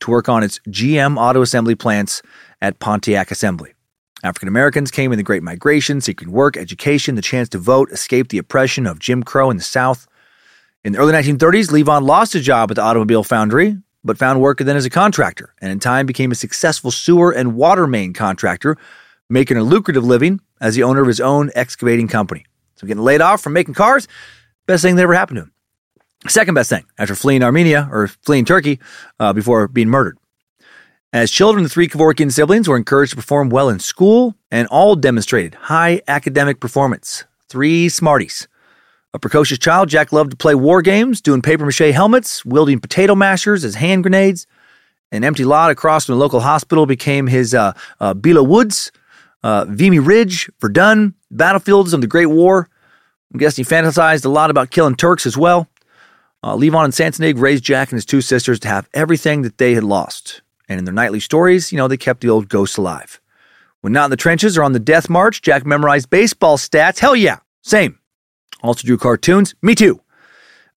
to 0.00 0.10
work 0.10 0.30
on 0.30 0.42
its 0.42 0.58
GM 0.70 1.18
auto 1.18 1.42
assembly 1.42 1.74
plants 1.74 2.22
at 2.62 2.78
Pontiac 2.78 3.30
Assembly. 3.30 3.74
African 4.22 4.48
Americans 4.48 4.90
came 4.90 5.12
in 5.12 5.18
the 5.18 5.22
Great 5.22 5.42
Migration, 5.42 6.00
seeking 6.00 6.32
work, 6.32 6.56
education, 6.56 7.14
the 7.14 7.22
chance 7.22 7.48
to 7.50 7.58
vote, 7.58 7.90
escape 7.90 8.28
the 8.28 8.38
oppression 8.38 8.86
of 8.86 8.98
Jim 8.98 9.22
Crow 9.22 9.50
in 9.50 9.56
the 9.56 9.62
South. 9.62 10.08
In 10.84 10.92
the 10.92 10.98
early 10.98 11.12
1930s, 11.12 11.70
Levon 11.70 12.06
lost 12.06 12.32
his 12.32 12.44
job 12.44 12.70
at 12.70 12.76
the 12.76 12.82
automobile 12.82 13.22
foundry, 13.22 13.76
but 14.04 14.16
found 14.18 14.40
work 14.40 14.58
then 14.58 14.76
as 14.76 14.84
a 14.84 14.90
contractor, 14.90 15.52
and 15.60 15.70
in 15.70 15.80
time 15.80 16.06
became 16.06 16.32
a 16.32 16.36
successful 16.36 16.90
sewer 16.90 17.30
and 17.30 17.56
water 17.56 17.86
main 17.86 18.12
contractor 18.12 18.76
making 19.28 19.56
a 19.56 19.62
lucrative 19.62 20.04
living 20.04 20.40
as 20.60 20.74
the 20.76 20.82
owner 20.82 21.02
of 21.02 21.08
his 21.08 21.20
own 21.20 21.50
excavating 21.54 22.08
company. 22.08 22.46
So 22.76 22.86
getting 22.86 23.02
laid 23.02 23.20
off 23.20 23.42
from 23.42 23.52
making 23.52 23.74
cars, 23.74 24.06
best 24.66 24.82
thing 24.82 24.96
that 24.96 25.02
ever 25.02 25.14
happened 25.14 25.36
to 25.36 25.42
him. 25.42 25.52
Second 26.28 26.54
best 26.54 26.70
thing 26.70 26.86
after 26.98 27.14
fleeing 27.14 27.42
Armenia 27.42 27.88
or 27.90 28.08
fleeing 28.08 28.44
Turkey 28.44 28.80
uh, 29.20 29.32
before 29.32 29.68
being 29.68 29.88
murdered. 29.88 30.18
As 31.16 31.30
children, 31.30 31.62
the 31.62 31.70
three 31.70 31.88
Kevorkian 31.88 32.30
siblings 32.30 32.68
were 32.68 32.76
encouraged 32.76 33.12
to 33.12 33.16
perform 33.16 33.48
well 33.48 33.70
in 33.70 33.78
school 33.78 34.34
and 34.50 34.68
all 34.68 34.94
demonstrated 34.94 35.54
high 35.54 36.02
academic 36.06 36.60
performance. 36.60 37.24
Three 37.48 37.88
smarties. 37.88 38.46
A 39.14 39.18
precocious 39.18 39.56
child, 39.56 39.88
Jack 39.88 40.12
loved 40.12 40.32
to 40.32 40.36
play 40.36 40.54
war 40.54 40.82
games, 40.82 41.22
doing 41.22 41.40
paper 41.40 41.64
mache 41.64 41.78
helmets, 41.78 42.44
wielding 42.44 42.80
potato 42.80 43.14
mashers 43.14 43.64
as 43.64 43.76
hand 43.76 44.02
grenades. 44.02 44.46
An 45.10 45.24
empty 45.24 45.46
lot 45.46 45.70
across 45.70 46.04
from 46.04 46.16
the 46.16 46.18
local 46.18 46.40
hospital 46.40 46.84
became 46.84 47.28
his 47.28 47.54
uh, 47.54 47.72
uh, 47.98 48.12
Belleau 48.12 48.46
Woods, 48.46 48.92
uh, 49.42 49.64
Vimy 49.70 50.00
Ridge, 50.00 50.50
Verdun, 50.60 51.14
battlefields 51.30 51.94
of 51.94 52.02
the 52.02 52.06
Great 52.06 52.26
War. 52.26 52.68
I'm 53.32 53.38
guessing 53.38 53.64
he 53.64 53.70
fantasized 53.70 54.26
a 54.26 54.28
lot 54.28 54.50
about 54.50 54.68
killing 54.68 54.96
Turks 54.96 55.24
as 55.24 55.38
well. 55.38 55.66
Uh, 56.42 56.56
Levon 56.56 56.84
and 56.84 56.92
Santanig 56.92 57.40
raised 57.40 57.64
Jack 57.64 57.90
and 57.90 57.96
his 57.96 58.04
two 58.04 58.20
sisters 58.20 58.60
to 58.60 58.68
have 58.68 58.86
everything 58.92 59.40
that 59.40 59.56
they 59.56 59.72
had 59.72 59.82
lost. 59.82 60.42
And 60.68 60.78
in 60.78 60.84
their 60.84 60.94
nightly 60.94 61.20
stories, 61.20 61.72
you 61.72 61.78
know, 61.78 61.88
they 61.88 61.96
kept 61.96 62.20
the 62.20 62.30
old 62.30 62.48
ghosts 62.48 62.76
alive. 62.76 63.20
When 63.80 63.92
not 63.92 64.06
in 64.06 64.10
the 64.10 64.16
trenches 64.16 64.58
or 64.58 64.64
on 64.64 64.72
the 64.72 64.80
death 64.80 65.08
march, 65.08 65.42
Jack 65.42 65.64
memorized 65.64 66.10
baseball 66.10 66.58
stats. 66.58 66.98
Hell 66.98 67.14
yeah, 67.14 67.38
same. 67.62 67.98
Also 68.62 68.86
drew 68.86 68.96
cartoons. 68.96 69.54
Me 69.62 69.74
too. 69.74 70.00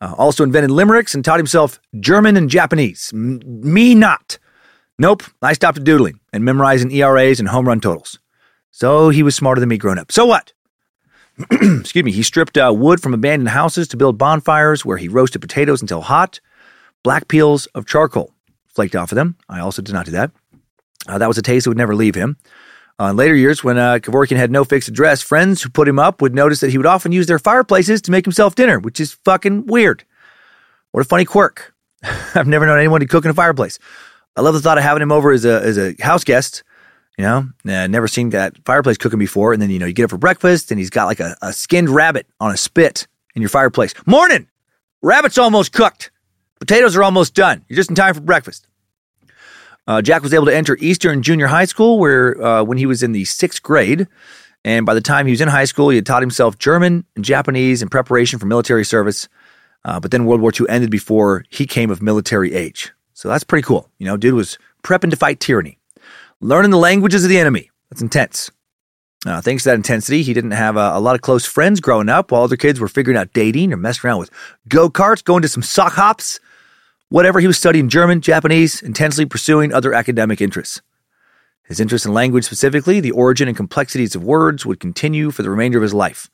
Uh, 0.02 0.14
also 0.18 0.44
invented 0.44 0.72
limericks 0.72 1.16
and 1.16 1.26
taught 1.26 1.40
himself 1.40 1.80
German 2.00 2.38
and 2.38 2.50
Japanese. 2.50 3.12
M- 3.14 3.40
me 3.46 3.96
not. 3.96 4.38
Nope, 4.98 5.24
I 5.42 5.54
stopped 5.54 5.84
doodling 5.84 6.20
and 6.32 6.46
memorizing 6.46 6.92
ERAs 6.92 7.40
and 7.40 7.50
home 7.50 7.68
run 7.68 7.80
totals. 7.80 8.20
So 8.72 9.10
he 9.10 9.24
was 9.24 9.36
smarter 9.36 9.60
than 9.60 9.70
me 9.70 9.78
growing 9.78 9.98
up. 9.98 10.12
So 10.12 10.26
what? 10.26 10.54
Excuse 11.52 12.04
me. 12.04 12.12
He 12.12 12.22
stripped 12.24 12.58
uh, 12.58 12.74
wood 12.76 13.02
from 13.02 13.14
abandoned 13.14 13.50
houses 13.50 13.88
to 13.90 13.98
build 13.98 14.18
bonfires 14.18 14.86
where 14.86 14.98
he 14.98 15.08
roasted 15.08 15.42
potatoes 15.42 15.82
until 15.82 16.02
hot. 16.02 16.40
Black 17.02 17.28
peels 17.28 17.66
of 17.68 17.86
charcoal 17.86 18.34
flaked 18.80 18.96
off 18.96 19.12
of 19.12 19.18
them. 19.18 19.36
I 19.50 19.60
also 19.60 19.82
did 19.82 19.92
not 19.92 20.06
do 20.06 20.14
that. 20.14 20.32
Uh, 21.06 21.18
that 21.18 21.28
was 21.28 21.38
a 21.38 21.42
taste 21.42 21.66
that 21.66 21.70
would 21.70 21.78
never 21.78 21.96
leave 21.96 22.16
him. 22.16 22.38
Uh, 22.98 23.10
in 23.10 23.18
later 23.18 23.36
years, 23.36 23.62
when 23.62 23.78
uh, 23.78 23.96
Kevorkian 23.96 24.38
had 24.38 24.52
no 24.52 24.64
fixed 24.64 24.88
address, 24.88 25.22
friends 25.22 25.62
who 25.62 25.70
put 25.70 25.86
him 25.86 26.00
up 26.00 26.22
would 26.22 26.34
notice 26.34 26.62
that 26.62 26.70
he 26.70 26.78
would 26.78 26.86
often 26.86 27.12
use 27.12 27.28
their 27.28 27.40
fireplaces 27.40 28.02
to 28.04 28.12
make 28.12 28.24
himself 28.24 28.56
dinner, 28.56 28.80
which 28.80 29.02
is 29.02 29.18
fucking 29.26 29.66
weird. 29.66 30.06
What 30.92 31.02
a 31.02 31.04
funny 31.04 31.26
quirk. 31.26 31.74
I've 32.36 32.48
never 32.48 32.66
known 32.66 32.80
anyone 32.80 33.02
to 33.02 33.06
cook 33.06 33.26
in 33.26 33.32
a 33.32 33.34
fireplace. 33.34 33.80
I 34.38 34.42
love 34.42 34.54
the 34.54 34.62
thought 34.62 34.78
of 34.78 34.84
having 34.86 35.04
him 35.04 35.12
over 35.12 35.34
as 35.34 35.44
a, 35.44 35.62
as 35.62 35.78
a 35.78 35.94
house 36.02 36.24
guest. 36.24 36.64
You 37.18 37.26
know, 37.26 37.50
uh, 37.68 37.88
never 37.88 38.08
seen 38.08 38.30
that 38.30 38.56
fireplace 38.64 38.98
cooking 38.98 39.20
before. 39.20 39.52
And 39.52 39.62
then, 39.62 39.72
you 39.72 39.80
know, 39.80 39.88
you 39.88 39.92
get 39.92 40.06
up 40.06 40.10
for 40.10 40.18
breakfast 40.18 40.72
and 40.72 40.80
he's 40.80 40.90
got 40.90 41.08
like 41.08 41.20
a, 41.20 41.36
a 41.42 41.52
skinned 41.52 41.90
rabbit 41.90 42.28
on 42.40 42.52
a 42.52 42.56
spit 42.56 43.08
in 43.36 43.42
your 43.42 43.50
fireplace. 43.50 43.94
Morning! 44.06 44.48
Rabbit's 45.02 45.38
almost 45.38 45.74
cooked. 45.74 46.12
Potatoes 46.62 46.96
are 46.96 47.04
almost 47.04 47.34
done. 47.34 47.66
You're 47.68 47.78
just 47.78 47.90
in 47.90 47.96
time 47.96 48.14
for 48.14 48.22
breakfast. 48.22 48.68
Uh, 49.90 50.04
Jack 50.04 50.22
was 50.22 50.36
able 50.36 50.46
to 50.46 50.56
enter 50.56 50.78
Eastern 50.80 51.24
Junior 51.24 51.48
High 51.48 51.66
School 51.66 51.98
where 51.98 52.40
uh, 52.44 52.64
when 52.64 52.78
he 52.78 52.86
was 52.86 53.02
in 53.02 53.12
the 53.12 53.26
sixth 53.26 53.64
grade. 53.64 54.08
And 54.64 54.86
by 54.86 54.94
the 54.94 55.02
time 55.02 55.26
he 55.26 55.32
was 55.32 55.42
in 55.42 55.48
high 55.48 55.66
school, 55.66 55.90
he 55.90 55.96
had 55.96 56.06
taught 56.06 56.22
himself 56.22 56.60
German 56.60 57.06
and 57.16 57.26
Japanese 57.26 57.82
in 57.82 57.90
preparation 57.90 58.38
for 58.38 58.46
military 58.46 58.86
service. 58.86 59.28
Uh, 59.84 60.00
but 60.00 60.12
then 60.12 60.26
World 60.26 60.42
War 60.42 60.52
II 60.58 60.68
ended 60.70 60.92
before 60.92 61.44
he 61.50 61.66
came 61.66 61.90
of 61.90 62.04
military 62.04 62.54
age. 62.54 62.92
So 63.14 63.30
that's 63.30 63.44
pretty 63.44 63.66
cool. 63.66 63.90
You 63.98 64.06
know, 64.06 64.16
dude 64.16 64.36
was 64.36 64.60
prepping 64.84 65.10
to 65.10 65.16
fight 65.16 65.40
tyranny, 65.40 65.80
learning 66.40 66.70
the 66.70 66.78
languages 66.78 67.24
of 67.24 67.30
the 67.30 67.40
enemy. 67.40 67.72
That's 67.90 68.04
intense. 68.04 68.52
Uh, 69.26 69.42
thanks 69.42 69.64
to 69.64 69.70
that 69.70 69.76
intensity, 69.76 70.22
he 70.22 70.36
didn't 70.36 70.52
have 70.52 70.78
a, 70.78 70.92
a, 70.94 71.00
lot 71.00 71.16
of 71.16 71.22
close 71.22 71.46
friends 71.46 71.82
growing 71.82 72.10
up 72.10 72.32
while 72.32 72.44
other 72.44 72.56
kids 72.56 72.80
were 72.80 72.88
figuring 72.88 73.18
out 73.18 73.34
dating 73.34 73.74
or 73.74 73.78
messing 73.78 74.08
around 74.08 74.20
with 74.20 74.30
go 74.68 74.90
karts, 74.90 75.24
going 75.24 75.42
to 75.42 75.50
some 75.50 75.64
sock 75.64 75.94
hops, 75.94 76.40
Whatever, 77.10 77.40
he 77.40 77.48
was 77.48 77.58
studying 77.58 77.90
German, 77.90 78.22
Japanese, 78.22 78.84
intensely 78.84 79.26
pursuing 79.26 79.74
other 79.74 79.96
academic 79.96 80.42
interests. 80.42 80.82
His 81.64 81.80
interest 81.80 82.06
in 82.06 82.14
language, 82.14 82.46
specifically 82.46 83.00
the 83.00 83.12
origin 83.12 83.48
and 83.48 83.58
complexities 83.58 84.16
of 84.16 84.24
words, 84.24 84.64
would 84.64 84.80
continue 84.80 85.32
for 85.32 85.42
the 85.42 85.50
remainder 85.50 85.80
of 85.80 85.84
his 85.84 85.94
life. 85.94 86.30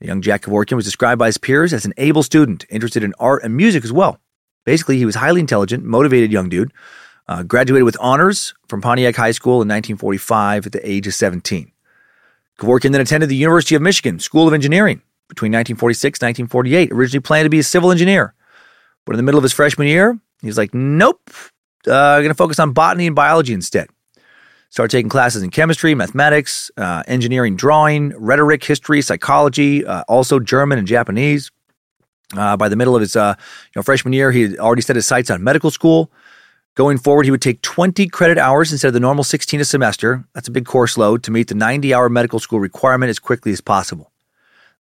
The 0.00 0.08
young 0.08 0.20
Jack 0.20 0.42
Kevorkian 0.42 0.76
was 0.76 0.84
described 0.84 1.18
by 1.18 1.26
his 1.26 1.38
peers 1.38 1.72
as 1.72 1.86
an 1.86 1.94
able 1.96 2.22
student, 2.22 2.66
interested 2.68 3.02
in 3.02 3.14
art 3.18 3.42
and 3.42 3.56
music 3.56 3.84
as 3.84 3.92
well. 3.92 4.20
Basically, 4.66 4.98
he 4.98 5.06
was 5.06 5.14
highly 5.14 5.40
intelligent, 5.40 5.82
motivated 5.82 6.30
young 6.30 6.50
dude. 6.50 6.72
Uh, 7.28 7.42
graduated 7.44 7.84
with 7.84 7.96
honors 8.00 8.52
from 8.66 8.82
Pontiac 8.82 9.14
High 9.14 9.30
School 9.30 9.62
in 9.62 9.68
1945 9.68 10.66
at 10.66 10.72
the 10.72 10.86
age 10.86 11.06
of 11.06 11.14
17. 11.14 11.70
Kevorkian 12.58 12.92
then 12.92 13.00
attended 13.00 13.28
the 13.28 13.36
University 13.36 13.74
of 13.76 13.80
Michigan 13.80 14.18
School 14.18 14.48
of 14.48 14.52
Engineering 14.52 15.00
between 15.28 15.52
1946 15.52 16.18
and 16.20 16.26
1948, 16.26 16.92
originally 16.92 17.20
planned 17.20 17.46
to 17.46 17.50
be 17.50 17.60
a 17.60 17.62
civil 17.62 17.90
engineer. 17.90 18.34
But 19.04 19.12
in 19.14 19.16
the 19.16 19.22
middle 19.22 19.38
of 19.38 19.42
his 19.42 19.52
freshman 19.52 19.88
year, 19.88 20.18
he's 20.42 20.58
like, 20.58 20.72
nope, 20.74 21.20
uh, 21.86 22.18
going 22.18 22.28
to 22.28 22.34
focus 22.34 22.58
on 22.58 22.72
botany 22.72 23.06
and 23.06 23.16
biology 23.16 23.52
instead. 23.52 23.88
Started 24.70 24.90
taking 24.90 25.10
classes 25.10 25.42
in 25.42 25.50
chemistry, 25.50 25.94
mathematics, 25.94 26.70
uh, 26.78 27.02
engineering, 27.06 27.56
drawing, 27.56 28.10
rhetoric, 28.16 28.64
history, 28.64 29.02
psychology, 29.02 29.84
uh, 29.84 30.02
also 30.08 30.38
German 30.38 30.78
and 30.78 30.86
Japanese. 30.86 31.50
Uh, 32.34 32.56
by 32.56 32.70
the 32.70 32.76
middle 32.76 32.96
of 32.96 33.00
his 33.00 33.14
uh, 33.14 33.34
you 33.36 33.72
know, 33.76 33.82
freshman 33.82 34.14
year, 34.14 34.32
he 34.32 34.42
had 34.42 34.56
already 34.58 34.80
set 34.80 34.96
his 34.96 35.06
sights 35.06 35.30
on 35.30 35.44
medical 35.44 35.70
school. 35.70 36.10
Going 36.74 36.96
forward, 36.96 37.24
he 37.24 37.30
would 37.30 37.42
take 37.42 37.60
20 37.60 38.06
credit 38.08 38.38
hours 38.38 38.72
instead 38.72 38.88
of 38.88 38.94
the 38.94 39.00
normal 39.00 39.24
16 39.24 39.60
a 39.60 39.64
semester. 39.64 40.24
That's 40.32 40.48
a 40.48 40.50
big 40.50 40.64
course 40.64 40.96
load 40.96 41.22
to 41.24 41.30
meet 41.30 41.48
the 41.48 41.54
90 41.54 41.92
hour 41.92 42.08
medical 42.08 42.38
school 42.38 42.60
requirement 42.60 43.10
as 43.10 43.18
quickly 43.18 43.52
as 43.52 43.60
possible. 43.60 44.11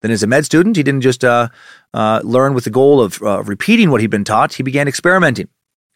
Then, 0.01 0.11
as 0.11 0.23
a 0.23 0.27
med 0.27 0.45
student, 0.45 0.77
he 0.77 0.83
didn't 0.83 1.01
just 1.01 1.25
uh, 1.25 1.49
uh, 1.93 2.21
learn 2.23 2.55
with 2.55 2.65
the 2.65 2.71
goal 2.71 3.01
of 3.01 3.21
uh, 3.23 3.43
repeating 3.43 3.91
what 3.91 4.01
he'd 4.01 4.11
been 4.11 4.25
taught, 4.25 4.55
he 4.55 4.63
began 4.63 4.87
experimenting. 4.87 5.49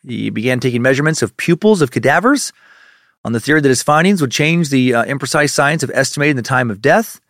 He 0.04 0.30
began 0.30 0.58
taking 0.58 0.82
measurements 0.82 1.22
of 1.22 1.36
pupils 1.36 1.80
of 1.80 1.92
cadavers 1.92 2.52
on 3.24 3.32
the 3.32 3.38
theory 3.38 3.60
that 3.60 3.68
his 3.68 3.82
findings 3.82 4.20
would 4.20 4.32
change 4.32 4.70
the 4.70 4.94
uh, 4.94 5.04
imprecise 5.04 5.50
science 5.50 5.84
of 5.84 5.90
estimating 5.94 6.34
the 6.34 6.42
time 6.42 6.70
of 6.70 6.82
death. 6.82 7.20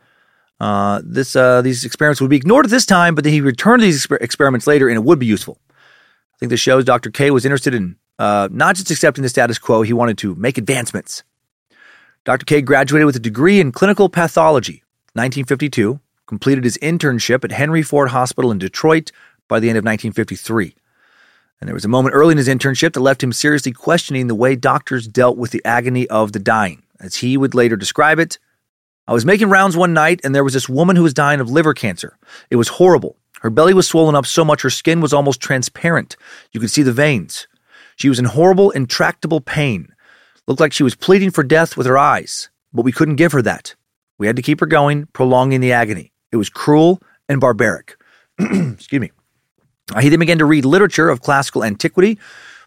Uh, 0.58 1.02
this, 1.04 1.36
uh, 1.36 1.60
these 1.60 1.84
experiments 1.84 2.20
would 2.20 2.30
be 2.30 2.36
ignored 2.36 2.64
at 2.64 2.70
this 2.70 2.86
time, 2.86 3.14
but 3.14 3.24
then 3.24 3.32
he 3.32 3.42
returned 3.42 3.80
to 3.80 3.86
these 3.86 4.06
exper- 4.06 4.22
experiments 4.22 4.66
later 4.66 4.88
and 4.88 4.96
it 4.96 5.04
would 5.04 5.18
be 5.18 5.26
useful. 5.26 5.58
I 5.70 6.38
think 6.38 6.50
this 6.50 6.60
shows 6.60 6.84
Dr. 6.84 7.10
K 7.10 7.30
was 7.30 7.44
interested 7.44 7.74
in 7.74 7.96
not 8.18 8.76
just 8.76 8.90
accepting 8.90 9.22
the 9.22 9.28
status 9.28 9.58
quo, 9.58 9.82
he 9.82 9.92
wanted 9.92 10.16
to 10.18 10.34
make 10.36 10.56
advancements. 10.56 11.24
Dr. 12.24 12.46
K 12.46 12.62
graduated 12.62 13.04
with 13.04 13.16
a 13.16 13.20
degree 13.20 13.60
in 13.60 13.72
clinical 13.72 14.08
pathology, 14.08 14.84
1952, 15.14 16.00
completed 16.32 16.64
his 16.64 16.78
internship 16.78 17.44
at 17.44 17.52
Henry 17.52 17.82
Ford 17.82 18.08
Hospital 18.08 18.50
in 18.50 18.56
Detroit 18.56 19.12
by 19.48 19.60
the 19.60 19.68
end 19.68 19.76
of 19.76 19.84
1953. 19.84 20.74
And 21.60 21.68
there 21.68 21.74
was 21.74 21.84
a 21.84 21.88
moment 21.88 22.14
early 22.14 22.32
in 22.32 22.38
his 22.38 22.48
internship 22.48 22.94
that 22.94 23.02
left 23.02 23.22
him 23.22 23.34
seriously 23.34 23.70
questioning 23.70 24.28
the 24.28 24.34
way 24.34 24.56
doctors 24.56 25.06
dealt 25.06 25.36
with 25.36 25.50
the 25.50 25.60
agony 25.62 26.08
of 26.08 26.32
the 26.32 26.38
dying. 26.38 26.84
As 26.98 27.16
he 27.16 27.36
would 27.36 27.54
later 27.54 27.76
describe 27.76 28.18
it, 28.18 28.38
I 29.06 29.12
was 29.12 29.26
making 29.26 29.50
rounds 29.50 29.76
one 29.76 29.92
night 29.92 30.22
and 30.24 30.34
there 30.34 30.42
was 30.42 30.54
this 30.54 30.70
woman 30.70 30.96
who 30.96 31.02
was 31.02 31.12
dying 31.12 31.38
of 31.38 31.50
liver 31.50 31.74
cancer. 31.74 32.16
It 32.48 32.56
was 32.56 32.68
horrible. 32.68 33.18
Her 33.42 33.50
belly 33.50 33.74
was 33.74 33.86
swollen 33.86 34.14
up 34.14 34.24
so 34.24 34.42
much 34.42 34.62
her 34.62 34.70
skin 34.70 35.02
was 35.02 35.12
almost 35.12 35.42
transparent. 35.42 36.16
You 36.52 36.60
could 36.60 36.70
see 36.70 36.82
the 36.82 36.94
veins. 36.94 37.46
She 37.96 38.08
was 38.08 38.18
in 38.18 38.24
horrible, 38.24 38.70
intractable 38.70 39.42
pain. 39.42 39.88
Looked 40.46 40.60
like 40.60 40.72
she 40.72 40.82
was 40.82 40.94
pleading 40.94 41.30
for 41.30 41.44
death 41.44 41.76
with 41.76 41.86
her 41.86 41.98
eyes, 41.98 42.48
but 42.72 42.86
we 42.86 42.92
couldn't 42.92 43.16
give 43.16 43.32
her 43.32 43.42
that. 43.42 43.74
We 44.16 44.26
had 44.26 44.36
to 44.36 44.42
keep 44.42 44.60
her 44.60 44.66
going, 44.66 45.08
prolonging 45.12 45.60
the 45.60 45.72
agony. 45.72 46.11
It 46.32 46.36
was 46.36 46.48
cruel 46.48 47.00
and 47.28 47.40
barbaric. 47.40 47.96
Excuse 48.38 49.00
me. 49.00 49.10
He 50.00 50.08
then 50.08 50.18
began 50.18 50.38
to 50.38 50.44
read 50.44 50.64
literature 50.64 51.08
of 51.08 51.20
classical 51.20 51.64
antiquity, 51.64 52.18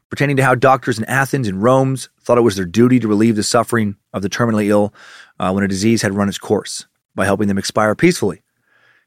pertaining 0.10 0.36
to 0.38 0.44
how 0.44 0.56
doctors 0.56 1.00
in 1.00 1.06
Athens 1.06 1.48
and 1.48 1.64
Rome 1.64 1.98
thought 2.22 2.38
it 2.38 2.42
was 2.42 2.56
their 2.56 2.66
duty 2.66 3.00
to 3.00 3.08
relieve 3.08 3.36
the 3.36 3.44
suffering 3.44 3.96
of 4.14 4.22
the 4.22 4.30
terminally 4.30 4.68
ill 4.68 4.94
uh, 5.40 5.52
when 5.52 5.64
a 5.64 5.68
disease 5.68 6.02
had 6.02 6.14
run 6.14 6.30
its 6.30 6.38
course 6.38 6.86
by 7.16 7.26
helping 7.26 7.48
them 7.48 7.58
expire 7.58 7.96
peacefully. 7.96 8.42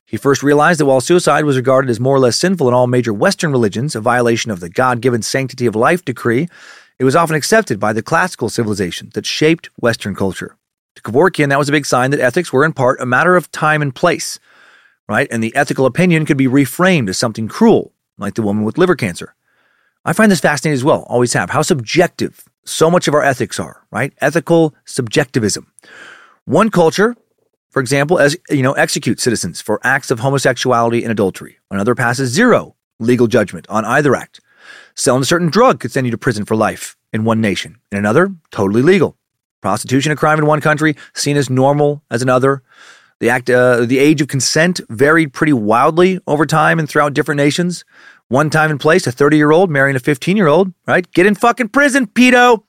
He 0.07 0.17
first 0.17 0.43
realized 0.43 0.81
that 0.81 0.87
while 0.87 1.03
suicide 1.03 1.45
was 1.45 1.57
regarded 1.57 1.91
as 1.91 2.01
more 2.01 2.17
or 2.17 2.19
less 2.19 2.39
sinful 2.39 2.67
in 2.67 2.75
all 2.75 2.87
major 2.87 3.13
Western 3.13 3.53
religions, 3.53 3.95
a 3.95 4.01
violation 4.01 4.51
of 4.51 4.61
the 4.61 4.71
God 4.71 5.03
given 5.03 5.21
sanctity 5.21 5.67
of 5.67 5.77
life 5.77 6.03
decree, 6.05 6.49
it 6.99 7.05
was 7.05 7.15
often 7.15 7.37
accepted 7.37 7.79
by 7.79 7.93
the 7.93 8.03
classical 8.03 8.49
civilization 8.49 9.11
that 9.13 9.27
shaped 9.27 9.69
Western 9.79 10.15
culture. 10.15 10.57
To 10.97 11.03
Kevorkian, 11.03 11.51
that 11.51 11.59
was 11.59 11.69
a 11.69 11.73
big 11.73 11.87
sign 11.87 12.11
that 12.11 12.21
ethics 12.21 12.53
were 12.53 12.65
in 12.65 12.73
part 12.73 13.01
a 13.01 13.07
matter 13.07 13.37
of 13.37 13.53
time 13.53 13.83
and 13.83 13.95
place 13.95 14.41
right? 15.09 15.29
And 15.31 15.43
the 15.43 15.55
ethical 15.57 15.87
opinion 15.87 16.27
could 16.27 16.37
be 16.37 16.47
reframed 16.47 17.09
as 17.09 17.19
something 17.19 17.49
cruel, 17.49 17.93
like 18.19 18.35
the 18.35 18.43
woman 18.43 18.65
with 18.65 18.79
liver 18.79 18.97
cancer. 18.97 19.35
I 20.05 20.13
find 20.13 20.31
this 20.31 20.41
fascinating 20.41 20.75
as 20.75 20.85
well, 20.85 21.03
always 21.09 21.33
have, 21.33 21.51
how 21.51 21.63
subjective 21.63 22.45
so 22.65 22.91
much 22.91 23.09
of 23.09 23.15
our 23.15 23.23
ethics 23.23 23.59
are, 23.59 23.85
right? 23.91 24.13
Ethical 24.21 24.75
subjectivism. 24.85 25.73
One 26.45 26.71
culture, 26.71 27.17
for 27.71 27.81
example, 27.81 28.19
as 28.19 28.37
you 28.49 28.63
know, 28.63 28.73
executes 28.73 29.23
citizens 29.23 29.61
for 29.61 29.81
acts 29.85 30.11
of 30.11 30.21
homosexuality 30.21 31.03
and 31.03 31.11
adultery. 31.11 31.59
Another 31.71 31.95
passes 31.95 32.31
zero 32.31 32.77
legal 32.99 33.27
judgment 33.27 33.67
on 33.69 33.85
either 33.85 34.15
act. 34.17 34.41
Selling 34.95 35.23
a 35.23 35.27
certain 35.27 35.51
drug 35.51 35.81
could 35.81 35.93
send 35.93 36.07
you 36.07 36.11
to 36.11 36.19
prison 36.19 36.45
for 36.45 36.57
life 36.57 36.97
in 37.13 37.25
one 37.25 37.41
nation. 37.41 37.79
In 37.93 37.99
another, 37.99 38.35
totally 38.51 38.83
legal. 38.83 39.17
Prostitution 39.61 40.13
a 40.13 40.17
crime 40.17 40.39
in 40.39 40.47
one 40.47 40.61
country, 40.61 40.97
seen 41.15 41.37
as 41.37 41.51
normal 41.51 42.03
as 42.11 42.23
another. 42.23 42.63
The 43.21 43.31
act, 43.31 43.51
uh, 43.51 43.85
the 43.85 43.99
age 43.99 44.21
of 44.21 44.29
consent 44.29 44.81
varied 44.89 45.33
pretty 45.33 45.53
wildly 45.53 46.21
over 46.27 46.47
time 46.47 46.79
and 46.79 46.89
throughout 46.89 47.15
different 47.15 47.39
nations. 47.39 47.85
One 48.29 48.49
time 48.51 48.71
in 48.71 48.79
place, 48.79 49.07
a 49.07 49.13
30 49.13 49.37
year 49.37 49.51
old 49.51 49.71
marrying 49.71 49.97
a 49.97 50.01
15 50.01 50.37
year 50.37 50.47
old, 50.47 50.73
right? 50.87 51.11
Get 51.13 51.27
in 51.27 51.35
fucking 51.35 51.71
prison, 51.71 52.07
pedo. 52.07 52.63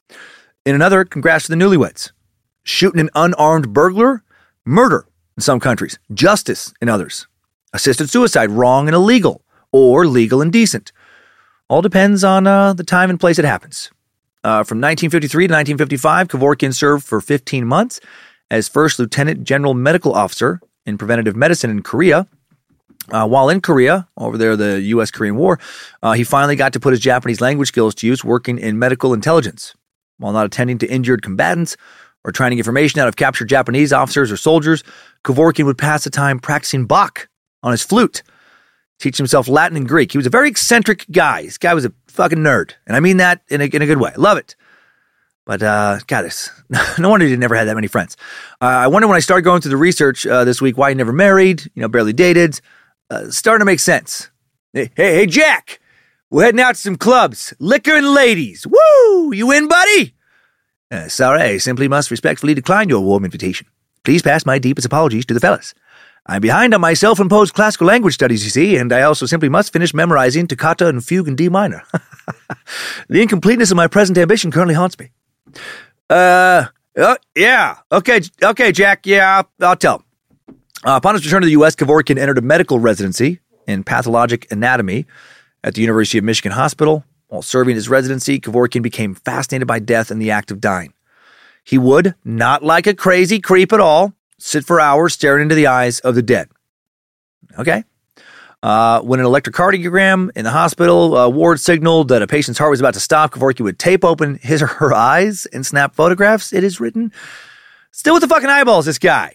In 0.66 0.76
another, 0.76 1.06
congrats 1.06 1.46
to 1.46 1.52
the 1.52 1.58
newlyweds. 1.58 2.12
Shooting 2.64 3.00
an 3.00 3.10
unarmed 3.14 3.74
burglar, 3.74 4.24
murder 4.66 5.06
in 5.38 5.42
some 5.42 5.60
countries, 5.60 6.00
justice 6.14 6.74
in 6.82 6.90
others. 6.90 7.28
Assisted 7.74 8.10
suicide, 8.10 8.50
wrong 8.50 8.88
and 8.88 8.96
illegal, 8.96 9.44
or 9.72 10.08
legal 10.08 10.42
and 10.42 10.52
decent. 10.52 10.92
All 11.68 11.84
depends 11.84 12.24
on 12.24 12.48
uh, 12.48 12.74
the 12.74 12.84
time 12.84 13.12
and 13.12 13.20
place 13.20 13.38
it 13.38 13.46
happens. 13.46 13.92
Uh, 14.44 14.64
from 14.64 14.80
1953 14.80 15.48
to 15.48 15.54
1955, 15.54 16.28
Kevorkian 16.30 16.74
served 16.74 17.06
for 17.06 17.22
15 17.22 17.68
months 17.68 18.00
as 18.52 18.68
First 18.68 19.00
Lieutenant 19.00 19.44
General 19.44 19.74
Medical 19.74 20.14
Officer 20.14 20.60
in 20.86 20.98
Preventative 20.98 21.36
Medicine 21.36 21.70
in 21.70 21.84
Korea. 21.84 22.28
Uh, 23.12 23.28
while 23.28 23.50
in 23.50 23.60
Korea, 23.60 24.08
over 24.18 24.38
there, 24.38 24.56
the 24.56 24.82
U.S. 24.82 25.10
Korean 25.10 25.36
War, 25.36 25.60
uh, 26.04 26.14
he 26.14 26.24
finally 26.24 26.56
got 26.56 26.74
to 26.74 26.80
put 26.80 26.92
his 26.92 27.00
Japanese 27.00 27.42
language 27.42 27.70
skills 27.70 27.96
to 27.96 28.08
use 28.08 28.24
working 28.24 28.60
in 28.60 28.78
medical 28.78 29.14
intelligence. 29.14 29.74
While 30.18 30.34
not 30.34 30.46
attending 30.46 30.78
to 30.80 30.88
injured 30.88 31.24
combatants 31.24 31.76
or 32.24 32.32
trying 32.32 32.52
to 32.52 32.56
get 32.56 32.62
information 32.62 33.00
out 33.00 33.08
of 33.08 33.16
captured 33.16 33.50
Japanese 33.50 33.94
officers 33.94 34.32
or 34.32 34.38
soldiers, 34.38 34.84
Kevorkian 35.24 35.66
would 35.66 35.78
pass 35.78 36.04
the 36.04 36.10
time 36.10 36.40
practicing 36.40 36.86
Bach 36.86 37.30
on 37.64 37.72
his 37.72 37.82
flute, 37.82 38.22
teach 39.00 39.18
himself 39.18 39.48
Latin 39.48 39.78
and 39.78 39.88
Greek. 39.88 40.12
He 40.12 40.18
was 40.18 40.28
a 40.28 40.32
very 40.32 40.50
eccentric 40.50 41.06
guy. 41.12 41.44
This 41.44 41.58
guy 41.58 41.74
was 41.74 41.86
a 41.86 41.94
fucking 42.08 42.40
nerd. 42.40 42.74
And 42.86 42.96
I 42.96 43.00
mean 43.00 43.18
that 43.18 43.42
in 43.50 43.62
a, 43.62 43.66
in 43.66 43.82
a 43.82 43.86
good 43.88 44.00
way. 44.00 44.12
Love 44.18 44.38
it. 44.38 44.56
But 45.50 45.64
uh, 45.64 45.98
God, 46.06 46.26
this, 46.26 46.52
no 47.00 47.10
wonder 47.10 47.26
he 47.26 47.36
never 47.36 47.56
had 47.56 47.68
that 47.68 47.74
many 47.74 47.88
friends. 47.88 48.16
Uh, 48.62 48.66
I 48.66 48.86
wonder 48.86 49.08
when 49.08 49.18
I 49.18 49.20
started 49.20 49.42
going 49.42 49.62
through 49.62 49.72
the 49.72 49.78
research 49.78 50.28
uh, 50.28 50.44
this 50.44 50.62
week 50.62 50.78
why 50.78 50.90
he 50.90 50.96
never 50.96 51.12
married, 51.12 51.64
you 51.74 51.82
know, 51.82 51.88
barely 51.88 52.14
dated. 52.14 52.62
Uh, 53.10 53.32
starting 53.32 53.62
to 53.62 53.66
make 53.66 53.80
sense. 53.80 54.30
Hey, 54.74 54.92
hey, 54.96 55.16
hey, 55.16 55.26
Jack, 55.26 55.80
we're 56.30 56.44
heading 56.44 56.62
out 56.62 56.76
to 56.76 56.82
some 56.82 56.98
clubs, 56.98 57.52
liquor 57.58 57.96
and 57.96 58.14
ladies. 58.14 58.68
Woo! 58.68 59.34
You 59.34 59.52
in, 59.52 59.68
buddy? 59.68 60.14
Uh, 60.92 61.08
sorry, 61.08 61.42
I 61.42 61.58
simply 61.58 61.88
must 61.88 62.12
respectfully 62.12 62.54
decline 62.54 62.88
your 62.88 63.02
warm 63.02 63.26
invitation. 63.26 63.66
Please 64.04 64.22
pass 64.22 64.46
my 64.46 64.60
deepest 64.60 64.86
apologies 64.86 65.26
to 65.26 65.34
the 65.34 65.40
fellas. 65.40 65.74
I'm 66.28 66.42
behind 66.42 66.76
on 66.76 66.82
my 66.82 66.94
self 66.94 67.20
imposed 67.20 67.56
classical 67.56 67.88
language 67.88 68.14
studies, 68.14 68.44
you 68.44 68.52
see, 68.52 68.78
and 68.78 68.94
I 68.94 69.02
also 69.02 69.26
simply 69.26 69.50
must 69.50 69.74
finish 69.74 69.96
memorizing 69.96 70.46
toccata 70.46 70.88
and 70.90 71.04
fugue 71.04 71.28
in 71.28 71.36
D 71.36 71.50
minor. 71.50 71.82
the 73.10 73.24
incompleteness 73.24 73.72
of 73.72 73.78
my 73.78 73.88
present 73.88 74.16
ambition 74.20 74.52
currently 74.52 74.76
haunts 74.76 75.00
me. 75.00 75.10
Uh, 76.10 76.66
uh 76.98 77.16
yeah, 77.36 77.78
okay, 77.92 78.22
okay, 78.44 78.72
Jack, 78.72 79.06
yeah, 79.06 79.38
I'll, 79.38 79.68
I'll 79.68 79.76
tell. 79.76 80.04
Uh, 80.86 80.96
upon 80.96 81.16
his 81.16 81.26
return 81.26 81.42
to 81.42 81.46
the 81.46 81.52
U.S., 81.54 81.76
Kevorkian 81.76 82.18
entered 82.18 82.38
a 82.38 82.42
medical 82.42 82.80
residency 82.80 83.40
in 83.68 83.84
pathologic 83.84 84.50
anatomy 84.52 85.06
at 85.64 85.76
the 85.76 85.82
University 85.82 86.18
of 86.18 86.24
Michigan 86.24 86.54
Hospital. 86.54 87.04
While 87.28 87.42
serving 87.42 87.76
his 87.76 87.90
residency, 87.90 88.40
Kevorkian 88.40 88.82
became 88.82 89.14
fascinated 89.14 89.68
by 89.68 89.80
death 89.80 90.10
and 90.10 90.22
the 90.22 90.32
act 90.32 90.52
of 90.52 90.62
dying. 90.62 90.94
He 91.64 91.78
would, 91.78 92.16
not 92.24 92.64
like 92.64 92.88
a 92.88 92.96
crazy 92.96 93.40
creep 93.40 93.72
at 93.72 93.80
all, 93.80 94.14
sit 94.40 94.66
for 94.66 94.80
hours 94.80 95.14
staring 95.14 95.44
into 95.44 95.56
the 95.56 95.68
eyes 95.68 96.00
of 96.00 96.16
the 96.16 96.24
dead. 96.24 96.50
Okay. 97.60 97.84
Uh, 98.62 99.00
when 99.02 99.20
an 99.20 99.26
electrocardiogram 99.26 100.30
in 100.36 100.44
the 100.44 100.52
hospital 100.52 101.16
uh, 101.16 101.30
ward 101.30 101.60
signaled 101.60 102.10
that 102.10 102.22
a 102.22 102.28
patient's 102.28 102.58
heart 102.58 102.72
was 102.72 102.80
about 102.80 102.94
to 102.94 103.00
stop, 103.00 103.32
Kevorkian 103.32 103.62
would 103.62 103.80
tape 103.80 104.04
open 104.04 104.36
his 104.42 104.62
or 104.62 104.68
her 104.68 104.94
eyes 104.94 105.46
and 105.48 105.66
snap 105.66 105.96
photographs. 105.96 106.52
It 106.52 106.64
is 106.64 106.80
written. 106.80 107.14
Still 107.92 108.16
with 108.16 108.22
the 108.22 108.28
fucking 108.28 108.50
eyeballs, 108.50 108.86
this 108.86 109.00
guy. 109.00 109.34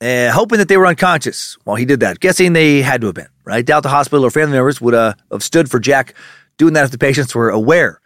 Uh, 0.00 0.30
hoping 0.30 0.58
that 0.58 0.68
they 0.68 0.76
were 0.76 0.86
unconscious 0.86 1.56
while 1.64 1.76
he 1.76 1.84
did 1.84 2.00
that. 2.00 2.20
Guessing 2.20 2.52
they 2.52 2.82
had 2.82 3.00
to 3.00 3.08
have 3.08 3.14
been, 3.14 3.28
right? 3.44 3.64
Doubt 3.64 3.82
the 3.82 3.88
hospital 3.88 4.24
or 4.24 4.30
family 4.30 4.52
members 4.52 4.80
would 4.80 4.94
uh, 4.94 5.14
have 5.30 5.42
stood 5.42 5.70
for 5.70 5.78
Jack 5.78 6.14
doing 6.56 6.74
that 6.74 6.84
if 6.84 6.90
the 6.90 6.98
patients 6.98 7.34
were 7.34 7.50
aware 7.50 8.00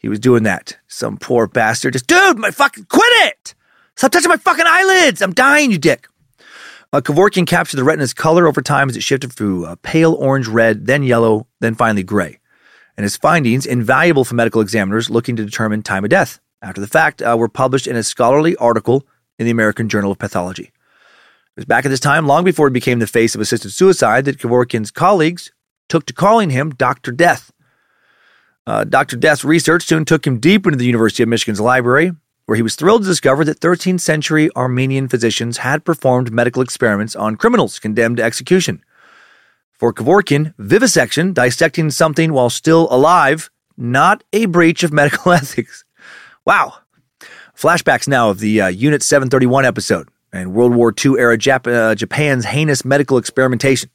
he 0.00 0.08
was 0.08 0.18
doing 0.18 0.44
that. 0.44 0.78
Some 0.88 1.18
poor 1.18 1.46
bastard 1.46 1.92
just, 1.92 2.06
dude, 2.06 2.38
my 2.38 2.50
fucking, 2.50 2.86
quit 2.88 3.28
it! 3.28 3.54
Stop 3.96 4.12
touching 4.12 4.30
my 4.30 4.38
fucking 4.38 4.64
eyelids! 4.66 5.20
I'm 5.20 5.34
dying, 5.34 5.70
you 5.70 5.78
dick! 5.78 6.08
Uh, 6.92 7.00
Kevorkian 7.00 7.46
captured 7.46 7.76
the 7.76 7.84
retina's 7.84 8.12
color 8.12 8.48
over 8.48 8.60
time 8.60 8.88
as 8.88 8.96
it 8.96 9.02
shifted 9.02 9.32
through 9.32 9.76
pale 9.76 10.14
orange 10.14 10.48
red, 10.48 10.86
then 10.86 11.04
yellow, 11.04 11.46
then 11.60 11.76
finally 11.76 12.02
gray. 12.02 12.40
And 12.96 13.04
his 13.04 13.16
findings, 13.16 13.64
invaluable 13.64 14.24
for 14.24 14.34
medical 14.34 14.60
examiners 14.60 15.08
looking 15.08 15.36
to 15.36 15.44
determine 15.44 15.82
time 15.82 16.02
of 16.04 16.10
death, 16.10 16.40
after 16.60 16.80
the 16.80 16.88
fact, 16.88 17.22
uh, 17.22 17.36
were 17.38 17.48
published 17.48 17.86
in 17.86 17.94
a 17.94 18.02
scholarly 18.02 18.56
article 18.56 19.06
in 19.38 19.46
the 19.46 19.52
American 19.52 19.88
Journal 19.88 20.10
of 20.10 20.18
Pathology. 20.18 20.64
It 20.64 21.56
was 21.56 21.64
back 21.64 21.84
at 21.84 21.90
this 21.90 22.00
time, 22.00 22.26
long 22.26 22.42
before 22.42 22.68
he 22.68 22.72
became 22.72 22.98
the 22.98 23.06
face 23.06 23.36
of 23.36 23.40
assisted 23.40 23.70
suicide, 23.70 24.24
that 24.24 24.38
Kevorkian's 24.38 24.90
colleagues 24.90 25.52
took 25.88 26.06
to 26.06 26.12
calling 26.12 26.50
him 26.50 26.70
Dr. 26.70 27.12
Death. 27.12 27.52
Uh, 28.66 28.84
Dr. 28.84 29.16
Death's 29.16 29.44
research 29.44 29.84
soon 29.84 30.04
took 30.04 30.26
him 30.26 30.38
deep 30.38 30.66
into 30.66 30.76
the 30.76 30.86
University 30.86 31.22
of 31.22 31.28
Michigan's 31.28 31.60
library, 31.60 32.12
where 32.50 32.56
he 32.56 32.64
was 32.64 32.74
thrilled 32.74 33.02
to 33.02 33.06
discover 33.06 33.44
that 33.44 33.60
13th 33.60 34.00
century 34.00 34.50
Armenian 34.56 35.06
physicians 35.06 35.58
had 35.58 35.84
performed 35.84 36.32
medical 36.32 36.60
experiments 36.60 37.14
on 37.14 37.36
criminals 37.36 37.78
condemned 37.78 38.16
to 38.16 38.24
execution. 38.24 38.82
For 39.70 39.92
Kevorkian, 39.94 40.52
vivisection, 40.58 41.32
dissecting 41.32 41.92
something 41.92 42.32
while 42.32 42.50
still 42.50 42.88
alive, 42.90 43.50
not 43.76 44.24
a 44.32 44.46
breach 44.46 44.82
of 44.82 44.92
medical 44.92 45.30
ethics. 45.40 45.84
Wow. 46.44 46.74
Flashbacks 47.56 48.08
now 48.08 48.30
of 48.30 48.40
the 48.40 48.60
uh, 48.62 48.66
Unit 48.66 49.04
731 49.04 49.64
episode 49.64 50.08
and 50.32 50.52
World 50.52 50.74
War 50.74 50.92
II 50.92 51.20
era 51.20 51.38
Jap- 51.38 51.72
uh, 51.72 51.94
Japan's 51.94 52.46
heinous 52.46 52.84
medical 52.84 53.16
experimentation. 53.16 53.90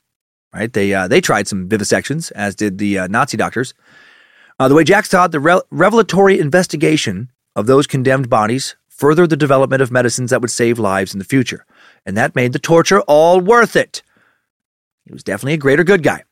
Right? 0.54 0.72
They 0.72 0.94
uh, 0.94 1.10
they 1.10 1.20
tried 1.20 1.50
some 1.50 1.68
vivisections, 1.68 2.32
as 2.32 2.56
did 2.56 2.78
the 2.78 3.00
uh, 3.00 3.08
Nazi 3.08 3.36
doctors. 3.36 3.74
Uh, 4.58 4.70
the 4.70 4.76
way 4.76 4.86
Jack 4.86 5.04
thought 5.04 5.34
the 5.34 5.42
re- 5.42 5.62
revelatory 5.72 6.40
investigation 6.40 7.30
of 7.56 7.66
those 7.66 7.88
condemned 7.88 8.30
bodies 8.30 8.76
furthered 8.88 9.30
the 9.30 9.38
development 9.38 9.82
of 9.82 9.92
medicines 9.92 10.30
that 10.30 10.42
would 10.42 10.52
save 10.52 10.80
lives 10.80 11.14
in 11.14 11.20
the 11.20 11.26
future. 11.26 11.66
And 12.06 12.16
that 12.16 12.36
made 12.36 12.54
the 12.54 12.60
torture 12.60 13.02
all 13.02 13.42
worth 13.42 13.76
it. 13.76 14.02
He 15.06 15.14
was 15.14 15.24
definitely 15.24 15.54
a 15.54 15.58
greater 15.58 15.84
good 15.84 16.04
guy. 16.04 16.24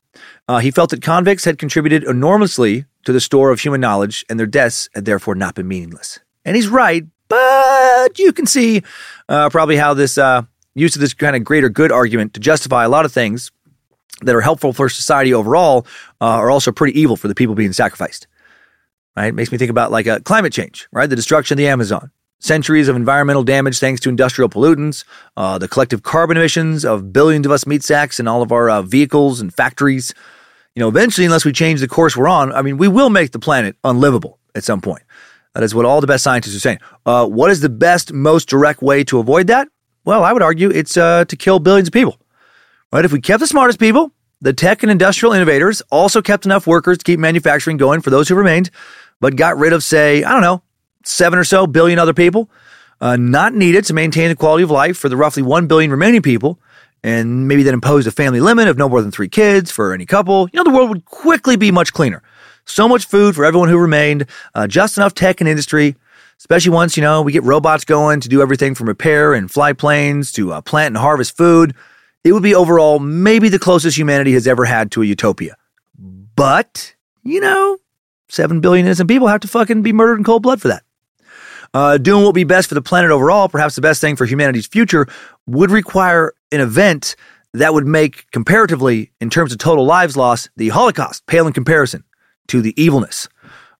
Uh, 0.48 0.58
he 0.58 0.70
felt 0.70 0.90
that 0.90 1.02
convicts 1.02 1.44
had 1.44 1.58
contributed 1.58 2.04
enormously 2.04 2.84
to 3.04 3.12
the 3.12 3.20
store 3.20 3.50
of 3.50 3.60
human 3.60 3.80
knowledge, 3.80 4.24
and 4.28 4.38
their 4.38 4.46
deaths 4.46 4.88
had 4.94 5.04
therefore 5.04 5.34
not 5.34 5.54
been 5.54 5.68
meaningless. 5.68 6.20
And 6.44 6.56
he's 6.56 6.68
right, 6.68 7.04
but 7.28 8.18
you 8.18 8.32
can 8.32 8.46
see 8.46 8.82
uh, 9.28 9.50
probably 9.50 9.76
how 9.76 9.94
this 9.94 10.18
uh, 10.18 10.42
use 10.74 10.94
of 10.94 11.00
this 11.00 11.14
kind 11.14 11.36
of 11.36 11.44
greater 11.44 11.68
good 11.68 11.92
argument 11.92 12.34
to 12.34 12.40
justify 12.40 12.84
a 12.84 12.88
lot 12.88 13.04
of 13.04 13.12
things 13.12 13.50
that 14.22 14.34
are 14.34 14.40
helpful 14.40 14.72
for 14.72 14.88
society 14.88 15.34
overall 15.34 15.86
uh, 16.20 16.26
are 16.26 16.50
also 16.50 16.72
pretty 16.72 16.98
evil 16.98 17.16
for 17.16 17.28
the 17.28 17.34
people 17.34 17.54
being 17.54 17.72
sacrificed. 17.72 18.26
Right? 19.16 19.26
It 19.26 19.34
makes 19.34 19.52
me 19.52 19.58
think 19.58 19.70
about 19.70 19.92
like 19.92 20.06
a 20.06 20.14
uh, 20.14 20.18
climate 20.20 20.52
change, 20.52 20.88
right? 20.92 21.08
The 21.08 21.16
destruction 21.16 21.54
of 21.54 21.58
the 21.58 21.68
Amazon, 21.68 22.10
centuries 22.40 22.88
of 22.88 22.96
environmental 22.96 23.44
damage 23.44 23.78
thanks 23.78 24.00
to 24.02 24.08
industrial 24.08 24.48
pollutants, 24.48 25.04
uh, 25.36 25.58
the 25.58 25.68
collective 25.68 26.02
carbon 26.02 26.36
emissions 26.36 26.84
of 26.84 27.12
billions 27.12 27.46
of 27.46 27.52
us 27.52 27.66
meat 27.66 27.82
sacks 27.82 28.18
and 28.18 28.28
all 28.28 28.42
of 28.42 28.50
our 28.50 28.68
uh, 28.68 28.82
vehicles 28.82 29.40
and 29.40 29.54
factories. 29.54 30.14
You 30.74 30.80
know, 30.80 30.88
eventually, 30.88 31.24
unless 31.24 31.44
we 31.44 31.52
change 31.52 31.80
the 31.80 31.88
course 31.88 32.16
we're 32.16 32.28
on, 32.28 32.52
I 32.52 32.62
mean, 32.62 32.76
we 32.76 32.88
will 32.88 33.10
make 33.10 33.30
the 33.30 33.38
planet 33.38 33.76
unlivable 33.84 34.38
at 34.54 34.64
some 34.64 34.80
point. 34.80 35.02
That 35.54 35.62
is 35.62 35.74
what 35.74 35.84
all 35.84 36.00
the 36.00 36.08
best 36.08 36.24
scientists 36.24 36.56
are 36.56 36.60
saying. 36.60 36.78
Uh, 37.06 37.26
what 37.26 37.50
is 37.50 37.60
the 37.60 37.68
best, 37.68 38.12
most 38.12 38.48
direct 38.48 38.82
way 38.82 39.04
to 39.04 39.20
avoid 39.20 39.46
that? 39.46 39.68
Well, 40.04 40.24
I 40.24 40.32
would 40.32 40.42
argue 40.42 40.70
it's 40.70 40.96
uh, 40.96 41.24
to 41.26 41.36
kill 41.36 41.60
billions 41.60 41.88
of 41.88 41.92
people. 41.92 42.18
Right? 42.92 43.04
If 43.04 43.12
we 43.12 43.20
kept 43.20 43.40
the 43.40 43.46
smartest 43.46 43.78
people, 43.78 44.12
the 44.40 44.52
tech 44.52 44.82
and 44.82 44.90
industrial 44.90 45.32
innovators 45.32 45.80
also 45.90 46.20
kept 46.20 46.44
enough 46.44 46.66
workers 46.66 46.98
to 46.98 47.04
keep 47.04 47.18
manufacturing 47.18 47.76
going 47.76 48.00
for 48.00 48.10
those 48.10 48.28
who 48.28 48.34
remained, 48.34 48.70
but 49.20 49.36
got 49.36 49.56
rid 49.58 49.72
of, 49.72 49.82
say, 49.82 50.22
I 50.22 50.32
don't 50.32 50.42
know, 50.42 50.62
seven 51.04 51.38
or 51.38 51.44
so 51.44 51.66
billion 51.66 51.98
other 51.98 52.14
people, 52.14 52.50
uh, 53.00 53.16
not 53.16 53.54
needed 53.54 53.84
to 53.84 53.94
maintain 53.94 54.28
the 54.28 54.36
quality 54.36 54.64
of 54.64 54.70
life 54.70 54.96
for 54.96 55.08
the 55.08 55.16
roughly 55.16 55.42
one 55.42 55.66
billion 55.66 55.90
remaining 55.90 56.22
people, 56.22 56.58
and 57.02 57.46
maybe 57.46 57.62
then 57.62 57.74
imposed 57.74 58.06
a 58.06 58.10
family 58.10 58.40
limit 58.40 58.66
of 58.66 58.78
no 58.78 58.88
more 58.88 59.02
than 59.02 59.10
three 59.10 59.28
kids 59.28 59.70
for 59.70 59.92
any 59.92 60.06
couple, 60.06 60.48
you 60.52 60.56
know, 60.58 60.64
the 60.64 60.70
world 60.76 60.88
would 60.88 61.04
quickly 61.04 61.56
be 61.56 61.70
much 61.70 61.92
cleaner. 61.92 62.22
So 62.64 62.88
much 62.88 63.04
food 63.04 63.34
for 63.34 63.44
everyone 63.44 63.68
who 63.68 63.78
remained, 63.78 64.26
uh, 64.54 64.66
just 64.66 64.96
enough 64.96 65.14
tech 65.14 65.42
and 65.42 65.48
industry, 65.48 65.96
especially 66.38 66.72
once, 66.72 66.96
you 66.96 67.02
know, 67.02 67.20
we 67.20 67.30
get 67.30 67.42
robots 67.42 67.84
going 67.84 68.20
to 68.20 68.28
do 68.28 68.40
everything 68.40 68.74
from 68.74 68.88
repair 68.88 69.34
and 69.34 69.50
fly 69.50 69.74
planes 69.74 70.32
to 70.32 70.52
uh, 70.52 70.60
plant 70.62 70.88
and 70.88 70.96
harvest 70.96 71.36
food. 71.36 71.74
It 72.24 72.32
would 72.32 72.42
be 72.42 72.54
overall 72.54 72.98
maybe 72.98 73.50
the 73.50 73.58
closest 73.58 73.98
humanity 73.98 74.32
has 74.32 74.46
ever 74.46 74.64
had 74.64 74.90
to 74.92 75.02
a 75.02 75.04
utopia. 75.04 75.56
But, 76.36 76.94
you 77.22 77.40
know, 77.40 77.76
7 78.28 78.60
billion 78.60 78.86
innocent 78.86 79.08
people 79.08 79.28
have 79.28 79.40
to 79.40 79.48
fucking 79.48 79.82
be 79.82 79.92
murdered 79.92 80.18
in 80.18 80.24
cold 80.24 80.42
blood 80.42 80.60
for 80.60 80.68
that. 80.68 80.82
Uh, 81.72 81.98
doing 81.98 82.22
what 82.22 82.28
would 82.28 82.34
be 82.34 82.44
best 82.44 82.68
for 82.68 82.74
the 82.74 82.82
planet 82.82 83.10
overall, 83.10 83.48
perhaps 83.48 83.74
the 83.74 83.80
best 83.80 84.00
thing 84.00 84.14
for 84.14 84.26
humanity's 84.26 84.66
future, 84.66 85.08
would 85.46 85.70
require 85.70 86.32
an 86.52 86.60
event 86.60 87.16
that 87.52 87.74
would 87.74 87.86
make, 87.86 88.30
comparatively, 88.30 89.10
in 89.20 89.30
terms 89.30 89.52
of 89.52 89.58
total 89.58 89.84
lives 89.84 90.16
lost, 90.16 90.50
the 90.56 90.68
Holocaust 90.68 91.26
pale 91.26 91.46
in 91.46 91.52
comparison 91.52 92.04
to 92.48 92.60
the 92.60 92.80
evilness 92.80 93.28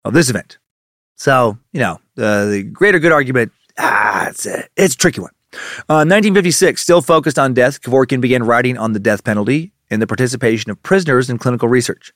of 0.04 0.12
this 0.12 0.28
event. 0.28 0.58
So, 1.16 1.58
you 1.72 1.80
know, 1.80 2.00
uh, 2.18 2.46
the 2.46 2.62
greater 2.64 2.98
good 2.98 3.12
argument, 3.12 3.52
ah, 3.78 4.28
it's 4.28 4.46
a, 4.46 4.64
it's 4.76 4.94
a 4.94 4.98
tricky 4.98 5.20
one. 5.20 5.32
Uh, 5.88 6.02
1956, 6.02 6.82
still 6.82 7.00
focused 7.00 7.38
on 7.38 7.54
death, 7.54 7.80
Kevorkian 7.80 8.20
began 8.20 8.42
writing 8.42 8.76
on 8.76 8.92
the 8.92 8.98
death 8.98 9.22
penalty 9.22 9.72
and 9.90 10.02
the 10.02 10.06
participation 10.06 10.70
of 10.70 10.82
prisoners 10.82 11.30
in 11.30 11.38
clinical 11.38 11.68
research. 11.68 12.12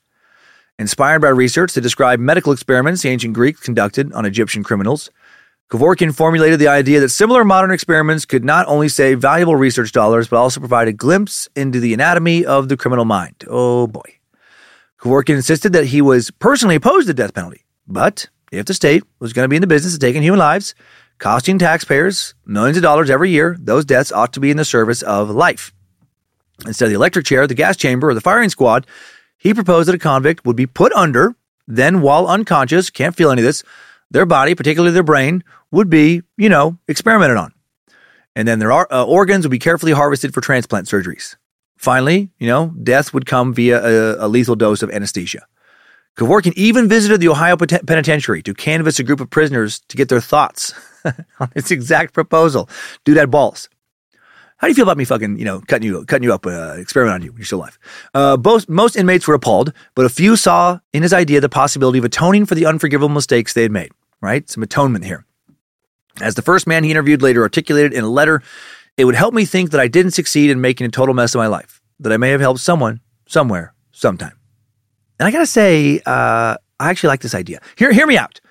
Inspired 0.79 1.19
by 1.19 1.27
research 1.27 1.73
to 1.73 1.81
describe 1.81 2.21
medical 2.21 2.53
experiments 2.53 3.01
the 3.01 3.09
ancient 3.09 3.33
Greeks 3.33 3.59
conducted 3.59 4.13
on 4.13 4.25
Egyptian 4.25 4.63
criminals, 4.63 5.09
Kevorkian 5.69 6.15
formulated 6.15 6.57
the 6.57 6.69
idea 6.69 7.01
that 7.01 7.09
similar 7.09 7.43
modern 7.43 7.71
experiments 7.71 8.23
could 8.23 8.45
not 8.45 8.65
only 8.65 8.87
save 8.87 9.19
valuable 9.19 9.57
research 9.57 9.91
dollars, 9.91 10.29
but 10.29 10.37
also 10.37 10.61
provide 10.61 10.87
a 10.87 10.93
glimpse 10.93 11.49
into 11.53 11.81
the 11.81 11.93
anatomy 11.93 12.45
of 12.45 12.69
the 12.69 12.77
criminal 12.77 13.03
mind. 13.03 13.43
Oh 13.49 13.87
boy. 13.87 14.19
Kevorkian 15.01 15.35
insisted 15.35 15.73
that 15.73 15.87
he 15.87 16.01
was 16.01 16.31
personally 16.31 16.75
opposed 16.75 17.07
to 17.07 17.13
the 17.13 17.21
death 17.23 17.33
penalty, 17.33 17.65
but 17.85 18.29
if 18.49 18.65
the 18.65 18.73
state 18.73 19.03
was 19.19 19.33
going 19.33 19.43
to 19.43 19.49
be 19.49 19.57
in 19.57 19.61
the 19.61 19.67
business 19.67 19.95
of 19.95 19.99
taking 19.99 20.21
human 20.21 20.39
lives, 20.39 20.75
costing 21.17 21.59
taxpayers 21.59 22.35
millions 22.45 22.77
of 22.77 22.83
dollars 22.83 23.09
every 23.09 23.31
year, 23.31 23.57
those 23.59 23.83
deaths 23.83 24.13
ought 24.13 24.31
to 24.31 24.39
be 24.39 24.49
in 24.49 24.55
the 24.55 24.63
service 24.63 25.01
of 25.01 25.29
life. 25.29 25.73
Instead 26.65 26.85
of 26.85 26.91
the 26.91 26.95
electric 26.95 27.25
chair, 27.25 27.47
the 27.47 27.53
gas 27.53 27.75
chamber, 27.75 28.09
or 28.09 28.13
the 28.13 28.21
firing 28.21 28.49
squad, 28.49 28.87
he 29.39 29.53
proposed 29.53 29.87
that 29.87 29.95
a 29.95 29.99
convict 29.99 30.45
would 30.45 30.55
be 30.55 30.67
put 30.67 30.93
under, 30.93 31.35
then, 31.67 32.01
while 32.01 32.27
unconscious, 32.27 32.89
can't 32.89 33.15
feel 33.15 33.31
any 33.31 33.41
of 33.41 33.45
this, 33.45 33.63
their 34.11 34.25
body, 34.25 34.53
particularly 34.53 34.93
their 34.93 35.03
brain, 35.03 35.43
would 35.71 35.89
be, 35.89 36.21
you 36.37 36.49
know, 36.49 36.77
experimented 36.87 37.37
on. 37.37 37.53
And 38.35 38.47
then 38.47 38.59
their 38.59 38.71
uh, 38.71 39.03
organs 39.03 39.45
would 39.45 39.51
be 39.51 39.59
carefully 39.59 39.91
harvested 39.91 40.33
for 40.33 40.41
transplant 40.41 40.87
surgeries. 40.87 41.35
Finally, 41.77 42.29
you 42.37 42.47
know, 42.47 42.73
death 42.83 43.13
would 43.13 43.25
come 43.25 43.53
via 43.53 43.81
a, 43.81 44.25
a 44.25 44.27
lethal 44.27 44.55
dose 44.55 44.83
of 44.83 44.91
anesthesia. 44.91 45.45
Kevorkian 46.17 46.53
even 46.55 46.89
visited 46.89 47.21
the 47.21 47.29
Ohio 47.29 47.55
Penitentiary 47.55 48.43
to 48.43 48.53
canvass 48.53 48.99
a 48.99 49.03
group 49.03 49.21
of 49.21 49.29
prisoners 49.29 49.79
to 49.87 49.95
get 49.95 50.09
their 50.09 50.19
thoughts 50.19 50.73
on 51.39 51.49
this 51.53 51.71
exact 51.71 52.13
proposal. 52.13 52.69
Dude 53.05 53.15
had 53.15 53.31
balls. 53.31 53.69
How 54.59 54.67
do 54.67 54.71
you 54.71 54.75
feel 54.75 54.83
about 54.83 54.97
me 54.97 55.05
fucking, 55.05 55.39
you 55.39 55.45
know, 55.45 55.61
cutting 55.61 55.87
you, 55.87 56.03
cutting 56.03 56.25
you 56.25 56.33
up, 56.33 56.45
uh, 56.45 56.73
experiment 56.73 57.15
on 57.15 57.21
you 57.21 57.31
when 57.31 57.39
you're 57.39 57.45
still 57.45 57.59
alive? 57.59 57.79
Uh, 58.13 58.35
both, 58.35 58.67
most 58.67 58.97
inmates 58.97 59.25
were 59.25 59.33
appalled, 59.33 59.71
but 59.95 60.05
a 60.05 60.09
few 60.09 60.35
saw 60.35 60.79
in 60.91 61.01
his 61.01 61.13
idea 61.13 61.39
the 61.39 61.47
possibility 61.47 61.97
of 61.97 62.03
atoning 62.03 62.45
for 62.45 62.55
the 62.55 62.65
unforgivable 62.65 63.07
mistakes 63.07 63.53
they 63.53 63.61
had 63.61 63.71
made, 63.71 63.91
right? 64.19 64.49
Some 64.49 64.61
atonement 64.61 65.05
here. 65.05 65.25
As 66.19 66.35
the 66.35 66.41
first 66.41 66.67
man 66.67 66.83
he 66.83 66.91
interviewed 66.91 67.21
later 67.21 67.41
articulated 67.41 67.93
in 67.93 68.03
a 68.03 68.09
letter, 68.09 68.43
it 68.97 69.05
would 69.05 69.15
help 69.15 69.33
me 69.33 69.45
think 69.45 69.71
that 69.71 69.79
I 69.79 69.87
didn't 69.87 70.11
succeed 70.11 70.49
in 70.49 70.59
making 70.59 70.85
a 70.85 70.89
total 70.89 71.15
mess 71.15 71.33
of 71.33 71.39
my 71.39 71.47
life, 71.47 71.81
that 72.01 72.11
I 72.11 72.17
may 72.17 72.31
have 72.31 72.41
helped 72.41 72.59
someone, 72.59 72.99
somewhere, 73.29 73.73
sometime. 73.93 74.37
And 75.19 75.27
I 75.27 75.31
gotta 75.31 75.47
say, 75.47 76.01
uh, 76.05 76.57
I 76.81 76.89
actually 76.89 77.07
like 77.07 77.21
this 77.21 77.33
idea. 77.33 77.61
Hear, 77.77 77.93
hear 77.93 78.05
me 78.05 78.17
out. 78.17 78.41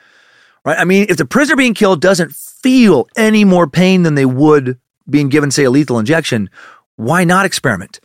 Right? 0.65 0.79
I 0.79 0.87
mean, 0.87 1.05
if 1.11 1.19
the 1.19 1.27
prisoner 1.27 1.57
being 1.57 1.75
killed 1.75 2.01
doesn't 2.01 2.35
feel 2.35 3.09
any 3.15 3.45
more 3.45 3.67
pain 3.67 4.05
than 4.05 4.15
they 4.15 4.25
would 4.25 4.79
being 5.09 5.29
given, 5.29 5.51
say, 5.51 5.65
a 5.65 5.71
lethal 5.71 5.99
injection, 5.99 6.51
why 6.97 7.25
not 7.25 7.47
experiment? 7.47 8.01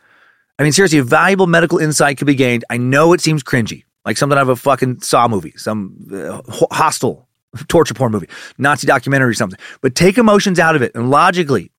I 0.59 0.63
mean, 0.63 0.71
seriously, 0.71 0.99
a 0.99 1.03
valuable 1.03 1.47
medical 1.47 1.79
insight 1.79 2.17
could 2.17 2.27
be 2.27 2.35
gained. 2.35 2.63
I 2.69 2.77
know 2.77 3.13
it 3.13 3.21
seems 3.21 3.43
cringy, 3.43 3.83
like 4.05 4.17
something 4.17 4.37
out 4.37 4.43
of 4.43 4.49
a 4.49 4.55
fucking 4.55 5.01
Saw 5.01 5.27
movie, 5.27 5.53
some 5.57 6.07
uh, 6.13 6.41
hostile 6.71 7.27
torture 7.67 7.93
porn 7.93 8.11
movie, 8.11 8.29
Nazi 8.57 8.87
documentary 8.87 9.31
or 9.31 9.33
something. 9.33 9.59
But 9.81 9.95
take 9.95 10.17
emotions 10.17 10.59
out 10.59 10.75
of 10.75 10.81
it 10.81 10.93
and 10.95 11.09
logically, 11.09 11.71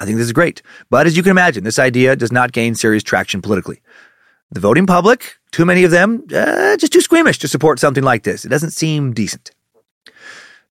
I 0.00 0.06
think 0.06 0.16
this 0.16 0.26
is 0.26 0.32
great. 0.32 0.62
But 0.88 1.06
as 1.06 1.16
you 1.16 1.22
can 1.22 1.30
imagine, 1.30 1.62
this 1.62 1.78
idea 1.78 2.16
does 2.16 2.32
not 2.32 2.52
gain 2.52 2.74
serious 2.74 3.02
traction 3.02 3.42
politically. 3.42 3.80
The 4.50 4.60
voting 4.60 4.86
public, 4.86 5.36
too 5.52 5.64
many 5.64 5.84
of 5.84 5.90
them, 5.90 6.24
uh, 6.34 6.76
just 6.76 6.92
too 6.92 7.00
squeamish 7.00 7.38
to 7.40 7.48
support 7.48 7.78
something 7.78 8.02
like 8.02 8.24
this. 8.24 8.44
It 8.44 8.48
doesn't 8.48 8.70
seem 8.70 9.12
decent. 9.12 9.52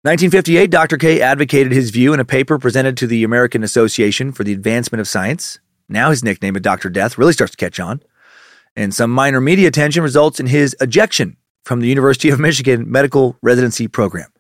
1958, 0.04 0.72
Dr. 0.72 0.98
K 0.98 1.20
advocated 1.20 1.74
his 1.74 1.90
view 1.90 2.14
in 2.14 2.22
a 2.22 2.26
paper 2.26 2.58
presented 2.58 2.96
to 2.96 3.06
the 3.06 3.26
American 3.26 3.66
Association 3.66 4.32
for 4.32 4.46
the 4.46 4.54
Advancement 4.54 5.02
of 5.02 5.10
Science. 5.10 5.60
Now 5.90 6.10
his 6.10 6.24
nickname 6.24 6.56
of 6.56 6.62
Dr. 6.62 6.90
Death 6.90 7.18
really 7.18 7.34
starts 7.34 7.52
to 7.52 7.58
catch 7.58 7.82
on. 7.82 8.02
And 8.78 8.94
some 8.94 9.12
minor 9.12 9.42
media 9.42 9.68
attention 9.68 10.02
results 10.02 10.40
in 10.40 10.48
his 10.48 10.74
ejection 10.80 11.36
from 11.66 11.82
the 11.82 11.90
University 11.90 12.30
of 12.30 12.40
Michigan 12.40 12.90
medical 12.90 13.36
residency 13.42 13.90
program. 13.90 14.32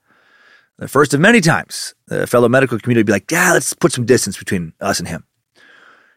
The 0.77 0.87
first 0.87 1.13
of 1.13 1.19
many 1.19 1.41
times, 1.41 1.93
the 2.07 2.25
fellow 2.25 2.47
medical 2.47 2.79
community 2.79 3.01
would 3.01 3.07
be 3.07 3.11
like, 3.11 3.29
yeah, 3.29 3.51
let's 3.51 3.73
put 3.73 3.91
some 3.91 4.05
distance 4.05 4.37
between 4.37 4.71
us 4.79 4.99
and 4.99 5.09
him. 5.09 5.25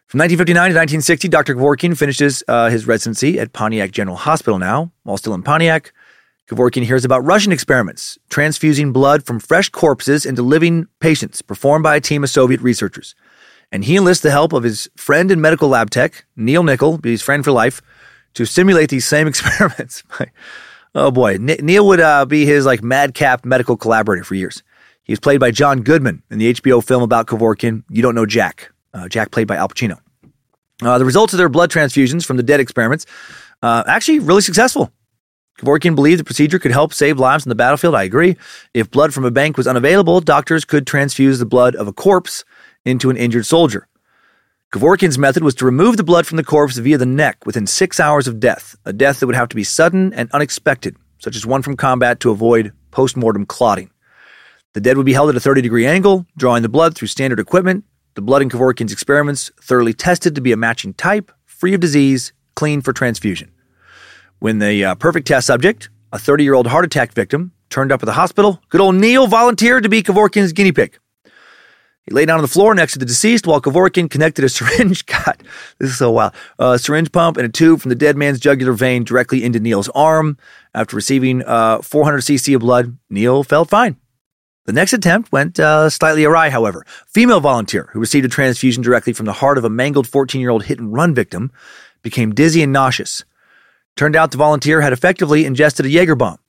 From 0.07 0.19
1959 0.19 0.55
to 0.55 1.01
1960, 1.03 1.27
Dr. 1.27 1.55
Kevorkian 1.55 1.97
finishes 1.97 2.45
uh, 2.47 2.69
his 2.69 2.87
residency 2.87 3.37
at 3.41 3.51
Pontiac 3.51 3.91
General 3.91 4.15
Hospital 4.15 4.57
now. 4.57 4.93
While 5.03 5.17
still 5.17 5.33
in 5.33 5.43
Pontiac, 5.43 5.91
Kevorkian 6.49 6.83
hears 6.83 7.05
about 7.05 7.23
Russian 7.23 7.51
experiments 7.51 8.17
transfusing 8.29 8.91
blood 8.91 9.25
from 9.25 9.39
fresh 9.39 9.69
corpses 9.69 10.25
into 10.25 10.41
living 10.41 10.87
patients 10.99 11.41
performed 11.41 11.83
by 11.83 11.95
a 11.95 12.01
team 12.01 12.23
of 12.23 12.29
Soviet 12.29 12.59
researchers. 12.61 13.15
And 13.71 13.85
he 13.85 13.95
enlists 13.95 14.21
the 14.21 14.31
help 14.31 14.53
of 14.53 14.63
his 14.63 14.89
friend 14.97 15.31
and 15.31 15.41
medical 15.41 15.69
lab 15.69 15.89
tech, 15.89 16.25
Neil 16.35 16.63
Nicol, 16.63 16.99
his 17.03 17.21
friend 17.21 17.43
for 17.43 17.51
life, 17.51 17.81
to 18.33 18.45
simulate 18.45 18.89
these 18.89 19.05
same 19.05 19.27
experiments. 19.33 20.03
Oh 20.93 21.11
boy, 21.11 21.37
Neil 21.39 21.87
would 21.87 21.99
uh, 21.99 22.25
be 22.25 22.45
his 22.45 22.65
like 22.65 22.83
madcap 22.83 23.45
medical 23.45 23.77
collaborator 23.77 24.23
for 24.23 24.35
years. 24.35 24.61
He 25.03 25.11
was 25.11 25.19
played 25.19 25.39
by 25.39 25.51
John 25.51 25.81
Goodman 25.81 26.23
in 26.29 26.39
the 26.39 26.53
HBO 26.53 26.83
film 26.83 27.03
about 27.03 27.27
Kevorkian. 27.27 27.83
You 27.89 28.01
don't 28.01 28.15
know 28.15 28.25
Jack. 28.25 28.71
Uh, 28.93 29.07
Jack 29.07 29.31
played 29.31 29.47
by 29.47 29.55
Al 29.55 29.67
Pacino. 29.67 29.97
Uh, 30.81 30.97
the 30.97 31.05
results 31.05 31.33
of 31.33 31.37
their 31.37 31.49
blood 31.49 31.71
transfusions 31.71 32.25
from 32.25 32.37
the 32.37 32.43
dead 32.43 32.59
experiments 32.59 33.05
uh, 33.61 33.83
actually 33.87 34.19
really 34.19 34.41
successful. 34.41 34.91
Kevorkian 35.59 35.95
believed 35.95 36.19
the 36.19 36.23
procedure 36.23 36.59
could 36.59 36.71
help 36.71 36.93
save 36.93 37.19
lives 37.19 37.45
on 37.45 37.49
the 37.49 37.55
battlefield. 37.55 37.95
I 37.95 38.03
agree. 38.03 38.35
If 38.73 38.89
blood 38.89 39.13
from 39.13 39.25
a 39.25 39.31
bank 39.31 39.55
was 39.55 39.67
unavailable, 39.67 40.19
doctors 40.21 40.65
could 40.65 40.87
transfuse 40.87 41.39
the 41.39 41.45
blood 41.45 41.75
of 41.75 41.87
a 41.87 41.93
corpse 41.93 42.43
into 42.85 43.09
an 43.09 43.17
injured 43.17 43.45
soldier. 43.45 43.87
Kevorkian's 44.73 45.19
method 45.19 45.43
was 45.43 45.53
to 45.55 45.65
remove 45.65 45.97
the 45.97 46.03
blood 46.03 46.25
from 46.25 46.37
the 46.37 46.43
corpse 46.43 46.79
via 46.79 46.97
the 46.97 47.05
neck 47.05 47.45
within 47.45 47.67
six 47.67 47.99
hours 47.99 48.27
of 48.27 48.39
death, 48.39 48.75
a 48.85 48.91
death 48.91 49.19
that 49.19 49.27
would 49.27 49.35
have 49.35 49.49
to 49.49 49.55
be 49.55 49.63
sudden 49.63 50.11
and 50.13 50.31
unexpected, 50.31 50.97
such 51.19 51.35
as 51.35 51.45
one 51.45 51.61
from 51.61 51.77
combat 51.77 52.19
to 52.19 52.31
avoid 52.31 52.73
post 52.89 53.15
mortem 53.15 53.45
clotting. 53.45 53.91
The 54.73 54.81
dead 54.81 54.97
would 54.97 55.05
be 55.05 55.13
held 55.13 55.29
at 55.29 55.35
a 55.35 55.39
30 55.39 55.61
degree 55.61 55.85
angle, 55.85 56.25
drawing 56.35 56.63
the 56.63 56.69
blood 56.69 56.95
through 56.95 57.09
standard 57.09 57.39
equipment. 57.39 57.85
The 58.15 58.21
blood 58.21 58.41
in 58.41 58.49
Kevorkian's 58.49 58.91
experiments 58.91 59.51
thoroughly 59.61 59.93
tested 59.93 60.33
to 60.33 60.41
be 60.41 60.51
a 60.51 60.57
matching 60.57 60.95
type, 60.95 61.31
free 61.45 61.75
of 61.75 61.79
disease, 61.79 62.33
clean 62.55 62.81
for 62.81 62.93
transfusion. 62.93 63.52
When 64.43 64.59
the 64.59 64.83
uh, 64.83 64.95
perfect 64.95 65.25
test 65.25 65.47
subject, 65.47 65.89
a 66.11 66.19
30 66.19 66.43
year 66.43 66.53
old 66.53 66.67
heart 66.67 66.83
attack 66.83 67.13
victim, 67.13 67.53
turned 67.69 67.93
up 67.93 68.03
at 68.03 68.05
the 68.05 68.11
hospital, 68.11 68.61
good 68.67 68.81
old 68.81 68.95
Neil 68.95 69.25
volunteered 69.25 69.83
to 69.83 69.89
be 69.89 70.03
Kevorkian's 70.03 70.51
guinea 70.51 70.73
pig. 70.73 70.99
He 72.03 72.13
lay 72.13 72.25
down 72.25 72.39
on 72.39 72.41
the 72.41 72.49
floor 72.49 72.75
next 72.75 72.91
to 72.91 72.99
the 72.99 73.05
deceased 73.05 73.47
while 73.47 73.61
Kevorkian 73.61 74.09
connected 74.09 74.43
a 74.43 74.49
syringe. 74.49 75.05
God, 75.05 75.41
this 75.79 75.91
is 75.91 75.97
so 75.97 76.11
wild. 76.11 76.33
A 76.59 76.77
syringe 76.77 77.13
pump 77.13 77.37
and 77.37 77.45
a 77.45 77.49
tube 77.49 77.79
from 77.79 77.87
the 77.87 77.95
dead 77.95 78.17
man's 78.17 78.37
jugular 78.37 78.73
vein 78.73 79.05
directly 79.05 79.45
into 79.45 79.61
Neil's 79.61 79.87
arm. 79.95 80.37
After 80.75 80.97
receiving 80.97 81.41
uh, 81.43 81.81
400 81.81 82.17
cc 82.17 82.53
of 82.53 82.59
blood, 82.59 82.97
Neil 83.09 83.45
felt 83.45 83.69
fine. 83.69 83.95
The 84.65 84.73
next 84.73 84.91
attempt 84.91 85.31
went 85.31 85.57
uh, 85.57 85.89
slightly 85.89 86.25
awry, 86.25 86.49
however. 86.49 86.85
Female 87.07 87.39
volunteer 87.39 87.87
who 87.93 88.01
received 88.01 88.25
a 88.25 88.29
transfusion 88.29 88.83
directly 88.83 89.13
from 89.13 89.25
the 89.25 89.31
heart 89.31 89.57
of 89.57 89.63
a 89.63 89.69
mangled 89.69 90.05
14 90.05 90.41
year 90.41 90.49
old 90.49 90.65
hit 90.65 90.81
and 90.81 90.91
run 90.91 91.15
victim 91.15 91.49
became 92.01 92.35
dizzy 92.35 92.61
and 92.61 92.73
nauseous. 92.73 93.23
Turned 93.95 94.15
out 94.15 94.31
the 94.31 94.37
volunteer 94.37 94.81
had 94.81 94.93
effectively 94.93 95.45
ingested 95.45 95.85
a 95.85 95.89
Jaeger 95.89 96.15
bomb. 96.15 96.39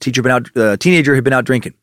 Teacher 0.00 0.22
been 0.22 0.32
out, 0.32 0.56
uh, 0.56 0.76
teenager 0.76 1.14
had 1.14 1.24
been 1.24 1.32
out 1.32 1.44
drinking. 1.44 1.74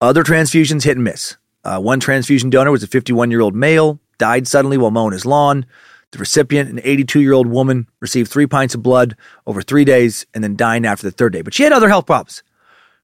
Other 0.00 0.22
transfusions 0.22 0.84
hit 0.84 0.96
and 0.96 1.04
miss. 1.04 1.36
Uh, 1.64 1.80
one 1.80 2.00
transfusion 2.00 2.50
donor 2.50 2.70
was 2.70 2.82
a 2.82 2.86
51 2.86 3.30
year 3.30 3.40
old 3.40 3.54
male, 3.54 3.98
died 4.18 4.46
suddenly 4.46 4.76
while 4.76 4.90
mowing 4.90 5.12
his 5.12 5.26
lawn. 5.26 5.66
The 6.12 6.18
recipient, 6.18 6.70
an 6.70 6.80
82 6.82 7.20
year 7.20 7.32
old 7.32 7.46
woman, 7.48 7.88
received 8.00 8.30
three 8.30 8.46
pints 8.46 8.74
of 8.74 8.82
blood 8.82 9.16
over 9.46 9.62
three 9.62 9.84
days 9.84 10.26
and 10.34 10.42
then 10.44 10.56
died 10.56 10.84
after 10.84 11.06
the 11.06 11.10
third 11.10 11.32
day. 11.32 11.42
But 11.42 11.54
she 11.54 11.64
had 11.64 11.72
other 11.72 11.88
health 11.88 12.06
problems. 12.06 12.42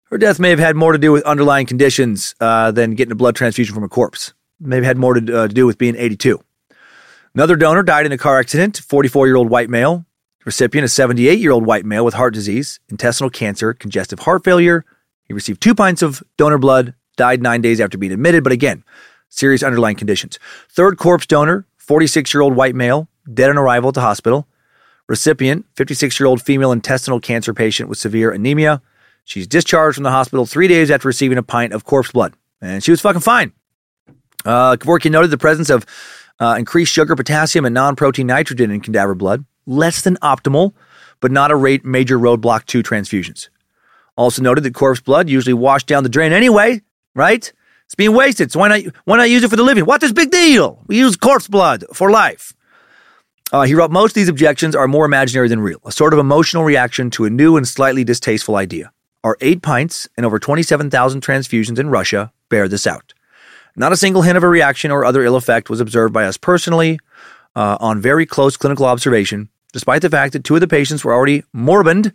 Her 0.05 0.19
death 0.19 0.39
may 0.39 0.51
have 0.51 0.59
had 0.59 0.77
more 0.77 0.93
to 0.93 0.99
do 0.99 1.11
with 1.11 1.25
underlying 1.25 1.67
conditions 1.67 2.35
uh, 2.41 2.71
than 2.71 2.95
getting 2.95 3.13
a 3.13 3.17
blood 3.17 3.35
transfusion 3.35 3.75
from 3.75 3.85
a 3.85 3.89
corpse. 3.89 4.35
Maybe 4.61 4.87
had 4.87 4.99
more 4.99 5.15
to, 5.15 5.39
uh, 5.39 5.49
to 5.49 5.55
do 5.55 5.67
with 5.67 5.79
being 5.79 5.97
82. 5.97 6.39
Another 7.35 7.57
donor 7.57 7.83
died 7.83 8.07
in 8.07 8.13
a 8.13 8.19
car 8.19 8.39
accident, 8.39 8.79
44 8.79 9.27
year 9.27 9.37
old 9.37 9.49
white 9.49 9.71
male. 9.71 10.05
The 10.43 10.49
recipient, 10.49 10.85
a 10.85 10.89
78 10.89 11.39
year 11.39 11.53
old 11.53 11.65
white 11.65 11.85
male 11.85 12.05
with 12.05 12.15
heart 12.15 12.35
disease, 12.35 12.81
intestinal 12.89 13.31
cancer, 13.31 13.73
congestive 13.73 14.19
heart 14.21 14.43
failure. 14.43 14.85
He 15.25 15.35
received 15.35 15.63
two 15.63 15.73
pints 15.73 16.03
of 16.03 16.21
donor 16.37 16.59
blood 16.59 16.95
died 17.17 17.41
nine 17.41 17.61
days 17.61 17.81
after 17.81 17.97
being 17.97 18.11
admitted, 18.13 18.43
but 18.43 18.53
again, 18.53 18.83
serious 19.29 19.63
underlying 19.63 19.95
conditions. 19.95 20.41
Third 20.69 20.99
corpse 20.99 21.27
donor, 21.27 21.65
46 21.77 22.35
year 22.35 22.41
old 22.41 22.57
white 22.57 22.75
male, 22.75 23.09
dead 23.33 23.51
on 23.51 23.57
arrival 23.57 23.89
at 23.89 23.95
the 23.95 24.01
hospital. 24.01 24.49
Recipient, 25.09 25.65
56 25.77 26.19
year 26.19 26.27
old 26.27 26.43
female 26.43 26.73
intestinal 26.73 27.21
cancer 27.21 27.55
patient 27.55 27.89
with 27.89 27.99
severe 27.99 28.33
anemia. 28.33 28.83
She's 29.25 29.47
discharged 29.47 29.95
from 29.95 30.05
the 30.05 30.11
hospital 30.11 30.45
three 30.45 30.67
days 30.67 30.91
after 30.91 31.07
receiving 31.07 31.39
a 31.39 31.43
pint 31.45 31.73
of 31.73 31.85
corpse 31.85 32.11
blood, 32.11 32.35
and 32.61 32.83
she 32.83 32.91
was 32.91 33.01
fucking 33.01 33.21
fine. 33.21 33.53
Uh, 34.45 34.75
Kevorkian 34.75 35.13
noted 35.13 35.31
the 35.31 35.39
presence 35.39 35.71
of 35.71 35.87
uh, 36.41 36.57
increased 36.59 36.93
sugar, 36.93 37.15
potassium, 37.15 37.65
and 37.65 37.75
non 37.75 37.95
protein 37.95 38.27
nitrogen 38.27 38.73
in 38.73 38.81
cadaver 38.81 39.15
blood, 39.15 39.45
less 39.67 40.03
than 40.03 40.17
optimal, 40.17 40.73
but 41.21 41.31
not 41.31 41.51
a 41.51 41.57
rate 41.57 41.85
major 41.85 42.19
roadblock 42.19 42.67
to 42.67 42.83
transfusions. 42.83 43.49
Also 44.17 44.43
noted 44.43 44.65
that 44.65 44.75
corpse 44.75 45.01
blood 45.01 45.29
usually 45.29 45.55
washed 45.55 45.87
down 45.87 46.03
the 46.03 46.09
drain 46.09 46.33
anyway, 46.33 46.83
right? 47.15 47.53
It's 47.87 47.95
being 47.95 48.15
wasted, 48.15 48.51
so 48.51 48.61
why 48.61 48.69
not, 48.69 48.95
why 49.05 49.17
not 49.17 49.31
use 49.31 49.45
it 49.45 49.51
for 49.51 49.57
the 49.57 49.63
living? 49.63 49.85
What 49.85 50.03
is 50.03 50.13
this 50.13 50.25
big 50.25 50.31
deal? 50.31 50.83
We 50.87 50.99
use 50.99 51.17
corpse 51.17 51.49
blood 51.49 51.85
for 51.93 52.11
life. 52.11 52.55
Uh, 53.53 53.63
he 53.63 53.75
wrote, 53.75 53.91
most 53.91 54.13
of 54.13 54.15
these 54.15 54.31
objections 54.31 54.75
are 54.75 54.89
more 54.89 55.05
imaginary 55.05 55.49
than 55.49 55.61
real, 55.61 55.79
a 55.85 55.93
sort 55.93 56.15
of 56.15 56.19
emotional 56.19 56.65
reaction 56.65 57.11
to 57.11 57.27
a 57.27 57.31
new 57.31 57.57
and 57.59 57.69
slightly 57.69 58.03
distasteful 58.03 58.57
idea. 58.57 58.93
Our 59.25 59.37
eight 59.43 59.63
pints 59.63 60.09
and 60.17 60.25
over 60.25 60.39
27,000 60.39 61.21
transfusions 61.21 61.79
in 61.79 61.91
Russia 61.91 62.33
bear 62.49 62.67
this 62.67 62.87
out. 62.87 63.13
Not 63.77 63.93
a 63.93 63.97
single 63.97 64.23
hint 64.23 64.37
of 64.37 64.43
a 64.43 64.49
reaction 64.49 64.91
or 64.91 65.05
other 65.05 65.23
ill 65.23 65.37
effect 65.37 65.71
was 65.71 65.81
observed 65.81 66.13
by 66.13 66.25
us 66.25 66.37
personally 66.37 66.99
uh, 67.55 67.77
on 67.81 68.01
very 68.01 68.27
close 68.27 68.57
clinical 68.57 68.87
observation, 68.87 69.49
despite 69.73 70.03
the 70.03 70.11
fact 70.11 70.33
that 70.33 70.45
two 70.45 70.55
of 70.55 70.61
the 70.61 70.69
patients 70.69 71.05
were 71.05 71.15
already 71.15 71.43
moribund 71.53 72.13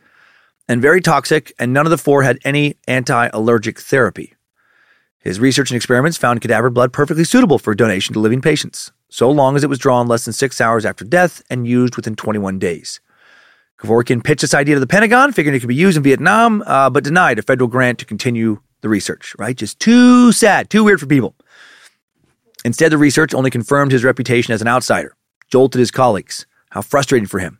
and 0.68 0.82
very 0.82 1.02
toxic, 1.02 1.54
and 1.58 1.72
none 1.72 1.86
of 1.86 1.92
the 1.92 1.98
four 1.98 2.24
had 2.24 2.40
any 2.44 2.76
anti 2.88 3.30
allergic 3.34 3.80
therapy. 3.80 4.34
His 5.20 5.40
research 5.40 5.72
and 5.72 5.76
experiments 5.76 6.18
found 6.18 6.42
cadaver 6.42 6.70
blood 6.70 6.94
perfectly 6.94 7.24
suitable 7.24 7.60
for 7.60 7.76
donation 7.76 8.14
to 8.14 8.20
living 8.20 8.42
patients, 8.42 8.92
so 9.10 9.30
long 9.30 9.56
as 9.56 9.64
it 9.64 9.70
was 9.70 9.80
drawn 9.80 10.08
less 10.08 10.26
than 10.26 10.34
six 10.34 10.62
hours 10.62 10.86
after 10.86 11.04
death 11.04 11.42
and 11.50 11.68
used 11.68 11.96
within 11.96 12.16
21 12.16 12.60
days. 12.60 13.02
Kevorkian 13.80 14.24
pitched 14.24 14.42
this 14.42 14.54
idea 14.54 14.76
to 14.76 14.80
the 14.80 14.88
Pentagon, 14.88 15.32
figuring 15.32 15.56
it 15.56 15.60
could 15.60 15.68
be 15.68 15.76
used 15.76 15.98
in 15.98 16.04
Vietnam, 16.04 16.64
uh, 16.66 16.90
but 16.90 17.04
denied 17.04 17.40
a 17.40 17.44
federal 17.44 17.68
grant 17.68 18.00
to 18.00 18.06
continue 18.06 18.62
the 18.82 18.90
research, 18.90 19.36
right? 19.38 19.56
Just 19.56 19.80
too 19.80 20.32
sad, 20.32 20.70
too 20.70 20.84
weird 20.84 21.00
for 21.00 21.08
people. 21.08 21.36
Instead, 22.64 22.92
the 22.92 22.98
research 22.98 23.34
only 23.34 23.52
confirmed 23.52 23.92
his 23.92 24.04
reputation 24.04 24.54
as 24.54 24.62
an 24.62 24.68
outsider, 24.68 25.14
jolted 25.50 25.80
his 25.80 25.92
colleagues. 25.92 26.46
How 26.70 26.82
frustrating 26.82 27.28
for 27.28 27.40
him. 27.40 27.60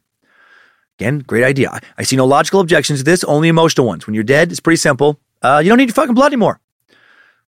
Again, 1.00 1.20
great 1.20 1.44
idea. 1.44 1.80
I 1.98 2.04
see 2.04 2.16
no 2.16 2.26
logical 2.26 2.60
objections 2.60 3.00
to 3.00 3.06
this, 3.06 3.24
only 3.24 3.48
emotional 3.48 3.88
ones. 3.88 4.08
When 4.08 4.14
you're 4.14 4.24
dead, 4.24 4.52
it's 4.52 4.60
pretty 4.60 4.78
simple. 4.78 5.20
Uh, 5.42 5.62
you 5.64 5.70
don't 5.70 5.78
need 5.78 5.90
your 5.90 5.94
fucking 5.94 6.16
blood 6.16 6.28
anymore 6.28 6.60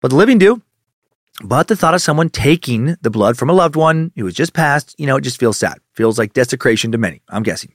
but 0.05 0.09
the 0.09 0.17
living 0.17 0.37
do. 0.37 0.61
But 1.43 1.67
the 1.67 1.75
thought 1.75 1.95
of 1.95 2.01
someone 2.01 2.29
taking 2.29 2.95
the 3.01 3.09
blood 3.09 3.39
from 3.39 3.49
a 3.49 3.53
loved 3.53 3.75
one 3.75 4.11
who 4.15 4.25
has 4.25 4.35
just 4.35 4.53
passed, 4.53 4.93
you 4.99 5.07
know, 5.07 5.15
it 5.15 5.21
just 5.21 5.39
feels 5.39 5.57
sad. 5.57 5.79
Feels 5.93 6.19
like 6.19 6.33
desecration 6.33 6.91
to 6.91 6.99
many, 6.99 7.23
I'm 7.27 7.41
guessing. 7.41 7.73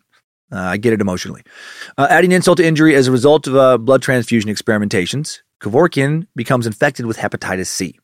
Uh, 0.52 0.60
I 0.60 0.76
get 0.76 0.92
it 0.92 1.00
emotionally. 1.00 1.42
Uh, 1.98 2.06
adding 2.08 2.30
insult 2.30 2.58
to 2.58 2.64
injury 2.64 2.94
as 2.94 3.08
a 3.08 3.10
result 3.10 3.48
of 3.48 3.56
uh, 3.56 3.78
blood 3.78 4.00
transfusion 4.00 4.48
experimentations, 4.48 5.40
Kevorkian 5.60 6.28
becomes 6.36 6.68
infected 6.68 7.04
with 7.04 7.18
hepatitis 7.18 7.66
C. 7.66 7.98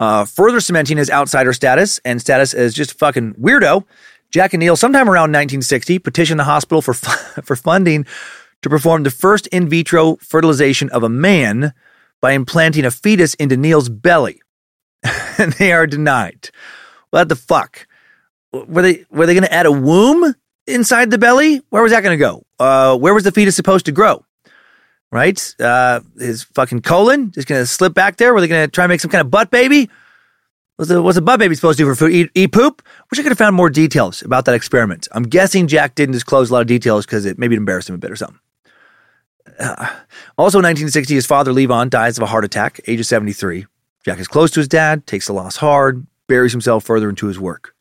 Uh, 0.00 0.24
further 0.24 0.60
cementing 0.60 0.96
his 0.96 1.10
outsider 1.10 1.52
status 1.52 2.00
and 2.04 2.20
status 2.20 2.52
as 2.52 2.74
just 2.74 2.98
fucking 2.98 3.34
weirdo, 3.34 3.84
Jack 4.30 4.52
and 4.52 4.60
Neil, 4.60 4.76
sometime 4.76 5.08
around 5.08 5.30
1960, 5.30 6.00
petitioned 6.00 6.40
the 6.40 6.44
hospital 6.44 6.82
for, 6.82 6.94
for 7.44 7.54
funding 7.54 8.04
to 8.62 8.70
perform 8.70 9.04
the 9.04 9.10
first 9.10 9.46
in 9.48 9.68
vitro 9.68 10.16
fertilization 10.16 10.90
of 10.90 11.02
a 11.02 11.08
man 11.08 11.72
by 12.20 12.32
implanting 12.32 12.84
a 12.84 12.90
fetus 12.90 13.34
into 13.34 13.56
Neil's 13.56 13.88
belly. 13.88 14.40
and 15.38 15.52
they 15.54 15.72
are 15.72 15.86
denied. 15.86 16.50
What 17.10 17.28
the 17.28 17.36
fuck? 17.36 17.86
Were 18.52 18.82
they 18.82 19.04
were 19.10 19.26
they 19.26 19.34
going 19.34 19.44
to 19.44 19.52
add 19.52 19.66
a 19.66 19.72
womb 19.72 20.34
inside 20.66 21.10
the 21.10 21.18
belly? 21.18 21.60
Where 21.70 21.82
was 21.82 21.92
that 21.92 22.02
going 22.02 22.18
to 22.18 22.24
go? 22.24 22.44
Uh, 22.58 22.96
where 22.96 23.14
was 23.14 23.24
the 23.24 23.32
fetus 23.32 23.54
supposed 23.54 23.86
to 23.86 23.92
grow? 23.92 24.24
Right? 25.14 25.54
Uh, 25.60 26.00
his 26.18 26.42
fucking 26.42 26.82
colon 26.82 27.30
just 27.30 27.46
going 27.46 27.62
to 27.62 27.66
slip 27.66 27.94
back 27.94 28.16
there? 28.16 28.34
Were 28.34 28.40
they 28.40 28.48
going 28.48 28.66
to 28.66 28.68
try 28.70 28.82
and 28.82 28.88
make 28.90 28.98
some 28.98 29.12
kind 29.12 29.20
of 29.20 29.30
butt 29.30 29.48
baby? 29.48 29.88
What's 30.74 30.90
a, 30.90 31.00
what's 31.00 31.16
a 31.16 31.22
butt 31.22 31.38
baby 31.38 31.54
supposed 31.54 31.78
to 31.78 31.84
do 31.84 31.88
for 31.88 31.94
food? 31.94 32.12
Eat, 32.12 32.30
eat 32.34 32.50
poop? 32.50 32.82
Wish 33.12 33.20
I 33.20 33.22
could 33.22 33.30
have 33.30 33.38
found 33.38 33.54
more 33.54 33.70
details 33.70 34.22
about 34.22 34.44
that 34.46 34.56
experiment. 34.56 35.06
I'm 35.12 35.22
guessing 35.22 35.68
Jack 35.68 35.94
didn't 35.94 36.14
disclose 36.14 36.50
a 36.50 36.52
lot 36.52 36.62
of 36.62 36.66
details 36.66 37.06
because 37.06 37.26
it 37.26 37.38
maybe 37.38 37.54
embarrassed 37.54 37.88
him 37.88 37.94
a 37.94 37.98
bit 37.98 38.10
or 38.10 38.16
something. 38.16 38.40
Uh, 39.60 39.86
also 40.36 40.58
in 40.58 40.64
1960, 40.64 41.14
his 41.14 41.26
father, 41.26 41.52
Levon, 41.52 41.90
dies 41.90 42.18
of 42.18 42.24
a 42.24 42.26
heart 42.26 42.44
attack, 42.44 42.80
age 42.88 42.98
of 42.98 43.06
73. 43.06 43.66
Jack 44.04 44.18
is 44.18 44.26
close 44.26 44.50
to 44.50 44.58
his 44.58 44.66
dad, 44.66 45.06
takes 45.06 45.28
the 45.28 45.32
loss 45.32 45.58
hard, 45.58 46.08
buries 46.26 46.50
himself 46.50 46.82
further 46.82 47.08
into 47.08 47.28
his 47.28 47.38
work. 47.38 47.76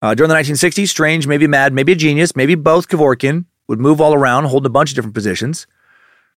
Uh, 0.00 0.14
during 0.14 0.28
the 0.28 0.36
1960s, 0.36 0.86
Strange, 0.86 1.26
maybe 1.26 1.48
mad, 1.48 1.72
maybe 1.72 1.90
a 1.90 1.96
genius, 1.96 2.36
maybe 2.36 2.54
both 2.54 2.86
Kevorkian, 2.86 3.46
would 3.66 3.80
move 3.80 4.00
all 4.00 4.14
around, 4.14 4.44
holding 4.44 4.66
a 4.66 4.70
bunch 4.70 4.90
of 4.90 4.94
different 4.94 5.14
positions. 5.14 5.66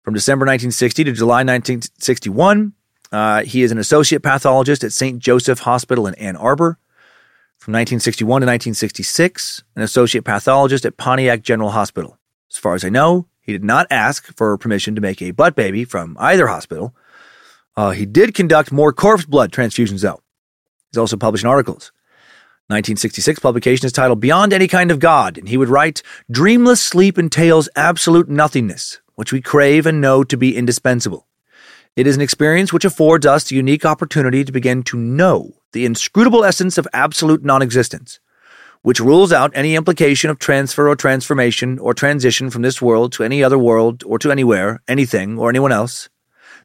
From 0.09 0.15
December 0.15 0.45
1960 0.45 1.05
to 1.05 1.13
July 1.13 1.45
1961, 1.45 2.73
uh, 3.13 3.43
he 3.43 3.61
is 3.61 3.73
an 3.73 3.77
associate 3.77 4.23
pathologist 4.23 4.83
at 4.83 4.95
St. 4.95 5.19
Joseph 5.19 5.59
Hospital 5.59 6.07
in 6.07 6.15
Ann 6.15 6.35
Arbor. 6.35 6.79
From 7.59 7.73
1961 7.73 8.41
to 8.41 8.47
1966, 8.47 9.65
an 9.77 9.83
associate 9.83 10.25
pathologist 10.25 10.87
at 10.87 10.97
Pontiac 10.97 11.43
General 11.43 11.73
Hospital. 11.73 12.17
As 12.51 12.57
far 12.57 12.75
as 12.75 12.87
I 12.87 12.89
know, 12.89 13.27
he 13.43 13.53
did 13.53 13.63
not 13.63 13.87
ask 13.91 14.35
for 14.35 14.57
permission 14.57 14.95
to 14.95 15.03
make 15.03 15.21
a 15.21 15.33
butt 15.33 15.55
baby 15.55 15.85
from 15.85 16.17
either 16.19 16.47
hospital. 16.47 16.97
Uh, 17.77 17.91
he 17.91 18.07
did 18.07 18.33
conduct 18.33 18.73
more 18.73 18.95
corpse 18.95 19.27
blood 19.27 19.53
transfusions, 19.53 20.01
though. 20.01 20.23
He's 20.91 20.97
also 20.97 21.19
published 21.19 21.45
articles. 21.45 21.93
1966 22.69 23.41
publication 23.41 23.85
is 23.85 23.93
titled 23.93 24.21
Beyond 24.21 24.55
Any 24.55 24.69
Kind 24.69 24.91
of 24.91 25.01
God, 25.01 25.37
and 25.37 25.51
he 25.51 25.59
would 25.59 25.69
write 25.69 26.01
Dreamless 26.31 26.81
sleep 26.81 27.19
entails 27.19 27.69
absolute 27.77 28.31
nothingness, 28.31 29.03
which 29.19 29.33
we 29.33 29.41
crave 29.43 29.85
and 29.85 30.01
know 30.01 30.23
to 30.23 30.37
be 30.37 30.57
indispensable. 30.57 31.27
It 31.97 32.07
is 32.07 32.15
an 32.15 32.23
experience 32.23 32.73
which 32.73 32.85
affords 32.85 33.27
us 33.27 33.43
the 33.43 33.57
unique 33.57 33.85
opportunity 33.85 34.45
to 34.45 34.53
begin 34.53 34.85
to 34.85 34.97
know 34.97 35.55
the 35.73 35.85
inscrutable 35.85 36.45
essence 36.45 36.79
of 36.79 36.87
absolute 36.93 37.43
non 37.43 37.61
existence, 37.61 38.21
which 38.83 39.01
rules 39.01 39.33
out 39.33 39.51
any 39.55 39.75
implication 39.75 40.31
of 40.31 40.39
transfer 40.39 40.89
or 40.89 40.95
transformation 40.95 41.81
or 41.81 41.95
transition 41.95 42.49
from 42.49 42.63
this 42.63 42.81
world 42.81 43.11
to 43.15 43.25
any 43.25 43.43
other 43.43 43.59
world 43.59 44.05
or 44.07 44.21
to 44.21 44.31
anywhere, 44.31 44.85
anything, 44.87 45.37
or 45.37 45.49
anyone 45.49 45.73
else. 45.73 46.09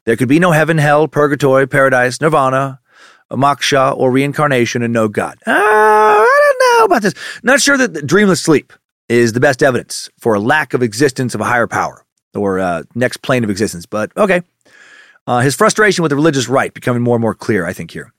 There 0.05 0.15
could 0.15 0.29
be 0.29 0.37
no 0.37 0.51
heaven, 0.51 0.77
hell, 0.77 1.07
purgatory, 1.07 1.67
paradise, 1.67 2.21
nirvana, 2.21 2.81
moksha, 3.31 3.97
or 3.97 4.11
reincarnation, 4.11 4.83
and 4.83 4.93
no 4.93 5.07
God. 5.07 5.39
Uh, 5.47 5.53
I 5.55 6.53
don't 6.59 6.79
know 6.79 6.85
about 6.85 7.01
this. 7.01 7.15
Not 7.41 7.61
sure 7.61 7.79
that 7.79 8.05
dreamless 8.05 8.43
sleep 8.43 8.73
is 9.09 9.33
the 9.33 9.39
best 9.39 9.63
evidence 9.63 10.11
for 10.19 10.35
a 10.35 10.39
lack 10.39 10.75
of 10.75 10.83
existence 10.83 11.33
of 11.33 11.41
a 11.41 11.45
higher 11.45 11.65
power 11.65 12.05
or 12.35 12.59
uh, 12.59 12.83
next 12.95 13.17
plane 13.17 13.43
of 13.43 13.49
existence, 13.49 13.85
but 13.85 14.15
okay. 14.17 14.41
Uh, 15.25 15.39
his 15.39 15.55
frustration 15.55 16.01
with 16.01 16.09
the 16.09 16.15
religious 16.15 16.49
right 16.49 16.73
becoming 16.73 17.01
more 17.01 17.15
and 17.15 17.21
more 17.21 17.33
clear, 17.33 17.65
I 17.65 17.71
think, 17.71 17.91
here. 17.91 18.11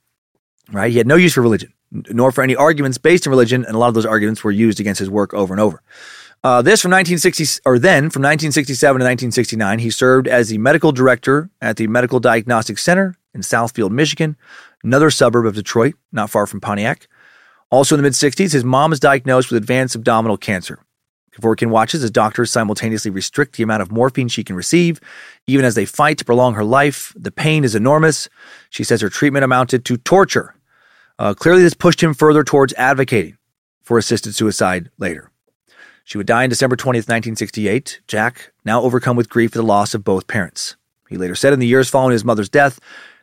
Right? 0.71 0.91
He 0.91 0.97
had 0.97 1.05
no 1.05 1.15
use 1.15 1.33
for 1.33 1.41
religion, 1.41 1.71
nor 1.91 2.31
for 2.31 2.43
any 2.43 2.55
arguments 2.55 2.97
based 2.97 3.27
in 3.27 3.29
religion, 3.29 3.63
and 3.63 3.75
a 3.75 3.77
lot 3.77 3.89
of 3.89 3.93
those 3.93 4.05
arguments 4.05 4.43
were 4.43 4.51
used 4.51 4.79
against 4.79 4.99
his 4.99 5.09
work 5.09 5.33
over 5.33 5.53
and 5.53 5.61
over. 5.61 5.83
Uh, 6.43 6.61
this 6.61 6.81
from 6.81 6.91
1960, 6.91 7.61
or 7.65 7.79
then 7.79 8.09
from 8.09 8.21
1967 8.21 8.99
to 8.99 9.03
1969, 9.03 9.79
he 9.79 9.89
served 9.89 10.27
as 10.27 10.49
the 10.49 10.57
medical 10.57 10.91
director 10.91 11.49
at 11.61 11.77
the 11.77 11.87
Medical 11.87 12.19
Diagnostic 12.19 12.77
Center 12.77 13.15
in 13.33 13.41
Southfield, 13.41 13.91
Michigan, 13.91 14.35
another 14.83 15.09
suburb 15.09 15.45
of 15.45 15.55
Detroit, 15.55 15.95
not 16.11 16.29
far 16.29 16.45
from 16.45 16.61
Pontiac. 16.61 17.07
Also 17.71 17.95
in 17.95 17.99
the 17.99 18.03
mid 18.03 18.13
60s, 18.13 18.53
his 18.53 18.63
mom 18.63 18.93
is 18.93 18.99
diagnosed 18.99 19.51
with 19.51 19.57
advanced 19.57 19.95
abdominal 19.95 20.37
cancer. 20.37 20.79
Kevorkian 21.35 21.69
watches 21.69 22.03
as 22.03 22.11
doctors 22.11 22.51
simultaneously 22.51 23.11
restrict 23.11 23.57
the 23.57 23.63
amount 23.63 23.81
of 23.81 23.91
morphine 23.91 24.29
she 24.29 24.43
can 24.43 24.55
receive, 24.55 25.01
even 25.47 25.65
as 25.65 25.75
they 25.75 25.85
fight 25.85 26.17
to 26.19 26.25
prolong 26.25 26.53
her 26.53 26.63
life. 26.63 27.13
The 27.15 27.31
pain 27.31 27.63
is 27.63 27.75
enormous. 27.75 28.29
She 28.69 28.83
says 28.83 29.01
her 29.01 29.09
treatment 29.09 29.43
amounted 29.43 29.83
to 29.85 29.97
torture. 29.97 30.55
Uh, 31.19 31.33
clearly, 31.33 31.61
this 31.61 31.73
pushed 31.73 32.01
him 32.01 32.13
further 32.13 32.43
towards 32.43 32.73
advocating 32.73 33.37
for 33.83 33.97
assisted 33.97 34.33
suicide 34.33 34.89
later. 34.97 35.31
She 36.05 36.17
would 36.17 36.27
die 36.27 36.43
on 36.43 36.49
December 36.49 36.75
20th, 36.75 37.07
1968. 37.07 38.01
Jack, 38.07 38.53
now 38.63 38.81
overcome 38.81 39.17
with 39.17 39.29
grief 39.29 39.51
for 39.51 39.57
the 39.57 39.63
loss 39.63 39.93
of 39.93 40.03
both 40.03 40.27
parents. 40.27 40.75
He 41.09 41.17
later 41.17 41.35
said 41.35 41.51
in 41.51 41.59
the 41.59 41.67
years 41.67 41.89
following 41.89 42.13
his 42.13 42.25
mother's 42.25 42.49
death, 42.49 42.79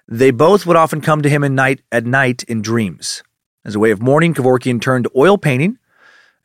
they 0.08 0.30
both 0.30 0.66
would 0.66 0.76
often 0.76 1.00
come 1.00 1.22
to 1.22 1.30
him 1.30 1.44
in 1.44 1.54
night, 1.54 1.80
at 1.90 2.04
night 2.04 2.42
in 2.44 2.60
dreams. 2.60 3.22
As 3.64 3.74
a 3.74 3.78
way 3.78 3.92
of 3.92 4.02
mourning, 4.02 4.34
Kevorkian 4.34 4.80
turned 4.80 5.04
to 5.04 5.10
oil 5.16 5.38
painting, 5.38 5.78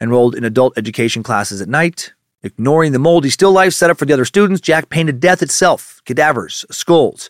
enrolled 0.01 0.35
in 0.35 0.43
adult 0.43 0.77
education 0.77 1.23
classes 1.23 1.61
at 1.61 1.69
night. 1.69 2.13
Ignoring 2.43 2.91
the 2.91 2.99
moldy 2.99 3.29
still 3.29 3.51
life 3.51 3.73
set 3.73 3.89
up 3.89 3.97
for 3.97 4.05
the 4.05 4.13
other 4.13 4.25
students, 4.25 4.61
Jack 4.61 4.89
painted 4.89 5.19
death 5.19 5.41
itself, 5.41 6.01
cadavers, 6.05 6.65
skulls, 6.69 7.29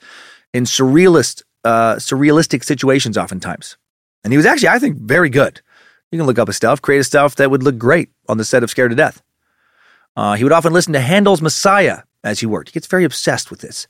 in 0.53 0.65
surrealist, 0.65 1.43
uh, 1.63 1.95
surrealistic 1.95 2.63
situations 2.63 3.17
oftentimes. 3.17 3.77
And 4.23 4.33
he 4.33 4.37
was 4.37 4.45
actually, 4.45 4.69
I 4.69 4.79
think, 4.79 4.97
very 4.97 5.29
good. 5.29 5.61
You 6.11 6.19
can 6.19 6.27
look 6.27 6.39
up 6.39 6.47
his 6.47 6.57
stuff, 6.57 6.81
create 6.81 7.05
stuff 7.05 7.35
that 7.35 7.49
would 7.51 7.63
look 7.63 7.77
great 7.77 8.09
on 8.27 8.37
the 8.37 8.45
set 8.45 8.63
of 8.63 8.69
Scared 8.69 8.91
to 8.91 8.95
Death. 8.95 9.21
Uh, 10.15 10.33
he 10.33 10.43
would 10.43 10.53
often 10.53 10.73
listen 10.73 10.93
to 10.93 10.99
Handel's 10.99 11.41
Messiah 11.41 11.99
as 12.23 12.39
he 12.39 12.45
worked. 12.45 12.69
He 12.69 12.73
gets 12.73 12.87
very 12.87 13.03
obsessed 13.03 13.49
with 13.49 13.61
this. 13.61 13.87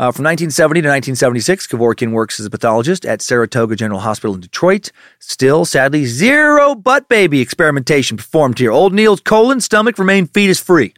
Uh, 0.00 0.12
from 0.12 0.22
1970 0.22 0.82
to 0.82 0.88
1976, 0.88 1.66
Kevorkian 1.66 2.12
works 2.12 2.38
as 2.38 2.46
a 2.46 2.50
pathologist 2.50 3.04
at 3.04 3.20
Saratoga 3.20 3.74
General 3.74 3.98
Hospital 3.98 4.32
in 4.32 4.40
Detroit. 4.40 4.92
Still, 5.18 5.64
sadly, 5.64 6.04
zero 6.06 6.76
butt 6.76 7.08
baby 7.08 7.40
experimentation 7.40 8.16
performed 8.16 8.60
here. 8.60 8.70
Old 8.70 8.94
Neil's 8.94 9.20
colon, 9.20 9.60
stomach 9.60 9.98
remain 9.98 10.28
fetus 10.28 10.60
free. 10.60 10.94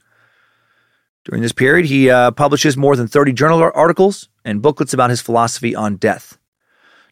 During 1.25 1.41
this 1.41 1.53
period, 1.53 1.87
he 1.87 2.11
uh, 2.11 2.33
publishes 2.33 2.77
more 2.77 2.95
than 2.95 3.09
30 3.09 3.33
journal 3.33 3.63
articles 3.75 4.29
and 4.45 4.61
booklets 4.61 4.93
about 4.93 5.09
his 5.09 5.23
philosophy 5.23 5.75
on 5.75 5.97
death. 5.97 6.37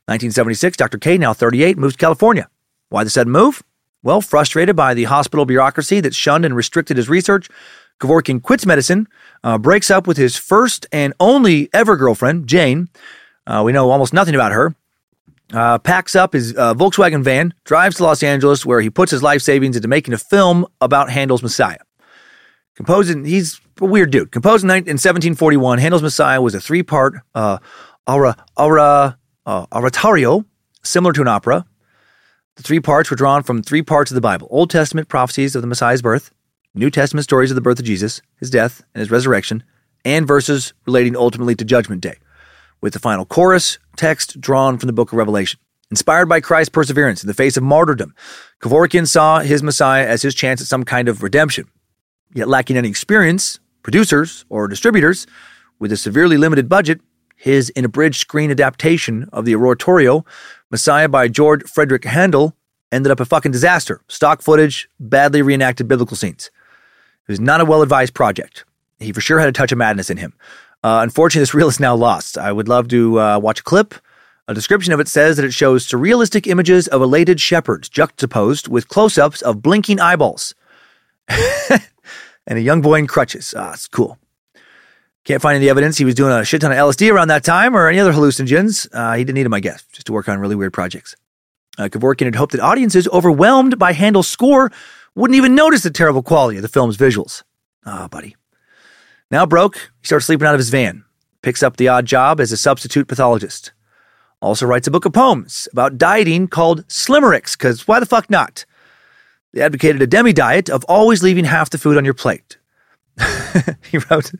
1976, 0.09 0.77
Dr. 0.77 0.99
K, 0.99 1.17
now 1.17 1.33
38, 1.33 1.79
moves 1.79 1.95
to 1.95 1.99
California. 1.99 2.51
Why 2.91 3.03
the 3.03 3.11
sudden 3.11 3.33
move? 3.33 3.63
Well, 4.03 4.21
frustrated 4.21 4.77
by 4.77 4.93
the 4.93 5.05
hospital 5.05 5.47
bureaucracy 5.47 6.01
that 6.01 6.15
shunned 6.15 6.45
and 6.45 6.55
restricted 6.55 6.99
his 6.99 7.09
research, 7.09 7.49
Kevorkian 8.01 8.43
quits 8.43 8.67
medicine, 8.67 9.09
uh, 9.43 9.59
breaks 9.59 9.91
up 9.91 10.07
with 10.07 10.17
his 10.17 10.37
first 10.37 10.87
and 10.93 11.15
only 11.19 11.69
ever 11.73 11.97
girlfriend, 11.97 12.47
Jane. 12.47 12.89
Uh, 13.47 13.63
we 13.65 13.73
know 13.73 13.91
almost 13.91 14.13
nothing 14.13 14.35
about 14.35 14.53
her. 14.53 14.75
Uh, 15.53 15.79
packs 15.79 16.15
up 16.15 16.35
his 16.35 16.55
uh, 16.57 16.75
Volkswagen 16.75 17.23
van, 17.23 17.55
drives 17.65 17.97
to 17.97 18.03
Los 18.03 18.23
Angeles, 18.23 18.67
where 18.67 18.81
he 18.81 18.91
puts 18.91 19.11
his 19.11 19.23
life 19.23 19.41
savings 19.41 19.77
into 19.77 19.89
making 19.89 20.13
a 20.13 20.19
film 20.19 20.67
about 20.81 21.11
Handel's 21.11 21.43
Messiah. 21.43 21.79
Composing, 22.77 23.25
he's 23.25 23.61
a 23.81 23.87
weird 23.87 24.11
dude. 24.11 24.31
Composed 24.31 24.63
in, 24.63 24.69
1741, 24.69 25.79
Handel's 25.79 26.03
Messiah 26.03 26.43
was 26.43 26.55
a 26.55 26.61
three 26.61 26.83
part 26.83 27.15
uh, 27.35 27.59
aura, 28.07 29.17
uh, 29.47 29.67
similar 30.83 31.13
to 31.15 31.23
an 31.23 31.29
opera, 31.29 31.65
the 32.59 32.65
three 32.65 32.81
parts 32.81 33.09
were 33.09 33.17
drawn 33.17 33.45
from 33.45 33.63
three 33.63 33.83
parts 33.83 34.11
of 34.11 34.17
the 34.17 34.21
Bible 34.21 34.49
Old 34.51 34.69
Testament 34.69 35.09
prophecies 35.09 35.55
of 35.55 35.63
the 35.63 35.69
Messiah's 35.69 36.03
birth, 36.03 36.33
New 36.75 36.91
Testament 36.91 37.25
stories 37.25 37.51
of 37.51 37.55
the 37.55 37.61
birth 37.61 37.79
of 37.79 37.85
Jesus, 37.85 38.21
his 38.37 38.51
death, 38.51 38.83
and 38.95 39.01
his 39.01 39.11
resurrection, 39.11 39.63
and 40.05 40.27
verses 40.27 40.73
relating 40.87 41.17
ultimately 41.17 41.55
to 41.55 41.65
Judgment 41.65 42.03
Day, 42.03 42.19
with 42.81 42.93
the 42.93 42.99
final 42.99 43.25
chorus 43.25 43.79
text 43.97 44.41
drawn 44.41 44.79
from 44.79 44.87
the 44.87 44.93
book 44.93 45.13
of 45.13 45.19
Revelation. 45.19 45.59
Inspired 45.91 46.27
by 46.27 46.41
Christ's 46.41 46.69
perseverance 46.69 47.23
in 47.23 47.27
the 47.27 47.35
face 47.35 47.57
of 47.57 47.63
martyrdom, 47.63 48.15
Kevorkian 48.61 49.09
saw 49.09 49.41
his 49.41 49.63
Messiah 49.63 50.07
as 50.07 50.23
his 50.23 50.35
chance 50.35 50.61
at 50.61 50.67
some 50.67 50.85
kind 50.85 51.09
of 51.09 51.23
redemption. 51.23 51.67
Yet 52.35 52.49
lacking 52.49 52.77
any 52.77 52.89
experience, 52.89 53.59
producers, 53.83 54.45
or 54.51 54.69
distributors, 54.69 55.27
with 55.79 55.91
a 55.91 55.97
severely 55.97 56.37
limited 56.37 56.69
budget, 56.69 57.01
his 57.37 57.73
abridged 57.77 58.21
screen 58.21 58.51
adaptation 58.51 59.29
of 59.33 59.45
the 59.45 59.55
oratorio 59.55 60.27
Messiah 60.71 61.09
by 61.09 61.29
George 61.29 61.63
Frederick 61.63 62.05
Handel 62.05 62.55
ended 62.93 63.11
up 63.11 63.21
a 63.21 63.25
fucking 63.25 63.53
disaster. 63.53 64.03
Stock 64.09 64.43
footage, 64.43 64.89
badly 65.01 65.41
reenacted 65.41 65.89
biblical 65.89 66.17
scenes. 66.17 66.51
It 67.29 67.33
was 67.33 67.41
not 67.41 67.61
a 67.61 67.65
well 67.67 67.83
advised 67.83 68.15
project. 68.15 68.65
He 68.99 69.13
for 69.13 69.21
sure 69.21 69.39
had 69.39 69.49
a 69.49 69.53
touch 69.53 69.71
of 69.71 69.79
madness 69.79 70.09
in 70.11 70.17
him. 70.17 70.33
Uh, 70.83 71.01
unfortunately, 71.03 71.43
this 71.43 71.55
reel 71.55 71.69
is 71.69 71.79
now 71.79 71.95
lost. 71.95 72.39
I 72.39 72.51
would 72.51 72.69
love 72.69 72.89
to 72.89 73.21
uh, 73.21 73.39
watch 73.39 73.61
a 73.61 73.65
clip. 73.65 73.95
A 74.49 74.55
description 74.55 74.95
of 74.95 75.01
it 75.01 75.09
says 75.09 75.37
that 75.37 75.45
it 75.45 75.53
shows 75.53 75.87
surrealistic 75.87 76.47
images 76.47 76.89
of 76.89 77.03
elated 77.03 77.39
shepherds 77.39 77.91
juxtaposed 77.91 78.67
with 78.67 78.89
close 78.89 79.19
ups 79.19 79.43
of 79.43 79.61
blinking 79.61 80.01
eyeballs 80.01 80.55
and 81.29 81.83
a 82.49 82.61
young 82.61 82.81
boy 82.81 82.95
in 82.95 83.07
crutches. 83.07 83.53
Ah, 83.55 83.75
it's 83.75 83.87
cool. 83.87 84.17
Can't 85.25 85.43
find 85.43 85.57
any 85.57 85.69
evidence 85.69 85.99
he 85.99 86.07
was 86.07 86.15
doing 86.15 86.33
a 86.33 86.47
shit 86.47 86.63
ton 86.63 86.73
of 86.73 86.79
LSD 86.79 87.13
around 87.13 87.29
that 87.29 87.45
time 87.45 87.77
or 87.77 87.89
any 87.89 87.99
other 87.99 88.15
hallucinogens. 88.15 88.89
Uh, 88.91 89.17
he 89.17 89.25
didn't 89.25 89.35
need 89.35 89.43
them, 89.43 89.53
I 89.53 89.61
guess, 89.61 89.85
just 89.93 90.07
to 90.07 90.15
work 90.15 90.31
on 90.31 90.39
really 90.39 90.57
weird 90.57 90.73
projects. 90.73 91.15
Uh, 91.77 91.89
Kevorkian 91.89 92.25
had 92.25 92.35
hoped 92.35 92.53
that 92.53 92.63
audiences 92.63 93.07
overwhelmed 93.09 93.79
by 93.79 93.93
Handel's 93.93 94.29
score 94.29 94.73
wouldn't 95.19 95.37
even 95.37 95.55
notice 95.55 95.83
the 95.83 95.91
terrible 95.91 96.23
quality 96.23 96.59
of 96.59 96.63
the 96.63 96.69
film's 96.69 96.97
visuals. 96.97 97.43
Ah, 97.85 98.05
oh, 98.05 98.09
buddy. 98.09 98.37
Now 99.31 99.45
broke, 99.47 99.91
he 100.01 100.07
starts 100.07 100.27
sleeping 100.27 100.47
out 100.47 100.55
of 100.55 100.61
his 100.61 100.71
van, 100.71 101.05
picks 101.43 101.63
up 101.63 101.77
the 101.77 101.89
odd 101.89 102.07
job 102.07 102.41
as 102.41 102.53
a 102.53 102.57
substitute 102.57 103.09
pathologist. 103.09 103.73
Also 104.41 104.65
writes 104.65 104.87
a 104.87 104.93
book 104.93 105.05
of 105.05 105.13
poems 105.13 105.67
about 105.73 105.99
dieting 105.99 106.47
called 106.47 106.87
Slimmeriks, 106.87 107.59
because 107.59 107.89
why 107.89 107.99
the 107.99 108.07
fuck 108.07 108.31
not? 108.31 108.65
They 109.53 109.61
advocated 109.61 110.01
a 110.01 110.07
demi 110.07 110.33
diet 110.33 110.71
of 110.71 110.85
always 110.85 111.23
leaving 111.23 111.45
half 111.45 111.71
the 111.71 111.79
food 111.79 111.97
on 111.97 112.05
your 112.05 112.15
plate. 112.15 112.59
he 113.91 113.99
wrote, 114.11 114.31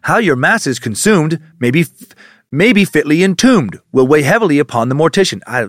How 0.00 0.16
your 0.16 0.36
mass 0.36 0.66
is 0.66 0.78
consumed 0.78 1.40
may 1.58 1.70
be, 1.70 1.84
may 2.50 2.72
be 2.72 2.86
fitly 2.86 3.22
entombed, 3.22 3.78
will 3.92 4.06
weigh 4.06 4.22
heavily 4.22 4.58
upon 4.58 4.88
the 4.88 4.94
mortician. 4.94 5.42
I, 5.46 5.68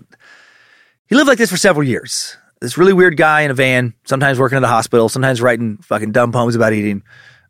he 1.06 1.14
lived 1.14 1.28
like 1.28 1.38
this 1.38 1.50
for 1.50 1.58
several 1.58 1.86
years. 1.86 2.38
This 2.64 2.78
really 2.78 2.94
weird 2.94 3.18
guy 3.18 3.42
in 3.42 3.50
a 3.50 3.54
van, 3.54 3.92
sometimes 4.06 4.38
working 4.38 4.56
at 4.56 4.64
a 4.64 4.68
hospital, 4.68 5.10
sometimes 5.10 5.42
writing 5.42 5.76
fucking 5.82 6.12
dumb 6.12 6.32
poems 6.32 6.54
about 6.54 6.72
eating. 6.72 7.02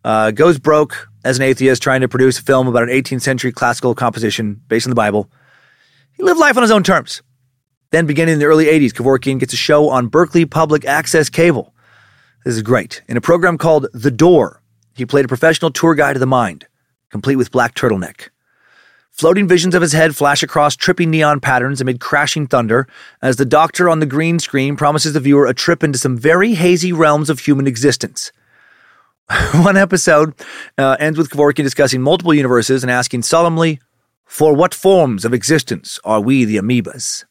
Uh, 0.02 0.32
goes 0.32 0.58
broke 0.58 1.08
as 1.24 1.36
an 1.36 1.44
atheist 1.44 1.80
trying 1.84 2.00
to 2.00 2.08
produce 2.08 2.40
a 2.40 2.42
film 2.42 2.66
about 2.66 2.82
an 2.82 2.88
18th 2.88 3.22
century 3.22 3.52
classical 3.52 3.94
composition 3.94 4.60
based 4.66 4.88
on 4.88 4.90
the 4.90 4.96
Bible. 4.96 5.30
He 6.14 6.24
lived 6.24 6.40
life 6.40 6.56
on 6.56 6.64
his 6.64 6.72
own 6.72 6.82
terms. 6.82 7.22
Then, 7.92 8.06
beginning 8.06 8.32
in 8.32 8.38
the 8.40 8.46
early 8.46 8.64
80s, 8.64 8.90
Kevorkian 8.90 9.38
gets 9.38 9.52
a 9.52 9.56
show 9.56 9.88
on 9.88 10.08
Berkeley 10.08 10.46
Public 10.46 10.84
Access 10.84 11.28
Cable. 11.28 11.72
This 12.44 12.56
is 12.56 12.62
great. 12.62 13.02
In 13.06 13.16
a 13.16 13.20
program 13.20 13.56
called 13.56 13.86
The 13.94 14.10
Door, 14.10 14.62
he 14.96 15.06
played 15.06 15.26
a 15.26 15.28
professional 15.28 15.70
tour 15.70 15.94
guide 15.94 16.16
of 16.16 16.20
the 16.20 16.26
mind, 16.26 16.66
complete 17.10 17.36
with 17.36 17.52
black 17.52 17.76
turtleneck. 17.76 18.30
Floating 19.14 19.46
visions 19.46 19.76
of 19.76 19.82
his 19.82 19.92
head 19.92 20.16
flash 20.16 20.42
across 20.42 20.74
tripping 20.74 21.08
neon 21.08 21.38
patterns 21.38 21.80
amid 21.80 22.00
crashing 22.00 22.48
thunder 22.48 22.88
as 23.22 23.36
the 23.36 23.44
doctor 23.44 23.88
on 23.88 24.00
the 24.00 24.06
green 24.06 24.40
screen 24.40 24.74
promises 24.74 25.12
the 25.12 25.20
viewer 25.20 25.46
a 25.46 25.54
trip 25.54 25.84
into 25.84 26.00
some 26.00 26.18
very 26.18 26.54
hazy 26.54 26.92
realms 26.92 27.30
of 27.30 27.38
human 27.38 27.68
existence. 27.68 28.32
One 29.54 29.76
episode 29.76 30.34
uh, 30.76 30.96
ends 30.98 31.16
with 31.16 31.30
Kevorkian 31.30 31.62
discussing 31.62 32.02
multiple 32.02 32.34
universes 32.34 32.82
and 32.82 32.90
asking 32.90 33.22
solemnly, 33.22 33.78
For 34.24 34.52
what 34.52 34.74
forms 34.74 35.24
of 35.24 35.32
existence 35.32 36.00
are 36.04 36.20
we 36.20 36.44
the 36.44 36.56
amoebas? 36.56 37.24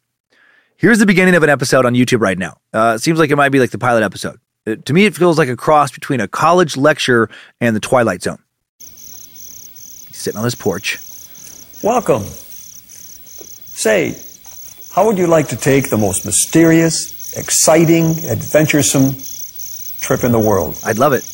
Here's 0.78 1.00
the 1.00 1.06
beginning 1.06 1.36
of 1.36 1.44
an 1.44 1.50
episode 1.50 1.86
on 1.86 1.96
YouTube 1.96 2.22
right 2.22 2.38
now. 2.38 2.60
Uh, 2.74 2.94
it 2.96 3.00
seems 3.00 3.20
like 3.20 3.30
it 3.30 3.36
might 3.36 3.52
be 3.52 3.60
like 3.60 3.72
the 3.72 3.78
pilot 3.78 4.04
episode. 4.04 4.40
It, 4.66 4.86
to 4.86 4.94
me, 4.94 5.04
it 5.06 5.16
feels 5.16 5.38
like 5.38 5.50
a 5.50 5.58
cross 5.58 5.92
between 5.92 6.22
a 6.22 6.30
college 6.30 6.78
lecture 6.78 7.30
and 7.60 7.76
the 7.76 7.82
Twilight 7.82 8.22
Zone. 8.22 8.42
He's 8.80 10.16
sitting 10.16 10.38
on 10.38 10.46
his 10.46 10.56
porch. 10.56 10.98
Welcome. 11.84 12.24
Say, 13.76 14.18
how 14.96 15.06
would 15.06 15.18
you 15.18 15.28
like 15.28 15.50
to 15.50 15.58
take 15.58 15.90
the 15.90 15.98
most 15.98 16.26
mysterious, 16.26 17.36
exciting, 17.36 18.26
adventuresome 18.30 19.18
trip 20.00 20.24
in 20.24 20.32
the 20.32 20.40
world? 20.40 20.80
I'd 20.86 20.98
love 20.98 21.12
it. 21.12 21.26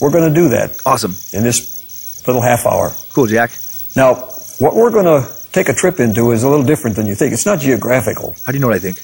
We're 0.00 0.10
going 0.10 0.32
to 0.32 0.34
do 0.34 0.48
that. 0.48 0.80
Awesome. 0.86 1.14
In 1.34 1.44
this 1.44 2.26
little 2.26 2.40
half 2.40 2.64
hour. 2.64 2.94
Cool, 3.12 3.26
Jack. 3.26 3.50
Now, 3.94 4.14
what 4.58 4.74
we're 4.74 4.90
going 4.90 5.04
to 5.04 5.30
take 5.52 5.68
a 5.68 5.74
trip 5.74 6.00
into 6.00 6.30
is 6.30 6.44
a 6.44 6.48
little 6.48 6.64
different 6.64 6.96
than 6.96 7.06
you 7.06 7.14
think. 7.14 7.34
It's 7.34 7.44
not 7.44 7.60
geographical. 7.60 8.34
How 8.46 8.52
do 8.52 8.56
you 8.56 8.62
know 8.62 8.68
what 8.68 8.76
I 8.76 8.78
think? 8.78 9.02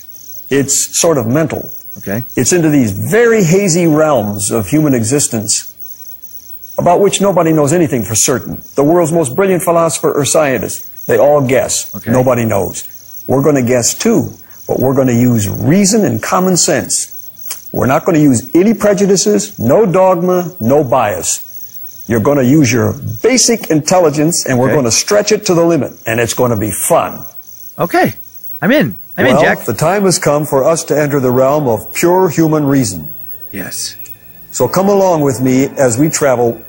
It's 0.48 0.98
sort 0.98 1.19
of 1.19 1.27
mental. 1.27 1.70
Okay. 1.98 2.23
It's 2.36 2.55
into 2.55 2.70
these 2.70 2.93
very 2.93 3.44
hazy 3.44 3.86
realms 3.86 4.51
of 4.51 4.69
human 4.69 4.94
existence 4.94 5.69
about 6.81 7.01
which 7.01 7.20
nobody 7.20 7.52
knows 7.52 7.73
anything 7.73 8.02
for 8.02 8.15
certain. 8.15 8.62
The 8.74 8.82
world's 8.82 9.12
most 9.12 9.36
brilliant 9.36 9.62
philosopher 9.62 10.12
or 10.12 10.24
scientist, 10.24 11.07
they 11.07 11.19
all 11.19 11.47
guess. 11.47 11.94
Okay. 11.94 12.11
Nobody 12.11 12.44
knows. 12.44 13.24
We're 13.27 13.43
going 13.43 13.57
to 13.57 13.62
guess 13.62 13.97
too, 13.97 14.32
but 14.66 14.81
we're 14.81 14.94
going 14.94 15.09
to 15.09 15.15
use 15.15 15.48
reason 15.48 16.05
and 16.05 16.23
common 16.23 16.57
sense. 16.57 17.69
We're 17.73 17.86
not 17.86 18.05
going 18.05 18.16
to 18.16 18.23
use 18.23 18.51
any 18.55 18.74
prejudices, 18.74 19.59
no 19.59 19.86
dogma, 19.86 20.57
no 20.59 20.82
bias. 20.82 21.47
You're 22.09 22.20
going 22.20 22.39
to 22.39 22.44
use 22.44 22.73
your 22.73 22.94
basic 23.23 23.70
intelligence 23.70 24.47
and 24.47 24.59
we're 24.59 24.73
going 24.73 24.86
to 24.86 24.90
stretch 24.90 25.31
it 25.31 25.47
to 25.47 25.55
the 25.55 25.65
limit 25.65 25.93
and 26.07 26.19
it's 26.19 26.35
going 26.35 26.51
to 26.51 26.57
be 26.57 26.73
fun. 26.73 27.24
Okay. 27.78 28.15
I'm 28.61 28.73
in. 28.73 28.97
I'm 29.16 29.27
well, 29.27 29.39
in, 29.39 29.44
Jack. 29.44 29.65
the 29.65 29.74
time 29.74 30.02
has 30.02 30.19
come 30.19 30.44
for 30.44 30.65
us 30.65 30.82
to 30.85 30.98
enter 30.98 31.20
the 31.20 31.31
realm 31.31 31.69
of 31.69 31.94
pure 31.94 32.28
human 32.31 32.65
reason. 32.65 33.12
yes. 33.52 33.97
So 34.52 34.66
come 34.66 34.89
along 34.89 35.20
with 35.20 35.40
me 35.40 35.66
as 35.78 35.97
we 35.97 36.09
travel 36.09 36.61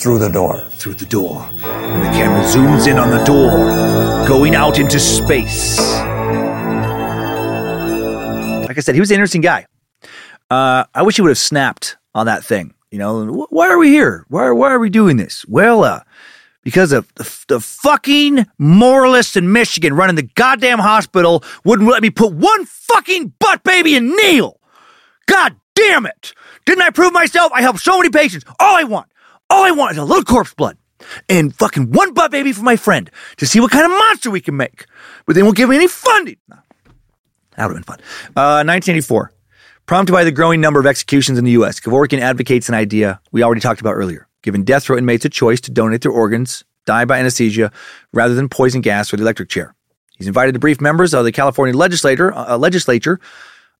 through 0.00 0.18
the 0.18 0.28
door. 0.30 0.60
Through 0.70 0.94
the 0.94 1.04
door. 1.04 1.46
And 1.62 2.02
the 2.02 2.08
camera 2.08 2.42
zooms 2.44 2.90
in 2.90 2.98
on 2.98 3.10
the 3.10 3.22
door, 3.24 3.50
going 4.26 4.54
out 4.54 4.78
into 4.78 4.98
space. 4.98 5.78
Like 8.66 8.78
I 8.78 8.80
said, 8.80 8.94
he 8.94 9.00
was 9.00 9.10
an 9.10 9.16
interesting 9.16 9.42
guy. 9.42 9.66
Uh, 10.50 10.84
I 10.94 11.02
wish 11.02 11.16
he 11.16 11.22
would 11.22 11.28
have 11.28 11.38
snapped 11.38 11.98
on 12.14 12.26
that 12.26 12.42
thing. 12.42 12.72
You 12.90 12.98
know, 12.98 13.46
why 13.50 13.68
are 13.68 13.78
we 13.78 13.88
here? 13.88 14.24
Why, 14.28 14.50
why 14.50 14.70
are 14.70 14.78
we 14.78 14.88
doing 14.90 15.16
this? 15.16 15.44
Well, 15.46 15.84
uh, 15.84 16.00
because 16.62 16.92
of 16.92 17.12
the, 17.14 17.44
the 17.48 17.60
fucking 17.60 18.46
moralists 18.58 19.36
in 19.36 19.52
Michigan 19.52 19.94
running 19.94 20.16
the 20.16 20.22
goddamn 20.22 20.78
hospital 20.78 21.44
wouldn't 21.64 21.88
let 21.88 22.02
me 22.02 22.10
put 22.10 22.32
one 22.32 22.64
fucking 22.64 23.34
butt 23.38 23.62
baby 23.64 23.96
in 23.96 24.16
Neil. 24.16 24.58
God 25.26 25.56
damn 25.74 26.06
it. 26.06 26.32
Didn't 26.64 26.82
I 26.82 26.90
prove 26.90 27.12
myself? 27.12 27.52
I 27.52 27.62
helped 27.62 27.80
so 27.80 27.98
many 27.98 28.10
patients. 28.10 28.44
All 28.58 28.76
I 28.76 28.84
want, 28.84 29.09
all 29.50 29.64
I 29.64 29.72
want 29.72 29.92
is 29.92 29.98
a 29.98 30.04
little 30.04 30.24
corpse 30.24 30.54
blood 30.54 30.78
and 31.28 31.54
fucking 31.54 31.92
one 31.92 32.14
butt 32.14 32.30
baby 32.30 32.52
for 32.52 32.62
my 32.62 32.76
friend 32.76 33.10
to 33.38 33.46
see 33.46 33.60
what 33.60 33.70
kind 33.70 33.84
of 33.84 33.90
monster 33.90 34.30
we 34.30 34.40
can 34.40 34.56
make. 34.56 34.86
But 35.26 35.34
they 35.34 35.42
won't 35.42 35.56
give 35.56 35.68
me 35.68 35.76
any 35.76 35.88
funding. 35.88 36.36
That 36.48 37.66
would 37.66 37.76
have 37.76 37.86
been 37.86 37.96
fun. 37.96 37.98
Uh, 38.36 38.64
1984. 38.64 39.32
Prompted 39.86 40.12
by 40.12 40.24
the 40.24 40.32
growing 40.32 40.60
number 40.60 40.78
of 40.78 40.86
executions 40.86 41.36
in 41.36 41.44
the 41.44 41.50
U.S., 41.52 41.80
Kevorkian 41.80 42.20
advocates 42.20 42.68
an 42.68 42.76
idea 42.76 43.20
we 43.32 43.42
already 43.42 43.60
talked 43.60 43.80
about 43.80 43.94
earlier, 43.94 44.28
giving 44.42 44.62
death 44.62 44.88
row 44.88 44.96
inmates 44.96 45.24
a 45.24 45.28
choice 45.28 45.60
to 45.62 45.72
donate 45.72 46.02
their 46.02 46.12
organs, 46.12 46.64
die 46.86 47.04
by 47.04 47.18
anesthesia, 47.18 47.72
rather 48.12 48.34
than 48.34 48.48
poison 48.48 48.82
gas 48.82 49.12
or 49.12 49.16
the 49.16 49.22
electric 49.22 49.48
chair. 49.48 49.74
He's 50.16 50.28
invited 50.28 50.52
to 50.52 50.60
brief 50.60 50.80
members 50.80 51.12
of 51.12 51.24
the 51.24 51.32
California 51.32 51.74
legislator, 51.74 52.32
uh, 52.32 52.56
legislature 52.56 53.18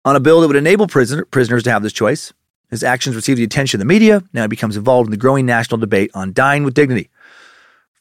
on 0.04 0.16
a 0.16 0.20
bill 0.20 0.40
that 0.40 0.48
would 0.48 0.56
enable 0.56 0.88
prisoner, 0.88 1.24
prisoners 1.26 1.62
to 1.64 1.70
have 1.70 1.82
this 1.82 1.92
choice. 1.92 2.32
His 2.70 2.84
actions 2.84 3.16
receive 3.16 3.36
the 3.36 3.44
attention 3.44 3.78
of 3.78 3.80
the 3.80 3.92
media. 3.92 4.22
Now 4.32 4.42
he 4.42 4.48
becomes 4.48 4.76
involved 4.76 5.08
in 5.08 5.10
the 5.10 5.16
growing 5.16 5.46
national 5.46 5.78
debate 5.78 6.10
on 6.14 6.32
dying 6.32 6.64
with 6.64 6.74
dignity. 6.74 7.10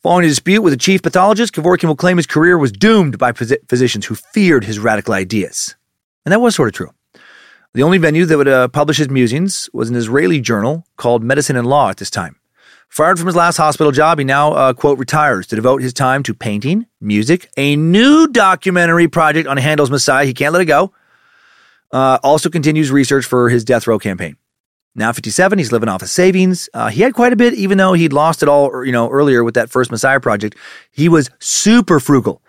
Following 0.01 0.25
a 0.25 0.29
dispute 0.29 0.61
with 0.61 0.73
a 0.73 0.77
chief 0.77 1.01
pathologist, 1.01 1.53
Kevorkian 1.53 1.89
will 1.89 1.95
claim 1.95 2.17
his 2.17 2.27
career 2.27 2.57
was 2.57 2.71
doomed 2.71 3.17
by 3.17 3.33
phys- 3.33 3.57
physicians 3.67 4.05
who 4.05 4.15
feared 4.15 4.63
his 4.63 4.79
radical 4.79 5.13
ideas. 5.13 5.75
And 6.25 6.31
that 6.31 6.39
was 6.39 6.55
sort 6.55 6.69
of 6.69 6.73
true. 6.73 6.91
The 7.73 7.83
only 7.83 7.97
venue 7.97 8.25
that 8.25 8.37
would 8.37 8.47
uh, 8.47 8.67
publish 8.69 8.97
his 8.97 9.09
musings 9.09 9.69
was 9.73 9.89
an 9.89 9.95
Israeli 9.95 10.39
journal 10.39 10.85
called 10.95 11.23
Medicine 11.23 11.55
and 11.55 11.67
Law 11.67 11.89
at 11.89 11.97
this 11.97 12.09
time. 12.09 12.37
Fired 12.87 13.19
from 13.19 13.27
his 13.27 13.35
last 13.35 13.57
hospital 13.57 13.91
job, 13.91 14.17
he 14.17 14.25
now, 14.25 14.53
uh, 14.53 14.73
quote, 14.73 14.97
retires 14.97 15.45
to 15.47 15.55
devote 15.55 15.81
his 15.81 15.93
time 15.93 16.23
to 16.23 16.33
painting, 16.33 16.87
music, 16.99 17.49
a 17.57 17.75
new 17.75 18.27
documentary 18.27 19.07
project 19.07 19.47
on 19.47 19.57
Handel's 19.57 19.91
Messiah. 19.91 20.25
He 20.25 20.33
can't 20.33 20.53
let 20.53 20.61
it 20.61 20.65
go. 20.65 20.91
Uh, 21.91 22.17
also 22.23 22.49
continues 22.49 22.89
research 22.89 23.25
for 23.25 23.49
his 23.49 23.63
death 23.63 23.85
row 23.85 23.99
campaign. 23.99 24.37
Now 24.99 25.13
57, 25.13 25.57
he's 25.57 25.71
living 25.71 25.87
off 25.87 26.01
his 26.01 26.11
savings. 26.11 26.67
Uh, 26.73 26.89
he 26.89 27.03
had 27.03 27.13
quite 27.13 27.31
a 27.31 27.37
bit, 27.37 27.53
even 27.53 27.77
though 27.77 27.93
he'd 27.93 28.11
lost 28.11 28.43
it 28.43 28.49
all, 28.49 28.85
you 28.85 28.91
know, 28.91 29.09
earlier 29.09 29.45
with 29.45 29.53
that 29.53 29.69
first 29.69 29.91
Messiah 29.91 30.19
project. 30.19 30.57
He 30.91 31.07
was 31.07 31.29
super 31.39 32.01
frugal. 32.01 32.41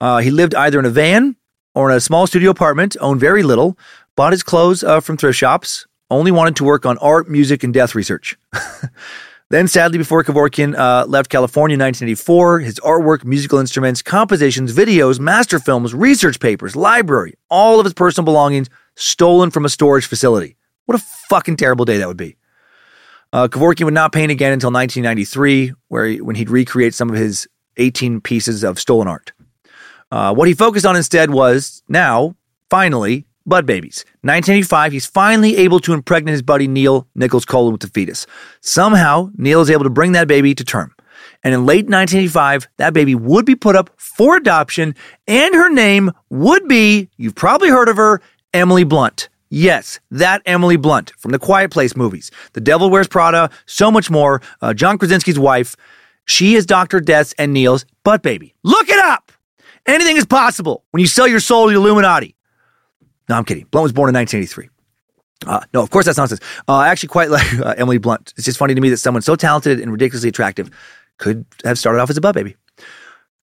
Uh, 0.00 0.18
he 0.18 0.32
lived 0.32 0.52
either 0.56 0.80
in 0.80 0.84
a 0.84 0.90
van 0.90 1.36
or 1.76 1.88
in 1.88 1.96
a 1.96 2.00
small 2.00 2.26
studio 2.26 2.50
apartment, 2.50 2.96
owned 3.00 3.20
very 3.20 3.44
little, 3.44 3.78
bought 4.16 4.32
his 4.32 4.42
clothes 4.42 4.82
uh, 4.82 4.98
from 4.98 5.16
thrift 5.16 5.38
shops, 5.38 5.86
only 6.10 6.32
wanted 6.32 6.56
to 6.56 6.64
work 6.64 6.84
on 6.84 6.98
art, 6.98 7.30
music, 7.30 7.62
and 7.62 7.72
death 7.72 7.94
research. 7.94 8.36
then, 9.50 9.68
sadly, 9.68 9.96
before 9.96 10.24
Kevorkian 10.24 10.76
uh, 10.76 11.06
left 11.06 11.30
California 11.30 11.74
in 11.74 11.80
1984, 11.80 12.58
his 12.58 12.80
artwork, 12.80 13.24
musical 13.24 13.60
instruments, 13.60 14.02
compositions, 14.02 14.74
videos, 14.74 15.20
master 15.20 15.60
films, 15.60 15.94
research 15.94 16.40
papers, 16.40 16.74
library, 16.74 17.34
all 17.48 17.78
of 17.78 17.86
his 17.86 17.94
personal 17.94 18.24
belongings 18.24 18.68
stolen 18.96 19.52
from 19.52 19.64
a 19.64 19.68
storage 19.68 20.06
facility. 20.06 20.56
What 20.86 20.98
a 20.98 21.04
fucking 21.28 21.56
terrible 21.56 21.84
day 21.84 21.98
that 21.98 22.08
would 22.08 22.16
be. 22.16 22.36
Uh, 23.32 23.48
Kevorkian 23.48 23.84
would 23.84 23.94
not 23.94 24.12
paint 24.12 24.30
again 24.30 24.52
until 24.52 24.70
1993, 24.70 25.72
where 25.88 26.06
he, 26.06 26.20
when 26.20 26.36
he'd 26.36 26.50
recreate 26.50 26.94
some 26.94 27.08
of 27.08 27.16
his 27.16 27.48
18 27.78 28.20
pieces 28.20 28.62
of 28.62 28.78
stolen 28.78 29.08
art. 29.08 29.32
Uh, 30.10 30.34
what 30.34 30.48
he 30.48 30.54
focused 30.54 30.84
on 30.84 30.96
instead 30.96 31.30
was 31.30 31.82
now, 31.88 32.36
finally, 32.68 33.24
bud 33.46 33.64
babies. 33.64 34.04
1985, 34.20 34.92
he's 34.92 35.06
finally 35.06 35.56
able 35.56 35.80
to 35.80 35.94
impregnate 35.94 36.32
his 36.32 36.42
buddy 36.42 36.68
Neil 36.68 37.08
Nicol's 37.14 37.46
Colon 37.46 37.72
with 37.72 37.80
the 37.80 37.88
fetus. 37.88 38.26
Somehow, 38.60 39.30
Neil 39.36 39.62
is 39.62 39.70
able 39.70 39.84
to 39.84 39.90
bring 39.90 40.12
that 40.12 40.28
baby 40.28 40.54
to 40.54 40.64
term. 40.64 40.94
And 41.42 41.54
in 41.54 41.66
late 41.66 41.86
1985, 41.86 42.68
that 42.76 42.92
baby 42.92 43.14
would 43.14 43.46
be 43.46 43.56
put 43.56 43.74
up 43.74 43.90
for 43.96 44.36
adoption, 44.36 44.94
and 45.26 45.54
her 45.54 45.70
name 45.70 46.12
would 46.30 46.68
be, 46.68 47.08
you've 47.16 47.34
probably 47.34 47.68
heard 47.68 47.88
of 47.88 47.96
her, 47.96 48.20
Emily 48.52 48.84
Blunt. 48.84 49.28
Yes, 49.54 50.00
that 50.10 50.40
Emily 50.46 50.76
Blunt 50.78 51.12
from 51.18 51.30
the 51.30 51.38
Quiet 51.38 51.70
Place 51.70 51.94
movies, 51.94 52.30
The 52.54 52.60
Devil 52.62 52.88
Wears 52.88 53.06
Prada, 53.06 53.50
so 53.66 53.90
much 53.90 54.10
more. 54.10 54.40
Uh, 54.62 54.72
John 54.72 54.96
Krasinski's 54.96 55.38
wife. 55.38 55.76
She 56.24 56.54
is 56.54 56.64
Dr. 56.64 57.00
Death's 57.00 57.34
and 57.34 57.52
Neil's 57.52 57.84
butt 58.02 58.22
baby. 58.22 58.54
Look 58.62 58.88
it 58.88 58.98
up! 58.98 59.30
Anything 59.84 60.16
is 60.16 60.24
possible 60.24 60.84
when 60.92 61.02
you 61.02 61.06
sell 61.06 61.28
your 61.28 61.38
soul 61.38 61.66
to 61.66 61.74
the 61.74 61.78
Illuminati. 61.78 62.34
No, 63.28 63.36
I'm 63.36 63.44
kidding. 63.44 63.66
Blunt 63.70 63.82
was 63.82 63.92
born 63.92 64.08
in 64.08 64.14
1983. 64.14 64.70
Uh, 65.46 65.60
no, 65.74 65.82
of 65.82 65.90
course 65.90 66.06
that's 66.06 66.16
nonsense. 66.16 66.40
Uh, 66.66 66.76
I 66.76 66.88
actually 66.88 67.10
quite 67.10 67.28
like 67.36 67.52
uh, 67.58 67.74
Emily 67.76 67.98
Blunt. 67.98 68.32
It's 68.38 68.46
just 68.46 68.56
funny 68.56 68.74
to 68.74 68.80
me 68.80 68.88
that 68.88 68.96
someone 68.96 69.20
so 69.20 69.36
talented 69.36 69.80
and 69.80 69.92
ridiculously 69.92 70.30
attractive 70.30 70.70
could 71.18 71.44
have 71.64 71.78
started 71.78 72.00
off 72.00 72.08
as 72.08 72.16
a 72.16 72.22
butt 72.22 72.34
baby. 72.34 72.56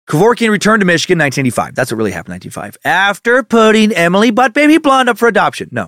Kevorkian 0.10 0.50
returned 0.50 0.82
to 0.82 0.88
Michigan 0.88 1.22
in 1.22 1.26
1985. 1.26 1.76
That's 1.76 1.92
what 1.92 1.98
really 1.98 2.12
happened 2.12 2.34
in 2.34 2.50
1985. 2.50 2.78
After 2.84 3.44
putting 3.44 3.92
Emily 3.92 4.32
Butt 4.32 4.56
Baby 4.56 4.80
Blonde 4.80 5.08
up 5.08 5.20
for 5.20 5.28
adoption. 5.28 5.70
No, 5.72 5.88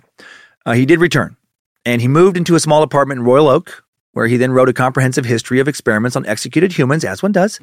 uh, 0.63 0.73
he 0.73 0.85
did 0.85 0.99
return. 0.99 1.37
And 1.85 2.03
he 2.03 2.07
moved 2.07 2.37
into 2.37 2.53
a 2.53 2.59
small 2.59 2.83
apartment 2.83 3.21
in 3.21 3.25
Royal 3.25 3.47
Oak, 3.47 3.83
where 4.13 4.27
he 4.27 4.37
then 4.37 4.51
wrote 4.51 4.69
a 4.69 4.73
comprehensive 4.73 5.25
history 5.25 5.59
of 5.59 5.67
experiments 5.67 6.15
on 6.15 6.27
executed 6.27 6.73
humans, 6.73 7.03
as 7.03 7.23
one 7.23 7.31
does, 7.31 7.59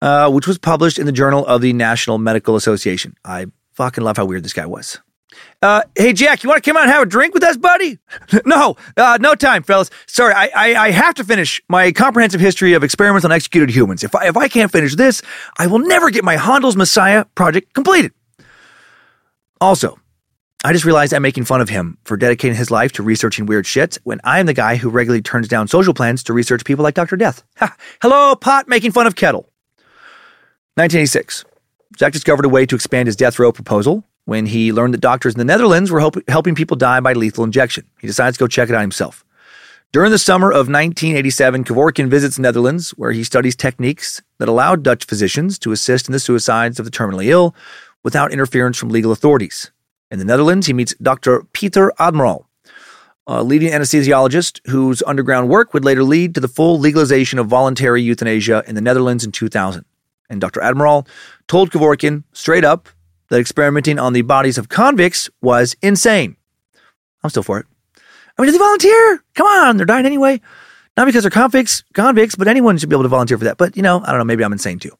uh, 0.00 0.30
which 0.30 0.46
was 0.46 0.56
published 0.56 0.98
in 0.98 1.04
the 1.04 1.12
Journal 1.12 1.44
of 1.44 1.60
the 1.60 1.74
National 1.74 2.16
Medical 2.16 2.56
Association. 2.56 3.14
I 3.22 3.48
fucking 3.74 4.02
love 4.02 4.16
how 4.16 4.24
weird 4.24 4.42
this 4.42 4.54
guy 4.54 4.64
was. 4.64 5.00
Uh, 5.64 5.80
hey, 5.96 6.12
Jack, 6.12 6.42
you 6.42 6.50
want 6.50 6.62
to 6.62 6.70
come 6.70 6.76
out 6.76 6.82
and 6.82 6.92
have 6.92 7.04
a 7.04 7.06
drink 7.06 7.32
with 7.32 7.42
us, 7.42 7.56
buddy? 7.56 7.98
no, 8.44 8.76
uh, 8.98 9.16
no 9.18 9.34
time, 9.34 9.62
fellas. 9.62 9.88
Sorry, 10.04 10.34
I, 10.34 10.50
I, 10.54 10.74
I, 10.74 10.90
have 10.90 11.14
to 11.14 11.24
finish 11.24 11.62
my 11.70 11.90
comprehensive 11.90 12.38
history 12.38 12.74
of 12.74 12.84
experiments 12.84 13.24
on 13.24 13.32
executed 13.32 13.70
humans. 13.70 14.04
If 14.04 14.14
I, 14.14 14.26
if 14.26 14.36
I 14.36 14.46
can't 14.48 14.70
finish 14.70 14.94
this, 14.94 15.22
I 15.58 15.66
will 15.66 15.78
never 15.78 16.10
get 16.10 16.22
my 16.22 16.36
Handel's 16.36 16.76
Messiah 16.76 17.24
project 17.34 17.72
completed. 17.72 18.12
Also, 19.58 19.98
I 20.66 20.74
just 20.74 20.84
realized 20.84 21.14
I'm 21.14 21.22
making 21.22 21.46
fun 21.46 21.62
of 21.62 21.70
him 21.70 21.96
for 22.04 22.18
dedicating 22.18 22.58
his 22.58 22.70
life 22.70 22.92
to 22.92 23.02
researching 23.02 23.46
weird 23.46 23.66
shit 23.66 23.96
when 24.04 24.20
I 24.22 24.40
am 24.40 24.44
the 24.44 24.52
guy 24.52 24.76
who 24.76 24.90
regularly 24.90 25.22
turns 25.22 25.48
down 25.48 25.66
social 25.66 25.94
plans 25.94 26.22
to 26.24 26.34
research 26.34 26.66
people 26.66 26.82
like 26.82 26.92
Dr. 26.92 27.16
Death. 27.16 27.42
Hello, 28.02 28.36
pot 28.36 28.68
making 28.68 28.92
fun 28.92 29.06
of 29.06 29.16
kettle. 29.16 29.48
1986. 30.74 31.46
Jack 31.96 32.12
discovered 32.12 32.44
a 32.44 32.50
way 32.50 32.66
to 32.66 32.74
expand 32.74 33.08
his 33.08 33.16
death 33.16 33.38
row 33.38 33.50
proposal 33.50 34.04
when 34.24 34.46
he 34.46 34.72
learned 34.72 34.94
that 34.94 35.00
doctors 35.00 35.34
in 35.34 35.38
the 35.38 35.44
Netherlands 35.44 35.90
were 35.90 36.00
help- 36.00 36.28
helping 36.28 36.54
people 36.54 36.76
die 36.76 37.00
by 37.00 37.12
lethal 37.12 37.44
injection. 37.44 37.84
He 38.00 38.06
decides 38.06 38.36
to 38.36 38.44
go 38.44 38.48
check 38.48 38.68
it 38.68 38.74
out 38.74 38.80
himself. 38.80 39.24
During 39.92 40.10
the 40.10 40.18
summer 40.18 40.50
of 40.50 40.68
1987, 40.68 41.64
Kevorkian 41.64 42.08
visits 42.08 42.38
Netherlands, 42.38 42.90
where 42.92 43.12
he 43.12 43.22
studies 43.22 43.54
techniques 43.54 44.20
that 44.38 44.48
allowed 44.48 44.82
Dutch 44.82 45.04
physicians 45.04 45.56
to 45.60 45.70
assist 45.70 46.08
in 46.08 46.12
the 46.12 46.18
suicides 46.18 46.80
of 46.80 46.84
the 46.84 46.90
terminally 46.90 47.26
ill 47.26 47.54
without 48.02 48.32
interference 48.32 48.76
from 48.76 48.88
legal 48.88 49.12
authorities. 49.12 49.70
In 50.10 50.18
the 50.18 50.24
Netherlands, 50.24 50.66
he 50.66 50.72
meets 50.72 50.94
Dr. 51.00 51.44
Pieter 51.52 51.92
Admiraal, 51.98 52.44
a 53.26 53.44
leading 53.44 53.70
anesthesiologist 53.70 54.60
whose 54.68 55.02
underground 55.06 55.48
work 55.48 55.72
would 55.72 55.84
later 55.84 56.02
lead 56.02 56.34
to 56.34 56.40
the 56.40 56.48
full 56.48 56.78
legalization 56.78 57.38
of 57.38 57.46
voluntary 57.46 58.02
euthanasia 58.02 58.64
in 58.66 58.74
the 58.74 58.80
Netherlands 58.80 59.24
in 59.24 59.32
2000. 59.32 59.84
And 60.28 60.40
Dr. 60.40 60.60
Admiraal 60.60 61.06
told 61.46 61.70
Kevorkian 61.70 62.24
straight 62.32 62.64
up 62.64 62.88
that 63.28 63.40
experimenting 63.40 63.98
on 63.98 64.12
the 64.12 64.22
bodies 64.22 64.58
of 64.58 64.68
convicts 64.68 65.30
was 65.40 65.76
insane. 65.82 66.36
I'm 67.22 67.30
still 67.30 67.42
for 67.42 67.58
it. 67.58 67.66
I 68.36 68.42
mean, 68.42 68.48
do 68.48 68.52
they 68.52 68.58
volunteer? 68.58 69.24
Come 69.34 69.46
on, 69.46 69.76
they're 69.76 69.86
dying 69.86 70.06
anyway. 70.06 70.40
Not 70.96 71.06
because 71.06 71.22
they're 71.22 71.30
convicts, 71.30 71.82
convicts, 71.92 72.36
but 72.36 72.48
anyone 72.48 72.78
should 72.78 72.88
be 72.88 72.94
able 72.94 73.02
to 73.02 73.08
volunteer 73.08 73.38
for 73.38 73.44
that. 73.44 73.58
But 73.58 73.76
you 73.76 73.82
know, 73.82 74.00
I 74.04 74.10
don't 74.10 74.18
know. 74.18 74.24
Maybe 74.24 74.44
I'm 74.44 74.52
insane 74.52 74.78
too. 74.78 74.96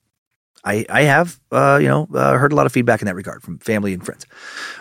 I 0.65 0.85
I 0.89 1.03
have 1.03 1.39
uh, 1.53 1.79
you 1.81 1.89
know 1.89 2.09
uh, 2.15 2.37
heard 2.37 2.53
a 2.53 2.57
lot 2.57 2.67
of 2.67 2.73
feedback 2.73 3.01
in 3.03 3.07
that 3.07 3.15
regard 3.15 3.43
from 3.43 3.59
family 3.59 3.93
and 3.93 4.05
friends, 4.05 4.27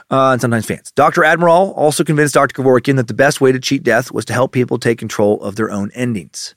uh, 0.10 0.32
and 0.32 0.42
sometimes 0.42 0.66
fans. 0.66 0.92
Dr. 0.96 1.22
Admiraal 1.22 1.76
also 1.76 2.04
convinced 2.04 2.34
Dr. 2.34 2.62
Kevorkian 2.62 2.96
that 2.96 3.08
the 3.08 3.14
best 3.14 3.42
way 3.42 3.52
to 3.52 3.60
cheat 3.60 3.84
death 3.84 4.12
was 4.12 4.26
to 4.26 4.34
help 4.34 4.52
people 4.52 4.80
take 4.80 4.98
control 4.98 5.42
of 5.44 5.56
their 5.56 5.70
own 5.70 5.92
endings. 5.94 6.56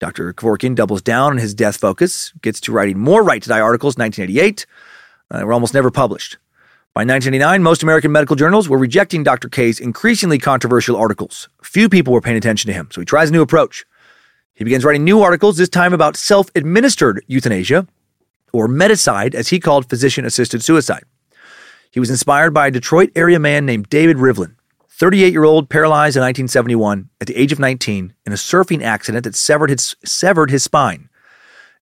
Dr. 0.00 0.32
Kevorkian 0.32 0.74
doubles 0.74 1.02
down 1.02 1.32
on 1.32 1.38
his 1.38 1.54
death 1.54 1.76
focus, 1.76 2.32
gets 2.42 2.60
to 2.60 2.72
writing 2.72 2.98
more 2.98 3.22
right 3.22 3.42
to 3.42 3.48
die 3.48 3.60
articles 3.60 3.96
in 3.96 4.02
1988 4.02 4.66
uh, 5.30 5.44
were 5.44 5.52
almost 5.52 5.74
never 5.74 5.90
published. 5.90 6.38
By 6.94 7.02
1999, 7.02 7.62
most 7.62 7.82
American 7.82 8.10
medical 8.10 8.34
journals 8.34 8.68
were 8.68 8.78
rejecting 8.78 9.22
Dr. 9.22 9.48
K's 9.48 9.78
increasingly 9.78 10.38
controversial 10.38 10.96
articles. 10.96 11.48
Few 11.62 11.88
people 11.88 12.12
were 12.12 12.20
paying 12.20 12.36
attention 12.36 12.68
to 12.68 12.74
him, 12.74 12.88
so 12.90 13.00
he 13.00 13.04
tries 13.04 13.28
a 13.28 13.32
new 13.32 13.42
approach. 13.42 13.84
He 14.54 14.64
begins 14.64 14.84
writing 14.84 15.04
new 15.04 15.20
articles, 15.20 15.56
this 15.56 15.68
time 15.68 15.92
about 15.92 16.16
self 16.16 16.50
administered 16.56 17.22
euthanasia, 17.28 17.86
or 18.52 18.66
medicide, 18.66 19.34
as 19.34 19.48
he 19.48 19.60
called 19.60 19.88
physician 19.88 20.24
assisted 20.24 20.64
suicide. 20.64 21.04
He 21.90 22.00
was 22.00 22.10
inspired 22.10 22.52
by 22.52 22.66
a 22.66 22.72
Detroit 22.72 23.10
area 23.14 23.38
man 23.38 23.64
named 23.64 23.88
David 23.88 24.16
Rivlin, 24.16 24.56
38 24.88 25.32
year 25.32 25.44
old, 25.44 25.68
paralyzed 25.68 26.16
in 26.16 26.22
1971 26.22 27.08
at 27.20 27.28
the 27.28 27.36
age 27.36 27.52
of 27.52 27.60
19 27.60 28.14
in 28.26 28.32
a 28.32 28.36
surfing 28.36 28.82
accident 28.82 29.22
that 29.22 29.36
severed 29.36 29.70
his, 29.70 29.94
severed 30.04 30.50
his 30.50 30.64
spine. 30.64 31.07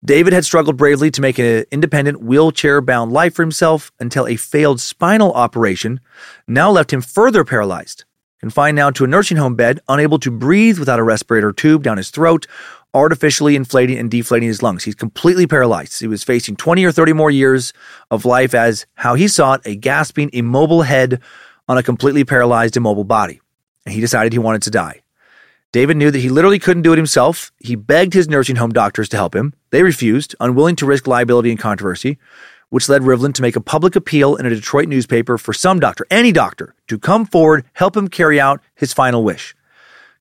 David 0.04 0.34
had 0.34 0.44
struggled 0.44 0.76
bravely 0.76 1.10
to 1.10 1.22
make 1.22 1.38
an 1.38 1.64
independent, 1.70 2.22
wheelchair 2.22 2.82
bound 2.82 3.10
life 3.10 3.34
for 3.34 3.42
himself 3.42 3.90
until 3.98 4.26
a 4.26 4.36
failed 4.36 4.78
spinal 4.78 5.32
operation 5.32 5.98
now 6.46 6.70
left 6.70 6.92
him 6.92 7.00
further 7.00 7.42
paralyzed. 7.42 8.04
Confined 8.38 8.76
now 8.76 8.90
to 8.90 9.04
a 9.04 9.06
nursing 9.06 9.38
home 9.38 9.54
bed, 9.54 9.80
unable 9.88 10.18
to 10.18 10.30
breathe 10.30 10.78
without 10.78 10.98
a 10.98 11.02
respirator 11.02 11.52
tube 11.52 11.82
down 11.82 11.96
his 11.96 12.10
throat, 12.10 12.46
artificially 12.92 13.56
inflating 13.56 13.96
and 13.96 14.10
deflating 14.10 14.48
his 14.48 14.62
lungs. 14.62 14.84
He's 14.84 14.94
completely 14.94 15.46
paralyzed. 15.46 15.98
He 15.98 16.06
was 16.06 16.22
facing 16.22 16.56
20 16.56 16.84
or 16.84 16.92
30 16.92 17.14
more 17.14 17.30
years 17.30 17.72
of 18.10 18.26
life 18.26 18.52
as, 18.52 18.84
how 18.96 19.14
he 19.14 19.26
saw 19.26 19.54
it, 19.54 19.62
a 19.64 19.74
gasping, 19.74 20.28
immobile 20.34 20.82
head 20.82 21.22
on 21.66 21.78
a 21.78 21.82
completely 21.82 22.24
paralyzed, 22.24 22.76
immobile 22.76 23.04
body. 23.04 23.40
And 23.86 23.94
he 23.94 24.02
decided 24.02 24.34
he 24.34 24.38
wanted 24.38 24.60
to 24.64 24.70
die. 24.70 25.03
David 25.74 25.96
knew 25.96 26.12
that 26.12 26.20
he 26.20 26.28
literally 26.28 26.60
couldn't 26.60 26.84
do 26.84 26.92
it 26.92 26.98
himself. 26.98 27.50
He 27.58 27.74
begged 27.74 28.14
his 28.14 28.28
nursing 28.28 28.54
home 28.54 28.70
doctors 28.70 29.08
to 29.08 29.16
help 29.16 29.34
him. 29.34 29.54
They 29.70 29.82
refused, 29.82 30.36
unwilling 30.38 30.76
to 30.76 30.86
risk 30.86 31.08
liability 31.08 31.50
and 31.50 31.58
controversy, 31.58 32.16
which 32.70 32.88
led 32.88 33.02
Rivlin 33.02 33.34
to 33.34 33.42
make 33.42 33.56
a 33.56 33.60
public 33.60 33.96
appeal 33.96 34.36
in 34.36 34.46
a 34.46 34.50
Detroit 34.50 34.86
newspaper 34.86 35.36
for 35.36 35.52
some 35.52 35.80
doctor, 35.80 36.06
any 36.12 36.30
doctor, 36.30 36.76
to 36.86 36.96
come 36.96 37.26
forward, 37.26 37.64
help 37.72 37.96
him 37.96 38.06
carry 38.06 38.40
out 38.40 38.60
his 38.76 38.92
final 38.92 39.24
wish. 39.24 39.56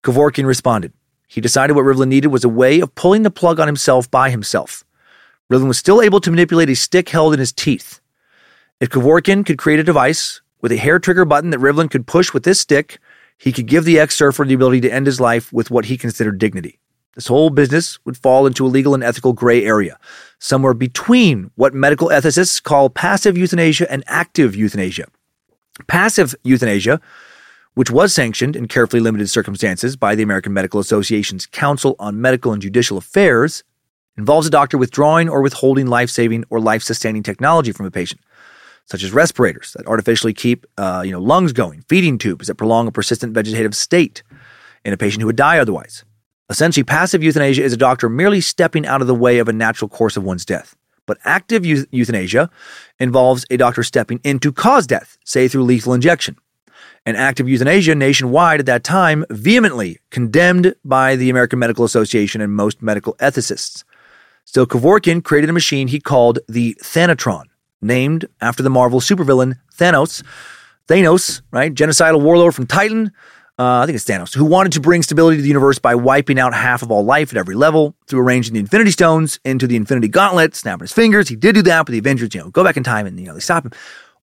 Kevorkian 0.03 0.47
responded. 0.47 0.91
He 1.27 1.39
decided 1.39 1.75
what 1.75 1.85
Rivlin 1.85 2.07
needed 2.07 2.29
was 2.29 2.43
a 2.43 2.49
way 2.49 2.79
of 2.79 2.95
pulling 2.95 3.21
the 3.21 3.29
plug 3.29 3.59
on 3.59 3.67
himself 3.67 4.09
by 4.09 4.31
himself. 4.31 4.83
Rivlin 5.51 5.67
was 5.67 5.77
still 5.77 6.01
able 6.01 6.19
to 6.21 6.31
manipulate 6.31 6.71
a 6.71 6.75
stick 6.75 7.09
held 7.09 7.31
in 7.31 7.39
his 7.39 7.53
teeth. 7.53 8.01
If 8.79 8.89
Kevorkian 8.89 9.45
could 9.45 9.59
create 9.59 9.79
a 9.79 9.83
device 9.83 10.41
with 10.61 10.71
a 10.71 10.77
hair 10.77 10.97
trigger 10.97 11.25
button 11.25 11.51
that 11.51 11.59
Rivlin 11.59 11.91
could 11.91 12.07
push 12.07 12.33
with 12.33 12.41
this 12.41 12.59
stick, 12.59 12.97
he 13.37 13.51
could 13.51 13.65
give 13.65 13.85
the 13.85 13.99
ex 13.99 14.15
surfer 14.15 14.45
the 14.45 14.53
ability 14.53 14.81
to 14.81 14.93
end 14.93 15.05
his 15.05 15.19
life 15.19 15.51
with 15.51 15.71
what 15.71 15.85
he 15.85 15.97
considered 15.97 16.37
dignity. 16.37 16.79
This 17.15 17.27
whole 17.27 17.51
business 17.51 18.03
would 18.05 18.17
fall 18.17 18.47
into 18.47 18.65
a 18.65 18.67
legal 18.67 18.93
and 18.95 19.03
ethical 19.03 19.33
gray 19.33 19.63
area, 19.63 19.99
somewhere 20.39 20.73
between 20.73 21.51
what 21.55 21.73
medical 21.73 22.07
ethicists 22.07 22.61
call 22.61 22.89
passive 22.89 23.37
euthanasia 23.37 23.91
and 23.91 24.03
active 24.07 24.55
euthanasia. 24.55 25.05
Passive 25.87 26.33
euthanasia, 26.43 26.99
which 27.75 27.91
was 27.91 28.13
sanctioned 28.13 28.55
in 28.55 28.67
carefully 28.67 28.99
limited 28.99 29.29
circumstances 29.29 29.95
by 29.95 30.15
the 30.15 30.23
American 30.23 30.53
Medical 30.53 30.79
Association's 30.79 31.45
Council 31.45 31.95
on 31.99 32.19
Medical 32.19 32.51
and 32.51 32.61
Judicial 32.61 32.97
Affairs, 32.97 33.63
involves 34.17 34.47
a 34.47 34.51
doctor 34.51 34.77
withdrawing 34.77 35.29
or 35.29 35.41
withholding 35.41 35.87
life 35.87 36.09
saving 36.09 36.45
or 36.49 36.59
life 36.59 36.83
sustaining 36.83 37.23
technology 37.23 37.71
from 37.71 37.85
a 37.85 37.91
patient 37.91 38.21
such 38.85 39.03
as 39.03 39.11
respirators 39.11 39.73
that 39.73 39.87
artificially 39.87 40.33
keep 40.33 40.65
uh, 40.77 41.01
you 41.05 41.11
know, 41.11 41.21
lungs 41.21 41.53
going, 41.53 41.81
feeding 41.87 42.17
tubes 42.17 42.47
that 42.47 42.55
prolong 42.55 42.87
a 42.87 42.91
persistent 42.91 43.33
vegetative 43.33 43.75
state 43.75 44.23
in 44.83 44.93
a 44.93 44.97
patient 44.97 45.21
who 45.21 45.27
would 45.27 45.35
die 45.35 45.59
otherwise. 45.59 46.03
Essentially, 46.49 46.83
passive 46.83 47.23
euthanasia 47.23 47.63
is 47.63 47.73
a 47.73 47.77
doctor 47.77 48.09
merely 48.09 48.41
stepping 48.41 48.85
out 48.85 49.01
of 49.01 49.07
the 49.07 49.15
way 49.15 49.39
of 49.39 49.47
a 49.47 49.53
natural 49.53 49.89
course 49.89 50.17
of 50.17 50.23
one's 50.23 50.45
death. 50.45 50.75
But 51.05 51.17
active 51.25 51.65
euthanasia 51.65 52.49
involves 52.99 53.45
a 53.49 53.57
doctor 53.57 53.83
stepping 53.83 54.19
in 54.23 54.39
to 54.39 54.51
cause 54.51 54.87
death, 54.87 55.17
say 55.25 55.47
through 55.47 55.63
lethal 55.63 55.93
injection. 55.93 56.37
And 57.05 57.17
active 57.17 57.49
euthanasia 57.49 57.95
nationwide 57.95 58.61
at 58.61 58.65
that 58.67 58.83
time 58.83 59.25
vehemently 59.29 59.99
condemned 60.09 60.75
by 60.85 61.17
the 61.17 61.29
American 61.29 61.59
Medical 61.59 61.83
Association 61.83 62.39
and 62.39 62.53
most 62.53 62.81
medical 62.81 63.15
ethicists. 63.15 63.83
Still, 64.45 64.65
Kevorkian 64.65 65.23
created 65.23 65.49
a 65.49 65.53
machine 65.53 65.87
he 65.87 65.99
called 65.99 66.39
the 66.47 66.77
Thanatron, 66.81 67.45
named 67.83 68.25
after 68.41 68.63
the 68.63 68.69
Marvel 68.69 68.99
supervillain 68.99 69.59
Thanos. 69.75 70.23
Thanos, 70.87 71.41
right? 71.51 71.73
Genocidal 71.73 72.21
warlord 72.21 72.55
from 72.55 72.67
Titan. 72.67 73.11
Uh, 73.59 73.81
I 73.81 73.85
think 73.85 73.95
it's 73.95 74.05
Thanos, 74.05 74.33
who 74.33 74.45
wanted 74.45 74.71
to 74.71 74.81
bring 74.81 75.03
stability 75.03 75.37
to 75.37 75.43
the 75.43 75.47
universe 75.47 75.77
by 75.77 75.93
wiping 75.93 76.39
out 76.39 76.55
half 76.55 76.81
of 76.81 76.89
all 76.89 77.05
life 77.05 77.31
at 77.31 77.37
every 77.37 77.53
level 77.53 77.95
through 78.07 78.21
arranging 78.21 78.55
the 78.55 78.59
Infinity 78.59 78.89
Stones 78.89 79.39
into 79.45 79.67
the 79.67 79.75
Infinity 79.75 80.07
Gauntlet, 80.07 80.55
snapping 80.55 80.85
his 80.85 80.91
fingers. 80.91 81.29
He 81.29 81.35
did 81.35 81.53
do 81.53 81.61
that, 81.61 81.85
but 81.85 81.91
the 81.91 81.99
Avengers, 81.99 82.33
you 82.33 82.41
know, 82.41 82.49
go 82.49 82.63
back 82.63 82.77
in 82.77 82.83
time 82.83 83.05
and 83.05 83.19
you 83.19 83.27
know 83.27 83.35
they 83.35 83.39
stop 83.39 83.63
him. 83.63 83.71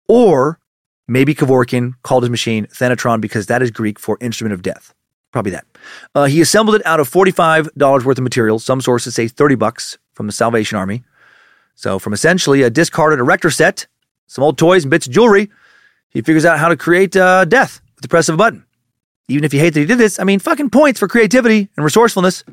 Or 0.07 0.59
maybe 1.07 1.35
Kevorkian 1.35 1.93
called 2.01 2.23
his 2.23 2.31
machine 2.31 2.65
Thanatron 2.67 3.21
because 3.21 3.45
that 3.45 3.61
is 3.61 3.69
Greek 3.69 3.99
for 3.99 4.17
instrument 4.19 4.53
of 4.53 4.63
death. 4.63 4.95
Probably 5.31 5.51
that. 5.51 5.65
Uh, 6.15 6.25
he 6.25 6.41
assembled 6.41 6.75
it 6.75 6.85
out 6.87 6.99
of 6.99 7.07
forty-five 7.07 7.69
dollars 7.75 8.03
worth 8.03 8.17
of 8.17 8.23
material. 8.23 8.57
Some 8.57 8.81
sources 8.81 9.13
say 9.13 9.27
thirty 9.27 9.53
bucks 9.53 9.99
from 10.13 10.25
the 10.25 10.33
Salvation 10.33 10.79
Army. 10.79 11.03
So, 11.79 11.97
from 11.97 12.11
essentially 12.11 12.61
a 12.61 12.69
discarded 12.69 13.19
erector 13.19 13.49
set, 13.49 13.87
some 14.27 14.43
old 14.43 14.57
toys 14.57 14.83
and 14.83 14.91
bits 14.91 15.07
of 15.07 15.13
jewelry, 15.13 15.49
he 16.09 16.21
figures 16.21 16.43
out 16.43 16.59
how 16.59 16.67
to 16.67 16.75
create 16.75 17.15
uh, 17.15 17.45
death 17.45 17.79
with 17.95 18.01
the 18.01 18.09
press 18.09 18.27
of 18.27 18.35
a 18.35 18.37
button. 18.37 18.65
Even 19.29 19.45
if 19.45 19.53
you 19.53 19.61
hate 19.61 19.73
that 19.75 19.79
he 19.79 19.85
did 19.85 19.97
this, 19.97 20.19
I 20.19 20.25
mean, 20.25 20.39
fucking 20.39 20.71
points 20.71 20.99
for 20.99 21.07
creativity 21.07 21.69
and 21.77 21.85
resourcefulness. 21.85 22.43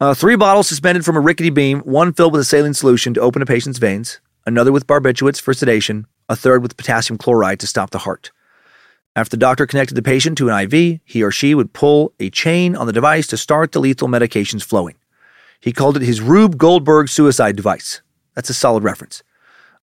Uh, 0.00 0.14
three 0.14 0.36
bottles 0.36 0.68
suspended 0.68 1.04
from 1.04 1.18
a 1.18 1.20
rickety 1.20 1.50
beam, 1.50 1.80
one 1.80 2.14
filled 2.14 2.32
with 2.32 2.40
a 2.40 2.44
saline 2.46 2.72
solution 2.72 3.12
to 3.12 3.20
open 3.20 3.42
a 3.42 3.44
patient's 3.44 3.78
veins, 3.78 4.20
another 4.46 4.72
with 4.72 4.86
barbiturates 4.86 5.38
for 5.38 5.52
sedation, 5.52 6.06
a 6.30 6.34
third 6.34 6.62
with 6.62 6.78
potassium 6.78 7.18
chloride 7.18 7.60
to 7.60 7.66
stop 7.66 7.90
the 7.90 7.98
heart. 7.98 8.30
After 9.14 9.36
the 9.36 9.40
doctor 9.40 9.66
connected 9.66 9.96
the 9.96 10.02
patient 10.02 10.38
to 10.38 10.48
an 10.48 10.58
IV, 10.64 11.00
he 11.04 11.22
or 11.22 11.30
she 11.30 11.54
would 11.54 11.74
pull 11.74 12.14
a 12.18 12.30
chain 12.30 12.74
on 12.74 12.86
the 12.86 12.92
device 12.94 13.26
to 13.26 13.36
start 13.36 13.72
the 13.72 13.80
lethal 13.80 14.08
medications 14.08 14.64
flowing. 14.64 14.96
He 15.60 15.74
called 15.74 15.98
it 15.98 16.02
his 16.02 16.22
Rube 16.22 16.56
Goldberg 16.56 17.10
suicide 17.10 17.54
device. 17.54 18.00
That's 18.40 18.48
a 18.48 18.54
solid 18.54 18.82
reference. 18.84 19.22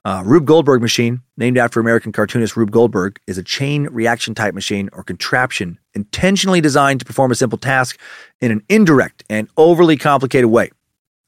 Uh, 0.03 0.23
Rube 0.25 0.45
Goldberg 0.45 0.81
machine, 0.81 1.21
named 1.37 1.59
after 1.59 1.79
American 1.79 2.11
cartoonist 2.11 2.57
Rube 2.57 2.71
Goldberg, 2.71 3.19
is 3.27 3.37
a 3.37 3.43
chain 3.43 3.83
reaction 3.91 4.33
type 4.33 4.55
machine 4.55 4.89
or 4.93 5.03
contraption 5.03 5.77
intentionally 5.93 6.59
designed 6.59 6.99
to 7.01 7.05
perform 7.05 7.29
a 7.29 7.35
simple 7.35 7.59
task 7.59 7.99
in 8.41 8.51
an 8.51 8.63
indirect 8.67 9.23
and 9.29 9.47
overly 9.57 9.95
complicated 9.95 10.49
way. 10.49 10.71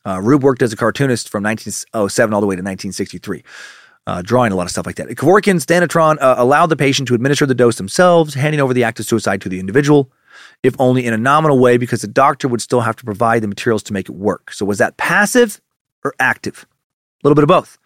Uh, 0.08 0.20
Rube 0.20 0.42
worked 0.42 0.64
as 0.64 0.74
a 0.74 0.76
cartoonist 0.76 1.30
from 1.30 1.44
1907 1.44 2.34
all 2.34 2.42
the 2.42 2.48
way 2.48 2.56
to 2.56 2.64
1963, 2.64 3.44
uh, 4.08 4.24
drawing 4.24 4.52
a 4.52 4.56
lot 4.56 4.64
of 4.64 4.72
stuff 4.72 4.88
like 4.88 4.96
that. 4.96 5.08
Kevorkian's 5.10 5.68
Thanatron 5.68 6.18
uh, 6.20 6.34
allowed 6.40 6.72
the 6.72 6.76
patient 6.76 7.08
to 7.10 7.14
administer 7.14 7.46
the 7.46 7.54
dose 7.54 7.76
themselves, 7.76 8.34
handing 8.34 8.60
over 8.60 8.74
the 8.74 8.84
act 8.84 9.00
of 9.00 9.06
suicide 9.06 9.40
to 9.42 9.50
the 9.50 9.60
individual, 9.60 10.12
if 10.64 10.76
only 10.80 11.06
in 11.06 11.14
a 11.14 11.18
nominal 11.18 11.60
way, 11.60 11.78
because 11.78 12.02
the 12.02 12.08
doctor 12.08 12.48
would 12.48 12.60
still 12.60 12.82
have 12.82 12.96
to 12.96 13.06
provide 13.06 13.44
the 13.44 13.48
materials 13.48 13.84
to 13.84 13.94
make 13.94 14.10
it 14.10 14.16
work. 14.16 14.52
So 14.52 14.66
was 14.66 14.80
that 14.80 14.98
passive 14.98 15.62
or 16.04 16.16
active? 16.20 16.66
A 17.24 17.28
little 17.28 17.36
bit 17.36 17.44
of 17.44 17.50
both. 17.50 17.78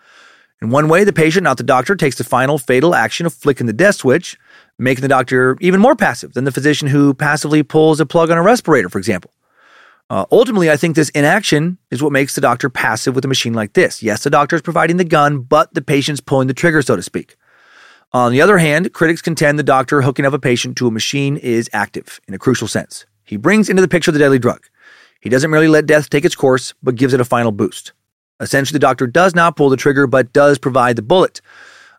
In 0.62 0.70
one 0.70 0.88
way, 0.88 1.04
the 1.04 1.12
patient, 1.12 1.44
not 1.44 1.58
the 1.58 1.64
doctor, 1.64 1.96
takes 1.96 2.18
the 2.18 2.24
final 2.24 2.58
fatal 2.58 2.96
action 2.96 3.26
of 3.26 3.34
flicking 3.34 3.68
the 3.68 3.74
death 3.74 3.96
switch, 3.96 4.38
making 4.80 5.02
the 5.02 5.08
doctor 5.08 5.58
even 5.60 5.82
more 5.82 5.96
passive 5.96 6.34
than 6.34 6.46
the 6.46 6.52
physician 6.52 6.88
who 6.88 7.14
passively 7.14 7.64
pulls 7.64 8.00
a 8.00 8.06
plug 8.06 8.30
on 8.30 8.38
a 8.38 8.42
respirator, 8.42 8.90
for 8.90 8.98
example. 8.98 9.32
Uh, 10.10 10.26
ultimately, 10.32 10.70
I 10.70 10.78
think 10.78 10.96
this 10.96 11.10
inaction 11.10 11.78
is 11.90 12.04
what 12.04 12.12
makes 12.12 12.36
the 12.36 12.42
doctor 12.42 12.70
passive 12.70 13.16
with 13.16 13.26
a 13.26 13.28
machine 13.28 13.54
like 13.54 13.74
this. 13.74 14.04
Yes, 14.04 14.24
the 14.24 14.30
doctor 14.30 14.56
is 14.56 14.62
providing 14.62 14.98
the 14.98 15.04
gun, 15.04 15.42
but 15.42 15.74
the 15.74 15.82
patient's 15.82 16.22
pulling 16.22 16.48
the 16.48 16.54
trigger, 16.54 16.82
so 16.82 16.96
to 16.96 17.02
speak. 17.02 17.36
On 18.12 18.32
the 18.32 18.42
other 18.42 18.60
hand, 18.60 18.94
critics 18.94 19.22
contend 19.24 19.58
the 19.58 19.64
doctor 19.64 20.04
hooking 20.04 20.26
up 20.26 20.34
a 20.34 20.40
patient 20.40 20.78
to 20.78 20.88
a 20.88 20.92
machine 20.92 21.36
is 21.38 21.70
active 21.74 22.22
in 22.28 22.34
a 22.34 22.40
crucial 22.40 22.68
sense. 22.68 23.06
He 23.24 23.38
brings 23.38 23.70
into 23.70 23.82
the 23.82 23.88
picture 23.88 24.12
the 24.12 24.20
deadly 24.20 24.40
drug. 24.40 24.68
He 25.20 25.30
doesn't 25.30 25.50
merely 25.50 25.68
let 25.68 25.88
death 25.88 26.10
take 26.10 26.26
its 26.26 26.36
course, 26.36 26.74
but 26.84 26.96
gives 26.96 27.14
it 27.14 27.22
a 27.22 27.26
final 27.26 27.52
boost. 27.52 27.94
Essentially, 28.44 28.76
the 28.76 28.80
doctor 28.80 29.08
does 29.08 29.34
not 29.34 29.56
pull 29.56 29.70
the 29.70 29.78
trigger, 29.78 30.06
but 30.08 30.34
does 30.34 30.58
provide 30.58 30.96
the 30.96 31.02
bullet. 31.02 31.42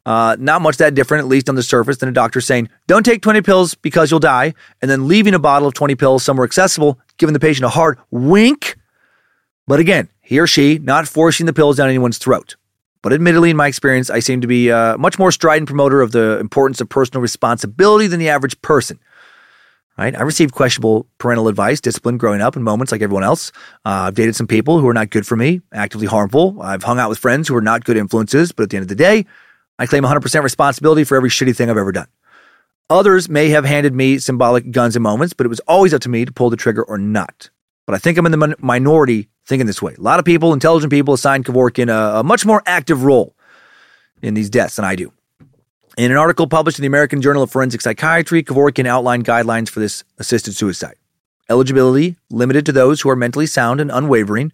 Uh, 0.06 0.36
not 0.38 0.60
much 0.60 0.76
that 0.76 0.94
different, 0.94 1.24
at 1.24 1.28
least 1.28 1.48
on 1.48 1.54
the 1.54 1.62
surface, 1.62 1.96
than 1.96 2.08
a 2.08 2.12
doctor 2.12 2.40
saying, 2.40 2.68
don't 2.86 3.04
take 3.04 3.22
20 3.22 3.40
pills 3.40 3.74
because 3.74 4.10
you'll 4.10 4.20
die, 4.20 4.54
and 4.82 4.90
then 4.90 5.08
leaving 5.08 5.34
a 5.34 5.38
bottle 5.38 5.66
of 5.66 5.74
20 5.74 5.94
pills 5.94 6.22
somewhere 6.22 6.44
accessible, 6.44 6.98
giving 7.16 7.32
the 7.32 7.40
patient 7.40 7.64
a 7.64 7.70
hard 7.70 7.98
wink. 8.10 8.76
But 9.66 9.80
again, 9.80 10.10
he 10.20 10.38
or 10.38 10.46
she 10.46 10.78
not 10.78 11.08
forcing 11.08 11.46
the 11.46 11.54
pills 11.54 11.78
down 11.78 11.88
anyone's 11.88 12.18
throat. 12.18 12.56
But 13.00 13.12
admittedly, 13.12 13.50
in 13.50 13.56
my 13.56 13.66
experience, 13.66 14.08
I 14.10 14.20
seem 14.20 14.40
to 14.40 14.46
be 14.46 14.68
a 14.68 14.96
much 14.98 15.18
more 15.18 15.30
strident 15.30 15.68
promoter 15.68 16.00
of 16.00 16.12
the 16.12 16.38
importance 16.38 16.80
of 16.80 16.88
personal 16.88 17.20
responsibility 17.20 18.06
than 18.06 18.18
the 18.18 18.28
average 18.28 18.60
person 18.62 18.98
right? 19.96 20.14
I 20.16 20.22
received 20.22 20.54
questionable 20.54 21.06
parental 21.18 21.48
advice, 21.48 21.80
discipline 21.80 22.18
growing 22.18 22.40
up 22.40 22.56
in 22.56 22.62
moments 22.62 22.92
like 22.92 23.02
everyone 23.02 23.24
else. 23.24 23.52
Uh, 23.84 24.08
I've 24.08 24.14
dated 24.14 24.36
some 24.36 24.46
people 24.46 24.80
who 24.80 24.88
are 24.88 24.94
not 24.94 25.10
good 25.10 25.26
for 25.26 25.36
me, 25.36 25.60
actively 25.72 26.06
harmful. 26.06 26.60
I've 26.60 26.82
hung 26.82 26.98
out 26.98 27.08
with 27.08 27.18
friends 27.18 27.48
who 27.48 27.56
are 27.56 27.62
not 27.62 27.84
good 27.84 27.96
influences, 27.96 28.52
but 28.52 28.64
at 28.64 28.70
the 28.70 28.76
end 28.76 28.84
of 28.84 28.88
the 28.88 28.94
day, 28.94 29.26
I 29.78 29.86
claim 29.86 30.04
100% 30.04 30.42
responsibility 30.42 31.04
for 31.04 31.16
every 31.16 31.30
shitty 31.30 31.56
thing 31.56 31.70
I've 31.70 31.76
ever 31.76 31.92
done. 31.92 32.08
Others 32.90 33.28
may 33.28 33.48
have 33.48 33.64
handed 33.64 33.94
me 33.94 34.18
symbolic 34.18 34.70
guns 34.70 34.94
in 34.94 35.02
moments, 35.02 35.32
but 35.32 35.46
it 35.46 35.48
was 35.48 35.60
always 35.60 35.94
up 35.94 36.02
to 36.02 36.08
me 36.08 36.24
to 36.24 36.32
pull 36.32 36.50
the 36.50 36.56
trigger 36.56 36.82
or 36.82 36.98
not. 36.98 37.50
But 37.86 37.94
I 37.94 37.98
think 37.98 38.18
I'm 38.18 38.26
in 38.26 38.32
the 38.32 38.56
minority 38.58 39.28
thinking 39.46 39.66
this 39.66 39.82
way. 39.82 39.94
A 39.94 40.00
lot 40.00 40.18
of 40.18 40.24
people, 40.24 40.52
intelligent 40.52 40.90
people, 40.90 41.14
assign 41.14 41.44
Kevorkian 41.44 41.90
a, 41.90 42.20
a 42.20 42.22
much 42.22 42.46
more 42.46 42.62
active 42.66 43.04
role 43.04 43.34
in 44.22 44.34
these 44.34 44.50
deaths 44.50 44.76
than 44.76 44.84
I 44.84 44.96
do. 44.96 45.12
In 45.96 46.10
an 46.10 46.16
article 46.16 46.48
published 46.48 46.78
in 46.78 46.82
the 46.82 46.88
American 46.88 47.22
Journal 47.22 47.44
of 47.44 47.52
Forensic 47.52 47.80
Psychiatry, 47.80 48.42
Kevorkian 48.42 48.86
outlined 48.86 49.24
guidelines 49.24 49.68
for 49.68 49.78
this 49.78 50.02
assisted 50.18 50.56
suicide. 50.56 50.96
Eligibility 51.48 52.16
limited 52.30 52.66
to 52.66 52.72
those 52.72 53.00
who 53.00 53.10
are 53.10 53.16
mentally 53.16 53.46
sound 53.46 53.80
and 53.80 53.92
unwavering, 53.92 54.52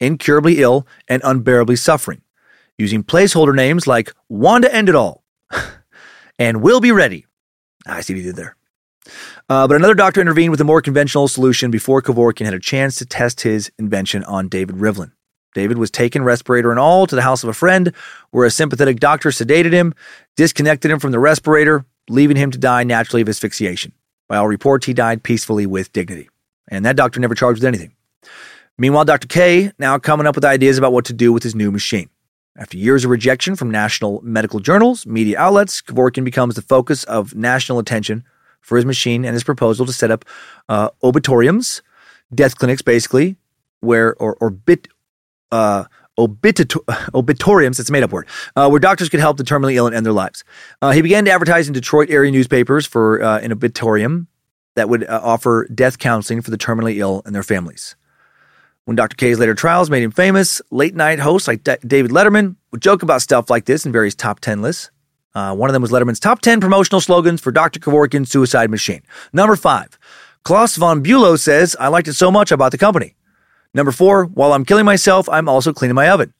incurably 0.00 0.60
ill, 0.60 0.88
and 1.06 1.22
unbearably 1.24 1.76
suffering, 1.76 2.22
using 2.76 3.04
placeholder 3.04 3.54
names 3.54 3.86
like 3.86 4.12
Wanda 4.28 4.74
End 4.74 4.88
It 4.88 4.96
All 4.96 5.22
and 6.40 6.60
We'll 6.60 6.80
Be 6.80 6.90
Ready. 6.90 7.26
Ah, 7.86 7.96
I 7.96 8.00
see 8.00 8.14
what 8.14 8.18
he 8.18 8.24
did 8.24 8.36
there. 8.36 8.56
Uh, 9.48 9.68
but 9.68 9.76
another 9.76 9.94
doctor 9.94 10.20
intervened 10.20 10.50
with 10.50 10.60
a 10.60 10.64
more 10.64 10.82
conventional 10.82 11.28
solution 11.28 11.70
before 11.70 12.02
Kevorkian 12.02 12.46
had 12.46 12.54
a 12.54 12.58
chance 12.58 12.96
to 12.96 13.06
test 13.06 13.42
his 13.42 13.70
invention 13.78 14.24
on 14.24 14.48
David 14.48 14.76
Rivlin. 14.76 15.12
David 15.54 15.78
was 15.78 15.90
taken, 15.90 16.22
respirator 16.22 16.70
and 16.70 16.78
all, 16.78 17.06
to 17.06 17.16
the 17.16 17.22
house 17.22 17.42
of 17.42 17.48
a 17.48 17.54
friend, 17.54 17.92
where 18.30 18.46
a 18.46 18.50
sympathetic 18.50 19.00
doctor 19.00 19.30
sedated 19.30 19.72
him, 19.72 19.94
disconnected 20.36 20.90
him 20.90 20.98
from 20.98 21.12
the 21.12 21.18
respirator, 21.18 21.84
leaving 22.08 22.36
him 22.36 22.50
to 22.50 22.58
die 22.58 22.84
naturally 22.84 23.22
of 23.22 23.28
asphyxiation. 23.28 23.92
By 24.28 24.36
all 24.36 24.48
reports, 24.48 24.86
he 24.86 24.92
died 24.92 25.22
peacefully 25.22 25.66
with 25.66 25.92
dignity. 25.92 26.28
And 26.70 26.84
that 26.84 26.96
doctor 26.96 27.18
never 27.18 27.34
charged 27.34 27.60
with 27.60 27.66
anything. 27.66 27.92
Meanwhile, 28.78 29.04
Dr. 29.04 29.28
K 29.28 29.72
now 29.78 29.98
coming 29.98 30.26
up 30.26 30.36
with 30.36 30.44
ideas 30.44 30.78
about 30.78 30.92
what 30.92 31.04
to 31.06 31.12
do 31.12 31.32
with 31.32 31.42
his 31.42 31.54
new 31.54 31.70
machine. 31.70 32.08
After 32.56 32.76
years 32.76 33.04
of 33.04 33.10
rejection 33.10 33.56
from 33.56 33.70
national 33.70 34.20
medical 34.22 34.60
journals, 34.60 35.06
media 35.06 35.38
outlets, 35.38 35.82
Kevorkian 35.82 36.24
becomes 36.24 36.54
the 36.54 36.62
focus 36.62 37.04
of 37.04 37.34
national 37.34 37.78
attention 37.78 38.24
for 38.60 38.76
his 38.76 38.86
machine 38.86 39.24
and 39.24 39.34
his 39.34 39.44
proposal 39.44 39.86
to 39.86 39.92
set 39.92 40.10
up 40.10 40.24
uh, 40.68 40.90
obitoriums, 41.02 41.80
death 42.34 42.56
clinics, 42.56 42.82
basically, 42.82 43.36
where 43.80 44.14
or, 44.16 44.36
or 44.40 44.50
bit 44.50 44.88
uh, 45.52 45.84
obitutoriums, 46.18 46.84
obitoriums, 47.14 47.80
it's 47.80 47.88
a 47.88 47.92
made 47.92 48.02
up 48.02 48.12
word, 48.12 48.26
uh, 48.56 48.68
where 48.68 48.80
doctors 48.80 49.08
could 49.08 49.20
help 49.20 49.36
the 49.36 49.44
terminally 49.44 49.74
ill 49.74 49.86
and 49.86 49.94
end 49.94 50.04
their 50.04 50.12
lives. 50.12 50.44
Uh, 50.82 50.90
he 50.90 51.02
began 51.02 51.24
to 51.24 51.30
advertise 51.30 51.66
in 51.66 51.72
Detroit 51.72 52.10
area 52.10 52.30
newspapers 52.30 52.86
for 52.86 53.22
uh, 53.22 53.38
an 53.40 53.50
obituarium 53.52 54.26
that 54.76 54.88
would 54.88 55.04
uh, 55.04 55.20
offer 55.22 55.66
death 55.74 55.98
counseling 55.98 56.42
for 56.42 56.50
the 56.50 56.58
terminally 56.58 56.96
ill 56.96 57.22
and 57.24 57.34
their 57.34 57.42
families. 57.42 57.96
When 58.84 58.96
Dr. 58.96 59.14
K's 59.16 59.38
later 59.38 59.54
trials 59.54 59.90
made 59.90 60.02
him 60.02 60.10
famous, 60.10 60.60
late 60.70 60.94
night 60.94 61.20
hosts 61.20 61.46
like 61.46 61.62
D- 61.64 61.76
David 61.86 62.10
Letterman 62.10 62.56
would 62.72 62.82
joke 62.82 63.02
about 63.02 63.22
stuff 63.22 63.50
like 63.50 63.66
this 63.66 63.86
in 63.86 63.92
various 63.92 64.14
top 64.14 64.40
10 64.40 64.62
lists. 64.62 64.90
Uh, 65.34 65.54
one 65.54 65.70
of 65.70 65.74
them 65.74 65.82
was 65.82 65.92
Letterman's 65.92 66.18
top 66.18 66.40
10 66.40 66.60
promotional 66.60 67.00
slogans 67.00 67.40
for 67.40 67.52
Dr. 67.52 67.78
Kevorkian's 67.78 68.30
suicide 68.30 68.70
machine. 68.70 69.02
Number 69.32 69.54
five, 69.54 69.98
Klaus 70.42 70.76
von 70.76 71.04
Bülow 71.04 71.38
says, 71.38 71.76
I 71.78 71.88
liked 71.88 72.08
it 72.08 72.14
so 72.14 72.30
much 72.30 72.50
I 72.50 72.56
bought 72.56 72.72
the 72.72 72.78
company. 72.78 73.14
Number 73.74 73.92
four, 73.92 74.24
while 74.24 74.52
I'm 74.52 74.64
killing 74.64 74.84
myself, 74.84 75.28
I'm 75.28 75.48
also 75.48 75.72
cleaning 75.72 75.94
my 75.94 76.08
oven. 76.10 76.34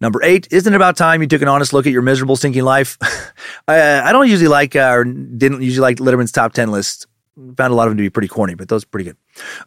Number 0.00 0.22
eight, 0.22 0.48
isn't 0.50 0.72
it 0.72 0.76
about 0.76 0.96
time 0.96 1.22
you 1.22 1.28
took 1.28 1.40
an 1.40 1.48
honest 1.48 1.72
look 1.72 1.86
at 1.86 1.92
your 1.92 2.02
miserable, 2.02 2.36
sinking 2.36 2.64
life? 2.64 2.98
I, 3.68 4.00
I, 4.00 4.12
don't 4.12 4.28
usually 4.28 4.48
like, 4.48 4.76
uh, 4.76 4.90
or 4.92 5.04
didn't 5.04 5.62
usually 5.62 5.82
like 5.82 5.98
Letterman's 5.98 6.32
top 6.32 6.52
10 6.52 6.70
list. 6.70 7.06
Found 7.36 7.72
a 7.72 7.74
lot 7.74 7.86
of 7.86 7.92
them 7.92 7.96
to 7.96 8.02
be 8.02 8.10
pretty 8.10 8.28
corny, 8.28 8.54
but 8.54 8.68
those 8.68 8.84
are 8.84 8.88
pretty 8.88 9.04
good. 9.04 9.16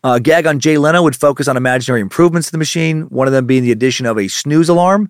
Uh, 0.04 0.20
gag 0.20 0.46
on 0.46 0.60
Jay 0.60 0.78
Leno 0.78 1.02
would 1.02 1.16
focus 1.16 1.48
on 1.48 1.58
imaginary 1.58 2.02
improvements 2.02 2.48
to 2.50 2.52
the 2.52 2.58
machine, 2.58 3.04
one 3.04 3.28
of 3.28 3.34
them 3.34 3.46
being 3.46 3.64
the 3.64 3.72
addition 3.72 4.06
of 4.06 4.18
a 4.18 4.28
snooze 4.28 4.70
alarm 4.70 5.10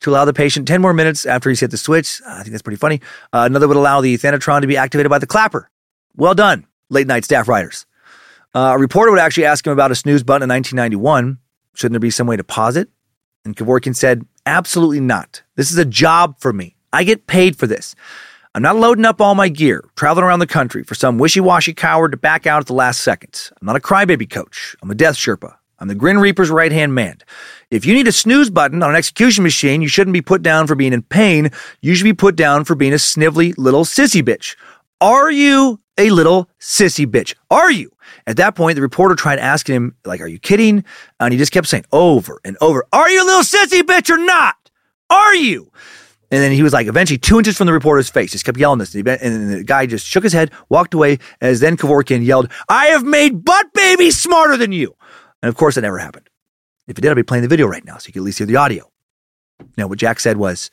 to 0.00 0.10
allow 0.10 0.24
the 0.24 0.32
patient 0.32 0.66
10 0.66 0.80
more 0.80 0.94
minutes 0.94 1.26
after 1.26 1.50
he's 1.50 1.60
hit 1.60 1.70
the 1.70 1.76
switch. 1.76 2.22
I 2.26 2.42
think 2.42 2.52
that's 2.52 2.62
pretty 2.62 2.78
funny. 2.78 3.00
Uh, 3.32 3.42
another 3.50 3.68
would 3.68 3.76
allow 3.76 4.00
the 4.00 4.16
Thanatron 4.16 4.62
to 4.62 4.66
be 4.66 4.76
activated 4.76 5.10
by 5.10 5.18
the 5.18 5.26
clapper. 5.26 5.70
Well 6.16 6.34
done, 6.34 6.66
late 6.88 7.06
night 7.06 7.24
staff 7.24 7.48
writers. 7.48 7.86
Uh, 8.54 8.72
a 8.74 8.78
reporter 8.78 9.10
would 9.10 9.20
actually 9.20 9.44
ask 9.44 9.66
him 9.66 9.72
about 9.72 9.90
a 9.90 9.94
snooze 9.94 10.22
button 10.22 10.42
in 10.42 10.54
1991. 10.54 11.38
Shouldn't 11.74 11.92
there 11.92 12.00
be 12.00 12.10
some 12.10 12.26
way 12.26 12.36
to 12.36 12.44
pause 12.44 12.76
it? 12.76 12.88
And 13.44 13.56
Kevorkian 13.56 13.96
said, 13.96 14.26
Absolutely 14.46 15.00
not. 15.00 15.42
This 15.56 15.70
is 15.70 15.78
a 15.78 15.84
job 15.84 16.40
for 16.40 16.52
me. 16.52 16.76
I 16.92 17.04
get 17.04 17.26
paid 17.26 17.56
for 17.56 17.66
this. 17.66 17.94
I'm 18.54 18.62
not 18.62 18.76
loading 18.76 19.04
up 19.04 19.20
all 19.20 19.36
my 19.36 19.48
gear, 19.48 19.84
traveling 19.94 20.24
around 20.24 20.40
the 20.40 20.46
country 20.46 20.82
for 20.82 20.96
some 20.96 21.18
wishy 21.18 21.38
washy 21.38 21.72
coward 21.72 22.10
to 22.10 22.16
back 22.16 22.46
out 22.46 22.60
at 22.60 22.66
the 22.66 22.74
last 22.74 23.02
second. 23.02 23.50
I'm 23.60 23.66
not 23.66 23.76
a 23.76 23.80
crybaby 23.80 24.28
coach. 24.28 24.74
I'm 24.82 24.90
a 24.90 24.94
death 24.96 25.14
Sherpa. 25.14 25.54
I'm 25.78 25.86
the 25.86 25.94
Grin 25.94 26.18
Reaper's 26.18 26.50
right 26.50 26.72
hand 26.72 26.94
man. 26.94 27.18
If 27.70 27.86
you 27.86 27.94
need 27.94 28.08
a 28.08 28.12
snooze 28.12 28.50
button 28.50 28.82
on 28.82 28.90
an 28.90 28.96
execution 28.96 29.44
machine, 29.44 29.80
you 29.82 29.88
shouldn't 29.88 30.12
be 30.12 30.20
put 30.20 30.42
down 30.42 30.66
for 30.66 30.74
being 30.74 30.92
in 30.92 31.02
pain. 31.02 31.50
You 31.80 31.94
should 31.94 32.04
be 32.04 32.12
put 32.12 32.34
down 32.34 32.64
for 32.64 32.74
being 32.74 32.92
a 32.92 32.98
snively 32.98 33.52
little 33.52 33.84
sissy 33.84 34.20
bitch. 34.20 34.56
Are 35.00 35.30
you 35.30 35.80
a 36.00 36.10
little 36.10 36.48
sissy 36.58 37.06
bitch? 37.06 37.34
Are 37.50 37.70
you? 37.70 37.92
At 38.26 38.36
that 38.38 38.54
point, 38.54 38.76
the 38.76 38.82
reporter 38.82 39.14
tried 39.14 39.38
asking 39.38 39.76
him, 39.76 39.96
like, 40.04 40.20
are 40.20 40.26
you 40.26 40.38
kidding? 40.38 40.84
And 41.18 41.32
he 41.32 41.38
just 41.38 41.52
kept 41.52 41.68
saying 41.68 41.84
over 41.92 42.40
and 42.44 42.56
over, 42.60 42.86
are 42.92 43.08
you 43.08 43.22
a 43.22 43.26
little 43.26 43.42
sissy 43.42 43.82
bitch 43.82 44.10
or 44.10 44.18
not? 44.18 44.56
Are 45.10 45.34
you? 45.34 45.70
And 46.32 46.40
then 46.40 46.52
he 46.52 46.62
was 46.62 46.72
like, 46.72 46.86
eventually 46.86 47.18
two 47.18 47.38
inches 47.38 47.56
from 47.56 47.66
the 47.66 47.72
reporter's 47.72 48.08
face, 48.08 48.32
just 48.32 48.44
kept 48.44 48.58
yelling 48.58 48.78
this. 48.78 48.94
And 48.94 49.52
the 49.52 49.64
guy 49.64 49.86
just 49.86 50.06
shook 50.06 50.22
his 50.22 50.32
head, 50.32 50.52
walked 50.68 50.94
away, 50.94 51.18
as 51.40 51.60
then 51.60 51.76
Kevorkian 51.76 52.24
yelled, 52.24 52.50
I 52.68 52.86
have 52.86 53.04
made 53.04 53.44
butt 53.44 53.72
baby 53.74 54.10
smarter 54.10 54.56
than 54.56 54.72
you. 54.72 54.94
And 55.42 55.48
of 55.48 55.56
course, 55.56 55.74
that 55.74 55.80
never 55.80 55.98
happened. 55.98 56.28
If 56.86 56.98
it 56.98 57.00
did, 57.00 57.10
I'd 57.10 57.14
be 57.14 57.22
playing 57.22 57.42
the 57.42 57.48
video 57.48 57.66
right 57.66 57.84
now 57.84 57.98
so 57.98 58.06
you 58.06 58.12
could 58.12 58.20
at 58.20 58.24
least 58.24 58.38
hear 58.38 58.46
the 58.46 58.56
audio. 58.56 58.90
Now, 59.76 59.88
what 59.88 59.98
Jack 59.98 60.20
said 60.20 60.36
was, 60.36 60.70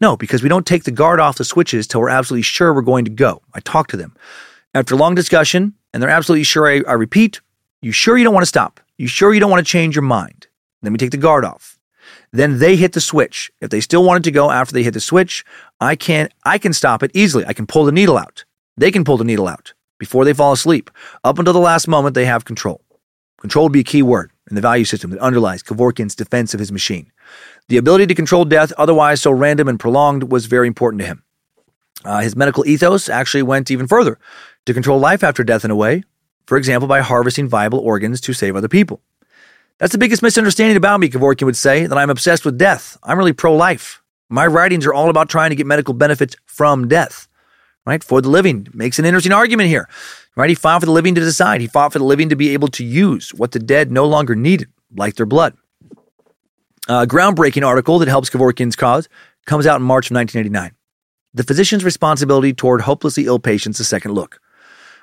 no, 0.00 0.16
because 0.16 0.42
we 0.42 0.48
don't 0.48 0.66
take 0.66 0.84
the 0.84 0.90
guard 0.90 1.20
off 1.20 1.38
the 1.38 1.44
switches 1.44 1.86
till 1.86 2.00
we're 2.00 2.08
absolutely 2.08 2.42
sure 2.42 2.74
we're 2.74 2.82
going 2.82 3.04
to 3.04 3.10
go. 3.10 3.42
I 3.54 3.60
talked 3.60 3.90
to 3.90 3.96
them. 3.96 4.14
After 4.76 4.94
long 4.94 5.14
discussion, 5.14 5.72
and 5.94 6.02
they're 6.02 6.10
absolutely 6.10 6.44
sure 6.44 6.70
I, 6.70 6.82
I 6.86 6.92
repeat, 6.92 7.40
you 7.80 7.92
sure 7.92 8.18
you 8.18 8.24
don't 8.24 8.34
want 8.34 8.42
to 8.42 8.46
stop? 8.46 8.78
You 8.98 9.08
sure 9.08 9.32
you 9.32 9.40
don't 9.40 9.50
want 9.50 9.66
to 9.66 9.70
change 9.70 9.96
your 9.96 10.02
mind? 10.02 10.48
Let 10.82 10.92
me 10.92 10.98
take 10.98 11.12
the 11.12 11.16
guard 11.16 11.46
off. 11.46 11.78
Then 12.30 12.58
they 12.58 12.76
hit 12.76 12.92
the 12.92 13.00
switch. 13.00 13.50
If 13.62 13.70
they 13.70 13.80
still 13.80 14.04
wanted 14.04 14.24
to 14.24 14.30
go 14.30 14.50
after 14.50 14.74
they 14.74 14.82
hit 14.82 14.92
the 14.92 15.00
switch, 15.00 15.46
I 15.80 15.96
can 15.96 16.28
I 16.44 16.58
can 16.58 16.74
stop 16.74 17.02
it 17.02 17.10
easily. 17.14 17.46
I 17.46 17.54
can 17.54 17.66
pull 17.66 17.86
the 17.86 17.90
needle 17.90 18.18
out. 18.18 18.44
They 18.76 18.90
can 18.90 19.02
pull 19.02 19.16
the 19.16 19.24
needle 19.24 19.48
out 19.48 19.72
before 19.98 20.26
they 20.26 20.34
fall 20.34 20.52
asleep. 20.52 20.90
Up 21.24 21.38
until 21.38 21.54
the 21.54 21.58
last 21.58 21.88
moment, 21.88 22.14
they 22.14 22.26
have 22.26 22.44
control. 22.44 22.82
Control 23.40 23.64
would 23.64 23.72
be 23.72 23.80
a 23.80 23.92
key 23.94 24.02
word 24.02 24.30
in 24.50 24.56
the 24.56 24.60
value 24.60 24.84
system 24.84 25.08
that 25.10 25.20
underlies 25.20 25.62
Kevorkian's 25.62 26.14
defense 26.14 26.52
of 26.52 26.60
his 26.60 26.70
machine. 26.70 27.10
The 27.68 27.78
ability 27.78 28.08
to 28.08 28.14
control 28.14 28.44
death, 28.44 28.74
otherwise 28.76 29.22
so 29.22 29.30
random 29.30 29.68
and 29.68 29.80
prolonged, 29.80 30.30
was 30.30 30.44
very 30.44 30.66
important 30.66 31.00
to 31.00 31.06
him. 31.06 31.22
Uh, 32.04 32.20
his 32.20 32.36
medical 32.36 32.66
ethos 32.66 33.08
actually 33.08 33.42
went 33.42 33.70
even 33.70 33.86
further 33.86 34.18
to 34.66 34.74
control 34.74 34.98
life 34.98 35.24
after 35.24 35.42
death 35.42 35.64
in 35.64 35.70
a 35.70 35.76
way, 35.76 36.02
for 36.46 36.56
example, 36.56 36.86
by 36.86 37.00
harvesting 37.00 37.48
viable 37.48 37.78
organs 37.78 38.20
to 38.22 38.32
save 38.32 38.54
other 38.54 38.68
people. 38.68 39.00
That's 39.78 39.92
the 39.92 39.98
biggest 39.98 40.22
misunderstanding 40.22 40.76
about 40.76 41.00
me, 41.00 41.08
Kevorkian 41.08 41.44
would 41.44 41.56
say, 41.56 41.86
that 41.86 41.98
I'm 41.98 42.10
obsessed 42.10 42.44
with 42.44 42.56
death. 42.56 42.96
I'm 43.02 43.18
really 43.18 43.32
pro 43.32 43.54
life. 43.54 44.02
My 44.28 44.46
writings 44.46 44.86
are 44.86 44.94
all 44.94 45.10
about 45.10 45.28
trying 45.28 45.50
to 45.50 45.56
get 45.56 45.66
medical 45.66 45.94
benefits 45.94 46.34
from 46.46 46.88
death, 46.88 47.28
right? 47.84 48.02
For 48.02 48.20
the 48.20 48.30
living. 48.30 48.68
Makes 48.72 48.98
an 48.98 49.04
interesting 49.04 49.32
argument 49.32 49.68
here, 49.68 49.88
right? 50.34 50.48
He 50.48 50.54
fought 50.54 50.80
for 50.80 50.86
the 50.86 50.92
living 50.92 51.14
to 51.14 51.20
decide. 51.20 51.60
He 51.60 51.66
fought 51.66 51.92
for 51.92 51.98
the 51.98 52.04
living 52.04 52.30
to 52.30 52.36
be 52.36 52.52
able 52.54 52.68
to 52.68 52.84
use 52.84 53.34
what 53.34 53.52
the 53.52 53.58
dead 53.58 53.92
no 53.92 54.06
longer 54.06 54.34
needed, 54.34 54.68
like 54.96 55.14
their 55.16 55.26
blood. 55.26 55.54
A 56.88 57.06
groundbreaking 57.06 57.66
article 57.66 57.98
that 57.98 58.08
helps 58.08 58.30
Kevorkian's 58.30 58.76
cause 58.76 59.08
comes 59.44 59.66
out 59.66 59.80
in 59.80 59.86
March 59.86 60.10
of 60.10 60.14
1989. 60.14 60.72
The 61.34 61.44
Physician's 61.44 61.84
Responsibility 61.84 62.54
Toward 62.54 62.80
Hopelessly 62.80 63.26
Ill 63.26 63.38
Patients, 63.38 63.78
a 63.78 63.84
Second 63.84 64.12
Look, 64.12 64.40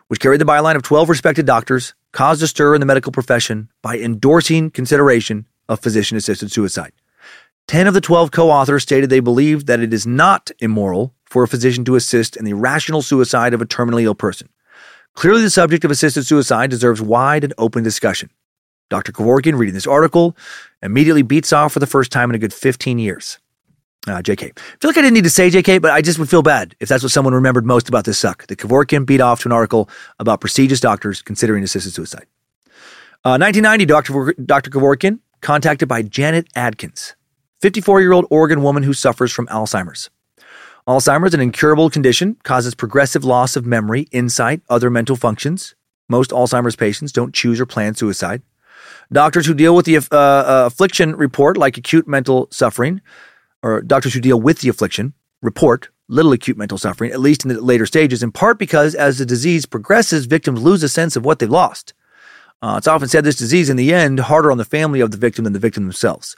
which 0.08 0.20
carried 0.20 0.42
the 0.42 0.46
byline 0.46 0.76
of 0.76 0.84
12 0.84 1.10
respected 1.10 1.46
doctors, 1.46 1.94
caused 2.12 2.44
a 2.44 2.48
stir 2.48 2.76
in 2.76 2.80
the 2.80 2.86
medical 2.86 3.12
profession 3.12 3.70
by 3.82 3.98
endorsing 3.98 4.70
consideration 4.70 5.46
of 5.70 5.80
physician 5.80 6.18
assisted 6.18 6.52
suicide. 6.52 6.92
10 7.68 7.88
of 7.88 7.94
the 7.94 8.02
12 8.02 8.32
co 8.32 8.50
authors 8.50 8.84
stated 8.84 9.10
they 9.10 9.20
believed 9.20 9.68
that 9.68 9.80
it 9.80 9.94
is 9.94 10.06
not 10.06 10.52
immoral 10.60 11.14
for 11.26 11.44
a 11.44 11.48
physician 11.48 11.86
to 11.86 11.96
assist 11.96 12.36
in 12.36 12.46
the 12.46 12.54
rational 12.54 13.02
suicide 13.02 13.54
of 13.54 13.62
a 13.62 13.66
terminally 13.66 14.04
ill 14.04 14.16
person. 14.16 14.50
Clearly, 15.16 15.42
the 15.42 15.50
subject 15.50 15.86
of 15.86 15.92
assisted 15.92 16.26
suicide 16.26 16.70
deserves 16.70 17.02
wide 17.02 17.44
and 17.44 17.54
open 17.58 17.84
discussion. 17.84 18.30
Dr. 18.90 19.12
Kevorkian, 19.12 19.58
reading 19.58 19.74
this 19.74 19.88
article, 19.88 20.36
immediately 20.82 21.22
beats 21.22 21.54
off 21.54 21.74
for 21.74 21.80
the 21.80 21.88
first 21.88 22.12
time 22.12 22.30
in 22.30 22.36
a 22.36 22.40
good 22.40 22.54
15 22.54 23.00
years. 23.00 23.40
Uh, 24.06 24.22
JK. 24.22 24.52
I 24.58 24.62
feel 24.82 24.90
like 24.90 24.98
I 24.98 25.02
didn't 25.02 25.14
need 25.14 25.24
to 25.24 25.30
say 25.30 25.50
JK, 25.50 25.82
but 25.82 25.92
I 25.92 26.02
just 26.02 26.20
would 26.20 26.30
feel 26.30 26.42
bad 26.42 26.76
if 26.82 26.90
that's 26.90 27.04
what 27.04 27.12
someone 27.12 27.34
remembered 27.34 27.66
most 27.66 27.88
about 27.88 28.04
this 28.04 28.18
suck. 28.18 28.46
The 28.48 28.56
Kevorkian 28.56 29.06
beat 29.06 29.22
off 29.22 29.42
to 29.42 29.48
an 29.48 29.54
article 29.54 29.90
about 30.20 30.42
prestigious 30.42 30.82
doctors 30.82 31.22
considering 31.22 31.64
assisted 31.64 31.94
suicide. 31.94 32.26
Uh, 33.26 33.40
1990, 33.40 33.86
Dr. 33.86 34.34
Dr. 34.44 34.70
Kevorkian, 34.70 35.20
contacted 35.40 35.88
by 35.88 36.02
Janet 36.02 36.48
Adkins, 36.54 37.16
54 37.62 38.02
year 38.02 38.12
old 38.12 38.26
Oregon 38.30 38.62
woman 38.62 38.84
who 38.84 38.94
suffers 38.94 39.32
from 39.32 39.48
Alzheimer's. 39.48 40.10
Alzheimer's, 40.86 41.34
an 41.34 41.40
incurable 41.40 41.90
condition, 41.90 42.36
causes 42.44 42.76
progressive 42.76 43.24
loss 43.24 43.56
of 43.56 43.66
memory, 43.66 44.08
insight, 44.12 44.62
other 44.70 44.90
mental 44.90 45.16
functions. 45.16 45.76
Most 46.10 46.32
Alzheimer's 46.32 46.76
patients 46.76 47.14
don't 47.14 47.34
choose 47.34 47.62
or 47.62 47.66
plan 47.66 47.96
suicide. 47.96 48.42
Doctors 49.12 49.46
who 49.46 49.54
deal 49.54 49.76
with 49.76 49.86
the 49.86 49.96
uh, 49.96 50.02
uh, 50.12 50.64
affliction 50.66 51.16
report 51.16 51.56
like 51.56 51.78
acute 51.78 52.06
mental 52.06 52.50
suffering, 52.52 53.00
or 53.64 53.82
doctors 53.82 54.14
who 54.14 54.20
deal 54.20 54.40
with 54.40 54.60
the 54.60 54.70
affliction 54.70 55.14
report 55.42 55.90
little 56.10 56.34
acute 56.34 56.58
mental 56.58 56.78
suffering, 56.78 57.12
at 57.12 57.20
least 57.20 57.44
in 57.44 57.50
the 57.50 57.62
later 57.62 57.86
stages, 57.86 58.22
in 58.22 58.32
part 58.32 58.60
because 58.60 58.94
as 58.94 59.18
the 59.18 59.26
disease 59.26 59.66
progresses, 59.66 60.26
victims 60.26 60.62
lose 60.62 60.84
a 60.84 60.90
sense 60.90 61.16
of 61.16 61.26
what 61.26 61.40
they've 61.40 61.50
lost. 61.50 61.94
Uh, 62.62 62.76
it's 62.78 62.88
often 62.88 63.08
said 63.08 63.24
this 63.24 63.36
disease, 63.36 63.70
in 63.70 63.78
the 63.78 63.94
end, 63.94 64.20
harder 64.20 64.52
on 64.52 64.58
the 64.58 64.66
family 64.66 65.00
of 65.00 65.12
the 65.12 65.18
victim 65.18 65.44
than 65.44 65.54
the 65.54 65.60
victim 65.60 65.84
themselves. 65.84 66.36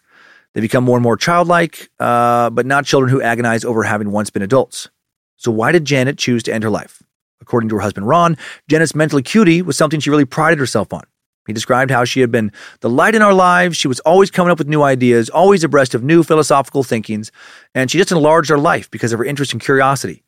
They 0.54 0.62
become 0.62 0.84
more 0.84 0.98
and 0.98 1.04
more 1.04 1.18
childlike, 1.18 1.90
uh, 2.00 2.50
but 2.50 2.66
not 2.66 2.86
children 2.86 3.12
who 3.12 3.22
agonize 3.22 3.66
over 3.66 3.84
having 3.84 4.12
once 4.12 4.30
been 4.30 4.42
adults. 4.42 4.90
So, 5.36 5.52
why 5.52 5.72
did 5.72 5.86
Janet 5.86 6.18
choose 6.18 6.44
to 6.44 6.54
end 6.54 6.64
her 6.64 6.70
life? 6.70 7.04
According 7.42 7.70
to 7.70 7.76
her 7.76 7.82
husband 7.82 8.08
Ron, 8.08 8.38
Janet's 8.70 8.96
mental 8.96 9.20
acuity 9.20 9.62
was 9.62 9.78
something 9.78 10.00
she 10.00 10.10
really 10.10 10.26
prided 10.26 10.58
herself 10.58 10.94
on. 10.94 11.04
He 11.48 11.54
described 11.54 11.92
how 11.92 12.06
she 12.06 12.22
had 12.22 12.32
been 12.32 12.52
the 12.80 12.90
light 12.90 13.16
in 13.16 13.22
our 13.22 13.34
lives. 13.34 13.78
She 13.78 13.88
was 13.88 14.00
always 14.02 14.32
coming 14.32 14.52
up 14.52 14.58
with 14.58 14.68
new 14.68 14.82
ideas, 14.82 15.30
always 15.30 15.64
abreast 15.64 15.94
of 15.94 16.04
new 16.04 16.24
philosophical 16.24 16.84
thinkings, 16.84 17.32
and 17.74 17.90
she 17.90 17.98
just 17.98 18.12
enlarged 18.12 18.52
our 18.52 18.58
life 18.58 18.90
because 18.90 19.14
of 19.14 19.20
her 19.20 19.26
interest 19.26 19.54
and 19.54 19.62
curiosity. 19.62 20.24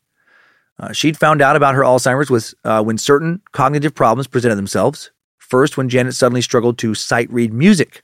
Uh, 0.79 0.91
she'd 0.91 1.17
found 1.17 1.41
out 1.41 1.55
about 1.55 1.73
her 1.73 1.81
Alzheimer's 1.81 2.29
with, 2.29 2.53
uh, 2.63 2.83
when 2.83 2.97
certain 2.97 3.41
cognitive 3.51 3.95
problems 3.95 4.27
presented 4.27 4.55
themselves. 4.55 5.11
First, 5.37 5.77
when 5.77 5.89
Janet 5.89 6.13
suddenly 6.13 6.41
struggled 6.41 6.77
to 6.79 6.93
sight 6.93 7.31
read 7.31 7.53
music. 7.53 8.03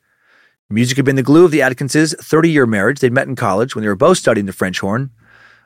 Music 0.70 0.98
had 0.98 1.06
been 1.06 1.18
the 1.18 1.24
glue 1.24 1.46
of 1.46 1.52
the 1.52 1.60
Adkinses' 1.60 2.18
30 2.20 2.50
year 2.50 2.66
marriage. 2.66 3.00
They'd 3.00 3.14
met 3.14 3.28
in 3.28 3.36
college 3.36 3.76
when 3.76 3.84
they 3.84 3.90
were 3.90 3.96
both 3.96 4.18
studying 4.18 4.48
the 4.48 4.54
French 4.54 4.80
horn. 4.80 5.12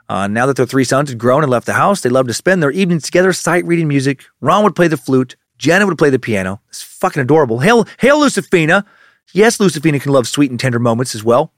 Uh, 0.09 0.27
now 0.27 0.45
that 0.45 0.55
their 0.55 0.65
three 0.65 0.83
sons 0.83 1.09
had 1.09 1.17
grown 1.17 1.43
and 1.43 1.51
left 1.51 1.65
the 1.65 1.73
house, 1.73 2.01
they 2.01 2.09
loved 2.09 2.27
to 2.27 2.33
spend 2.33 2.61
their 2.61 2.71
evenings 2.71 3.03
together 3.03 3.31
sight 3.31 3.65
reading 3.65 3.87
music. 3.87 4.25
Ron 4.41 4.63
would 4.63 4.75
play 4.75 4.87
the 4.87 4.97
flute, 4.97 5.35
Janet 5.57 5.87
would 5.87 5.97
play 5.97 6.09
the 6.09 6.19
piano. 6.19 6.61
It's 6.69 6.81
fucking 6.81 7.21
adorable. 7.21 7.59
Hail, 7.59 7.87
hail, 7.99 8.19
Lucifina. 8.19 8.85
Yes, 9.33 9.57
Lucifina 9.57 10.01
can 10.01 10.11
love 10.11 10.27
sweet 10.27 10.51
and 10.51 10.59
tender 10.59 10.79
moments 10.79 11.15
as 11.15 11.23
well. 11.23 11.51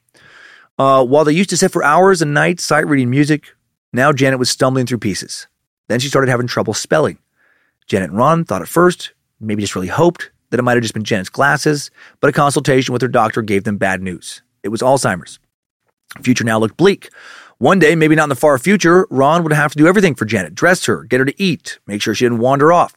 Uh, 0.77 1.03
while 1.03 1.25
they 1.25 1.33
used 1.33 1.49
to 1.49 1.57
sit 1.57 1.71
for 1.71 1.83
hours 1.83 2.21
and 2.21 2.33
nights 2.33 2.63
sight 2.63 2.87
reading 2.87 3.09
music, 3.09 3.55
now 3.91 4.13
Janet 4.13 4.39
was 4.39 4.49
stumbling 4.49 4.85
through 4.85 4.99
pieces. 4.99 5.47
Then 5.87 5.99
she 5.99 6.07
started 6.07 6.29
having 6.29 6.47
trouble 6.47 6.73
spelling. 6.73 7.19
Janet 7.87 8.11
and 8.11 8.17
Ron 8.17 8.45
thought 8.45 8.61
at 8.61 8.67
first, 8.67 9.11
maybe 9.39 9.61
just 9.61 9.75
really 9.75 9.87
hoped, 9.87 10.31
that 10.49 10.59
it 10.59 10.63
might 10.63 10.77
have 10.77 10.83
just 10.83 10.93
been 10.93 11.03
Janet's 11.03 11.29
glasses, 11.29 11.91
but 12.21 12.29
a 12.29 12.33
consultation 12.33 12.93
with 12.93 13.01
her 13.01 13.07
doctor 13.07 13.41
gave 13.41 13.65
them 13.65 13.77
bad 13.77 14.01
news. 14.01 14.41
It 14.63 14.69
was 14.69 14.81
Alzheimer's. 14.81 15.39
Future 16.21 16.43
now 16.43 16.59
looked 16.59 16.77
bleak. 16.77 17.09
One 17.57 17.77
day, 17.77 17.93
maybe 17.95 18.15
not 18.15 18.23
in 18.23 18.29
the 18.29 18.35
far 18.35 18.57
future, 18.57 19.05
Ron 19.09 19.43
would 19.43 19.51
have 19.51 19.71
to 19.73 19.77
do 19.77 19.87
everything 19.87 20.15
for 20.15 20.25
Janet 20.25 20.55
dress 20.55 20.85
her, 20.85 21.03
get 21.03 21.19
her 21.19 21.25
to 21.25 21.41
eat, 21.41 21.79
make 21.87 22.01
sure 22.01 22.15
she 22.15 22.25
didn't 22.25 22.39
wander 22.39 22.71
off 22.71 22.95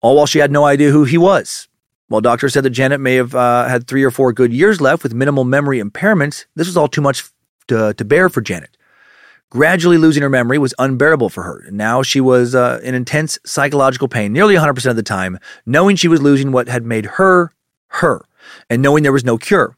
all 0.00 0.16
while 0.16 0.26
she 0.26 0.38
had 0.38 0.50
no 0.50 0.64
idea 0.64 0.90
who 0.90 1.04
he 1.04 1.18
was. 1.18 1.68
While 2.08 2.20
doctors 2.20 2.54
said 2.54 2.64
that 2.64 2.70
Janet 2.70 3.00
may 3.00 3.14
have 3.14 3.34
uh, 3.34 3.68
had 3.68 3.86
three 3.86 4.02
or 4.02 4.10
four 4.10 4.32
good 4.32 4.52
years 4.52 4.80
left 4.80 5.02
with 5.02 5.14
minimal 5.14 5.44
memory 5.44 5.80
impairments, 5.80 6.46
this 6.56 6.66
was 6.66 6.76
all 6.76 6.88
too 6.88 7.00
much 7.00 7.24
to, 7.68 7.94
to 7.94 8.04
bear 8.04 8.28
for 8.28 8.40
Janet. 8.40 8.76
Gradually 9.48 9.98
losing 9.98 10.22
her 10.22 10.30
memory 10.30 10.58
was 10.58 10.74
unbearable 10.78 11.28
for 11.28 11.42
her. 11.42 11.64
And 11.66 11.76
now 11.76 12.02
she 12.02 12.20
was 12.20 12.54
uh, 12.54 12.80
in 12.82 12.94
intense 12.94 13.38
psychological 13.44 14.08
pain 14.08 14.32
nearly 14.32 14.54
100% 14.54 14.90
of 14.90 14.96
the 14.96 15.02
time, 15.02 15.38
knowing 15.66 15.96
she 15.96 16.08
was 16.08 16.22
losing 16.22 16.52
what 16.52 16.68
had 16.68 16.84
made 16.84 17.06
her 17.06 17.52
her, 17.94 18.24
and 18.68 18.82
knowing 18.82 19.02
there 19.02 19.12
was 19.12 19.24
no 19.24 19.38
cure. 19.38 19.76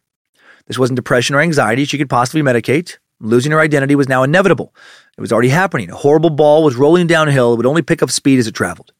This 0.67 0.79
wasn't 0.79 0.97
depression 0.97 1.35
or 1.35 1.41
anxiety 1.41 1.85
she 1.85 1.99
could 1.99 2.11
possibly 2.11 2.43
medicate. 2.43 2.99
Losing 3.21 3.53
her 3.53 3.61
identity 3.61 3.95
was 3.95 4.09
now 4.09 4.23
inevitable. 4.23 4.75
It 5.17 5.21
was 5.21 5.33
already 5.33 5.49
happening. 5.49 5.91
A 5.91 5.97
horrible 5.97 6.31
ball 6.31 6.65
was 6.65 6.77
rolling 6.77 7.07
downhill. 7.07 7.53
It 7.53 7.57
would 7.57 7.67
only 7.67 7.83
pick 7.83 8.03
up 8.03 8.11
speed 8.11 8.39
as 8.39 8.47
it 8.47 8.55
traveled. 8.55 8.93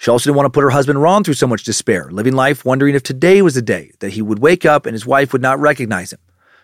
She 0.00 0.10
also 0.10 0.30
didn't 0.30 0.36
want 0.36 0.46
to 0.46 0.50
put 0.50 0.62
her 0.62 0.70
husband 0.70 1.02
Ron 1.02 1.24
through 1.24 1.34
so 1.34 1.46
much 1.46 1.62
despair, 1.62 2.08
living 2.10 2.32
life 2.32 2.64
wondering 2.64 2.94
if 2.94 3.02
today 3.02 3.42
was 3.42 3.54
the 3.54 3.60
day 3.60 3.92
that 3.98 4.14
he 4.14 4.22
would 4.22 4.38
wake 4.38 4.64
up 4.64 4.86
and 4.86 4.94
his 4.94 5.04
wife 5.04 5.30
would 5.34 5.42
not 5.42 5.60
recognize 5.60 6.10
him. 6.10 6.20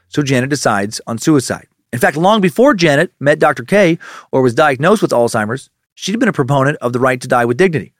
So 0.08 0.22
Janet 0.22 0.48
decides 0.48 1.02
on 1.06 1.18
suicide. 1.18 1.68
In 1.92 1.98
fact, 1.98 2.16
long 2.16 2.40
before 2.40 2.72
Janet 2.72 3.12
met 3.20 3.38
Dr. 3.38 3.62
K 3.62 3.98
or 4.32 4.40
was 4.40 4.54
diagnosed 4.54 5.02
with 5.02 5.10
Alzheimer's, 5.10 5.68
she'd 5.94 6.18
been 6.18 6.30
a 6.30 6.32
proponent 6.32 6.78
of 6.78 6.94
the 6.94 6.98
right 6.98 7.20
to 7.20 7.28
die 7.28 7.44
with 7.44 7.58
dignity. 7.58 7.92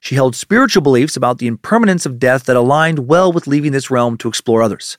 She 0.00 0.16
held 0.16 0.34
spiritual 0.34 0.82
beliefs 0.82 1.16
about 1.16 1.38
the 1.38 1.46
impermanence 1.46 2.04
of 2.04 2.18
death 2.18 2.46
that 2.46 2.56
aligned 2.56 3.06
well 3.06 3.32
with 3.32 3.46
leaving 3.46 3.70
this 3.70 3.92
realm 3.92 4.16
to 4.18 4.28
explore 4.28 4.60
others. 4.60 4.98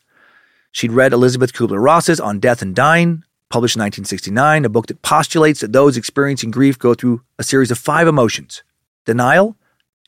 She'd 0.71 0.93
read 0.93 1.11
Elisabeth 1.11 1.51
Kubler 1.51 1.83
Ross's 1.83 2.21
On 2.21 2.39
Death 2.39 2.61
and 2.61 2.73
Dying, 2.73 3.25
published 3.49 3.75
in 3.75 3.81
1969, 3.81 4.63
a 4.63 4.69
book 4.69 4.87
that 4.87 5.01
postulates 5.01 5.59
that 5.59 5.73
those 5.73 5.97
experiencing 5.97 6.49
grief 6.49 6.79
go 6.79 6.93
through 6.93 7.23
a 7.37 7.43
series 7.43 7.71
of 7.71 7.77
five 7.77 8.07
emotions 8.07 8.63
denial, 9.03 9.57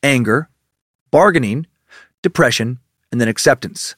anger, 0.04 0.50
bargaining, 1.10 1.66
depression, 2.22 2.80
and 3.12 3.20
then 3.20 3.28
acceptance. 3.28 3.96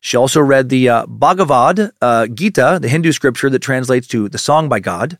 She 0.00 0.16
also 0.16 0.40
read 0.40 0.68
the 0.68 0.88
uh, 0.88 1.06
Bhagavad 1.06 1.92
uh, 2.00 2.26
Gita, 2.26 2.78
the 2.80 2.88
Hindu 2.88 3.12
scripture 3.12 3.48
that 3.50 3.60
translates 3.60 4.06
to 4.08 4.28
the 4.28 4.38
song 4.38 4.68
by 4.68 4.80
God. 4.80 5.18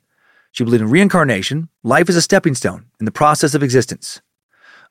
She 0.52 0.62
believed 0.62 0.82
in 0.82 0.90
reincarnation. 0.90 1.68
Life 1.82 2.08
is 2.08 2.16
a 2.16 2.22
stepping 2.22 2.54
stone 2.54 2.86
in 3.00 3.06
the 3.06 3.10
process 3.12 3.54
of 3.54 3.62
existence. 3.62 4.20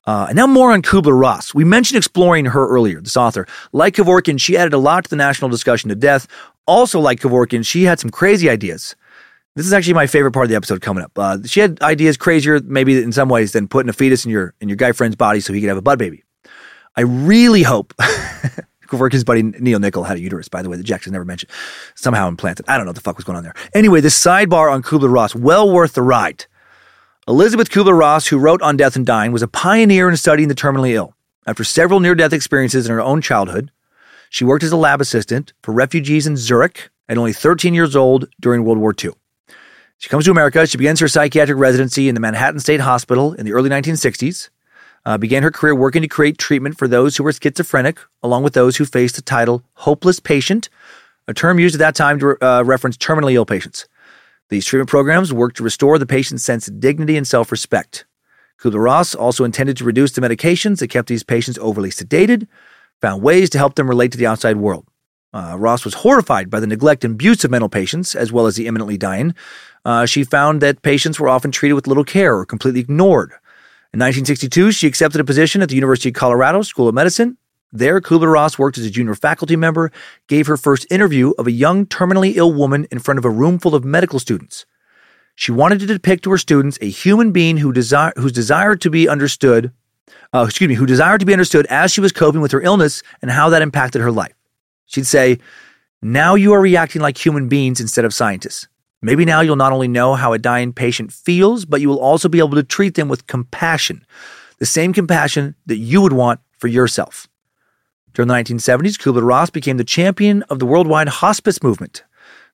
Uh, 0.06 0.26
and 0.30 0.36
now 0.36 0.48
more 0.48 0.74
on 0.74 0.82
Kubler 0.82 1.18
Ross. 1.18 1.54
We 1.54 1.64
mentioned 1.64 1.98
exploring 1.98 2.46
her 2.46 2.68
earlier, 2.68 3.00
this 3.00 3.16
author. 3.16 3.48
Like 3.72 3.96
Kevorkian, 3.96 4.42
she 4.42 4.58
added 4.58 4.74
a 4.74 4.78
lot 4.78 5.06
to 5.06 5.10
the 5.10 5.16
national 5.16 5.50
discussion 5.50 5.90
to 5.90 5.96
death. 5.96 6.28
Also, 6.68 7.00
like 7.00 7.20
Kevorkian, 7.20 7.66
she 7.66 7.84
had 7.84 8.00
some 8.00 8.10
crazy 8.10 8.50
ideas. 8.50 8.96
This 9.56 9.68
is 9.68 9.74
actually 9.74 9.94
my 9.94 10.08
favorite 10.08 10.32
part 10.32 10.46
of 10.46 10.50
the 10.50 10.56
episode 10.56 10.82
coming 10.82 11.04
up. 11.04 11.12
Uh, 11.18 11.38
she 11.46 11.60
had 11.60 11.80
ideas 11.82 12.18
crazier, 12.18 12.60
maybe 12.62 13.02
in 13.02 13.12
some 13.12 13.30
ways, 13.30 13.52
than 13.52 13.68
putting 13.68 13.90
a 13.90 13.94
fetus 13.94 14.26
in 14.26 14.32
your 14.32 14.54
in 14.60 14.68
your 14.68 14.76
guy 14.76 14.92
friend's 14.94 15.16
body 15.16 15.40
so 15.40 15.54
he 15.54 15.62
could 15.62 15.70
have 15.70 15.78
a 15.78 15.82
bud 15.82 16.00
baby. 16.00 16.24
I 16.96 17.02
really 17.02 17.64
hope. 17.64 17.94
his 19.12 19.24
buddy 19.24 19.42
Neil 19.42 19.80
Nicol 19.80 20.04
had 20.04 20.18
a 20.18 20.20
uterus, 20.20 20.48
by 20.50 20.62
the 20.62 20.70
way, 20.70 20.78
that 20.78 20.84
Jackson 20.84 21.14
never 21.14 21.26
mentioned. 21.26 21.52
Somehow 21.96 22.28
implanted. 22.28 22.68
I 22.68 22.78
don't 22.78 22.86
know 22.86 22.90
what 22.90 22.96
the 22.96 23.02
fuck 23.02 23.18
was 23.18 23.26
going 23.26 23.38
on 23.38 23.44
there. 23.44 23.56
Anyway, 23.74 24.02
this 24.02 24.18
sidebar 24.24 24.72
on 24.72 24.84
Kubler 24.84 25.12
Ross, 25.12 25.34
well 25.36 25.70
worth 25.72 25.94
the 25.94 26.04
ride. 26.04 26.46
Elisabeth 27.28 27.72
Kubler 27.72 27.98
Ross, 27.98 28.28
who 28.28 28.38
wrote 28.38 28.62
On 28.62 28.78
Death 28.78 28.96
and 28.96 29.06
Dying, 29.06 29.32
was 29.32 29.42
a 29.42 29.48
pioneer 29.48 30.10
in 30.10 30.18
studying 30.18 30.48
the 30.48 30.56
terminally 30.56 30.92
ill. 30.92 31.16
After 31.48 31.64
several 31.64 32.00
near 32.00 32.16
death 32.16 32.34
experiences 32.34 32.86
in 32.86 32.92
her 32.92 33.02
own 33.02 33.22
childhood, 33.22 33.72
She 34.30 34.46
worked 34.46 34.64
as 34.64 34.72
a 34.72 34.78
lab 34.78 35.00
assistant 35.00 35.54
for 35.62 35.74
refugees 35.74 36.26
in 36.26 36.38
Zurich 36.38 36.90
at 37.08 37.18
only 37.18 37.34
13 37.34 37.74
years 37.74 37.96
old 37.96 38.28
during 38.40 38.64
World 38.64 38.80
War 38.80 38.94
II. 39.04 39.12
She 39.98 40.10
comes 40.10 40.26
to 40.26 40.32
America. 40.32 40.66
She 40.68 40.78
begins 40.78 41.00
her 41.00 41.08
psychiatric 41.08 41.58
residency 41.58 42.10
in 42.10 42.16
the 42.16 42.22
Manhattan 42.22 42.60
State 42.60 42.82
Hospital 42.82 43.34
in 43.34 43.46
the 43.46 43.54
early 43.54 43.70
1960s. 43.70 44.50
Uh, 45.06 45.18
began 45.18 45.44
her 45.44 45.52
career 45.52 45.76
working 45.76 46.02
to 46.02 46.08
create 46.08 46.38
treatment 46.38 46.78
for 46.78 46.88
those 46.88 47.18
who 47.18 47.24
were 47.24 47.34
schizophrenic, 47.34 48.00
along 48.22 48.44
with 48.44 48.54
those 48.54 48.78
who 48.78 48.86
faced 48.86 49.16
the 49.16 49.22
title 49.22 49.64
hopeless 49.74 50.20
patient, 50.20 50.70
a 51.28 51.34
term 51.34 51.60
used 51.60 51.76
at 51.76 51.80
that 51.80 51.96
time 51.96 52.20
to 52.20 52.38
uh, 52.42 52.64
reference 52.64 52.98
terminally 52.98 53.34
ill 53.34 53.46
patients. 53.46 53.88
These 54.50 54.66
treatment 54.66 54.90
programs 54.90 55.34
worked 55.34 55.58
to 55.58 55.64
restore 55.64 55.98
the 55.98 56.06
patient's 56.06 56.44
sense 56.44 56.68
of 56.68 56.80
dignity 56.80 57.18
and 57.18 57.28
self 57.28 57.52
respect. 57.52 58.06
Kubler 58.60 58.84
Ross 58.84 59.14
also 59.16 59.44
intended 59.44 59.76
to 59.78 59.84
reduce 59.84 60.12
the 60.14 60.22
medications 60.22 60.80
that 60.80 60.90
kept 60.90 61.10
these 61.10 61.24
patients 61.24 61.58
overly 61.60 61.90
sedated, 61.90 62.48
found 63.02 63.22
ways 63.22 63.50
to 63.50 63.58
help 63.58 63.76
them 63.76 63.90
relate 63.90 64.12
to 64.14 64.18
the 64.18 64.28
outside 64.28 64.58
world. 64.58 64.86
Uh, 65.34 65.56
Ross 65.58 65.84
was 65.84 65.96
horrified 65.96 66.50
by 66.50 66.60
the 66.60 66.68
neglect 66.68 67.04
and 67.04 67.16
abuse 67.16 67.44
of 67.44 67.52
mental 67.52 67.68
patients, 67.68 68.16
as 68.16 68.32
well 68.32 68.46
as 68.46 68.56
the 68.56 68.68
imminently 68.68 68.98
dying. 68.98 69.34
Uh, 69.86 70.06
she 70.06 70.24
found 70.24 70.62
that 70.62 70.82
patients 70.82 71.20
were 71.20 71.30
often 71.30 71.52
treated 71.52 71.74
with 71.74 71.88
little 71.88 72.04
care 72.04 72.36
or 72.38 72.46
completely 72.46 72.80
ignored. 72.80 73.32
In 73.94 74.00
1962, 74.00 74.72
she 74.72 74.88
accepted 74.88 75.22
a 75.22 75.24
position 75.24 75.62
at 75.62 75.70
the 75.70 75.76
University 75.76 76.10
of 76.10 76.16
Colorado 76.16 76.62
School 76.62 76.88
of 76.88 76.96
Medicine. 76.96 77.38
There, 77.72 78.00
Kubler 78.02 78.32
Ross 78.32 78.58
worked 78.58 78.78
as 78.78 78.86
a 78.86 78.90
junior 78.90 79.16
faculty 79.16 79.56
member, 79.56 79.92
gave 80.28 80.48
her 80.48 80.58
first 80.58 80.86
interview 80.92 81.32
of 81.38 81.48
a 81.48 81.52
young 81.52 81.86
terminally 81.86 82.36
ill 82.36 82.54
woman 82.54 82.88
in 82.92 83.00
front 83.00 83.18
of 83.18 83.26
a 83.26 83.30
room 83.30 83.60
full 83.60 83.76
of 83.76 83.84
medical 83.84 84.20
students. 84.20 84.66
She 85.36 85.52
wanted 85.52 85.80
to 85.80 85.88
depict 85.88 86.24
to 86.24 86.32
her 86.32 86.38
students 86.38 86.78
a 86.82 86.90
human 86.90 87.32
being 87.32 87.58
who 87.58 87.74
desire, 87.74 88.14
whose 88.16 88.32
desire 88.32 88.76
to 88.76 88.90
be 88.90 89.10
understood, 89.10 89.72
uh, 90.34 90.46
excuse 90.48 90.68
me, 90.68 90.76
who 90.76 90.86
desired 90.86 91.20
to 91.20 91.26
be 91.26 91.34
understood 91.34 91.66
as 91.68 91.92
she 91.92 92.02
was 92.02 92.12
coping 92.12 92.42
with 92.42 92.52
her 92.52 92.62
illness 92.62 93.02
and 93.22 93.32
how 93.32 93.50
that 93.50 93.64
impacted 93.64 94.02
her 94.02 94.12
life. 94.12 94.36
She'd 94.86 95.08
say, 95.08 95.40
Now 96.02 96.36
you 96.36 96.54
are 96.54 96.62
reacting 96.62 97.02
like 97.02 97.24
human 97.24 97.48
beings 97.50 97.82
instead 97.82 98.06
of 98.06 98.14
scientists. 98.14 98.68
Maybe 99.04 99.26
now 99.26 99.42
you'll 99.42 99.58
not 99.58 99.74
only 99.74 99.90
know 99.90 100.16
how 100.16 100.32
a 100.32 100.40
dying 100.40 100.72
patient 100.72 101.12
feels, 101.12 101.66
but 101.66 101.82
you 101.82 101.90
will 101.90 102.00
also 102.00 102.30
be 102.30 102.40
able 102.40 102.56
to 102.56 102.64
treat 102.64 102.96
them 102.96 103.10
with 103.10 103.28
compassion, 103.28 104.06
the 104.60 104.66
same 104.66 104.94
compassion 104.94 105.56
that 105.66 105.76
you 105.76 106.02
would 106.02 106.14
want 106.14 106.40
for 106.58 106.70
yourself. 106.70 107.28
During 108.14 108.30
the 108.30 108.34
1970s, 108.34 108.96
Kubler 108.98 109.28
Ross 109.28 109.50
became 109.50 109.76
the 109.76 109.84
champion 109.84 110.42
of 110.44 110.60
the 110.60 110.66
worldwide 110.66 111.10
hospice 111.10 111.62
movement, 111.62 112.06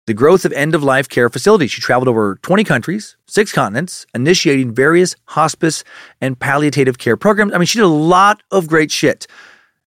the 0.07 0.15
growth 0.15 0.43
of 0.43 0.51
end 0.53 0.73
of 0.73 0.81
life 0.81 1.07
care 1.07 1.29
facilities. 1.29 1.69
She 1.69 1.81
traveled 1.81 2.07
over 2.07 2.39
20 2.41 2.63
countries, 2.63 3.15
six 3.27 3.51
continents, 3.51 4.07
initiating 4.15 4.73
various 4.73 5.15
hospice 5.25 5.83
and 6.19 6.39
palliative 6.39 6.97
care 6.97 7.15
programs. 7.15 7.53
I 7.53 7.59
mean, 7.59 7.67
she 7.67 7.77
did 7.77 7.85
a 7.85 7.87
lot 7.87 8.41
of 8.49 8.65
great 8.65 8.89
shit. 8.89 9.27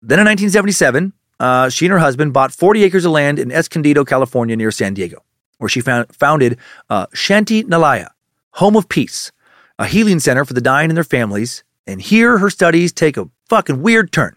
Then 0.01 0.17
in 0.17 0.26
1977, 0.26 1.13
uh, 1.39 1.69
she 1.69 1.85
and 1.85 1.93
her 1.93 1.99
husband 1.99 2.34
bought 2.34 2.51
40 2.51 2.84
acres 2.85 3.05
of 3.05 3.11
land 3.11 3.38
in 3.38 3.51
Escondido, 3.51 4.03
California, 4.03 4.55
near 4.55 4.71
San 4.71 4.95
Diego 4.95 5.21
where 5.60 5.69
she 5.69 5.81
found, 5.81 6.14
founded 6.15 6.57
uh, 6.90 7.06
Shanti 7.07 7.64
Nilaya, 7.64 8.07
Home 8.53 8.76
of 8.76 8.90
Peace, 8.90 9.31
a 9.77 9.86
healing 9.86 10.19
center 10.19 10.44
for 10.44 10.53
the 10.53 10.61
dying 10.61 10.90
and 10.90 10.98
their 10.98 11.03
families. 11.03 11.64
And 11.86 12.02
here 12.02 12.40
her 12.40 12.49
studies 12.49 12.91
take 12.91 13.18
a 13.18 13.30
fucking 13.48 13.81
weird 13.81 14.11
turn. 14.11 14.36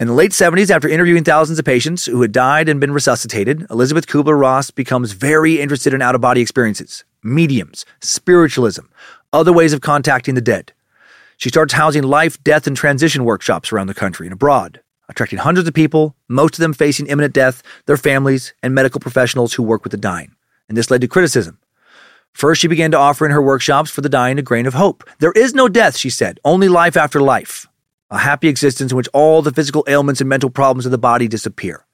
In 0.00 0.08
the 0.08 0.14
late 0.14 0.32
70s, 0.32 0.70
after 0.70 0.88
interviewing 0.88 1.22
thousands 1.22 1.58
of 1.58 1.64
patients 1.64 2.06
who 2.06 2.22
had 2.22 2.32
died 2.32 2.68
and 2.68 2.80
been 2.80 2.92
resuscitated, 2.92 3.66
Elisabeth 3.70 4.06
Kubler 4.06 4.38
Ross 4.38 4.70
becomes 4.70 5.12
very 5.12 5.60
interested 5.60 5.94
in 5.94 6.02
out 6.02 6.14
of 6.14 6.20
body 6.20 6.40
experiences, 6.40 7.04
mediums, 7.22 7.84
spiritualism, 8.00 8.86
other 9.32 9.52
ways 9.52 9.72
of 9.72 9.80
contacting 9.80 10.34
the 10.34 10.40
dead. 10.40 10.72
She 11.36 11.50
starts 11.50 11.74
housing 11.74 12.02
life, 12.02 12.42
death, 12.42 12.66
and 12.66 12.76
transition 12.76 13.24
workshops 13.24 13.72
around 13.72 13.86
the 13.86 13.94
country 13.94 14.26
and 14.26 14.32
abroad 14.32 14.81
attracting 15.12 15.38
hundreds 15.38 15.68
of 15.68 15.74
people, 15.74 16.16
most 16.28 16.54
of 16.54 16.58
them 16.58 16.72
facing 16.72 17.06
imminent 17.06 17.32
death, 17.32 17.62
their 17.86 17.96
families, 17.96 18.54
and 18.62 18.74
medical 18.74 19.00
professionals 19.00 19.54
who 19.54 19.62
work 19.62 19.84
with 19.84 19.92
the 19.92 19.96
dying. 19.96 20.34
And 20.68 20.76
this 20.76 20.90
led 20.90 21.00
to 21.02 21.08
criticism. 21.08 21.58
First, 22.32 22.60
she 22.62 22.68
began 22.68 22.90
to 22.92 22.98
offer 22.98 23.26
in 23.26 23.30
her 23.30 23.42
workshops 23.42 23.90
for 23.90 24.00
the 24.00 24.08
dying 24.08 24.38
a 24.38 24.42
grain 24.42 24.66
of 24.66 24.74
hope. 24.74 25.04
There 25.18 25.32
is 25.32 25.54
no 25.54 25.68
death, 25.68 25.96
she 25.96 26.10
said, 26.10 26.40
only 26.44 26.68
life 26.68 26.96
after 26.96 27.20
life, 27.20 27.66
a 28.10 28.18
happy 28.18 28.48
existence 28.48 28.90
in 28.90 28.96
which 28.96 29.08
all 29.12 29.42
the 29.42 29.52
physical 29.52 29.84
ailments 29.86 30.20
and 30.20 30.28
mental 30.28 30.50
problems 30.50 30.86
of 30.86 30.92
the 30.92 30.98
body 30.98 31.28
disappear. 31.28 31.84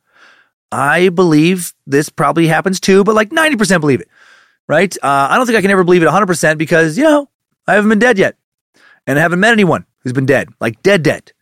I 0.70 1.08
believe 1.08 1.72
this 1.86 2.08
probably 2.08 2.46
happens 2.46 2.78
too, 2.78 3.02
but 3.02 3.14
like 3.14 3.30
90% 3.30 3.80
believe 3.80 4.00
it, 4.00 4.08
right? 4.68 4.94
Uh, 5.02 5.28
I 5.30 5.36
don't 5.36 5.46
think 5.46 5.58
I 5.58 5.62
can 5.62 5.70
ever 5.70 5.84
believe 5.84 6.02
it 6.02 6.08
100% 6.08 6.58
because, 6.58 6.96
you 6.96 7.04
know, 7.04 7.28
I 7.66 7.74
haven't 7.74 7.88
been 7.88 7.98
dead 7.98 8.18
yet. 8.18 8.36
And 9.06 9.18
I 9.18 9.22
haven't 9.22 9.40
met 9.40 9.52
anyone 9.52 9.86
who's 10.00 10.12
been 10.12 10.26
dead, 10.26 10.50
like 10.60 10.82
dead, 10.82 11.02
dead. 11.02 11.32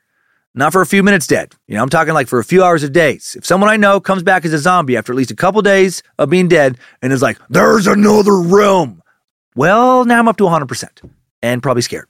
Not 0.58 0.72
for 0.72 0.80
a 0.80 0.86
few 0.86 1.02
minutes 1.02 1.26
dead. 1.26 1.54
You 1.68 1.76
know, 1.76 1.82
I'm 1.82 1.90
talking 1.90 2.14
like 2.14 2.28
for 2.28 2.38
a 2.38 2.44
few 2.44 2.64
hours 2.64 2.82
of 2.82 2.90
days. 2.90 3.36
If 3.36 3.44
someone 3.44 3.68
I 3.68 3.76
know 3.76 4.00
comes 4.00 4.22
back 4.22 4.42
as 4.46 4.54
a 4.54 4.58
zombie 4.58 4.96
after 4.96 5.12
at 5.12 5.16
least 5.16 5.30
a 5.30 5.36
couple 5.36 5.60
days 5.60 6.02
of 6.18 6.30
being 6.30 6.48
dead 6.48 6.78
and 7.02 7.12
is 7.12 7.20
like, 7.20 7.38
there's 7.50 7.86
another 7.86 8.40
realm. 8.40 9.02
Well, 9.54 10.06
now 10.06 10.18
I'm 10.18 10.28
up 10.28 10.38
to 10.38 10.44
100% 10.44 11.10
and 11.42 11.62
probably 11.62 11.82
scared. 11.82 12.08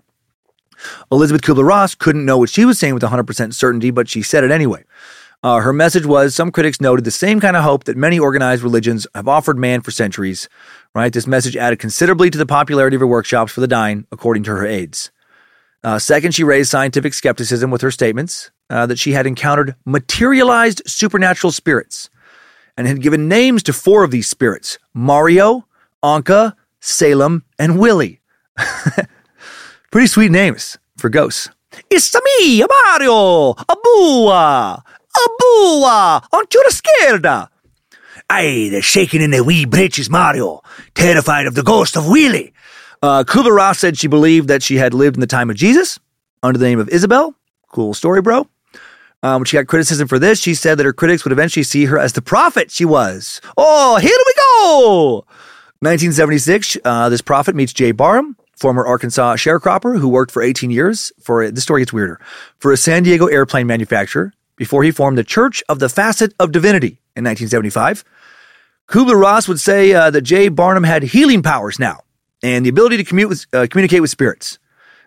Elisabeth 1.11 1.43
Kubler 1.43 1.67
Ross 1.67 1.97
couldn't 1.97 2.25
know 2.25 2.39
what 2.39 2.49
she 2.49 2.65
was 2.65 2.79
saying 2.79 2.95
with 2.95 3.03
100% 3.03 3.53
certainty, 3.53 3.91
but 3.91 4.09
she 4.09 4.23
said 4.23 4.45
it 4.45 4.53
anyway. 4.53 4.85
Uh, 5.43 5.59
her 5.61 5.73
message 5.73 6.07
was 6.07 6.33
some 6.33 6.53
critics 6.53 6.81
noted 6.81 7.05
the 7.05 7.11
same 7.11 7.41
kind 7.41 7.57
of 7.57 7.65
hope 7.65 7.85
that 7.85 7.97
many 7.97 8.17
organized 8.17 8.63
religions 8.63 9.09
have 9.13 9.27
offered 9.27 9.59
man 9.59 9.81
for 9.81 9.91
centuries, 9.91 10.49
right? 10.95 11.13
This 11.13 11.27
message 11.27 11.57
added 11.57 11.81
considerably 11.81 12.31
to 12.31 12.39
the 12.39 12.47
popularity 12.47 12.95
of 12.95 13.01
her 13.01 13.07
workshops 13.09 13.53
for 13.53 13.61
the 13.61 13.67
dying, 13.67 14.07
according 14.13 14.45
to 14.45 14.53
her 14.53 14.67
aides. 14.67 15.11
Uh, 15.87 16.01
second, 16.01 16.35
she 16.35 16.43
raised 16.43 16.69
scientific 16.69 17.15
skepticism 17.15 17.71
with 17.71 17.81
her 17.81 17.93
statements 17.93 18.51
uh, 18.71 18.87
that 18.87 18.99
she 18.99 19.13
had 19.13 19.25
encountered 19.25 19.77
materialized 19.85 20.83
supernatural 20.85 21.53
spirits 21.53 22.11
and 22.77 22.89
had 22.89 23.01
given 23.01 23.29
names 23.29 23.63
to 23.63 23.73
four 23.73 24.03
of 24.03 24.11
these 24.11 24.27
spirits 24.27 24.81
Mario, 24.93 25.65
Anka, 26.03 26.57
Salem, 26.81 27.45
and 27.57 27.79
Willie. 27.79 28.21
Pretty 29.93 30.09
sweet 30.09 30.33
names 30.33 30.77
for 30.97 31.09
ghosts. 31.09 31.51
It's 31.89 32.13
a 32.17 32.21
me, 32.41 32.65
Mario, 32.69 33.51
a 33.53 33.77
bua, 33.81 34.83
a 34.83 35.29
bua, 35.39 36.29
aren't 36.33 36.53
you 36.53 36.65
scared? 36.71 37.27
Aye, 38.29 38.69
they're 38.73 38.83
shaking 38.83 39.23
in 39.23 39.31
their 39.31 39.45
wee 39.45 39.67
breeches, 39.67 40.11
Mario, 40.11 40.63
terrified 40.95 41.47
of 41.47 41.55
the 41.55 41.63
ghost 41.63 41.97
of 41.97 42.09
Willie. 42.09 42.53
Uh, 43.03 43.25
Kubler 43.25 43.55
Ross 43.55 43.79
said 43.79 43.99
she 43.99 44.07
believed 44.07 44.49
that 44.49 44.63
she 44.63 44.77
had 44.77 44.95
lived 44.95 45.17
in 45.17 45.21
the 45.21 45.27
time 45.27 45.51
of 45.51 45.57
Jesus 45.57 45.99
under 46.43 46.59
the 46.59 46.65
name 46.65 46.79
of 46.79 46.89
Isabel. 46.89 47.35
Cool 47.71 47.95
story, 47.95 48.23
bro. 48.23 48.49
Um, 49.23 49.41
when 49.41 49.45
she 49.45 49.57
got 49.57 49.67
criticism 49.67 50.09
for 50.09 50.19
this, 50.19 50.41
she 50.41 50.55
said 50.55 50.79
that 50.79 50.87
her 50.87 50.93
critics 50.93 51.25
would 51.25 51.33
eventually 51.33 51.63
see 51.63 51.87
her 51.87 51.99
as 51.99 52.13
the 52.13 52.23
prophet 52.23 52.71
she 52.71 52.85
was. 52.85 53.41
Oh, 53.57 53.97
here 53.97 54.17
we 54.27 54.35
go! 54.37 55.25
1976, 55.81 56.79
uh, 56.85 57.09
this 57.09 57.23
prophet 57.23 57.55
meets 57.55 57.73
Jay 57.73 57.93
Barham, 57.93 58.37
former 58.57 58.87
Arkansas 58.87 59.37
sharecropper 59.37 59.99
who 59.99 60.09
worked 60.09 60.31
for 60.31 60.43
18 60.43 60.71
years 60.71 61.13
for, 61.21 61.51
this 61.51 61.65
story 61.65 61.83
gets 61.83 61.93
weirder, 61.93 62.21
for 62.59 62.73
a 62.73 62.77
San 62.77 63.03
Diego 63.03 63.27
airplane 63.27 63.67
manufacturer 63.67 64.33
before 64.57 64.83
he 64.85 64.91
formed 64.91 65.19
the 65.19 65.25
Church 65.25 65.63
of 65.69 65.79
the 65.79 65.89
Facet 65.89 66.33
of 66.39 66.53
Divinity 66.53 67.01
in 67.15 67.25
1975. 67.25 68.05
Kubler 68.89 69.21
Ross 69.21 69.49
would 69.49 69.61
say 69.61 69.93
uh, 69.93 70.11
that 70.11 70.23
Jay 70.23 70.49
Barham 70.49 70.85
had 70.85 71.03
healing 71.03 71.43
powers 71.43 71.79
now 71.79 72.01
and 72.43 72.65
the 72.65 72.71
ability 72.71 72.97
to 72.97 73.05
commute 73.05 73.29
with, 73.29 73.47
uh, 73.53 73.67
communicate 73.71 74.01
with 74.01 74.11
spirits. 74.11 74.59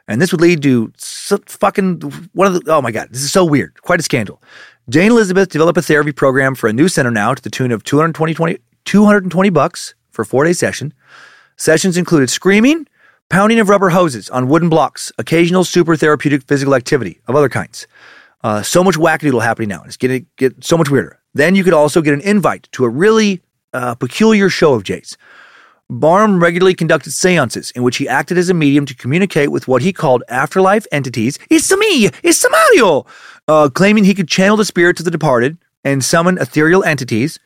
And 0.08 0.20
this 0.20 0.32
would 0.32 0.42
lead 0.42 0.64
to 0.64 0.92
so 0.98 1.38
fucking 1.46 2.02
one 2.34 2.48
of 2.48 2.54
the, 2.54 2.74
oh 2.74 2.82
my 2.82 2.92
God, 2.92 3.10
this 3.12 3.22
is 3.22 3.32
so 3.32 3.46
weird. 3.46 3.80
Quite 3.82 4.00
a 4.00 4.04
scandal. 4.04 4.42
Jane 4.90 5.12
Elizabeth 5.12 5.50
developed 5.50 5.78
a 5.78 5.84
therapy 5.84 6.12
program 6.12 6.56
for 6.56 6.68
a 6.68 6.74
new 6.74 6.88
center 6.88 7.12
now 7.12 7.36
to 7.36 7.42
the 7.42 7.50
tune 7.50 7.72
of 7.72 7.84
220, 7.84 8.34
20, 8.34 8.58
220 8.86 9.50
bucks 9.52 9.94
for 10.10 10.24
a 10.24 10.26
four 10.26 10.46
day 10.46 10.54
session. 10.54 10.94
Sessions 11.58 11.96
included 11.96 12.30
screaming, 12.32 12.88
pounding 13.30 13.60
of 13.60 13.70
rubber 13.70 13.90
hoses 13.90 14.30
on 14.32 14.48
wooden 14.48 14.70
blocks, 14.70 15.12
occasional 15.20 15.64
super 15.64 15.96
therapeutic 15.96 16.44
physical 16.48 16.74
activity 16.74 17.22
of 17.28 17.36
other 17.36 17.50
kinds. 17.50 17.86
Uh, 18.44 18.64
so 18.64 18.84
much 18.84 18.96
wackadoodle 18.96 19.44
happening 19.44 19.70
now. 19.70 19.84
It's 19.84 19.98
getting 19.98 20.26
get 20.38 20.64
so 20.64 20.78
much 20.78 20.90
weirder. 20.90 21.20
Then 21.36 21.54
you 21.54 21.64
could 21.64 21.74
also 21.74 22.02
get 22.02 22.14
an 22.14 22.22
invite 22.22 22.68
to 22.72 22.86
a 22.86 22.90
really 22.90 23.42
uh, 23.74 23.94
peculiar 23.96 24.50
show 24.50 24.74
of 24.74 24.84
Jay's. 24.84 25.18
Barham 25.90 26.40
regularly 26.40 26.76
conducted 26.76 27.12
seances 27.14 27.72
in 27.72 27.82
which 27.82 27.98
he 27.98 28.08
acted 28.08 28.38
as 28.38 28.50
a 28.50 28.54
medium 28.54 28.86
to 28.86 28.96
communicate 28.96 29.52
with 29.52 29.68
what 29.68 29.82
he 29.82 29.92
called 29.92 30.24
afterlife 30.30 30.86
entities. 30.92 31.40
It's 31.50 31.76
me! 31.76 32.10
It's 32.22 32.46
Mario! 32.50 33.08
Uh, 33.48 33.70
claiming 33.70 34.04
he 34.04 34.14
could 34.14 34.28
channel 34.28 34.56
the 34.56 34.66
spirits 34.66 35.02
of 35.02 35.06
the 35.06 35.12
departed 35.12 35.58
and 35.84 36.04
summon 36.04 36.38
ethereal 36.38 36.84
entities. 36.84 37.40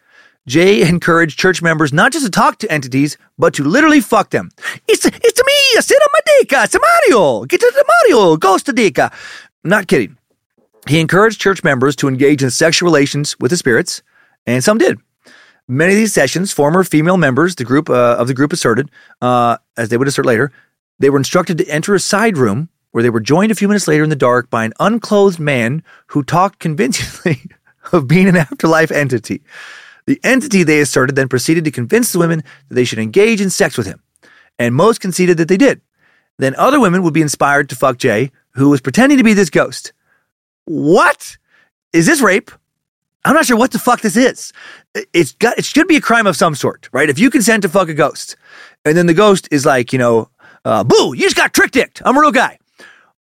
Jay 0.46 0.82
encouraged 0.82 1.40
church 1.40 1.62
members 1.62 1.94
not 1.94 2.12
just 2.12 2.26
to 2.26 2.32
talk 2.32 2.58
to 2.60 2.70
entities, 2.70 3.18
but 3.38 3.54
to 3.54 3.64
literally 3.64 4.02
fuck 4.02 4.32
them. 4.32 4.50
It's 4.90 5.06
it's 5.06 5.44
me, 5.46 5.82
sit 5.82 6.02
on 6.02 6.10
my 6.12 6.20
dick, 6.26 6.52
it's 6.52 6.76
Mario, 7.10 7.46
get 7.46 7.62
to 7.62 7.72
the 7.74 7.86
Mario, 7.88 8.36
ghost 8.36 8.70
dick. 8.76 9.00
Not 9.64 9.88
kidding. 9.88 10.18
He 10.86 11.00
encouraged 11.00 11.40
church 11.40 11.64
members 11.64 11.96
to 11.98 12.10
engage 12.10 12.44
in 12.44 12.50
sexual 12.50 12.88
relations 12.88 13.40
with 13.40 13.52
the 13.52 13.58
spirits, 13.58 14.04
and 14.46 14.62
some 14.62 14.78
did. 14.78 15.00
Many 15.68 15.94
of 15.94 15.98
these 15.98 16.14
sessions, 16.14 16.52
former 16.52 16.84
female 16.84 17.18
members 17.18 17.56
the 17.56 17.64
group 17.64 17.90
uh, 17.90 18.18
of 18.18 18.28
the 18.28 18.34
group 18.34 18.52
asserted, 18.52 18.92
uh, 19.22 19.58
as 19.78 19.90
they 19.90 19.98
would 19.98 20.08
assert 20.08 20.26
later, 20.26 20.52
they 21.00 21.10
were 21.10 21.18
instructed 21.18 21.58
to 21.58 21.68
enter 21.68 21.96
a 21.96 22.00
side 22.00 22.38
room 22.38 22.70
where 22.92 23.02
they 23.02 23.10
were 23.10 23.20
joined 23.20 23.52
a 23.52 23.56
few 23.56 23.68
minutes 23.68 23.88
later 23.88 24.04
in 24.04 24.10
the 24.10 24.16
dark 24.16 24.50
by 24.50 24.66
an 24.66 24.74
unclothed 24.80 25.40
man 25.40 25.84
who 26.08 26.24
talked 26.24 26.60
convincingly 26.60 27.42
of 27.92 28.08
being 28.08 28.28
an 28.28 28.38
afterlife 28.38 28.92
entity. 28.92 29.42
The 30.06 30.20
entity, 30.24 30.64
they 30.64 30.82
asserted, 30.82 31.16
then 31.16 31.30
proceeded 31.30 31.64
to 31.66 31.72
convince 31.72 32.12
the 32.12 32.20
women 32.20 32.44
that 32.68 32.76
they 32.76 32.84
should 32.84 33.00
engage 33.00 33.42
in 33.42 33.50
sex 33.50 33.78
with 33.78 33.88
him. 33.88 34.02
And 34.60 34.76
most 34.76 35.02
conceded 35.02 35.38
that 35.38 35.48
they 35.48 35.58
did. 35.58 35.82
Then 36.38 36.56
other 36.56 36.80
women 36.80 37.04
would 37.04 37.14
be 37.14 37.22
inspired 37.22 37.70
to 37.70 37.76
fuck 37.76 37.98
Jay, 37.98 38.32
who 38.52 38.70
was 38.70 38.82
pretending 38.82 39.18
to 39.18 39.24
be 39.24 39.34
this 39.34 39.50
ghost. 39.50 39.94
What? 40.66 41.38
Is 41.94 42.06
this 42.06 42.22
rape? 42.22 42.52
I'm 43.26 43.34
not 43.34 43.46
sure 43.46 43.58
what 43.58 43.72
the 43.72 43.80
fuck 43.80 44.02
this 44.02 44.18
is. 44.18 44.52
It's 45.14 45.32
got 45.34 45.58
it 45.58 45.66
should 45.66 45.88
be 45.88 45.96
a 45.96 46.02
crime 46.02 46.28
of 46.28 46.36
some 46.36 46.56
sort, 46.56 46.90
right? 46.92 47.10
If 47.10 47.20
you 47.20 47.30
consent 47.30 47.64
to 47.64 47.70
fuck 47.70 47.90
a 47.90 47.94
ghost, 47.94 48.36
and 48.84 48.98
then 48.98 49.06
the 49.06 49.14
ghost 49.14 49.48
is 49.52 49.66
like, 49.66 49.94
you 49.94 50.00
know, 50.00 50.30
uh, 50.66 50.84
boo, 50.84 51.14
you 51.14 51.22
just 51.22 51.36
got 51.36 51.54
trick 51.54 51.72
dicked. 51.72 52.02
I'm 52.06 52.18
a 52.18 52.22
real 52.22 52.32
guy. 52.32 52.60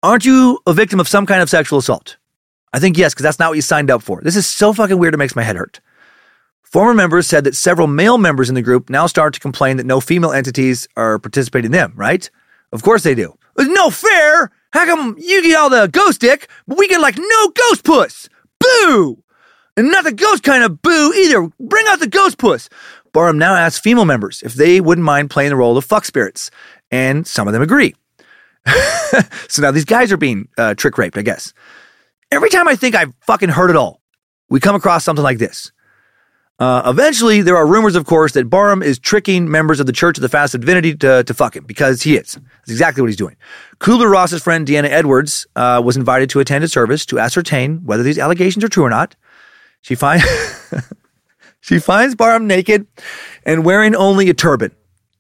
Aren't 0.02 0.26
you 0.26 0.60
a 0.66 0.74
victim 0.74 1.00
of 1.00 1.08
some 1.08 1.26
kind 1.26 1.42
of 1.42 1.50
sexual 1.50 1.80
assault? 1.80 2.18
I 2.72 2.80
think 2.80 2.98
yes, 2.98 3.14
because 3.14 3.24
that's 3.24 3.40
not 3.40 3.50
what 3.50 3.56
you 3.56 3.62
signed 3.62 3.92
up 3.92 4.02
for. 4.02 4.22
This 4.22 4.36
is 4.36 4.48
so 4.48 4.72
fucking 4.72 4.98
weird 4.98 5.14
it 5.14 5.18
makes 5.18 5.36
my 5.36 5.44
head 5.44 5.58
hurt. 5.58 5.82
Former 6.64 6.94
members 6.94 7.26
said 7.26 7.44
that 7.46 7.56
several 7.56 7.88
male 7.88 8.20
members 8.20 8.48
in 8.48 8.56
the 8.56 8.62
group 8.62 8.90
now 8.90 9.08
start 9.08 9.34
to 9.34 9.40
complain 9.40 9.78
that 9.78 9.88
no 9.88 10.00
female 10.00 10.32
entities 10.32 10.88
are 10.96 11.18
participating 11.18 11.70
in 11.70 11.72
them, 11.72 11.94
right? 11.96 12.30
Of 12.72 12.84
course 12.84 13.04
they 13.04 13.16
do. 13.16 13.36
It's 13.58 13.70
no 13.70 13.90
fair. 13.90 14.52
How 14.72 14.86
come 14.86 15.16
you 15.18 15.42
get 15.42 15.58
all 15.58 15.70
the 15.72 15.88
ghost 15.88 16.22
dick, 16.22 16.48
but 16.68 16.78
we 16.78 16.88
get 16.88 17.02
like 17.02 17.18
no 17.18 17.50
ghost 17.50 17.84
puss? 17.84 18.30
Boo! 18.60 19.24
And 19.80 19.91
not 19.91 20.03
the 20.03 20.11
ghost 20.11 20.43
kind 20.43 20.61
of 20.61 20.81
boo 20.81 21.14
either. 21.14 21.49
Bring 21.57 21.85
out 21.88 22.01
the 22.01 22.10
ghost 22.10 22.38
puss. 22.38 22.68
Barham 23.14 23.38
now 23.38 23.56
asks 23.56 23.80
female 23.80 24.03
members 24.03 24.43
if 24.43 24.53
they 24.53 24.81
wouldn't 24.81 25.06
mind 25.06 25.30
playing 25.30 25.51
the 25.51 25.56
role 25.56 25.77
of 25.77 25.85
fuck 25.85 26.03
spirits, 26.03 26.51
and 26.91 27.26
some 27.26 27.47
of 27.47 27.53
them 27.53 27.61
agree. 27.61 27.95
so 29.47 29.61
now 29.61 29.72
these 29.72 29.85
guys 29.85 30.11
are 30.11 30.18
being 30.18 30.49
uh, 30.57 30.73
trick 30.73 30.97
raped, 30.97 31.18
I 31.18 31.22
guess. 31.22 31.53
Every 32.30 32.49
time 32.49 32.68
I 32.68 32.76
think 32.76 32.93
I've 32.93 33.14
fucking 33.22 33.47
heard 33.47 33.69
it 33.69 33.77
all, 33.77 34.01
we 34.49 34.60
come 34.60 34.76
across 34.76 35.06
something 35.06 35.23
like 35.23 35.38
this. 35.38 35.72
Uh, 36.60 36.81
eventually, 36.85 37.41
there 37.41 37.56
are 37.56 37.65
rumors, 37.65 37.95
of 37.95 38.06
course, 38.06 38.34
that 38.34 38.49
Barham 38.49 38.84
is 38.84 38.99
tricking 38.99 39.49
members 39.49 39.80
of 39.80 39.85
the 39.85 39.93
Church 39.93 40.18
of 40.18 40.23
the 40.23 40.27
Fast 40.27 40.60
Divinity 40.60 40.93
to, 40.97 41.23
to 41.23 41.34
fuck 41.34 41.56
him 41.56 41.64
because 41.64 42.01
he 42.01 42.18
is. 42.18 42.34
That's 42.34 42.72
exactly 42.72 43.01
what 43.01 43.07
he's 43.07 43.15
doing. 43.15 43.38
Kubler 43.80 44.11
Ross's 44.11 44.43
friend 44.43 44.68
Deanna 44.68 44.89
Edwards 44.89 45.47
uh, 45.56 45.81
was 45.81 45.95
invited 45.95 46.30
to 46.31 46.41
attend 46.41 46.65
a 46.65 46.68
service 46.68 47.06
to 47.06 47.18
ascertain 47.18 47.85
whether 47.85 48.03
these 48.03 48.19
allegations 48.19 48.65
are 48.65 48.68
true 48.68 48.84
or 48.84 48.89
not. 48.89 49.15
She 49.81 49.95
finds 49.95 50.26
she 51.61 51.80
finds 51.80 52.15
Barham 52.15 52.47
naked 52.47 52.88
and 53.45 53.65
wearing 53.65 53.95
only 53.95 54.30
a 54.30 54.34
turban. 54.34 54.72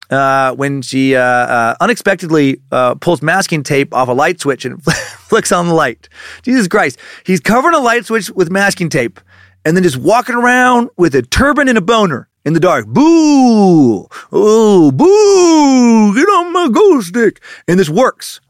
Uh, 0.09 0.55
when 0.55 0.81
she 0.81 1.15
uh, 1.15 1.21
uh, 1.21 1.75
unexpectedly 1.79 2.59
uh, 2.71 2.95
pulls 2.95 3.21
masking 3.21 3.61
tape 3.61 3.93
off 3.93 4.07
a 4.07 4.11
light 4.11 4.39
switch 4.39 4.65
and 4.65 4.83
flicks 5.29 5.51
on 5.51 5.67
the 5.67 5.73
light. 5.73 6.09
Jesus 6.41 6.67
Christ. 6.67 6.97
He's 7.25 7.39
covering 7.39 7.75
a 7.75 7.79
light 7.79 8.07
switch 8.07 8.31
with 8.31 8.49
masking 8.49 8.89
tape 8.89 9.19
and 9.63 9.75
then 9.75 9.83
just 9.83 9.97
walking 9.97 10.33
around 10.33 10.89
with 10.97 11.13
a 11.13 11.21
turban 11.21 11.67
and 11.67 11.77
a 11.77 11.81
boner 11.81 12.27
in 12.43 12.53
the 12.53 12.59
dark. 12.59 12.87
Boo! 12.87 14.07
Oh, 14.31 14.91
boo! 14.91 16.15
Get 16.15 16.27
on 16.27 16.53
my 16.53 16.69
ghost 16.69 17.09
stick. 17.09 17.41
And 17.67 17.79
this 17.79 17.89
works. 17.89 18.41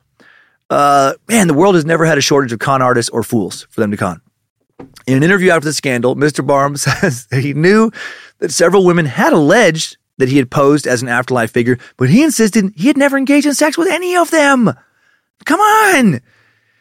Uh, 0.70 1.14
man, 1.28 1.48
the 1.48 1.54
world 1.54 1.76
has 1.76 1.86
never 1.86 2.06
had 2.06 2.18
a 2.18 2.22
shortage 2.22 2.54
of 2.54 2.60
con 2.60 2.82
artists 2.82 3.10
or 3.10 3.24
fools 3.24 3.68
for 3.70 3.82
them 3.82 3.92
to 3.92 3.98
con. 3.98 4.22
In 5.08 5.18
an 5.18 5.24
interview 5.24 5.52
after 5.52 5.66
the 5.66 5.74
scandal, 5.74 6.16
Mr. 6.16 6.46
Barham 6.46 6.78
says 6.78 7.28
he 7.32 7.54
knew 7.54 7.92
that 8.40 8.52
several 8.52 8.86
women 8.86 9.06
had 9.06 9.34
alleged 9.34 9.98
that 10.18 10.30
he 10.30 10.38
had 10.38 10.52
posed 10.52 10.86
as 10.86 11.02
an 11.02 11.08
afterlife 11.08 11.52
figure, 11.52 11.78
but 11.98 12.10
he 12.10 12.24
insisted 12.24 12.74
he 12.76 12.88
had 12.88 12.98
never 12.98 13.18
engaged 13.18 13.48
in 13.48 13.54
sex 13.54 13.78
with 13.78 13.88
any 13.88 14.16
of 14.16 14.32
them. 14.32 14.72
Come 15.46 15.60
on! 15.60 16.22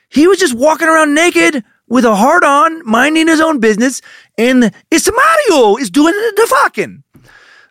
He 0.09 0.27
was 0.27 0.39
just 0.39 0.55
walking 0.55 0.89
around 0.89 1.15
naked 1.15 1.65
with 1.89 2.05
a 2.05 2.15
heart 2.15 2.45
on, 2.45 2.85
minding 2.85 3.29
his 3.29 3.41
own 3.41 3.61
business, 3.61 4.03
and 4.37 4.73
it's 4.91 5.09
Mario 5.11 5.77
is 5.77 5.91
doing 5.91 6.15
the 6.15 6.47
fucking. 6.49 7.05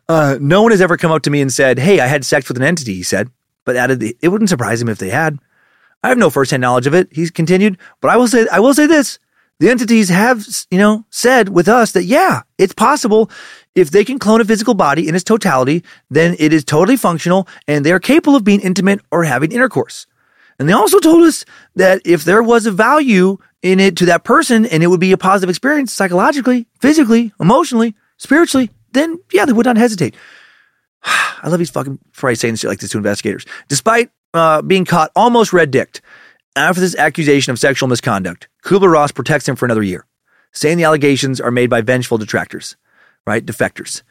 Uh, 0.09 0.37
no 0.39 0.61
one 0.61 0.71
has 0.71 0.81
ever 0.81 0.97
come 0.97 1.11
up 1.11 1.21
to 1.23 1.29
me 1.29 1.41
and 1.41 1.51
said, 1.51 1.79
Hey, 1.79 1.99
I 1.99 2.07
had 2.07 2.25
sex 2.25 2.47
with 2.47 2.57
an 2.57 2.63
entity, 2.63 2.93
he 2.93 3.03
said, 3.03 3.29
but 3.65 3.75
added, 3.75 4.01
it 4.01 4.29
wouldn't 4.29 4.49
surprise 4.49 4.81
him 4.81 4.89
if 4.89 4.97
they 4.97 5.09
had. 5.09 5.37
I 6.03 6.09
have 6.09 6.17
no 6.17 6.29
firsthand 6.29 6.61
knowledge 6.61 6.87
of 6.87 6.93
it, 6.93 7.09
he's 7.11 7.31
continued, 7.31 7.77
but 8.01 8.09
I 8.09 8.17
will 8.17 8.27
say, 8.27 8.47
I 8.51 8.59
will 8.59 8.73
say 8.73 8.87
this. 8.87 9.19
The 9.59 9.69
entities 9.69 10.09
have, 10.09 10.45
you 10.69 10.77
know, 10.77 11.05
said 11.09 11.49
with 11.49 11.67
us 11.67 11.93
that, 11.93 12.03
yeah, 12.03 12.43
it's 12.59 12.73
possible 12.73 13.31
if 13.73 13.89
they 13.89 14.05
can 14.05 14.19
clone 14.19 14.39
a 14.39 14.45
physical 14.45 14.75
body 14.75 15.07
in 15.07 15.15
its 15.15 15.23
totality, 15.23 15.83
then 16.09 16.35
it 16.37 16.53
is 16.53 16.63
totally 16.63 16.97
functional 16.97 17.47
and 17.67 17.85
they 17.85 17.91
are 17.91 17.99
capable 17.99 18.35
of 18.35 18.43
being 18.43 18.61
intimate 18.61 19.01
or 19.11 19.23
having 19.23 19.51
intercourse. 19.51 20.05
And 20.59 20.69
they 20.69 20.73
also 20.73 20.99
told 20.99 21.23
us 21.23 21.45
that 21.75 22.01
if 22.05 22.23
there 22.23 22.43
was 22.43 22.65
a 22.65 22.71
value 22.71 23.37
in 23.61 23.79
it 23.79 23.97
to 23.97 24.05
that 24.05 24.23
person 24.23 24.65
and 24.65 24.83
it 24.83 24.87
would 24.87 24.99
be 24.99 25.11
a 25.11 25.17
positive 25.17 25.49
experience 25.49 25.91
psychologically, 25.91 26.67
physically, 26.79 27.33
emotionally, 27.39 27.95
spiritually, 28.17 28.69
then 28.91 29.19
yeah, 29.31 29.45
they 29.45 29.53
would 29.53 29.65
not 29.65 29.77
hesitate. 29.77 30.15
I 31.03 31.49
love 31.49 31.59
these 31.59 31.69
fucking 31.69 31.99
Friday 32.11 32.35
saying 32.35 32.55
shit 32.55 32.69
like 32.69 32.79
this 32.79 32.91
to 32.91 32.97
investigators. 32.97 33.45
Despite 33.67 34.11
uh, 34.33 34.61
being 34.61 34.85
caught 34.85 35.11
almost 35.15 35.53
red 35.53 35.71
dicked 35.71 36.01
after 36.57 36.81
this 36.81 36.95
accusation 36.95 37.51
of 37.51 37.59
sexual 37.59 37.89
misconduct, 37.89 38.47
Kubler 38.63 38.91
Ross 38.91 39.11
protects 39.11 39.47
him 39.47 39.55
for 39.55 39.65
another 39.65 39.83
year, 39.83 40.05
saying 40.51 40.77
the 40.77 40.83
allegations 40.83 41.39
are 41.39 41.51
made 41.51 41.69
by 41.69 41.81
vengeful 41.81 42.17
detractors, 42.17 42.75
right? 43.25 43.45
Defectors. 43.45 44.01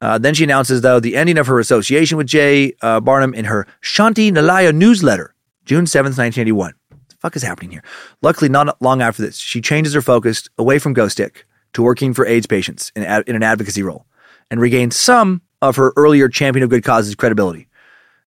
Uh, 0.00 0.18
then 0.18 0.34
she 0.34 0.44
announces, 0.44 0.82
though, 0.82 1.00
the 1.00 1.16
ending 1.16 1.38
of 1.38 1.46
her 1.46 1.58
association 1.58 2.18
with 2.18 2.26
Jay 2.26 2.74
uh, 2.82 3.00
Barham 3.00 3.32
in 3.32 3.46
her 3.46 3.66
Shanti 3.80 4.30
Nilaya 4.30 4.74
newsletter, 4.74 5.34
June 5.64 5.84
7th, 5.84 6.18
1981 6.18 6.74
What 6.90 7.08
the 7.08 7.16
fuck 7.16 7.36
is 7.36 7.42
happening 7.42 7.70
here? 7.70 7.84
Luckily, 8.20 8.48
not 8.48 8.80
long 8.82 9.00
after 9.00 9.22
this, 9.22 9.36
she 9.38 9.60
changes 9.60 9.94
her 9.94 10.02
focus 10.02 10.48
away 10.58 10.78
from 10.78 10.92
Ghost 10.92 11.12
Stick 11.12 11.46
to 11.72 11.82
working 11.82 12.12
for 12.12 12.26
AIDS 12.26 12.46
patients 12.46 12.92
in, 12.94 13.02
in 13.02 13.36
an 13.36 13.42
advocacy 13.42 13.82
role 13.82 14.04
and 14.50 14.60
regains 14.60 14.96
some 14.96 15.42
of 15.62 15.76
her 15.76 15.92
earlier 15.96 16.28
champion 16.28 16.62
of 16.62 16.70
good 16.70 16.84
causes 16.84 17.14
credibility. 17.14 17.68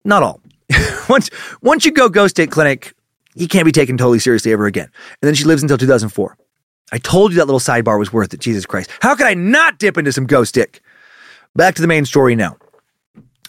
Not 0.04 0.22
all. 0.22 0.40
once, 1.08 1.30
once 1.62 1.86
you 1.86 1.92
go 1.92 2.08
Ghost 2.08 2.36
Stick 2.36 2.50
Clinic, 2.50 2.94
you 3.34 3.48
can't 3.48 3.64
be 3.64 3.72
taken 3.72 3.96
totally 3.96 4.18
seriously 4.18 4.52
ever 4.52 4.66
again. 4.66 4.90
And 5.22 5.28
then 5.28 5.34
she 5.34 5.44
lives 5.44 5.62
until 5.62 5.78
2004. 5.78 6.36
I 6.92 6.98
told 6.98 7.32
you 7.32 7.38
that 7.38 7.46
little 7.46 7.60
sidebar 7.60 7.98
was 7.98 8.12
worth 8.12 8.34
it. 8.34 8.40
Jesus 8.40 8.66
Christ. 8.66 8.90
How 9.00 9.14
could 9.14 9.26
I 9.26 9.34
not 9.34 9.78
dip 9.78 9.98
into 9.98 10.12
some 10.12 10.26
Ghost 10.26 10.50
Stick? 10.50 10.80
Back 11.56 11.74
to 11.76 11.82
the 11.82 11.88
main 11.88 12.04
story 12.04 12.36
now. 12.36 12.56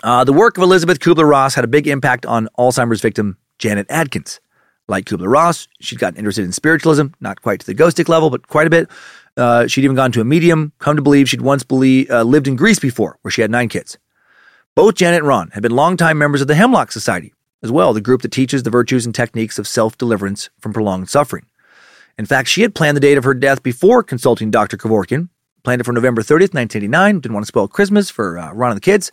Uh, 0.03 0.24
the 0.24 0.34
work 0.34 0.57
of 0.57 0.64
Elisabeth 0.64 0.99
Kubler 0.99 1.28
Ross 1.28 1.56
had 1.56 1.64
a 1.64 1.68
big 1.68 1.88
impact 1.88 2.26
on 2.26 2.48
Alzheimer's 2.57 3.02
victim 3.02 3.38
Janet 3.57 3.88
Adkins. 3.90 4.40
Like 4.88 5.06
Kubler 5.06 5.32
Ross, 5.32 5.68
she'd 5.82 5.99
gotten 5.99 6.18
interested 6.18 6.45
in 6.45 6.52
spiritualism, 6.52 7.07
not 7.20 7.41
quite 7.41 7.60
to 7.62 7.66
the 7.66 7.74
ghostic 7.74 8.07
level, 8.07 8.30
but 8.30 8.48
quite 8.48 8.68
a 8.68 8.70
bit. 8.70 8.90
Uh, 9.36 9.68
she'd 9.68 9.84
even 9.84 9.95
gone 9.95 10.12
to 10.12 10.22
a 10.22 10.26
medium, 10.26 10.74
come 10.80 10.95
to 10.95 11.02
believe 11.02 11.28
she'd 11.28 11.41
once 11.41 11.64
believe, 11.64 12.10
uh, 12.12 12.24
lived 12.24 12.48
in 12.48 12.56
Greece 12.56 12.80
before, 12.80 13.18
where 13.22 13.32
she 13.32 13.41
had 13.41 13.49
nine 13.49 13.68
kids. 13.68 13.98
Both 14.76 14.95
Janet 14.95 15.20
and 15.20 15.28
Ron 15.28 15.49
had 15.52 15.64
been 15.64 15.72
longtime 15.72 16.18
members 16.18 16.41
of 16.41 16.48
the 16.48 16.56
Hemlock 16.56 16.91
Society, 16.91 17.34
as 17.65 17.71
well, 17.71 17.91
the 17.91 17.99
group 17.99 18.21
that 18.21 18.31
teaches 18.31 18.63
the 18.63 18.69
virtues 18.69 19.05
and 19.05 19.13
techniques 19.13 19.59
of 19.59 19.67
self 19.67 19.97
deliverance 19.97 20.49
from 20.59 20.71
prolonged 20.71 21.09
suffering. 21.09 21.45
In 22.17 22.25
fact, 22.25 22.47
she 22.47 22.61
had 22.61 22.73
planned 22.73 22.95
the 22.95 23.01
date 23.01 23.17
of 23.17 23.25
her 23.25 23.33
death 23.33 23.61
before 23.61 24.01
consulting 24.01 24.51
Dr. 24.51 24.77
Kevorkian, 24.77 25.27
planned 25.63 25.81
it 25.81 25.83
for 25.83 25.91
November 25.91 26.21
30th, 26.21 26.53
1989, 26.53 27.19
didn't 27.19 27.33
want 27.33 27.43
to 27.43 27.47
spoil 27.47 27.67
Christmas 27.67 28.09
for 28.09 28.37
uh, 28.37 28.53
Ron 28.53 28.71
and 28.71 28.77
the 28.77 28.81
kids. 28.81 29.11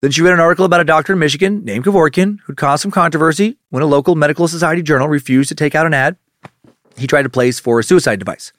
Then 0.00 0.10
she 0.10 0.22
read 0.22 0.34
an 0.34 0.40
article 0.40 0.64
about 0.64 0.80
a 0.80 0.84
doctor 0.84 1.12
in 1.12 1.20
Michigan 1.20 1.64
named 1.64 1.84
Kevorkian 1.84 2.40
who'd 2.40 2.56
caused 2.56 2.82
some 2.82 2.90
controversy 2.90 3.56
when 3.70 3.82
a 3.82 3.86
local 3.86 4.16
medical 4.16 4.48
society 4.48 4.82
journal 4.82 5.08
refused 5.08 5.48
to 5.50 5.54
take 5.54 5.74
out 5.74 5.86
an 5.86 5.94
ad 5.94 6.16
he 6.96 7.06
tried 7.06 7.22
to 7.22 7.28
place 7.28 7.58
for 7.58 7.78
a 7.78 7.82
suicide 7.82 8.18
device. 8.18 8.52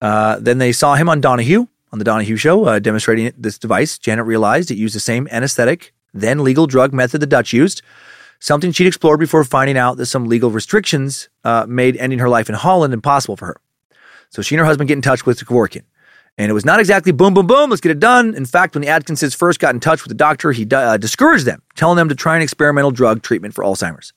Uh, 0.00 0.38
then 0.40 0.58
they 0.58 0.72
saw 0.72 0.94
him 0.94 1.08
on 1.08 1.20
Donahue, 1.20 1.66
on 1.92 1.98
the 1.98 2.04
Donahue 2.04 2.36
show, 2.36 2.64
uh, 2.64 2.78
demonstrating 2.78 3.32
this 3.36 3.58
device. 3.58 3.98
Janet 3.98 4.24
realized 4.24 4.70
it 4.70 4.78
used 4.78 4.94
the 4.94 5.00
same 5.00 5.28
anesthetic, 5.30 5.92
then 6.14 6.42
legal 6.42 6.66
drug 6.66 6.92
method 6.92 7.20
the 7.20 7.26
Dutch 7.26 7.52
used, 7.52 7.82
something 8.40 8.72
she'd 8.72 8.86
explored 8.86 9.20
before 9.20 9.44
finding 9.44 9.76
out 9.76 9.96
that 9.98 10.06
some 10.06 10.26
legal 10.26 10.50
restrictions 10.50 11.28
uh, 11.44 11.66
made 11.68 11.96
ending 11.98 12.18
her 12.18 12.28
life 12.28 12.48
in 12.48 12.54
Holland 12.56 12.92
impossible 12.92 13.36
for 13.36 13.46
her. 13.46 13.60
So 14.30 14.42
she 14.42 14.54
and 14.54 14.60
her 14.60 14.66
husband 14.66 14.88
get 14.88 14.94
in 14.94 15.02
touch 15.02 15.24
with 15.24 15.38
Kevorkian. 15.44 15.84
And 16.38 16.50
it 16.50 16.54
was 16.54 16.64
not 16.64 16.80
exactly 16.80 17.12
boom, 17.12 17.34
boom, 17.34 17.46
boom, 17.46 17.70
let's 17.70 17.82
get 17.82 17.90
it 17.90 18.00
done. 18.00 18.34
In 18.34 18.46
fact, 18.46 18.74
when 18.74 18.82
the 18.82 18.88
Adkinses 18.88 19.36
first 19.36 19.60
got 19.60 19.74
in 19.74 19.80
touch 19.80 20.02
with 20.02 20.08
the 20.08 20.16
doctor, 20.16 20.52
he 20.52 20.66
uh, 20.72 20.96
discouraged 20.96 21.44
them, 21.44 21.62
telling 21.76 21.96
them 21.96 22.08
to 22.08 22.14
try 22.14 22.36
an 22.36 22.42
experimental 22.42 22.90
drug 22.90 23.22
treatment 23.22 23.54
for 23.54 23.62
Alzheimer's. 23.62 24.12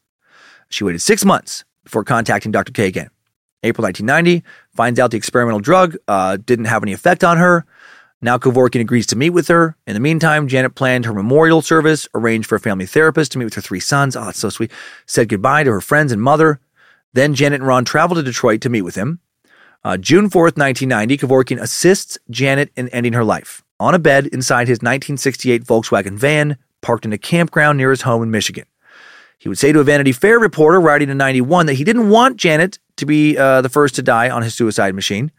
She 0.70 0.84
waited 0.84 1.00
six 1.00 1.26
months 1.26 1.66
before 1.84 2.04
contacting 2.04 2.52
Dr. 2.52 2.72
K 2.72 2.88
again. 2.88 3.10
April 3.64 3.84
1990, 3.84 4.46
finds 4.76 5.00
out 5.00 5.12
the 5.12 5.18
experimental 5.18 5.60
drug 5.60 5.96
uh, 6.08 6.38
didn't 6.38 6.66
have 6.66 6.84
any 6.84 6.94
effect 6.94 7.24
on 7.24 7.38
her. 7.38 7.66
Now 8.24 8.38
Kevorkian 8.38 8.80
agrees 8.80 9.06
to 9.08 9.18
meet 9.18 9.32
with 9.32 9.50
her. 9.50 9.76
In 9.86 9.96
the 9.96 10.00
meantime, 10.00 10.48
Janet 10.48 10.76
planned 10.76 11.04
her 11.04 11.14
memorial 11.14 11.62
service, 11.62 12.08
arranged 12.16 12.48
for 12.48 12.56
a 12.56 12.60
family 12.60 12.86
therapist 12.86 13.34
to 13.34 13.38
meet 13.38 13.44
with 13.44 13.56
her 13.56 13.62
three 13.62 13.82
sons. 13.82 14.16
Oh, 14.16 14.24
that's 14.24 14.40
so 14.40 14.48
sweet. 14.48 14.72
Said 15.06 15.28
goodbye 15.28 15.66
to 15.66 15.72
her 15.72 15.82
friends 15.82 16.14
and 16.14 16.22
mother. 16.22 16.62
Then 17.12 17.36
Janet 17.36 17.60
and 17.60 17.68
Ron 17.68 17.84
traveled 17.84 18.18
to 18.18 18.24
Detroit 18.24 18.62
to 18.62 18.70
meet 18.70 18.84
with 18.84 18.96
him. 18.96 19.20
Uh, 19.84 19.98
June 19.98 20.30
4th, 20.30 20.58
1990, 20.58 21.18
Kevorkian 21.18 21.62
assists 21.62 22.18
Janet 22.30 22.72
in 22.78 22.88
ending 22.90 23.12
her 23.12 23.26
life 23.26 23.62
on 23.78 23.94
a 23.94 24.00
bed 24.00 24.28
inside 24.28 24.70
his 24.70 24.78
1968 24.78 25.66
Volkswagen 25.66 26.18
van 26.18 26.58
parked 26.80 27.04
in 27.04 27.12
a 27.12 27.18
campground 27.18 27.78
near 27.78 27.90
his 27.90 28.04
home 28.04 28.24
in 28.24 28.32
Michigan. 28.32 28.66
He 29.38 29.50
would 29.50 29.60
say 29.60 29.74
to 29.74 29.82
a 29.82 29.84
Vanity 29.84 30.14
Fair 30.14 30.40
reporter 30.40 30.80
writing 30.80 31.10
in 31.10 31.18
91 31.18 31.66
that 31.66 31.74
he 31.74 31.84
didn't 31.84 32.10
want 32.10 32.38
Janet 32.38 32.80
to 32.96 33.06
be 33.06 33.38
uh, 33.38 33.60
the 33.60 33.68
first 33.68 33.96
to 33.96 34.02
die 34.02 34.30
on 34.30 34.44
his 34.44 34.56
suicide 34.56 34.96
machine. 34.96 35.30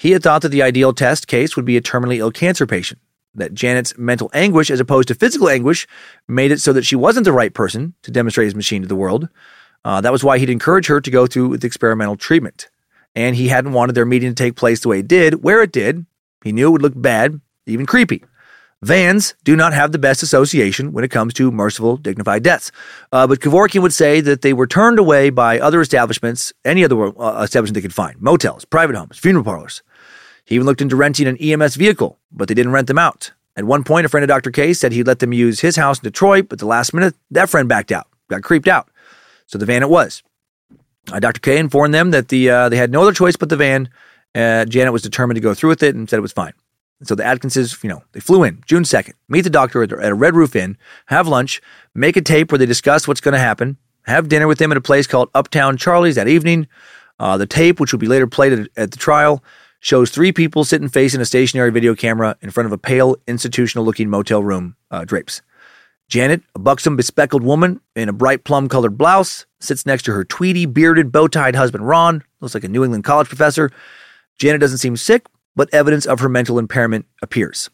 He 0.00 0.12
had 0.12 0.22
thought 0.22 0.40
that 0.40 0.48
the 0.48 0.62
ideal 0.62 0.94
test 0.94 1.26
case 1.26 1.56
would 1.56 1.66
be 1.66 1.76
a 1.76 1.82
terminally 1.82 2.16
ill 2.16 2.30
cancer 2.30 2.66
patient, 2.66 3.02
that 3.34 3.52
Janet's 3.52 3.98
mental 3.98 4.30
anguish, 4.32 4.70
as 4.70 4.80
opposed 4.80 5.08
to 5.08 5.14
physical 5.14 5.50
anguish, 5.50 5.86
made 6.26 6.50
it 6.50 6.62
so 6.62 6.72
that 6.72 6.86
she 6.86 6.96
wasn't 6.96 7.26
the 7.26 7.34
right 7.34 7.52
person 7.52 7.92
to 8.04 8.10
demonstrate 8.10 8.46
his 8.46 8.54
machine 8.54 8.80
to 8.80 8.88
the 8.88 8.96
world. 8.96 9.28
Uh, 9.84 10.00
that 10.00 10.10
was 10.10 10.24
why 10.24 10.38
he'd 10.38 10.48
encourage 10.48 10.86
her 10.86 11.02
to 11.02 11.10
go 11.10 11.26
through 11.26 11.48
with 11.48 11.66
experimental 11.66 12.16
treatment. 12.16 12.70
And 13.14 13.36
he 13.36 13.48
hadn't 13.48 13.74
wanted 13.74 13.94
their 13.94 14.06
meeting 14.06 14.30
to 14.30 14.34
take 14.34 14.56
place 14.56 14.80
the 14.80 14.88
way 14.88 15.00
it 15.00 15.06
did, 15.06 15.42
where 15.44 15.60
it 15.60 15.70
did. 15.70 16.06
He 16.42 16.52
knew 16.52 16.68
it 16.68 16.70
would 16.70 16.82
look 16.82 16.94
bad, 16.96 17.38
even 17.66 17.84
creepy. 17.84 18.24
Vans 18.82 19.34
do 19.44 19.54
not 19.54 19.74
have 19.74 19.92
the 19.92 19.98
best 19.98 20.22
association 20.22 20.94
when 20.94 21.04
it 21.04 21.10
comes 21.10 21.34
to 21.34 21.52
merciful, 21.52 21.98
dignified 21.98 22.42
deaths. 22.42 22.72
Uh, 23.12 23.26
but 23.26 23.40
Kevorkian 23.40 23.82
would 23.82 23.92
say 23.92 24.22
that 24.22 24.40
they 24.40 24.54
were 24.54 24.66
turned 24.66 24.98
away 24.98 25.28
by 25.28 25.60
other 25.60 25.82
establishments, 25.82 26.54
any 26.64 26.82
other 26.82 27.12
uh, 27.20 27.42
establishment 27.42 27.74
they 27.74 27.82
could 27.82 27.92
find 27.92 28.18
motels, 28.22 28.64
private 28.64 28.96
homes, 28.96 29.18
funeral 29.18 29.44
parlors. 29.44 29.82
He 30.50 30.56
even 30.56 30.66
looked 30.66 30.82
into 30.82 30.96
renting 30.96 31.28
an 31.28 31.36
EMS 31.36 31.76
vehicle, 31.76 32.18
but 32.32 32.48
they 32.48 32.54
didn't 32.54 32.72
rent 32.72 32.88
them 32.88 32.98
out. 32.98 33.32
At 33.56 33.64
one 33.64 33.84
point, 33.84 34.04
a 34.04 34.08
friend 34.08 34.24
of 34.24 34.28
Dr. 34.28 34.50
K 34.50 34.72
said 34.72 34.90
he'd 34.90 35.06
let 35.06 35.20
them 35.20 35.32
use 35.32 35.60
his 35.60 35.76
house 35.76 36.00
in 36.00 36.04
Detroit, 36.04 36.48
but 36.48 36.58
the 36.58 36.66
last 36.66 36.92
minute, 36.92 37.14
that 37.30 37.48
friend 37.48 37.68
backed 37.68 37.92
out, 37.92 38.08
got 38.28 38.42
creeped 38.42 38.66
out. 38.66 38.88
So 39.46 39.58
the 39.58 39.66
van 39.66 39.82
it 39.82 39.88
was. 39.88 40.24
Uh, 41.12 41.20
Dr. 41.20 41.40
K 41.40 41.56
informed 41.56 41.94
them 41.94 42.10
that 42.10 42.28
the 42.28 42.50
uh, 42.50 42.68
they 42.68 42.76
had 42.76 42.90
no 42.90 43.02
other 43.02 43.12
choice 43.12 43.36
but 43.36 43.48
the 43.48 43.56
van. 43.56 43.90
Uh, 44.34 44.64
Janet 44.64 44.92
was 44.92 45.02
determined 45.02 45.36
to 45.36 45.40
go 45.40 45.54
through 45.54 45.70
with 45.70 45.84
it 45.84 45.94
and 45.94 46.10
said 46.10 46.18
it 46.18 46.22
was 46.22 46.32
fine. 46.32 46.52
So 47.04 47.14
the 47.14 47.22
Adkinses, 47.22 47.82
you 47.84 47.88
know, 47.88 48.02
they 48.12 48.20
flew 48.20 48.42
in 48.42 48.62
June 48.66 48.82
2nd, 48.82 49.12
meet 49.28 49.42
the 49.42 49.50
doctor 49.50 49.82
at 49.82 49.92
a 49.92 50.14
Red 50.14 50.34
Roof 50.34 50.54
Inn, 50.54 50.76
have 51.06 51.28
lunch, 51.28 51.62
make 51.94 52.16
a 52.16 52.20
tape 52.20 52.50
where 52.50 52.58
they 52.58 52.66
discuss 52.66 53.08
what's 53.08 53.20
going 53.20 53.34
to 53.34 53.40
happen, 53.40 53.78
have 54.02 54.28
dinner 54.28 54.46
with 54.46 54.60
him 54.60 54.70
at 54.72 54.76
a 54.76 54.82
place 54.82 55.06
called 55.06 55.30
Uptown 55.34 55.76
Charlie's 55.76 56.16
that 56.16 56.28
evening. 56.28 56.66
Uh, 57.18 57.36
the 57.36 57.46
tape, 57.46 57.78
which 57.80 57.92
will 57.92 57.98
be 57.98 58.06
later 58.06 58.26
played 58.26 58.52
at, 58.52 58.68
at 58.76 58.90
the 58.90 58.96
trial, 58.96 59.42
shows 59.80 60.10
three 60.10 60.30
people 60.30 60.64
sitting 60.64 60.88
facing 60.88 61.20
a 61.20 61.24
stationary 61.24 61.70
video 61.70 61.94
camera 61.94 62.36
in 62.40 62.50
front 62.50 62.66
of 62.66 62.72
a 62.72 62.78
pale, 62.78 63.16
institutional 63.26 63.84
looking 63.84 64.08
motel 64.08 64.42
room 64.42 64.76
uh, 64.90 65.04
drapes. 65.04 65.42
Janet, 66.08 66.42
a 66.54 66.58
buxom, 66.58 66.96
bespectacled 66.96 67.42
woman 67.42 67.80
in 67.94 68.08
a 68.08 68.12
bright 68.12 68.44
plum 68.44 68.68
colored 68.68 68.98
blouse, 68.98 69.46
sits 69.60 69.86
next 69.86 70.02
to 70.04 70.12
her 70.12 70.24
tweedy, 70.24 70.66
bearded, 70.66 71.12
bow 71.12 71.28
tied 71.28 71.54
husband, 71.54 71.86
Ron. 71.86 72.22
Looks 72.40 72.54
like 72.54 72.64
a 72.64 72.68
New 72.68 72.84
England 72.84 73.04
college 73.04 73.28
professor. 73.28 73.70
Janet 74.38 74.60
doesn't 74.60 74.78
seem 74.78 74.96
sick, 74.96 75.26
but 75.54 75.72
evidence 75.72 76.06
of 76.06 76.20
her 76.20 76.28
mental 76.28 76.58
impairment 76.58 77.06
appears. 77.22 77.70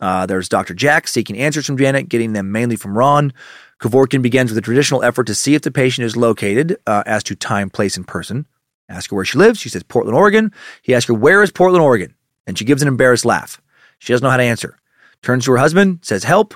Uh, 0.00 0.26
there's 0.26 0.48
Dr. 0.48 0.74
Jack 0.74 1.08
seeking 1.08 1.38
answers 1.38 1.66
from 1.66 1.78
Janet, 1.78 2.08
getting 2.08 2.34
them 2.34 2.52
mainly 2.52 2.76
from 2.76 2.96
Ron. 2.96 3.32
Kevorkian 3.80 4.22
begins 4.22 4.50
with 4.50 4.58
a 4.58 4.62
traditional 4.62 5.02
effort 5.02 5.26
to 5.26 5.34
see 5.34 5.54
if 5.54 5.62
the 5.62 5.70
patient 5.70 6.04
is 6.04 6.16
located 6.16 6.76
uh, 6.86 7.02
as 7.06 7.24
to 7.24 7.34
time, 7.34 7.70
place, 7.70 7.96
and 7.96 8.06
person. 8.06 8.46
Ask 8.88 9.10
her 9.10 9.16
where 9.16 9.24
she 9.24 9.38
lives. 9.38 9.60
She 9.60 9.68
says 9.68 9.82
Portland, 9.82 10.16
Oregon. 10.16 10.52
He 10.82 10.94
asks 10.94 11.08
her, 11.08 11.14
Where 11.14 11.42
is 11.42 11.50
Portland, 11.50 11.84
Oregon? 11.84 12.14
And 12.46 12.58
she 12.58 12.64
gives 12.64 12.82
an 12.82 12.88
embarrassed 12.88 13.24
laugh. 13.24 13.60
She 13.98 14.12
doesn't 14.12 14.24
know 14.24 14.30
how 14.30 14.36
to 14.38 14.42
answer. 14.42 14.78
Turns 15.22 15.44
to 15.44 15.52
her 15.52 15.58
husband, 15.58 16.00
says, 16.02 16.24
Help. 16.24 16.54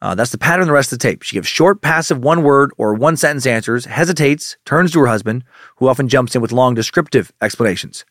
Uh, 0.00 0.16
that's 0.16 0.32
the 0.32 0.38
pattern 0.38 0.66
the 0.66 0.72
rest 0.72 0.92
of 0.92 0.98
the 0.98 1.02
tape. 1.02 1.22
She 1.22 1.36
gives 1.36 1.46
short, 1.46 1.80
passive, 1.80 2.18
one 2.18 2.42
word 2.42 2.72
or 2.76 2.92
one 2.92 3.16
sentence 3.16 3.46
answers, 3.46 3.84
hesitates, 3.84 4.56
turns 4.64 4.90
to 4.92 5.00
her 5.00 5.06
husband, 5.06 5.44
who 5.76 5.86
often 5.86 6.08
jumps 6.08 6.34
in 6.34 6.42
with 6.42 6.50
long, 6.50 6.74
descriptive 6.74 7.32
explanations. 7.40 8.04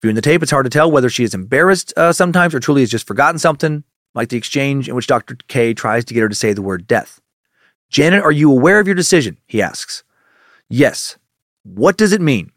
Viewing 0.00 0.14
the 0.14 0.22
tape, 0.22 0.42
it's 0.42 0.52
hard 0.52 0.64
to 0.64 0.70
tell 0.70 0.90
whether 0.90 1.10
she 1.10 1.24
is 1.24 1.34
embarrassed 1.34 1.92
uh, 1.98 2.14
sometimes 2.14 2.54
or 2.54 2.60
truly 2.60 2.80
has 2.80 2.90
just 2.90 3.06
forgotten 3.06 3.38
something, 3.38 3.84
like 4.14 4.30
the 4.30 4.38
exchange 4.38 4.88
in 4.88 4.94
which 4.94 5.06
Dr. 5.06 5.36
K 5.48 5.74
tries 5.74 6.06
to 6.06 6.14
get 6.14 6.20
her 6.22 6.28
to 6.30 6.34
say 6.34 6.54
the 6.54 6.62
word 6.62 6.86
death. 6.86 7.20
Janet, 7.90 8.22
are 8.22 8.32
you 8.32 8.50
aware 8.50 8.80
of 8.80 8.86
your 8.86 8.94
decision? 8.94 9.36
He 9.46 9.60
asks. 9.60 10.04
Yes. 10.70 11.18
What 11.62 11.98
does 11.98 12.12
it 12.12 12.22
mean? 12.22 12.52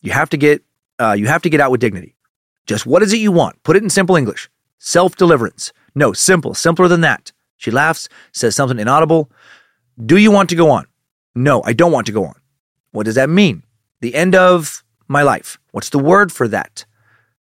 You 0.00 0.12
have 0.12 0.30
to 0.30 0.36
get 0.36 0.62
uh, 0.98 1.12
you 1.12 1.26
have 1.26 1.42
to 1.42 1.50
get 1.50 1.60
out 1.60 1.70
with 1.70 1.80
dignity. 1.80 2.14
Just 2.66 2.86
what 2.86 3.02
is 3.02 3.12
it 3.12 3.18
you 3.18 3.32
want? 3.32 3.62
Put 3.62 3.76
it 3.76 3.82
in 3.82 3.90
simple 3.90 4.16
English. 4.16 4.50
Self 4.78 5.16
deliverance. 5.16 5.72
No, 5.94 6.12
simple, 6.12 6.54
simpler 6.54 6.88
than 6.88 7.00
that. 7.02 7.32
She 7.56 7.70
laughs, 7.70 8.08
says 8.32 8.56
something 8.56 8.78
inaudible. 8.78 9.30
Do 10.04 10.16
you 10.16 10.30
want 10.30 10.48
to 10.50 10.56
go 10.56 10.70
on? 10.70 10.86
No, 11.34 11.62
I 11.64 11.72
don't 11.72 11.92
want 11.92 12.06
to 12.06 12.12
go 12.12 12.24
on. 12.24 12.34
What 12.92 13.04
does 13.04 13.16
that 13.16 13.28
mean? 13.28 13.62
The 14.00 14.14
end 14.14 14.34
of 14.34 14.82
my 15.08 15.22
life. 15.22 15.58
What's 15.72 15.90
the 15.90 15.98
word 15.98 16.32
for 16.32 16.48
that? 16.48 16.84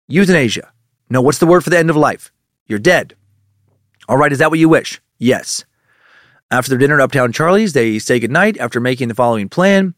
Euthanasia. 0.07 0.71
No, 1.09 1.21
what's 1.21 1.39
the 1.39 1.45
word 1.45 1.63
for 1.63 1.69
the 1.69 1.77
end 1.77 1.89
of 1.89 1.95
life? 1.95 2.31
You're 2.67 2.79
dead. 2.79 3.15
All 4.07 4.17
right, 4.17 4.31
is 4.31 4.39
that 4.39 4.49
what 4.49 4.59
you 4.59 4.69
wish? 4.69 5.01
Yes. 5.17 5.65
After 6.51 6.69
their 6.69 6.77
dinner 6.77 6.99
at 6.99 7.03
Uptown 7.03 7.31
Charlie's, 7.31 7.73
they 7.73 7.99
say 7.99 8.19
goodnight 8.19 8.57
after 8.57 8.79
making 8.79 9.07
the 9.07 9.15
following 9.15 9.49
plan. 9.49 9.95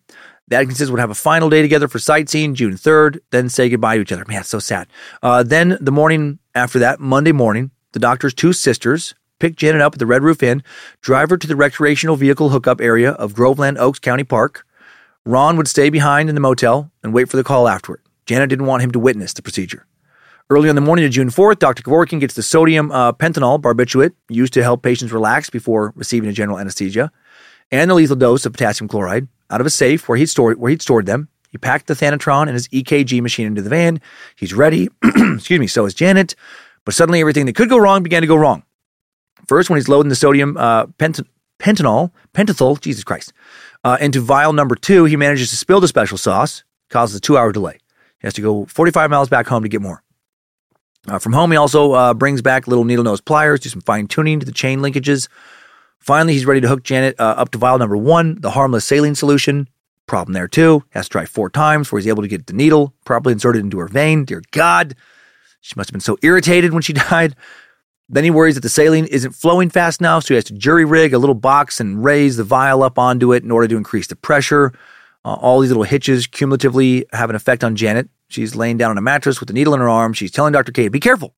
The 0.49 0.55
Adkinses 0.55 0.89
would 0.89 0.99
have 0.99 1.09
a 1.09 1.15
final 1.15 1.49
day 1.49 1.61
together 1.61 1.89
for 1.89 1.99
sightseeing, 1.99 2.55
June 2.55 2.73
3rd, 2.73 3.19
then 3.31 3.49
say 3.49 3.67
goodbye 3.67 3.95
to 3.95 4.01
each 4.01 4.11
other. 4.13 4.23
Man, 4.27 4.43
so 4.45 4.59
sad. 4.59 4.87
Uh, 5.21 5.43
then 5.43 5.77
the 5.81 5.91
morning 5.91 6.39
after 6.55 6.79
that, 6.79 7.01
Monday 7.01 7.33
morning, 7.33 7.71
the 7.91 7.99
doctor's 7.99 8.33
two 8.33 8.53
sisters 8.53 9.13
pick 9.39 9.55
Janet 9.55 9.81
up 9.81 9.93
at 9.93 9.99
the 9.99 10.05
Red 10.05 10.23
Roof 10.23 10.41
Inn, 10.41 10.63
drive 11.01 11.29
her 11.29 11.37
to 11.37 11.47
the 11.47 11.55
recreational 11.55 12.15
vehicle 12.15 12.49
hookup 12.49 12.79
area 12.79 13.11
of 13.11 13.33
Groveland 13.33 13.77
Oaks 13.77 13.99
County 13.99 14.23
Park. 14.23 14.65
Ron 15.25 15.57
would 15.57 15.67
stay 15.67 15.89
behind 15.89 16.29
in 16.29 16.35
the 16.35 16.41
motel 16.41 16.91
and 17.03 17.13
wait 17.13 17.29
for 17.29 17.37
the 17.37 17.43
call 17.43 17.67
afterward. 17.67 18.01
Janet 18.25 18.49
didn't 18.49 18.65
want 18.65 18.83
him 18.83 18.91
to 18.91 18.99
witness 18.99 19.33
the 19.33 19.41
procedure. 19.41 19.85
Early 20.49 20.69
on 20.69 20.75
the 20.75 20.81
morning 20.81 21.03
of 21.03 21.11
June 21.11 21.27
4th, 21.27 21.59
Dr. 21.59 21.83
Kevorkian 21.83 22.21
gets 22.21 22.33
the 22.33 22.41
sodium 22.41 22.89
uh, 22.91 23.11
pentanol 23.11 23.61
barbiturate 23.61 24.13
used 24.29 24.53
to 24.53 24.63
help 24.63 24.81
patients 24.81 25.11
relax 25.11 25.49
before 25.49 25.91
receiving 25.95 26.29
a 26.29 26.33
general 26.33 26.57
anesthesia 26.57 27.11
and 27.69 27.91
the 27.91 27.95
lethal 27.95 28.15
dose 28.15 28.45
of 28.45 28.53
potassium 28.53 28.87
chloride 28.87 29.27
out 29.49 29.61
of 29.61 29.67
a 29.67 29.71
safe 29.71 30.07
where 30.07 30.17
he'd 30.17 30.27
stored, 30.27 30.59
where 30.59 30.69
he'd 30.69 30.81
stored 30.81 31.05
them. 31.05 31.29
He 31.49 31.57
packed 31.57 31.87
the 31.87 31.93
Thanatron 31.93 32.43
and 32.43 32.51
his 32.51 32.67
EKG 32.69 33.21
machine 33.21 33.47
into 33.47 33.61
the 33.61 33.69
van. 33.69 34.01
He's 34.35 34.53
ready. 34.53 34.89
Excuse 35.03 35.59
me. 35.59 35.67
So 35.67 35.85
is 35.85 35.93
Janet. 35.93 36.35
But 36.85 36.93
suddenly 36.93 37.19
everything 37.19 37.45
that 37.47 37.55
could 37.55 37.69
go 37.69 37.77
wrong 37.77 38.03
began 38.03 38.21
to 38.21 38.27
go 38.27 38.35
wrong. 38.35 38.63
First, 39.47 39.69
when 39.69 39.77
he's 39.77 39.89
loading 39.89 40.09
the 40.09 40.15
sodium 40.15 40.57
uh, 40.57 40.87
pent- 40.97 41.19
pentanol, 41.59 42.11
pentothal, 42.33 42.79
Jesus 42.79 43.03
Christ, 43.03 43.33
uh, 43.83 43.97
into 43.99 44.21
vial 44.21 44.53
number 44.53 44.75
two, 44.75 45.05
he 45.05 45.15
manages 45.15 45.49
to 45.49 45.55
spill 45.55 45.79
the 45.79 45.87
special 45.87 46.17
sauce, 46.17 46.63
causes 46.89 47.15
a 47.15 47.19
two 47.19 47.37
hour 47.37 47.51
delay. 47.51 47.77
He 48.19 48.27
has 48.27 48.33
to 48.35 48.41
go 48.41 48.65
45 48.65 49.09
miles 49.09 49.29
back 49.29 49.47
home 49.47 49.63
to 49.63 49.69
get 49.69 49.81
more. 49.81 50.03
Uh, 51.07 51.19
from 51.19 51.33
home, 51.33 51.51
he 51.51 51.57
also 51.57 51.93
uh, 51.93 52.13
brings 52.13 52.41
back 52.41 52.67
little 52.67 52.83
needle 52.83 53.03
nose 53.03 53.21
pliers, 53.21 53.61
do 53.61 53.69
some 53.69 53.81
fine 53.81 54.07
tuning 54.07 54.39
to 54.39 54.45
the 54.45 54.51
chain 54.51 54.79
linkages. 54.79 55.29
Finally, 55.99 56.33
he's 56.33 56.45
ready 56.45 56.61
to 56.61 56.67
hook 56.67 56.83
Janet 56.83 57.19
uh, 57.19 57.35
up 57.37 57.51
to 57.51 57.57
vial 57.57 57.77
number 57.77 57.97
one, 57.97 58.39
the 58.39 58.51
harmless 58.51 58.85
saline 58.85 59.15
solution. 59.15 59.67
Problem 60.05 60.33
there 60.33 60.47
too. 60.47 60.83
Has 60.91 61.07
to 61.07 61.11
try 61.11 61.25
four 61.25 61.49
times 61.49 61.87
before 61.87 61.99
he's 61.99 62.07
able 62.07 62.23
to 62.23 62.29
get 62.29 62.47
the 62.47 62.53
needle 62.53 62.93
properly 63.03 63.33
inserted 63.33 63.61
into 63.61 63.77
her 63.79 63.87
vein. 63.87 64.23
Dear 64.23 64.41
God, 64.51 64.95
she 65.59 65.73
must 65.75 65.89
have 65.89 65.93
been 65.93 65.99
so 65.99 66.17
irritated 66.21 66.71
when 66.71 66.81
she 66.81 66.93
died. 67.09 67.35
Then 68.09 68.23
he 68.23 68.31
worries 68.31 68.55
that 68.55 68.61
the 68.61 68.69
saline 68.69 69.05
isn't 69.07 69.33
flowing 69.33 69.69
fast 69.69 69.99
enough, 69.99 70.23
so 70.23 70.29
he 70.29 70.35
has 70.35 70.45
to 70.45 70.53
jury 70.53 70.85
rig 70.85 71.13
a 71.13 71.17
little 71.17 71.35
box 71.35 71.81
and 71.81 72.01
raise 72.01 72.37
the 72.37 72.45
vial 72.45 72.83
up 72.83 72.97
onto 72.97 73.33
it 73.33 73.43
in 73.43 73.51
order 73.51 73.67
to 73.67 73.75
increase 73.75 74.07
the 74.07 74.15
pressure. 74.15 74.71
Uh, 75.25 75.33
all 75.33 75.59
these 75.59 75.69
little 75.69 75.83
hitches 75.83 76.25
cumulatively 76.25 77.05
have 77.11 77.29
an 77.29 77.35
effect 77.35 77.65
on 77.65 77.75
Janet. 77.75 78.07
She's 78.29 78.55
laying 78.55 78.77
down 78.77 78.91
on 78.91 78.97
a 78.97 79.01
mattress 79.01 79.41
with 79.41 79.47
the 79.47 79.53
needle 79.53 79.73
in 79.73 79.81
her 79.81 79.89
arm. 79.89 80.13
She's 80.13 80.31
telling 80.31 80.53
Dr. 80.53 80.71
K, 80.71 80.87
be 80.87 81.01
careful 81.01 81.33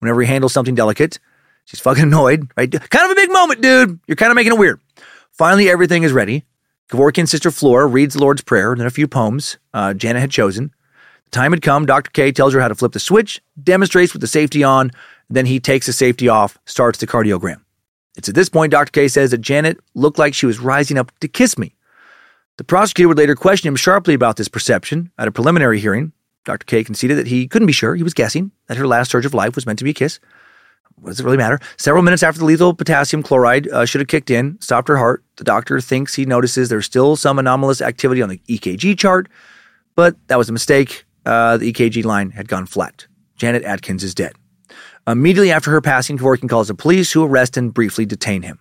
whenever 0.00 0.20
he 0.20 0.26
handles 0.26 0.52
something 0.52 0.74
delicate. 0.74 1.20
She's 1.68 1.80
fucking 1.80 2.04
annoyed, 2.04 2.50
right? 2.56 2.70
Kind 2.72 3.04
of 3.04 3.10
a 3.10 3.14
big 3.14 3.30
moment, 3.30 3.60
dude. 3.60 4.00
You're 4.06 4.16
kind 4.16 4.32
of 4.32 4.36
making 4.36 4.54
it 4.54 4.58
weird. 4.58 4.80
Finally, 5.32 5.68
everything 5.68 6.02
is 6.02 6.12
ready. 6.12 6.46
Kevorkian's 6.90 7.30
sister 7.30 7.50
Flora 7.50 7.86
reads 7.86 8.14
the 8.14 8.22
Lord's 8.22 8.40
Prayer 8.40 8.72
and 8.72 8.80
then 8.80 8.86
a 8.86 8.90
few 8.90 9.06
poems 9.06 9.58
uh, 9.74 9.92
Janet 9.92 10.22
had 10.22 10.30
chosen. 10.30 10.72
The 11.24 11.30
time 11.30 11.52
had 11.52 11.60
come. 11.60 11.84
Dr. 11.84 12.10
K 12.10 12.32
tells 12.32 12.54
her 12.54 12.60
how 12.62 12.68
to 12.68 12.74
flip 12.74 12.92
the 12.92 12.98
switch, 12.98 13.42
demonstrates 13.62 14.14
with 14.14 14.22
the 14.22 14.26
safety 14.26 14.64
on, 14.64 14.92
then 15.28 15.44
he 15.44 15.60
takes 15.60 15.84
the 15.84 15.92
safety 15.92 16.26
off, 16.26 16.56
starts 16.64 17.00
the 17.00 17.06
cardiogram. 17.06 17.60
It's 18.16 18.30
at 18.30 18.34
this 18.34 18.48
point 18.48 18.72
Dr. 18.72 18.90
K 18.90 19.06
says 19.06 19.32
that 19.32 19.42
Janet 19.42 19.78
looked 19.94 20.18
like 20.18 20.32
she 20.32 20.46
was 20.46 20.60
rising 20.60 20.96
up 20.96 21.12
to 21.20 21.28
kiss 21.28 21.58
me. 21.58 21.74
The 22.56 22.64
prosecutor 22.64 23.08
would 23.08 23.18
later 23.18 23.34
question 23.34 23.68
him 23.68 23.76
sharply 23.76 24.14
about 24.14 24.38
this 24.38 24.48
perception 24.48 25.12
at 25.18 25.28
a 25.28 25.32
preliminary 25.32 25.80
hearing. 25.80 26.12
Dr. 26.46 26.64
K 26.64 26.82
conceded 26.82 27.18
that 27.18 27.26
he 27.26 27.46
couldn't 27.46 27.66
be 27.66 27.74
sure. 27.74 27.94
He 27.94 28.02
was 28.02 28.14
guessing 28.14 28.52
that 28.68 28.78
her 28.78 28.86
last 28.86 29.10
surge 29.10 29.26
of 29.26 29.34
life 29.34 29.54
was 29.54 29.66
meant 29.66 29.78
to 29.80 29.84
be 29.84 29.90
a 29.90 29.94
kiss. 29.94 30.18
What 31.00 31.10
does 31.10 31.20
it 31.20 31.24
really 31.24 31.36
matter? 31.36 31.58
Several 31.76 32.02
minutes 32.02 32.22
after 32.22 32.38
the 32.38 32.44
lethal 32.44 32.74
potassium 32.74 33.22
chloride 33.22 33.68
uh, 33.68 33.84
should 33.84 34.00
have 34.00 34.08
kicked 34.08 34.30
in, 34.30 34.60
stopped 34.60 34.88
her 34.88 34.96
heart, 34.96 35.24
the 35.36 35.44
doctor 35.44 35.80
thinks 35.80 36.14
he 36.14 36.24
notices 36.24 36.68
there's 36.68 36.86
still 36.86 37.16
some 37.16 37.38
anomalous 37.38 37.80
activity 37.80 38.20
on 38.22 38.28
the 38.28 38.38
EKG 38.48 38.98
chart, 38.98 39.28
but 39.94 40.16
that 40.28 40.36
was 40.36 40.48
a 40.48 40.52
mistake. 40.52 41.04
Uh, 41.24 41.56
the 41.56 41.72
EKG 41.72 42.04
line 42.04 42.30
had 42.30 42.48
gone 42.48 42.66
flat. 42.66 43.06
Janet 43.36 43.62
Adkins 43.64 44.02
is 44.02 44.14
dead. 44.14 44.32
Immediately 45.06 45.52
after 45.52 45.70
her 45.70 45.80
passing, 45.80 46.18
Kevorkian 46.18 46.48
calls 46.48 46.68
the 46.68 46.74
police, 46.74 47.12
who 47.12 47.24
arrest 47.24 47.56
and 47.56 47.72
briefly 47.72 48.04
detain 48.04 48.42
him. 48.42 48.58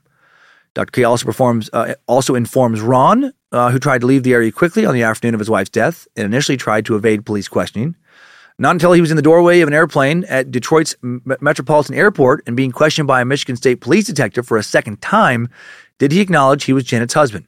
Dr. 0.73 0.91
K 0.91 1.03
also 1.03 1.25
performs, 1.25 1.69
uh, 1.73 1.95
also 2.07 2.35
informs 2.35 2.81
Ron, 2.81 3.33
uh, 3.51 3.71
who 3.71 3.79
tried 3.79 4.01
to 4.01 4.07
leave 4.07 4.23
the 4.23 4.33
area 4.33 4.51
quickly 4.51 4.85
on 4.85 4.93
the 4.93 5.03
afternoon 5.03 5.33
of 5.33 5.39
his 5.39 5.49
wife's 5.49 5.69
death 5.69 6.07
and 6.15 6.25
initially 6.25 6.57
tried 6.57 6.85
to 6.85 6.95
evade 6.95 7.25
police 7.25 7.47
questioning. 7.47 7.95
Not 8.59 8.71
until 8.71 8.93
he 8.93 9.01
was 9.01 9.11
in 9.11 9.17
the 9.17 9.23
doorway 9.23 9.59
of 9.61 9.67
an 9.67 9.73
airplane 9.73 10.23
at 10.23 10.49
Detroit's 10.49 10.95
Metropolitan 11.01 11.93
Airport 11.93 12.43
and 12.47 12.57
being 12.57 12.71
questioned 12.71 13.07
by 13.07 13.21
a 13.21 13.25
Michigan 13.25 13.55
State 13.55 13.81
police 13.81 14.05
detective 14.05 14.47
for 14.47 14.57
a 14.57 14.63
second 14.63 14.99
time 14.99 15.49
did 15.99 16.11
he 16.11 16.21
acknowledge 16.21 16.63
he 16.63 16.73
was 16.73 16.83
Janet's 16.83 17.13
husband. 17.13 17.45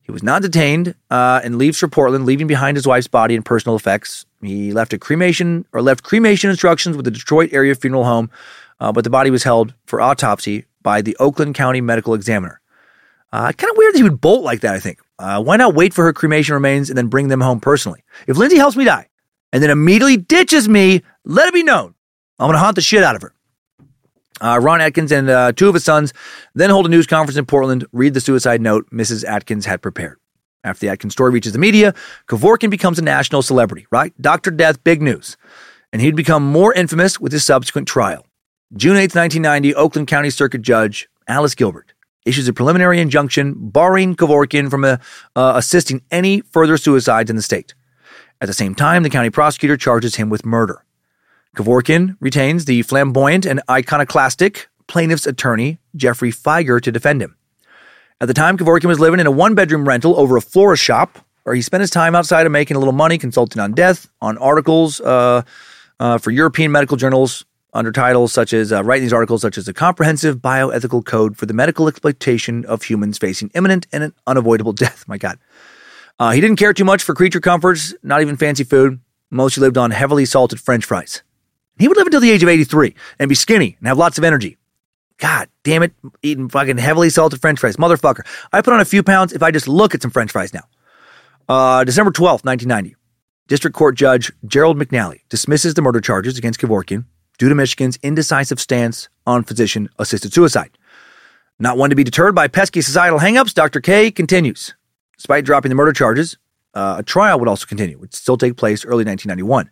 He 0.00 0.12
was 0.12 0.22
not 0.22 0.40
detained 0.40 0.94
uh, 1.10 1.42
and 1.44 1.58
leaves 1.58 1.78
for 1.78 1.88
Portland, 1.88 2.24
leaving 2.24 2.46
behind 2.46 2.78
his 2.78 2.86
wife's 2.86 3.06
body 3.06 3.36
and 3.36 3.44
personal 3.44 3.76
effects 3.76 4.24
He 4.42 4.72
left 4.72 4.94
a 4.94 4.98
cremation 4.98 5.66
or 5.72 5.82
left 5.82 6.04
cremation 6.04 6.48
instructions 6.48 6.96
with 6.96 7.04
the 7.04 7.10
Detroit 7.10 7.52
area 7.52 7.74
funeral 7.74 8.04
home, 8.04 8.30
uh, 8.80 8.92
but 8.92 9.04
the 9.04 9.10
body 9.10 9.30
was 9.30 9.44
held 9.44 9.74
for 9.84 10.00
autopsy 10.00 10.64
by 10.82 11.02
the 11.02 11.16
Oakland 11.20 11.54
County 11.54 11.82
Medical 11.82 12.14
Examiner. 12.14 12.62
Uh, 13.30 13.52
kind 13.52 13.70
of 13.70 13.76
weird 13.76 13.92
that 13.92 13.98
he 13.98 14.02
would 14.02 14.22
bolt 14.22 14.42
like 14.42 14.60
that, 14.60 14.74
I 14.74 14.80
think. 14.80 15.00
Uh, 15.18 15.42
why 15.42 15.58
not 15.58 15.74
wait 15.74 15.92
for 15.92 16.04
her 16.04 16.14
cremation 16.14 16.54
remains 16.54 16.88
and 16.88 16.96
then 16.96 17.08
bring 17.08 17.28
them 17.28 17.42
home 17.42 17.60
personally? 17.60 18.02
If 18.26 18.38
Lindsay 18.38 18.56
helps 18.56 18.76
me 18.76 18.84
die 18.84 19.09
and 19.52 19.62
then 19.62 19.70
immediately 19.70 20.16
ditches 20.16 20.68
me, 20.68 21.02
let 21.24 21.48
it 21.48 21.54
be 21.54 21.62
known. 21.62 21.94
I'm 22.38 22.46
going 22.46 22.54
to 22.54 22.60
haunt 22.60 22.76
the 22.76 22.82
shit 22.82 23.02
out 23.02 23.16
of 23.16 23.22
her. 23.22 23.34
Uh, 24.40 24.58
Ron 24.60 24.80
Adkins 24.80 25.12
and 25.12 25.28
uh, 25.28 25.52
two 25.52 25.68
of 25.68 25.74
his 25.74 25.84
sons 25.84 26.14
then 26.54 26.70
hold 26.70 26.86
a 26.86 26.88
news 26.88 27.06
conference 27.06 27.36
in 27.36 27.44
Portland, 27.44 27.84
read 27.92 28.14
the 28.14 28.20
suicide 28.20 28.62
note 28.62 28.88
Mrs. 28.90 29.24
Adkins 29.24 29.66
had 29.66 29.82
prepared. 29.82 30.16
After 30.64 30.86
the 30.86 30.92
Adkins 30.92 31.12
story 31.12 31.30
reaches 31.30 31.52
the 31.52 31.58
media, 31.58 31.94
Kevorkian 32.26 32.70
becomes 32.70 32.98
a 32.98 33.02
national 33.02 33.42
celebrity, 33.42 33.86
right? 33.90 34.14
Dr. 34.20 34.50
Death, 34.50 34.82
big 34.82 35.02
news. 35.02 35.36
And 35.92 36.00
he'd 36.00 36.16
become 36.16 36.44
more 36.44 36.72
infamous 36.72 37.20
with 37.20 37.32
his 37.32 37.44
subsequent 37.44 37.88
trial. 37.88 38.26
June 38.76 38.96
8, 38.96 39.14
1990, 39.14 39.74
Oakland 39.74 40.08
County 40.08 40.30
Circuit 40.30 40.62
Judge 40.62 41.08
Alice 41.26 41.54
Gilbert 41.54 41.92
issues 42.24 42.48
a 42.48 42.52
preliminary 42.52 43.00
injunction 43.00 43.54
barring 43.56 44.14
Kevorkian 44.14 44.70
from 44.70 44.84
uh, 44.84 44.98
uh, 45.34 45.52
assisting 45.56 46.02
any 46.10 46.40
further 46.40 46.76
suicides 46.76 47.30
in 47.30 47.36
the 47.36 47.42
state. 47.42 47.74
At 48.40 48.46
the 48.46 48.54
same 48.54 48.74
time, 48.74 49.02
the 49.02 49.10
county 49.10 49.30
prosecutor 49.30 49.76
charges 49.76 50.16
him 50.16 50.30
with 50.30 50.46
murder. 50.46 50.84
Kevorkian 51.56 52.16
retains 52.20 52.64
the 52.64 52.82
flamboyant 52.82 53.44
and 53.44 53.60
iconoclastic 53.68 54.68
plaintiff's 54.86 55.26
attorney, 55.26 55.78
Geoffrey 55.94 56.32
Fieger, 56.32 56.80
to 56.80 56.90
defend 56.90 57.20
him. 57.20 57.36
At 58.20 58.28
the 58.28 58.34
time, 58.34 58.56
Kevorkian 58.56 58.86
was 58.86 59.00
living 59.00 59.20
in 59.20 59.26
a 59.26 59.30
one 59.30 59.54
bedroom 59.54 59.86
rental 59.86 60.18
over 60.18 60.36
a 60.36 60.40
florist 60.40 60.82
shop 60.82 61.18
where 61.44 61.54
he 61.54 61.62
spent 61.62 61.80
his 61.80 61.90
time 61.90 62.14
outside 62.14 62.46
of 62.46 62.52
making 62.52 62.76
a 62.76 62.80
little 62.80 62.92
money 62.92 63.18
consulting 63.18 63.60
on 63.60 63.72
death, 63.72 64.08
on 64.20 64.38
articles 64.38 65.00
uh, 65.00 65.42
uh, 65.98 66.18
for 66.18 66.30
European 66.30 66.70
medical 66.72 66.96
journals 66.96 67.44
under 67.72 67.92
titles 67.92 68.32
such 68.32 68.52
as 68.52 68.72
uh, 68.72 68.82
writing 68.82 69.04
these 69.04 69.12
articles 69.12 69.42
such 69.42 69.56
as 69.56 69.68
a 69.68 69.72
comprehensive 69.72 70.38
bioethical 70.38 71.04
code 71.04 71.36
for 71.36 71.46
the 71.46 71.54
medical 71.54 71.88
exploitation 71.88 72.64
of 72.66 72.82
humans 72.82 73.18
facing 73.18 73.50
imminent 73.54 73.86
and 73.92 74.12
unavoidable 74.26 74.72
death. 74.72 75.04
My 75.06 75.18
God. 75.18 75.38
Uh, 76.20 76.32
he 76.32 76.40
didn't 76.42 76.58
care 76.58 76.74
too 76.74 76.84
much 76.84 77.02
for 77.02 77.14
creature 77.14 77.40
comforts, 77.40 77.94
not 78.02 78.20
even 78.20 78.36
fancy 78.36 78.62
food. 78.62 79.00
Mostly 79.30 79.62
lived 79.62 79.78
on 79.78 79.90
heavily 79.90 80.26
salted 80.26 80.60
french 80.60 80.84
fries. 80.84 81.22
He 81.78 81.88
would 81.88 81.96
live 81.96 82.06
until 82.06 82.20
the 82.20 82.30
age 82.30 82.42
of 82.42 82.48
83 82.50 82.94
and 83.18 83.28
be 83.30 83.34
skinny 83.34 83.76
and 83.78 83.88
have 83.88 83.96
lots 83.96 84.18
of 84.18 84.24
energy. 84.24 84.58
God 85.16 85.48
damn 85.64 85.82
it, 85.82 85.92
eating 86.22 86.50
fucking 86.50 86.76
heavily 86.76 87.08
salted 87.08 87.40
french 87.40 87.58
fries. 87.58 87.76
Motherfucker. 87.76 88.26
I 88.52 88.60
put 88.60 88.74
on 88.74 88.80
a 88.80 88.84
few 88.84 89.02
pounds 89.02 89.32
if 89.32 89.42
I 89.42 89.50
just 89.50 89.66
look 89.66 89.94
at 89.94 90.02
some 90.02 90.10
french 90.10 90.32
fries 90.32 90.52
now. 90.52 90.64
Uh, 91.48 91.84
December 91.84 92.10
12th, 92.10 92.44
1990. 92.44 92.96
District 93.48 93.74
Court 93.74 93.94
Judge 93.96 94.30
Gerald 94.46 94.78
McNally 94.78 95.20
dismisses 95.30 95.72
the 95.72 95.82
murder 95.82 96.02
charges 96.02 96.36
against 96.36 96.60
Kevorkian 96.60 97.06
due 97.38 97.48
to 97.48 97.54
Michigan's 97.54 97.98
indecisive 98.02 98.60
stance 98.60 99.08
on 99.26 99.42
physician 99.42 99.88
assisted 99.98 100.34
suicide. 100.34 100.76
Not 101.58 101.78
one 101.78 101.88
to 101.88 101.96
be 101.96 102.04
deterred 102.04 102.34
by 102.34 102.46
pesky 102.48 102.82
societal 102.82 103.20
hangups, 103.20 103.54
Dr. 103.54 103.80
K 103.80 104.10
continues. 104.10 104.74
Despite 105.20 105.44
dropping 105.44 105.68
the 105.68 105.74
murder 105.74 105.92
charges, 105.92 106.38
uh, 106.72 106.96
a 107.00 107.02
trial 107.02 107.38
would 107.38 107.48
also 107.48 107.66
continue, 107.66 107.98
would 107.98 108.14
still 108.14 108.38
take 108.38 108.56
place 108.56 108.86
early 108.86 109.04
1991. 109.04 109.70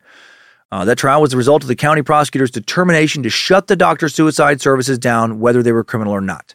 Uh, 0.70 0.84
that 0.84 0.98
trial 0.98 1.22
was 1.22 1.30
the 1.30 1.38
result 1.38 1.62
of 1.62 1.68
the 1.68 1.74
county 1.74 2.02
prosecutor's 2.02 2.50
determination 2.50 3.22
to 3.22 3.30
shut 3.30 3.66
the 3.66 3.74
doctor's 3.74 4.14
suicide 4.14 4.60
services 4.60 4.98
down, 4.98 5.40
whether 5.40 5.62
they 5.62 5.72
were 5.72 5.82
criminal 5.82 6.12
or 6.12 6.20
not. 6.20 6.54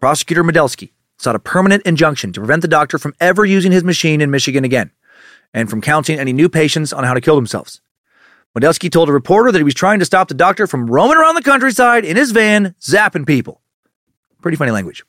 Prosecutor 0.00 0.44
Modelski 0.44 0.92
sought 1.16 1.34
a 1.34 1.38
permanent 1.38 1.82
injunction 1.86 2.30
to 2.34 2.40
prevent 2.40 2.60
the 2.60 2.68
doctor 2.68 2.98
from 2.98 3.14
ever 3.20 3.46
using 3.46 3.72
his 3.72 3.82
machine 3.82 4.20
in 4.20 4.30
Michigan 4.30 4.64
again, 4.64 4.90
and 5.54 5.70
from 5.70 5.80
counseling 5.80 6.18
any 6.18 6.34
new 6.34 6.50
patients 6.50 6.92
on 6.92 7.04
how 7.04 7.14
to 7.14 7.22
kill 7.22 7.36
themselves. 7.36 7.80
Modelski 8.54 8.92
told 8.92 9.08
a 9.08 9.12
reporter 9.12 9.50
that 9.50 9.58
he 9.58 9.64
was 9.64 9.72
trying 9.72 9.98
to 10.00 10.04
stop 10.04 10.28
the 10.28 10.34
doctor 10.34 10.66
from 10.66 10.90
roaming 10.90 11.16
around 11.16 11.36
the 11.36 11.42
countryside 11.42 12.04
in 12.04 12.18
his 12.18 12.32
van, 12.32 12.74
zapping 12.82 13.26
people. 13.26 13.62
Pretty 14.42 14.58
funny 14.58 14.72
language. 14.72 15.06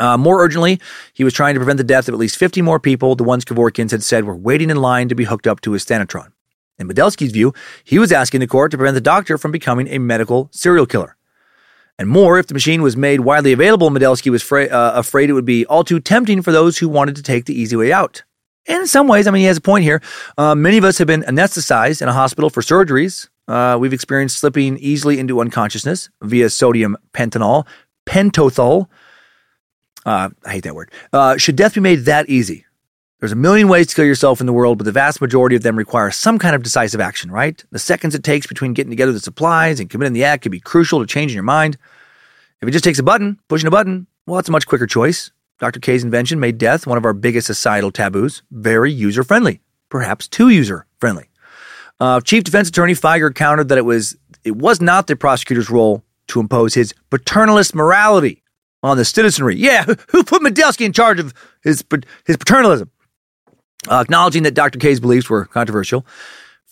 Uh, 0.00 0.16
more 0.16 0.42
urgently, 0.42 0.80
he 1.12 1.24
was 1.24 1.32
trying 1.32 1.54
to 1.54 1.60
prevent 1.60 1.78
the 1.78 1.84
death 1.84 2.08
of 2.08 2.14
at 2.14 2.20
least 2.20 2.36
50 2.36 2.62
more 2.62 2.80
people, 2.80 3.14
the 3.14 3.24
ones 3.24 3.44
Kevorkians 3.44 3.90
had 3.90 4.02
said 4.02 4.24
were 4.24 4.34
waiting 4.34 4.70
in 4.70 4.76
line 4.76 5.08
to 5.08 5.14
be 5.14 5.24
hooked 5.24 5.46
up 5.46 5.60
to 5.62 5.72
his 5.72 5.84
Thanatron. 5.84 6.32
In 6.78 6.88
Modelski's 6.88 7.32
view, 7.32 7.54
he 7.84 7.98
was 7.98 8.10
asking 8.10 8.40
the 8.40 8.46
court 8.46 8.72
to 8.72 8.76
prevent 8.76 8.94
the 8.94 9.00
doctor 9.00 9.38
from 9.38 9.52
becoming 9.52 9.86
a 9.88 9.98
medical 9.98 10.48
serial 10.52 10.86
killer. 10.86 11.16
And 11.98 12.08
more, 12.08 12.38
if 12.38 12.48
the 12.48 12.54
machine 12.54 12.82
was 12.82 12.96
made 12.96 13.20
widely 13.20 13.52
available, 13.52 13.88
Modelski 13.90 14.30
was 14.30 14.42
fra- 14.42 14.66
uh, 14.66 14.92
afraid 14.96 15.30
it 15.30 15.34
would 15.34 15.44
be 15.44 15.64
all 15.66 15.84
too 15.84 16.00
tempting 16.00 16.42
for 16.42 16.50
those 16.50 16.78
who 16.78 16.88
wanted 16.88 17.14
to 17.16 17.22
take 17.22 17.44
the 17.44 17.54
easy 17.54 17.76
way 17.76 17.92
out. 17.92 18.24
And 18.66 18.80
in 18.80 18.86
some 18.86 19.06
ways, 19.06 19.26
I 19.26 19.30
mean, 19.30 19.40
he 19.40 19.46
has 19.46 19.58
a 19.58 19.60
point 19.60 19.84
here. 19.84 20.02
Uh, 20.36 20.54
many 20.54 20.78
of 20.78 20.84
us 20.84 20.98
have 20.98 21.06
been 21.06 21.22
anesthetized 21.22 22.02
in 22.02 22.08
a 22.08 22.12
hospital 22.12 22.50
for 22.50 22.62
surgeries. 22.62 23.28
Uh, 23.46 23.76
we've 23.78 23.92
experienced 23.92 24.38
slipping 24.38 24.78
easily 24.78 25.18
into 25.18 25.40
unconsciousness 25.40 26.08
via 26.22 26.48
sodium 26.50 26.96
pentanol, 27.12 27.66
pentothal. 28.06 28.88
Uh, 30.04 30.30
I 30.44 30.52
hate 30.52 30.64
that 30.64 30.74
word. 30.74 30.90
Uh, 31.12 31.36
should 31.36 31.56
death 31.56 31.74
be 31.74 31.80
made 31.80 32.04
that 32.04 32.28
easy? 32.28 32.66
There's 33.20 33.32
a 33.32 33.36
million 33.36 33.68
ways 33.68 33.86
to 33.86 33.94
kill 33.94 34.04
yourself 34.04 34.40
in 34.40 34.46
the 34.46 34.52
world, 34.52 34.76
but 34.76 34.84
the 34.84 34.92
vast 34.92 35.20
majority 35.20 35.56
of 35.56 35.62
them 35.62 35.76
require 35.76 36.10
some 36.10 36.38
kind 36.38 36.54
of 36.54 36.62
decisive 36.62 37.00
action, 37.00 37.30
right? 37.30 37.64
The 37.70 37.78
seconds 37.78 38.14
it 38.14 38.22
takes 38.22 38.46
between 38.46 38.74
getting 38.74 38.90
together 38.90 39.12
the 39.12 39.20
supplies 39.20 39.80
and 39.80 39.88
committing 39.88 40.12
the 40.12 40.24
act 40.24 40.42
can 40.42 40.52
be 40.52 40.60
crucial 40.60 41.00
to 41.00 41.06
changing 41.06 41.34
your 41.34 41.42
mind. 41.42 41.78
If 42.60 42.68
it 42.68 42.72
just 42.72 42.84
takes 42.84 42.98
a 42.98 43.02
button, 43.02 43.38
pushing 43.48 43.66
a 43.66 43.70
button, 43.70 44.06
well, 44.26 44.38
it's 44.38 44.50
a 44.50 44.52
much 44.52 44.66
quicker 44.66 44.86
choice. 44.86 45.30
Dr. 45.58 45.80
K's 45.80 46.04
invention 46.04 46.38
made 46.38 46.58
death 46.58 46.86
one 46.86 46.98
of 46.98 47.06
our 47.06 47.14
biggest 47.14 47.46
societal 47.46 47.90
taboos, 47.90 48.42
very 48.50 48.92
user 48.92 49.24
friendly, 49.24 49.62
perhaps 49.88 50.28
too 50.28 50.50
user 50.50 50.84
friendly. 50.98 51.30
Uh, 52.00 52.20
Chief 52.20 52.44
Defense 52.44 52.68
Attorney 52.68 52.92
Fieger 52.92 53.34
countered 53.34 53.68
that 53.70 53.78
it 53.78 53.86
was 53.86 54.18
it 54.42 54.56
was 54.56 54.82
not 54.82 55.06
the 55.06 55.16
prosecutor's 55.16 55.70
role 55.70 56.02
to 56.26 56.40
impose 56.40 56.74
his 56.74 56.92
paternalist 57.10 57.74
morality 57.74 58.42
on 58.84 58.96
the 58.98 59.04
citizenry. 59.04 59.56
Yeah, 59.56 59.84
who 60.10 60.22
put 60.22 60.42
Modelski 60.42 60.84
in 60.84 60.92
charge 60.92 61.18
of 61.18 61.34
his 61.62 61.82
his 62.26 62.36
paternalism? 62.36 62.90
Uh, 63.90 64.00
acknowledging 64.00 64.44
that 64.44 64.54
Dr. 64.54 64.78
K's 64.78 65.00
beliefs 65.00 65.28
were 65.28 65.44
controversial, 65.46 66.06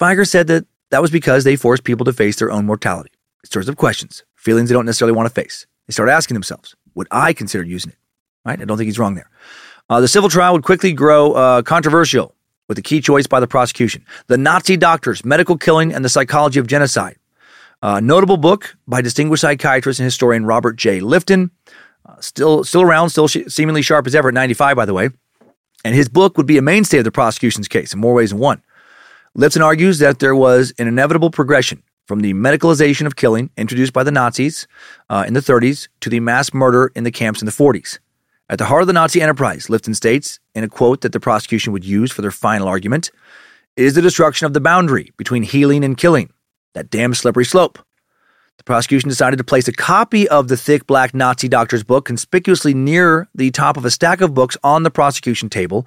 Fieger 0.00 0.26
said 0.26 0.46
that 0.46 0.64
that 0.90 1.02
was 1.02 1.10
because 1.10 1.44
they 1.44 1.56
forced 1.56 1.84
people 1.84 2.04
to 2.06 2.12
face 2.12 2.36
their 2.36 2.50
own 2.50 2.64
mortality. 2.64 3.10
It 3.42 3.48
stirs 3.48 3.68
up 3.68 3.76
questions, 3.76 4.24
feelings 4.34 4.68
they 4.68 4.74
don't 4.74 4.86
necessarily 4.86 5.14
want 5.14 5.26
to 5.28 5.34
face. 5.34 5.66
They 5.86 5.92
start 5.92 6.08
asking 6.08 6.34
themselves, 6.34 6.74
would 6.94 7.08
I 7.10 7.32
consider 7.32 7.64
using 7.64 7.92
it? 7.92 7.98
Right? 8.44 8.60
I 8.60 8.64
don't 8.64 8.78
think 8.78 8.86
he's 8.86 8.98
wrong 8.98 9.14
there. 9.14 9.28
Uh, 9.90 10.00
the 10.00 10.08
civil 10.08 10.30
trial 10.30 10.52
would 10.54 10.64
quickly 10.64 10.92
grow 10.92 11.32
uh, 11.32 11.62
controversial 11.62 12.34
with 12.68 12.76
the 12.76 12.82
key 12.82 13.00
choice 13.00 13.26
by 13.26 13.40
the 13.40 13.46
prosecution 13.46 14.04
the 14.28 14.38
Nazi 14.38 14.76
doctors, 14.76 15.24
medical 15.24 15.58
killing, 15.58 15.92
and 15.92 16.04
the 16.04 16.08
psychology 16.08 16.58
of 16.60 16.66
genocide. 16.66 17.16
A 17.82 18.00
notable 18.00 18.36
book 18.36 18.76
by 18.86 19.02
distinguished 19.02 19.40
psychiatrist 19.40 19.98
and 19.98 20.04
historian 20.04 20.46
Robert 20.46 20.76
J. 20.76 21.00
Lifton, 21.00 21.44
uh, 21.44 21.61
still 22.22 22.64
still 22.64 22.82
around, 22.82 23.10
still 23.10 23.28
sh- 23.28 23.48
seemingly 23.48 23.82
sharp 23.82 24.06
as 24.06 24.14
ever 24.14 24.28
at 24.28 24.34
95, 24.34 24.76
by 24.76 24.84
the 24.84 24.94
way. 24.94 25.10
And 25.84 25.94
his 25.94 26.08
book 26.08 26.36
would 26.36 26.46
be 26.46 26.58
a 26.58 26.62
mainstay 26.62 26.98
of 26.98 27.04
the 27.04 27.10
prosecution's 27.10 27.68
case 27.68 27.92
in 27.92 28.00
more 28.00 28.14
ways 28.14 28.30
than 28.30 28.38
one. 28.38 28.62
Lifton 29.36 29.64
argues 29.64 29.98
that 29.98 30.18
there 30.18 30.34
was 30.34 30.72
an 30.78 30.86
inevitable 30.86 31.30
progression 31.30 31.82
from 32.06 32.20
the 32.20 32.34
medicalization 32.34 33.06
of 33.06 33.16
killing 33.16 33.50
introduced 33.56 33.92
by 33.92 34.02
the 34.02 34.10
Nazis 34.10 34.66
uh, 35.08 35.24
in 35.26 35.34
the 35.34 35.40
30s 35.40 35.88
to 36.00 36.10
the 36.10 36.20
mass 36.20 36.52
murder 36.52 36.92
in 36.94 37.04
the 37.04 37.10
camps 37.10 37.40
in 37.40 37.46
the 37.46 37.52
40s. 37.52 37.98
At 38.48 38.58
the 38.58 38.66
heart 38.66 38.82
of 38.82 38.86
the 38.86 38.92
Nazi 38.92 39.22
enterprise, 39.22 39.68
Lifton 39.68 39.96
states, 39.96 40.38
in 40.54 40.62
a 40.64 40.68
quote 40.68 41.00
that 41.00 41.12
the 41.12 41.20
prosecution 41.20 41.72
would 41.72 41.84
use 41.84 42.12
for 42.12 42.20
their 42.20 42.30
final 42.30 42.68
argument, 42.68 43.10
is 43.76 43.94
the 43.94 44.02
destruction 44.02 44.46
of 44.46 44.52
the 44.52 44.60
boundary 44.60 45.12
between 45.16 45.42
healing 45.42 45.84
and 45.84 45.96
killing, 45.96 46.30
that 46.74 46.90
damn 46.90 47.14
slippery 47.14 47.46
slope. 47.46 47.78
The 48.62 48.66
prosecution 48.66 49.08
decided 49.08 49.38
to 49.38 49.44
place 49.44 49.66
a 49.66 49.72
copy 49.72 50.28
of 50.28 50.46
the 50.46 50.56
thick 50.56 50.86
black 50.86 51.16
Nazi 51.16 51.48
doctor's 51.48 51.82
book 51.82 52.04
conspicuously 52.04 52.74
near 52.74 53.28
the 53.34 53.50
top 53.50 53.76
of 53.76 53.84
a 53.84 53.90
stack 53.90 54.20
of 54.20 54.34
books 54.34 54.56
on 54.62 54.84
the 54.84 54.90
prosecution 54.90 55.48
table, 55.48 55.84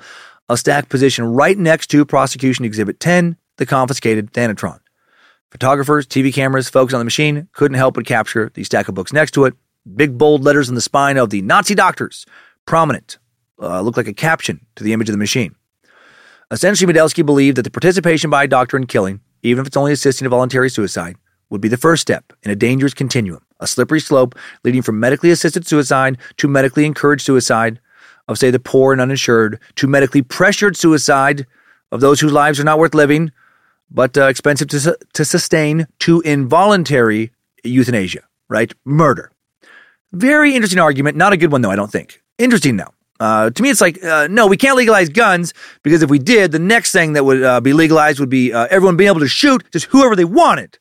a 0.49 0.57
stack 0.57 0.89
positioned 0.89 1.37
right 1.37 1.57
next 1.57 1.87
to 1.91 2.03
Prosecution 2.03 2.65
Exhibit 2.65 2.99
10, 2.99 3.37
the 3.55 3.65
confiscated 3.65 4.33
Thanatron. 4.33 4.81
Photographers, 5.51 6.05
TV 6.05 6.33
cameras, 6.33 6.67
folks 6.67 6.93
on 6.93 6.99
the 6.99 7.05
machine 7.05 7.47
couldn't 7.53 7.77
help 7.77 7.95
but 7.95 8.05
capture 8.05 8.51
the 8.55 8.65
stack 8.65 8.89
of 8.89 8.95
books 8.95 9.13
next 9.13 9.31
to 9.31 9.45
it. 9.45 9.53
Big 9.95 10.17
bold 10.17 10.43
letters 10.43 10.67
on 10.67 10.75
the 10.75 10.81
spine 10.81 11.15
of 11.15 11.29
the 11.29 11.41
Nazi 11.43 11.75
doctors, 11.75 12.25
prominent, 12.65 13.19
uh, 13.61 13.79
looked 13.79 13.95
like 13.95 14.09
a 14.09 14.13
caption 14.13 14.65
to 14.75 14.83
the 14.83 14.91
image 14.91 15.07
of 15.07 15.13
the 15.13 15.17
machine. 15.17 15.55
Essentially, 16.51 16.91
Modelski 16.91 17.25
believed 17.25 17.55
that 17.55 17.63
the 17.63 17.71
participation 17.71 18.29
by 18.29 18.43
a 18.43 18.47
doctor 18.47 18.75
in 18.75 18.85
killing, 18.85 19.21
even 19.43 19.61
if 19.61 19.67
it's 19.67 19.77
only 19.77 19.93
assisting 19.93 20.25
a 20.25 20.29
voluntary 20.29 20.69
suicide, 20.69 21.15
would 21.55 21.61
be 21.61 21.69
the 21.69 21.77
first 21.77 22.01
step 22.01 22.33
in 22.43 22.51
a 22.51 22.55
dangerous 22.55 22.93
continuum, 22.93 23.41
a 23.61 23.67
slippery 23.67 24.01
slope 24.01 24.35
leading 24.65 24.81
from 24.81 24.99
medically 24.99 25.31
assisted 25.31 25.65
suicide 25.65 26.17
to 26.35 26.49
medically 26.49 26.85
encouraged 26.85 27.23
suicide 27.23 27.79
of, 28.27 28.37
say, 28.37 28.51
the 28.51 28.59
poor 28.59 28.91
and 28.91 29.01
uninsured, 29.01 29.57
to 29.75 29.87
medically 29.87 30.21
pressured 30.21 30.75
suicide 30.75 31.45
of 31.93 32.01
those 32.01 32.19
whose 32.19 32.33
lives 32.33 32.59
are 32.59 32.65
not 32.65 32.77
worth 32.77 32.93
living, 32.93 33.31
but 33.89 34.17
uh, 34.17 34.25
expensive 34.25 34.67
to, 34.67 34.79
su- 34.79 34.95
to 35.13 35.23
sustain, 35.23 35.87
to 35.99 36.19
involuntary 36.21 37.31
euthanasia, 37.63 38.23
right? 38.49 38.73
Murder. 38.83 39.31
Very 40.11 40.53
interesting 40.55 40.79
argument. 40.79 41.15
Not 41.15 41.31
a 41.31 41.37
good 41.37 41.51
one, 41.51 41.61
though, 41.61 41.71
I 41.71 41.77
don't 41.77 41.91
think. 41.91 42.21
Interesting, 42.37 42.75
though. 42.75 42.93
Uh, 43.19 43.49
to 43.49 43.63
me, 43.63 43.69
it's 43.69 43.79
like, 43.79 44.03
uh, 44.03 44.27
no, 44.29 44.47
we 44.47 44.57
can't 44.57 44.75
legalize 44.75 45.07
guns 45.07 45.53
because 45.83 46.01
if 46.03 46.09
we 46.09 46.19
did, 46.19 46.51
the 46.51 46.59
next 46.59 46.91
thing 46.91 47.13
that 47.13 47.23
would 47.23 47.41
uh, 47.41 47.61
be 47.61 47.71
legalized 47.71 48.19
would 48.19 48.29
be 48.29 48.51
uh, 48.51 48.67
everyone 48.69 48.97
being 48.97 49.09
able 49.09 49.21
to 49.21 49.27
shoot 49.27 49.63
just 49.71 49.85
whoever 49.85 50.17
they 50.17 50.25
wanted. 50.25 50.77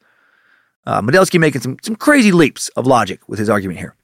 Uh, 0.86 1.00
Modelski 1.00 1.40
making 1.40 1.62
some, 1.62 1.76
some 1.82 1.96
crazy 1.96 2.32
leaps 2.32 2.68
of 2.70 2.86
logic 2.86 3.20
with 3.28 3.38
his 3.38 3.48
argument 3.48 3.78
here. 3.78 3.94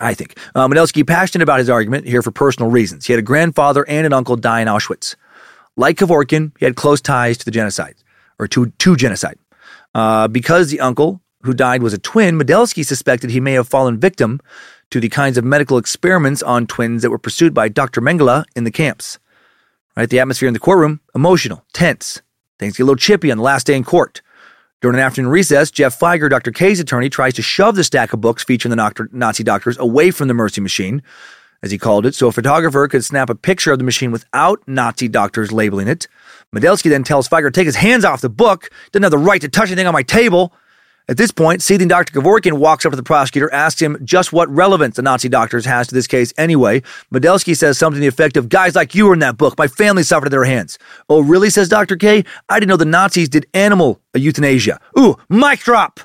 I 0.00 0.14
think. 0.14 0.38
Uh, 0.54 0.68
Modelski 0.68 1.06
passionate 1.06 1.42
about 1.42 1.58
his 1.58 1.70
argument 1.70 2.06
here 2.06 2.22
for 2.22 2.30
personal 2.30 2.70
reasons. 2.70 3.06
He 3.06 3.12
had 3.12 3.18
a 3.18 3.22
grandfather 3.22 3.88
and 3.88 4.06
an 4.06 4.12
uncle 4.12 4.36
die 4.36 4.60
in 4.60 4.68
Auschwitz. 4.68 5.16
Like 5.76 5.96
Kevorkian, 5.96 6.52
he 6.58 6.64
had 6.64 6.76
close 6.76 7.00
ties 7.00 7.38
to 7.38 7.44
the 7.44 7.50
genocide, 7.50 7.96
or 8.38 8.46
to, 8.48 8.66
to 8.66 8.96
genocide. 8.96 9.38
Uh, 9.94 10.28
because 10.28 10.70
the 10.70 10.80
uncle 10.80 11.20
who 11.42 11.54
died 11.54 11.82
was 11.82 11.92
a 11.92 11.98
twin, 11.98 12.38
Modelski 12.38 12.84
suspected 12.84 13.30
he 13.30 13.40
may 13.40 13.52
have 13.52 13.68
fallen 13.68 13.98
victim 13.98 14.40
to 14.90 15.00
the 15.00 15.08
kinds 15.08 15.38
of 15.38 15.44
medical 15.44 15.78
experiments 15.78 16.42
on 16.42 16.66
twins 16.66 17.02
that 17.02 17.10
were 17.10 17.18
pursued 17.18 17.54
by 17.54 17.68
Dr. 17.68 18.00
Mengele 18.00 18.44
in 18.56 18.64
the 18.64 18.70
camps. 18.70 19.18
Right, 19.96 20.08
the 20.08 20.20
atmosphere 20.20 20.46
in 20.46 20.54
the 20.54 20.60
courtroom, 20.60 21.00
emotional, 21.14 21.64
tense. 21.72 22.22
Things 22.58 22.76
get 22.76 22.84
a 22.84 22.86
little 22.86 22.96
chippy 22.96 23.32
on 23.32 23.38
the 23.38 23.42
last 23.42 23.66
day 23.66 23.74
in 23.74 23.82
court. 23.82 24.22
During 24.80 24.96
an 24.96 25.04
afternoon 25.04 25.32
recess, 25.32 25.72
Geoff 25.72 25.98
Fieger, 25.98 26.30
Dr. 26.30 26.52
K's 26.52 26.78
attorney, 26.78 27.08
tries 27.10 27.34
to 27.34 27.42
shove 27.42 27.74
the 27.74 27.82
stack 27.82 28.12
of 28.12 28.20
books 28.20 28.44
featuring 28.44 28.70
the 28.70 29.08
Nazi 29.10 29.42
doctors 29.42 29.76
away 29.76 30.12
from 30.12 30.28
the 30.28 30.34
mercy 30.34 30.60
machine, 30.60 31.02
as 31.64 31.72
he 31.72 31.78
called 31.78 32.06
it, 32.06 32.14
so 32.14 32.28
a 32.28 32.32
photographer 32.32 32.86
could 32.86 33.04
snap 33.04 33.28
a 33.28 33.34
picture 33.34 33.72
of 33.72 33.78
the 33.78 33.84
machine 33.84 34.12
without 34.12 34.62
Nazi 34.68 35.08
doctors 35.08 35.50
labeling 35.50 35.88
it. 35.88 36.06
Modelski 36.54 36.88
then 36.90 37.02
tells 37.02 37.28
Fieger, 37.28 37.52
take 37.52 37.66
his 37.66 37.74
hands 37.74 38.04
off 38.04 38.20
the 38.20 38.28
book, 38.28 38.70
doesn't 38.92 39.02
have 39.02 39.10
the 39.10 39.18
right 39.18 39.40
to 39.40 39.48
touch 39.48 39.68
anything 39.70 39.88
on 39.88 39.92
my 39.92 40.04
table. 40.04 40.52
At 41.10 41.16
this 41.16 41.30
point, 41.30 41.62
seething 41.62 41.88
Dr. 41.88 42.12
Kevorkian 42.12 42.58
walks 42.58 42.84
up 42.84 42.92
to 42.92 42.96
the 42.96 43.02
prosecutor, 43.02 43.50
asks 43.50 43.80
him 43.80 43.96
just 44.04 44.30
what 44.30 44.46
relevance 44.50 44.96
the 44.96 45.02
Nazi 45.02 45.30
doctors 45.30 45.64
has 45.64 45.86
to 45.88 45.94
this 45.94 46.06
case 46.06 46.34
anyway. 46.36 46.82
Modelski 47.12 47.56
says 47.56 47.78
something 47.78 47.96
to 47.96 48.00
the 48.00 48.06
effect 48.08 48.36
of, 48.36 48.50
guys 48.50 48.74
like 48.74 48.94
you 48.94 49.06
were 49.06 49.14
in 49.14 49.20
that 49.20 49.38
book. 49.38 49.56
My 49.56 49.68
family 49.68 50.02
suffered 50.02 50.26
at 50.26 50.32
their 50.32 50.44
hands. 50.44 50.78
Oh, 51.08 51.20
really, 51.20 51.48
says 51.48 51.70
Dr. 51.70 51.96
K? 51.96 52.24
I 52.50 52.60
didn't 52.60 52.68
know 52.68 52.76
the 52.76 52.84
Nazis 52.84 53.30
did 53.30 53.46
animal 53.54 54.02
euthanasia. 54.14 54.80
Ooh, 54.98 55.16
mic 55.30 55.60
drop! 55.60 56.00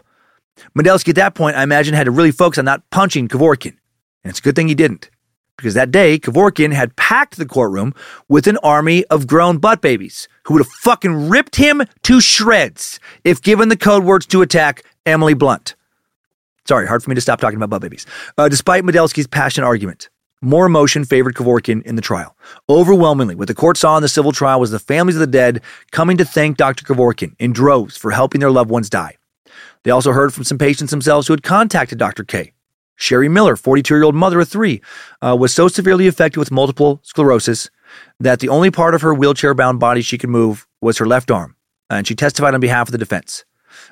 Modelski 0.78 1.10
at 1.10 1.16
that 1.16 1.36
point, 1.36 1.58
I 1.58 1.64
imagine, 1.64 1.96
had 1.96 2.06
to 2.06 2.12
really 2.12 2.32
focus 2.32 2.58
on 2.58 2.66
not 2.66 2.90
punching 2.90 3.28
Kevorkian. 3.28 3.76
And 4.24 4.30
it's 4.30 4.40
a 4.40 4.42
good 4.42 4.56
thing 4.56 4.70
he 4.70 4.76
didn't. 4.76 5.10
Because 5.58 5.74
that 5.74 5.92
day, 5.92 6.18
Kevorkian 6.18 6.74
had 6.74 6.96
packed 6.96 7.38
the 7.38 7.46
courtroom 7.46 7.94
with 8.28 8.48
an 8.48 8.58
army 8.64 9.06
of 9.06 9.28
grown 9.28 9.58
butt 9.58 9.82
babies 9.82 10.28
who 10.46 10.54
would 10.54 10.62
have 10.62 10.72
fucking 10.82 11.30
ripped 11.30 11.58
him 11.58 11.84
to 12.04 12.22
shreds 12.22 13.00
if 13.24 13.42
given 13.42 13.70
the 13.70 13.78
code 13.78 14.04
words 14.04 14.26
to 14.28 14.42
attack 14.42 14.84
Emily 15.06 15.34
Blunt. 15.34 15.76
Sorry, 16.66 16.88
hard 16.88 17.04
for 17.04 17.10
me 17.10 17.16
to 17.16 17.22
stop 17.22 17.42
talking 17.42 17.58
about 17.58 17.70
butt 17.70 17.82
babies. 17.82 18.06
Uh, 18.38 18.48
despite 18.48 18.84
Modelski's 18.84 19.28
passionate 19.28 19.68
argument, 19.68 20.10
more 20.42 20.66
emotion 20.66 21.04
favored 21.06 21.36
Kevorkian 21.36 21.84
in 21.84 21.96
the 21.96 22.02
trial. 22.02 22.36
Overwhelmingly, 22.70 23.36
what 23.36 23.48
the 23.48 23.54
court 23.54 23.78
saw 23.78 23.98
in 23.98 24.02
the 24.02 24.10
civil 24.10 24.32
trial 24.32 24.60
was 24.60 24.72
the 24.72 24.80
families 24.80 25.16
of 25.16 25.22
the 25.22 25.28
dead 25.28 25.62
coming 25.92 26.18
to 26.18 26.26
thank 26.26 26.58
Dr. 26.58 26.86
Kevorkian 26.86 27.36
in 27.40 27.54
droves 27.54 27.98
for 27.98 28.12
helping 28.12 28.40
their 28.40 28.52
loved 28.52 28.70
ones 28.70 28.90
die. 28.90 29.18
They 29.84 29.92
also 29.92 30.12
heard 30.12 30.34
from 30.34 30.44
some 30.44 30.58
patients 30.58 30.92
themselves 30.92 31.28
who 31.28 31.34
had 31.34 31.44
contacted 31.44 31.98
Dr. 31.98 32.24
K. 32.24 32.54
Sherry 32.96 33.28
Miller, 33.28 33.56
42 33.56 33.96
year 33.96 34.04
old 34.04 34.16
mother 34.16 34.40
of 34.40 34.48
three, 34.48 34.82
uh, 35.22 35.36
was 35.38 35.54
so 35.54 35.68
severely 35.68 36.08
affected 36.08 36.40
with 36.40 36.52
multiple 36.52 37.00
sclerosis 37.04 37.70
that 38.20 38.40
the 38.40 38.50
only 38.50 38.72
part 38.72 38.96
of 38.96 39.02
her 39.02 39.14
wheelchair 39.14 39.54
bound 39.54 39.80
body 39.80 40.02
she 40.02 40.18
could 40.18 40.30
move 40.30 40.68
was 40.82 40.98
her 40.98 41.06
left 41.06 41.32
arm, 41.32 41.56
and 41.90 42.08
she 42.08 42.16
testified 42.16 42.54
on 42.54 42.62
behalf 42.62 42.88
of 42.88 42.92
the 42.92 42.98
defense. 42.98 43.44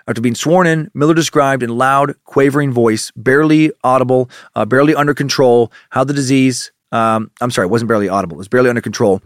After 0.08 0.22
being 0.22 0.36
sworn 0.36 0.68
in, 0.68 0.90
Miller 0.94 1.14
described 1.14 1.64
in 1.64 1.70
loud, 1.70 2.16
quavering 2.26 2.72
voice, 2.72 3.12
barely 3.16 3.72
audible, 3.84 4.30
uh, 4.56 4.66
barely 4.66 4.96
under 4.96 5.14
control, 5.14 5.72
how 5.92 6.04
the 6.04 6.14
disease, 6.14 6.72
um, 6.92 7.32
I'm 7.40 7.52
sorry, 7.52 7.68
it 7.68 7.72
wasn't 7.72 7.90
barely 7.90 8.10
audible, 8.10 8.36
it 8.36 8.40
was 8.40 8.48
barely 8.48 8.70
under 8.70 8.82
control, 8.82 9.22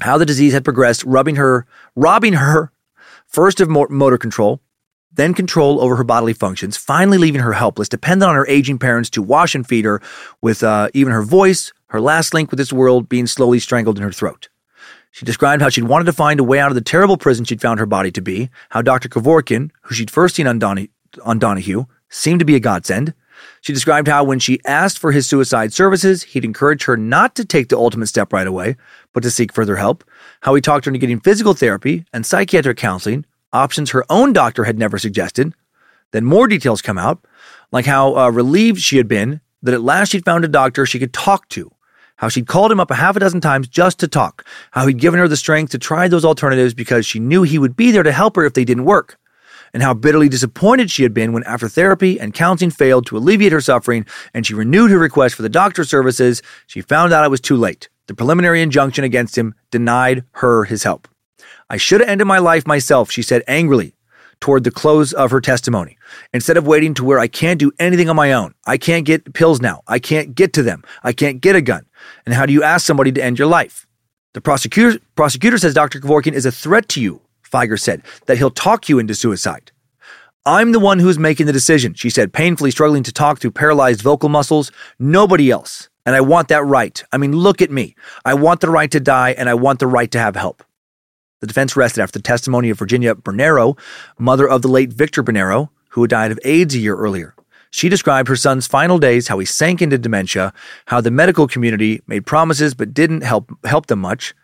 how 0.00 0.18
the 0.18 0.26
disease 0.26 0.52
had 0.52 0.64
progressed, 0.64 1.04
rubbing 1.04 1.36
her, 1.36 1.66
robbing 1.96 2.34
her 2.34 2.72
first 3.26 3.60
of 3.60 3.68
motor 3.68 4.18
control, 4.18 4.60
then 5.12 5.34
control 5.34 5.80
over 5.80 5.96
her 5.96 6.04
bodily 6.04 6.32
functions, 6.32 6.76
finally 6.76 7.18
leaving 7.18 7.40
her 7.40 7.52
helpless, 7.52 7.88
dependent 7.88 8.28
on 8.28 8.34
her 8.34 8.46
aging 8.46 8.78
parents 8.78 9.10
to 9.10 9.22
wash 9.22 9.54
and 9.54 9.66
feed 9.66 9.84
her, 9.84 10.00
with 10.40 10.62
uh, 10.62 10.88
even 10.94 11.12
her 11.12 11.22
voice, 11.22 11.72
her 11.88 12.00
last 12.00 12.34
link 12.34 12.50
with 12.50 12.58
this 12.58 12.72
world, 12.72 13.08
being 13.08 13.26
slowly 13.26 13.58
strangled 13.58 13.96
in 13.96 14.02
her 14.04 14.12
throat. 14.12 14.48
She 15.10 15.24
described 15.24 15.60
how 15.60 15.68
she'd 15.68 15.84
wanted 15.84 16.04
to 16.04 16.12
find 16.12 16.38
a 16.38 16.44
way 16.44 16.60
out 16.60 16.70
of 16.70 16.76
the 16.76 16.80
terrible 16.80 17.16
prison 17.16 17.44
she'd 17.44 17.60
found 17.60 17.80
her 17.80 17.86
body 17.86 18.10
to 18.12 18.20
be, 18.20 18.48
how 18.70 18.82
Dr. 18.82 19.08
Kevorkian, 19.08 19.70
who 19.82 19.94
she'd 19.94 20.10
first 20.10 20.36
seen 20.36 20.46
on, 20.46 20.60
on 21.24 21.38
Donahue, 21.38 21.86
seemed 22.08 22.38
to 22.38 22.44
be 22.44 22.54
a 22.54 22.60
godsend. 22.60 23.14
She 23.60 23.72
described 23.72 24.06
how 24.06 24.22
when 24.22 24.38
she 24.38 24.60
asked 24.64 24.98
for 24.98 25.12
his 25.12 25.26
suicide 25.26 25.72
services, 25.72 26.22
he'd 26.22 26.44
encouraged 26.44 26.84
her 26.84 26.96
not 26.96 27.34
to 27.36 27.44
take 27.44 27.68
the 27.68 27.78
ultimate 27.78 28.06
step 28.06 28.32
right 28.32 28.46
away, 28.46 28.76
but 29.12 29.22
to 29.22 29.30
seek 29.30 29.52
further 29.52 29.76
help, 29.76 30.04
how 30.42 30.54
he 30.54 30.60
talked 30.60 30.84
her 30.84 30.90
into 30.90 30.98
getting 30.98 31.20
physical 31.20 31.54
therapy 31.54 32.04
and 32.12 32.24
psychiatric 32.24 32.76
counseling, 32.76 33.24
options 33.52 33.90
her 33.90 34.04
own 34.10 34.32
doctor 34.32 34.64
had 34.64 34.78
never 34.78 34.98
suggested. 34.98 35.54
Then 36.12 36.24
more 36.24 36.46
details 36.46 36.82
come 36.82 36.98
out, 36.98 37.24
like 37.72 37.86
how 37.86 38.16
uh, 38.16 38.30
relieved 38.30 38.80
she 38.80 38.96
had 38.96 39.08
been 39.08 39.40
that 39.62 39.74
at 39.74 39.82
last 39.82 40.10
she'd 40.10 40.24
found 40.24 40.44
a 40.44 40.48
doctor 40.48 40.86
she 40.86 40.98
could 40.98 41.12
talk 41.12 41.48
to 41.50 41.70
how 42.20 42.28
she'd 42.28 42.46
called 42.46 42.70
him 42.70 42.80
up 42.80 42.90
a 42.90 42.94
half 42.94 43.16
a 43.16 43.20
dozen 43.20 43.40
times 43.40 43.66
just 43.66 43.98
to 43.98 44.06
talk, 44.06 44.46
how 44.72 44.86
he'd 44.86 44.98
given 44.98 45.18
her 45.18 45.26
the 45.26 45.38
strength 45.38 45.70
to 45.70 45.78
try 45.78 46.06
those 46.06 46.24
alternatives 46.24 46.74
because 46.74 47.06
she 47.06 47.18
knew 47.18 47.42
he 47.42 47.58
would 47.58 47.74
be 47.74 47.90
there 47.90 48.02
to 48.02 48.12
help 48.12 48.36
her 48.36 48.44
if 48.44 48.52
they 48.52 48.64
didn't 48.64 48.84
work, 48.84 49.18
and 49.72 49.82
how 49.82 49.94
bitterly 49.94 50.28
disappointed 50.28 50.90
she 50.90 51.02
had 51.02 51.14
been 51.14 51.32
when, 51.32 51.44
after 51.44 51.66
therapy 51.66 52.20
and 52.20 52.34
counseling 52.34 52.70
failed 52.70 53.06
to 53.06 53.16
alleviate 53.16 53.52
her 53.52 53.60
suffering 53.62 54.04
and 54.34 54.46
she 54.46 54.52
renewed 54.52 54.90
her 54.90 54.98
request 54.98 55.34
for 55.34 55.42
the 55.42 55.48
doctor's 55.48 55.88
services, 55.88 56.42
she 56.66 56.82
found 56.82 57.12
out 57.12 57.24
it 57.24 57.30
was 57.30 57.40
too 57.40 57.56
late. 57.56 57.88
The 58.06 58.14
preliminary 58.14 58.60
injunction 58.60 59.02
against 59.02 59.38
him 59.38 59.54
denied 59.70 60.24
her 60.32 60.64
his 60.64 60.82
help. 60.82 61.08
I 61.70 61.78
should 61.78 62.00
have 62.00 62.10
ended 62.10 62.26
my 62.26 62.38
life 62.38 62.66
myself, 62.66 63.10
she 63.10 63.22
said 63.22 63.44
angrily 63.48 63.94
toward 64.40 64.64
the 64.64 64.70
close 64.70 65.12
of 65.12 65.30
her 65.30 65.40
testimony. 65.40 65.96
Instead 66.32 66.56
of 66.56 66.66
waiting 66.66 66.94
to 66.94 67.04
where 67.04 67.18
I 67.18 67.28
can't 67.28 67.60
do 67.60 67.72
anything 67.78 68.08
on 68.08 68.16
my 68.16 68.32
own, 68.32 68.54
I 68.66 68.78
can't 68.78 69.04
get 69.04 69.32
pills 69.34 69.60
now, 69.60 69.82
I 69.86 69.98
can't 69.98 70.34
get 70.34 70.52
to 70.54 70.62
them, 70.62 70.82
I 71.02 71.12
can't 71.12 71.40
get 71.40 71.56
a 71.56 71.62
gun. 71.62 71.86
And 72.24 72.34
how 72.34 72.46
do 72.46 72.52
you 72.52 72.62
ask 72.62 72.86
somebody 72.86 73.12
to 73.12 73.22
end 73.22 73.38
your 73.38 73.48
life? 73.48 73.86
The 74.32 74.40
prosecutor, 74.40 74.98
prosecutor 75.16 75.58
says 75.58 75.74
Dr. 75.74 76.00
Kevorkian 76.00 76.32
is 76.32 76.46
a 76.46 76.52
threat 76.52 76.88
to 76.90 77.00
you, 77.00 77.20
Fieger 77.42 77.78
said, 77.78 78.02
that 78.26 78.38
he'll 78.38 78.50
talk 78.50 78.88
you 78.88 78.98
into 78.98 79.14
suicide. 79.14 79.72
I'm 80.46 80.72
the 80.72 80.80
one 80.80 81.00
who's 81.00 81.18
making 81.18 81.46
the 81.46 81.52
decision, 81.52 81.94
she 81.94 82.08
said, 82.08 82.32
painfully 82.32 82.70
struggling 82.70 83.02
to 83.02 83.12
talk 83.12 83.40
through 83.40 83.50
paralyzed 83.50 84.00
vocal 84.00 84.28
muscles. 84.30 84.72
Nobody 84.98 85.50
else. 85.50 85.90
And 86.06 86.16
I 86.16 86.22
want 86.22 86.48
that 86.48 86.64
right. 86.64 87.02
I 87.12 87.18
mean, 87.18 87.32
look 87.32 87.60
at 87.60 87.70
me. 87.70 87.94
I 88.24 88.34
want 88.34 88.60
the 88.60 88.70
right 88.70 88.90
to 88.90 89.00
die 89.00 89.32
and 89.32 89.50
I 89.50 89.54
want 89.54 89.80
the 89.80 89.86
right 89.86 90.10
to 90.12 90.18
have 90.18 90.36
help. 90.36 90.64
The 91.40 91.46
defense 91.46 91.74
rested 91.74 92.02
after 92.02 92.18
the 92.18 92.22
testimony 92.22 92.68
of 92.68 92.78
Virginia 92.78 93.14
Bernero, 93.14 93.78
mother 94.18 94.46
of 94.48 94.60
the 94.60 94.68
late 94.68 94.92
Victor 94.92 95.22
Bernero, 95.22 95.70
who 95.90 96.02
had 96.02 96.10
died 96.10 96.30
of 96.30 96.38
AIDS 96.44 96.74
a 96.74 96.78
year 96.78 96.96
earlier. 96.96 97.34
She 97.70 97.88
described 97.88 98.28
her 98.28 98.36
son's 98.36 98.66
final 98.66 98.98
days, 98.98 99.28
how 99.28 99.38
he 99.38 99.46
sank 99.46 99.80
into 99.80 99.96
dementia, 99.96 100.52
how 100.86 101.00
the 101.00 101.10
medical 101.10 101.48
community 101.48 102.02
made 102.06 102.26
promises 102.26 102.74
but 102.74 102.92
didn't 102.92 103.22
help 103.22 103.50
help 103.64 103.86
them 103.86 104.00
much. 104.00 104.34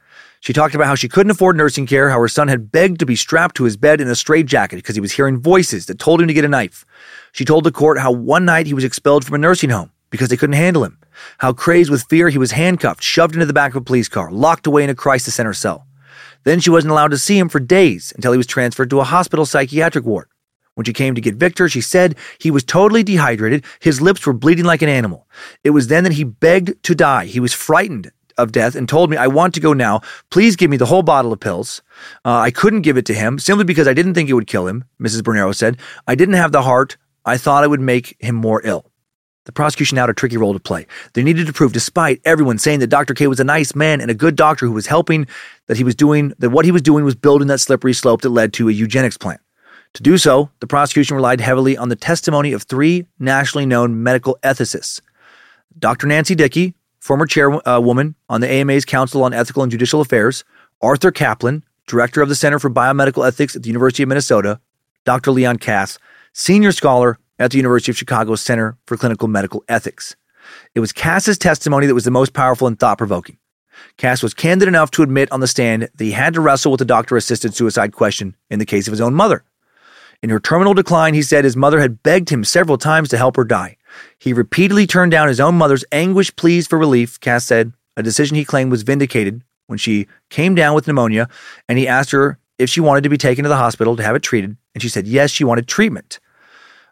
She 0.41 0.53
talked 0.53 0.75
about 0.75 0.87
how 0.87 0.95
she 0.95 1.09
couldn't 1.09 1.33
afford 1.33 1.57
nursing 1.57 1.87
care, 1.87 2.11
how 2.11 2.21
her 2.21 2.29
son 2.29 2.49
had 2.49 2.71
begged 2.71 3.01
to 3.01 3.07
be 3.07 3.17
strapped 3.17 3.57
to 3.57 3.65
his 3.65 3.77
bed 3.77 4.01
in 4.01 4.09
a 4.09 4.15
straitjacket 4.15 4.79
because 4.79 4.95
he 4.95 5.01
was 5.01 5.13
hearing 5.13 5.41
voices 5.41 5.87
that 5.87 5.99
told 5.99 6.21
him 6.21 6.29
to 6.29 6.35
get 6.35 6.45
a 6.45 6.49
knife. 6.49 6.87
She 7.33 7.45
told 7.45 7.65
the 7.65 7.73
court 7.73 7.99
how 7.99 8.13
one 8.13 8.45
night 8.45 8.67
he 8.67 8.75
was 8.75 8.85
expelled 8.85 9.25
from 9.25 9.35
a 9.35 9.39
nursing 9.39 9.71
home 9.71 9.91
because 10.11 10.29
they 10.29 10.37
couldn't 10.37 10.55
handle 10.55 10.85
him, 10.85 10.99
how 11.39 11.53
crazed 11.53 11.91
with 11.91 12.05
fear 12.05 12.29
he 12.29 12.39
was 12.39 12.53
handcuffed, 12.53 13.03
shoved 13.03 13.35
into 13.35 13.47
the 13.47 13.53
back 13.53 13.73
of 13.73 13.77
a 13.77 13.85
police 13.85 14.09
car, 14.09 14.31
locked 14.31 14.67
away 14.67 14.85
in 14.85 14.91
a 14.91 14.95
crisis 14.95 15.35
center 15.35 15.53
cell. 15.53 15.86
Then 16.47 16.61
she 16.61 16.71
wasn't 16.71 16.93
allowed 16.93 17.11
to 17.11 17.19
see 17.19 17.37
him 17.37 17.49
for 17.49 17.59
days 17.59 18.13
until 18.15 18.31
he 18.31 18.39
was 18.39 18.47
transferred 18.47 18.89
to 18.91 19.01
a 19.01 19.05
hospital 19.05 19.45
psychiatric 19.45 20.05
ward. 20.05 20.29
When 20.77 20.85
she 20.85 20.93
came 20.93 21.17
to 21.17 21.21
get 21.21 21.35
Victor, 21.35 21.69
she 21.69 21.81
said 21.81 22.17
he 22.39 22.53
was 22.53 22.63
totally 22.63 23.03
dehydrated. 23.03 23.65
His 23.81 24.01
lips 24.01 24.25
were 24.25 24.33
bleeding 24.33 24.65
like 24.65 24.81
an 24.81 24.89
animal. 24.89 25.27
It 25.65 25.71
was 25.71 25.89
then 25.89 26.05
that 26.05 26.13
he 26.13 26.23
begged 26.23 26.81
to 26.85 26.95
die. 26.95 27.25
He 27.25 27.41
was 27.41 27.53
frightened 27.53 28.13
of 28.39 28.53
death 28.53 28.77
and 28.77 28.89
told 28.89 29.11
me, 29.11 29.17
I 29.17 29.27
want 29.27 29.55
to 29.55 29.61
go 29.61 29.73
now. 29.73 30.03
Please 30.31 30.55
give 30.55 30.71
me 30.71 30.77
the 30.77 30.87
whole 30.87 31.03
bottle 31.03 31.33
of 31.33 31.41
pills. 31.41 31.83
Uh, 32.25 32.39
I 32.39 32.53
couldn't 32.53 32.83
give 32.83 32.97
it 32.97 33.07
to 33.07 33.15
him 33.15 33.41
simply 33.41 33.65
because 33.65 33.89
I 33.89 33.95
didn't 33.95 34.15
think 34.15 34.29
it 34.29 34.35
would 34.35 34.47
kill 34.47 34.69
him, 34.69 34.85
Mrs. 35.03 35.23
Bernero 35.23 35.53
said. 35.53 35.79
I 36.07 36.15
didn't 36.15 36.35
have 36.35 36.53
the 36.53 36.63
heart. 36.63 36.97
I 37.25 37.39
thought 37.39 37.65
it 37.65 37.71
would 37.71 37.81
make 37.81 38.15
him 38.21 38.37
more 38.37 38.61
ill. 38.63 38.93
The 39.47 39.53
prosecution 39.53 39.97
had 39.97 40.11
a 40.11 40.15
tricky 40.15 40.37
role 40.37 40.53
to 40.53 40.61
play. 40.61 40.87
They 41.15 41.23
needed 41.23 41.47
to 41.47 41.53
prove, 41.53 41.73
despite 41.73 42.21
everyone 42.25 42.59
saying 42.59 42.81
that 42.81 42.89
Dr. 42.89 43.15
K 43.15 43.29
was 43.29 43.41
a 43.41 43.45
nice 43.45 43.75
man 43.75 44.01
and 44.01 44.11
a 44.11 44.15
good 44.15 44.37
doctor 44.37 44.67
who 44.67 44.73
was 44.73 44.89
helping, 44.89 45.27
that 45.69 45.77
he 45.77 45.85
was 45.85 45.95
doing, 45.95 46.35
that 46.39 46.51
what 46.51 46.65
he 46.65 46.73
was 46.73 46.83
doing 46.83 47.05
was 47.05 47.15
building 47.15 47.49
that 47.49 47.61
slippery 47.61 47.93
slope 47.93 48.23
that 48.23 48.31
led 48.31 48.53
to 48.55 48.69
a 48.69 48.73
eugenics 48.73 49.17
plan. 49.17 49.39
To 49.95 50.03
do 50.03 50.19
so, 50.19 50.51
the 50.61 50.67
prosecution 50.67 51.17
relied 51.17 51.41
heavily 51.41 51.77
on 51.77 51.89
the 51.89 51.97
testimony 51.97 52.53
of 52.53 52.65
three 52.65 53.07
nationally 53.19 53.67
known 53.67 54.03
medical 54.03 54.37
ethicists 54.43 55.01
Dr. 55.79 56.07
Nancy 56.07 56.35
Dickey, 56.35 56.75
former 56.99 57.27
chairwoman 57.27 57.63
uh, 58.19 58.33
on 58.33 58.41
the 58.41 58.51
AMA's 58.51 58.85
Council 58.85 59.23
on 59.23 59.33
Ethical 59.33 59.63
and 59.63 59.71
Judicial 59.71 60.01
Affairs, 60.01 60.45
Arthur 60.83 61.13
Caplan, 61.13 61.63
director 61.87 62.21
of 62.21 62.29
the 62.29 62.35
Center 62.35 62.59
for 62.59 62.69
Biomedical 62.69 63.27
Ethics 63.27 63.55
at 63.55 63.63
the 63.63 63.69
University 63.69 64.03
of 64.03 64.09
Minnesota, 64.09 64.61
Dr. 65.05 65.31
Leon 65.31 65.59
Kass, 65.59 65.99
senior 66.33 66.73
scholar 66.73 67.19
at 67.39 67.51
the 67.51 67.57
University 67.57 67.93
of 67.93 67.97
Chicago 67.97 68.35
Center 68.35 68.77
for 68.87 68.97
Clinical 68.97 69.29
Medical 69.29 69.65
Ethics. 69.69 70.17
It 70.75 70.81
was 70.81 70.93
Kass's 70.93 71.39
testimony 71.39 71.87
that 71.87 71.95
was 71.95 72.05
the 72.05 72.11
most 72.11 72.33
powerful 72.33 72.67
and 72.67 72.79
thought 72.79 72.99
provoking. 72.99 73.39
Kass 73.97 74.23
was 74.23 74.35
candid 74.35 74.69
enough 74.69 74.91
to 74.93 75.03
admit 75.03 75.31
on 75.31 75.41
the 75.41 75.47
stand 75.47 75.83
that 75.83 76.05
he 76.05 76.13
had 76.13 76.35
to 76.35 76.41
wrestle 76.41 76.73
with 76.73 76.79
the 76.79 76.85
doctor 76.85 77.17
assisted 77.17 77.55
suicide 77.55 77.93
question 77.93 78.35
in 78.51 78.59
the 78.59 78.67
case 78.67 78.87
of 78.87 78.93
his 78.93 79.01
own 79.01 79.15
mother. 79.15 79.45
In 80.23 80.31
her 80.31 80.41
terminal 80.41 80.75
decline, 80.75 81.15
he 81.15 81.23
said 81.23 81.45
his 81.45 81.57
mother 81.57 81.81
had 81.81 82.03
begged 82.03 82.31
him 82.31 82.43
several 82.43 82.79
times 82.79 83.11
to 83.11 83.19
help 83.19 83.37
her 83.37 83.45
die. 83.45 83.77
He 84.19 84.33
repeatedly 84.33 84.87
turned 84.87 85.13
down 85.13 85.29
his 85.29 85.41
own 85.41 85.57
mother's 85.57 85.85
anguished 85.93 86.37
pleas 86.37 86.67
for 86.67 86.79
relief, 86.79 87.21
Kass 87.21 87.45
said, 87.45 87.73
a 87.97 88.03
decision 88.03 88.37
he 88.37 88.45
claimed 88.45 88.71
was 88.71 88.83
vindicated 88.83 89.43
when 89.67 89.79
she 89.79 90.07
came 90.31 90.55
down 90.55 90.75
with 90.75 90.87
pneumonia 90.87 91.29
and 91.69 91.79
he 91.79 91.89
asked 91.89 92.13
her 92.13 92.39
if 92.59 92.71
she 92.71 92.81
wanted 92.81 93.03
to 93.03 93.09
be 93.09 93.19
taken 93.19 93.43
to 93.43 93.49
the 93.49 93.57
hospital 93.57 93.97
to 93.97 94.03
have 94.03 94.17
it 94.17 94.23
treated, 94.23 94.57
and 94.75 94.83
she 94.83 94.89
said 94.89 95.07
yes, 95.07 95.31
she 95.31 95.45
wanted 95.45 95.67
treatment. 95.67 96.19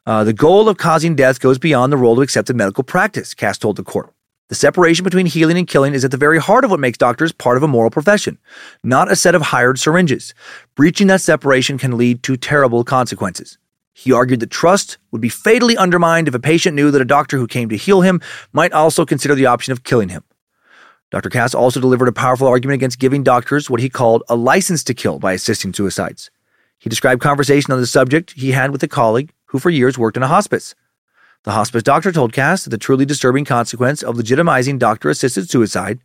Uh, 0.07 0.23
the 0.23 0.35
goal 0.35 0.69
of 0.69 0.77
causing 0.77 1.17
death 1.17 1.41
goes 1.41 1.59
beyond 1.59 1.91
the 1.91 1.97
role 1.97 2.19
of 2.19 2.23
accepted 2.23 2.55
medical 2.55 2.85
practice, 2.85 3.33
Kass 3.33 3.57
told 3.57 3.77
the 3.77 3.83
court. 3.83 4.13
The 4.49 4.55
separation 4.55 5.03
between 5.03 5.25
healing 5.25 5.57
and 5.57 5.67
killing 5.67 5.95
is 5.95 6.05
at 6.05 6.11
the 6.11 6.19
very 6.19 6.39
heart 6.39 6.65
of 6.65 6.71
what 6.71 6.79
makes 6.79 6.99
doctors 6.99 7.33
part 7.33 7.57
of 7.57 7.63
a 7.63 7.69
moral 7.69 7.91
profession, 7.91 8.39
not 8.83 9.11
a 9.11 9.17
set 9.17 9.35
of 9.35 9.41
hired 9.41 9.79
syringes. 9.79 10.35
Breaching 10.75 11.07
that 11.07 11.23
separation 11.23 11.79
can 11.79 11.97
lead 11.97 12.23
to 12.25 12.37
terrible 12.37 12.85
consequences. 12.85 13.57
He 13.95 14.13
argued 14.13 14.41
that 14.41 14.51
trust 14.51 14.99
would 15.11 15.23
be 15.23 15.31
fatally 15.31 15.77
undermined 15.77 16.29
if 16.29 16.35
a 16.35 16.39
patient 16.39 16.77
knew 16.77 16.91
that 16.91 17.01
a 17.01 17.07
doctor 17.07 17.39
who 17.39 17.47
came 17.47 17.71
to 17.71 17.77
heal 17.77 18.03
him 18.03 18.21
might 18.53 18.73
also 18.73 19.07
consider 19.07 19.35
the 19.35 19.47
option 19.47 19.73
of 19.73 19.85
killing 19.85 20.11
him. 20.11 20.23
Dr. 21.11 21.31
Kass 21.31 21.55
also 21.55 21.81
delivered 21.81 22.09
a 22.09 22.13
powerful 22.13 22.49
argument 22.49 22.75
against 22.75 22.99
giving 22.99 23.23
doctors 23.23 23.71
what 23.71 23.81
he 23.81 23.89
called 23.89 24.23
a 24.29 24.37
license 24.37 24.85
to 24.85 24.95
kill 24.95 25.19
by 25.19 25.33
assisting 25.33 25.73
suicides. 25.73 26.31
He 26.79 26.91
described 26.91 27.23
conversation 27.23 27.73
on 27.73 27.81
the 27.81 27.87
subject 27.87 28.33
he 28.33 28.53
had 28.53 28.71
with 28.71 28.83
a 28.83 28.89
colleague 28.89 29.33
who 29.55 29.61
for 29.61 29.71
years 29.71 29.97
worked 29.97 30.17
in 30.17 30.23
a 30.25 30.27
hospice. 30.27 30.75
The 31.45 31.53
hospice 31.53 31.85
doctor 31.85 32.11
told 32.11 32.33
Kass 32.33 32.65
that 32.65 32.71
the 32.71 32.77
truly 32.77 33.05
disturbing 33.05 33.45
consequence 33.45 34.03
of 34.03 34.17
legitimizing 34.17 34.81
doctor 34.81 35.11
assisted 35.11 35.49
suicide 35.49 36.01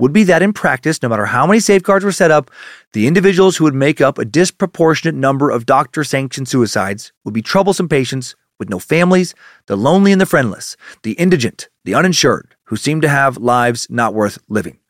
would 0.00 0.12
be 0.12 0.24
that 0.24 0.42
in 0.42 0.52
practice, 0.52 1.00
no 1.00 1.08
matter 1.08 1.26
how 1.26 1.46
many 1.46 1.60
safeguards 1.60 2.04
were 2.04 2.10
set 2.10 2.32
up, 2.32 2.50
the 2.94 3.06
individuals 3.06 3.56
who 3.56 3.62
would 3.62 3.74
make 3.74 4.00
up 4.00 4.18
a 4.18 4.24
disproportionate 4.24 5.14
number 5.14 5.48
of 5.48 5.64
doctor 5.64 6.02
sanctioned 6.02 6.48
suicides 6.48 7.12
would 7.24 7.32
be 7.32 7.40
troublesome 7.40 7.88
patients 7.88 8.34
with 8.58 8.68
no 8.68 8.80
families, 8.80 9.32
the 9.66 9.76
lonely 9.76 10.10
and 10.10 10.20
the 10.20 10.26
friendless, 10.26 10.76
the 11.04 11.12
indigent, 11.12 11.68
the 11.84 11.94
uninsured, 11.94 12.56
who 12.64 12.74
seem 12.74 13.00
to 13.00 13.08
have 13.08 13.36
lives 13.36 13.86
not 13.88 14.12
worth 14.12 14.38
living. 14.48 14.80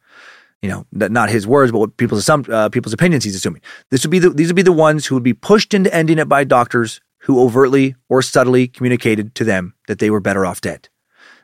You 0.63 0.71
know, 0.71 0.87
not 0.93 1.29
his 1.29 1.47
words, 1.47 1.73
but 1.73 1.79
what 1.79 1.99
people's 1.99 2.27
uh, 2.27 2.71
people's 2.71 2.95
opinions 2.95 3.25
he's 3.25 3.37
assuming. 3.37 3.61
This 3.91 4.03
would 4.03 4.11
be 4.11 4.19
the, 4.19 4.31
these 4.31 4.47
would 4.49 4.57
be 4.57 4.63
the 4.63 4.73
ones 4.73 5.05
who 5.05 5.15
would 5.15 5.23
be 5.23 5.35
pushed 5.35 5.75
into 5.75 5.95
ending 5.95 6.19
it 6.19 6.27
by 6.31 6.45
doctors 6.45 7.03
who 7.29 7.41
overtly 7.41 7.95
or 8.09 8.23
subtly 8.23 8.67
communicated 8.67 9.35
to 9.35 9.45
them 9.45 9.75
that 9.87 9.99
they 9.99 10.09
were 10.09 10.19
better 10.19 10.47
off 10.47 10.63
dead. 10.63 10.89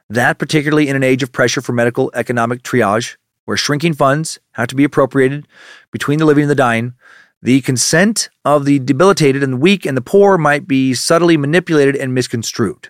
That, 0.08 0.38
particularly 0.38 0.88
in 0.88 0.96
an 0.96 1.04
age 1.04 1.22
of 1.22 1.30
pressure 1.30 1.60
for 1.60 1.72
medical 1.72 2.10
economic 2.14 2.62
triage, 2.62 3.16
where 3.44 3.58
shrinking 3.58 3.92
funds 3.92 4.38
have 4.52 4.66
to 4.68 4.74
be 4.74 4.84
appropriated 4.84 5.46
between 5.90 6.18
the 6.18 6.24
living 6.24 6.44
and 6.44 6.50
the 6.50 6.54
dying, 6.54 6.94
the 7.42 7.60
consent 7.60 8.30
of 8.46 8.64
the 8.64 8.78
debilitated 8.78 9.42
and 9.42 9.52
the 9.52 9.58
weak 9.58 9.84
and 9.84 9.94
the 9.94 10.00
poor 10.02 10.38
might 10.38 10.66
be 10.66 10.94
subtly 10.94 11.36
manipulated 11.36 11.94
and 11.94 12.14
misconstrued. 12.14 12.88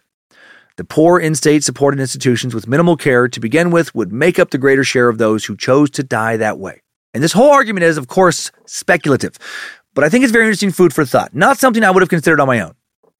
The 0.76 0.84
poor 0.84 1.18
in 1.18 1.34
state 1.34 1.64
supported 1.64 1.98
institutions 1.98 2.54
with 2.54 2.68
minimal 2.68 2.96
care 2.96 3.26
to 3.26 3.40
begin 3.40 3.72
with 3.72 3.92
would 3.96 4.12
make 4.12 4.38
up 4.38 4.50
the 4.50 4.58
greater 4.58 4.84
share 4.84 5.08
of 5.08 5.18
those 5.18 5.44
who 5.44 5.56
chose 5.56 5.90
to 5.90 6.04
die 6.04 6.36
that 6.36 6.60
way. 6.60 6.82
And 7.12 7.24
this 7.24 7.32
whole 7.32 7.50
argument 7.50 7.84
is, 7.84 7.96
of 7.96 8.06
course, 8.06 8.52
speculative, 8.66 9.36
but 9.94 10.04
I 10.04 10.08
think 10.08 10.24
it's 10.24 10.32
very 10.32 10.44
interesting 10.44 10.72
food 10.72 10.92
for 10.92 11.04
thought. 11.04 11.34
Not 11.34 11.58
something 11.58 11.84
I 11.84 11.90
would 11.90 12.02
have 12.02 12.08
considered 12.08 12.40
on 12.40 12.48
my 12.48 12.60
own, 12.60 12.74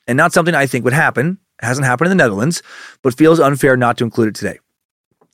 and 0.06 0.16
not 0.16 0.32
something 0.32 0.54
I 0.54 0.66
think 0.66 0.84
would 0.84 0.94
happen. 0.94 1.38
It 1.62 1.66
hasn't 1.66 1.86
happened 1.86 2.10
in 2.10 2.16
the 2.16 2.22
Netherlands, 2.22 2.62
but 3.02 3.14
feels 3.14 3.40
unfair 3.40 3.76
not 3.76 3.98
to 3.98 4.04
include 4.04 4.28
it 4.28 4.34
today. 4.34 4.58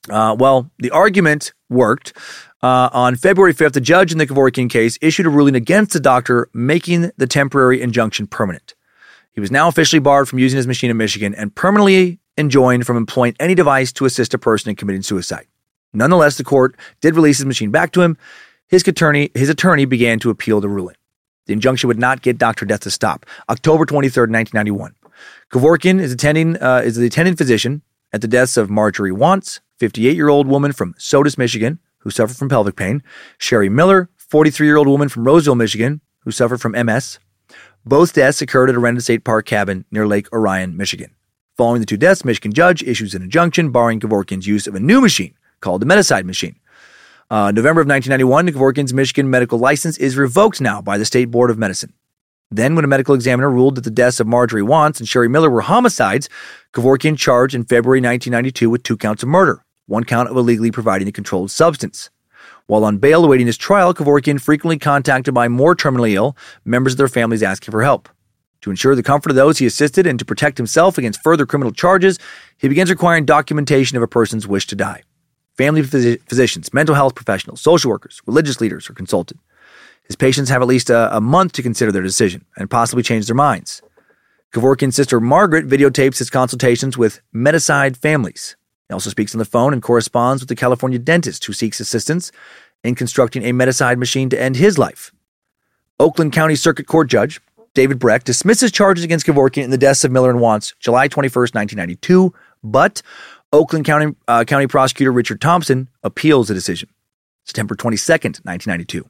Uh, 0.08 0.34
well, 0.38 0.70
the 0.78 0.90
argument 0.90 1.52
worked. 1.68 2.12
Uh, 2.62 2.90
on 2.92 3.16
February 3.16 3.54
5th, 3.54 3.72
the 3.72 3.80
judge 3.80 4.12
in 4.12 4.18
the 4.18 4.26
Kevorkian 4.26 4.68
case 4.68 4.98
issued 5.00 5.26
a 5.26 5.30
ruling 5.30 5.54
against 5.54 5.92
the 5.92 6.00
doctor, 6.00 6.48
making 6.52 7.10
the 7.16 7.26
temporary 7.26 7.80
injunction 7.80 8.26
permanent. 8.26 8.74
He 9.32 9.40
was 9.40 9.50
now 9.50 9.68
officially 9.68 10.00
barred 10.00 10.28
from 10.28 10.38
using 10.38 10.56
his 10.56 10.66
machine 10.66 10.90
in 10.90 10.96
Michigan 10.96 11.34
and 11.34 11.54
permanently 11.54 12.18
enjoined 12.36 12.86
from 12.86 12.96
employing 12.96 13.36
any 13.40 13.54
device 13.54 13.92
to 13.92 14.04
assist 14.04 14.34
a 14.34 14.38
person 14.38 14.70
in 14.70 14.76
committing 14.76 15.02
suicide. 15.02 15.46
Nonetheless, 15.92 16.36
the 16.36 16.44
court 16.44 16.76
did 17.00 17.14
release 17.14 17.38
his 17.38 17.46
machine 17.46 17.70
back 17.70 17.92
to 17.92 18.02
him. 18.02 18.16
His 18.68 18.86
attorney, 18.86 19.30
his 19.34 19.48
attorney 19.48 19.84
began 19.84 20.18
to 20.20 20.30
appeal 20.30 20.60
the 20.60 20.68
ruling. 20.68 20.96
The 21.46 21.52
injunction 21.52 21.88
would 21.88 21.98
not 21.98 22.22
get 22.22 22.38
Dr. 22.38 22.64
Death 22.64 22.80
to 22.80 22.90
stop. 22.90 23.26
October 23.48 23.84
23rd, 23.84 24.30
1991. 24.30 24.94
Kevorkian 25.50 26.00
is 26.00 26.12
attending 26.12 26.56
uh, 26.56 26.82
is 26.84 26.96
the 26.96 27.06
attending 27.06 27.36
physician 27.36 27.82
at 28.12 28.20
the 28.20 28.28
deaths 28.28 28.56
of 28.56 28.70
Marjorie 28.70 29.10
Wantz, 29.10 29.60
58 29.78 30.14
year 30.16 30.28
old 30.28 30.46
woman 30.46 30.72
from 30.72 30.94
Sodus, 30.98 31.36
Michigan, 31.36 31.78
who 31.98 32.10
suffered 32.10 32.36
from 32.36 32.48
pelvic 32.48 32.76
pain, 32.76 33.02
Sherry 33.38 33.68
Miller, 33.68 34.08
43 34.16 34.66
year 34.66 34.76
old 34.76 34.88
woman 34.88 35.08
from 35.08 35.24
Roseville, 35.24 35.54
Michigan, 35.54 36.00
who 36.20 36.30
suffered 36.30 36.60
from 36.60 36.72
MS. 36.72 37.18
Both 37.84 38.12
deaths 38.12 38.42
occurred 38.42 38.68
at 38.68 38.76
a 38.76 38.78
rented 38.78 39.04
state 39.04 39.24
park 39.24 39.46
cabin 39.46 39.84
near 39.90 40.06
Lake 40.06 40.30
Orion, 40.32 40.76
Michigan. 40.76 41.14
Following 41.56 41.80
the 41.80 41.86
two 41.86 41.96
deaths, 41.96 42.24
Michigan 42.24 42.52
judge 42.52 42.82
issues 42.82 43.14
an 43.14 43.22
injunction 43.22 43.70
barring 43.70 44.00
Kevorkian's 44.00 44.46
use 44.46 44.66
of 44.66 44.74
a 44.74 44.80
new 44.80 45.00
machine 45.00 45.34
called 45.60 45.82
the 45.82 45.86
Medicide 45.86 46.24
machine. 46.24 46.56
Uh, 47.30 47.52
November 47.52 47.80
of 47.80 47.86
1991, 47.86 48.48
Kevorkian's 48.48 48.92
Michigan 48.92 49.30
medical 49.30 49.56
license 49.56 49.96
is 49.98 50.16
revoked 50.16 50.60
now 50.60 50.82
by 50.82 50.98
the 50.98 51.04
State 51.04 51.26
Board 51.26 51.48
of 51.48 51.58
Medicine. 51.58 51.92
Then, 52.50 52.74
when 52.74 52.84
a 52.84 52.88
medical 52.88 53.14
examiner 53.14 53.48
ruled 53.48 53.76
that 53.76 53.84
the 53.84 53.90
deaths 53.90 54.18
of 54.18 54.26
Marjorie 54.26 54.62
Wantz 54.62 54.98
and 54.98 55.08
Sherry 55.08 55.28
Miller 55.28 55.48
were 55.48 55.60
homicides, 55.60 56.28
Kevorkian 56.72 57.16
charged 57.16 57.54
in 57.54 57.62
February 57.62 58.00
1992 58.00 58.68
with 58.68 58.82
two 58.82 58.96
counts 58.96 59.22
of 59.22 59.28
murder, 59.28 59.64
one 59.86 60.02
count 60.02 60.28
of 60.28 60.36
illegally 60.36 60.72
providing 60.72 61.06
a 61.06 61.12
controlled 61.12 61.52
substance. 61.52 62.10
While 62.66 62.84
on 62.84 62.98
bail 62.98 63.24
awaiting 63.24 63.46
his 63.46 63.56
trial, 63.56 63.94
Kevorkian 63.94 64.40
frequently 64.40 64.80
contacted 64.80 65.32
by 65.32 65.46
more 65.46 65.76
terminally 65.76 66.14
ill 66.14 66.36
members 66.64 66.94
of 66.94 66.98
their 66.98 67.06
families 67.06 67.44
asking 67.44 67.70
for 67.70 67.84
help. 67.84 68.08
To 68.62 68.70
ensure 68.70 68.96
the 68.96 69.04
comfort 69.04 69.30
of 69.30 69.36
those 69.36 69.58
he 69.58 69.66
assisted 69.66 70.04
and 70.04 70.18
to 70.18 70.24
protect 70.24 70.58
himself 70.58 70.98
against 70.98 71.22
further 71.22 71.46
criminal 71.46 71.72
charges, 71.72 72.18
he 72.58 72.66
begins 72.66 72.90
requiring 72.90 73.24
documentation 73.24 73.96
of 73.96 74.02
a 74.02 74.08
person's 74.08 74.48
wish 74.48 74.66
to 74.66 74.74
die. 74.74 75.02
Family 75.60 75.82
phys- 75.82 76.18
physicians, 76.26 76.72
mental 76.72 76.94
health 76.94 77.14
professionals, 77.14 77.60
social 77.60 77.90
workers, 77.90 78.22
religious 78.24 78.62
leaders 78.62 78.88
are 78.88 78.94
consulted. 78.94 79.38
His 80.04 80.16
patients 80.16 80.48
have 80.48 80.62
at 80.62 80.68
least 80.68 80.88
a, 80.88 81.14
a 81.14 81.20
month 81.20 81.52
to 81.52 81.62
consider 81.62 81.92
their 81.92 82.02
decision 82.02 82.46
and 82.56 82.70
possibly 82.70 83.02
change 83.02 83.26
their 83.26 83.34
minds. 83.34 83.82
Kevorkian's 84.54 84.96
sister 84.96 85.20
Margaret 85.20 85.68
videotapes 85.68 86.16
his 86.16 86.30
consultations 86.30 86.96
with 86.96 87.20
Medicide 87.34 87.98
families. 87.98 88.56
He 88.88 88.94
also 88.94 89.10
speaks 89.10 89.34
on 89.34 89.38
the 89.38 89.44
phone 89.44 89.74
and 89.74 89.82
corresponds 89.82 90.40
with 90.40 90.48
the 90.48 90.56
California 90.56 90.98
dentist 90.98 91.44
who 91.44 91.52
seeks 91.52 91.78
assistance 91.78 92.32
in 92.82 92.94
constructing 92.94 93.44
a 93.44 93.52
Medicide 93.52 93.98
machine 93.98 94.30
to 94.30 94.40
end 94.40 94.56
his 94.56 94.78
life. 94.78 95.12
Oakland 95.98 96.32
County 96.32 96.56
Circuit 96.56 96.86
Court 96.86 97.06
Judge 97.06 97.38
David 97.74 97.98
Breck 97.98 98.24
dismisses 98.24 98.72
charges 98.72 99.04
against 99.04 99.26
Kevorkian 99.26 99.64
in 99.64 99.70
the 99.70 99.76
deaths 99.76 100.04
of 100.04 100.10
Miller 100.10 100.30
and 100.30 100.40
Wantz 100.40 100.72
July 100.80 101.06
21st, 101.06 101.54
1992, 101.54 102.32
but 102.64 103.02
Oakland 103.52 103.84
County, 103.84 104.14
uh, 104.28 104.44
County 104.44 104.66
Prosecutor 104.66 105.12
Richard 105.12 105.40
Thompson 105.40 105.88
appeals 106.02 106.48
the 106.48 106.54
decision. 106.54 106.88
September 107.44 107.74
22nd, 107.74 108.44
1992. 108.44 109.08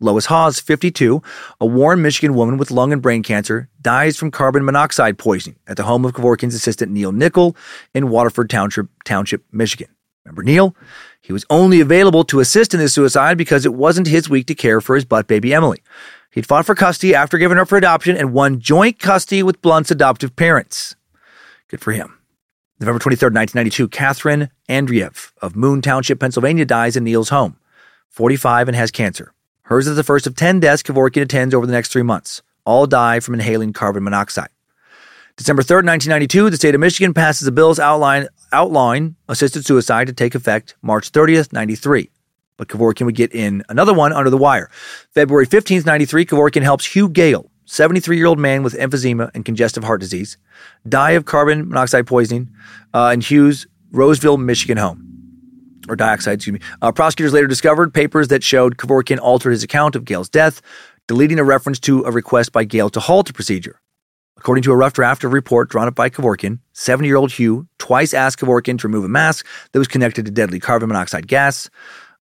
Lois 0.00 0.26
Hawes, 0.26 0.58
52, 0.58 1.22
a 1.60 1.66
Warren, 1.66 2.02
Michigan 2.02 2.34
woman 2.34 2.56
with 2.56 2.70
lung 2.70 2.92
and 2.92 3.00
brain 3.00 3.22
cancer, 3.22 3.68
dies 3.80 4.16
from 4.16 4.30
carbon 4.30 4.64
monoxide 4.64 5.16
poisoning 5.16 5.58
at 5.68 5.76
the 5.76 5.84
home 5.84 6.04
of 6.04 6.12
Kevorkian's 6.12 6.54
assistant 6.54 6.90
Neil 6.90 7.12
Nicol 7.12 7.56
in 7.94 8.08
Waterford 8.08 8.50
Township, 8.50 8.88
Township, 9.04 9.44
Michigan. 9.52 9.88
Remember 10.24 10.42
Neil? 10.42 10.74
He 11.20 11.32
was 11.32 11.44
only 11.50 11.80
available 11.80 12.24
to 12.24 12.40
assist 12.40 12.74
in 12.74 12.80
this 12.80 12.94
suicide 12.94 13.38
because 13.38 13.64
it 13.64 13.74
wasn't 13.74 14.08
his 14.08 14.28
week 14.28 14.46
to 14.46 14.54
care 14.54 14.80
for 14.80 14.96
his 14.96 15.04
butt 15.04 15.28
baby 15.28 15.54
Emily. 15.54 15.82
He'd 16.30 16.46
fought 16.46 16.66
for 16.66 16.74
custody 16.74 17.14
after 17.14 17.38
giving 17.38 17.58
her 17.58 17.66
for 17.66 17.76
adoption 17.76 18.16
and 18.16 18.32
won 18.32 18.58
joint 18.58 18.98
custody 18.98 19.42
with 19.42 19.60
Blunt's 19.60 19.90
adoptive 19.90 20.34
parents. 20.34 20.96
Good 21.68 21.80
for 21.80 21.92
him. 21.92 22.21
November 22.82 22.98
23, 22.98 23.26
1992, 23.28 23.88
Catherine 23.88 24.50
Andreev 24.68 25.30
of 25.40 25.54
Moon 25.54 25.80
Township, 25.82 26.18
Pennsylvania 26.18 26.64
dies 26.64 26.96
in 26.96 27.04
Neil's 27.04 27.28
home, 27.28 27.56
45 28.08 28.66
and 28.66 28.76
has 28.76 28.90
cancer. 28.90 29.32
Hers 29.62 29.86
is 29.86 29.94
the 29.94 30.02
first 30.02 30.26
of 30.26 30.34
10 30.34 30.58
deaths 30.58 30.82
Kevorkian 30.82 31.22
attends 31.22 31.54
over 31.54 31.64
the 31.64 31.72
next 31.72 31.92
three 31.92 32.02
months. 32.02 32.42
All 32.64 32.88
die 32.88 33.20
from 33.20 33.34
inhaling 33.34 33.72
carbon 33.72 34.02
monoxide. 34.02 34.48
December 35.36 35.62
3rd, 35.62 35.86
1992, 35.86 36.50
the 36.50 36.56
state 36.56 36.74
of 36.74 36.80
Michigan 36.80 37.14
passes 37.14 37.46
a 37.46 37.52
bill 37.52 37.72
outline, 37.80 38.26
outlawing 38.52 39.14
assisted 39.28 39.64
suicide 39.64 40.08
to 40.08 40.12
take 40.12 40.34
effect 40.34 40.74
March 40.82 41.12
30th, 41.12 41.52
93. 41.52 42.10
But 42.56 42.66
Kevorkian 42.66 43.06
would 43.06 43.14
get 43.14 43.32
in 43.32 43.62
another 43.68 43.94
one 43.94 44.12
under 44.12 44.28
the 44.28 44.36
wire. 44.36 44.72
February 45.12 45.46
15th, 45.46 45.86
93, 45.86 46.26
Kevorkian 46.26 46.62
helps 46.62 46.84
Hugh 46.84 47.08
Gale, 47.08 47.48
73 47.66 48.16
year 48.16 48.26
old 48.26 48.38
man 48.38 48.62
with 48.62 48.74
emphysema 48.74 49.30
and 49.34 49.44
congestive 49.44 49.84
heart 49.84 50.00
disease, 50.00 50.36
die 50.88 51.12
of 51.12 51.24
carbon 51.24 51.68
monoxide 51.68 52.06
poisoning 52.06 52.50
uh, 52.94 53.10
in 53.12 53.20
Hughes' 53.20 53.66
Roseville, 53.90 54.38
Michigan 54.38 54.78
home. 54.78 55.08
Or 55.88 55.96
dioxide, 55.96 56.34
excuse 56.34 56.54
me. 56.54 56.60
Uh, 56.80 56.92
prosecutors 56.92 57.32
later 57.32 57.48
discovered 57.48 57.92
papers 57.92 58.28
that 58.28 58.44
showed 58.44 58.76
Kevorkian 58.76 59.18
altered 59.18 59.50
his 59.50 59.64
account 59.64 59.96
of 59.96 60.04
Gale's 60.04 60.28
death, 60.28 60.62
deleting 61.08 61.38
a 61.40 61.44
reference 61.44 61.80
to 61.80 62.04
a 62.04 62.12
request 62.12 62.52
by 62.52 62.64
Gale 62.64 62.88
to 62.90 63.00
halt 63.00 63.26
the 63.26 63.32
procedure. 63.32 63.80
According 64.38 64.62
to 64.62 64.72
a 64.72 64.76
rough 64.76 64.92
draft 64.92 65.24
of 65.24 65.30
a 65.30 65.34
report 65.34 65.70
drawn 65.70 65.88
up 65.88 65.94
by 65.94 66.08
Kevorkian, 66.08 66.60
70 66.72 67.08
year 67.08 67.16
old 67.16 67.32
Hugh 67.32 67.66
twice 67.78 68.14
asked 68.14 68.38
Kevorkian 68.38 68.78
to 68.78 68.88
remove 68.88 69.04
a 69.04 69.08
mask 69.08 69.46
that 69.72 69.78
was 69.78 69.88
connected 69.88 70.24
to 70.24 70.30
deadly 70.30 70.60
carbon 70.60 70.88
monoxide 70.88 71.26
gas. 71.26 71.68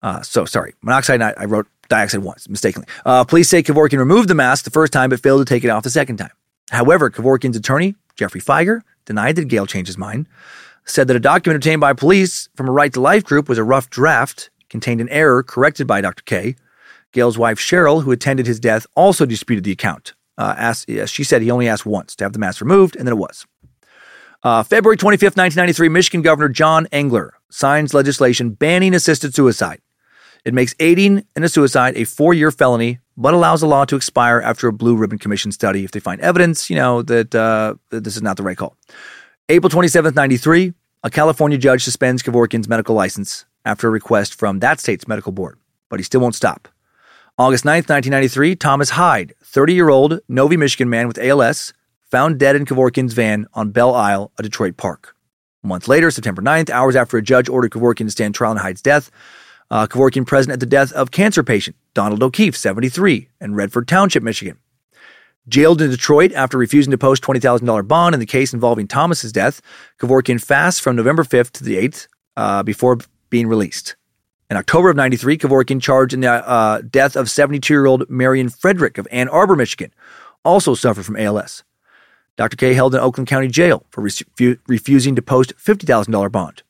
Uh, 0.02 0.22
so, 0.22 0.44
sorry, 0.44 0.74
monoxide, 0.82 1.20
I, 1.22 1.34
I 1.36 1.44
wrote 1.44 1.66
dioxide 1.90 2.22
once, 2.22 2.48
mistakenly. 2.48 2.88
Uh, 3.04 3.24
police 3.24 3.48
say 3.50 3.62
Kevorkian 3.62 3.98
removed 3.98 4.28
the 4.28 4.34
mask 4.34 4.64
the 4.64 4.70
first 4.70 4.92
time, 4.92 5.10
but 5.10 5.20
failed 5.20 5.46
to 5.46 5.54
take 5.54 5.64
it 5.64 5.68
off 5.68 5.82
the 5.82 5.90
second 5.90 6.16
time. 6.16 6.30
However, 6.70 7.10
Kevorkian's 7.10 7.56
attorney, 7.56 7.94
Geoffrey 8.16 8.40
Fieger, 8.40 8.80
denied 9.04 9.36
that 9.36 9.48
Gale 9.48 9.66
changed 9.66 9.88
his 9.88 9.98
mind, 9.98 10.26
said 10.86 11.08
that 11.08 11.16
a 11.16 11.20
document 11.20 11.56
obtained 11.56 11.80
by 11.80 11.92
police 11.92 12.48
from 12.54 12.68
a 12.68 12.72
Right 12.72 12.92
to 12.94 13.00
Life 13.00 13.24
group 13.24 13.48
was 13.48 13.58
a 13.58 13.64
rough 13.64 13.90
draft, 13.90 14.50
contained 14.70 15.00
an 15.00 15.08
error 15.10 15.42
corrected 15.42 15.86
by 15.86 16.00
Dr. 16.00 16.22
K. 16.24 16.56
Gale's 17.12 17.36
wife, 17.36 17.58
Cheryl, 17.58 18.04
who 18.04 18.12
attended 18.12 18.46
his 18.46 18.60
death, 18.60 18.86
also 18.94 19.26
disputed 19.26 19.64
the 19.64 19.72
account. 19.72 20.14
Uh, 20.38 20.54
asked, 20.56 20.88
she 21.06 21.24
said 21.24 21.42
he 21.42 21.50
only 21.50 21.68
asked 21.68 21.84
once 21.84 22.14
to 22.16 22.24
have 22.24 22.32
the 22.32 22.38
mask 22.38 22.60
removed, 22.60 22.96
and 22.96 23.06
then 23.06 23.12
it 23.12 23.18
was. 23.18 23.46
Uh, 24.42 24.62
February 24.62 24.96
25th, 24.96 25.36
1993, 25.36 25.88
Michigan 25.88 26.22
Governor 26.22 26.48
John 26.48 26.86
Engler 26.92 27.34
signs 27.50 27.92
legislation 27.92 28.50
banning 28.50 28.94
assisted 28.94 29.34
suicide. 29.34 29.80
It 30.44 30.54
makes 30.54 30.74
aiding 30.80 31.24
in 31.36 31.44
a 31.44 31.48
suicide 31.48 31.96
a 31.96 32.04
four 32.04 32.34
year 32.34 32.50
felony, 32.50 32.98
but 33.16 33.34
allows 33.34 33.60
the 33.60 33.66
law 33.66 33.84
to 33.84 33.96
expire 33.96 34.40
after 34.40 34.68
a 34.68 34.72
Blue 34.72 34.96
Ribbon 34.96 35.18
Commission 35.18 35.52
study 35.52 35.84
if 35.84 35.90
they 35.90 36.00
find 36.00 36.20
evidence, 36.20 36.70
you 36.70 36.76
know, 36.76 37.02
that, 37.02 37.34
uh, 37.34 37.74
that 37.90 38.04
this 38.04 38.16
is 38.16 38.22
not 38.22 38.36
the 38.36 38.42
right 38.42 38.56
call. 38.56 38.76
April 39.48 39.70
27th, 39.70 40.14
93, 40.14 40.72
a 41.02 41.10
California 41.10 41.58
judge 41.58 41.84
suspends 41.84 42.22
Kevorkian's 42.22 42.68
medical 42.68 42.94
license 42.94 43.44
after 43.64 43.88
a 43.88 43.90
request 43.90 44.38
from 44.38 44.60
that 44.60 44.80
state's 44.80 45.08
medical 45.08 45.32
board, 45.32 45.58
but 45.88 45.98
he 45.98 46.04
still 46.04 46.20
won't 46.20 46.34
stop. 46.34 46.68
August 47.38 47.64
9th, 47.64 47.88
1993, 47.88 48.56
Thomas 48.56 48.90
Hyde, 48.90 49.34
30 49.42 49.74
year 49.74 49.88
old 49.88 50.20
Novi, 50.28 50.56
Michigan 50.56 50.90
man 50.90 51.08
with 51.08 51.18
ALS, 51.18 51.72
found 52.10 52.38
dead 52.38 52.56
in 52.56 52.66
Kevorkian's 52.66 53.12
van 53.12 53.46
on 53.54 53.70
Belle 53.70 53.94
Isle, 53.94 54.32
a 54.38 54.42
Detroit 54.42 54.76
park. 54.76 55.16
A 55.62 55.66
month 55.66 55.88
later, 55.88 56.10
September 56.10 56.42
9th, 56.42 56.70
hours 56.70 56.96
after 56.96 57.16
a 57.16 57.22
judge 57.22 57.48
ordered 57.48 57.70
Kevorkian 57.70 58.06
to 58.06 58.10
stand 58.10 58.34
trial 58.34 58.52
in 58.52 58.58
Hyde's 58.58 58.82
death, 58.82 59.10
uh, 59.70 59.86
Kevorkian 59.86 60.26
present 60.26 60.52
at 60.52 60.60
the 60.60 60.66
death 60.66 60.92
of 60.92 61.10
cancer 61.10 61.42
patient 61.42 61.76
Donald 61.94 62.22
O'Keefe, 62.22 62.56
73, 62.56 63.28
in 63.40 63.54
Redford 63.54 63.88
Township, 63.88 64.22
Michigan. 64.22 64.58
Jailed 65.48 65.80
in 65.80 65.90
Detroit 65.90 66.32
after 66.32 66.58
refusing 66.58 66.90
to 66.90 66.98
post 66.98 67.22
$20,000 67.22 67.88
bond 67.88 68.14
in 68.14 68.20
the 68.20 68.26
case 68.26 68.52
involving 68.52 68.86
Thomas's 68.86 69.32
death, 69.32 69.60
Kevorkian 69.98 70.42
fasts 70.42 70.80
from 70.80 70.96
November 70.96 71.24
5th 71.24 71.50
to 71.52 71.64
the 71.64 71.76
8th 71.76 72.06
uh, 72.36 72.62
before 72.62 72.98
being 73.30 73.48
released. 73.48 73.96
In 74.50 74.56
October 74.56 74.90
of 74.90 74.96
93, 74.96 75.38
Kevorkian 75.38 75.80
charged 75.80 76.12
in 76.12 76.20
the 76.20 76.30
uh, 76.30 76.82
death 76.82 77.16
of 77.16 77.30
72 77.30 77.72
year 77.72 77.86
old 77.86 78.08
Marion 78.10 78.48
Frederick 78.48 78.98
of 78.98 79.06
Ann 79.10 79.28
Arbor, 79.28 79.56
Michigan, 79.56 79.92
also 80.44 80.74
suffered 80.74 81.06
from 81.06 81.16
ALS. 81.16 81.62
Dr. 82.36 82.56
K 82.56 82.74
held 82.74 82.94
in 82.94 83.00
Oakland 83.00 83.28
County 83.28 83.48
Jail 83.48 83.84
for 83.90 84.02
refu- 84.02 84.58
refusing 84.66 85.14
to 85.14 85.22
post 85.22 85.56
$50,000 85.56 86.32
bond. 86.32 86.62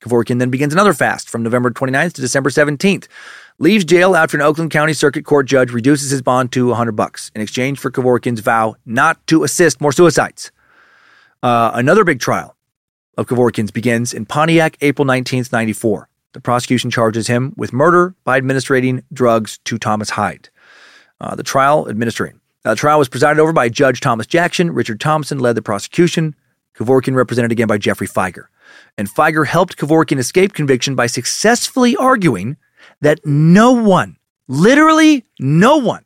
Kevorkian 0.00 0.38
then 0.38 0.50
begins 0.50 0.72
another 0.72 0.94
fast 0.94 1.28
from 1.28 1.42
November 1.42 1.70
29th 1.70 2.14
to 2.14 2.20
December 2.20 2.50
17th. 2.50 3.06
Leaves 3.58 3.84
jail 3.84 4.16
after 4.16 4.36
an 4.36 4.42
Oakland 4.42 4.70
County 4.70 4.94
Circuit 4.94 5.24
Court 5.24 5.46
judge 5.46 5.70
reduces 5.70 6.10
his 6.10 6.22
bond 6.22 6.50
to 6.52 6.68
100 6.68 6.92
bucks 6.92 7.30
in 7.34 7.42
exchange 7.42 7.78
for 7.78 7.90
Kevorkian's 7.90 8.40
vow 8.40 8.74
not 8.86 9.24
to 9.26 9.44
assist 9.44 9.80
more 9.80 9.92
suicides. 9.92 10.50
Uh, 11.42 11.70
another 11.74 12.04
big 12.04 12.20
trial 12.20 12.56
of 13.18 13.26
Kevorkian's 13.26 13.70
begins 13.70 14.14
in 14.14 14.24
Pontiac, 14.24 14.78
April 14.80 15.06
19th, 15.06 15.52
94. 15.52 16.08
The 16.32 16.40
prosecution 16.40 16.90
charges 16.90 17.26
him 17.26 17.52
with 17.56 17.72
murder 17.72 18.14
by 18.24 18.38
administering 18.38 19.04
drugs 19.12 19.58
to 19.64 19.78
Thomas 19.78 20.10
Hyde. 20.10 20.48
Uh, 21.20 21.34
the 21.34 21.42
trial 21.42 21.88
administering. 21.88 22.40
Uh, 22.64 22.70
the 22.70 22.76
trial 22.76 22.98
was 22.98 23.08
presided 23.08 23.40
over 23.40 23.52
by 23.52 23.68
Judge 23.68 24.00
Thomas 24.00 24.26
Jackson. 24.26 24.70
Richard 24.70 25.00
Thompson 25.00 25.38
led 25.38 25.54
the 25.54 25.62
prosecution. 25.62 26.34
Kevorkian 26.74 27.14
represented 27.14 27.52
again 27.52 27.66
by 27.66 27.76
Geoffrey 27.76 28.06
Fieger 28.06 28.44
and 28.98 29.08
Fieger 29.08 29.46
helped 29.46 29.76
Kevorkian 29.76 30.18
escape 30.18 30.52
conviction 30.52 30.94
by 30.94 31.06
successfully 31.06 31.96
arguing 31.96 32.56
that 33.00 33.24
no 33.24 33.72
one, 33.72 34.16
literally 34.48 35.24
no 35.38 35.78
one, 35.78 36.04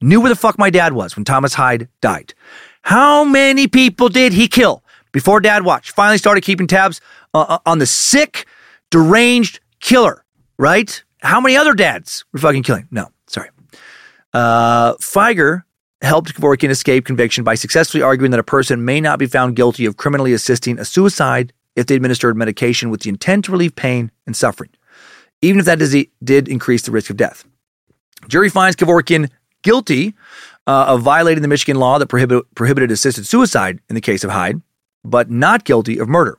knew 0.00 0.20
where 0.20 0.28
the 0.28 0.36
fuck 0.36 0.58
my 0.58 0.70
dad 0.70 0.92
was 0.92 1.16
when 1.16 1.24
Thomas 1.24 1.54
Hyde 1.54 1.88
died. 2.00 2.34
How 2.82 3.24
many 3.24 3.66
people 3.66 4.08
did 4.08 4.32
he 4.32 4.48
kill 4.48 4.84
before 5.12 5.40
Dad 5.40 5.64
Watch 5.64 5.90
finally 5.90 6.18
started 6.18 6.42
keeping 6.42 6.66
tabs 6.66 7.00
uh, 7.34 7.44
uh 7.48 7.58
on 7.66 7.78
the 7.78 7.86
sick, 7.86 8.46
deranged 8.90 9.60
killer, 9.80 10.24
right? 10.58 11.02
How 11.22 11.40
many 11.40 11.56
other 11.56 11.74
dads 11.74 12.24
were 12.32 12.38
fucking 12.38 12.62
killing? 12.62 12.86
No, 12.90 13.08
sorry. 13.26 13.50
Uh, 14.32 14.94
Fieger 14.96 15.62
helped 16.02 16.34
Kevorkian 16.34 16.70
escape 16.70 17.04
conviction 17.04 17.42
by 17.42 17.54
successfully 17.54 18.02
arguing 18.02 18.30
that 18.30 18.40
a 18.40 18.44
person 18.44 18.84
may 18.84 19.00
not 19.00 19.18
be 19.18 19.26
found 19.26 19.56
guilty 19.56 19.86
of 19.86 19.96
criminally 19.96 20.32
assisting 20.32 20.78
a 20.78 20.84
suicide 20.84 21.52
if 21.76 21.86
they 21.86 21.94
administered 21.94 22.36
medication 22.36 22.90
with 22.90 23.02
the 23.02 23.10
intent 23.10 23.44
to 23.44 23.52
relieve 23.52 23.76
pain 23.76 24.10
and 24.26 24.34
suffering, 24.34 24.70
even 25.42 25.60
if 25.60 25.66
that 25.66 26.08
did 26.24 26.48
increase 26.48 26.82
the 26.82 26.90
risk 26.90 27.10
of 27.10 27.16
death. 27.16 27.44
Jury 28.28 28.48
finds 28.48 28.76
Kevorkian 28.76 29.30
guilty 29.62 30.14
uh, 30.66 30.86
of 30.88 31.02
violating 31.02 31.42
the 31.42 31.48
Michigan 31.48 31.76
law 31.78 31.98
that 31.98 32.06
prohibit, 32.06 32.52
prohibited 32.54 32.90
assisted 32.90 33.26
suicide 33.26 33.80
in 33.88 33.94
the 33.94 34.00
case 34.00 34.24
of 34.24 34.30
Hyde, 34.30 34.60
but 35.04 35.30
not 35.30 35.64
guilty 35.64 35.98
of 35.98 36.08
murder. 36.08 36.38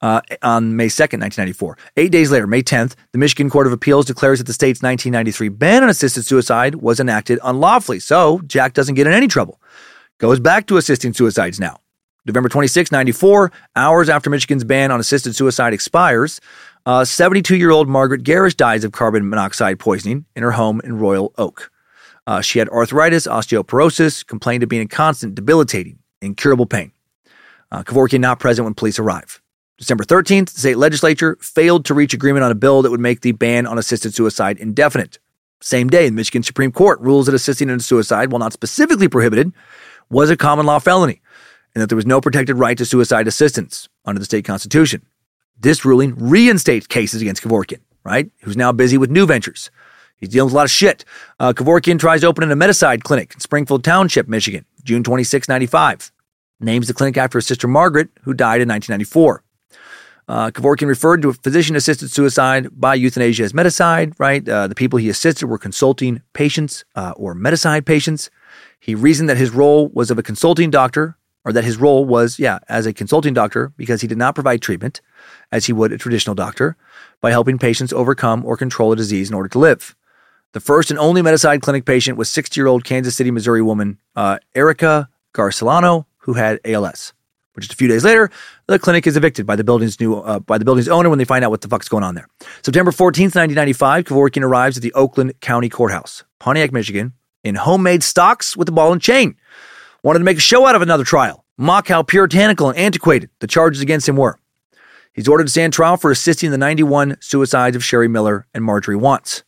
Uh, 0.00 0.20
on 0.44 0.76
May 0.76 0.86
2nd, 0.86 1.18
1994. 1.18 1.76
Eight 1.96 2.12
days 2.12 2.30
later, 2.30 2.46
May 2.46 2.62
10th, 2.62 2.94
the 3.10 3.18
Michigan 3.18 3.50
Court 3.50 3.66
of 3.66 3.72
Appeals 3.72 4.06
declares 4.06 4.38
that 4.38 4.46
the 4.46 4.52
state's 4.52 4.80
1993 4.80 5.48
ban 5.48 5.82
on 5.82 5.88
assisted 5.88 6.24
suicide 6.24 6.76
was 6.76 7.00
enacted 7.00 7.40
unlawfully, 7.42 7.98
so 7.98 8.40
Jack 8.46 8.74
doesn't 8.74 8.94
get 8.94 9.08
in 9.08 9.12
any 9.12 9.26
trouble. 9.26 9.60
Goes 10.18 10.38
back 10.38 10.68
to 10.68 10.76
assisting 10.76 11.12
suicides 11.12 11.58
now. 11.58 11.80
November 12.28 12.50
26, 12.50 12.92
94, 12.92 13.50
hours 13.74 14.10
after 14.10 14.28
Michigan's 14.28 14.62
ban 14.62 14.90
on 14.90 15.00
assisted 15.00 15.34
suicide 15.34 15.72
expires, 15.72 16.40
72 16.86 17.54
uh, 17.54 17.56
year 17.56 17.70
old 17.70 17.88
Margaret 17.88 18.22
Garrish 18.22 18.54
dies 18.54 18.84
of 18.84 18.92
carbon 18.92 19.28
monoxide 19.28 19.78
poisoning 19.78 20.26
in 20.36 20.42
her 20.42 20.52
home 20.52 20.80
in 20.84 20.98
Royal 20.98 21.32
Oak. 21.38 21.70
Uh, 22.26 22.42
she 22.42 22.58
had 22.58 22.68
arthritis, 22.68 23.26
osteoporosis, 23.26 24.26
complained 24.26 24.62
of 24.62 24.68
being 24.68 24.82
in 24.82 24.88
constant, 24.88 25.34
debilitating, 25.34 25.98
incurable 26.20 26.66
pain. 26.66 26.92
Uh, 27.72 27.82
Kevorkian 27.82 28.20
not 28.20 28.38
present 28.38 28.64
when 28.64 28.74
police 28.74 28.98
arrive. 28.98 29.40
December 29.78 30.04
13th, 30.04 30.52
the 30.52 30.60
state 30.60 30.76
legislature 30.76 31.38
failed 31.40 31.86
to 31.86 31.94
reach 31.94 32.12
agreement 32.12 32.44
on 32.44 32.50
a 32.50 32.54
bill 32.54 32.82
that 32.82 32.90
would 32.90 33.00
make 33.00 33.22
the 33.22 33.32
ban 33.32 33.66
on 33.66 33.78
assisted 33.78 34.14
suicide 34.14 34.58
indefinite. 34.58 35.18
Same 35.62 35.88
day, 35.88 36.08
the 36.08 36.14
Michigan 36.14 36.42
Supreme 36.42 36.72
Court 36.72 37.00
rules 37.00 37.26
that 37.26 37.34
assisting 37.34 37.70
in 37.70 37.80
suicide, 37.80 38.30
while 38.30 38.38
not 38.38 38.52
specifically 38.52 39.08
prohibited, 39.08 39.52
was 40.10 40.28
a 40.30 40.36
common 40.36 40.66
law 40.66 40.78
felony 40.78 41.22
and 41.74 41.82
that 41.82 41.88
there 41.88 41.96
was 41.96 42.06
no 42.06 42.20
protected 42.20 42.56
right 42.56 42.76
to 42.78 42.84
suicide 42.84 43.26
assistance 43.28 43.88
under 44.04 44.18
the 44.18 44.24
state 44.24 44.44
constitution. 44.44 45.02
This 45.58 45.84
ruling 45.84 46.14
reinstates 46.16 46.86
cases 46.86 47.20
against 47.20 47.42
Kevorkian, 47.42 47.80
right? 48.04 48.30
Who's 48.42 48.56
now 48.56 48.72
busy 48.72 48.96
with 48.96 49.10
new 49.10 49.26
ventures. 49.26 49.70
He's 50.16 50.30
dealing 50.30 50.46
with 50.46 50.54
a 50.54 50.56
lot 50.56 50.64
of 50.64 50.70
shit. 50.70 51.04
Uh, 51.38 51.52
Kevorkian 51.52 51.98
tries 51.98 52.24
opening 52.24 52.50
a 52.50 52.56
Medicide 52.56 53.02
clinic 53.02 53.34
in 53.34 53.40
Springfield 53.40 53.84
Township, 53.84 54.28
Michigan, 54.28 54.64
June 54.82 55.04
26, 55.04 55.48
95. 55.48 56.12
Names 56.60 56.88
the 56.88 56.94
clinic 56.94 57.16
after 57.16 57.38
his 57.38 57.46
sister 57.46 57.68
Margaret, 57.68 58.08
who 58.22 58.34
died 58.34 58.60
in 58.60 58.68
1994. 58.68 59.44
Uh, 60.26 60.50
Kevorkian 60.50 60.88
referred 60.88 61.22
to 61.22 61.30
a 61.30 61.34
physician 61.34 61.74
assisted 61.74 62.10
suicide 62.10 62.68
by 62.78 62.94
euthanasia 62.94 63.44
as 63.44 63.52
Medicide, 63.52 64.12
right? 64.18 64.46
Uh, 64.46 64.66
the 64.66 64.74
people 64.74 64.98
he 64.98 65.08
assisted 65.08 65.46
were 65.46 65.56
consulting 65.56 66.20
patients 66.34 66.84
uh, 66.96 67.12
or 67.16 67.34
Medicide 67.34 67.86
patients. 67.86 68.28
He 68.78 68.94
reasoned 68.94 69.28
that 69.28 69.38
his 69.38 69.50
role 69.50 69.88
was 69.88 70.10
of 70.10 70.18
a 70.18 70.22
consulting 70.22 70.70
doctor 70.70 71.16
or 71.48 71.52
that 71.54 71.64
his 71.64 71.78
role 71.78 72.04
was, 72.04 72.38
yeah, 72.38 72.58
as 72.68 72.84
a 72.84 72.92
consulting 72.92 73.32
doctor 73.32 73.72
because 73.78 74.02
he 74.02 74.06
did 74.06 74.18
not 74.18 74.34
provide 74.34 74.60
treatment 74.60 75.00
as 75.50 75.64
he 75.64 75.72
would 75.72 75.92
a 75.92 75.96
traditional 75.96 76.34
doctor 76.34 76.76
by 77.22 77.30
helping 77.30 77.58
patients 77.58 77.90
overcome 77.90 78.44
or 78.44 78.54
control 78.54 78.92
a 78.92 78.96
disease 78.96 79.30
in 79.30 79.34
order 79.34 79.48
to 79.48 79.58
live. 79.58 79.96
The 80.52 80.60
first 80.60 80.90
and 80.90 81.00
only 81.00 81.22
Medicide 81.22 81.62
clinic 81.62 81.86
patient 81.86 82.18
was 82.18 82.28
60 82.28 82.60
year 82.60 82.66
old 82.66 82.84
Kansas 82.84 83.16
City, 83.16 83.30
Missouri 83.30 83.62
woman 83.62 83.96
uh, 84.14 84.36
Erica 84.54 85.08
Garcilano, 85.32 86.04
who 86.18 86.34
had 86.34 86.60
ALS. 86.66 87.14
But 87.54 87.62
just 87.62 87.72
a 87.72 87.76
few 87.76 87.88
days 87.88 88.04
later, 88.04 88.30
the 88.66 88.78
clinic 88.78 89.06
is 89.06 89.16
evicted 89.16 89.46
by 89.46 89.56
the 89.56 89.64
building's 89.64 89.98
new 89.98 90.16
uh, 90.16 90.40
by 90.40 90.58
the 90.58 90.66
building's 90.66 90.88
owner 90.88 91.08
when 91.08 91.18
they 91.18 91.24
find 91.24 91.46
out 91.46 91.50
what 91.50 91.62
the 91.62 91.68
fuck's 91.68 91.88
going 91.88 92.04
on 92.04 92.14
there. 92.14 92.28
September 92.60 92.90
14th, 92.90 93.34
1995, 93.34 94.04
Kevorkian 94.04 94.42
arrives 94.42 94.76
at 94.76 94.82
the 94.82 94.92
Oakland 94.92 95.40
County 95.40 95.70
Courthouse, 95.70 96.24
Pontiac, 96.40 96.72
Michigan, 96.72 97.14
in 97.42 97.54
homemade 97.54 98.02
stocks 98.02 98.54
with 98.54 98.68
a 98.68 98.72
ball 98.72 98.92
and 98.92 99.00
chain 99.00 99.34
wanted 100.02 100.20
to 100.20 100.24
make 100.24 100.38
a 100.38 100.40
show 100.40 100.66
out 100.66 100.74
of 100.74 100.82
another 100.82 101.04
trial, 101.04 101.44
mock 101.56 101.88
how 101.88 102.02
puritanical 102.02 102.68
and 102.68 102.78
antiquated 102.78 103.30
the 103.40 103.46
charges 103.46 103.80
against 103.80 104.08
him 104.08 104.16
were. 104.16 104.38
He's 105.12 105.28
ordered 105.28 105.44
to 105.44 105.50
stand 105.50 105.72
trial 105.72 105.96
for 105.96 106.10
assisting 106.10 106.50
the 106.50 106.58
91 106.58 107.16
suicides 107.20 107.74
of 107.74 107.84
Sherry 107.84 108.08
Miller 108.08 108.46
and 108.54 108.64
Marjorie 108.64 108.96
Wantz. 108.96 109.42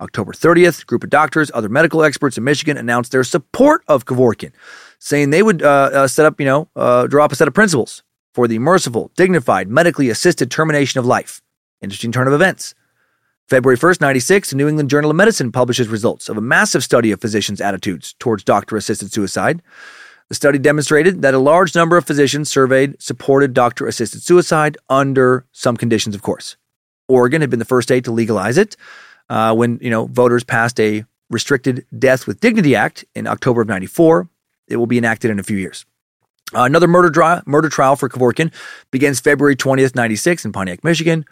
October 0.00 0.32
30th, 0.32 0.82
a 0.82 0.84
group 0.84 1.02
of 1.02 1.10
doctors, 1.10 1.50
other 1.54 1.68
medical 1.68 2.04
experts 2.04 2.38
in 2.38 2.44
Michigan 2.44 2.76
announced 2.76 3.10
their 3.10 3.24
support 3.24 3.82
of 3.88 4.04
Kevorkian, 4.04 4.52
saying 5.00 5.30
they 5.30 5.42
would 5.42 5.62
uh, 5.62 5.90
uh, 5.92 6.06
set 6.06 6.24
up, 6.24 6.38
you 6.38 6.46
know, 6.46 6.68
uh, 6.76 7.08
draw 7.08 7.24
up 7.24 7.32
a 7.32 7.36
set 7.36 7.48
of 7.48 7.54
principles 7.54 8.04
for 8.32 8.46
the 8.46 8.60
merciful, 8.60 9.10
dignified, 9.16 9.68
medically 9.68 10.08
assisted 10.08 10.50
termination 10.50 11.00
of 11.00 11.06
life. 11.06 11.42
Interesting 11.80 12.12
turn 12.12 12.28
of 12.28 12.32
events. 12.32 12.74
February 13.48 13.78
1st, 13.78 14.02
96, 14.02 14.50
the 14.50 14.56
New 14.56 14.68
England 14.68 14.90
Journal 14.90 15.10
of 15.10 15.16
Medicine 15.16 15.50
publishes 15.50 15.88
results 15.88 16.28
of 16.28 16.36
a 16.36 16.40
massive 16.42 16.84
study 16.84 17.10
of 17.12 17.20
physicians' 17.20 17.62
attitudes 17.62 18.14
towards 18.18 18.44
doctor 18.44 18.76
assisted 18.76 19.10
suicide. 19.10 19.62
The 20.28 20.34
study 20.34 20.58
demonstrated 20.58 21.22
that 21.22 21.32
a 21.32 21.38
large 21.38 21.74
number 21.74 21.96
of 21.96 22.06
physicians 22.06 22.50
surveyed 22.50 23.00
supported 23.00 23.54
doctor 23.54 23.86
assisted 23.86 24.22
suicide 24.22 24.76
under 24.90 25.46
some 25.52 25.78
conditions, 25.78 26.14
of 26.14 26.20
course. 26.20 26.58
Oregon 27.08 27.40
had 27.40 27.48
been 27.48 27.58
the 27.58 27.64
first 27.64 27.88
state 27.88 28.04
to 28.04 28.12
legalize 28.12 28.58
it 28.58 28.76
uh, 29.30 29.54
when 29.54 29.78
you 29.80 29.88
know 29.88 30.04
voters 30.04 30.44
passed 30.44 30.78
a 30.78 31.06
restricted 31.30 31.86
death 31.98 32.26
with 32.26 32.40
dignity 32.40 32.76
act 32.76 33.06
in 33.14 33.26
October 33.26 33.62
of 33.62 33.68
94. 33.68 34.28
It 34.66 34.76
will 34.76 34.86
be 34.86 34.98
enacted 34.98 35.30
in 35.30 35.38
a 35.38 35.42
few 35.42 35.56
years. 35.56 35.86
Uh, 36.54 36.64
another 36.64 36.86
murder, 36.86 37.42
murder 37.46 37.70
trial 37.70 37.96
for 37.96 38.10
Kevorkian 38.10 38.52
begins 38.90 39.20
February 39.20 39.56
20th, 39.56 39.94
96 39.94 40.44
in 40.44 40.52
Pontiac, 40.52 40.84
Michigan. 40.84 41.24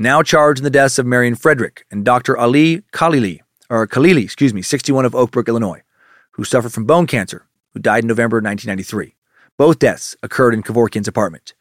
Now 0.00 0.22
charged 0.22 0.60
in 0.60 0.64
the 0.64 0.70
deaths 0.70 0.98
of 0.98 1.04
Merian 1.04 1.34
Frederick 1.34 1.84
and 1.90 2.06
Dr. 2.06 2.34
Ali 2.34 2.80
Khalili, 2.90 3.40
or 3.68 3.86
Khalili, 3.86 4.24
excuse 4.24 4.54
me, 4.54 4.62
61 4.62 5.04
of 5.04 5.14
Oak 5.14 5.30
Brook, 5.30 5.46
Illinois, 5.46 5.82
who 6.30 6.44
suffered 6.44 6.72
from 6.72 6.86
bone 6.86 7.06
cancer 7.06 7.44
who 7.74 7.80
died 7.80 8.04
in 8.04 8.08
November 8.08 8.38
1993. 8.38 9.14
Both 9.58 9.78
deaths 9.78 10.16
occurred 10.22 10.54
in 10.54 10.62
Kevorkian's 10.62 11.06
apartment. 11.06 11.52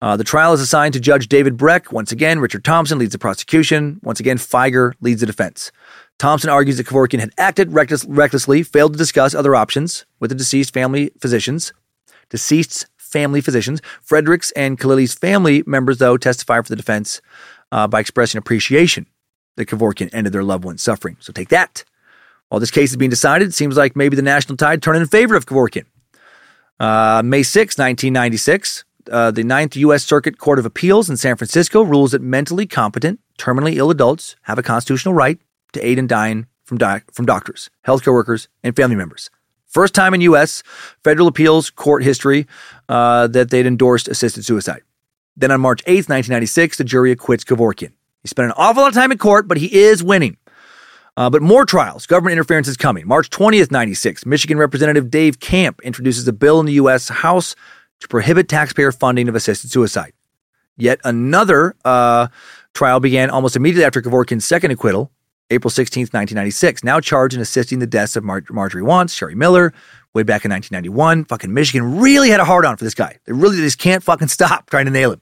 Uh, 0.00 0.16
the 0.16 0.22
trial 0.22 0.52
is 0.52 0.60
assigned 0.60 0.94
to 0.94 1.00
Judge 1.00 1.26
David 1.26 1.56
Breck. 1.56 1.90
Once 1.90 2.12
again, 2.12 2.38
Richard 2.38 2.64
Thompson 2.64 2.96
leads 2.96 3.10
the 3.10 3.18
prosecution. 3.18 3.98
Once 4.04 4.20
again, 4.20 4.38
Fieger 4.38 4.92
leads 5.00 5.18
the 5.18 5.26
defense. 5.26 5.72
Thompson 6.16 6.48
argues 6.48 6.76
that 6.76 6.86
Kevorkian 6.86 7.18
had 7.18 7.32
acted 7.38 7.72
reckless, 7.72 8.04
recklessly, 8.04 8.62
failed 8.62 8.92
to 8.92 8.98
discuss 8.98 9.34
other 9.34 9.56
options 9.56 10.06
with 10.20 10.30
the 10.30 10.36
deceased 10.36 10.72
family 10.72 11.10
physicians. 11.20 11.72
Deceased's 12.28 12.86
family 12.96 13.40
physicians. 13.40 13.82
Fredericks 14.00 14.52
and 14.52 14.78
Khalili's 14.78 15.14
family 15.14 15.64
members, 15.66 15.98
though, 15.98 16.16
testify 16.16 16.62
for 16.62 16.68
the 16.68 16.76
defense 16.76 17.20
uh, 17.72 17.86
by 17.86 18.00
expressing 18.00 18.38
appreciation 18.38 19.06
that 19.56 19.66
Kevorkian 19.66 20.10
ended 20.12 20.32
their 20.32 20.44
loved 20.44 20.64
one's 20.64 20.82
suffering. 20.82 21.16
So 21.20 21.32
take 21.32 21.48
that. 21.50 21.84
While 22.48 22.60
this 22.60 22.70
case 22.70 22.90
is 22.90 22.96
being 22.96 23.10
decided, 23.10 23.48
it 23.48 23.54
seems 23.54 23.76
like 23.76 23.94
maybe 23.94 24.16
the 24.16 24.22
national 24.22 24.56
tide 24.56 24.82
turned 24.82 24.98
in 25.00 25.06
favor 25.06 25.36
of 25.36 25.46
Kevorkian. 25.46 25.84
Uh, 26.80 27.22
May 27.24 27.42
6, 27.42 27.78
1996, 27.78 28.84
uh, 29.10 29.30
the 29.30 29.44
Ninth 29.44 29.76
U.S. 29.76 30.04
Circuit 30.04 30.38
Court 30.38 30.58
of 30.58 30.66
Appeals 30.66 31.08
in 31.08 31.16
San 31.16 31.36
Francisco 31.36 31.82
rules 31.82 32.12
that 32.12 32.22
mentally 32.22 32.66
competent, 32.66 33.20
terminally 33.38 33.74
ill 33.74 33.90
adults 33.90 34.36
have 34.42 34.58
a 34.58 34.62
constitutional 34.62 35.14
right 35.14 35.38
to 35.72 35.86
aid 35.86 35.98
in 35.98 36.06
dying 36.06 36.46
from, 36.64 36.78
di- 36.78 37.02
from 37.12 37.26
doctors, 37.26 37.70
healthcare 37.86 38.12
workers, 38.12 38.48
and 38.62 38.74
family 38.74 38.96
members. 38.96 39.30
First 39.66 39.94
time 39.94 40.14
in 40.14 40.20
U.S. 40.22 40.64
federal 41.04 41.28
appeals 41.28 41.70
court 41.70 42.02
history 42.02 42.46
uh, 42.88 43.28
that 43.28 43.50
they'd 43.50 43.66
endorsed 43.66 44.08
assisted 44.08 44.44
suicide. 44.44 44.82
Then 45.40 45.50
on 45.50 45.60
March 45.60 45.82
8, 45.86 46.08
1996, 46.08 46.76
the 46.76 46.84
jury 46.84 47.12
acquits 47.12 47.44
Kevorkian. 47.44 47.92
He 48.22 48.28
spent 48.28 48.46
an 48.46 48.54
awful 48.56 48.82
lot 48.82 48.88
of 48.88 48.94
time 48.94 49.10
in 49.10 49.16
court, 49.16 49.48
but 49.48 49.56
he 49.56 49.80
is 49.80 50.04
winning. 50.04 50.36
Uh, 51.16 51.30
but 51.30 51.42
more 51.42 51.64
trials. 51.64 52.06
Government 52.06 52.32
interference 52.32 52.68
is 52.68 52.76
coming. 52.76 53.06
March 53.06 53.30
20th, 53.30 53.70
96, 53.70 54.26
Michigan 54.26 54.58
Representative 54.58 55.10
Dave 55.10 55.40
Camp 55.40 55.80
introduces 55.82 56.28
a 56.28 56.32
bill 56.32 56.60
in 56.60 56.66
the 56.66 56.74
U.S. 56.74 57.08
House 57.08 57.56
to 58.00 58.08
prohibit 58.08 58.48
taxpayer 58.48 58.92
funding 58.92 59.28
of 59.28 59.34
assisted 59.34 59.70
suicide. 59.70 60.12
Yet 60.76 61.00
another 61.04 61.74
uh, 61.84 62.28
trial 62.74 63.00
began 63.00 63.30
almost 63.30 63.56
immediately 63.56 63.84
after 63.84 64.00
Kevorkian's 64.00 64.44
second 64.44 64.70
acquittal, 64.70 65.10
April 65.50 65.70
16th, 65.70 66.12
1996, 66.12 66.84
now 66.84 67.00
charged 67.00 67.34
in 67.34 67.40
assisting 67.40 67.80
the 67.80 67.86
deaths 67.86 68.14
of 68.14 68.24
Mar- 68.24 68.44
Marjorie 68.50 68.82
Wantz, 68.82 69.16
Sherry 69.16 69.34
Miller, 69.34 69.72
way 70.14 70.22
back 70.22 70.44
in 70.44 70.50
1991. 70.50 71.24
Fucking 71.26 71.52
Michigan 71.52 72.00
really 72.00 72.30
had 72.30 72.40
a 72.40 72.44
hard 72.44 72.64
on 72.64 72.76
for 72.76 72.84
this 72.84 72.94
guy. 72.94 73.18
They 73.24 73.32
really 73.32 73.56
just 73.56 73.78
can't 73.78 74.02
fucking 74.02 74.28
stop 74.36 74.68
trying 74.70 74.86
to 74.86 74.90
nail 74.90 75.12
him. 75.12 75.20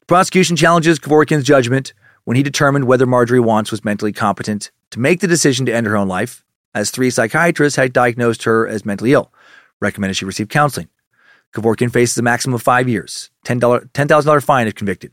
The 0.00 0.06
prosecution 0.06 0.56
challenges 0.56 0.98
Kevorkian's 0.98 1.44
judgment 1.44 1.92
when 2.24 2.36
he 2.36 2.42
determined 2.42 2.86
whether 2.86 3.06
Marjorie 3.06 3.40
Wantz 3.40 3.70
was 3.70 3.84
mentally 3.84 4.12
competent 4.12 4.70
to 4.90 5.00
make 5.00 5.20
the 5.20 5.26
decision 5.26 5.66
to 5.66 5.74
end 5.74 5.86
her 5.86 5.96
own 5.96 6.08
life, 6.08 6.44
as 6.74 6.90
three 6.90 7.10
psychiatrists 7.10 7.76
had 7.76 7.92
diagnosed 7.92 8.44
her 8.44 8.66
as 8.66 8.84
mentally 8.84 9.12
ill, 9.12 9.32
recommended 9.80 10.16
she 10.16 10.24
receive 10.24 10.48
counseling. 10.48 10.88
Kevorkian 11.54 11.92
faces 11.92 12.16
a 12.18 12.22
maximum 12.22 12.54
of 12.54 12.62
five 12.62 12.88
years, 12.88 13.30
$10,000 13.44 13.90
$10, 13.90 14.44
fine 14.44 14.68
if 14.68 14.74
convicted. 14.74 15.10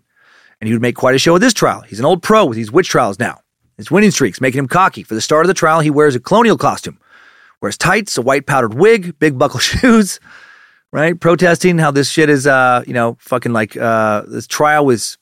And 0.59 0.67
he 0.67 0.73
would 0.73 0.81
make 0.81 0.95
quite 0.95 1.15
a 1.15 1.19
show 1.19 1.35
of 1.35 1.41
this 1.41 1.53
trial. 1.53 1.81
He's 1.81 1.99
an 1.99 2.05
old 2.05 2.21
pro 2.21 2.45
with 2.45 2.57
these 2.57 2.71
witch 2.71 2.89
trials 2.89 3.19
now. 3.19 3.41
His 3.77 3.91
winning 3.91 4.11
streaks 4.11 4.41
making 4.41 4.59
him 4.59 4.67
cocky. 4.67 5.03
For 5.03 5.13
the 5.13 5.21
start 5.21 5.45
of 5.45 5.47
the 5.47 5.53
trial, 5.53 5.81
he 5.81 5.91
wears 5.91 6.15
a 6.15 6.19
colonial 6.19 6.57
costume, 6.57 6.99
wears 7.61 7.77
tights, 7.77 8.17
a 8.17 8.21
white 8.21 8.45
powdered 8.45 8.73
wig, 8.73 9.17
big 9.19 9.37
buckle 9.37 9.59
shoes, 9.61 10.19
right? 10.91 11.19
Protesting 11.19 11.77
how 11.77 11.91
this 11.91 12.09
shit 12.09 12.29
is, 12.29 12.47
uh, 12.47 12.83
you 12.87 12.93
know, 12.93 13.17
fucking 13.19 13.53
like 13.53 13.75
uh, 13.77 14.23
this 14.27 14.47
trial 14.47 14.85
was 14.85 15.17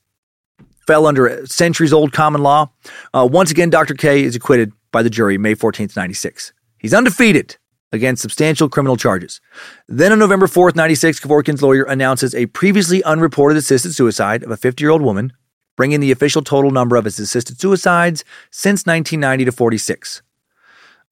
fell 0.87 1.07
under 1.07 1.45
centuries 1.47 1.93
old 1.93 2.13
common 2.13 2.41
law. 2.41 2.69
Uh, 3.13 3.27
once 3.29 3.51
again, 3.51 3.69
Dr. 3.69 3.95
K 3.95 4.23
is 4.23 4.35
acquitted 4.35 4.71
by 4.91 5.01
the 5.03 5.09
jury 5.09 5.37
May 5.37 5.55
14th, 5.55 5.95
96. 5.95 6.53
He's 6.77 6.93
undefeated 6.93 7.57
against 7.91 8.21
substantial 8.21 8.69
criminal 8.69 8.97
charges. 8.97 9.41
Then 9.87 10.11
on 10.11 10.19
November 10.19 10.47
4th, 10.47 10.75
96, 10.75 11.19
Kevorkian's 11.19 11.63
lawyer 11.63 11.83
announces 11.83 12.35
a 12.35 12.45
previously 12.47 13.03
unreported 13.03 13.57
assisted 13.57 13.93
suicide 13.93 14.43
of 14.43 14.51
a 14.51 14.57
50 14.57 14.83
year 14.83 14.91
old 14.91 15.01
woman, 15.01 15.33
bringing 15.75 15.99
the 15.99 16.11
official 16.11 16.41
total 16.41 16.71
number 16.71 16.95
of 16.95 17.05
his 17.05 17.17
assisted 17.19 17.59
suicides 17.59 18.23
since 18.51 18.85
1990 18.85 19.45
to 19.45 19.51
46. 19.51 20.21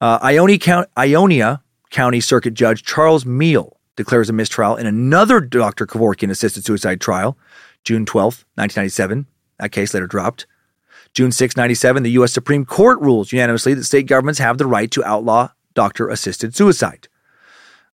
Uh, 0.04 0.18
Ionia, 0.22 0.58
Count- 0.58 0.90
Ionia 0.98 1.62
County 1.88 2.20
Circuit 2.20 2.52
Judge 2.52 2.82
Charles 2.82 3.24
Meehl 3.24 3.72
declares 3.96 4.28
a 4.28 4.34
mistrial 4.34 4.76
in 4.76 4.86
another 4.86 5.40
Dr. 5.40 5.86
Kevorkian 5.86 6.30
assisted 6.30 6.62
suicide 6.62 7.00
trial, 7.00 7.38
June 7.84 8.04
12, 8.04 8.44
1997. 8.56 9.24
That 9.58 9.72
case 9.72 9.94
later 9.94 10.06
dropped. 10.06 10.46
June 11.14 11.32
6, 11.32 11.56
97, 11.56 12.02
the 12.02 12.10
U.S. 12.10 12.34
Supreme 12.34 12.66
Court 12.66 13.00
rules 13.00 13.32
unanimously 13.32 13.72
that 13.72 13.84
state 13.84 14.06
governments 14.06 14.38
have 14.40 14.58
the 14.58 14.66
right 14.66 14.90
to 14.90 15.02
outlaw 15.04 15.48
doctor 15.72 16.10
assisted 16.10 16.54
suicide. 16.54 17.08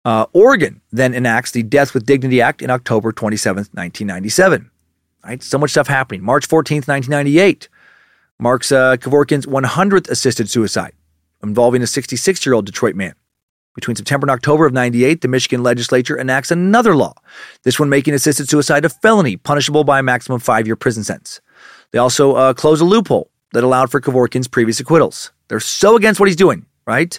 Uh, 0.05 0.27
Oregon 0.33 0.81
then 0.91 1.15
enacts 1.15 1.53
the 1.53 1.63
Death 1.63 1.95
with 1.95 2.07
Dignity 2.07 2.41
Act 2.41 2.61
in 2.61 2.71
October 2.71 3.13
27, 3.13 3.55
1997. 3.73 4.69
Right? 5.25 5.41
So 5.45 5.59
much 5.59 5.71
stuff 5.71 5.87
happening. 5.87 6.25
March 6.25 6.49
14, 6.49 6.79
1998 6.79 7.69
marks 8.41 8.73
uh, 8.73 8.97
Kevorkian's 8.97 9.47
100th 9.47 10.11
assisted 10.11 10.51
suicide 10.51 10.93
involving 11.43 11.83
a 11.83 11.87
66 11.87 12.45
year 12.45 12.55
old 12.55 12.67
Detroit 12.67 12.95
man. 12.95 13.15
Between 13.75 13.95
September 13.95 14.25
and 14.25 14.33
October 14.33 14.67
of 14.67 14.73
98, 14.73 15.21
the 15.21 15.29
Michigan 15.29 15.63
legislature 15.63 16.19
enacts 16.19 16.51
another 16.51 16.97
law, 16.97 17.15
this 17.63 17.79
one 17.79 17.89
making 17.89 18.15
assisted 18.15 18.49
suicide 18.49 18.85
a 18.85 18.89
felony, 18.89 19.37
punishable 19.37 19.85
by 19.85 20.01
a 20.01 20.03
maximum 20.03 20.41
five 20.41 20.67
year 20.67 20.77
prison 20.77 21.05
sentence. 21.05 21.41
They 21.93 21.99
also 21.99 22.35
uh, 22.35 22.53
close 22.55 22.81
a 22.81 22.85
loophole 22.85 23.31
that 23.53 23.65
allowed 23.65 23.91
for 23.91 24.01
Kevorkian's 24.01 24.49
previous 24.49 24.81
acquittals. 24.81 25.33
They're 25.49 25.61
so 25.61 25.97
against 25.97 26.21
what 26.21 26.29
he's 26.29 26.37
doing, 26.37 26.67
right? 26.87 27.19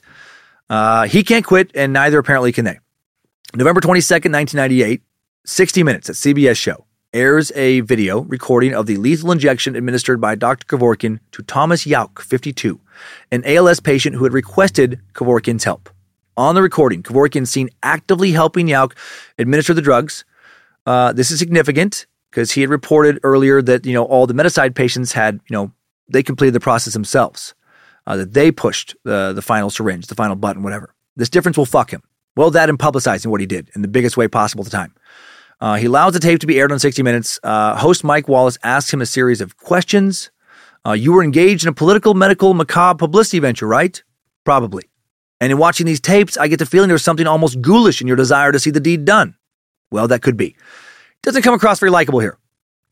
Uh, 0.70 1.08
he 1.08 1.24
can't 1.24 1.46
quit, 1.46 1.72
and 1.76 1.92
neither 1.94 2.20
apparently 2.20 2.52
can 2.52 2.66
they. 2.66 2.80
November 3.54 3.82
22nd, 3.82 4.32
1998, 4.32 5.02
60 5.46 5.84
Minutes, 5.84 6.10
at 6.10 6.16
CBS 6.16 6.56
show, 6.56 6.86
airs 7.14 7.52
a 7.56 7.82
video 7.82 8.22
recording 8.22 8.74
of 8.74 8.86
the 8.86 8.98
lethal 8.98 9.32
injection 9.32 9.76
administered 9.76 10.22
by 10.22 10.36
Dr. 10.36 10.66
Kevorkian 10.66 11.20
to 11.32 11.44
Thomas 11.44 11.86
Youk, 11.86 12.22
52, 12.22 12.80
an 13.32 13.44
ALS 13.46 13.80
patient 13.80 14.16
who 14.16 14.24
had 14.24 14.34
requested 14.34 15.00
Kevorkian's 15.14 15.66
help. 15.66 15.90
On 16.38 16.56
the 16.56 16.62
recording, 16.62 17.04
Kevorkian 17.04 17.46
seen 17.46 17.70
actively 17.84 18.32
helping 18.32 18.68
Youk 18.68 18.96
administer 19.38 19.74
the 19.74 19.82
drugs. 19.82 20.24
Uh, 20.86 21.12
this 21.12 21.32
is 21.32 21.40
significant 21.40 22.06
because 22.30 22.52
he 22.52 22.62
had 22.62 22.70
reported 22.70 23.20
earlier 23.24 23.62
that 23.62 23.86
you 23.86 23.94
know 23.94 24.06
all 24.06 24.26
the 24.26 24.34
Medicide 24.34 24.74
patients 24.74 25.12
had 25.12 25.40
you 25.50 25.54
know 25.54 25.72
they 26.08 26.24
completed 26.24 26.54
the 26.54 26.60
process 26.60 26.94
themselves, 26.94 27.54
uh, 28.08 28.16
that 28.16 28.34
they 28.34 28.52
pushed 28.52 28.96
the 29.04 29.34
the 29.34 29.42
final 29.42 29.70
syringe, 29.70 30.08
the 30.08 30.16
final 30.16 30.36
button, 30.36 30.64
whatever. 30.64 30.94
This 31.18 31.30
difference 31.30 31.58
will 31.58 31.66
fuck 31.66 31.92
him. 31.92 32.02
Well, 32.38 32.52
that 32.52 32.70
and 32.70 32.80
publicizing 32.80 33.28
what 33.28 33.42
he 33.42 33.46
did 33.46 33.70
in 33.76 33.82
the 33.82 33.90
biggest 33.90 34.16
way 34.16 34.30
possible 34.30 34.64
at 34.64 34.72
the 34.72 34.78
time. 34.78 34.94
Uh, 35.62 35.76
he 35.76 35.86
allows 35.86 36.14
the 36.14 36.20
tape 36.20 36.40
to 36.40 36.48
be 36.48 36.60
aired 36.60 36.72
on 36.72 36.80
60 36.80 37.04
Minutes. 37.04 37.40
Uh, 37.44 37.78
host 37.78 38.04
Mike 38.04 38.28
Wallace 38.28 38.58
asks 38.64 38.92
him 38.92 39.02
a 39.02 39.06
series 39.06 39.40
of 39.42 39.58
questions. 39.58 40.32
Uh, 40.86 40.94
you 40.94 41.14
were 41.14 41.24
engaged 41.24 41.64
in 41.64 41.70
a 41.70 41.74
political, 41.74 42.16
medical, 42.16 42.54
macabre 42.56 42.98
publicity 42.98 43.40
venture, 43.40 43.68
right? 43.68 44.04
Probably. 44.44 44.90
And 45.40 45.52
in 45.52 45.58
watching 45.60 45.86
these 45.86 46.00
tapes, 46.00 46.36
I 46.38 46.48
get 46.48 46.58
the 46.58 46.66
feeling 46.66 46.90
there's 46.90 47.04
something 47.04 47.28
almost 47.28 47.62
ghoulish 47.62 48.02
in 48.02 48.08
your 48.08 48.18
desire 48.18 48.52
to 48.52 48.60
see 48.60 48.72
the 48.72 48.80
deed 48.80 49.06
done. 49.06 49.36
Well, 49.92 50.08
that 50.08 50.24
could 50.24 50.38
be. 50.38 50.56
Doesn't 51.22 51.44
come 51.44 51.54
across 51.54 51.80
very 51.80 51.92
likable 51.92 52.20
here. 52.20 52.38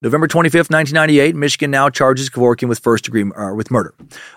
November 0.01 0.27
25th, 0.27 0.71
1998, 0.71 1.35
Michigan 1.35 1.71
now 1.71 1.89
charges 1.89 2.29
Kevorkian 2.29 2.69
with 2.69 2.79
first 2.79 3.03
degree 3.03 3.29
uh, 3.35 3.53
with 3.53 3.69
murder, 3.69 3.93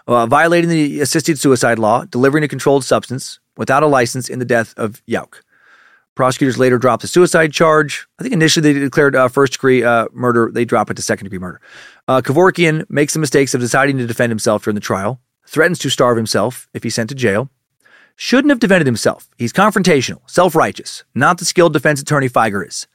uh, 0.09 0.27
violating 0.27 0.69
the 0.69 1.01
assisted 1.01 1.39
suicide 1.39 1.79
law, 1.79 2.05
delivering 2.05 2.43
a 2.43 2.49
controlled 2.49 2.85
substance 2.85 3.39
without 3.57 3.85
a 3.85 3.87
license 3.87 4.29
in 4.29 4.41
the 4.41 4.45
death 4.45 4.75
of 4.77 5.03
Youk. 5.07 5.43
Prosecutors 6.15 6.59
later 6.59 6.77
dropped 6.77 7.03
the 7.03 7.09
suicide 7.09 7.53
charge. 7.53 8.07
I 8.19 8.23
think 8.23 8.35
initially 8.35 8.73
they 8.73 8.79
declared 8.79 9.17
uh, 9.17 9.29
first 9.29 9.55
degree 9.55 9.83
uh, 9.83 10.09
murder. 10.13 10.51
They 10.53 10.65
drop 10.65 10.91
it 10.91 10.95
to 10.95 11.03
second 11.03 11.25
degree 11.25 11.39
murder. 11.39 11.61
Uh, 12.07 12.21
Kevorkian 12.21 12.85
makes 12.91 13.15
the 13.15 13.19
mistakes 13.19 13.55
of 13.55 13.61
deciding 13.61 13.97
to 13.99 14.07
defend 14.07 14.31
himself 14.31 14.65
during 14.65 14.75
the 14.75 14.81
trial, 14.81 15.21
threatens 15.47 15.79
to 15.81 15.91
starve 15.91 16.17
himself 16.17 16.69
if 16.75 16.83
he's 16.83 16.95
sent 16.95 17.09
to 17.09 17.15
jail. 17.15 17.49
Shouldn't 18.15 18.51
have 18.51 18.61
defended 18.61 18.87
himself. 18.87 19.29
He's 19.39 19.55
confrontational, 19.55 20.29
self 20.29 20.55
righteous, 20.55 21.05
not 21.15 21.39
the 21.39 21.47
skilled 21.47 21.73
defense 21.73 22.01
attorney 22.01 22.29
Fieger 22.29 22.67
is. 22.67 22.87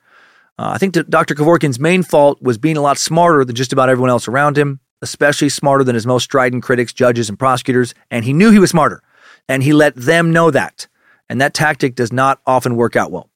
Uh, 0.59 0.71
I 0.73 0.77
think 0.77 0.93
Dr. 0.93 1.33
Kevorkian's 1.35 1.79
main 1.79 2.03
fault 2.03 2.41
was 2.41 2.57
being 2.57 2.77
a 2.77 2.81
lot 2.81 2.97
smarter 2.97 3.43
than 3.43 3.55
just 3.55 3.73
about 3.73 3.89
everyone 3.89 4.09
else 4.09 4.27
around 4.27 4.57
him, 4.57 4.79
especially 5.01 5.49
smarter 5.49 5.83
than 5.83 5.95
his 5.95 6.07
most 6.07 6.23
strident 6.23 6.63
critics, 6.63 6.93
judges, 6.93 7.29
and 7.29 7.37
prosecutors, 7.37 7.93
and 8.11 8.25
he 8.25 8.33
knew 8.33 8.51
he 8.51 8.59
was 8.59 8.71
smarter, 8.71 9.01
and 9.49 9.63
he 9.63 9.73
let 9.73 9.95
them 9.95 10.31
know 10.31 10.51
that. 10.51 10.87
And 11.29 11.41
that 11.41 11.53
tactic 11.53 11.95
does 11.95 12.13
not 12.13 12.39
often 12.45 12.75
work 12.75 12.95
out 12.95 13.11
well. 13.11 13.29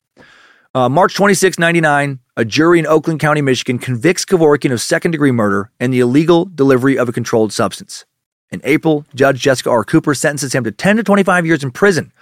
Uh, 0.74 0.88
March 0.88 1.16
26, 1.16 1.60
99, 1.60 2.20
a 2.38 2.46
jury 2.46 2.80
in 2.80 2.88
Oakland 2.88 3.20
County, 3.20 3.42
Michigan 3.42 3.78
convicts 3.78 4.24
Kevorkian 4.24 4.72
of 4.72 4.80
second 4.80 5.12
degree 5.12 5.32
murder 5.32 5.70
and 5.82 5.94
the 5.94 6.00
illegal 6.00 6.46
delivery 6.46 6.98
of 6.98 7.10
a 7.10 7.12
controlled 7.12 7.52
substance. 7.52 8.06
In 8.52 8.62
April, 8.64 9.06
Judge 9.14 9.42
Jessica 9.42 9.70
R. 9.70 9.84
Cooper 9.84 10.14
sentences 10.14 10.54
him 10.54 10.64
to 10.64 10.72
10 10.72 10.98
to 10.98 11.04
25 11.04 11.46
years 11.46 11.64
in 11.64 11.72
prison 11.72 12.14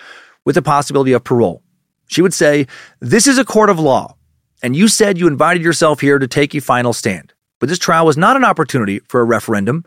with 0.45 0.55
the 0.55 0.61
possibility 0.61 1.11
of 1.11 1.23
parole. 1.23 1.61
She 2.07 2.23
would 2.23 2.33
say, 2.33 2.65
This 2.99 3.27
is 3.27 3.37
a 3.37 3.45
court 3.45 3.69
of 3.69 3.79
law, 3.79 4.15
and 4.63 4.75
you 4.75 4.87
said 4.87 5.19
you 5.19 5.27
invited 5.27 5.63
yourself 5.63 6.01
here 6.01 6.17
to 6.17 6.27
take 6.27 6.55
a 6.55 6.61
final 6.61 6.93
stand. 6.93 7.33
But 7.59 7.69
this 7.69 7.79
trial 7.79 8.05
was 8.05 8.17
not 8.17 8.35
an 8.35 8.43
opportunity 8.43 8.99
for 9.07 9.21
a 9.21 9.25
referendum. 9.25 9.85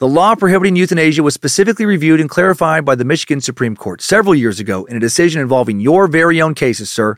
The 0.00 0.08
law 0.08 0.34
prohibiting 0.34 0.74
euthanasia 0.74 1.22
was 1.22 1.34
specifically 1.34 1.86
reviewed 1.86 2.20
and 2.20 2.28
clarified 2.28 2.84
by 2.84 2.96
the 2.96 3.04
Michigan 3.04 3.40
Supreme 3.40 3.76
Court 3.76 4.02
several 4.02 4.34
years 4.34 4.58
ago 4.58 4.84
in 4.86 4.96
a 4.96 5.00
decision 5.00 5.40
involving 5.40 5.78
your 5.78 6.08
very 6.08 6.42
own 6.42 6.54
cases, 6.54 6.90
sir. 6.90 7.16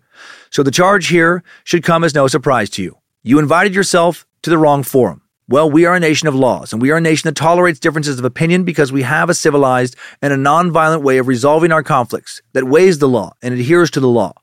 So 0.50 0.62
the 0.62 0.70
charge 0.70 1.08
here 1.08 1.42
should 1.64 1.82
come 1.82 2.04
as 2.04 2.14
no 2.14 2.26
surprise 2.26 2.68
to 2.70 2.82
you. 2.82 2.98
You 3.22 3.38
invited 3.38 3.74
yourself 3.74 4.26
to 4.42 4.50
the 4.50 4.58
wrong 4.58 4.82
forum. 4.82 5.22
Well, 5.48 5.70
we 5.70 5.86
are 5.86 5.94
a 5.94 6.00
nation 6.00 6.28
of 6.28 6.34
laws, 6.34 6.74
and 6.74 6.82
we 6.82 6.90
are 6.90 6.98
a 6.98 7.00
nation 7.00 7.26
that 7.28 7.34
tolerates 7.34 7.80
differences 7.80 8.18
of 8.18 8.26
opinion 8.26 8.64
because 8.64 8.92
we 8.92 9.02
have 9.02 9.30
a 9.30 9.34
civilized 9.34 9.96
and 10.20 10.34
a 10.34 10.36
nonviolent 10.36 11.02
way 11.02 11.16
of 11.16 11.28
resolving 11.28 11.72
our 11.72 11.82
conflicts 11.82 12.42
that 12.52 12.64
weighs 12.64 12.98
the 12.98 13.08
law 13.08 13.32
and 13.40 13.54
adheres 13.54 13.90
to 13.92 14.00
the 14.00 14.08
law. 14.08 14.34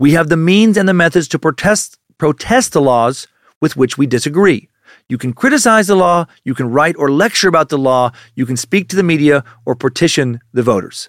We 0.00 0.14
have 0.14 0.30
the 0.30 0.36
means 0.36 0.76
and 0.76 0.88
the 0.88 0.94
methods 0.94 1.28
to 1.28 1.38
protest, 1.38 1.96
protest 2.18 2.72
the 2.72 2.80
laws 2.80 3.28
with 3.60 3.76
which 3.76 3.96
we 3.96 4.08
disagree. 4.08 4.68
You 5.08 5.16
can 5.16 5.32
criticize 5.32 5.86
the 5.86 5.96
law, 5.96 6.26
you 6.44 6.54
can 6.54 6.70
write 6.70 6.96
or 6.98 7.10
lecture 7.10 7.48
about 7.48 7.70
the 7.70 7.78
law, 7.78 8.12
you 8.34 8.44
can 8.44 8.56
speak 8.56 8.88
to 8.88 8.96
the 8.96 9.02
media 9.02 9.42
or 9.64 9.74
petition 9.74 10.40
the 10.52 10.62
voters. 10.62 11.08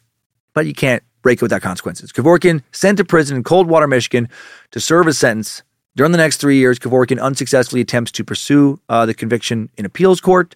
But 0.54 0.66
you 0.66 0.74
can't 0.74 1.04
break 1.22 1.40
it 1.40 1.42
without 1.42 1.62
consequences. 1.62 2.14
Kevorkian 2.14 2.64
sent 2.72 2.98
to 2.98 3.06
prison 3.06 3.36
in 3.36 3.44
Coldwater, 3.44 3.88
Michigan 3.88 4.30
to 4.72 4.80
serve 4.80 5.08
his 5.08 5.20
sentence 5.20 5.64
during 5.96 6.14
the 6.14 6.18
next 6.18 6.38
three 6.38 6.58
years, 6.58 6.80
Kevorkian 6.80 7.22
unsuccessfully 7.22 7.82
attempts 7.82 8.12
to 8.14 8.24
pursue 8.24 8.80
uh, 8.88 9.06
the 9.06 9.14
conviction 9.14 9.70
in 9.78 9.86
appeals 9.86 10.22
court. 10.22 10.56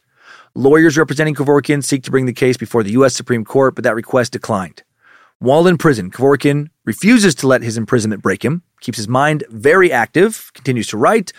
Lawyers 0.55 0.97
representing 0.97 1.35
Kevorkian 1.35 1.83
seek 1.83 2.03
to 2.03 2.11
bring 2.11 2.27
the 2.27 2.33
case 2.33 2.55
before 2.55 2.81
the 2.81 2.91
U.S. 2.91 3.13
Supreme 3.13 3.43
Court, 3.43 3.75
but 3.75 3.83
that 3.83 3.95
request 3.95 4.31
declined. 4.31 4.83
While 5.39 5.67
in 5.67 5.77
prison, 5.77 6.11
Kevorkian 6.11 6.69
refuses 6.85 7.35
to 7.35 7.47
let 7.47 7.61
his 7.61 7.75
imprisonment 7.75 8.21
break 8.21 8.45
him, 8.45 8.61
keeps 8.79 8.97
his 8.97 9.09
mind 9.09 9.43
very 9.49 9.91
active, 9.91 10.51
continues 10.53 10.87
to 10.87 10.97
write. 10.97 11.33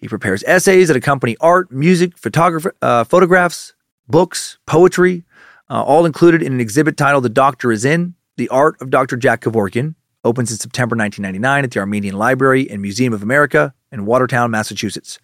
He 0.00 0.08
prepares 0.08 0.42
essays 0.46 0.88
that 0.88 0.96
accompany 0.96 1.36
art, 1.40 1.70
music, 1.70 2.16
photograph- 2.16 2.74
uh, 2.80 3.04
photographs, 3.04 3.74
books, 4.08 4.58
poetry, 4.66 5.24
uh, 5.68 5.82
all 5.82 6.06
included 6.06 6.42
in 6.42 6.54
an 6.54 6.60
exhibit 6.60 6.96
titled 6.96 7.24
The 7.24 7.28
Doctor 7.28 7.70
is 7.70 7.84
In, 7.84 8.14
The 8.36 8.48
Art 8.48 8.80
of 8.80 8.90
Dr. 8.90 9.16
Jack 9.16 9.42
Kevorkian, 9.42 9.94
opens 10.24 10.50
in 10.50 10.56
September 10.56 10.96
1999 10.96 11.64
at 11.64 11.70
the 11.70 11.80
Armenian 11.80 12.16
Library 12.16 12.68
and 12.70 12.80
Museum 12.80 13.12
of 13.12 13.22
America 13.22 13.74
in 13.92 14.06
Watertown, 14.06 14.50
Massachusetts. 14.50 15.18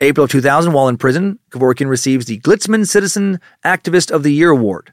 April 0.00 0.24
of 0.24 0.30
2000, 0.30 0.72
while 0.72 0.88
in 0.88 0.96
prison, 0.98 1.38
Kevorkian 1.50 1.88
receives 1.88 2.26
the 2.26 2.40
Gleitsman 2.40 2.88
Citizen 2.88 3.40
Activist 3.64 4.10
of 4.10 4.24
the 4.24 4.32
Year 4.32 4.50
Award 4.50 4.92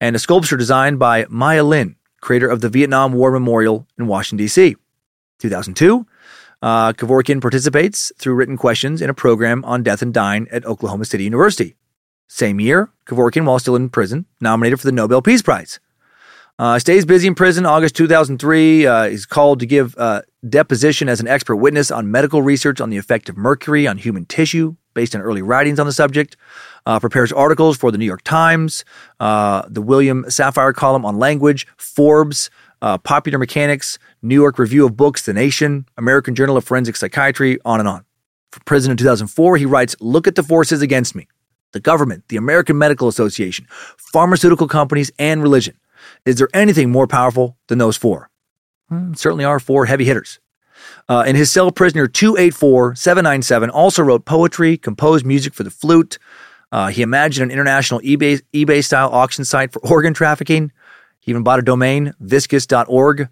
and 0.00 0.14
a 0.14 0.18
sculpture 0.18 0.56
designed 0.56 0.98
by 0.98 1.26
Maya 1.28 1.64
Lin, 1.64 1.96
creator 2.20 2.48
of 2.48 2.60
the 2.60 2.68
Vietnam 2.68 3.14
War 3.14 3.30
Memorial 3.30 3.86
in 3.98 4.06
Washington, 4.06 4.44
D.C. 4.44 4.76
2002, 5.38 6.06
uh, 6.62 6.92
Kevorkian 6.92 7.40
participates 7.40 8.12
through 8.18 8.34
written 8.34 8.56
questions 8.56 9.00
in 9.00 9.10
a 9.10 9.14
program 9.14 9.64
on 9.64 9.82
death 9.82 10.02
and 10.02 10.12
dying 10.12 10.48
at 10.50 10.64
Oklahoma 10.64 11.04
City 11.04 11.24
University. 11.24 11.76
Same 12.28 12.60
year, 12.60 12.90
Kevorkian, 13.06 13.44
while 13.44 13.58
still 13.58 13.76
in 13.76 13.88
prison, 13.88 14.26
nominated 14.40 14.80
for 14.80 14.86
the 14.86 14.92
Nobel 14.92 15.22
Peace 15.22 15.42
Prize. 15.42 15.80
Uh, 16.60 16.78
stays 16.78 17.06
busy 17.06 17.26
in 17.26 17.34
prison. 17.34 17.64
August 17.64 17.96
2003, 17.96 18.86
uh, 18.86 19.04
he's 19.08 19.24
called 19.24 19.60
to 19.60 19.66
give 19.66 19.96
uh, 19.96 20.20
deposition 20.46 21.08
as 21.08 21.18
an 21.18 21.26
expert 21.26 21.56
witness 21.56 21.90
on 21.90 22.10
medical 22.10 22.42
research 22.42 22.82
on 22.82 22.90
the 22.90 22.98
effect 22.98 23.30
of 23.30 23.36
mercury 23.38 23.86
on 23.86 23.96
human 23.96 24.26
tissue, 24.26 24.76
based 24.92 25.14
on 25.14 25.22
early 25.22 25.40
writings 25.40 25.80
on 25.80 25.86
the 25.86 25.92
subject. 25.92 26.36
Uh, 26.84 27.00
prepares 27.00 27.32
articles 27.32 27.78
for 27.78 27.90
the 27.90 27.96
New 27.96 28.04
York 28.04 28.22
Times, 28.22 28.84
uh, 29.20 29.62
the 29.68 29.80
William 29.80 30.24
Safire 30.24 30.74
column 30.74 31.04
on 31.06 31.18
language, 31.18 31.66
Forbes, 31.78 32.50
uh, 32.82 32.98
Popular 32.98 33.38
Mechanics, 33.38 33.98
New 34.22 34.34
York 34.34 34.58
Review 34.58 34.86
of 34.86 34.96
Books, 34.96 35.22
The 35.22 35.32
Nation, 35.32 35.86
American 35.96 36.34
Journal 36.34 36.56
of 36.56 36.64
Forensic 36.64 36.96
Psychiatry, 36.96 37.58
on 37.64 37.80
and 37.80 37.88
on. 37.88 38.04
For 38.52 38.60
prison 38.64 38.90
in 38.90 38.96
2004, 38.96 39.56
he 39.56 39.66
writes, 39.66 39.94
"Look 40.00 40.26
at 40.26 40.34
the 40.34 40.42
forces 40.42 40.82
against 40.82 41.14
me: 41.14 41.28
the 41.72 41.80
government, 41.80 42.24
the 42.28 42.36
American 42.36 42.78
Medical 42.78 43.08
Association, 43.08 43.66
pharmaceutical 43.70 44.68
companies, 44.68 45.10
and 45.18 45.42
religion." 45.42 45.76
Is 46.24 46.36
there 46.36 46.48
anything 46.54 46.90
more 46.90 47.06
powerful 47.06 47.56
than 47.68 47.78
those 47.78 47.96
four? 47.96 48.30
Hmm, 48.88 49.14
certainly 49.14 49.44
are 49.44 49.60
four 49.60 49.86
heavy 49.86 50.04
hitters. 50.04 50.40
Uh, 51.08 51.24
and 51.26 51.36
his 51.36 51.52
cell 51.52 51.70
prisoner 51.70 52.06
284-797 52.06 53.70
also 53.72 54.02
wrote 54.02 54.24
poetry, 54.24 54.76
composed 54.76 55.26
music 55.26 55.54
for 55.54 55.62
the 55.62 55.70
flute. 55.70 56.18
Uh, 56.72 56.88
he 56.88 57.02
imagined 57.02 57.50
an 57.50 57.50
international 57.50 58.00
eBay, 58.00 58.40
eBay 58.54 58.82
style 58.82 59.10
auction 59.10 59.44
site 59.44 59.72
for 59.72 59.80
organ 59.80 60.14
trafficking. 60.14 60.72
He 61.20 61.30
even 61.30 61.42
bought 61.42 61.58
a 61.58 61.62
domain, 61.62 62.14
viscus.org. 62.22 63.28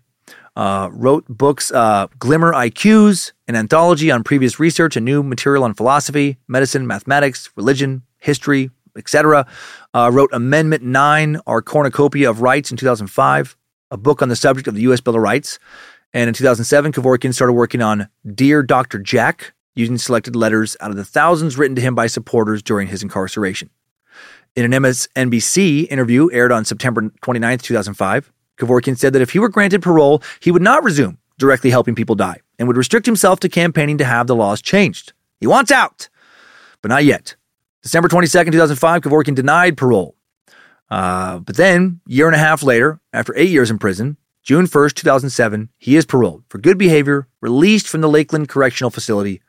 Uh, 0.55 0.91
wrote 0.93 1.25
books, 1.29 1.71
uh, 1.71 2.09
Glimmer 2.19 2.53
IQs, 2.53 3.33
an 3.47 3.55
anthology 3.55 4.11
on 4.11 4.25
previous 4.25 4.59
research 4.59 4.97
and 4.97 5.05
new 5.05 5.23
material 5.23 5.63
on 5.63 5.73
philosophy, 5.73 6.37
medicine, 6.49 6.85
mathematics, 6.87 7.49
religion, 7.55 8.03
history, 8.19 8.71
etc. 8.97 9.47
Uh, 9.95 10.11
wrote 10.13 10.31
Amendment 10.33 10.83
9, 10.83 11.41
our 11.47 11.63
cornucopia 11.63 12.29
of 12.29 12.43
rights 12.43 12.71
in 12.73 12.77
2005, 12.77 13.57
a 13.93 13.97
book 13.97 14.21
on 14.21 14.29
the 14.29 14.37
subject 14.37 14.67
of 14.67 14.75
the 14.75 14.83
U.S. 14.83 15.01
Bill 15.01 15.15
of 15.15 15.23
Rights. 15.23 15.59
And 16.13 16.27
in 16.29 16.35
2007, 16.35 16.93
Kevorkian 16.93 17.33
started 17.33 17.53
working 17.53 17.83
on 17.83 18.09
Dear 18.35 18.63
Dr. 18.63 18.99
Jack, 18.99 19.53
using 19.75 19.97
selected 19.97 20.35
letters 20.35 20.77
out 20.81 20.91
of 20.91 20.97
the 20.97 21.05
thousands 21.05 21.57
written 21.57 21.77
to 21.77 21.83
him 21.83 21.95
by 21.95 22.09
supporters 22.09 22.63
during 22.63 22.89
his 22.89 23.03
incarceration. 23.03 23.71
In 24.59 24.73
an 24.73 24.83
MSNBC 24.83 25.87
interview 25.89 26.29
aired 26.33 26.51
on 26.51 26.65
September 26.65 27.13
29, 27.23 27.59
2005, 27.59 28.33
Kevorkian 28.59 28.99
said 28.99 29.13
that 29.13 29.23
if 29.23 29.31
he 29.31 29.39
were 29.39 29.49
granted 29.49 29.83
parole, 29.83 30.21
he 30.41 30.51
would 30.51 30.63
not 30.63 30.83
resume 30.83 31.17
directly 31.39 31.71
helping 31.71 31.95
people 31.95 32.17
die 32.17 32.41
and 32.59 32.67
would 32.67 32.77
restrict 32.77 33.07
himself 33.07 33.39
to 33.39 33.49
campaigning 33.49 33.99
to 33.99 34.05
have 34.05 34.27
the 34.27 34.35
laws 34.35 34.61
changed. 34.61 35.13
He 35.39 35.47
wants 35.47 35.71
out, 35.71 36.09
but 36.83 36.89
not 36.89 37.05
yet. 37.05 37.37
December 37.85 38.09
22, 38.09 38.51
2005, 38.51 39.03
Kevorkian 39.03 39.37
denied 39.37 39.77
parole. 39.77 40.17
Uh, 40.91 41.39
but 41.39 41.55
then, 41.55 42.01
year 42.09 42.27
and 42.27 42.35
a 42.35 42.39
half 42.41 42.65
later, 42.65 42.99
after 43.13 43.33
eight 43.37 43.51
years 43.51 43.71
in 43.71 43.79
prison, 43.79 44.17
June 44.43 44.67
1st, 44.67 44.95
2007, 44.95 45.69
he 45.79 45.95
is 45.95 46.05
paroled 46.05 46.43
for 46.49 46.59
good 46.59 46.79
behavior, 46.79 47.29
released 47.41 47.87
from 47.87 48.01
the 48.01 48.09
Lakeland 48.09 48.49
Correctional 48.49 48.91
Facility. 48.91 49.41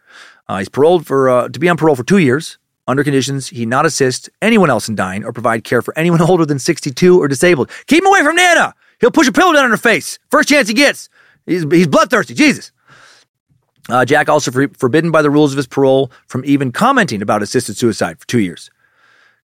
Uh, 0.47 0.59
he's 0.59 0.69
paroled 0.69 1.07
for 1.07 1.29
uh, 1.29 1.49
to 1.49 1.59
be 1.59 1.67
on 1.67 1.77
parole 1.77 1.95
for 1.95 2.03
two 2.03 2.19
years 2.19 2.59
under 2.89 3.03
conditions 3.03 3.47
he 3.47 3.65
not 3.65 3.85
assist 3.85 4.29
anyone 4.41 4.69
else 4.69 4.89
in 4.89 4.95
dying 4.95 5.23
or 5.23 5.31
provide 5.31 5.63
care 5.63 5.81
for 5.81 5.97
anyone 5.97 6.21
older 6.29 6.45
than 6.45 6.59
62 6.59 7.21
or 7.21 7.27
disabled. 7.27 7.69
Keep 7.87 8.03
him 8.03 8.07
away 8.07 8.23
from 8.23 8.35
Nana. 8.35 8.73
He'll 8.99 9.11
push 9.11 9.27
a 9.27 9.31
pillow 9.31 9.53
down 9.53 9.65
on 9.65 9.71
her 9.71 9.77
face. 9.77 10.19
First 10.29 10.49
chance 10.49 10.67
he 10.67 10.73
gets. 10.73 11.09
He's, 11.45 11.63
he's 11.71 11.87
bloodthirsty. 11.87 12.33
Jesus. 12.33 12.71
Uh, 13.89 14.05
Jack 14.05 14.29
also 14.29 14.51
for, 14.51 14.67
forbidden 14.69 15.11
by 15.11 15.21
the 15.21 15.29
rules 15.29 15.51
of 15.51 15.57
his 15.57 15.67
parole 15.67 16.11
from 16.27 16.43
even 16.45 16.71
commenting 16.71 17.21
about 17.21 17.41
assisted 17.41 17.77
suicide 17.77 18.19
for 18.19 18.27
two 18.27 18.39
years. 18.39 18.69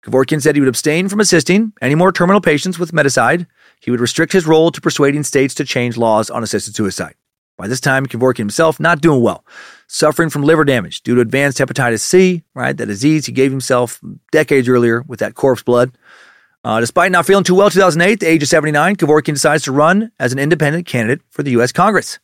Kevorkian 0.04 0.42
said 0.42 0.56
he 0.56 0.62
would 0.62 0.68
abstain 0.68 1.10
from 1.10 1.20
assisting 1.20 1.74
any 1.82 1.96
more 1.96 2.12
terminal 2.12 2.42
patients 2.42 2.78
with 2.78 2.92
Medicide. 2.92 3.48
He 3.80 3.90
would 3.90 4.00
restrict 4.00 4.34
his 4.34 4.46
role 4.46 4.72
to 4.72 4.82
persuading 4.82 5.24
states 5.24 5.56
to 5.56 5.66
change 5.66 5.98
laws 5.98 6.30
on 6.30 6.44
assisted 6.44 6.76
suicide. 6.76 7.16
By 7.58 7.68
this 7.68 7.80
time, 7.80 8.06
Kevorkian 8.06 8.40
himself 8.40 8.80
not 8.80 9.02
doing 9.02 9.22
well, 9.22 9.46
suffering 9.88 10.30
from 10.30 10.44
liver 10.44 10.66
damage 10.66 11.02
due 11.02 11.16
to 11.16 11.22
advanced 11.22 11.58
hepatitis 11.58 12.02
C, 12.02 12.44
right? 12.54 12.76
That 12.76 12.88
disease 12.88 13.26
he 13.26 13.32
gave 13.32 13.52
himself 13.52 14.02
decades 14.32 14.68
earlier 14.68 15.02
with 15.04 15.20
that 15.20 15.36
corpse 15.36 15.64
blood. 15.64 15.98
Uh, 16.66 16.80
despite 16.80 17.12
not 17.12 17.26
feeling 17.26 17.44
too 17.44 17.56
well 17.56 17.70
2008, 17.70 18.14
at 18.14 18.20
the 18.20 18.26
age 18.26 18.44
of 18.44 18.50
79, 18.50 18.96
Kevorkian 18.96 19.34
decides 19.34 19.64
to 19.64 19.72
run 19.72 20.12
as 20.20 20.34
an 20.34 20.40
independent 20.40 20.86
candidate 20.86 21.22
for 21.30 21.44
the 21.44 21.52
U.S. 21.52 21.72
Congress 21.72 22.20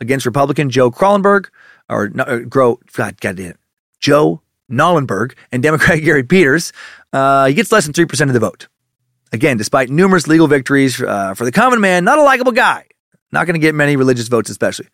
against 0.00 0.26
Republican 0.26 0.70
Joe 0.70 0.90
Krallenberg, 0.90 1.48
or, 1.88 2.06
or 2.06 2.20
uh, 2.20 2.38
Grow, 2.40 2.80
God, 2.94 3.20
God 3.20 3.36
damn 3.36 3.50
it, 3.50 3.56
Joe 4.00 4.40
Knollenberg 4.70 5.34
and 5.52 5.62
Democrat 5.62 6.00
Gary 6.02 6.24
Peters. 6.24 6.72
Uh, 7.12 7.46
he 7.46 7.54
gets 7.54 7.70
less 7.70 7.84
than 7.84 7.92
3% 7.92 8.28
of 8.28 8.32
the 8.32 8.40
vote. 8.40 8.68
Again, 9.32 9.56
despite 9.56 9.90
numerous 9.90 10.26
legal 10.26 10.46
victories 10.46 11.00
uh, 11.00 11.34
for 11.34 11.44
the 11.44 11.52
common 11.52 11.80
man, 11.80 12.04
not 12.04 12.18
a 12.18 12.22
likable 12.22 12.52
guy. 12.52 12.86
Not 13.32 13.46
going 13.46 13.54
to 13.54 13.60
get 13.60 13.74
many 13.74 13.96
religious 13.96 14.28
votes, 14.28 14.50
especially. 14.50 14.88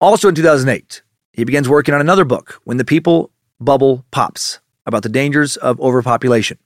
Also 0.00 0.28
in 0.28 0.34
2008, 0.34 1.02
he 1.32 1.44
begins 1.44 1.68
working 1.68 1.94
on 1.94 2.00
another 2.00 2.24
book, 2.24 2.60
When 2.64 2.76
the 2.76 2.84
People 2.84 3.30
Bubble 3.60 4.04
Pops, 4.10 4.60
about 4.86 5.02
the 5.02 5.08
dangers 5.08 5.56
of 5.56 5.80
overpopulation. 5.80 6.58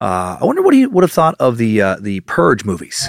Uh, 0.00 0.38
I 0.40 0.44
wonder 0.44 0.62
what 0.62 0.74
he 0.74 0.86
would 0.86 1.04
have 1.04 1.12
thought 1.12 1.36
of 1.38 1.58
the 1.58 1.80
uh, 1.80 1.96
the 2.00 2.20
Purge 2.20 2.64
movies. 2.64 3.08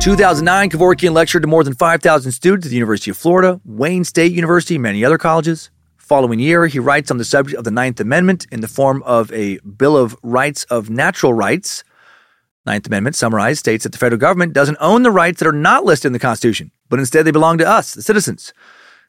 2009, 0.00 0.70
Kevorkian 0.70 1.12
lectured 1.12 1.42
to 1.42 1.48
more 1.48 1.64
than 1.64 1.74
5,000 1.74 2.30
students 2.30 2.66
at 2.66 2.70
the 2.70 2.76
University 2.76 3.10
of 3.10 3.16
Florida, 3.16 3.60
Wayne 3.64 4.04
State 4.04 4.32
University, 4.32 4.76
and 4.76 4.82
many 4.82 5.04
other 5.04 5.18
colleges. 5.18 5.70
Following 5.96 6.38
year, 6.38 6.68
he 6.68 6.78
writes 6.78 7.10
on 7.10 7.18
the 7.18 7.24
subject 7.24 7.58
of 7.58 7.64
the 7.64 7.72
Ninth 7.72 7.98
Amendment 7.98 8.46
in 8.52 8.60
the 8.60 8.68
form 8.68 9.02
of 9.02 9.32
a 9.32 9.58
Bill 9.58 9.96
of 9.96 10.16
Rights 10.22 10.62
of 10.64 10.88
Natural 10.88 11.34
Rights. 11.34 11.82
Ninth 12.68 12.86
Amendment, 12.86 13.16
summarized, 13.16 13.58
states 13.58 13.84
that 13.84 13.92
the 13.92 13.98
federal 13.98 14.20
government 14.20 14.52
doesn't 14.52 14.78
own 14.80 15.02
the 15.02 15.10
rights 15.10 15.40
that 15.40 15.48
are 15.48 15.52
not 15.52 15.84
listed 15.84 16.06
in 16.06 16.12
the 16.12 16.18
Constitution, 16.18 16.70
but 16.88 16.98
instead 16.98 17.24
they 17.24 17.30
belong 17.30 17.58
to 17.58 17.68
us, 17.68 17.94
the 17.94 18.02
citizens. 18.02 18.52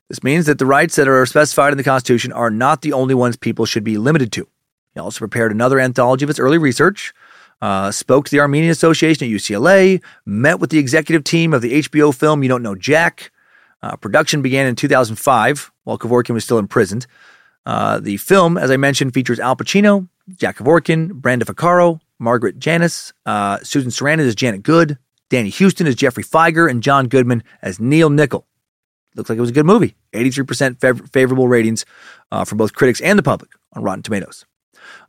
This 0.07 0.23
means 0.23 0.47
that 0.47 0.57
the 0.57 0.65
rights 0.65 0.95
that 0.95 1.07
are 1.07 1.25
specified 1.25 1.71
in 1.71 1.77
the 1.77 1.83
Constitution 1.83 2.31
are 2.31 2.49
not 2.49 2.81
the 2.81 2.93
only 2.93 3.13
ones 3.13 3.38
people 3.38 3.65
should 3.65 3.83
be 3.83 3.97
limited 3.97 4.31
to. 4.33 4.47
He 4.93 4.99
also 4.99 5.19
prepared 5.19 5.51
another 5.51 5.79
anthology 5.79 6.23
of 6.25 6.29
his 6.29 6.39
early 6.39 6.57
research, 6.57 7.13
uh, 7.61 7.91
spoke 7.91 8.25
to 8.25 8.31
the 8.31 8.39
Armenian 8.39 8.71
Association 8.71 9.25
at 9.25 9.31
UCLA, 9.31 10.01
met 10.25 10.59
with 10.59 10.71
the 10.71 10.79
executive 10.79 11.23
team 11.23 11.53
of 11.53 11.61
the 11.61 11.83
HBO 11.83 12.15
film 12.15 12.41
You 12.41 12.49
Don't 12.49 12.63
Know 12.63 12.75
Jack. 12.75 13.31
Uh, 13.83 13.95
production 13.97 14.41
began 14.41 14.65
in 14.65 14.75
2005 14.75 15.71
while 15.83 15.97
Kevorkian 15.97 16.33
was 16.33 16.43
still 16.43 16.57
imprisoned. 16.57 17.05
Uh, 17.65 17.99
the 17.99 18.17
film, 18.17 18.57
as 18.57 18.71
I 18.71 18.77
mentioned, 18.77 19.13
features 19.13 19.39
Al 19.39 19.55
Pacino, 19.55 20.07
Jack 20.35 20.57
Kevorkian, 20.57 21.13
Brenda 21.13 21.45
Vaccaro, 21.45 21.99
Margaret 22.19 22.59
Janus, 22.59 23.14
uh, 23.25 23.57
Susan 23.64 23.91
Sarandon 23.91 24.27
as 24.27 24.35
Janet 24.35 24.64
Good, 24.64 24.98
Danny 25.30 25.49
Huston 25.49 25.88
as 25.88 25.95
Geoffrey 25.95 26.23
Fieger, 26.23 26.69
and 26.69 26.83
John 26.83 27.07
Goodman 27.07 27.43
as 27.61 27.80
Neal 27.80 28.09
Nicol. 28.09 28.45
Looks 29.15 29.30
like 29.30 29.38
it 29.38 29.41
was 29.41 29.49
a 29.49 29.53
good 29.53 29.65
movie. 29.65 29.95
83% 30.14 30.77
fav- 30.77 31.09
favorable 31.11 31.48
ratings 31.48 31.85
uh, 32.31 32.45
from 32.45 32.57
both 32.57 32.73
critics 32.73 33.01
and 33.01 33.17
the 33.17 33.23
public 33.23 33.51
on 33.73 33.83
Rotten 33.83 34.03
Tomatoes. 34.03 34.45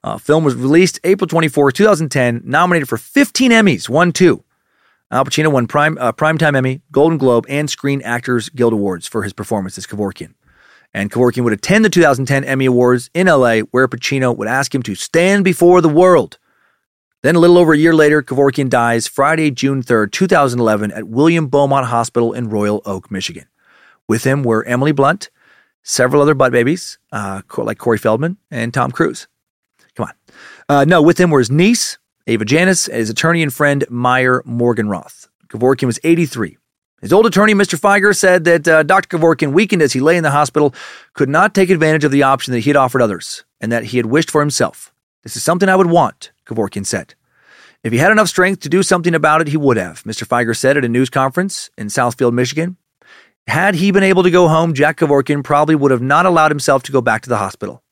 Uh, 0.02 0.18
film 0.18 0.44
was 0.44 0.55
released 0.55 1.00
April 1.05 1.28
24, 1.28 1.72
2010, 1.72 2.42
nominated 2.44 2.89
for 2.89 2.97
15 2.97 3.50
Emmys, 3.50 3.89
won 3.89 4.12
two. 4.12 4.44
Al 5.10 5.24
Pacino 5.24 5.50
won 5.50 5.66
Prime 5.66 5.98
uh, 5.98 6.12
Primetime 6.12 6.56
Emmy, 6.56 6.82
Golden 6.92 7.18
Globe, 7.18 7.44
and 7.48 7.68
Screen 7.68 8.00
Actors 8.02 8.48
Guild 8.48 8.72
Awards 8.72 9.08
for 9.08 9.22
his 9.22 9.32
performance 9.32 9.76
as 9.76 9.86
Kevorkian. 9.86 10.34
And 10.94 11.10
Kevorkian 11.10 11.44
would 11.44 11.52
attend 11.52 11.84
the 11.84 11.90
2010 11.90 12.44
Emmy 12.44 12.66
Awards 12.66 13.10
in 13.14 13.26
LA, 13.26 13.60
where 13.60 13.89
Pacino 13.89 14.36
would 14.36 14.48
ask 14.48 14.74
him 14.74 14.82
to 14.82 14.94
stand 14.94 15.44
before 15.44 15.80
the 15.80 15.89
world. 15.89 16.39
Then, 17.23 17.36
a 17.36 17.39
little 17.39 17.58
over 17.58 17.74
a 17.74 17.78
year 17.78 17.94
later, 17.94 18.23
Kevorkian 18.23 18.70
dies 18.70 19.07
Friday, 19.07 19.50
June 19.50 19.82
3rd, 19.82 20.10
2011, 20.10 20.90
at 20.90 21.07
William 21.07 21.49
Beaumont 21.49 21.89
Hospital 21.89 22.32
in 22.32 22.49
Royal 22.49 22.81
Oak, 22.86 23.10
Michigan. 23.10 23.44
With 24.08 24.24
him 24.24 24.42
were 24.42 24.65
Emily 24.65 24.92
Blunt, 24.92 25.28
several 25.82 26.23
other 26.23 26.32
butt 26.32 26.50
babies, 26.50 26.99
uh, 27.12 27.42
like 27.58 27.76
Corey 27.76 27.99
Feldman 27.99 28.39
and 28.50 28.73
Tom 28.73 28.90
Cruise. 28.90 29.28
Come 29.94 30.07
on. 30.07 30.34
Uh, 30.66 30.84
no, 30.86 31.02
with 31.02 31.20
him 31.20 31.28
were 31.28 31.40
his 31.40 31.50
niece, 31.50 31.99
Ava 32.26 32.47
Janus, 32.47 32.89
and 32.89 32.97
his 32.97 33.10
attorney 33.10 33.42
and 33.42 33.52
friend, 33.52 33.84
Mayer 33.90 34.42
Morganroth. 34.47 35.28
Kevorkian 35.49 35.86
was 35.86 36.00
83. 36.02 36.57
His 37.02 37.12
old 37.12 37.26
attorney, 37.26 37.52
Mr. 37.52 37.78
Fieger, 37.78 38.16
said 38.16 38.44
that 38.44 38.66
uh, 38.66 38.82
Dr. 38.82 39.18
Kevorkian, 39.18 39.52
weakened 39.52 39.82
as 39.82 39.92
he 39.92 40.00
lay 40.00 40.16
in 40.16 40.23
the 40.23 40.31
hospital, 40.31 40.74
could 41.12 41.28
not 41.28 41.55
take 41.55 41.68
advantage 41.68 42.05
of 42.05 42.12
the 42.12 42.23
option 42.23 42.52
that 42.55 42.60
he 42.60 42.70
had 42.70 42.76
offered 42.76 43.02
others 43.02 43.44
and 43.60 43.70
that 43.73 43.84
he 43.84 43.99
had 43.99 44.07
wished 44.07 44.31
for 44.31 44.40
himself. 44.40 44.90
This 45.23 45.36
is 45.36 45.42
something 45.42 45.68
I 45.68 45.76
would 45.76 45.90
want, 45.90 46.32
Kevorkian 46.50 46.84
said. 46.84 47.14
If 47.82 47.92
he 47.92 47.98
had 47.98 48.12
enough 48.12 48.28
strength 48.28 48.60
to 48.60 48.68
do 48.68 48.82
something 48.82 49.14
about 49.14 49.40
it, 49.40 49.48
he 49.48 49.56
would 49.56 49.76
have, 49.78 50.02
Mr. 50.02 50.26
Fieger 50.26 50.56
said 50.56 50.76
at 50.76 50.84
a 50.84 50.88
news 50.88 51.08
conference 51.08 51.70
in 51.78 51.86
Southfield, 51.86 52.32
Michigan. 52.32 52.76
Had 53.46 53.74
he 53.74 53.90
been 53.90 54.02
able 54.02 54.22
to 54.22 54.30
go 54.30 54.48
home, 54.48 54.74
Jack 54.74 54.98
Kevorkian 54.98 55.42
probably 55.42 55.74
would 55.74 55.90
have 55.90 56.02
not 56.02 56.26
allowed 56.26 56.50
himself 56.50 56.82
to 56.84 56.92
go 56.92 57.00
back 57.00 57.22
to 57.22 57.28
the 57.28 57.38
hospital. 57.38 57.82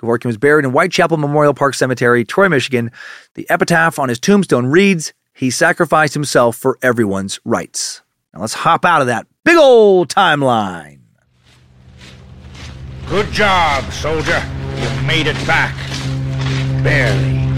Kevorkian 0.00 0.26
was 0.26 0.38
buried 0.38 0.64
in 0.64 0.70
Whitechapel 0.70 1.18
Memorial 1.18 1.54
Park 1.54 1.74
Cemetery, 1.74 2.24
Troy, 2.24 2.48
Michigan. 2.48 2.90
The 3.34 3.48
epitaph 3.50 3.98
on 3.98 4.08
his 4.08 4.18
tombstone 4.18 4.66
reads, 4.66 5.12
He 5.34 5.50
sacrificed 5.50 6.14
himself 6.14 6.56
for 6.56 6.78
everyone's 6.82 7.38
rights. 7.44 8.02
Now 8.32 8.40
let's 8.40 8.54
hop 8.54 8.84
out 8.84 9.02
of 9.02 9.06
that 9.08 9.26
big 9.44 9.56
old 9.56 10.08
timeline. 10.08 11.00
Good 13.06 13.30
job, 13.30 13.92
soldier. 13.92 14.42
You've 14.76 15.04
made 15.04 15.26
it 15.26 15.46
back. 15.46 15.74
Barely. 16.82 17.53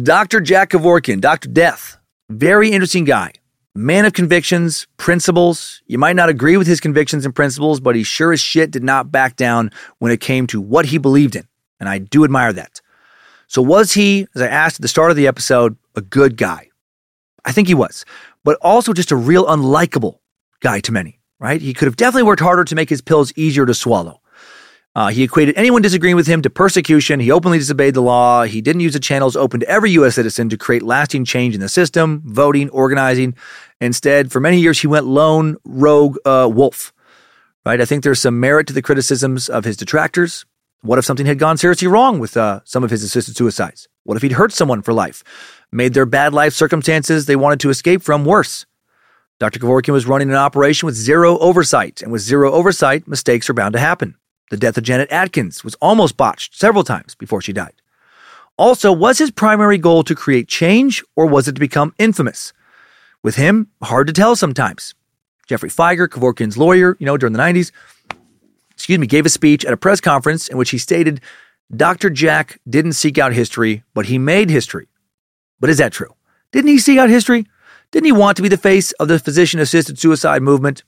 Dr. 0.00 0.40
Jack 0.40 0.70
Kevorkian, 0.70 1.20
Dr. 1.20 1.50
Death, 1.50 1.98
very 2.30 2.70
interesting 2.70 3.04
guy. 3.04 3.32
Man 3.74 4.06
of 4.06 4.14
convictions, 4.14 4.86
principles. 4.96 5.82
You 5.86 5.98
might 5.98 6.16
not 6.16 6.30
agree 6.30 6.56
with 6.56 6.66
his 6.66 6.80
convictions 6.80 7.26
and 7.26 7.34
principles, 7.34 7.78
but 7.78 7.94
he 7.94 8.02
sure 8.02 8.32
as 8.32 8.40
shit 8.40 8.70
did 8.70 8.82
not 8.82 9.12
back 9.12 9.36
down 9.36 9.70
when 9.98 10.10
it 10.10 10.20
came 10.20 10.46
to 10.46 10.62
what 10.62 10.86
he 10.86 10.96
believed 10.96 11.36
in. 11.36 11.46
And 11.78 11.90
I 11.90 11.98
do 11.98 12.24
admire 12.24 12.54
that. 12.54 12.80
So, 13.48 13.60
was 13.60 13.92
he, 13.92 14.28
as 14.34 14.40
I 14.40 14.46
asked 14.46 14.76
at 14.76 14.82
the 14.82 14.88
start 14.88 15.10
of 15.10 15.16
the 15.16 15.26
episode, 15.26 15.76
a 15.94 16.00
good 16.00 16.38
guy? 16.38 16.70
I 17.44 17.52
think 17.52 17.68
he 17.68 17.74
was, 17.74 18.06
but 18.44 18.56
also 18.62 18.94
just 18.94 19.10
a 19.10 19.16
real 19.16 19.44
unlikable 19.44 20.20
guy 20.60 20.80
to 20.80 20.92
many, 20.92 21.20
right? 21.38 21.60
He 21.60 21.74
could 21.74 21.86
have 21.86 21.96
definitely 21.96 22.22
worked 22.22 22.40
harder 22.40 22.64
to 22.64 22.74
make 22.74 22.88
his 22.88 23.02
pills 23.02 23.32
easier 23.36 23.66
to 23.66 23.74
swallow. 23.74 24.21
Uh, 24.94 25.08
he 25.08 25.22
equated 25.22 25.56
anyone 25.56 25.80
disagreeing 25.80 26.16
with 26.16 26.26
him 26.26 26.42
to 26.42 26.50
persecution. 26.50 27.18
He 27.18 27.30
openly 27.30 27.58
disobeyed 27.58 27.94
the 27.94 28.02
law. 28.02 28.42
He 28.42 28.60
didn't 28.60 28.80
use 28.80 28.92
the 28.92 29.00
channels 29.00 29.36
open 29.36 29.60
to 29.60 29.68
every 29.68 29.90
U.S. 29.92 30.16
citizen 30.16 30.50
to 30.50 30.58
create 30.58 30.82
lasting 30.82 31.24
change 31.24 31.54
in 31.54 31.62
the 31.62 31.68
system, 31.68 32.22
voting, 32.26 32.68
organizing. 32.70 33.34
Instead, 33.80 34.30
for 34.30 34.38
many 34.38 34.60
years, 34.60 34.80
he 34.80 34.86
went 34.86 35.06
lone 35.06 35.56
rogue 35.64 36.18
uh, 36.26 36.48
wolf. 36.52 36.92
Right? 37.64 37.80
I 37.80 37.84
think 37.84 38.04
there's 38.04 38.20
some 38.20 38.38
merit 38.38 38.66
to 38.66 38.72
the 38.72 38.82
criticisms 38.82 39.48
of 39.48 39.64
his 39.64 39.76
detractors. 39.76 40.44
What 40.82 40.98
if 40.98 41.04
something 41.04 41.26
had 41.26 41.38
gone 41.38 41.56
seriously 41.56 41.88
wrong 41.88 42.18
with 42.18 42.36
uh, 42.36 42.60
some 42.64 42.84
of 42.84 42.90
his 42.90 43.02
assisted 43.02 43.36
suicides? 43.36 43.88
What 44.02 44.16
if 44.16 44.22
he'd 44.22 44.32
hurt 44.32 44.52
someone 44.52 44.82
for 44.82 44.92
life, 44.92 45.22
made 45.70 45.94
their 45.94 46.06
bad 46.06 46.34
life 46.34 46.52
circumstances 46.52 47.26
they 47.26 47.36
wanted 47.36 47.60
to 47.60 47.70
escape 47.70 48.02
from 48.02 48.24
worse? 48.24 48.66
Dr. 49.38 49.60
Kevorkian 49.60 49.92
was 49.92 50.06
running 50.06 50.28
an 50.28 50.36
operation 50.36 50.86
with 50.86 50.96
zero 50.96 51.38
oversight, 51.38 52.02
and 52.02 52.12
with 52.12 52.20
zero 52.20 52.52
oversight, 52.52 53.06
mistakes 53.08 53.48
are 53.48 53.54
bound 53.54 53.72
to 53.72 53.78
happen. 53.78 54.16
The 54.52 54.58
death 54.58 54.76
of 54.76 54.84
Janet 54.84 55.10
Adkins 55.10 55.64
was 55.64 55.76
almost 55.76 56.18
botched 56.18 56.58
several 56.58 56.84
times 56.84 57.14
before 57.14 57.40
she 57.40 57.54
died. 57.54 57.72
Also, 58.58 58.92
was 58.92 59.16
his 59.16 59.30
primary 59.30 59.78
goal 59.78 60.04
to 60.04 60.14
create 60.14 60.46
change 60.46 61.02
or 61.16 61.24
was 61.24 61.48
it 61.48 61.54
to 61.54 61.58
become 61.58 61.94
infamous? 61.98 62.52
With 63.22 63.36
him, 63.36 63.68
hard 63.82 64.08
to 64.08 64.12
tell 64.12 64.36
sometimes. 64.36 64.94
Geoffrey 65.46 65.70
Fieger, 65.70 66.06
Kevorkian's 66.06 66.58
lawyer, 66.58 66.98
you 67.00 67.06
know, 67.06 67.16
during 67.16 67.32
the 67.32 67.38
90s, 67.38 67.72
excuse 68.72 68.98
me, 68.98 69.06
gave 69.06 69.24
a 69.24 69.30
speech 69.30 69.64
at 69.64 69.72
a 69.72 69.76
press 69.78 70.02
conference 70.02 70.48
in 70.48 70.58
which 70.58 70.68
he 70.68 70.76
stated 70.76 71.22
Dr. 71.74 72.10
Jack 72.10 72.60
didn't 72.68 72.92
seek 72.92 73.16
out 73.16 73.32
history, 73.32 73.84
but 73.94 74.04
he 74.04 74.18
made 74.18 74.50
history. 74.50 74.88
But 75.60 75.70
is 75.70 75.78
that 75.78 75.92
true? 75.92 76.14
Didn't 76.50 76.68
he 76.68 76.78
seek 76.78 76.98
out 76.98 77.08
history? 77.08 77.46
Didn't 77.90 78.04
he 78.04 78.12
want 78.12 78.36
to 78.36 78.42
be 78.42 78.50
the 78.50 78.58
face 78.58 78.92
of 78.92 79.08
the 79.08 79.18
physician 79.18 79.60
assisted 79.60 79.98
suicide 79.98 80.42
movement? 80.42 80.82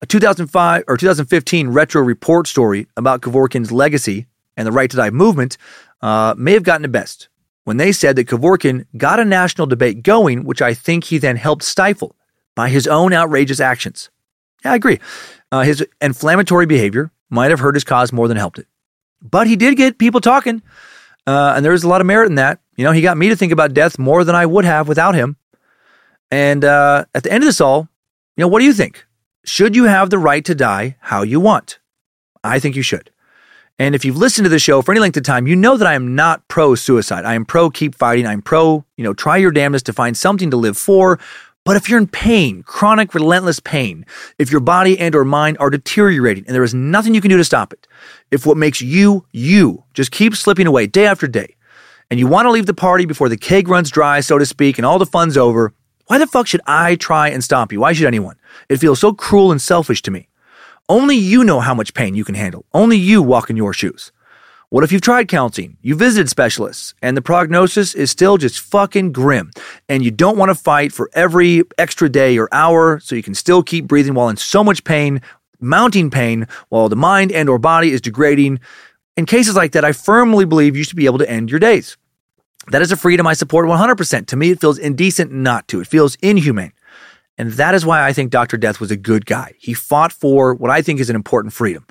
A 0.00 0.06
2005 0.06 0.84
or 0.86 0.96
2015 0.96 1.68
retro 1.68 2.00
report 2.00 2.46
story 2.46 2.86
about 2.96 3.20
Kevorkian's 3.20 3.72
legacy 3.72 4.26
and 4.56 4.66
the 4.66 4.72
right 4.72 4.88
to 4.90 4.96
die 4.96 5.10
movement 5.10 5.58
uh, 6.00 6.34
may 6.38 6.52
have 6.52 6.62
gotten 6.62 6.84
it 6.84 6.92
best 6.92 7.28
when 7.64 7.78
they 7.78 7.90
said 7.90 8.14
that 8.16 8.28
Kevorkian 8.28 8.86
got 8.96 9.18
a 9.18 9.24
national 9.24 9.66
debate 9.66 10.02
going, 10.02 10.44
which 10.44 10.62
I 10.62 10.72
think 10.72 11.04
he 11.04 11.18
then 11.18 11.36
helped 11.36 11.64
stifle 11.64 12.14
by 12.54 12.68
his 12.68 12.86
own 12.86 13.12
outrageous 13.12 13.60
actions. 13.60 14.08
Yeah, 14.64 14.72
I 14.72 14.76
agree. 14.76 15.00
Uh, 15.50 15.62
his 15.62 15.84
inflammatory 16.00 16.66
behavior 16.66 17.10
might 17.28 17.50
have 17.50 17.60
hurt 17.60 17.74
his 17.74 17.84
cause 17.84 18.12
more 18.12 18.28
than 18.28 18.36
helped 18.36 18.58
it. 18.58 18.68
But 19.20 19.48
he 19.48 19.56
did 19.56 19.76
get 19.76 19.98
people 19.98 20.20
talking, 20.20 20.62
uh, 21.26 21.54
and 21.56 21.64
there's 21.64 21.82
a 21.82 21.88
lot 21.88 22.00
of 22.00 22.06
merit 22.06 22.28
in 22.28 22.36
that. 22.36 22.60
You 22.76 22.84
know, 22.84 22.92
he 22.92 23.02
got 23.02 23.18
me 23.18 23.30
to 23.30 23.36
think 23.36 23.52
about 23.52 23.74
death 23.74 23.98
more 23.98 24.22
than 24.22 24.36
I 24.36 24.46
would 24.46 24.64
have 24.64 24.86
without 24.86 25.16
him. 25.16 25.36
And 26.30 26.64
uh, 26.64 27.04
at 27.14 27.24
the 27.24 27.32
end 27.32 27.42
of 27.42 27.48
this 27.48 27.60
all, 27.60 27.88
you 28.36 28.42
know, 28.42 28.48
what 28.48 28.60
do 28.60 28.64
you 28.64 28.72
think? 28.72 29.04
Should 29.48 29.74
you 29.74 29.84
have 29.84 30.10
the 30.10 30.18
right 30.18 30.44
to 30.44 30.54
die 30.54 30.96
how 31.00 31.22
you 31.22 31.40
want? 31.40 31.78
I 32.44 32.58
think 32.60 32.76
you 32.76 32.82
should. 32.82 33.10
And 33.78 33.94
if 33.94 34.04
you've 34.04 34.18
listened 34.18 34.44
to 34.44 34.50
the 34.50 34.58
show 34.58 34.82
for 34.82 34.92
any 34.92 35.00
length 35.00 35.16
of 35.16 35.22
time, 35.22 35.46
you 35.46 35.56
know 35.56 35.78
that 35.78 35.88
I 35.88 35.94
am 35.94 36.14
not 36.14 36.46
pro 36.48 36.74
suicide. 36.74 37.24
I 37.24 37.32
am 37.32 37.46
pro 37.46 37.70
keep 37.70 37.94
fighting. 37.94 38.26
I'm 38.26 38.42
pro, 38.42 38.84
you 38.98 39.04
know, 39.04 39.14
try 39.14 39.38
your 39.38 39.50
damnedest 39.50 39.86
to 39.86 39.94
find 39.94 40.14
something 40.14 40.50
to 40.50 40.58
live 40.58 40.76
for. 40.76 41.18
But 41.64 41.76
if 41.76 41.88
you're 41.88 41.98
in 41.98 42.08
pain, 42.08 42.62
chronic, 42.62 43.14
relentless 43.14 43.58
pain, 43.58 44.04
if 44.38 44.50
your 44.50 44.60
body 44.60 44.98
and 44.98 45.14
or 45.14 45.24
mind 45.24 45.56
are 45.60 45.70
deteriorating 45.70 46.44
and 46.46 46.54
there 46.54 46.62
is 46.62 46.74
nothing 46.74 47.14
you 47.14 47.22
can 47.22 47.30
do 47.30 47.38
to 47.38 47.44
stop 47.44 47.72
it, 47.72 47.86
if 48.30 48.44
what 48.44 48.58
makes 48.58 48.82
you, 48.82 49.24
you, 49.32 49.82
just 49.94 50.10
keep 50.10 50.36
slipping 50.36 50.66
away 50.66 50.86
day 50.86 51.06
after 51.06 51.26
day, 51.26 51.56
and 52.10 52.20
you 52.20 52.26
want 52.26 52.44
to 52.44 52.50
leave 52.50 52.66
the 52.66 52.74
party 52.74 53.06
before 53.06 53.30
the 53.30 53.38
keg 53.38 53.68
runs 53.68 53.90
dry, 53.90 54.20
so 54.20 54.36
to 54.36 54.44
speak, 54.44 54.78
and 54.78 54.84
all 54.84 54.98
the 54.98 55.06
fun's 55.06 55.38
over, 55.38 55.72
why 56.08 56.18
the 56.18 56.26
fuck 56.26 56.46
should 56.46 56.62
I 56.66 56.96
try 56.96 57.28
and 57.28 57.44
stop 57.44 57.70
you? 57.70 57.80
Why 57.80 57.92
should 57.92 58.06
anyone? 58.06 58.36
It 58.68 58.78
feels 58.78 58.98
so 58.98 59.12
cruel 59.12 59.52
and 59.52 59.60
selfish 59.60 60.00
to 60.02 60.10
me. 60.10 60.28
Only 60.88 61.16
you 61.16 61.44
know 61.44 61.60
how 61.60 61.74
much 61.74 61.92
pain 61.92 62.14
you 62.14 62.24
can 62.24 62.34
handle. 62.34 62.64
Only 62.72 62.96
you 62.96 63.22
walk 63.22 63.50
in 63.50 63.58
your 63.58 63.74
shoes. 63.74 64.10
What 64.70 64.84
if 64.84 64.92
you've 64.92 65.02
tried 65.02 65.28
counseling, 65.28 65.76
you 65.82 65.94
visited 65.94 66.30
specialists, 66.30 66.94
and 67.02 67.14
the 67.14 67.22
prognosis 67.22 67.94
is 67.94 68.10
still 68.10 68.38
just 68.38 68.58
fucking 68.60 69.12
grim, 69.12 69.50
and 69.88 70.02
you 70.02 70.10
don't 70.10 70.38
want 70.38 70.48
to 70.48 70.54
fight 70.54 70.92
for 70.92 71.10
every 71.12 71.62
extra 71.76 72.08
day 72.08 72.38
or 72.38 72.48
hour 72.52 73.00
so 73.00 73.14
you 73.14 73.22
can 73.22 73.34
still 73.34 73.62
keep 73.62 73.86
breathing 73.86 74.14
while 74.14 74.30
in 74.30 74.36
so 74.36 74.64
much 74.64 74.84
pain, 74.84 75.20
mounting 75.60 76.10
pain, 76.10 76.46
while 76.70 76.88
the 76.88 76.96
mind 76.96 77.32
and 77.32 77.50
or 77.50 77.58
body 77.58 77.92
is 77.92 78.00
degrading? 78.00 78.60
In 79.16 79.26
cases 79.26 79.56
like 79.56 79.72
that, 79.72 79.84
I 79.84 79.92
firmly 79.92 80.46
believe 80.46 80.76
you 80.76 80.84
should 80.84 80.96
be 80.96 81.06
able 81.06 81.18
to 81.18 81.30
end 81.30 81.50
your 81.50 81.60
days. 81.60 81.98
That 82.70 82.82
is 82.82 82.92
a 82.92 82.96
freedom 82.96 83.26
I 83.26 83.34
support 83.34 83.66
100%. 83.66 84.26
To 84.26 84.36
me, 84.36 84.50
it 84.50 84.60
feels 84.60 84.78
indecent 84.78 85.32
not 85.32 85.66
to. 85.68 85.80
It 85.80 85.86
feels 85.86 86.16
inhumane. 86.16 86.72
And 87.38 87.52
that 87.52 87.74
is 87.74 87.86
why 87.86 88.04
I 88.04 88.12
think 88.12 88.30
Dr. 88.30 88.56
Death 88.56 88.80
was 88.80 88.90
a 88.90 88.96
good 88.96 89.24
guy. 89.24 89.54
He 89.58 89.72
fought 89.74 90.12
for 90.12 90.54
what 90.54 90.70
I 90.70 90.82
think 90.82 91.00
is 91.00 91.08
an 91.08 91.16
important 91.16 91.54
freedom. 91.54 91.86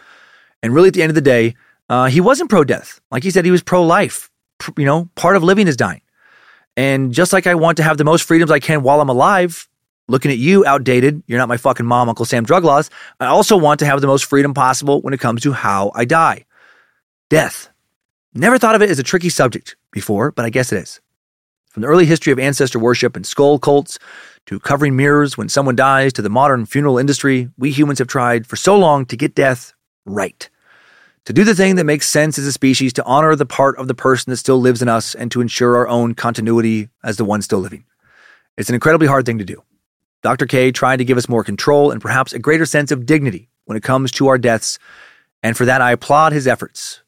And 0.61 0.73
really, 0.73 0.89
at 0.89 0.93
the 0.93 1.01
end 1.01 1.11
of 1.11 1.15
the 1.15 1.21
day, 1.21 1.55
Uh, 1.89 2.07
he 2.07 2.19
wasn't 2.19 2.49
pro 2.49 2.65
death. 2.65 2.99
Like 3.11 3.23
he 3.23 3.31
said, 3.31 3.45
he 3.45 3.51
was 3.51 3.63
pro 3.63 3.81
life. 3.81 4.29
You 4.77 4.85
know, 4.85 5.09
part 5.15 5.37
of 5.37 5.43
living 5.43 5.69
is 5.69 5.77
dying. 5.77 6.01
And 6.75 7.13
just 7.13 7.31
like 7.31 7.47
I 7.47 7.55
want 7.55 7.77
to 7.77 7.83
have 7.83 7.97
the 7.97 8.03
most 8.03 8.25
freedoms 8.25 8.51
I 8.51 8.59
can 8.59 8.83
while 8.83 8.99
I'm 8.99 9.07
alive, 9.07 9.69
looking 10.09 10.29
at 10.29 10.37
you, 10.37 10.65
outdated, 10.65 11.23
you're 11.27 11.39
not 11.39 11.47
my 11.47 11.55
fucking 11.55 11.85
mom, 11.85 12.09
Uncle 12.09 12.25
Sam 12.25 12.43
drug 12.43 12.65
laws, 12.65 12.89
I 13.21 13.27
also 13.27 13.55
want 13.55 13.79
to 13.79 13.85
have 13.85 14.01
the 14.01 14.07
most 14.07 14.25
freedom 14.25 14.53
possible 14.53 15.01
when 15.01 15.13
it 15.13 15.21
comes 15.21 15.43
to 15.43 15.53
how 15.53 15.91
I 15.95 16.03
die. 16.03 16.43
Death. 17.29 17.69
Never 18.39 18.59
thought 18.59 18.75
of 18.75 18.83
it 18.83 18.91
as 18.91 18.99
a 18.99 19.03
tricky 19.03 19.29
subject 19.29 19.75
before, 19.91 20.31
but 20.31 20.45
I 20.45 20.51
guess 20.51 20.71
it 20.71 20.77
is. 20.77 21.01
From 21.71 21.81
the 21.81 21.87
early 21.87 22.05
history 22.05 22.31
of 22.31 22.37
ancestor 22.37 22.77
worship 22.77 23.15
and 23.15 23.25
skull 23.25 23.57
cults 23.57 23.97
to 24.45 24.59
covering 24.59 24.95
mirrors 24.95 25.39
when 25.39 25.49
someone 25.49 25.75
dies 25.75 26.13
to 26.13 26.21
the 26.21 26.29
modern 26.29 26.67
funeral 26.67 26.99
industry, 26.99 27.49
we 27.57 27.71
humans 27.71 27.97
have 27.97 28.07
tried 28.07 28.45
for 28.45 28.55
so 28.55 28.77
long 28.77 29.07
to 29.07 29.17
get 29.17 29.33
death 29.33 29.73
right. 30.05 30.51
To 31.25 31.33
do 31.33 31.43
the 31.43 31.55
thing 31.55 31.77
that 31.77 31.85
makes 31.85 32.07
sense 32.07 32.37
as 32.37 32.45
a 32.45 32.51
species, 32.53 32.93
to 32.93 33.03
honor 33.05 33.35
the 33.35 33.47
part 33.47 33.75
of 33.79 33.87
the 33.87 33.95
person 33.95 34.29
that 34.29 34.37
still 34.37 34.61
lives 34.61 34.83
in 34.83 34.87
us, 34.87 35.15
and 35.15 35.31
to 35.31 35.41
ensure 35.41 35.75
our 35.75 35.87
own 35.87 36.13
continuity 36.13 36.89
as 37.03 37.17
the 37.17 37.25
one 37.25 37.41
still 37.41 37.59
living. 37.59 37.85
It's 38.55 38.69
an 38.69 38.75
incredibly 38.75 39.07
hard 39.07 39.25
thing 39.25 39.39
to 39.39 39.45
do. 39.45 39.63
Dr. 40.21 40.45
K 40.45 40.71
tried 40.71 40.97
to 40.97 41.05
give 41.05 41.17
us 41.17 41.27
more 41.27 41.43
control 41.43 41.89
and 41.89 41.99
perhaps 41.99 42.33
a 42.33 42.39
greater 42.39 42.67
sense 42.67 42.91
of 42.91 43.07
dignity 43.07 43.49
when 43.65 43.77
it 43.77 43.83
comes 43.83 44.11
to 44.11 44.27
our 44.27 44.37
deaths, 44.37 44.77
and 45.41 45.57
for 45.57 45.65
that 45.65 45.81
I 45.81 45.91
applaud 45.91 46.33
his 46.33 46.45
efforts. 46.45 47.01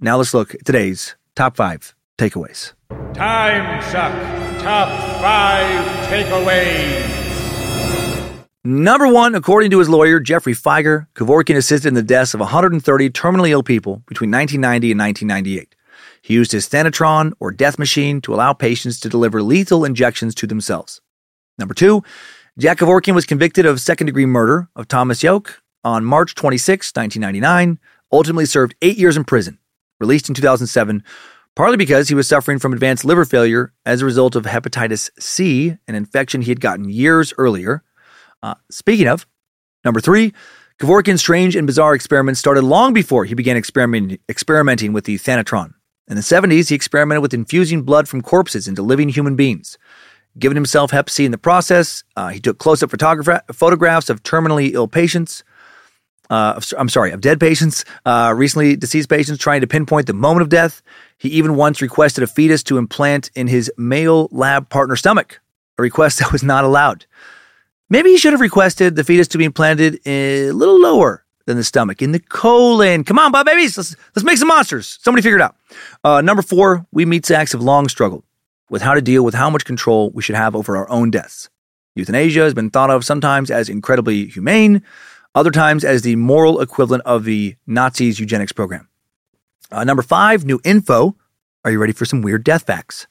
Now 0.00 0.16
let's 0.16 0.34
look 0.34 0.54
at 0.54 0.64
today's 0.64 1.16
top 1.34 1.56
five 1.56 1.94
takeaways. 2.18 2.72
Time 3.14 3.82
Suck 3.82 4.34
Top 4.64 4.88
5 5.20 6.06
Takeaways. 6.06 7.24
Number 8.64 9.06
one, 9.06 9.34
according 9.34 9.70
to 9.72 9.78
his 9.78 9.90
lawyer, 9.90 10.18
Geoffrey 10.20 10.54
Fieger, 10.54 11.06
Kevorkian 11.14 11.56
assisted 11.56 11.88
in 11.88 11.92
the 11.92 12.02
deaths 12.02 12.32
of 12.32 12.40
130 12.40 13.10
terminally 13.10 13.50
ill 13.50 13.62
people 13.62 14.02
between 14.06 14.30
1990 14.30 14.92
and 14.92 14.98
1998. 14.98 15.74
He 16.22 16.32
used 16.32 16.52
his 16.52 16.66
Thanatron 16.66 17.34
or 17.40 17.50
death 17.50 17.78
machine 17.78 18.22
to 18.22 18.32
allow 18.32 18.54
patients 18.54 18.98
to 19.00 19.10
deliver 19.10 19.42
lethal 19.42 19.84
injections 19.84 20.34
to 20.36 20.46
themselves. 20.46 21.02
Number 21.58 21.74
two, 21.74 22.02
Jack 22.58 22.78
Kevorkian 22.78 23.14
was 23.14 23.26
convicted 23.26 23.66
of 23.66 23.82
second 23.82 24.06
degree 24.06 24.24
murder 24.24 24.70
of 24.74 24.88
Thomas 24.88 25.22
Youk 25.22 25.56
on 25.84 26.06
March 26.06 26.34
26, 26.34 26.96
1999, 26.96 27.78
ultimately 28.10 28.46
served 28.46 28.74
eight 28.80 28.96
years 28.96 29.18
in 29.18 29.24
prison, 29.24 29.58
released 30.04 30.28
in 30.28 30.34
2007, 30.34 31.02
partly 31.56 31.78
because 31.78 32.08
he 32.08 32.14
was 32.14 32.28
suffering 32.28 32.58
from 32.58 32.74
advanced 32.74 33.04
liver 33.04 33.24
failure 33.24 33.72
as 33.86 34.02
a 34.02 34.04
result 34.04 34.36
of 34.36 34.44
hepatitis 34.44 35.08
C, 35.18 35.76
an 35.88 35.94
infection 35.94 36.42
he 36.42 36.50
had 36.50 36.60
gotten 36.60 36.88
years 36.88 37.32
earlier. 37.38 37.82
Uh, 38.42 38.54
speaking 38.70 39.08
of, 39.08 39.26
number 39.82 40.00
three, 40.00 40.34
Kevorkian's 40.78 41.20
strange 41.20 41.56
and 41.56 41.66
bizarre 41.66 41.94
experiments 41.94 42.40
started 42.40 42.64
long 42.64 42.92
before 42.92 43.24
he 43.24 43.34
began 43.34 43.56
experiment, 43.56 44.20
experimenting 44.28 44.92
with 44.92 45.04
the 45.04 45.16
Thanatron. 45.16 45.72
In 46.08 46.16
the 46.16 46.22
70s, 46.22 46.68
he 46.68 46.74
experimented 46.74 47.22
with 47.22 47.32
infusing 47.32 47.82
blood 47.82 48.08
from 48.08 48.20
corpses 48.20 48.68
into 48.68 48.82
living 48.82 49.08
human 49.08 49.36
beings. 49.36 49.78
Given 50.38 50.56
himself 50.56 50.90
Hep 50.90 51.08
C 51.08 51.24
in 51.24 51.30
the 51.30 51.38
process, 51.38 52.04
uh, 52.16 52.28
he 52.28 52.40
took 52.40 52.58
close 52.58 52.82
up 52.82 52.90
photographs 52.90 54.10
of 54.10 54.22
terminally 54.22 54.72
ill 54.74 54.88
patients. 54.88 55.44
Uh, 56.30 56.60
I'm 56.78 56.88
sorry, 56.88 57.10
of 57.10 57.20
dead 57.20 57.38
patients, 57.38 57.84
uh, 58.06 58.32
recently 58.34 58.76
deceased 58.76 59.08
patients, 59.08 59.38
trying 59.38 59.60
to 59.60 59.66
pinpoint 59.66 60.06
the 60.06 60.14
moment 60.14 60.42
of 60.42 60.48
death. 60.48 60.82
He 61.18 61.28
even 61.30 61.56
once 61.56 61.82
requested 61.82 62.24
a 62.24 62.26
fetus 62.26 62.62
to 62.64 62.78
implant 62.78 63.30
in 63.34 63.46
his 63.46 63.70
male 63.76 64.28
lab 64.32 64.68
partner 64.70 64.96
stomach, 64.96 65.40
a 65.78 65.82
request 65.82 66.18
that 66.20 66.32
was 66.32 66.42
not 66.42 66.64
allowed. 66.64 67.06
Maybe 67.90 68.10
he 68.10 68.16
should 68.16 68.32
have 68.32 68.40
requested 68.40 68.96
the 68.96 69.04
fetus 69.04 69.28
to 69.28 69.38
be 69.38 69.44
implanted 69.44 70.00
a 70.06 70.50
little 70.52 70.80
lower 70.80 71.24
than 71.46 71.58
the 71.58 71.64
stomach, 71.64 72.00
in 72.00 72.12
the 72.12 72.20
colon. 72.20 73.04
Come 73.04 73.18
on, 73.18 73.30
Bob 73.30 73.44
babies, 73.44 73.76
let's 73.76 73.94
let's 74.16 74.24
make 74.24 74.38
some 74.38 74.48
monsters. 74.48 74.98
Somebody 75.02 75.22
figure 75.22 75.36
it 75.36 75.42
out. 75.42 75.56
Uh, 76.02 76.22
number 76.22 76.42
four, 76.42 76.86
we 76.90 77.04
meat 77.04 77.26
sacks 77.26 77.52
have 77.52 77.60
long 77.62 77.88
struggled 77.88 78.24
with 78.70 78.80
how 78.80 78.94
to 78.94 79.02
deal 79.02 79.24
with 79.24 79.34
how 79.34 79.50
much 79.50 79.64
control 79.64 80.10
we 80.10 80.22
should 80.22 80.36
have 80.36 80.56
over 80.56 80.76
our 80.76 80.88
own 80.88 81.10
deaths. 81.10 81.50
Euthanasia 81.94 82.40
has 82.40 82.54
been 82.54 82.70
thought 82.70 82.90
of 82.90 83.04
sometimes 83.04 83.50
as 83.50 83.68
incredibly 83.68 84.26
humane, 84.26 84.82
other 85.34 85.50
times 85.50 85.84
as 85.84 86.02
the 86.02 86.16
moral 86.16 86.60
equivalent 86.60 87.02
of 87.04 87.24
the 87.24 87.56
Nazis' 87.66 88.20
eugenics 88.20 88.52
program. 88.52 88.88
Uh, 89.70 89.84
number 89.84 90.02
five, 90.02 90.44
new 90.44 90.60
info. 90.64 91.16
Are 91.64 91.70
you 91.70 91.78
ready 91.78 91.92
for 91.92 92.04
some 92.04 92.22
weird 92.22 92.44
death 92.44 92.64
facts? 92.66 93.06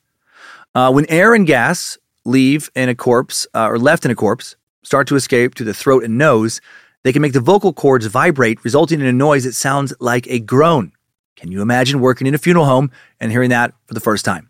Uh, 0.76 0.92
when 0.92 1.06
air 1.10 1.34
and 1.34 1.46
gas 1.46 1.98
leave 2.26 2.70
in 2.76 2.90
a 2.90 2.96
corpse 2.96 3.46
uh, 3.54 3.68
or 3.68 3.78
left 3.78 4.06
in 4.06 4.12
a 4.12 4.16
corpse, 4.16 4.56
start 4.84 5.08
to 5.08 5.16
escape 5.16 5.56
to 5.56 5.64
the 5.64 5.74
throat 5.74 6.04
and 6.04 6.18
nose, 6.18 6.62
they 7.04 7.12
can 7.12 7.22
make 7.22 7.34
the 7.34 7.40
vocal 7.40 7.74
cords 7.74 8.06
vibrate, 8.06 8.64
resulting 8.64 9.02
in 9.02 9.06
a 9.06 9.14
noise 9.14 9.44
that 9.44 9.54
sounds 9.54 9.94
like 10.00 10.28
a 10.28 10.40
groan. 10.40 10.92
Can 11.36 11.52
you 11.52 11.62
imagine 11.62 12.00
working 12.00 12.28
in 12.28 12.36
a 12.36 12.38
funeral 12.38 12.66
home 12.66 12.92
and 13.20 13.32
hearing 13.32 13.50
that 13.50 13.74
for 13.86 13.94
the 13.94 14.00
first 14.00 14.24
time? 14.24 14.50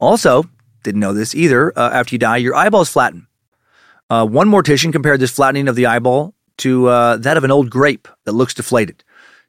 Also, 0.00 0.44
didn't 0.82 1.00
know 1.00 1.12
this 1.12 1.34
either, 1.34 1.76
uh, 1.78 1.90
after 1.90 2.14
you 2.14 2.18
die, 2.18 2.38
your 2.38 2.54
eyeballs 2.54 2.88
flatten. 2.88 3.26
Uh, 4.08 4.24
one 4.24 4.48
mortician 4.48 4.92
compared 4.92 5.20
this 5.20 5.30
flattening 5.30 5.68
of 5.68 5.76
the 5.76 5.86
eyeball 5.86 6.34
to 6.58 6.88
uh, 6.88 7.16
that 7.16 7.36
of 7.36 7.44
an 7.44 7.50
old 7.50 7.70
grape 7.70 8.08
that 8.24 8.32
looks 8.32 8.54
deflated. 8.54 9.04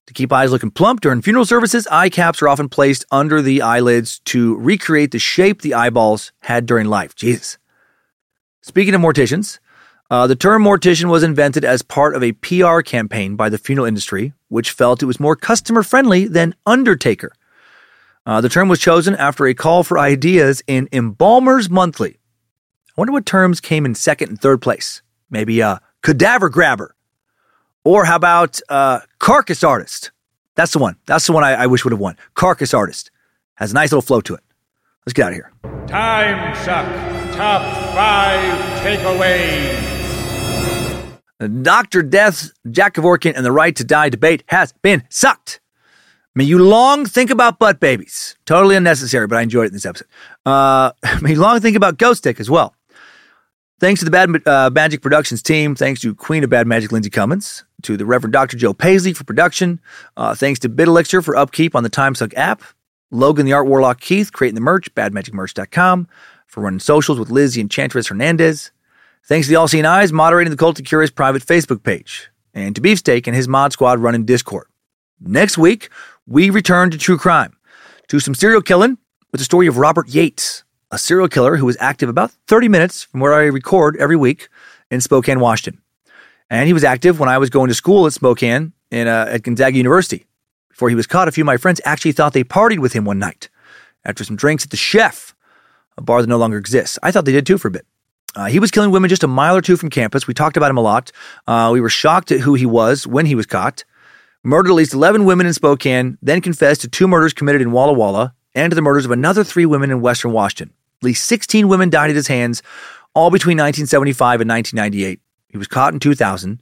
To 0.07 0.13
keep 0.13 0.33
eyes 0.33 0.51
looking 0.51 0.71
plump 0.71 1.01
during 1.01 1.21
funeral 1.21 1.45
services, 1.45 1.85
eye 1.91 2.09
caps 2.09 2.41
are 2.41 2.47
often 2.47 2.67
placed 2.67 3.05
under 3.11 3.41
the 3.41 3.61
eyelids 3.61 4.19
to 4.25 4.55
recreate 4.55 5.11
the 5.11 5.19
shape 5.19 5.61
the 5.61 5.75
eyeballs 5.75 6.31
had 6.39 6.65
during 6.65 6.87
life. 6.87 7.15
Jesus. 7.15 7.59
Speaking 8.61 8.95
of 8.95 9.01
morticians, 9.01 9.59
uh, 10.09 10.25
the 10.25 10.35
term 10.35 10.63
mortician 10.63 11.11
was 11.11 11.21
invented 11.21 11.63
as 11.63 11.83
part 11.83 12.15
of 12.15 12.23
a 12.23 12.31
PR 12.31 12.81
campaign 12.81 13.35
by 13.35 13.49
the 13.49 13.59
funeral 13.59 13.85
industry, 13.85 14.33
which 14.47 14.71
felt 14.71 15.03
it 15.03 15.05
was 15.05 15.19
more 15.19 15.35
customer 15.35 15.83
friendly 15.83 16.25
than 16.25 16.55
undertaker. 16.65 17.31
Uh, 18.25 18.41
the 18.41 18.49
term 18.49 18.67
was 18.67 18.79
chosen 18.79 19.15
after 19.15 19.45
a 19.45 19.53
call 19.53 19.83
for 19.83 19.99
ideas 19.99 20.63
in 20.65 20.89
Embalmers 20.91 21.69
Monthly. 21.69 22.17
I 22.89 22.91
wonder 22.97 23.13
what 23.13 23.25
terms 23.25 23.61
came 23.61 23.85
in 23.85 23.95
second 23.95 24.29
and 24.29 24.41
third 24.41 24.61
place. 24.61 25.03
Maybe 25.29 25.59
a 25.61 25.81
cadaver 26.01 26.49
grabber. 26.49 26.95
Or 27.83 28.05
how 28.05 28.15
about 28.15 28.59
uh, 28.69 28.99
carcass 29.19 29.63
artist? 29.63 30.11
That's 30.55 30.73
the 30.73 30.79
one. 30.79 30.97
That's 31.05 31.25
the 31.25 31.33
one 31.33 31.43
I, 31.43 31.53
I 31.53 31.67
wish 31.67 31.83
would 31.85 31.93
have 31.93 31.99
won. 31.99 32.17
Carcass 32.33 32.73
artist. 32.73 33.11
Has 33.55 33.71
a 33.71 33.75
nice 33.75 33.91
little 33.91 34.01
flow 34.01 34.21
to 34.21 34.35
it. 34.35 34.41
Let's 35.05 35.13
get 35.13 35.25
out 35.25 35.31
of 35.31 35.35
here. 35.35 35.51
Time 35.87 36.55
Suck 36.55 36.85
Top 37.35 37.61
5 37.95 38.81
Takeaways. 38.81 39.89
Dr. 41.63 42.03
Death's 42.03 42.51
Jack 42.69 42.95
Kevorkian 42.95 43.33
and 43.35 43.45
the 43.45 43.51
right 43.51 43.73
to 43.77 43.85
die 43.85 44.09
debate 44.09 44.43
has 44.47 44.73
been 44.81 45.03
sucked. 45.09 45.61
May 46.35 46.43
you 46.43 46.59
long 46.59 47.05
think 47.05 47.29
about 47.29 47.59
butt 47.59 47.79
babies. 47.79 48.35
Totally 48.45 48.75
unnecessary, 48.75 49.25
but 49.27 49.37
I 49.37 49.41
enjoyed 49.41 49.65
it 49.65 49.67
in 49.69 49.73
this 49.73 49.85
episode. 49.85 50.07
Uh, 50.45 50.91
may 51.21 51.31
you 51.31 51.39
long 51.39 51.59
think 51.61 51.77
about 51.77 51.97
Ghost 51.97 52.23
Dick 52.23 52.39
as 52.41 52.49
well. 52.49 52.75
Thanks 53.79 54.01
to 54.01 54.05
the 54.05 54.11
Bad 54.11 54.45
uh, 54.45 54.69
Magic 54.71 55.01
Productions 55.01 55.41
team. 55.41 55.73
Thanks 55.73 56.01
to 56.01 56.13
Queen 56.13 56.43
of 56.43 56.49
Bad 56.49 56.67
Magic, 56.67 56.91
Lindsay 56.91 57.09
Cummins. 57.09 57.63
To 57.83 57.95
the 57.95 58.05
Reverend 58.05 58.33
Dr. 58.33 58.57
Joe 58.57 58.73
Paisley 58.73 59.13
for 59.13 59.23
production. 59.23 59.79
Uh, 60.17 60.35
thanks 60.35 60.59
to 60.59 60.69
Bit 60.69 60.89
Elixir 60.89 61.21
for 61.21 61.37
upkeep 61.37 61.75
on 61.75 61.83
the 61.83 61.89
TimeSuck 61.89 62.33
app. 62.35 62.61
Logan 63.09 63.45
the 63.45 63.53
Art 63.53 63.67
Warlock 63.67 64.01
Keith 64.01 64.33
creating 64.33 64.55
the 64.55 64.61
merch, 64.61 64.93
badmagicmerch.com. 64.95 66.07
For 66.47 66.61
running 66.61 66.79
socials 66.79 67.19
with 67.19 67.29
Lizzie 67.29 67.61
Enchantress 67.61 68.07
Hernandez. 68.07 68.71
Thanks 69.23 69.47
to 69.47 69.51
the 69.51 69.55
All 69.55 69.67
Seeing 69.67 69.85
Eyes 69.85 70.11
moderating 70.11 70.51
the 70.51 70.57
Cult 70.57 70.79
of 70.79 70.85
Curious 70.85 71.11
private 71.11 71.45
Facebook 71.45 71.83
page. 71.83 72.29
And 72.53 72.75
to 72.75 72.81
Beefsteak 72.81 73.27
and 73.27 73.35
his 73.35 73.47
mod 73.47 73.71
squad 73.71 73.99
running 73.99 74.25
Discord. 74.25 74.67
Next 75.21 75.57
week, 75.57 75.89
we 76.25 76.49
return 76.49 76.91
to 76.91 76.97
true 76.97 77.17
crime, 77.17 77.55
to 78.07 78.19
some 78.19 78.33
serial 78.33 78.61
killing 78.61 78.97
with 79.31 79.39
the 79.39 79.45
story 79.45 79.67
of 79.67 79.77
Robert 79.77 80.09
Yates, 80.09 80.63
a 80.91 80.97
serial 80.97 81.27
killer 81.27 81.57
who 81.57 81.65
was 81.65 81.77
active 81.79 82.09
about 82.09 82.31
30 82.47 82.67
minutes 82.67 83.03
from 83.03 83.19
where 83.19 83.33
I 83.33 83.43
record 83.43 83.97
every 83.97 84.15
week 84.15 84.49
in 84.89 85.01
Spokane, 85.01 85.39
Washington. 85.39 85.81
And 86.49 86.67
he 86.67 86.73
was 86.73 86.83
active 86.83 87.19
when 87.19 87.29
I 87.29 87.37
was 87.37 87.49
going 87.49 87.67
to 87.67 87.75
school 87.75 88.07
at 88.07 88.13
Spokane 88.13 88.73
in, 88.91 89.07
uh, 89.07 89.27
at 89.29 89.43
Gonzaga 89.43 89.77
University. 89.77 90.25
Before 90.69 90.89
he 90.89 90.95
was 90.95 91.07
caught, 91.07 91.27
a 91.27 91.31
few 91.31 91.43
of 91.43 91.47
my 91.47 91.57
friends 91.57 91.81
actually 91.85 92.13
thought 92.13 92.33
they 92.33 92.43
partied 92.43 92.79
with 92.79 92.93
him 92.93 93.05
one 93.05 93.19
night 93.19 93.49
after 94.03 94.23
some 94.23 94.35
drinks 94.35 94.63
at 94.63 94.71
the 94.71 94.77
Chef, 94.77 95.35
a 95.97 96.01
bar 96.01 96.21
that 96.21 96.27
no 96.27 96.37
longer 96.37 96.57
exists. 96.57 96.97
I 97.03 97.11
thought 97.11 97.25
they 97.25 97.31
did 97.31 97.45
too 97.45 97.57
for 97.57 97.67
a 97.67 97.71
bit. 97.71 97.85
Uh, 98.35 98.45
he 98.45 98.59
was 98.59 98.71
killing 98.71 98.91
women 98.91 99.09
just 99.09 99.23
a 99.23 99.27
mile 99.27 99.55
or 99.57 99.61
two 99.61 99.77
from 99.77 99.89
campus. 99.89 100.27
We 100.27 100.33
talked 100.33 100.57
about 100.57 100.69
him 100.69 100.77
a 100.77 100.81
lot. 100.81 101.11
Uh, 101.47 101.69
we 101.73 101.81
were 101.81 101.89
shocked 101.89 102.31
at 102.31 102.41
who 102.41 102.53
he 102.53 102.65
was 102.65 103.05
when 103.05 103.25
he 103.25 103.35
was 103.35 103.45
caught 103.45 103.83
murdered 104.43 104.71
at 104.71 104.75
least 104.75 104.93
11 104.93 105.25
women 105.25 105.45
in 105.45 105.53
Spokane, 105.53 106.17
then 106.21 106.41
confessed 106.41 106.81
to 106.81 106.87
two 106.87 107.07
murders 107.07 107.33
committed 107.33 107.61
in 107.61 107.71
Walla 107.71 107.93
Walla 107.93 108.33
and 108.55 108.71
to 108.71 108.75
the 108.75 108.81
murders 108.81 109.05
of 109.05 109.11
another 109.11 109.43
three 109.43 109.65
women 109.65 109.91
in 109.91 110.01
Western 110.01 110.31
Washington. 110.31 110.73
At 111.01 111.05
least 111.05 111.25
16 111.25 111.67
women 111.67 111.89
died 111.89 112.09
at 112.09 112.15
his 112.15 112.27
hands, 112.27 112.61
all 113.13 113.31
between 113.31 113.57
1975 113.57 114.41
and 114.41 114.49
1998. 114.49 115.19
He 115.47 115.57
was 115.57 115.67
caught 115.67 115.93
in 115.93 115.99
2000, 115.99 116.61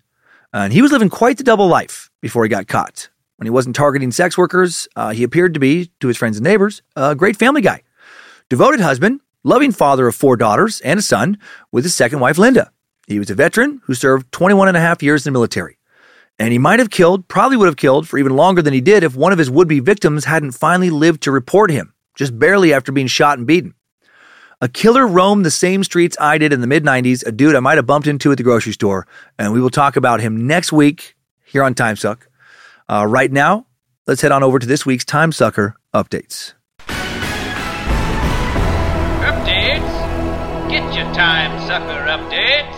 and 0.54 0.74
he 0.74 0.82
was 0.82 0.92
living 0.92 1.10
quite 1.10 1.38
the 1.38 1.44
double 1.44 1.68
life 1.68 2.10
before 2.22 2.44
he 2.44 2.50
got 2.50 2.68
caught. 2.68 3.10
When 3.38 3.46
he 3.46 3.52
wasn't 3.52 3.76
targeting 3.76 4.12
sex 4.12 4.38
workers, 4.38 4.88
uh, 4.96 5.10
he 5.10 5.24
appeared 5.24 5.54
to 5.56 5.60
be, 5.60 5.92
to 6.00 6.08
his 6.08 6.18
friends 6.18 6.38
and 6.38 6.44
neighbors, 6.44 6.82
a 6.96 7.16
great 7.16 7.36
family 7.36 7.62
guy. 7.62 7.82
Devoted 8.50 8.80
husband, 8.80 9.22
loving 9.44 9.72
father 9.72 10.08
of 10.08 10.16
four 10.16 10.38
daughters 10.38 10.82
and 10.82 11.00
a 11.00 11.04
son 11.04 11.38
with 11.72 11.84
his 11.84 11.96
second 11.96 12.20
wife, 12.20 12.38
Linda. 12.38 12.72
He 13.08 13.20
was 13.20 13.30
a 13.30 13.36
veteran 13.36 13.82
who 13.86 13.94
served 13.94 14.32
21 14.32 14.68
and 14.68 14.78
a 14.78 14.82
half 14.82 15.02
years 15.02 15.26
in 15.26 15.34
the 15.34 15.38
military 15.38 15.78
And 16.38 16.52
he 16.52 16.60
might 16.60 16.80
have 16.80 16.90
killed, 16.90 17.28
probably 17.28 17.58
would 17.58 17.68
have 17.68 17.78
killed 17.78 18.08
for 18.08 18.18
even 18.18 18.36
longer 18.36 18.62
than 18.62 18.74
he 18.74 18.82
did 18.82 19.04
if 19.04 19.16
one 19.16 19.32
of 19.32 19.40
his 19.40 19.50
would 19.50 19.68
be 19.68 19.80
victims 19.80 20.26
hadn't 20.26 20.52
finally 20.52 20.90
lived 20.90 21.24
to 21.24 21.32
report 21.32 21.72
him, 21.72 21.94
just 22.16 22.38
barely 22.38 22.74
after 22.74 22.92
being 22.92 23.08
shot 23.08 23.38
and 23.38 23.48
beaten. 23.48 23.74
A 24.60 24.68
killer 24.68 25.06
roamed 25.06 25.46
the 25.46 25.52
same 25.52 25.84
streets 25.84 26.18
I 26.20 26.40
did 26.40 26.52
in 26.52 26.62
the 26.62 26.68
mid 26.68 26.84
90s, 26.84 27.24
a 27.24 27.32
dude 27.32 27.56
I 27.56 27.60
might 27.60 27.78
have 27.78 27.86
bumped 27.86 28.08
into 28.08 28.32
at 28.32 28.38
the 28.38 28.44
grocery 28.44 28.74
store, 28.74 29.06
and 29.38 29.54
we 29.54 29.62
will 29.62 29.70
talk 29.70 29.96
about 29.96 30.20
him 30.20 30.48
next 30.48 30.72
week 30.72 31.16
here 31.46 31.64
on 31.64 31.76
Time 31.76 31.96
Suck. 31.96 32.28
Uh, 32.90 33.06
right 33.08 33.32
now, 33.32 33.68
let's 34.08 34.20
head 34.22 34.32
on 34.32 34.42
over 34.42 34.58
to 34.58 34.66
this 34.66 34.84
week's 34.84 35.06
Time 35.06 35.32
Sucker 35.32 35.76
updates. 35.94 36.56
Updates? 39.20 40.72
Get 40.72 40.92
your 40.96 41.06
Time 41.14 41.60
Sucker 41.68 42.08
updates. 42.08 42.74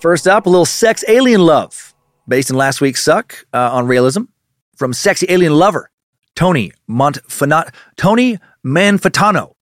First 0.00 0.26
up, 0.26 0.46
a 0.46 0.48
little 0.48 0.64
sex 0.64 1.04
alien 1.06 1.42
love, 1.42 1.94
based 2.26 2.48
in 2.48 2.56
last 2.56 2.80
week's 2.80 3.02
Suck 3.02 3.44
uh, 3.52 3.72
on 3.72 3.86
Raëlism, 3.88 4.26
from 4.74 4.94
sexy 4.94 5.26
alien 5.28 5.52
lover 5.52 5.90
Tony 6.34 6.72
Montfanato. 6.88 7.74
Tony 7.98 8.38
Manfatano. 8.64 9.54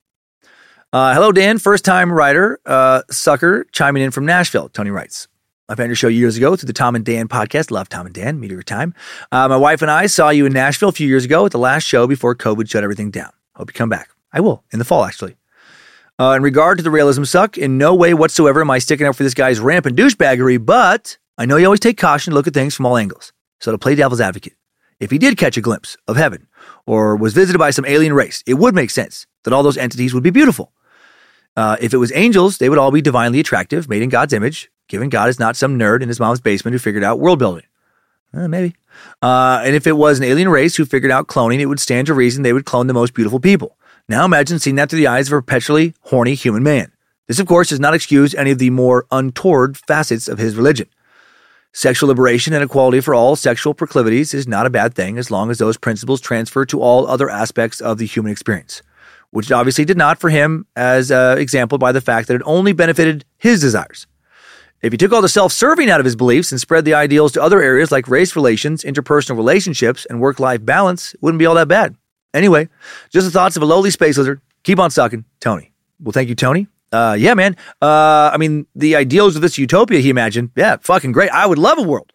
Uh, 0.93 1.15
hello, 1.15 1.33
Dan, 1.33 1.59
first 1.59 1.85
time 1.85 2.13
writer, 2.13 2.61
uh, 2.67 3.03
sucker, 3.11 3.65
chiming 3.73 4.03
in 4.03 4.11
from 4.11 4.27
Nashville. 4.27 4.69
Tony 4.69 4.91
writes. 4.91 5.27
I 5.69 5.75
found 5.75 5.89
your 5.89 5.97
show 5.97 6.09
years 6.09 6.37
ago 6.37 6.55
through 6.55 6.67
the 6.67 6.75
Tom 6.75 6.95
and 6.95 7.05
Dan 7.05 7.29
podcast. 7.29 7.71
Love 7.71 7.89
Tom 7.89 8.05
and 8.05 8.15
Dan, 8.15 8.39
Meteor 8.41 8.63
Time. 8.63 8.95
Uh, 9.31 9.49
my 9.49 9.57
wife 9.57 9.81
and 9.81 9.91
I 9.91 10.07
saw 10.07 10.29
you 10.29 10.45
in 10.45 10.53
Nashville 10.53 10.91
a 10.91 10.93
few 10.93 11.09
years 11.09 11.25
ago 11.25 11.47
at 11.47 11.53
the 11.53 11.59
last 11.59 11.85
show 11.85 12.07
before 12.07 12.35
COVID 12.35 12.69
shut 12.69 12.85
everything 12.85 13.11
down. 13.11 13.31
Hope 13.57 13.71
you 13.71 13.75
come 13.75 13.89
back. 13.89 14.11
I 14.33 14.41
will 14.41 14.65
in 14.71 14.79
the 14.79 14.85
fall, 14.85 15.05
actually. 15.05 15.37
Uh, 16.19 16.35
in 16.37 16.43
regard 16.43 16.79
to 16.79 16.85
the 16.85 16.91
Raëlism 16.91 17.27
suck, 17.27 17.57
in 17.57 17.79
no 17.79 17.95
way 17.95 18.13
whatsoever 18.13 18.61
am 18.61 18.71
I 18.71 18.79
sticking 18.79 19.07
up 19.07 19.17
for 19.17 19.23
this 19.23 19.35
guy's 19.35 19.61
rampant 19.61 19.97
douchebaggery, 19.97 20.65
but 20.65 21.17
I 21.39 21.47
know 21.47 21.57
you 21.57 21.65
always 21.65 21.81
take 21.81 21.97
caution 21.97 22.33
to 22.33 22.35
look 22.35 22.47
at 22.47 22.55
things 22.55 22.75
from 22.75 22.85
all 22.85 22.99
angles. 22.99 23.33
So 23.61 23.73
to 23.73 23.79
play 23.79 23.95
devil's 23.95 24.21
advocate, 24.21 24.55
if 25.03 25.11
he 25.11 25.19
did 25.19 25.37
catch 25.37 25.57
a 25.57 25.61
glimpse 25.61 25.97
of 26.07 26.17
heaven 26.17 26.47
or 26.87 27.17
was 27.17 27.35
visited 27.35 27.59
by 27.59 27.71
some 27.71 27.85
alien 27.87 28.13
race, 28.13 28.45
it 28.47 28.55
would 28.55 28.73
make 28.73 28.89
sense 28.89 29.27
that 29.43 29.53
all 29.53 29.65
those 29.65 29.77
entities 29.77 30.15
would 30.15 30.23
be 30.23 30.31
beautiful. 30.31 30.73
Uh, 31.57 31.77
if 31.81 31.93
it 31.93 31.97
was 31.97 32.13
angels, 32.15 32.59
they 32.59 32.69
would 32.69 32.79
all 32.79 32.93
be 32.93 33.03
divinely 33.03 33.41
attractive, 33.41 33.89
made 33.89 34.01
in 34.01 34.09
God's 34.09 34.33
image, 34.33 34.71
given 34.87 35.09
God 35.09 35.29
is 35.29 35.41
not 35.41 35.57
some 35.57 35.77
nerd 35.77 36.03
in 36.03 36.09
his 36.09 36.21
mom's 36.21 36.41
basement 36.41 36.73
who 36.73 36.79
figured 36.79 37.03
out 37.03 37.19
world 37.19 37.41
building. 37.41 37.65
Uh, 38.33 38.47
maybe. 38.47 38.77
Uh, 39.21 39.61
and 39.65 39.75
if 39.75 39.89
it 39.89 39.97
was 39.97 40.21
an 40.21 40.25
alien 40.25 40.49
race 40.49 40.77
who 40.77 40.85
figured 40.85 41.11
out 41.11 41.27
cloning, 41.27 41.59
it 41.59 41.67
would 41.67 41.81
stand 41.81 42.07
to 42.07 42.15
reason 42.15 42.45
they 42.45 42.53
would 42.53 42.65
clone 42.65 42.87
the 42.87 42.95
most 42.95 43.13
beautiful 43.13 43.41
people. 43.41 43.77
Now 44.09 44.25
imagine 44.25 44.61
seeing 44.61 44.77
that 44.77 44.89
through 44.89 45.01
the 45.01 45.09
eyes 45.09 45.27
of 45.27 45.33
a 45.33 45.43
perpetually 45.43 45.95
horny 46.03 46.35
human 46.35 46.63
man. 46.63 46.93
This, 47.27 47.41
of 47.41 47.49
course, 47.49 47.71
does 47.71 47.81
not 47.81 47.95
excuse 47.95 48.37
any 48.37 48.53
of 48.53 48.59
the 48.59 48.71
more 48.71 49.07
untoward 49.11 49.77
facets 49.77 50.29
of 50.29 50.39
his 50.39 50.55
religion. 50.55 50.89
Sexual 51.75 52.09
liberation 52.09 52.53
and 52.53 52.63
equality 52.63 53.01
for 53.01 53.15
all 53.15 53.35
sexual 53.35 53.73
proclivities 53.73 54.35
is 54.35 54.47
not 54.47 54.67
a 54.67 54.71
bad 54.71 54.95
thing 54.95 55.17
as 55.17 55.31
long 55.31 55.51
as 55.51 55.57
those 55.57 55.79
principles 55.79 56.21
transfer 56.21 56.67
to 56.67 56.83
all 56.83 57.07
other 57.07 57.31
aspects 57.31 57.81
of 57.81 57.97
the 57.97 58.05
human 58.05 58.31
experience, 58.31 58.83
which 59.31 59.51
obviously 59.51 59.87
did 59.87 59.97
not 59.97 60.19
for 60.19 60.29
him, 60.29 60.67
as 60.77 61.11
uh, 61.11 61.35
exampled 61.39 61.81
by 61.81 61.91
the 61.91 62.03
fact 62.03 62.29
that 62.29 62.35
it 62.35 62.43
only 62.45 62.75
benefited 62.75 63.25
his 63.39 63.63
desires. 63.63 64.07
If 64.83 64.93
he 64.93 64.99
took 64.99 65.13
all 65.13 65.23
the 65.23 65.31
self 65.31 65.51
serving 65.51 65.89
out 65.89 65.99
of 65.99 66.05
his 66.05 66.15
beliefs 66.17 66.53
and 66.53 66.61
spread 66.61 66.85
the 66.85 66.93
ideals 66.93 67.33
to 67.33 67.43
other 67.43 67.63
areas 67.63 67.91
like 67.91 68.07
race 68.07 68.37
relations, 68.37 68.85
interpersonal 68.85 69.37
relationships, 69.37 70.05
and 70.05 70.21
work 70.21 70.39
life 70.39 70.63
balance, 70.63 71.15
it 71.15 71.23
wouldn't 71.23 71.39
be 71.39 71.47
all 71.47 71.55
that 71.55 71.69
bad. 71.69 71.97
Anyway, 72.35 72.69
just 73.09 73.27
the 73.27 73.31
thoughts 73.31 73.57
of 73.57 73.63
a 73.63 73.67
lowly 73.67 73.91
space 73.91 74.19
lizard. 74.19 74.43
Keep 74.63 74.79
on 74.79 74.91
sucking, 74.91 75.25
Tony. 75.41 75.73
Well, 76.01 76.13
thank 76.13 76.29
you, 76.29 76.35
Tony. 76.35 76.67
Uh, 76.93 77.17
yeah, 77.19 77.35
man. 77.35 77.57
Uh, 77.81 78.31
I 78.33 78.37
mean, 78.37 78.67
the 78.75 78.97
ideals 78.97 79.35
of 79.35 79.43
this 79.43 79.57
utopia 79.57 80.01
he 80.01 80.11
imagined, 80.11 80.51
yeah, 80.55 80.77
fucking 80.81 81.13
great. 81.13 81.31
I 81.31 81.47
would 81.47 81.59
love 81.59 81.79
a 81.79 81.83
world 81.83 82.13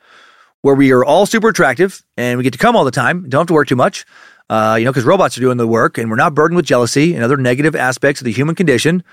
where 0.62 0.76
we 0.76 0.92
are 0.92 1.04
all 1.04 1.26
super 1.26 1.50
attractive 1.50 2.04
and 2.16 2.38
we 2.38 2.44
get 2.44 2.54
to 2.54 2.60
come 2.60 2.76
all 2.76 2.86
the 2.86 2.92
time, 2.92 3.28
don't 3.30 3.42
have 3.42 3.48
to 3.48 3.54
work 3.54 3.68
too 3.68 3.76
much, 3.76 4.06
uh, 4.50 4.76
you 4.78 4.86
know, 4.86 4.92
because 4.92 5.06
robots 5.06 5.38
are 5.38 5.42
doing 5.42 5.58
the 5.58 5.68
work 5.68 5.98
and 5.98 6.10
we're 6.10 6.16
not 6.16 6.36
burdened 6.36 6.56
with 6.56 6.66
jealousy 6.66 7.16
and 7.16 7.24
other 7.24 7.38
negative 7.38 7.76
aspects 7.76 8.22
of 8.22 8.26
the 8.26 8.32
human 8.32 8.56
condition. 8.56 9.04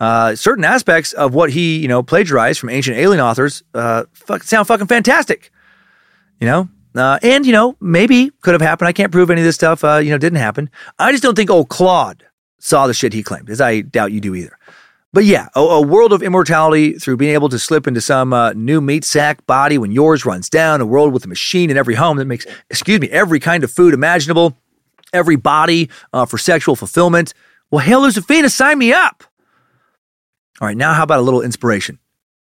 Uh, 0.00 0.34
certain 0.34 0.64
aspects 0.64 1.12
of 1.12 1.34
what 1.34 1.50
he, 1.50 1.78
you 1.78 1.86
know, 1.86 2.02
plagiarized 2.02 2.58
from 2.58 2.68
ancient 2.68 2.96
alien 2.96 3.20
authors 3.20 3.62
uh, 3.74 4.04
fuck, 4.12 4.42
sound 4.42 4.66
fucking 4.66 4.88
fantastic. 4.88 5.52
You 6.40 6.48
know, 6.48 6.68
uh, 6.96 7.18
and, 7.22 7.46
you 7.46 7.52
know, 7.52 7.76
maybe 7.80 8.30
could 8.40 8.54
have 8.54 8.60
happened. 8.60 8.88
I 8.88 8.92
can't 8.92 9.12
prove 9.12 9.30
any 9.30 9.40
of 9.40 9.44
this 9.44 9.54
stuff, 9.54 9.84
uh, 9.84 9.96
you 9.98 10.10
know, 10.10 10.18
didn't 10.18 10.38
happen. 10.38 10.68
I 10.98 11.12
just 11.12 11.22
don't 11.22 11.36
think 11.36 11.50
old 11.50 11.68
Claude 11.68 12.24
saw 12.58 12.86
the 12.86 12.94
shit 12.94 13.12
he 13.12 13.22
claimed, 13.22 13.50
as 13.50 13.60
I 13.60 13.82
doubt 13.82 14.10
you 14.10 14.20
do 14.20 14.34
either. 14.34 14.58
But 15.14 15.26
yeah, 15.26 15.48
a, 15.54 15.60
a 15.60 15.80
world 15.80 16.12
of 16.12 16.24
immortality 16.24 16.94
through 16.94 17.18
being 17.18 17.34
able 17.34 17.48
to 17.50 17.58
slip 17.58 17.86
into 17.86 18.00
some 18.00 18.32
uh, 18.32 18.52
new 18.54 18.80
meat 18.80 19.04
sack 19.04 19.46
body 19.46 19.78
when 19.78 19.92
yours 19.92 20.26
runs 20.26 20.50
down, 20.50 20.80
a 20.80 20.86
world 20.86 21.12
with 21.12 21.24
a 21.24 21.28
machine 21.28 21.70
in 21.70 21.76
every 21.76 21.94
home 21.94 22.16
that 22.16 22.24
makes, 22.24 22.46
excuse 22.68 22.98
me, 22.98 23.08
every 23.10 23.38
kind 23.38 23.62
of 23.62 23.70
food 23.70 23.94
imaginable, 23.94 24.58
every 25.12 25.36
body 25.36 25.88
uh, 26.12 26.26
for 26.26 26.36
sexual 26.36 26.74
fulfillment. 26.74 27.32
Well, 27.70 27.78
hell, 27.78 28.02
Josephina, 28.02 28.50
sign 28.50 28.76
me 28.76 28.92
up. 28.92 29.22
All 30.60 30.66
right, 30.66 30.76
now 30.76 30.94
how 30.94 31.04
about 31.04 31.20
a 31.20 31.22
little 31.22 31.42
inspiration? 31.42 32.00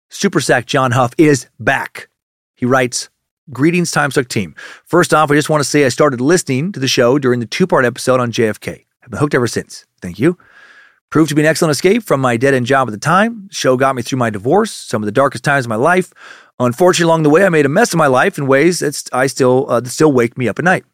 Super 0.09 0.39
Sack 0.39 0.67
John 0.67 0.91
Huff 0.91 1.13
is 1.17 1.47
back. 1.59 2.07
He 2.55 2.67
writes, 2.67 3.09
Greetings, 3.51 3.89
Time 3.89 4.11
Suck 4.11 4.27
team. 4.27 4.53
First 4.85 5.11
off, 5.11 5.31
I 5.31 5.33
just 5.33 5.49
want 5.49 5.61
to 5.61 5.67
say 5.67 5.85
I 5.85 5.89
started 5.89 6.21
listening 6.21 6.71
to 6.73 6.79
the 6.79 6.87
show 6.87 7.17
during 7.17 7.39
the 7.39 7.47
two 7.47 7.65
part 7.65 7.83
episode 7.83 8.19
on 8.19 8.31
JFK. 8.31 8.85
I've 9.01 9.09
been 9.09 9.19
hooked 9.19 9.33
ever 9.33 9.47
since. 9.47 9.87
Thank 10.03 10.19
you. 10.19 10.37
Proved 11.09 11.29
to 11.29 11.35
be 11.35 11.41
an 11.41 11.47
excellent 11.47 11.71
escape 11.71 12.03
from 12.03 12.21
my 12.21 12.37
dead 12.37 12.53
end 12.53 12.67
job 12.67 12.87
at 12.87 12.91
the 12.91 12.99
time. 12.99 13.49
Show 13.51 13.77
got 13.77 13.95
me 13.95 14.03
through 14.03 14.19
my 14.19 14.29
divorce, 14.29 14.71
some 14.71 15.01
of 15.01 15.07
the 15.07 15.11
darkest 15.11 15.43
times 15.43 15.65
of 15.65 15.69
my 15.69 15.75
life. 15.75 16.13
Unfortunately, 16.59 17.09
along 17.09 17.23
the 17.23 17.31
way, 17.31 17.45
I 17.45 17.49
made 17.49 17.65
a 17.65 17.69
mess 17.69 17.93
of 17.93 17.97
my 17.97 18.07
life 18.07 18.37
in 18.37 18.45
ways 18.45 18.79
that 18.79 19.09
I 19.11 19.25
still 19.25 19.65
uh, 19.69 19.79
that 19.79 19.89
still 19.89 20.11
wake 20.11 20.37
me 20.37 20.47
up 20.47 20.59
at 20.59 20.65
night. 20.65 20.85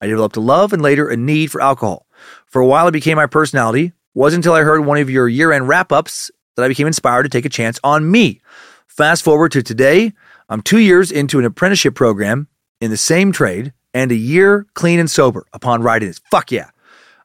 I 0.00 0.06
developed 0.06 0.36
a 0.36 0.40
love 0.40 0.72
and 0.72 0.80
later 0.80 1.08
a 1.08 1.16
need 1.16 1.50
for 1.50 1.60
alcohol. 1.60 2.06
For 2.46 2.60
a 2.60 2.66
while, 2.66 2.86
it 2.86 2.92
became 2.92 3.16
my 3.16 3.26
personality. 3.26 3.92
Wasn't 4.14 4.44
until 4.44 4.54
I 4.54 4.62
heard 4.62 4.84
one 4.84 4.98
of 4.98 5.10
your 5.10 5.28
year 5.28 5.50
end 5.50 5.66
wrap 5.66 5.90
ups 5.90 6.30
that 6.54 6.64
I 6.64 6.68
became 6.68 6.86
inspired 6.86 7.24
to 7.24 7.28
take 7.28 7.44
a 7.44 7.48
chance 7.48 7.80
on 7.82 8.08
me. 8.08 8.40
Fast 8.86 9.24
forward 9.24 9.50
to 9.52 9.62
today, 9.62 10.12
I'm 10.48 10.62
two 10.62 10.78
years 10.78 11.10
into 11.10 11.40
an 11.40 11.44
apprenticeship 11.44 11.96
program 11.96 12.46
in 12.80 12.92
the 12.92 12.96
same 12.96 13.32
trade 13.32 13.72
and 13.92 14.12
a 14.12 14.16
year 14.16 14.66
clean 14.74 15.00
and 15.00 15.10
sober 15.10 15.46
upon 15.52 15.82
writing 15.82 16.08
this. 16.08 16.20
Fuck 16.30 16.52
yeah. 16.52 16.70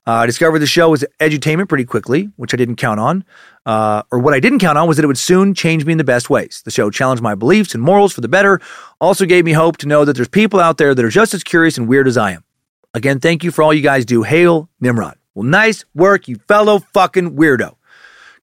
Uh, 0.09 0.23
I 0.23 0.25
discovered 0.25 0.57
the 0.57 0.65
show 0.65 0.89
was 0.89 1.05
edutainment 1.19 1.69
pretty 1.69 1.85
quickly, 1.85 2.31
which 2.35 2.51
I 2.51 2.57
didn't 2.57 2.77
count 2.77 2.99
on. 2.99 3.23
Uh, 3.63 4.01
or 4.11 4.17
what 4.17 4.33
I 4.33 4.39
didn't 4.39 4.57
count 4.57 4.75
on 4.75 4.87
was 4.87 4.97
that 4.97 5.03
it 5.03 5.07
would 5.07 5.19
soon 5.19 5.53
change 5.53 5.85
me 5.85 5.91
in 5.91 5.99
the 5.99 6.03
best 6.03 6.31
ways. 6.31 6.63
The 6.65 6.71
show 6.71 6.89
challenged 6.89 7.21
my 7.21 7.35
beliefs 7.35 7.75
and 7.75 7.83
morals 7.83 8.11
for 8.11 8.21
the 8.21 8.27
better, 8.27 8.59
also 8.99 9.27
gave 9.27 9.45
me 9.45 9.51
hope 9.51 9.77
to 9.77 9.87
know 9.87 10.05
that 10.05 10.15
there's 10.15 10.27
people 10.27 10.59
out 10.59 10.79
there 10.79 10.95
that 10.95 11.05
are 11.05 11.11
just 11.11 11.35
as 11.35 11.43
curious 11.43 11.77
and 11.77 11.87
weird 11.87 12.07
as 12.07 12.17
I 12.17 12.31
am. 12.31 12.43
Again, 12.95 13.19
thank 13.19 13.43
you 13.43 13.51
for 13.51 13.61
all 13.61 13.71
you 13.71 13.83
guys 13.83 14.03
do. 14.03 14.23
Hail 14.23 14.67
Nimrod. 14.79 15.15
Well, 15.35 15.43
nice 15.45 15.85
work, 15.93 16.27
you 16.27 16.37
fellow 16.47 16.79
fucking 16.79 17.35
weirdo. 17.35 17.75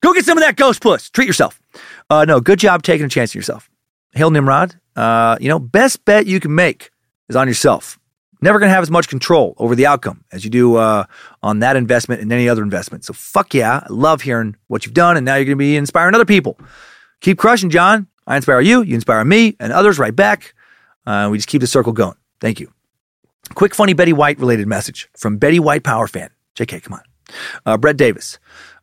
Go 0.02 0.12
get 0.12 0.24
some 0.24 0.38
of 0.38 0.44
that 0.44 0.54
ghost 0.54 0.80
puss. 0.80 1.10
Treat 1.10 1.26
yourself. 1.26 1.60
Uh, 2.08 2.24
no, 2.24 2.38
good 2.38 2.60
job 2.60 2.84
taking 2.84 3.06
a 3.06 3.08
chance 3.08 3.34
on 3.34 3.40
yourself. 3.40 3.68
Hail 4.12 4.30
Nimrod. 4.30 4.78
Uh, 4.94 5.36
you 5.40 5.48
know, 5.48 5.58
best 5.58 6.04
bet 6.04 6.26
you 6.26 6.38
can 6.38 6.54
make 6.54 6.92
is 7.28 7.34
on 7.34 7.48
yourself. 7.48 7.98
Never 8.40 8.58
going 8.58 8.68
to 8.68 8.74
have 8.74 8.82
as 8.82 8.90
much 8.90 9.08
control 9.08 9.54
over 9.58 9.74
the 9.74 9.86
outcome 9.86 10.24
as 10.30 10.44
you 10.44 10.50
do 10.50 10.76
uh, 10.76 11.04
on 11.42 11.60
that 11.60 11.76
investment 11.76 12.20
and 12.20 12.30
any 12.32 12.48
other 12.48 12.62
investment. 12.62 13.04
So 13.04 13.12
fuck 13.12 13.54
yeah, 13.54 13.84
I 13.84 13.86
love 13.92 14.22
hearing 14.22 14.56
what 14.66 14.84
you've 14.84 14.94
done, 14.94 15.16
and 15.16 15.24
now 15.24 15.36
you're 15.36 15.44
going 15.44 15.56
to 15.56 15.62
be 15.62 15.76
inspiring 15.76 16.14
other 16.14 16.24
people. 16.24 16.58
Keep 17.20 17.38
crushing, 17.38 17.70
John. 17.70 18.06
I 18.26 18.36
inspire 18.36 18.60
you, 18.60 18.82
you 18.82 18.94
inspire 18.94 19.24
me, 19.24 19.56
and 19.58 19.72
others 19.72 19.98
right 19.98 20.14
back. 20.14 20.54
Uh, 21.06 21.28
we 21.30 21.38
just 21.38 21.48
keep 21.48 21.60
the 21.60 21.66
circle 21.66 21.92
going. 21.92 22.16
Thank 22.40 22.60
you. 22.60 22.72
Quick, 23.54 23.74
funny 23.74 23.94
Betty 23.94 24.12
White 24.12 24.38
related 24.38 24.66
message 24.66 25.08
from 25.16 25.38
Betty 25.38 25.60
White 25.60 25.84
Power 25.84 26.08
fan. 26.08 26.30
JK, 26.56 26.82
come 26.82 26.94
on. 26.94 27.02
Uh, 27.64 27.76
Brett 27.76 27.96
Davis. 27.96 28.38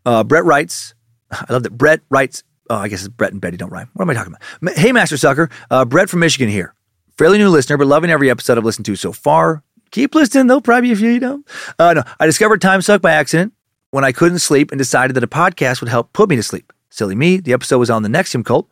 Uh, 0.06 0.24
Brett 0.24 0.46
writes, 0.46 0.96
I 1.32 1.46
love 1.52 1.64
that 1.64 1.78
Brett 1.78 2.02
writes 2.10 2.44
Oh, 2.70 2.78
I 2.78 2.88
guess 2.88 3.02
it's 3.02 3.10
Brett 3.10 3.32
and 3.32 3.42
Betty 3.42 3.58
don't 3.58 3.72
rhyme. 3.72 3.90
What 3.94 4.04
am 4.04 4.10
I 4.10 4.14
talking 4.14 4.34
about? 4.34 4.78
Hey, 4.78 4.92
Master 4.92 5.18
Sucker. 5.18 5.50
Uh, 5.70 5.86
Brett 5.86 6.10
from 6.10 6.22
Michigan 6.22 6.50
here. 6.50 6.74
Fairly 7.18 7.38
new 7.38 7.50
listener, 7.50 7.78
but 7.78 7.88
loving 7.88 8.10
every 8.10 8.30
episode 8.30 8.58
I've 8.58 8.66
listened 8.66 8.86
to 8.88 8.96
so 8.96 9.12
far. 9.12 9.64
Keep 9.92 10.16
listening, 10.16 10.48
though, 10.48 10.62
probably 10.62 10.92
if 10.92 11.00
you, 11.00 11.20
know. 11.20 11.44
Uh, 11.78 11.94
no, 11.94 12.04
I 12.20 12.26
discovered 12.26 12.62
Time 12.62 12.82
Suck 12.82 13.02
by 13.02 13.12
accident 13.12 13.54
when 13.92 14.04
I 14.04 14.12
couldn't 14.12 14.40
sleep 14.40 14.72
and 14.72 14.80
decided 14.80 15.16
that 15.16 15.24
a 15.24 15.28
podcast 15.28 15.82
would 15.82 15.90
help 15.90 16.12
put 16.14 16.30
me 16.30 16.36
to 16.36 16.44
sleep. 16.44 16.74
Silly 16.90 17.16
me. 17.16 17.38
The 17.38 17.54
episode 17.54 17.78
was 17.78 17.90
on 17.90 18.02
the 18.02 18.10
NXIVM 18.10 18.46
cult, 18.46 18.68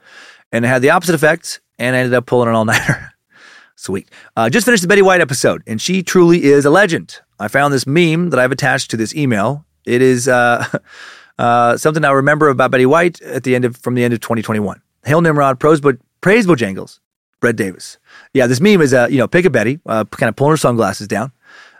and 0.51 0.65
it 0.65 0.67
had 0.67 0.81
the 0.81 0.89
opposite 0.89 1.15
effect, 1.15 1.59
and 1.77 1.95
I 1.95 1.99
ended 1.99 2.15
up 2.15 2.25
pulling 2.25 2.49
an 2.49 2.55
all 2.55 2.65
nighter. 2.65 3.13
Sweet. 3.75 4.09
Uh, 4.35 4.49
just 4.49 4.65
finished 4.65 4.81
the 4.81 4.87
Betty 4.87 5.01
White 5.01 5.21
episode, 5.21 5.61
and 5.67 5.79
she 5.79 6.01
truly 6.01 6.43
is 6.43 6.65
a 6.65 6.69
legend. 6.71 7.19
I 7.39 7.47
found 7.47 7.73
this 7.73 7.85
meme 7.85 8.31
that 8.31 8.39
I've 8.39 8.51
attached 8.51 8.91
to 8.91 8.97
this 8.97 9.15
email. 9.15 9.65
It 9.85 10.01
is. 10.01 10.27
Uh, 10.27 10.65
Uh, 11.41 11.75
something 11.75 12.05
I 12.05 12.11
remember 12.11 12.49
about 12.49 12.69
Betty 12.69 12.85
White 12.85 13.19
at 13.23 13.43
the 13.43 13.55
end 13.55 13.65
of 13.65 13.75
from 13.75 13.95
the 13.95 14.03
end 14.03 14.13
of 14.13 14.19
2021. 14.19 14.79
Hail 15.05 15.21
Nimrod, 15.21 15.59
pros, 15.59 15.81
but 15.81 15.97
praise 16.21 16.45
Bojangles, 16.45 16.99
Brett 17.39 17.55
Davis. 17.55 17.97
Yeah, 18.34 18.48
this 18.48 18.61
meme 18.61 18.82
is 18.82 18.93
uh, 18.93 19.08
you 19.10 19.18
know, 19.18 19.27
pick 19.27 19.45
a 19.45 19.50
Betty, 19.50 19.80
uh, 19.85 20.06
kind 20.06 20.30
of 20.30 20.35
pulling 20.35 20.51
her 20.51 20.58
sunglasses 20.58 21.08
down. 21.08 21.32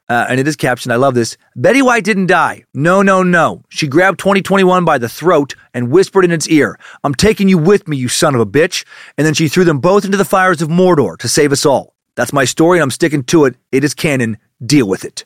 Uh, 0.10 0.26
and 0.28 0.42
it 0.42 0.48
is 0.48 0.58
captioned, 0.58 0.92
I 0.92 0.98
love 0.98 1.16
this. 1.16 1.38
Betty 1.56 1.82
White 1.82 2.04
didn't 2.04 2.26
die. 2.26 2.66
No, 2.74 3.02
no, 3.02 3.24
no. 3.24 3.64
She 3.70 3.88
grabbed 3.88 4.20
2021 4.20 4.84
by 4.84 4.98
the 4.98 5.08
throat 5.08 5.56
and 5.74 5.90
whispered 5.90 6.26
in 6.26 6.32
its 6.32 6.50
ear, 6.50 6.78
I'm 7.06 7.16
taking 7.16 7.48
you 7.48 7.58
with 7.58 7.88
me, 7.88 7.96
you 7.96 8.10
son 8.10 8.36
of 8.36 8.42
a 8.42 8.46
bitch. 8.46 8.84
And 9.18 9.26
then 9.26 9.34
she 9.34 9.48
threw 9.48 9.64
them 9.64 9.80
both 9.80 10.04
into 10.04 10.18
the 10.18 10.26
fires 10.26 10.62
of 10.62 10.68
Mordor 10.68 11.18
to 11.20 11.30
save 11.30 11.54
us 11.54 11.66
all. 11.66 11.96
That's 12.16 12.34
my 12.34 12.44
story, 12.44 12.82
I'm 12.82 12.92
sticking 12.92 13.24
to 13.26 13.46
it. 13.46 13.56
It 13.72 13.86
is 13.86 13.94
canon. 13.94 14.38
Deal 14.64 14.86
with 14.86 15.06
it. 15.06 15.24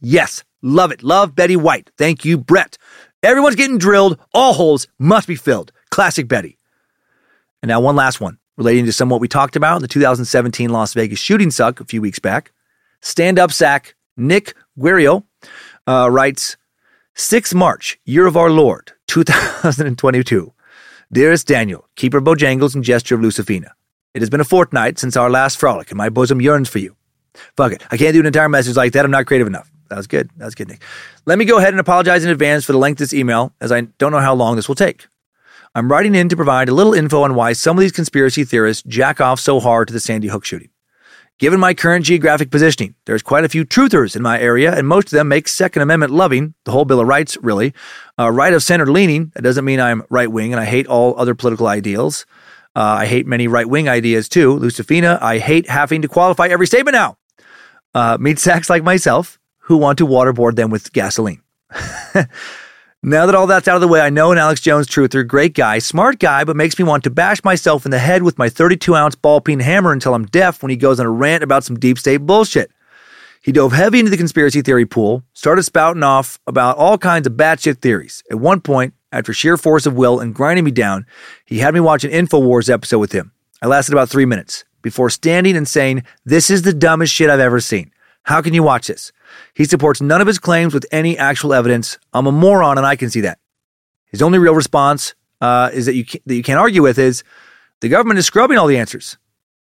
Yes, 0.00 0.42
love 0.62 0.90
it. 0.90 1.04
Love 1.04 1.36
Betty 1.36 1.54
White. 1.56 1.90
Thank 1.96 2.24
you, 2.24 2.36
Brett. 2.36 2.76
Everyone's 3.22 3.54
getting 3.54 3.78
drilled. 3.78 4.18
All 4.34 4.54
holes 4.54 4.88
must 4.98 5.28
be 5.28 5.36
filled. 5.36 5.70
Classic 5.90 6.26
Betty. 6.26 6.58
And 7.62 7.68
now, 7.68 7.80
one 7.80 7.94
last 7.94 8.20
one 8.20 8.38
relating 8.56 8.84
to 8.86 8.92
somewhat 8.92 9.20
we 9.20 9.28
talked 9.28 9.56
about 9.56 9.76
in 9.76 9.82
the 9.82 9.88
2017 9.88 10.70
Las 10.70 10.94
Vegas 10.94 11.18
shooting 11.18 11.50
suck 11.50 11.80
a 11.80 11.84
few 11.84 12.00
weeks 12.00 12.18
back. 12.18 12.52
Stand 13.00 13.38
up 13.38 13.52
sack 13.52 13.94
Nick 14.16 14.54
Guerrio 14.78 15.24
uh, 15.86 16.08
writes 16.10 16.56
6 17.14 17.54
March, 17.54 17.98
year 18.04 18.26
of 18.26 18.36
our 18.36 18.50
Lord, 18.50 18.92
2022. 19.06 20.52
Dearest 21.12 21.46
Daniel, 21.46 21.88
keeper 21.96 22.20
Bojangles 22.20 22.74
and 22.74 22.82
gesture 22.82 23.14
of 23.14 23.20
Lucifina. 23.20 23.70
It 24.14 24.22
has 24.22 24.30
been 24.30 24.40
a 24.40 24.44
fortnight 24.44 24.98
since 24.98 25.16
our 25.16 25.30
last 25.30 25.58
frolic, 25.58 25.90
and 25.90 25.98
my 25.98 26.08
bosom 26.08 26.40
yearns 26.40 26.68
for 26.68 26.78
you. 26.78 26.96
Fuck 27.56 27.72
it. 27.72 27.82
I 27.90 27.96
can't 27.96 28.14
do 28.14 28.20
an 28.20 28.26
entire 28.26 28.48
message 28.48 28.76
like 28.76 28.92
that. 28.92 29.04
I'm 29.04 29.10
not 29.10 29.26
creative 29.26 29.46
enough. 29.46 29.70
That 29.90 29.96
was 29.96 30.06
good. 30.06 30.30
That 30.36 30.44
was 30.44 30.54
good, 30.54 30.68
Nick. 30.68 30.82
Let 31.26 31.38
me 31.38 31.44
go 31.44 31.58
ahead 31.58 31.74
and 31.74 31.80
apologize 31.80 32.24
in 32.24 32.30
advance 32.30 32.64
for 32.64 32.72
the 32.72 32.78
length 32.78 32.96
of 32.96 33.10
this 33.10 33.14
email, 33.14 33.52
as 33.60 33.70
I 33.70 33.82
don't 33.82 34.12
know 34.12 34.20
how 34.20 34.34
long 34.34 34.56
this 34.56 34.68
will 34.68 34.74
take. 34.74 35.06
I'm 35.76 35.90
writing 35.90 36.14
in 36.14 36.28
to 36.28 36.36
provide 36.36 36.68
a 36.68 36.74
little 36.74 36.94
info 36.94 37.22
on 37.22 37.34
why 37.34 37.52
some 37.52 37.76
of 37.76 37.80
these 37.80 37.90
conspiracy 37.90 38.44
theorists 38.44 38.84
jack 38.86 39.20
off 39.20 39.40
so 39.40 39.58
hard 39.58 39.88
to 39.88 39.92
the 39.92 39.98
Sandy 39.98 40.28
Hook 40.28 40.44
shooting. 40.44 40.68
Given 41.40 41.58
my 41.58 41.74
current 41.74 42.04
geographic 42.04 42.52
positioning, 42.52 42.94
there's 43.06 43.24
quite 43.24 43.44
a 43.44 43.48
few 43.48 43.64
truthers 43.64 44.14
in 44.14 44.22
my 44.22 44.38
area, 44.38 44.72
and 44.72 44.86
most 44.86 45.06
of 45.06 45.10
them 45.10 45.26
make 45.26 45.48
Second 45.48 45.82
Amendment 45.82 46.12
loving, 46.12 46.54
the 46.64 46.70
whole 46.70 46.84
Bill 46.84 47.00
of 47.00 47.08
Rights, 47.08 47.36
really, 47.42 47.74
uh, 48.20 48.30
right 48.30 48.52
of 48.52 48.62
center 48.62 48.86
leaning. 48.86 49.32
That 49.34 49.42
doesn't 49.42 49.64
mean 49.64 49.80
I'm 49.80 50.04
right 50.10 50.30
wing 50.30 50.52
and 50.52 50.60
I 50.60 50.64
hate 50.64 50.86
all 50.86 51.18
other 51.18 51.34
political 51.34 51.66
ideals. 51.66 52.24
Uh, 52.76 52.98
I 53.00 53.06
hate 53.06 53.26
many 53.26 53.48
right 53.48 53.68
wing 53.68 53.88
ideas 53.88 54.28
too. 54.28 54.56
Lucifina, 54.56 55.20
I 55.20 55.38
hate 55.38 55.68
having 55.68 56.02
to 56.02 56.08
qualify 56.08 56.46
every 56.46 56.68
statement 56.68 56.94
now. 56.94 57.16
Uh, 57.94 58.16
sacks 58.36 58.70
like 58.70 58.84
myself 58.84 59.40
who 59.58 59.76
want 59.76 59.98
to 59.98 60.06
waterboard 60.06 60.54
them 60.54 60.70
with 60.70 60.92
gasoline. 60.92 61.42
Now 63.06 63.26
that 63.26 63.34
all 63.34 63.46
that's 63.46 63.68
out 63.68 63.74
of 63.74 63.82
the 63.82 63.88
way, 63.88 64.00
I 64.00 64.08
know 64.08 64.32
an 64.32 64.38
Alex 64.38 64.62
Jones 64.62 64.86
truther, 64.86 65.26
great 65.26 65.52
guy, 65.52 65.78
smart 65.78 66.18
guy, 66.18 66.42
but 66.42 66.56
makes 66.56 66.78
me 66.78 66.86
want 66.86 67.04
to 67.04 67.10
bash 67.10 67.44
myself 67.44 67.84
in 67.84 67.90
the 67.90 67.98
head 67.98 68.22
with 68.22 68.38
my 68.38 68.48
32 68.48 68.96
ounce 68.96 69.14
ball 69.14 69.42
peen 69.42 69.60
hammer 69.60 69.92
until 69.92 70.14
I'm 70.14 70.24
deaf 70.24 70.62
when 70.62 70.70
he 70.70 70.76
goes 70.78 70.98
on 70.98 71.04
a 71.04 71.10
rant 71.10 71.44
about 71.44 71.64
some 71.64 71.78
deep 71.78 71.98
state 71.98 72.16
bullshit. 72.24 72.70
He 73.42 73.52
dove 73.52 73.74
heavy 73.74 73.98
into 73.98 74.10
the 74.10 74.16
conspiracy 74.16 74.62
theory 74.62 74.86
pool, 74.86 75.22
started 75.34 75.64
spouting 75.64 76.02
off 76.02 76.38
about 76.46 76.78
all 76.78 76.96
kinds 76.96 77.26
of 77.26 77.34
batshit 77.34 77.82
theories. 77.82 78.22
At 78.30 78.40
one 78.40 78.62
point, 78.62 78.94
after 79.12 79.34
sheer 79.34 79.58
force 79.58 79.84
of 79.84 79.92
will 79.92 80.18
and 80.18 80.34
grinding 80.34 80.64
me 80.64 80.70
down, 80.70 81.04
he 81.44 81.58
had 81.58 81.74
me 81.74 81.80
watch 81.80 82.04
an 82.04 82.10
InfoWars 82.10 82.72
episode 82.72 83.00
with 83.00 83.12
him. 83.12 83.32
I 83.60 83.66
lasted 83.66 83.92
about 83.92 84.08
three 84.08 84.24
minutes 84.24 84.64
before 84.80 85.10
standing 85.10 85.58
and 85.58 85.68
saying, 85.68 86.04
This 86.24 86.48
is 86.48 86.62
the 86.62 86.72
dumbest 86.72 87.12
shit 87.12 87.28
I've 87.28 87.38
ever 87.38 87.60
seen. 87.60 87.90
How 88.22 88.40
can 88.40 88.54
you 88.54 88.62
watch 88.62 88.86
this? 88.86 89.12
He 89.54 89.64
supports 89.64 90.00
none 90.00 90.20
of 90.20 90.26
his 90.26 90.38
claims 90.38 90.74
with 90.74 90.86
any 90.90 91.16
actual 91.16 91.54
evidence. 91.54 91.98
I'm 92.12 92.26
a 92.26 92.32
moron, 92.32 92.78
and 92.78 92.86
I 92.86 92.96
can 92.96 93.10
see 93.10 93.20
that. 93.22 93.38
His 94.06 94.22
only 94.22 94.38
real 94.38 94.54
response 94.54 95.14
uh, 95.40 95.70
is 95.72 95.86
that 95.86 95.94
you 95.94 96.04
that 96.26 96.34
you 96.34 96.42
can't 96.42 96.58
argue 96.58 96.82
with 96.82 96.98
is 96.98 97.24
the 97.80 97.88
government 97.88 98.18
is 98.18 98.26
scrubbing 98.26 98.58
all 98.58 98.66
the 98.66 98.78
answers. 98.78 99.16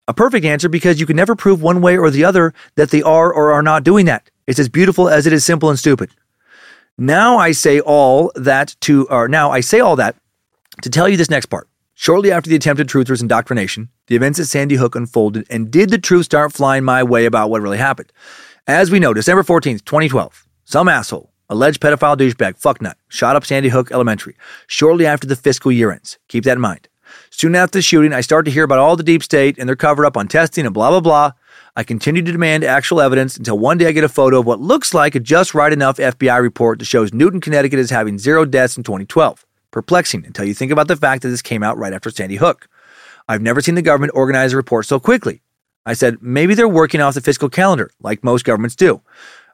A 0.07 0.13
perfect 0.13 0.45
answer 0.45 0.69
because 0.69 0.99
you 0.99 1.05
can 1.05 1.17
never 1.17 1.35
prove 1.35 1.61
one 1.61 1.81
way 1.81 1.97
or 1.97 2.09
the 2.09 2.23
other 2.23 2.53
that 2.75 2.91
they 2.91 3.01
are 3.01 3.31
or 3.31 3.51
are 3.51 3.61
not 3.61 3.83
doing 3.83 4.05
that. 4.05 4.29
It's 4.47 4.59
as 4.59 4.69
beautiful 4.69 5.09
as 5.09 5.27
it 5.27 5.33
is 5.33 5.43
simple 5.43 5.69
and 5.69 5.77
stupid. 5.77 6.11
Now 6.97 7.37
I 7.37 7.51
say 7.51 7.79
all 7.79 8.31
that 8.35 8.75
to, 8.81 9.07
or 9.09 9.27
now 9.27 9.51
I 9.51 9.59
say 9.59 9.81
all 9.81 9.97
that 9.97 10.15
to 10.81 10.89
tell 10.89 11.09
you 11.09 11.17
this 11.17 11.29
next 11.29 11.47
part. 11.47 11.67
Shortly 11.93 12.31
after 12.31 12.49
the 12.49 12.55
attempted 12.55 12.87
truthers 12.87 13.21
indoctrination, 13.21 13.89
the 14.05 14.15
events 14.15 14.39
at 14.39 14.45
Sandy 14.45 14.75
Hook 14.75 14.95
unfolded, 14.95 15.45
and 15.49 15.69
did 15.69 15.89
the 15.89 15.97
truth 15.97 16.25
start 16.25 16.53
flying 16.53 16.83
my 16.83 17.03
way 17.03 17.25
about 17.25 17.49
what 17.49 17.61
really 17.61 17.77
happened? 17.77 18.11
As 18.69 18.91
we 18.91 18.99
know, 18.99 19.13
December 19.13 19.43
14th, 19.43 19.85
2012, 19.85 20.45
some 20.65 20.89
asshole, 20.89 21.31
alleged 21.47 21.79
pedophile 21.81 22.17
douchebag, 22.17 22.59
fucknut, 22.59 22.95
shot 23.07 23.37
up 23.37 23.45
Sandy 23.45 23.69
Hook 23.69 23.93
Elementary 23.93 24.35
shortly 24.67 25.05
after 25.05 25.25
the 25.25 25.37
fiscal 25.37 25.71
year 25.71 25.89
ends. 25.89 26.19
Keep 26.27 26.43
that 26.43 26.57
in 26.57 26.59
mind. 26.59 26.89
Soon 27.29 27.55
after 27.55 27.77
the 27.77 27.81
shooting, 27.81 28.11
I 28.11 28.19
start 28.19 28.43
to 28.43 28.51
hear 28.51 28.65
about 28.65 28.79
all 28.79 28.97
the 28.97 29.03
deep 29.03 29.23
state 29.23 29.57
and 29.57 29.69
their 29.69 29.77
cover 29.77 30.05
up 30.05 30.17
on 30.17 30.27
testing 30.27 30.65
and 30.65 30.73
blah, 30.73 30.89
blah, 30.89 30.99
blah. 30.99 31.31
I 31.77 31.85
continue 31.85 32.21
to 32.21 32.29
demand 32.29 32.65
actual 32.65 32.99
evidence 32.99 33.37
until 33.37 33.57
one 33.57 33.77
day 33.77 33.87
I 33.87 33.93
get 33.93 34.03
a 34.03 34.09
photo 34.09 34.41
of 34.41 34.45
what 34.45 34.59
looks 34.59 34.93
like 34.93 35.15
a 35.15 35.21
just 35.21 35.53
right 35.53 35.71
enough 35.71 35.95
FBI 35.95 36.41
report 36.41 36.79
that 36.79 36.85
shows 36.85 37.13
Newtown, 37.13 37.39
Connecticut 37.39 37.79
is 37.79 37.89
having 37.89 38.19
zero 38.19 38.43
deaths 38.43 38.75
in 38.75 38.83
2012. 38.83 39.45
Perplexing 39.71 40.25
until 40.25 40.43
you 40.43 40.53
think 40.53 40.73
about 40.73 40.89
the 40.89 40.97
fact 40.97 41.21
that 41.21 41.29
this 41.29 41.41
came 41.41 41.63
out 41.63 41.77
right 41.77 41.93
after 41.93 42.09
Sandy 42.09 42.35
Hook. 42.35 42.67
I've 43.29 43.41
never 43.41 43.61
seen 43.61 43.75
the 43.75 43.81
government 43.81 44.11
organize 44.13 44.51
a 44.51 44.57
report 44.57 44.87
so 44.87 44.99
quickly. 44.99 45.41
I 45.88 45.93
said, 45.93 46.17
maybe 46.22 46.53
they're 46.53 46.67
working 46.67 46.99
off 46.99 47.14
the 47.14 47.22
fiscal 47.22 47.48
calendar, 47.48 47.90
like 48.01 48.22
most 48.22 48.43
governments 48.43 48.75
do. 48.75 49.01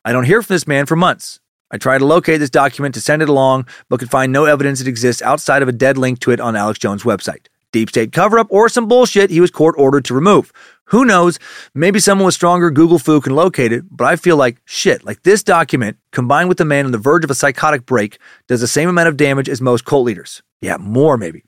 I 0.03 0.11
don't 0.11 0.23
hear 0.23 0.41
from 0.41 0.55
this 0.55 0.65
man 0.65 0.87
for 0.87 0.95
months. 0.95 1.39
I 1.69 1.77
tried 1.77 1.99
to 1.99 2.07
locate 2.07 2.39
this 2.39 2.49
document 2.49 2.95
to 2.95 3.01
send 3.01 3.21
it 3.21 3.29
along, 3.29 3.67
but 3.87 3.99
could 3.99 4.09
find 4.09 4.31
no 4.31 4.45
evidence 4.45 4.81
it 4.81 4.87
exists 4.87 5.21
outside 5.21 5.61
of 5.61 5.67
a 5.67 5.71
dead 5.71 5.95
link 5.95 6.17
to 6.21 6.31
it 6.31 6.39
on 6.39 6.55
Alex 6.55 6.79
Jones' 6.79 7.03
website. 7.03 7.45
Deep 7.71 7.89
state 7.89 8.11
cover 8.11 8.39
up 8.39 8.47
or 8.49 8.67
some 8.67 8.87
bullshit 8.87 9.29
he 9.29 9.41
was 9.41 9.51
court 9.51 9.75
ordered 9.77 10.05
to 10.05 10.15
remove. 10.15 10.51
Who 10.85 11.05
knows? 11.05 11.37
Maybe 11.75 11.99
someone 11.99 12.25
with 12.25 12.33
stronger 12.33 12.71
Google 12.71 12.97
fu 12.97 13.21
can 13.21 13.35
locate 13.35 13.71
it, 13.71 13.83
but 13.91 14.05
I 14.05 14.15
feel 14.15 14.35
like 14.35 14.57
shit. 14.65 15.05
Like 15.05 15.21
this 15.21 15.43
document, 15.43 15.97
combined 16.11 16.49
with 16.49 16.57
the 16.57 16.65
man 16.65 16.85
on 16.85 16.91
the 16.91 16.97
verge 16.97 17.23
of 17.23 17.29
a 17.29 17.35
psychotic 17.35 17.85
break, 17.85 18.17
does 18.47 18.61
the 18.61 18.67
same 18.67 18.89
amount 18.89 19.07
of 19.07 19.17
damage 19.17 19.49
as 19.49 19.61
most 19.61 19.85
cult 19.85 20.05
leaders. 20.05 20.41
Yeah, 20.61 20.77
more 20.77 21.15
maybe 21.15 21.43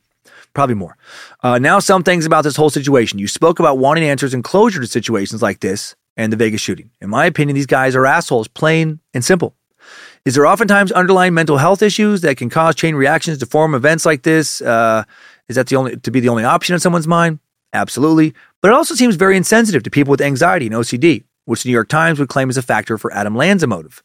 probably 0.55 0.75
more. 0.75 0.97
Uh, 1.43 1.59
now, 1.59 1.77
some 1.77 2.01
things 2.01 2.25
about 2.25 2.43
this 2.43 2.55
whole 2.55 2.71
situation. 2.71 3.19
You 3.19 3.27
spoke 3.27 3.59
about 3.59 3.77
wanting 3.77 4.05
answers 4.05 4.33
and 4.33 4.43
closure 4.43 4.81
to 4.81 4.87
situations 4.87 5.41
like 5.41 5.59
this 5.59 5.95
and 6.17 6.33
the 6.33 6.37
Vegas 6.37 6.61
shooting. 6.61 6.89
In 7.01 7.09
my 7.09 7.25
opinion, 7.25 7.53
these 7.55 7.67
guys 7.67 7.95
are 7.95 8.05
assholes, 8.05 8.47
plain 8.47 8.99
and 9.13 9.23
simple. 9.23 9.55
Is 10.25 10.33
there 10.33 10.47
oftentimes 10.47 10.91
underlying 10.91 11.35
mental 11.35 11.57
health 11.57 11.83
issues 11.83 12.21
that 12.21 12.37
can 12.37 12.49
cause 12.49 12.73
chain 12.73 12.95
reactions 12.95 13.37
to 13.39 13.45
form 13.45 13.75
events 13.75 14.05
like 14.05 14.23
this? 14.23 14.61
Uh, 14.61 15.03
is 15.47 15.55
that 15.55 15.67
the 15.67 15.75
only 15.75 15.97
to 15.97 16.09
be 16.09 16.19
the 16.19 16.29
only 16.29 16.43
option 16.43 16.73
in 16.73 16.79
someone's 16.79 17.07
mind? 17.07 17.37
Absolutely. 17.73 18.33
But 18.61 18.69
it 18.69 18.73
also 18.73 18.95
seems 18.95 19.15
very 19.15 19.37
insensitive 19.37 19.83
to 19.83 19.91
people 19.91 20.09
with 20.09 20.21
anxiety 20.21 20.65
and 20.65 20.73
OCD, 20.73 21.25
which 21.43 21.61
the 21.61 21.69
New 21.69 21.73
York 21.73 21.89
Times 21.89 22.17
would 22.19 22.29
claim 22.29 22.49
is 22.49 22.57
a 22.57 22.63
factor 22.63 22.97
for 22.97 23.13
Adam 23.13 23.35
Lanza 23.35 23.67
motive. 23.67 24.01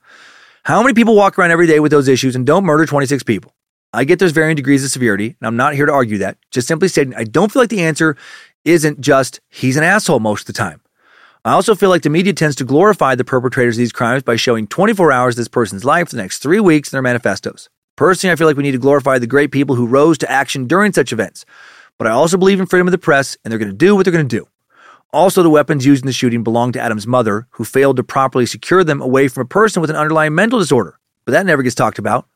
How 0.65 0.83
many 0.83 0.93
people 0.93 1.17
walk 1.17 1.39
around 1.39 1.53
every 1.53 1.67
day 1.67 1.81
with 1.81 1.91
those 1.91 2.09
issues 2.09 2.37
and 2.37 2.47
don't 2.47 2.65
murder 2.65 2.85
26 2.85 3.23
people? 3.23 3.55
I 3.93 4.05
get 4.05 4.19
there's 4.19 4.33
varying 4.33 4.57
degrees 4.57 4.85
of 4.85 4.91
severity, 4.91 5.37
and 5.41 5.47
I'm 5.47 5.57
not 5.57 5.75
here 5.75 5.87
to 5.87 5.93
argue 5.93 6.19
that. 6.19 6.37
Just 6.51 6.69
simply 6.69 6.89
stating, 6.89 7.15
I 7.15 7.25
don't 7.25 7.51
feel 7.51 7.63
like 7.63 7.71
the 7.71 7.83
answer 7.83 8.17
isn't 8.65 9.01
just 9.01 9.41
he's 9.49 9.77
an 9.77 9.83
asshole 9.83 10.21
most 10.21 10.43
of 10.43 10.47
the 10.47 10.53
time. 10.53 10.81
I 11.45 11.53
also 11.53 11.75
feel 11.75 11.89
like 11.89 12.03
the 12.03 12.11
media 12.11 12.35
tends 12.35 12.55
to 12.57 12.65
glorify 12.65 13.15
the 13.15 13.25
perpetrators 13.25 13.77
of 13.77 13.79
these 13.79 13.93
crimes 13.93 14.23
by 14.23 14.37
showing 14.37 14.67
24 14.67 15.11
hours 15.11 15.35
of 15.35 15.39
this 15.39 15.49
person's 15.49 15.85
life 15.85 16.11
for 16.11 16.17
the 16.17 16.23
next 16.23 16.39
three 16.39 16.61
weeks 16.61 16.93
in 16.93 16.97
their 16.97 17.03
manifestos. 17.03 17.69
Personally, 17.97 18.33
I 18.33 18.37
feel 18.37 18.47
like 18.47 18.57
we 18.57 18.63
need 18.63 18.73
to 18.73 18.79
glorify 18.79 19.19
the 19.19 19.27
great 19.27 19.51
people 19.51 19.75
who 19.75 19.87
rose 19.87 20.19
to 20.19 20.31
action 20.31 20.67
during 20.67 20.93
such 20.93 21.13
events. 21.13 21.45
But 21.99 22.07
I 22.07 22.11
also 22.11 22.37
believe 22.37 22.61
in 22.61 22.67
freedom 22.67 22.87
of 22.87 22.93
the 22.93 22.99
press, 22.99 23.37
and 23.45 23.51
they're 23.51 23.59
going 23.59 23.71
to 23.71 23.77
do 23.77 23.97
what 23.97 24.05
they're 24.05 24.13
going 24.13 24.29
to 24.29 24.39
do. 24.39 24.49
Also, 25.13 25.43
the 25.43 25.51
weapons 25.51 25.85
used 25.85 26.05
in 26.05 26.07
the 26.07 26.13
shooting 26.13 26.45
belonged 26.45 26.75
to 26.75 26.81
Adam's 26.81 27.07
mother, 27.07 27.49
who 27.51 27.65
failed 27.65 27.97
to 27.97 28.05
properly 28.05 28.47
secure 28.47 28.85
them 28.85 29.01
away 29.01 29.27
from 29.27 29.43
a 29.43 29.49
person 29.49 29.81
with 29.81 29.91
an 29.91 29.97
underlying 29.97 30.35
mental 30.35 30.59
disorder. 30.59 31.01
But 31.25 31.33
that 31.33 31.47
never 31.47 31.63
gets 31.63 31.75
talked 31.75 31.99
about. 31.99 32.29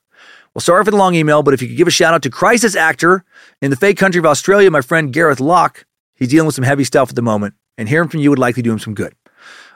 Well, 0.55 0.63
sorry 0.63 0.85
for 0.85 0.93
the 0.93 0.97
long 0.97 1.17
email, 1.17 1.43
but 1.43 1.53
if 1.53 1.61
you 1.61 1.67
could 1.67 1.77
give 1.77 1.89
a 1.89 1.91
shout 1.91 2.15
out 2.15 2.23
to 2.23 2.31
crisis 2.31 2.77
actor 2.77 3.25
in 3.61 3.71
the 3.71 3.77
fake 3.77 3.99
country 3.99 4.21
of 4.21 4.27
Australia, 4.27 4.71
my 4.71 4.83
friend 4.83 5.13
Gareth 5.13 5.41
Locke. 5.41 5.85
He's 6.15 6.29
dealing 6.29 6.47
with 6.47 6.55
some 6.55 6.65
heavy 6.65 6.85
stuff 6.85 7.09
at 7.09 7.17
the 7.17 7.23
moment, 7.23 7.55
and 7.77 7.89
hearing 7.89 8.09
from 8.09 8.21
you 8.21 8.31
would 8.31 8.39
likely 8.39 8.63
do 8.63 8.71
him 8.71 8.79
some 8.79 8.95
good. 8.95 9.15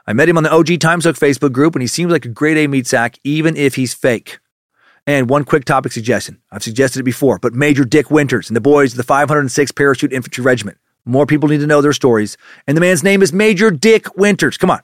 I 0.07 0.13
met 0.13 0.29
him 0.29 0.37
on 0.37 0.45
the 0.45 0.53
OG 0.53 0.79
Time 0.79 1.01
Suck 1.01 1.17
Facebook 1.17 1.51
group, 1.51 1.75
and 1.75 1.83
he 1.83 1.89
seems 1.89 2.13
like 2.13 2.25
a 2.25 2.29
great 2.29 2.57
A 2.57 2.69
meat 2.69 2.87
sack, 2.87 3.19
even 3.25 3.57
if 3.57 3.75
he's 3.75 3.93
fake. 3.93 4.39
And 5.05 5.29
one 5.29 5.45
quick 5.45 5.65
topic 5.65 5.91
suggestion. 5.91 6.41
I've 6.53 6.63
suggested 6.63 7.01
it 7.01 7.05
before, 7.05 7.41
but 7.41 7.55
Major 7.55 7.85
Dick 7.85 8.11
Winters 8.11 8.49
and 8.49 8.57
the 8.57 8.61
boys 8.61 8.93
of 8.93 8.99
the 8.99 9.03
506 9.03 9.73
Parachute 9.73 10.13
Infantry 10.13 10.45
Regiment. 10.45 10.79
More 11.05 11.27
people 11.27 11.49
need 11.49 11.61
to 11.61 11.67
know 11.67 11.81
their 11.81 11.93
stories. 11.93 12.37
And 12.67 12.77
the 12.77 12.81
man's 12.81 13.03
name 13.03 13.21
is 13.23 13.33
Major 13.33 13.71
Dick 13.71 14.17
Winters. 14.17 14.57
Come 14.57 14.71
on. 14.71 14.81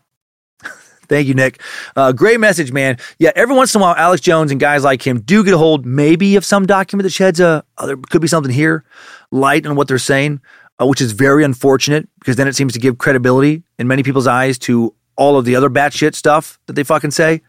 Thank 1.08 1.28
you, 1.28 1.34
Nick. 1.34 1.60
Uh, 1.96 2.12
great 2.12 2.40
message, 2.40 2.72
man. 2.72 2.98
Yeah, 3.18 3.30
every 3.34 3.54
once 3.54 3.74
in 3.74 3.80
a 3.80 3.84
while, 3.84 3.94
Alex 3.96 4.20
Jones 4.20 4.50
and 4.50 4.60
guys 4.60 4.84
like 4.84 5.06
him 5.06 5.20
do 5.20 5.44
get 5.44 5.54
a 5.54 5.58
hold, 5.58 5.86
maybe, 5.86 6.36
of 6.36 6.44
some 6.44 6.66
document 6.66 7.04
that 7.04 7.12
sheds 7.12 7.40
a, 7.40 7.64
uh, 7.78 7.86
there 7.86 7.96
could 7.96 8.22
be 8.22 8.28
something 8.28 8.52
here, 8.52 8.84
light 9.30 9.66
on 9.66 9.76
what 9.76 9.88
they're 9.88 9.98
saying, 9.98 10.40
uh, 10.80 10.86
which 10.86 11.00
is 11.00 11.12
very 11.12 11.44
unfortunate 11.44 12.08
because 12.18 12.36
then 12.36 12.48
it 12.48 12.56
seems 12.56 12.72
to 12.72 12.78
give 12.78 12.98
credibility 12.98 13.62
in 13.78 13.86
many 13.86 14.02
people's 14.02 14.26
eyes 14.26 14.58
to 14.58 14.94
all 15.16 15.36
of 15.38 15.44
the 15.44 15.54
other 15.54 15.70
batshit 15.70 16.14
stuff 16.14 16.58
that 16.66 16.72
they 16.74 16.82
fucking 16.82 17.10
say. 17.10 17.40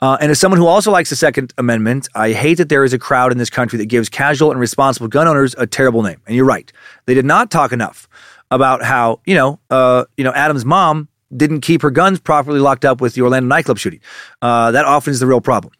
Uh, 0.00 0.18
and 0.20 0.30
as 0.30 0.38
someone 0.38 0.58
who 0.58 0.66
also 0.66 0.90
likes 0.90 1.08
the 1.08 1.16
Second 1.16 1.54
Amendment, 1.56 2.08
I 2.14 2.32
hate 2.32 2.54
that 2.58 2.68
there 2.68 2.84
is 2.84 2.92
a 2.92 2.98
crowd 2.98 3.32
in 3.32 3.38
this 3.38 3.48
country 3.48 3.78
that 3.78 3.86
gives 3.86 4.08
casual 4.08 4.50
and 4.50 4.60
responsible 4.60 5.08
gun 5.08 5.26
owners 5.26 5.54
a 5.56 5.66
terrible 5.66 6.02
name. 6.02 6.20
And 6.26 6.36
you're 6.36 6.44
right; 6.44 6.70
they 7.06 7.14
did 7.14 7.24
not 7.24 7.50
talk 7.50 7.72
enough 7.72 8.06
about 8.50 8.82
how 8.82 9.20
you 9.24 9.34
know, 9.34 9.58
uh, 9.70 10.04
you 10.16 10.24
know, 10.24 10.32
Adam's 10.32 10.66
mom 10.66 11.08
didn't 11.34 11.60
keep 11.60 11.82
her 11.82 11.90
guns 11.90 12.20
properly 12.20 12.60
locked 12.60 12.84
up 12.84 13.00
with 13.00 13.14
the 13.14 13.22
Orlando 13.22 13.48
nightclub 13.48 13.78
shooting. 13.78 14.00
Uh, 14.42 14.70
that 14.70 14.84
often 14.84 15.10
is 15.10 15.20
the 15.20 15.26
real 15.26 15.40
problem. 15.40 15.72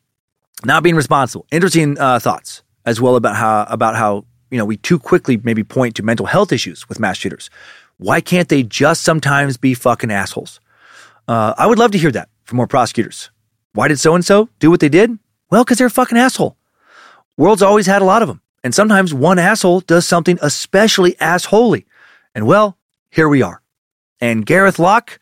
Not 0.65 0.83
being 0.83 0.97
responsible. 0.97 1.47
Interesting 1.51 1.99
uh, 1.99 2.19
thoughts 2.19 2.63
as 2.85 3.01
well 3.01 3.17
about 3.17 3.37
how 3.37 3.67
about 3.69 3.97
how 3.97 4.25
you 4.51 4.59
know 4.59 4.65
we 4.65 4.77
too 4.77 4.99
quickly 4.99 5.39
maybe 5.43 5.63
point 5.63 5.97
to 5.97 6.03
mental 6.03 6.27
health 6.27 6.53
issues 6.53 6.89
with 6.89 6.99
mass 6.99 7.19
shooters. 7.19 7.51
Why 7.99 8.21
can't 8.21 8.49
they 8.49 8.63
just 8.63 9.03
sometimes 9.03 9.57
be 9.57 9.75
fucking 9.75 10.11
assholes? 10.11 10.61
Uh, 11.29 11.55
I 11.57 11.67
would 11.67 11.79
love 11.79 11.93
to 11.93 11.99
hear 11.99 12.13
that 12.13 12.29
from 12.45 12.57
more 12.57 12.67
prosecutors. 12.67 13.31
Why 13.73 13.89
did 13.89 13.99
so 13.99 14.15
and 14.15 14.25
so 14.25 14.49
do 14.59 14.71
what 14.71 14.81
they 14.81 14.89
did? 14.89 15.19
Well, 15.51 15.65
because 15.65 15.79
they're 15.79 15.87
a 15.87 15.91
fucking 15.91 16.19
asshole. 16.19 16.57
World's 17.37 17.63
always 17.63 17.87
had 17.87 18.03
a 18.03 18.07
lot 18.07 18.23
of 18.23 18.29
them. 18.29 18.41
And 18.65 18.75
sometimes 18.75 19.15
one 19.15 19.39
asshole 19.39 19.81
does 19.81 20.07
something 20.07 20.39
especially 20.43 21.13
assholey. 21.15 21.85
And 22.35 22.47
well, 22.47 22.79
here 23.11 23.29
we 23.29 23.43
are. 23.43 23.63
And 24.21 24.47
Gareth 24.47 24.79
Locke, 24.79 25.19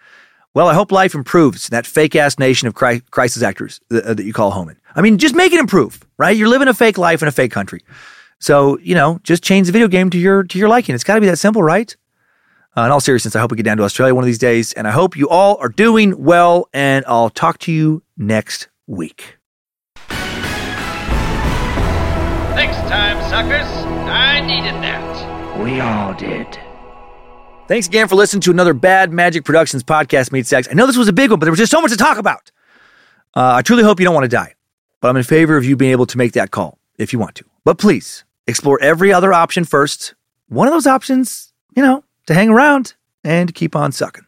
well, 0.54 0.68
I 0.68 0.74
hope 0.74 0.92
life 0.92 1.14
improves 1.14 1.68
in 1.68 1.72
that 1.72 1.84
fake 1.84 2.14
ass 2.14 2.38
nation 2.38 2.68
of 2.68 2.74
cri- 2.74 3.00
crisis 3.10 3.42
actors 3.42 3.80
that, 3.90 4.04
uh, 4.04 4.14
that 4.14 4.24
you 4.24 4.32
call 4.32 4.52
home 4.52 4.68
in. 4.68 4.76
I 4.94 5.02
mean, 5.02 5.18
just 5.18 5.34
make 5.34 5.52
it 5.52 5.58
improve, 5.58 6.00
right? 6.16 6.36
You're 6.36 6.48
living 6.48 6.68
a 6.68 6.74
fake 6.74 6.96
life 6.96 7.20
in 7.22 7.28
a 7.28 7.32
fake 7.32 7.50
country. 7.50 7.82
So, 8.38 8.78
you 8.78 8.94
know, 8.94 9.18
just 9.24 9.42
change 9.42 9.66
the 9.66 9.72
video 9.72 9.88
game 9.88 10.10
to 10.10 10.18
your 10.18 10.44
to 10.44 10.58
your 10.58 10.68
liking. 10.68 10.94
It's 10.94 11.04
got 11.04 11.16
to 11.16 11.20
be 11.20 11.26
that 11.26 11.38
simple, 11.38 11.62
right? 11.62 11.94
Uh, 12.76 12.82
in 12.82 12.90
all 12.90 13.00
seriousness, 13.00 13.36
I 13.36 13.40
hope 13.40 13.50
we 13.50 13.56
get 13.56 13.64
down 13.64 13.76
to 13.76 13.84
Australia 13.84 14.14
one 14.14 14.24
of 14.24 14.26
these 14.26 14.38
days, 14.38 14.72
and 14.72 14.88
I 14.88 14.90
hope 14.90 15.16
you 15.16 15.28
all 15.28 15.56
are 15.58 15.68
doing 15.68 16.22
well. 16.22 16.68
And 16.72 17.04
I'll 17.06 17.30
talk 17.30 17.58
to 17.60 17.72
you 17.72 18.02
next 18.16 18.68
week. 18.86 19.38
Thanks, 22.54 22.76
time 22.88 23.20
suckers. 23.30 23.66
I 24.08 24.40
needed 24.40 24.74
that. 24.82 25.60
We 25.60 25.80
all 25.80 26.14
did. 26.14 26.58
Thanks 27.66 27.86
again 27.86 28.08
for 28.08 28.14
listening 28.14 28.42
to 28.42 28.50
another 28.50 28.74
Bad 28.74 29.10
Magic 29.10 29.44
Productions 29.44 29.82
podcast, 29.82 30.32
Meat 30.32 30.46
Sacks. 30.46 30.68
I 30.70 30.74
know 30.74 30.86
this 30.86 30.98
was 30.98 31.08
a 31.08 31.14
big 31.14 31.30
one, 31.30 31.40
but 31.40 31.46
there 31.46 31.52
was 31.52 31.58
just 31.58 31.72
so 31.72 31.80
much 31.80 31.92
to 31.92 31.96
talk 31.96 32.18
about. 32.18 32.50
Uh, 33.34 33.54
I 33.54 33.62
truly 33.62 33.82
hope 33.82 33.98
you 34.00 34.04
don't 34.04 34.14
want 34.14 34.24
to 34.24 34.28
die, 34.28 34.54
but 35.00 35.08
I'm 35.08 35.16
in 35.16 35.22
favor 35.22 35.56
of 35.56 35.64
you 35.64 35.74
being 35.74 35.90
able 35.92 36.04
to 36.06 36.18
make 36.18 36.32
that 36.32 36.50
call 36.50 36.78
if 36.98 37.12
you 37.14 37.18
want 37.18 37.36
to. 37.36 37.44
But 37.64 37.78
please 37.78 38.24
explore 38.46 38.78
every 38.82 39.14
other 39.14 39.32
option 39.32 39.64
first. 39.64 40.14
One 40.48 40.68
of 40.68 40.74
those 40.74 40.86
options, 40.86 41.54
you 41.74 41.82
know, 41.82 42.04
to 42.26 42.34
hang 42.34 42.50
around 42.50 42.94
and 43.24 43.54
keep 43.54 43.74
on 43.74 43.92
sucking. 43.92 44.26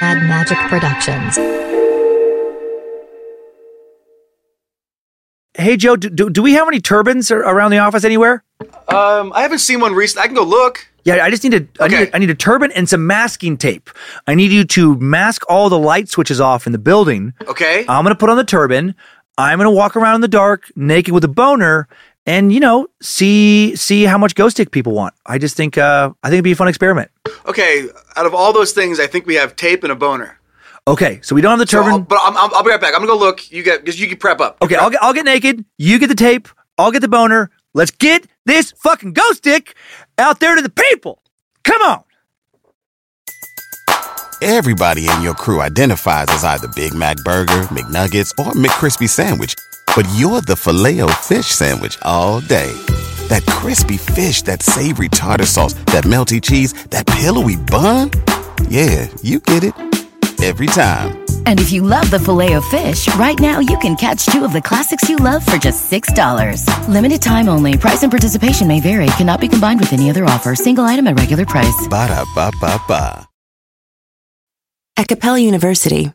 Bad 0.00 0.28
Magic 0.28 0.58
Productions. 0.68 1.65
Hey, 5.56 5.76
Joe, 5.76 5.96
do, 5.96 6.10
do, 6.10 6.28
do 6.28 6.42
we 6.42 6.52
have 6.52 6.68
any 6.68 6.80
turbans 6.80 7.30
around 7.30 7.70
the 7.70 7.78
office 7.78 8.04
anywhere? 8.04 8.44
Um, 8.88 9.32
I 9.34 9.40
haven't 9.42 9.60
seen 9.60 9.80
one 9.80 9.94
recently. 9.94 10.24
I 10.24 10.26
can 10.26 10.36
go 10.36 10.42
look. 10.44 10.86
Yeah, 11.04 11.24
I 11.24 11.30
just 11.30 11.44
need 11.44 11.54
a, 11.54 11.66
I, 11.82 11.88
need 11.88 12.08
a, 12.08 12.16
I 12.16 12.18
need 12.18 12.30
a 12.30 12.34
turban 12.34 12.72
and 12.72 12.88
some 12.88 13.06
masking 13.06 13.56
tape. 13.56 13.90
I 14.26 14.34
need 14.34 14.50
you 14.52 14.64
to 14.64 14.96
mask 14.96 15.42
all 15.48 15.68
the 15.68 15.78
light 15.78 16.08
switches 16.08 16.40
off 16.40 16.66
in 16.66 16.72
the 16.72 16.78
building. 16.78 17.32
Okay. 17.46 17.84
I'm 17.88 18.04
going 18.04 18.14
to 18.14 18.18
put 18.18 18.28
on 18.28 18.36
the 18.36 18.44
turban. 18.44 18.94
I'm 19.38 19.58
going 19.58 19.66
to 19.66 19.70
walk 19.70 19.96
around 19.96 20.16
in 20.16 20.20
the 20.20 20.28
dark 20.28 20.70
naked 20.76 21.14
with 21.14 21.24
a 21.24 21.28
boner 21.28 21.88
and, 22.26 22.52
you 22.52 22.58
know, 22.58 22.88
see 23.00 23.76
see 23.76 24.02
how 24.02 24.18
much 24.18 24.34
ghost 24.34 24.56
stick 24.56 24.72
people 24.72 24.92
want. 24.92 25.14
I 25.26 25.38
just 25.38 25.56
think 25.56 25.78
uh 25.78 26.10
I 26.22 26.28
think 26.28 26.34
it'd 26.34 26.44
be 26.44 26.52
a 26.52 26.56
fun 26.56 26.68
experiment. 26.68 27.10
Okay. 27.46 27.88
Out 28.16 28.26
of 28.26 28.34
all 28.34 28.52
those 28.52 28.72
things, 28.72 28.98
I 28.98 29.06
think 29.06 29.26
we 29.26 29.36
have 29.36 29.54
tape 29.54 29.84
and 29.84 29.92
a 29.92 29.96
boner. 29.96 30.40
Okay, 30.88 31.20
so 31.22 31.34
we 31.34 31.40
don't 31.40 31.58
have 31.58 31.66
the 31.66 31.70
So 31.70 31.78
turban. 31.78 31.92
I'll, 31.92 31.98
but 32.00 32.18
I'm, 32.22 32.36
I'll, 32.36 32.54
I'll 32.54 32.62
be 32.62 32.70
right 32.70 32.80
back. 32.80 32.94
I'm 32.94 33.00
gonna 33.00 33.12
go 33.12 33.18
look. 33.18 33.50
You 33.50 33.62
get 33.62 33.80
because 33.84 34.00
you 34.00 34.08
can 34.08 34.18
prep 34.18 34.40
up. 34.40 34.58
Okay, 34.62 34.76
I'll 34.76 34.90
get 34.90 35.02
I'll 35.02 35.12
get 35.12 35.24
naked. 35.24 35.64
You 35.78 35.98
get 35.98 36.08
the 36.08 36.14
tape. 36.14 36.48
I'll 36.78 36.92
get 36.92 37.00
the 37.00 37.08
boner. 37.08 37.50
Let's 37.74 37.90
get 37.90 38.26
this 38.44 38.72
fucking 38.72 39.12
ghost 39.12 39.38
stick 39.38 39.74
out 40.16 40.40
there 40.40 40.54
to 40.54 40.62
the 40.62 40.70
people. 40.70 41.22
Come 41.64 41.82
on. 41.82 42.02
Everybody 44.42 45.08
in 45.08 45.22
your 45.22 45.34
crew 45.34 45.60
identifies 45.60 46.26
as 46.28 46.44
either 46.44 46.68
Big 46.68 46.94
Mac 46.94 47.16
Burger, 47.18 47.62
McNuggets, 47.72 48.30
or 48.38 48.52
McCrispy 48.52 49.08
Sandwich. 49.08 49.54
But 49.96 50.06
you're 50.14 50.42
the 50.42 50.56
filet 50.56 51.00
fish 51.22 51.46
Sandwich 51.46 51.98
all 52.02 52.40
day. 52.40 52.70
That 53.28 53.44
crispy 53.46 53.96
fish, 53.96 54.42
that 54.42 54.62
savory 54.62 55.08
tartar 55.08 55.46
sauce, 55.46 55.72
that 55.86 56.04
melty 56.04 56.40
cheese, 56.40 56.74
that 56.90 57.06
pillowy 57.06 57.56
bun. 57.56 58.10
Yeah, 58.68 59.08
you 59.22 59.40
get 59.40 59.64
it. 59.64 59.74
Every 60.42 60.66
time. 60.66 61.24
And 61.46 61.58
if 61.60 61.72
you 61.72 61.82
love 61.82 62.10
the 62.10 62.18
filet 62.18 62.52
of 62.52 62.64
fish, 62.66 63.12
right 63.14 63.38
now 63.38 63.58
you 63.60 63.78
can 63.78 63.96
catch 63.96 64.26
two 64.26 64.44
of 64.44 64.52
the 64.52 64.60
classics 64.60 65.08
you 65.08 65.16
love 65.16 65.44
for 65.44 65.56
just 65.56 65.90
$6. 65.90 66.88
Limited 66.88 67.22
time 67.22 67.48
only. 67.48 67.78
Price 67.78 68.02
and 68.02 68.12
participation 68.12 68.68
may 68.68 68.80
vary. 68.80 69.06
Cannot 69.16 69.40
be 69.40 69.48
combined 69.48 69.80
with 69.80 69.92
any 69.92 70.10
other 70.10 70.24
offer. 70.24 70.54
Single 70.54 70.84
item 70.84 71.06
at 71.06 71.18
regular 71.18 71.46
price. 71.46 71.88
Ba-da-ba-ba-ba. 71.88 73.26
At 74.98 75.08
Capella 75.08 75.38
University, 75.38 76.10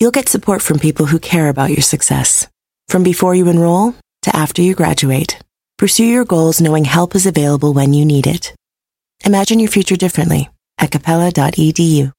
you'll 0.00 0.10
get 0.10 0.28
support 0.28 0.60
from 0.60 0.80
people 0.80 1.06
who 1.06 1.20
care 1.20 1.48
about 1.48 1.70
your 1.70 1.82
success. 1.82 2.48
From 2.88 3.04
before 3.04 3.36
you 3.36 3.48
enroll 3.48 3.94
to 4.22 4.34
after 4.34 4.60
you 4.60 4.74
graduate, 4.74 5.38
pursue 5.78 6.04
your 6.04 6.24
goals 6.24 6.60
knowing 6.60 6.84
help 6.84 7.14
is 7.14 7.26
available 7.26 7.72
when 7.72 7.94
you 7.94 8.04
need 8.04 8.26
it. 8.26 8.52
Imagine 9.24 9.60
your 9.60 9.70
future 9.70 9.96
differently 9.96 10.50
at 10.78 10.90
capella.edu. 10.90 12.12